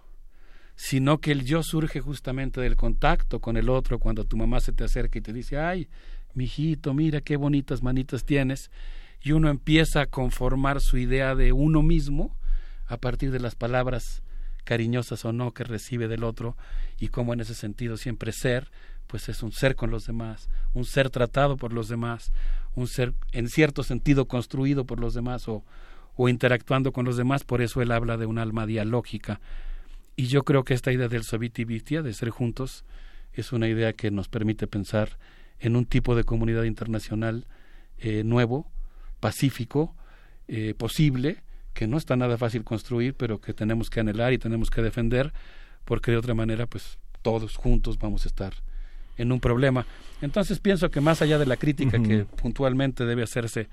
sino 0.77 1.19
que 1.19 1.33
el 1.33 1.45
yo 1.45 1.63
surge 1.63 2.01
justamente 2.01 2.61
del 2.61 2.77
contacto 2.77 3.41
con 3.41 3.57
el 3.57 3.69
otro 3.69 3.99
cuando 3.99 4.25
tu 4.25 4.37
mamá 4.37 4.61
se 4.61 4.73
te 4.73 4.85
acerca 4.85 5.19
y 5.19 5.23
te 5.23 5.33
dice, 5.33 5.59
ay, 5.59 5.89
mijito, 6.35 6.95
mira 6.95 7.21
qué 7.21 7.37
bonitas 7.37 7.83
manitas 7.83 8.25
tienes, 8.25 8.71
y 9.21 9.33
uno 9.33 9.51
empieza 9.51 10.03
a 10.03 10.07
conformar 10.07 10.81
su 10.81 10.97
idea 10.97 11.35
de 11.35 11.53
uno 11.53 11.83
mismo 11.83 12.40
a 12.91 12.97
partir 12.97 13.31
de 13.31 13.41
las 13.41 13.55
palabras 13.55 14.23
cariñosas 14.65 15.25
o 15.25 15.33
no 15.33 15.53
que 15.53 15.65
recibe 15.65 16.09
del 16.09 16.25
otro 16.25 16.57
y 16.99 17.09
cómo 17.09 17.33
en 17.33 17.41
ese 17.41 17.55
sentido 17.55 17.97
siempre 17.97 18.33
ser, 18.33 18.71
pues 19.07 19.29
es 19.29 19.43
un 19.43 19.53
ser 19.53 19.77
con 19.77 19.91
los 19.91 20.07
demás, 20.07 20.51
un 20.75 20.85
ser 20.85 21.09
tratado 21.09 21.57
por 21.57 21.73
los 21.73 21.89
demás, 21.89 22.33
un 22.75 22.89
ser 22.89 23.15
en 23.33 23.49
cierto 23.49 23.83
sentido 23.85 24.27
construido 24.27 24.85
por 24.85 25.01
los 25.01 25.15
demás 25.15 25.49
o, 25.49 25.65
o 26.17 26.29
interactuando 26.29 26.93
con 26.93 27.05
los 27.05 27.17
demás, 27.17 27.45
por 27.45 27.63
eso 27.63 27.81
él 27.81 27.93
habla 27.93 28.17
de 28.17 28.27
un 28.27 28.39
alma 28.39 28.67
dialógica. 28.67 29.41
Y 30.17 30.27
yo 30.27 30.43
creo 30.43 30.65
que 30.65 30.75
esta 30.75 30.93
idea 30.93 31.09
del 31.09 31.25
Soviti 31.25 31.65
Vitia, 31.65 32.03
de 32.03 32.13
ser 32.13 32.31
juntos, 32.31 32.85
es 33.33 33.53
una 33.53 33.69
idea 33.69 33.93
que 33.93 34.11
nos 34.11 34.29
permite 34.29 34.67
pensar 34.67 35.19
en 35.61 35.77
un 35.77 35.87
tipo 35.87 36.17
de 36.17 36.25
comunidad 36.25 36.65
internacional 36.65 37.47
eh, 37.99 38.25
nuevo, 38.25 38.71
pacífico, 39.21 39.95
eh, 40.49 40.75
posible, 40.77 41.43
que 41.75 41.87
no 41.87 41.97
está 41.97 42.17
nada 42.17 42.37
fácil 42.39 42.65
construir, 42.65 43.15
pero 43.15 43.41
que 43.41 43.55
tenemos 43.55 43.91
que 43.91 44.01
anhelar 44.01 44.33
y 44.33 44.39
tenemos 44.39 44.71
que 44.71 44.83
defender, 44.83 45.33
porque 45.85 46.11
de 46.11 46.17
otra 46.17 46.35
manera, 46.35 46.67
pues 46.67 46.99
todos 47.23 47.57
juntos 47.57 47.99
vamos 47.99 48.25
a 48.25 48.29
estar 48.29 48.55
en 49.17 49.33
un 49.33 49.41
problema. 49.41 49.87
Entonces 50.23 50.59
pienso 50.61 50.91
que 50.91 51.01
más 51.01 51.23
allá 51.23 51.39
de 51.39 51.47
la 51.47 51.57
crítica 51.57 52.03
que 52.03 52.25
puntualmente 52.25 53.05
debe 53.05 53.23
hacerse 53.23 53.69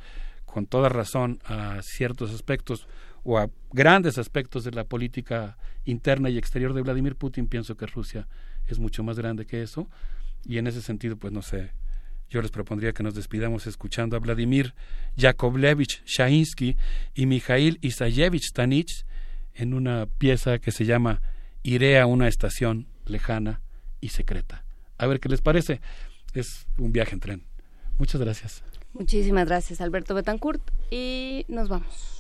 con 0.46 0.66
toda 0.66 0.90
razón 0.90 1.40
a 1.46 1.82
ciertos 1.82 2.34
aspectos 2.34 2.88
o 3.24 3.38
a 3.38 3.50
grandes 3.72 4.18
aspectos 4.18 4.64
de 4.64 4.72
la 4.72 4.84
política 4.84 5.58
interna 5.86 6.30
y 6.30 6.38
exterior 6.38 6.74
de 6.74 6.82
Vladimir 6.82 7.16
Putin, 7.16 7.48
pienso 7.48 7.76
que 7.76 7.86
Rusia 7.86 8.28
es 8.68 8.80
mucho 8.80 9.04
más 9.04 9.18
grande 9.18 9.46
que 9.46 9.62
eso 9.62 9.90
y 10.46 10.58
en 10.58 10.68
ese 10.68 10.82
sentido, 10.82 11.18
pues 11.18 11.34
no 11.34 11.42
sé, 11.42 11.72
yo 12.30 12.42
les 12.42 12.52
propondría 12.52 12.94
que 12.94 13.04
nos 13.04 13.16
despidamos 13.16 13.68
escuchando 13.68 14.18
a 14.18 14.20
Vladimir 14.20 14.74
Yakovlevich 15.16 16.04
Shainsky 16.06 16.76
y 17.16 17.26
Mikhail 17.26 17.80
Isayevich 17.82 18.52
Tanich 18.52 19.06
en 19.54 19.74
una 19.74 20.06
pieza 20.06 20.60
que 20.60 20.72
se 20.72 20.86
llama 20.86 21.22
Iré 21.64 22.00
a 22.00 22.06
una 22.06 22.28
estación 22.28 22.88
lejana 23.06 23.62
y 24.02 24.10
secreta. 24.10 24.64
A 24.98 25.08
ver 25.08 25.20
qué 25.20 25.30
les 25.30 25.42
parece. 25.42 25.82
Es 26.34 26.68
un 26.78 26.92
viaje 26.92 27.14
en 27.14 27.20
tren. 27.20 27.44
Muchas 27.98 28.22
gracias. 28.22 28.64
Muchísimas 28.94 29.48
gracias, 29.48 29.82
Alberto 29.82 30.14
Betancourt. 30.14 30.62
Y 30.92 31.46
nos 31.48 31.70
vamos. 31.70 32.18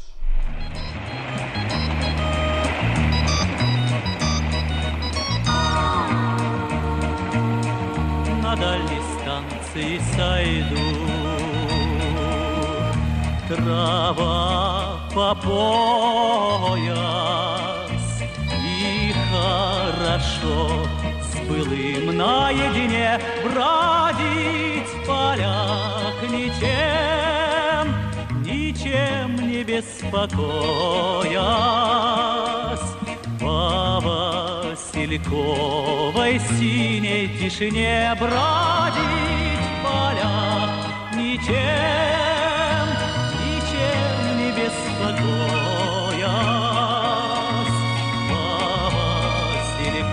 Станции 9.77 9.99
сойду. 10.15 10.75
Трава 13.47 14.99
по 15.13 15.35
пояс, 15.35 16.97
и 18.41 19.13
хорошо 19.31 20.57
с 21.21 21.35
былым 21.47 22.17
наедине 22.17 23.19
бродить 23.43 24.89
в 24.89 25.05
полях 25.07 26.15
ничем, 26.29 27.85
ничем 28.43 29.29
не 29.47 29.63
беспокоясь. 29.63 30.37
По 33.39 34.01
Васильковой 34.67 35.21
синей 36.59 37.27
тишине 37.39 38.13
бродить 38.19 39.46
ничем, 41.47 42.87
ничем 43.39 44.37
не 44.37 44.49
беспокоясь. 44.51 46.27
По 48.29 48.43
Васильковой 48.95 50.03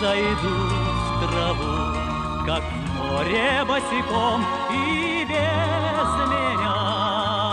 зайду 0.00 0.56
в 1.06 1.20
траву, 1.20 1.76
как 2.46 2.62
в 2.62 2.74
море 2.96 3.50
босиком, 3.68 4.40
и 4.70 4.74
без 5.28 6.10
меня 6.30 6.78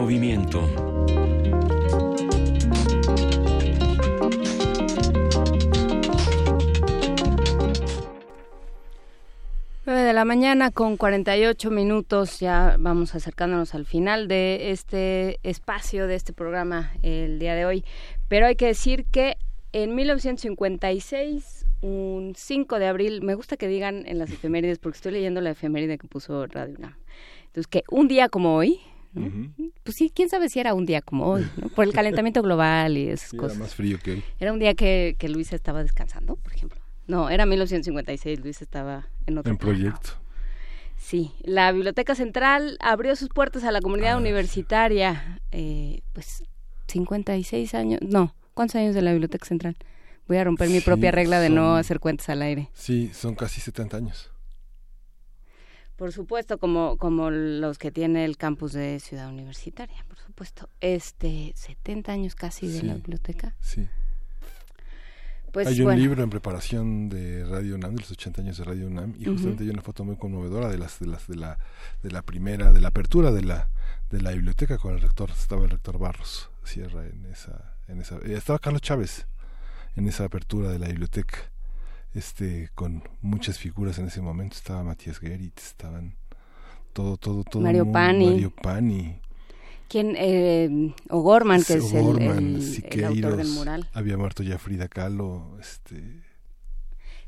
movimiento. 0.06 0.60
De 9.84 10.12
la 10.12 10.24
mañana 10.24 10.70
con 10.70 10.96
48 10.96 11.72
minutos, 11.72 12.38
ya 12.38 12.76
vamos 12.78 13.16
acercándonos 13.16 13.74
al 13.74 13.84
final 13.84 14.28
de 14.28 14.70
este 14.70 15.40
espacio, 15.42 16.06
de 16.06 16.14
este 16.14 16.32
programa 16.32 16.92
el 17.02 17.40
día 17.40 17.56
de 17.56 17.66
hoy. 17.66 17.84
Pero 18.28 18.46
hay 18.46 18.54
que 18.54 18.66
decir 18.66 19.06
que 19.10 19.36
en 19.72 19.96
1956, 19.96 21.66
un 21.80 22.34
5 22.36 22.78
de 22.78 22.86
abril, 22.86 23.22
me 23.22 23.34
gusta 23.34 23.56
que 23.56 23.66
digan 23.66 24.06
en 24.06 24.20
las 24.20 24.30
efemérides, 24.30 24.78
porque 24.78 24.98
estoy 24.98 25.12
leyendo 25.12 25.40
la 25.40 25.50
efeméride 25.50 25.98
que 25.98 26.06
puso 26.06 26.46
Radio 26.46 26.76
UNAM. 26.78 26.94
Entonces, 27.46 27.66
que 27.66 27.82
un 27.90 28.06
día 28.06 28.28
como 28.28 28.54
hoy, 28.54 28.80
¿no? 29.20 29.52
pues 29.82 29.96
sí, 29.96 30.10
quién 30.14 30.28
sabe 30.28 30.48
si 30.48 30.58
era 30.60 30.74
un 30.74 30.86
día 30.86 31.00
como 31.02 31.26
hoy, 31.26 31.46
¿no? 31.56 31.68
por 31.68 31.84
el 31.86 31.92
calentamiento 31.92 32.42
global 32.42 32.96
y 32.96 33.08
esas 33.08 33.30
Sí, 33.30 33.36
cosas. 33.36 33.56
Era 33.56 33.64
más 33.64 33.74
frío 33.74 33.98
que 33.98 34.10
hoy. 34.12 34.24
Era 34.38 34.52
un 34.52 34.58
día 34.58 34.74
que, 34.74 35.16
que 35.18 35.28
Luisa 35.28 35.56
estaba 35.56 35.82
descansando, 35.82 36.36
por 36.36 36.52
ejemplo. 36.54 36.80
No, 37.06 37.30
era 37.30 37.46
1956, 37.46 38.40
Luis 38.40 38.62
estaba 38.62 39.08
en 39.26 39.38
otro 39.38 39.50
En 39.52 39.58
proyecto. 39.58 40.10
Sí, 40.96 41.32
la 41.42 41.70
Biblioteca 41.72 42.14
Central 42.14 42.76
abrió 42.80 43.14
sus 43.16 43.28
puertas 43.28 43.62
a 43.64 43.70
la 43.70 43.80
comunidad 43.80 44.14
Ah, 44.14 44.18
universitaria. 44.18 45.40
Eh, 45.52 46.00
pues 46.12 46.42
56 46.88 47.74
años, 47.74 48.00
no, 48.02 48.34
¿cuántos 48.54 48.76
años 48.76 48.94
de 48.94 49.02
la 49.02 49.12
Biblioteca 49.12 49.44
Central? 49.46 49.76
Voy 50.26 50.38
a 50.38 50.44
romper 50.44 50.68
mi 50.68 50.78
Sí, 50.80 50.84
propia 50.84 51.12
regla 51.12 51.38
de 51.38 51.50
no 51.50 51.76
hacer 51.76 52.00
cuentas 52.00 52.28
al 52.30 52.42
aire. 52.42 52.68
Sí, 52.72 53.10
son 53.14 53.36
casi 53.36 53.60
70 53.60 53.96
años. 53.98 54.32
Por 55.96 56.12
supuesto, 56.12 56.58
como, 56.58 56.98
como 56.98 57.30
los 57.30 57.78
que 57.78 57.90
tiene 57.90 58.24
el 58.24 58.36
campus 58.36 58.72
de 58.74 59.00
Ciudad 59.00 59.28
Universitaria, 59.28 60.04
por 60.08 60.18
supuesto. 60.18 60.68
Este, 60.80 61.52
70 61.56 62.12
años 62.12 62.34
casi 62.34 62.68
de 62.68 62.82
la 62.82 62.94
biblioteca. 62.94 63.54
Sí. 63.60 63.88
Pues 65.52 65.68
hay 65.68 65.80
un 65.80 65.84
bueno. 65.84 66.00
libro 66.02 66.22
en 66.22 66.28
preparación 66.28 67.08
de 67.08 67.42
Radio 67.46 67.76
UNAM, 67.76 67.94
de 67.94 68.02
los 68.02 68.10
80 68.10 68.42
años 68.42 68.58
de 68.58 68.64
Radio 68.64 68.86
UNAM, 68.88 69.14
y 69.18 69.24
justamente 69.24 69.64
hay 69.64 69.70
una 69.70 69.80
foto 69.80 70.04
muy 70.04 70.16
conmovedora 70.16 70.68
de 70.68 70.76
las 70.76 70.98
de 71.00 71.06
las 71.06 71.26
de 71.28 71.36
la 71.36 71.58
de 72.02 72.10
la 72.10 72.20
primera, 72.20 72.74
de 72.74 72.80
la 72.82 72.88
apertura 72.88 73.30
de 73.30 73.42
la 73.42 73.70
de 74.10 74.20
la 74.20 74.32
biblioteca 74.32 74.76
con 74.76 74.92
el 74.92 75.00
rector, 75.00 75.30
estaba 75.30 75.64
el 75.64 75.70
rector 75.70 75.98
Barros 75.98 76.50
Sierra 76.62 77.06
en 77.06 77.24
esa 77.24 77.74
en 77.88 78.02
esa 78.02 78.16
eh, 78.16 78.34
estaba 78.34 78.58
Carlos 78.58 78.82
Chávez 78.82 79.26
en 79.94 80.06
esa 80.06 80.24
apertura 80.24 80.70
de 80.70 80.78
la 80.78 80.88
biblioteca. 80.88 81.50
Este 82.16 82.70
con 82.74 83.02
muchas 83.20 83.58
figuras 83.58 83.98
en 83.98 84.06
ese 84.06 84.20
momento, 84.22 84.56
estaba 84.56 84.82
Matías 84.82 85.18
Geritz, 85.18 85.66
estaban 85.66 86.16
todo 86.92 87.16
todo 87.18 87.44
todo 87.44 87.62
Mario 87.62 87.90
Pani. 87.92 88.30
Mario 88.30 88.50
Pani. 88.50 89.20
¿Quién? 89.88 90.14
Eh, 90.18 90.94
O'Gorman, 91.10 91.62
que 91.62 91.74
es 91.74 91.92
el- 91.92 92.00
O'Gorman, 92.00 92.56
el, 92.56 92.84
el 92.90 93.04
autor 93.04 93.36
del 93.36 93.48
mural. 93.48 93.88
Había 93.92 94.16
muerto 94.16 94.42
ya 94.42 94.58
Frida 94.58 94.88
Kahlo, 94.88 95.58
este 95.60 96.24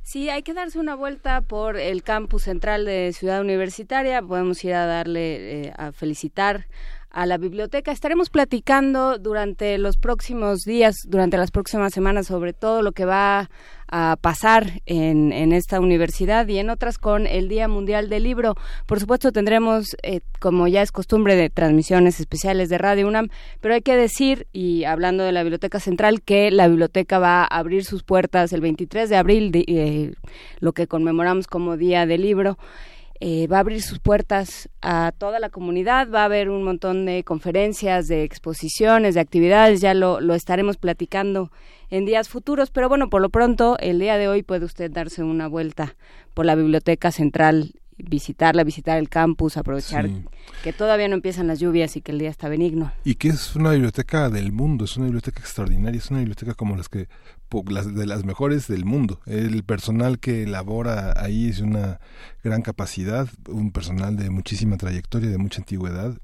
Sí, 0.03 0.31
hay 0.31 0.43
que 0.43 0.55
darse 0.55 0.79
una 0.79 0.95
vuelta 0.95 1.43
por 1.43 1.77
el 1.77 2.03
campus 2.03 2.45
central 2.45 2.87
de 2.87 3.13
Ciudad 3.13 3.43
Universitaria. 3.43 4.23
Podemos 4.23 4.65
ir 4.65 4.73
a 4.73 4.87
darle, 4.87 5.67
eh, 5.67 5.73
a 5.77 5.93
felicitar 5.93 6.67
a 7.11 7.27
la 7.27 7.37
biblioteca. 7.37 7.93
Estaremos 7.93 8.31
platicando 8.31 9.19
durante 9.19 9.77
los 9.77 9.99
próximos 9.99 10.61
días, 10.61 10.97
durante 11.07 11.37
las 11.37 11.51
próximas 11.51 11.93
semanas, 11.93 12.27
sobre 12.27 12.55
todo 12.55 12.81
lo 12.81 12.93
que 12.93 13.05
va 13.05 13.51
a 13.89 14.17
pasar 14.21 14.83
en, 14.87 15.33
en 15.33 15.53
esta 15.53 15.81
universidad 15.81 16.47
y 16.49 16.59
en 16.59 16.71
otras 16.71 16.99
con 16.99 17.27
el 17.27 17.49
Día 17.49 17.69
Mundial 17.69 18.09
del 18.09 18.25
Libro. 18.25 18.55
Por 18.87 19.01
supuesto, 19.01 19.33
tendremos, 19.33 19.97
eh, 20.03 20.21
como 20.41 20.69
ya 20.69 20.83
es 20.83 20.93
costumbre, 20.93 21.37
de 21.37 21.51
transmisiones 21.51 22.21
especiales 22.21 22.69
de 22.69 22.79
Radio 22.79 23.09
UNAM, 23.09 23.29
pero 23.61 23.75
hay 23.75 23.83
que 23.83 23.97
decir, 23.97 24.47
y 24.53 24.85
hablando 24.85 25.25
de 25.25 25.33
la 25.33 25.43
Biblioteca 25.43 25.81
Central, 25.81 26.23
que 26.23 26.51
la 26.51 26.69
biblioteca 26.69 27.19
va 27.19 27.43
a 27.43 27.47
abrir 27.47 27.85
sus 27.85 28.03
puertas 28.03 28.53
el 28.53 28.61
23 28.61 29.09
de 29.09 29.17
abril, 29.17 29.51
eh, 29.55 30.13
lo 30.61 30.73
que 30.73 30.87
conmemoramos 30.87 31.47
como 31.47 31.77
Día 31.77 32.07
del 32.07 32.23
Libro. 32.23 32.59
Eh, 33.21 33.49
va 33.49 33.57
a 33.57 33.61
abrir 33.61 33.83
sus 33.83 33.99
puertas 33.99 34.69
a 34.81 35.13
toda 35.19 35.41
la 35.41 35.49
comunidad, 35.51 36.09
va 36.09 36.23
a 36.23 36.27
haber 36.27 36.51
un 36.51 36.63
montón 36.63 37.05
de 37.05 37.25
conferencias, 37.25 38.07
de 38.07 38.23
exposiciones, 38.23 39.15
de 39.15 39.21
actividades, 39.21 39.81
ya 39.81 39.93
lo, 39.95 40.21
lo 40.21 40.35
estaremos 40.35 40.77
platicando 40.77 41.51
en 41.91 42.05
días 42.05 42.29
futuros, 42.29 42.71
pero 42.71 42.89
bueno, 42.89 43.11
por 43.11 43.21
lo 43.21 43.31
pronto, 43.31 43.77
el 43.81 43.99
día 43.99 44.19
de 44.19 44.29
hoy 44.29 44.43
puede 44.43 44.65
usted 44.67 44.91
darse 44.91 45.23
una 45.25 45.49
vuelta 45.49 45.97
por 46.35 46.47
la 46.47 46.55
Biblioteca 46.55 47.11
Central 47.11 47.73
visitarla, 48.01 48.63
visitar 48.63 48.97
el 48.99 49.09
campus, 49.09 49.57
aprovechar 49.57 50.07
Sí. 50.07 50.23
que 50.63 50.73
todavía 50.73 51.09
no 51.09 51.15
empiezan 51.17 51.49
las 51.49 51.59
lluvias 51.59 51.97
y 51.97 52.01
que 52.01 52.13
el 52.13 52.21
día 52.21 52.31
está 52.31 52.49
benigno. 52.49 52.93
Y 53.03 53.17
que 53.17 53.27
es 53.31 53.57
una 53.57 53.73
biblioteca 53.73 54.31
del 54.31 54.53
mundo, 54.53 54.85
es 54.85 54.97
una 54.97 55.07
biblioteca 55.07 55.41
extraordinaria, 55.41 55.99
es 55.99 56.09
una 56.11 56.21
biblioteca 56.21 56.55
como 56.55 56.77
las 56.77 56.89
que 56.89 57.09
de 57.51 58.07
las 58.07 58.25
mejores 58.25 58.69
del 58.69 58.85
mundo. 58.85 59.21
El 59.25 59.65
personal 59.65 60.19
que 60.19 60.47
labora 60.47 61.15
ahí 61.17 61.49
es 61.49 61.61
una 61.61 61.99
gran 62.45 62.61
capacidad, 62.61 63.29
un 63.49 63.73
personal 63.73 64.17
de 64.17 64.29
muchísima 64.29 64.77
trayectoria, 64.77 65.31
de 65.31 65.39
mucha 65.39 65.63
antigüedad. 65.63 66.19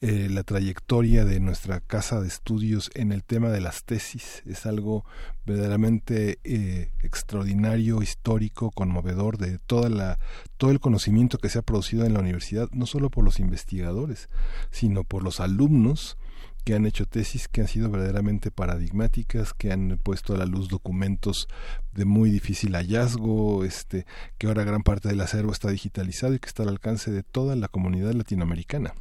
Eh, 0.00 0.28
la 0.30 0.42
trayectoria 0.42 1.26
de 1.26 1.38
nuestra 1.38 1.80
casa 1.80 2.20
de 2.20 2.28
estudios 2.28 2.90
en 2.94 3.12
el 3.12 3.22
tema 3.22 3.50
de 3.50 3.60
las 3.60 3.84
tesis 3.84 4.42
es 4.46 4.64
algo 4.64 5.04
verdaderamente 5.44 6.38
eh, 6.44 6.90
extraordinario, 7.02 8.02
histórico, 8.02 8.70
conmovedor 8.70 9.36
de 9.36 9.58
toda 9.58 9.90
la 9.90 10.18
todo 10.56 10.70
el 10.70 10.80
conocimiento 10.80 11.38
que 11.38 11.50
se 11.50 11.58
ha 11.58 11.62
producido 11.62 12.06
en 12.06 12.14
la 12.14 12.20
universidad, 12.20 12.70
no 12.72 12.86
solo 12.86 13.10
por 13.10 13.24
los 13.24 13.38
investigadores, 13.38 14.30
sino 14.70 15.04
por 15.04 15.22
los 15.22 15.40
alumnos 15.40 16.16
que 16.60 16.74
han 16.74 16.86
hecho 16.86 17.06
tesis 17.06 17.48
que 17.48 17.60
han 17.62 17.68
sido 17.68 17.90
verdaderamente 17.90 18.50
paradigmáticas, 18.50 19.52
que 19.54 19.72
han 19.72 19.98
puesto 20.02 20.34
a 20.34 20.38
la 20.38 20.46
luz 20.46 20.68
documentos 20.68 21.48
de 21.92 22.04
muy 22.04 22.30
difícil 22.30 22.74
hallazgo, 22.74 23.64
este, 23.64 24.06
que 24.38 24.46
ahora 24.46 24.64
gran 24.64 24.82
parte 24.82 25.08
del 25.08 25.20
acervo 25.20 25.52
está 25.52 25.70
digitalizado 25.70 26.34
y 26.34 26.38
que 26.38 26.48
está 26.48 26.62
al 26.62 26.68
alcance 26.70 27.10
de 27.10 27.22
toda 27.22 27.56
la 27.56 27.68
comunidad 27.68 28.12
latinoamericana. 28.12 28.94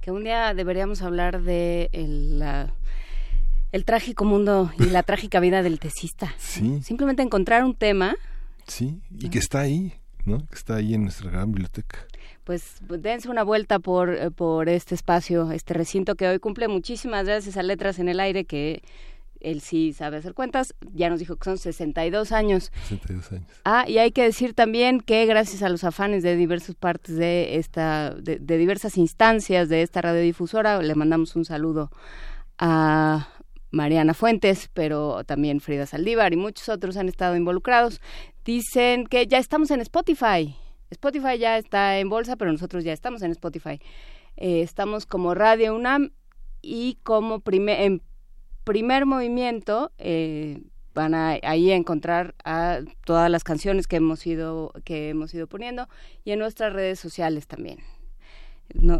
Que 0.00 0.10
un 0.10 0.24
día 0.24 0.52
deberíamos 0.54 1.02
hablar 1.02 1.42
de 1.42 1.88
el, 1.92 2.38
la- 2.38 2.74
el 3.72 3.84
trágico 3.84 4.24
mundo 4.24 4.70
y 4.78 4.84
la 4.90 5.02
trágica 5.04 5.40
vida 5.40 5.62
del 5.62 5.78
tesista. 5.80 6.34
Sí. 6.38 6.82
Simplemente 6.82 7.22
encontrar 7.22 7.64
un 7.64 7.74
tema, 7.74 8.16
Sí, 8.66 9.00
y 9.18 9.28
que 9.28 9.38
está 9.38 9.60
ahí, 9.60 9.92
¿no? 10.24 10.38
Que 10.46 10.54
está 10.54 10.76
ahí 10.76 10.94
en 10.94 11.02
nuestra 11.02 11.30
gran 11.30 11.52
biblioteca. 11.52 11.98
Pues 12.44 12.76
dense 12.88 13.28
una 13.28 13.42
vuelta 13.42 13.78
por, 13.78 14.10
eh, 14.10 14.30
por 14.30 14.68
este 14.68 14.94
espacio, 14.94 15.50
este 15.50 15.74
recinto 15.74 16.14
que 16.14 16.28
hoy 16.28 16.38
cumple 16.38 16.68
muchísimas 16.68 17.26
gracias 17.26 17.56
a 17.56 17.62
Letras 17.62 17.98
en 17.98 18.08
el 18.08 18.20
Aire, 18.20 18.44
que 18.44 18.82
él 19.40 19.60
sí 19.60 19.92
sabe 19.92 20.18
hacer 20.18 20.34
cuentas, 20.34 20.74
ya 20.92 21.10
nos 21.10 21.18
dijo 21.18 21.36
que 21.36 21.44
son 21.44 21.58
62 21.58 22.32
años. 22.32 22.72
62 22.88 23.32
años. 23.32 23.46
Ah, 23.64 23.84
y 23.86 23.98
hay 23.98 24.10
que 24.10 24.22
decir 24.22 24.54
también 24.54 25.00
que 25.00 25.26
gracias 25.26 25.62
a 25.62 25.68
los 25.68 25.84
afanes 25.84 26.22
de 26.22 26.36
diversas 26.36 26.74
partes 26.74 27.16
de 27.16 27.56
esta, 27.56 28.14
de, 28.14 28.38
de 28.38 28.58
diversas 28.58 28.96
instancias 28.96 29.68
de 29.68 29.82
esta 29.82 30.00
radiodifusora, 30.00 30.82
le 30.82 30.94
mandamos 30.94 31.36
un 31.36 31.44
saludo 31.44 31.90
a 32.58 33.28
Mariana 33.70 34.14
Fuentes, 34.14 34.70
pero 34.72 35.24
también 35.24 35.60
Frida 35.60 35.86
Saldívar 35.86 36.32
y 36.32 36.36
muchos 36.36 36.68
otros 36.68 36.96
han 36.96 37.08
estado 37.08 37.36
involucrados. 37.36 38.00
Dicen 38.44 39.06
que 39.06 39.26
ya 39.26 39.38
estamos 39.38 39.70
en 39.70 39.80
Spotify. 39.80 40.56
Spotify 40.94 41.38
ya 41.38 41.58
está 41.58 41.98
en 41.98 42.08
bolsa, 42.08 42.36
pero 42.36 42.50
nosotros 42.52 42.84
ya 42.84 42.92
estamos 42.92 43.22
en 43.22 43.30
Spotify. 43.32 43.80
Eh, 44.36 44.62
estamos 44.62 45.06
como 45.06 45.34
Radio 45.34 45.74
UNAM 45.74 46.10
y 46.62 46.98
como 47.02 47.40
prime- 47.40 47.84
en 47.84 48.00
primer 48.64 49.04
movimiento 49.06 49.92
eh, 49.98 50.62
van 50.94 51.14
a 51.14 51.38
ahí 51.42 51.70
a 51.70 51.76
encontrar 51.76 52.34
a 52.44 52.80
todas 53.04 53.30
las 53.30 53.44
canciones 53.44 53.86
que 53.86 53.96
hemos 53.96 54.26
ido 54.26 54.72
que 54.84 55.10
hemos 55.10 55.34
ido 55.34 55.46
poniendo 55.46 55.88
y 56.24 56.30
en 56.32 56.38
nuestras 56.38 56.72
redes 56.72 56.98
sociales 57.00 57.46
también. 57.46 57.78
No, 58.72 58.98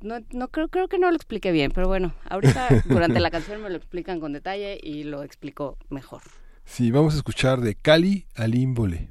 no, 0.00 0.20
no 0.32 0.48
creo, 0.48 0.68
creo 0.68 0.88
que 0.88 0.98
no 0.98 1.10
lo 1.10 1.16
expliqué 1.16 1.52
bien, 1.52 1.70
pero 1.74 1.86
bueno, 1.88 2.14
ahorita 2.30 2.68
durante 2.86 3.20
la 3.20 3.30
canción 3.30 3.60
me 3.62 3.68
lo 3.70 3.76
explican 3.76 4.18
con 4.20 4.32
detalle 4.32 4.78
y 4.82 5.04
lo 5.04 5.22
explico 5.22 5.76
mejor. 5.90 6.22
Sí, 6.64 6.90
vamos 6.90 7.14
a 7.14 7.18
escuchar 7.18 7.60
de 7.60 7.74
Cali 7.74 8.26
a 8.36 8.46
Limbole. 8.46 9.10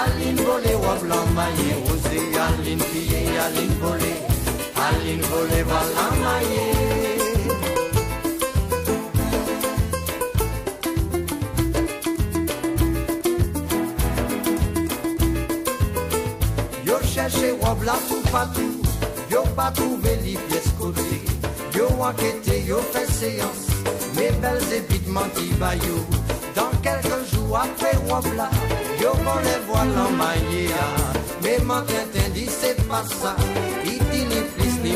Aline 0.00 0.28
Alin 0.28 0.36
vole 0.36 0.74
wablama 0.84 1.46
ye 1.60 1.74
uzi 1.92 2.20
alin 2.44 2.78
piye 2.90 3.20
alin 3.44 3.72
vole 3.80 4.12
Alin 4.84 5.20
vole 5.30 5.60
walama 5.70 6.34
Yo 16.86 16.98
chercher 17.02 17.52
wabla 17.60 17.92
tout 18.08 18.22
partout, 18.32 18.80
yo 19.30 19.42
pas 19.54 19.70
trouvé 19.72 20.16
les 20.24 20.38
pièces 20.48 20.72
côté. 20.80 21.20
Yo 21.76 21.88
enquêté, 22.02 22.62
yo 22.66 22.78
fait 22.92 23.10
séance, 23.12 23.68
mes 24.16 24.30
belles 24.40 24.72
épitements 24.72 25.30
qui 25.34 25.48
yo. 25.86 25.96
Dans 26.56 26.70
quelques 26.82 27.34
jours 27.34 27.58
après 27.58 27.96
wabla, 28.08 28.48
yo 29.00 29.12
con 29.12 29.42
me 30.20 31.54
iti 33.84 34.20
ni 34.30 34.40
flis 34.52 34.76
ni 34.82 34.92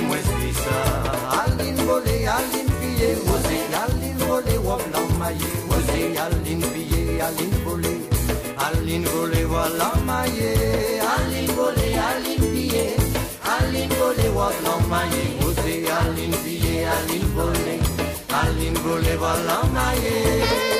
alin 1.40 1.76
volé, 1.86 2.16
alin 2.26 2.68
pillé, 2.78 3.10
osé, 3.32 3.58
alin 3.82 4.16
volé, 4.28 4.58
wop 4.58 4.82
la 4.92 5.00
maillé, 5.18 5.50
osé, 5.74 6.00
alin 6.24 6.60
pillé, 6.72 7.20
alin 7.22 7.54
volé, 7.64 7.94
alin 8.66 9.04
volé, 9.12 9.44
voilà 9.44 9.90
maillé, 10.04 10.52
alin 11.14 11.48
volé, 11.56 11.88
alin 12.10 12.40
pillé, 12.52 12.86
alin 13.56 13.90
volé, 13.98 14.28
wop 14.36 14.56
la 14.64 14.74
osé, 15.46 15.74
alin 16.00 16.32
pillé, 16.44 16.84
alin 16.96 17.26
volé, 17.36 17.76
alin 18.42 18.74
volé, 18.84 19.16
voilà 19.16 19.58
maillé. 19.72 20.74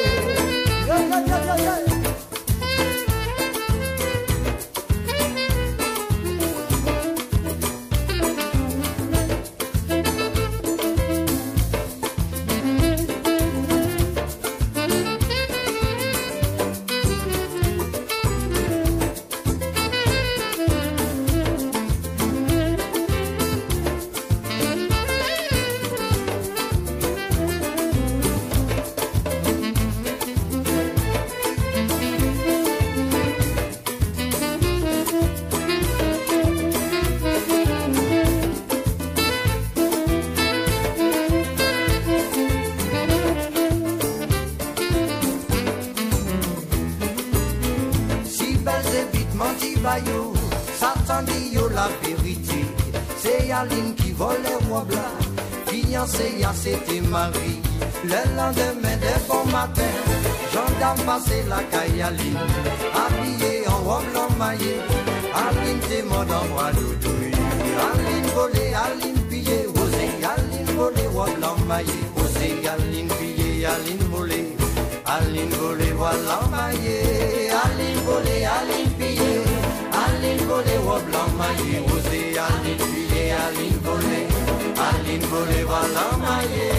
Batalha 85.75 86.74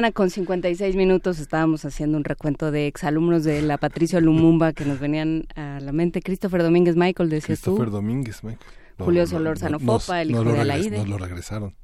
mañana 0.00 0.12
con 0.12 0.30
56 0.30 0.96
minutos 0.96 1.38
estábamos 1.40 1.84
haciendo 1.84 2.16
un 2.16 2.24
recuento 2.24 2.70
de 2.70 2.86
exalumnos 2.86 3.44
de 3.44 3.60
la 3.60 3.76
Patricio 3.76 4.18
Lumumba 4.22 4.72
que 4.72 4.86
nos 4.86 4.98
venían 4.98 5.44
a 5.56 5.78
la 5.78 5.92
mente. 5.92 6.22
Christopher 6.22 6.62
Domínguez 6.62 6.96
Michael, 6.96 7.28
decías 7.28 7.60
Christopher 7.60 7.88
tú. 7.88 7.96
Domínguez 7.96 8.42
Michael. 8.42 8.72
No, 8.96 9.04
Julio 9.04 9.20
no, 9.22 9.26
Solórzano 9.26 9.78
no, 9.78 9.98
Fopa, 9.98 10.22
el 10.22 10.30
hijo 10.30 10.42
de 10.42 10.52
regres- 10.52 10.60
Alaide. 10.62 10.96
Nos 10.96 11.08
lo 11.08 11.18
regresaron. 11.18 11.74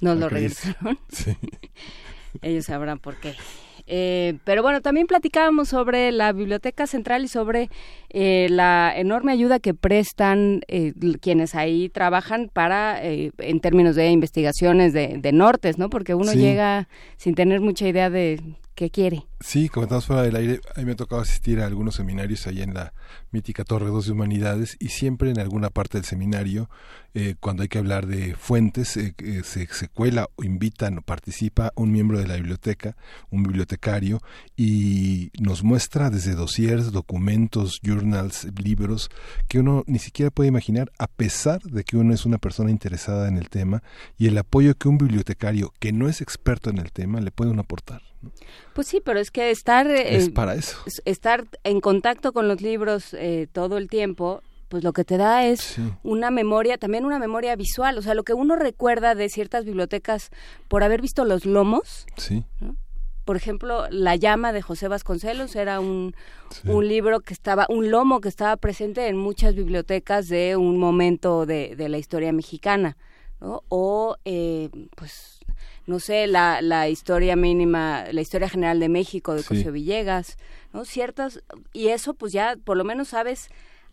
Nos 0.00 0.16
lo 0.16 0.28
regresaron. 0.28 0.96
Sí. 1.08 1.36
Ellos 2.40 2.66
sabrán 2.66 3.00
por 3.00 3.16
qué. 3.16 3.34
Eh, 3.86 4.38
pero 4.44 4.62
bueno, 4.62 4.80
también 4.82 5.06
platicábamos 5.06 5.68
sobre 5.68 6.10
la 6.12 6.32
Biblioteca 6.32 6.86
Central 6.86 7.24
y 7.24 7.28
sobre 7.28 7.70
eh, 8.10 8.48
la 8.50 8.92
enorme 8.96 9.32
ayuda 9.32 9.58
que 9.60 9.74
prestan 9.74 10.60
eh, 10.68 10.92
quienes 11.20 11.54
ahí 11.54 11.88
trabajan 11.88 12.50
para, 12.52 13.04
eh, 13.04 13.30
en 13.38 13.60
términos 13.60 13.94
de 13.96 14.10
investigaciones 14.10 14.92
de, 14.92 15.18
de 15.18 15.32
nortes, 15.32 15.78
¿no? 15.78 15.88
Porque 15.90 16.14
uno 16.14 16.32
Sí. 16.32 16.38
llega 16.38 16.88
sin 17.16 17.34
tener 17.34 17.60
mucha 17.60 17.86
idea 17.88 18.10
de 18.10 18.40
qué 18.74 18.90
quiere. 18.90 19.24
Sí, 19.40 19.68
comentamos 19.68 20.06
fuera 20.06 20.22
del 20.22 20.34
aire, 20.34 20.60
a 20.74 20.80
mí 20.80 20.86
me 20.86 20.92
ha 20.92 20.96
tocado 20.96 21.20
asistir 21.20 21.60
a 21.60 21.66
algunos 21.66 21.96
seminarios 21.96 22.46
ahí 22.46 22.62
en 22.62 22.72
la 22.72 22.94
mítica 23.32 23.64
Torre 23.64 23.88
2 23.88 24.06
de 24.06 24.12
Humanidades 24.12 24.78
y 24.80 24.88
siempre 24.88 25.30
en 25.30 25.38
alguna 25.38 25.68
parte 25.68 25.98
del 25.98 26.06
seminario, 26.06 26.70
eh, 27.12 27.34
cuando 27.38 27.62
hay 27.62 27.68
que 27.68 27.76
hablar 27.76 28.06
de 28.06 28.34
fuentes, 28.34 28.96
eh, 28.96 29.14
eh, 29.18 29.42
se, 29.44 29.66
se 29.66 29.88
cuela 29.88 30.30
o 30.36 30.42
invitan 30.42 30.96
o 30.96 31.02
participa 31.02 31.70
un 31.76 31.92
miembro 31.92 32.18
de 32.18 32.26
la 32.26 32.36
biblioteca, 32.36 32.96
un 33.28 33.42
bibliotecario, 33.42 34.22
y 34.56 35.30
nos 35.38 35.62
muestra 35.62 36.08
desde 36.08 36.34
dossiers, 36.34 36.90
documentos, 36.90 37.80
journals, 37.82 38.48
libros, 38.64 39.10
que 39.48 39.58
uno 39.58 39.84
ni 39.86 39.98
siquiera 39.98 40.30
puede 40.30 40.48
imaginar, 40.48 40.90
a 40.98 41.08
pesar 41.08 41.60
de 41.60 41.84
que 41.84 41.98
uno 41.98 42.14
es 42.14 42.24
una 42.24 42.38
persona 42.38 42.70
interesada 42.70 43.28
en 43.28 43.36
el 43.36 43.50
tema 43.50 43.82
y 44.16 44.28
el 44.28 44.38
apoyo 44.38 44.74
que 44.76 44.88
un 44.88 44.96
bibliotecario 44.96 45.74
que 45.78 45.92
no 45.92 46.08
es 46.08 46.22
experto 46.22 46.70
en 46.70 46.78
el 46.78 46.90
tema 46.90 47.20
le 47.20 47.30
puede 47.30 47.50
aportar. 47.60 48.02
Pues 48.74 48.88
sí, 48.88 49.00
pero 49.02 49.20
es 49.26 49.30
que 49.32 49.50
estar 49.50 49.86
eh, 49.88 50.16
Es 50.16 50.30
para 50.30 50.54
eso. 50.54 50.78
es- 50.86 51.02
estar 51.04 51.44
en 51.64 51.80
contacto 51.80 52.32
con 52.32 52.46
los 52.48 52.60
libros 52.62 53.12
eh, 53.14 53.48
todo 53.52 53.76
el 53.76 53.88
tiempo, 53.88 54.40
pues 54.68 54.82
lo 54.84 54.92
que 54.92 55.04
te 55.04 55.16
da 55.16 55.44
es 55.46 55.76
una 56.02 56.30
memoria, 56.30 56.78
también 56.78 57.04
una 57.04 57.18
memoria 57.18 57.54
visual, 57.56 57.98
o 57.98 58.02
sea, 58.02 58.14
lo 58.14 58.22
que 58.24 58.34
uno 58.34 58.56
recuerda 58.56 59.14
de 59.14 59.28
ciertas 59.28 59.64
bibliotecas 59.64 60.30
por 60.68 60.82
haber 60.84 61.00
visto 61.02 61.24
los 61.24 61.44
lomos, 61.44 62.06
Sí. 62.16 62.44
por 63.24 63.36
ejemplo, 63.36 63.86
La 63.90 64.14
llama 64.16 64.52
de 64.52 64.62
José 64.62 64.86
Vasconcelos 64.88 65.56
era 65.56 65.80
un, 65.80 66.14
un 66.64 66.86
libro 66.88 67.18
que 67.20 67.32
estaba, 67.34 67.66
un 67.68 67.90
lomo 67.90 68.20
que 68.20 68.28
estaba 68.28 68.56
presente 68.56 69.08
en 69.08 69.16
muchas 69.16 69.54
bibliotecas 69.56 70.28
de 70.28 70.54
un 70.56 70.78
momento 70.78 71.46
de, 71.46 71.74
de 71.76 71.88
la 71.88 71.98
historia 71.98 72.32
mexicana, 72.32 72.96
¿no? 73.40 73.62
O, 73.68 74.16
eh, 74.24 74.70
pues, 74.96 75.35
no 75.86 76.00
sé, 76.00 76.26
la, 76.26 76.60
la 76.62 76.88
historia 76.88 77.36
mínima, 77.36 78.04
la 78.12 78.20
historia 78.20 78.48
general 78.48 78.80
de 78.80 78.88
México 78.88 79.34
de 79.34 79.42
Sí. 79.42 79.48
Cosio 79.48 79.72
Villegas, 79.72 80.36
¿no? 80.72 80.84
Ciertas, 80.84 81.42
y 81.72 81.88
eso 81.88 82.14
pues 82.14 82.32
ya 82.32 82.56
por 82.62 82.76
lo 82.76 82.84
menos 82.84 83.08
sabes 83.08 83.48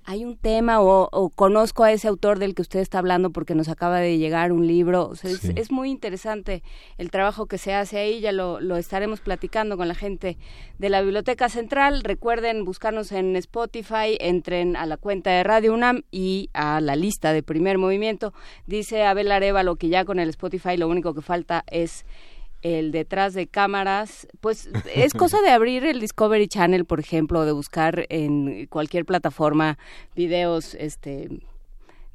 hay 0.06 0.25
un 0.25 0.38
tema 0.38 0.82
o, 0.82 1.09
o 1.11 1.30
conozco 1.30 1.83
a 1.83 1.91
ese 1.91 2.07
autor 2.07 2.40
del 2.40 2.56
que 2.56 2.61
usted 2.61 2.80
está 2.80 2.99
hablando 2.99 3.32
porque 3.32 3.56
nos 3.56 3.69
acaba 3.69 3.99
de 3.99 4.17
llegar 4.17 4.51
un 4.51 4.67
libro. 4.67 5.07
O 5.07 5.15
sea, 5.15 5.32
es, 5.32 5.45
es 5.45 5.72
muy 5.72 5.90
interesante 5.90 6.64
el 6.98 7.09
trabajo 7.11 7.45
que 7.45 7.57
se 7.57 7.73
hace 7.73 7.98
ahí, 7.98 8.19
ya 8.19 8.32
lo, 8.32 8.59
lo 8.59 8.77
estaremos 8.77 9.22
platicando 9.22 9.77
con 9.77 9.88
la 9.88 9.95
gente 9.95 10.38
de 10.77 10.90
la 10.90 11.01
Biblioteca 11.01 11.49
Central. 11.49 12.03
Recuerden 12.03 12.65
buscarnos 12.65 13.11
en 13.11 13.35
Spotify, 13.35 14.17
entren 14.19 14.75
a 14.75 14.85
la 14.85 14.98
cuenta 14.98 15.32
de 15.32 15.43
Radio 15.43 15.73
UNAM 15.73 16.03
y 16.11 16.49
a 16.53 16.82
la 16.82 16.95
lista 16.95 17.33
de 17.33 17.43
primer 17.43 17.77
movimiento. 17.77 18.33
Dice 18.67 19.03
Abel 19.06 19.32
Arevalo 19.32 19.75
que 19.75 19.90
ya 19.90 20.06
con 20.06 20.19
el 20.19 20.30
Spotify 20.30 20.77
lo 20.77 20.88
único 20.88 21.14
que 21.14 21.22
falta 21.22 21.64
es 21.67 22.06
el 22.64 22.92
detrás 22.92 23.33
de 23.33 23.45
cámaras, 23.45 24.27
pues 24.40 24.69
es 24.95 25.14
cosa 25.14 25.42
de 25.42 25.51
abrir 25.51 25.85
el 25.85 26.00
Discovery 26.00 26.48
Channel, 26.48 26.85
por 26.85 27.00
ejemplo, 27.00 27.45
de 27.45 27.51
buscar 27.51 28.06
en 28.09 28.66
cualquier 28.67 29.06
plataforma 29.06 29.77
videos 30.16 30.74
este 30.74 31.30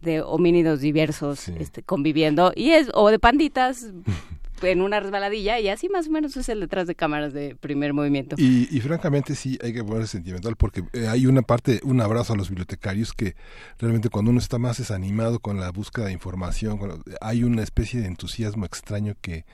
de 0.00 0.22
homínidos 0.22 0.80
diversos 0.80 1.48
este, 1.48 1.82
conviviendo 1.82 2.52
y 2.54 2.70
es 2.70 2.88
o 2.94 3.10
de 3.10 3.18
panditas 3.18 3.92
en 4.62 4.82
una 4.82 5.00
resbaladilla 5.00 5.60
y 5.60 5.68
así 5.68 5.88
más 5.88 6.08
o 6.08 6.10
menos 6.10 6.36
es 6.36 6.48
el 6.48 6.60
detrás 6.60 6.86
de 6.86 6.94
cámaras 6.94 7.32
de 7.32 7.56
primer 7.56 7.92
movimiento. 7.92 8.36
Y, 8.38 8.68
y 8.76 8.80
francamente 8.80 9.34
sí 9.34 9.58
hay 9.62 9.72
que 9.72 9.84
ponerse 9.84 10.12
sentimental 10.12 10.56
porque 10.56 10.84
eh, 10.92 11.08
hay 11.08 11.26
una 11.26 11.42
parte, 11.42 11.80
un 11.84 12.00
abrazo 12.00 12.32
a 12.32 12.36
los 12.36 12.48
bibliotecarios 12.48 13.12
que 13.12 13.34
realmente 13.78 14.08
cuando 14.08 14.30
uno 14.30 14.40
está 14.40 14.58
más 14.58 14.78
desanimado 14.78 15.40
con 15.40 15.60
la 15.60 15.70
búsqueda 15.70 16.06
de 16.06 16.12
información, 16.12 17.02
hay 17.20 17.44
una 17.44 17.62
especie 17.62 18.00
de 18.00 18.06
entusiasmo 18.06 18.64
extraño 18.64 19.14
que 19.20 19.44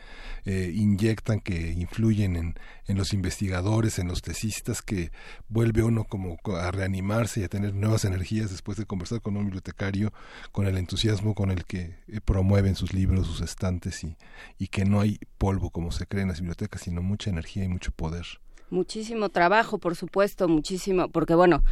eh, 0.44 0.72
inyectan, 0.74 1.40
que 1.40 1.72
influyen 1.72 2.36
en, 2.36 2.54
en 2.86 2.96
los 2.98 3.12
investigadores, 3.12 3.98
en 3.98 4.08
los 4.08 4.22
tesistas, 4.22 4.82
que 4.82 5.10
vuelve 5.48 5.82
uno 5.82 6.04
como 6.04 6.36
co- 6.38 6.56
a 6.56 6.70
reanimarse 6.70 7.40
y 7.40 7.44
a 7.44 7.48
tener 7.48 7.74
nuevas 7.74 8.04
energías 8.04 8.50
después 8.50 8.76
de 8.76 8.84
conversar 8.86 9.20
con 9.22 9.36
un 9.36 9.44
bibliotecario, 9.44 10.12
con 10.52 10.66
el 10.66 10.76
entusiasmo 10.76 11.34
con 11.34 11.50
el 11.50 11.64
que 11.64 11.96
eh, 12.08 12.20
promueven 12.24 12.76
sus 12.76 12.92
libros, 12.92 13.26
sus 13.26 13.40
estantes 13.40 14.04
y, 14.04 14.16
y 14.58 14.68
que 14.68 14.84
no 14.84 14.93
hay 15.00 15.18
polvo 15.38 15.70
como 15.70 15.90
se 15.90 16.06
cree 16.06 16.22
en 16.22 16.28
las 16.28 16.40
bibliotecas, 16.40 16.82
sino 16.82 17.02
mucha 17.02 17.30
energía 17.30 17.64
y 17.64 17.68
mucho 17.68 17.92
poder. 17.92 18.24
Muchísimo 18.70 19.28
trabajo, 19.28 19.78
por 19.78 19.94
supuesto, 19.94 20.48
muchísimo, 20.48 21.08
porque 21.08 21.34
bueno, 21.34 21.62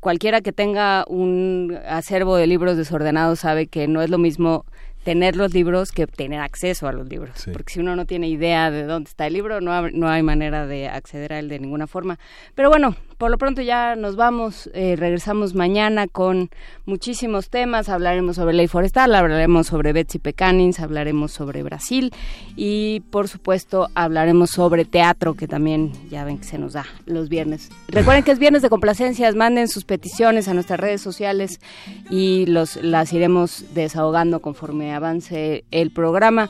cualquiera 0.00 0.40
que 0.40 0.52
tenga 0.52 1.04
un 1.08 1.78
acervo 1.88 2.36
de 2.36 2.46
libros 2.46 2.76
desordenados 2.76 3.40
sabe 3.40 3.66
que 3.66 3.86
no 3.86 4.02
es 4.02 4.10
lo 4.10 4.18
mismo 4.18 4.64
tener 5.04 5.36
los 5.36 5.54
libros 5.54 5.92
que 5.92 6.06
tener 6.06 6.40
acceso 6.40 6.86
a 6.86 6.92
los 6.92 7.08
libros, 7.08 7.46
porque 7.52 7.72
si 7.72 7.80
uno 7.80 7.96
no 7.96 8.04
tiene 8.04 8.28
idea 8.28 8.70
de 8.70 8.84
dónde 8.84 9.08
está 9.08 9.26
el 9.26 9.32
libro, 9.32 9.60
no, 9.60 9.90
no 9.90 10.08
hay 10.08 10.22
manera 10.22 10.66
de 10.66 10.88
acceder 10.88 11.32
a 11.32 11.38
él 11.38 11.48
de 11.48 11.58
ninguna 11.58 11.86
forma. 11.86 12.18
Pero 12.54 12.68
bueno, 12.68 12.94
por 13.20 13.30
lo 13.30 13.36
pronto 13.36 13.60
ya 13.60 13.96
nos 13.96 14.16
vamos, 14.16 14.70
eh, 14.72 14.96
regresamos 14.96 15.54
mañana 15.54 16.08
con 16.08 16.48
muchísimos 16.86 17.50
temas, 17.50 17.90
hablaremos 17.90 18.36
sobre 18.36 18.54
ley 18.54 18.66
forestal, 18.66 19.14
hablaremos 19.14 19.66
sobre 19.66 19.92
Betsy 19.92 20.18
Pecanins, 20.18 20.80
hablaremos 20.80 21.30
sobre 21.30 21.62
Brasil 21.62 22.14
y 22.56 23.00
por 23.10 23.28
supuesto 23.28 23.90
hablaremos 23.94 24.48
sobre 24.48 24.86
teatro, 24.86 25.34
que 25.34 25.46
también 25.46 25.92
ya 26.08 26.24
ven 26.24 26.38
que 26.38 26.44
se 26.44 26.56
nos 26.56 26.72
da 26.72 26.86
los 27.04 27.28
viernes. 27.28 27.68
Recuerden 27.88 28.24
que 28.24 28.32
es 28.32 28.38
viernes 28.38 28.62
de 28.62 28.70
complacencias, 28.70 29.34
manden 29.34 29.68
sus 29.68 29.84
peticiones 29.84 30.48
a 30.48 30.54
nuestras 30.54 30.80
redes 30.80 31.02
sociales 31.02 31.60
y 32.08 32.46
los 32.46 32.76
las 32.76 33.12
iremos 33.12 33.66
desahogando 33.74 34.40
conforme 34.40 34.94
avance 34.94 35.64
el 35.70 35.90
programa 35.90 36.48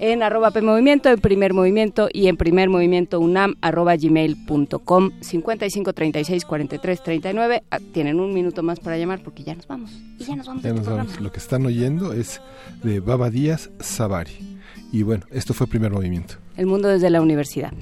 en 0.00 0.22
arroba 0.22 0.50
PMovimiento, 0.50 1.10
en 1.10 1.20
Primer 1.20 1.52
Movimiento 1.52 2.08
y 2.12 2.28
en 2.28 2.36
Primer 2.38 2.70
Movimiento 2.70 3.20
UNAM 3.20 3.56
arroba 3.60 3.96
gmail.com 3.96 5.10
55 5.20 5.92
36 5.92 6.44
43 6.46 7.02
39. 7.02 7.62
Ah, 7.70 7.78
Tienen 7.92 8.18
un 8.18 8.32
minuto 8.32 8.62
más 8.62 8.80
para 8.80 8.96
llamar 8.96 9.20
porque 9.22 9.44
ya 9.44 9.54
nos 9.54 9.66
vamos. 9.66 9.92
Y 10.18 10.24
ya 10.24 10.36
nos 10.36 10.46
vamos. 10.46 10.62
Ya 10.62 10.70
nos 10.70 10.80
este 10.80 10.90
vamos. 10.90 11.20
Lo 11.20 11.30
que 11.30 11.38
están 11.38 11.66
oyendo 11.66 12.14
es 12.14 12.40
de 12.82 13.00
Baba 13.00 13.28
Díaz 13.30 13.70
Sabari. 13.78 14.58
Y 14.90 15.02
bueno, 15.02 15.26
esto 15.30 15.52
fue 15.52 15.66
primer 15.66 15.92
movimiento. 15.92 16.34
El 16.56 16.66
mundo 16.66 16.88
desde 16.88 17.10
la 17.10 17.20
universidad. 17.20 17.72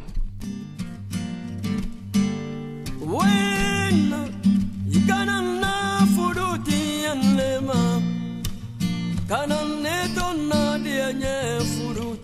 When 3.01 4.13
you 4.89 5.01
gonna 5.07 5.41
know 5.61 6.07
for 6.15 6.35
the 6.35 6.59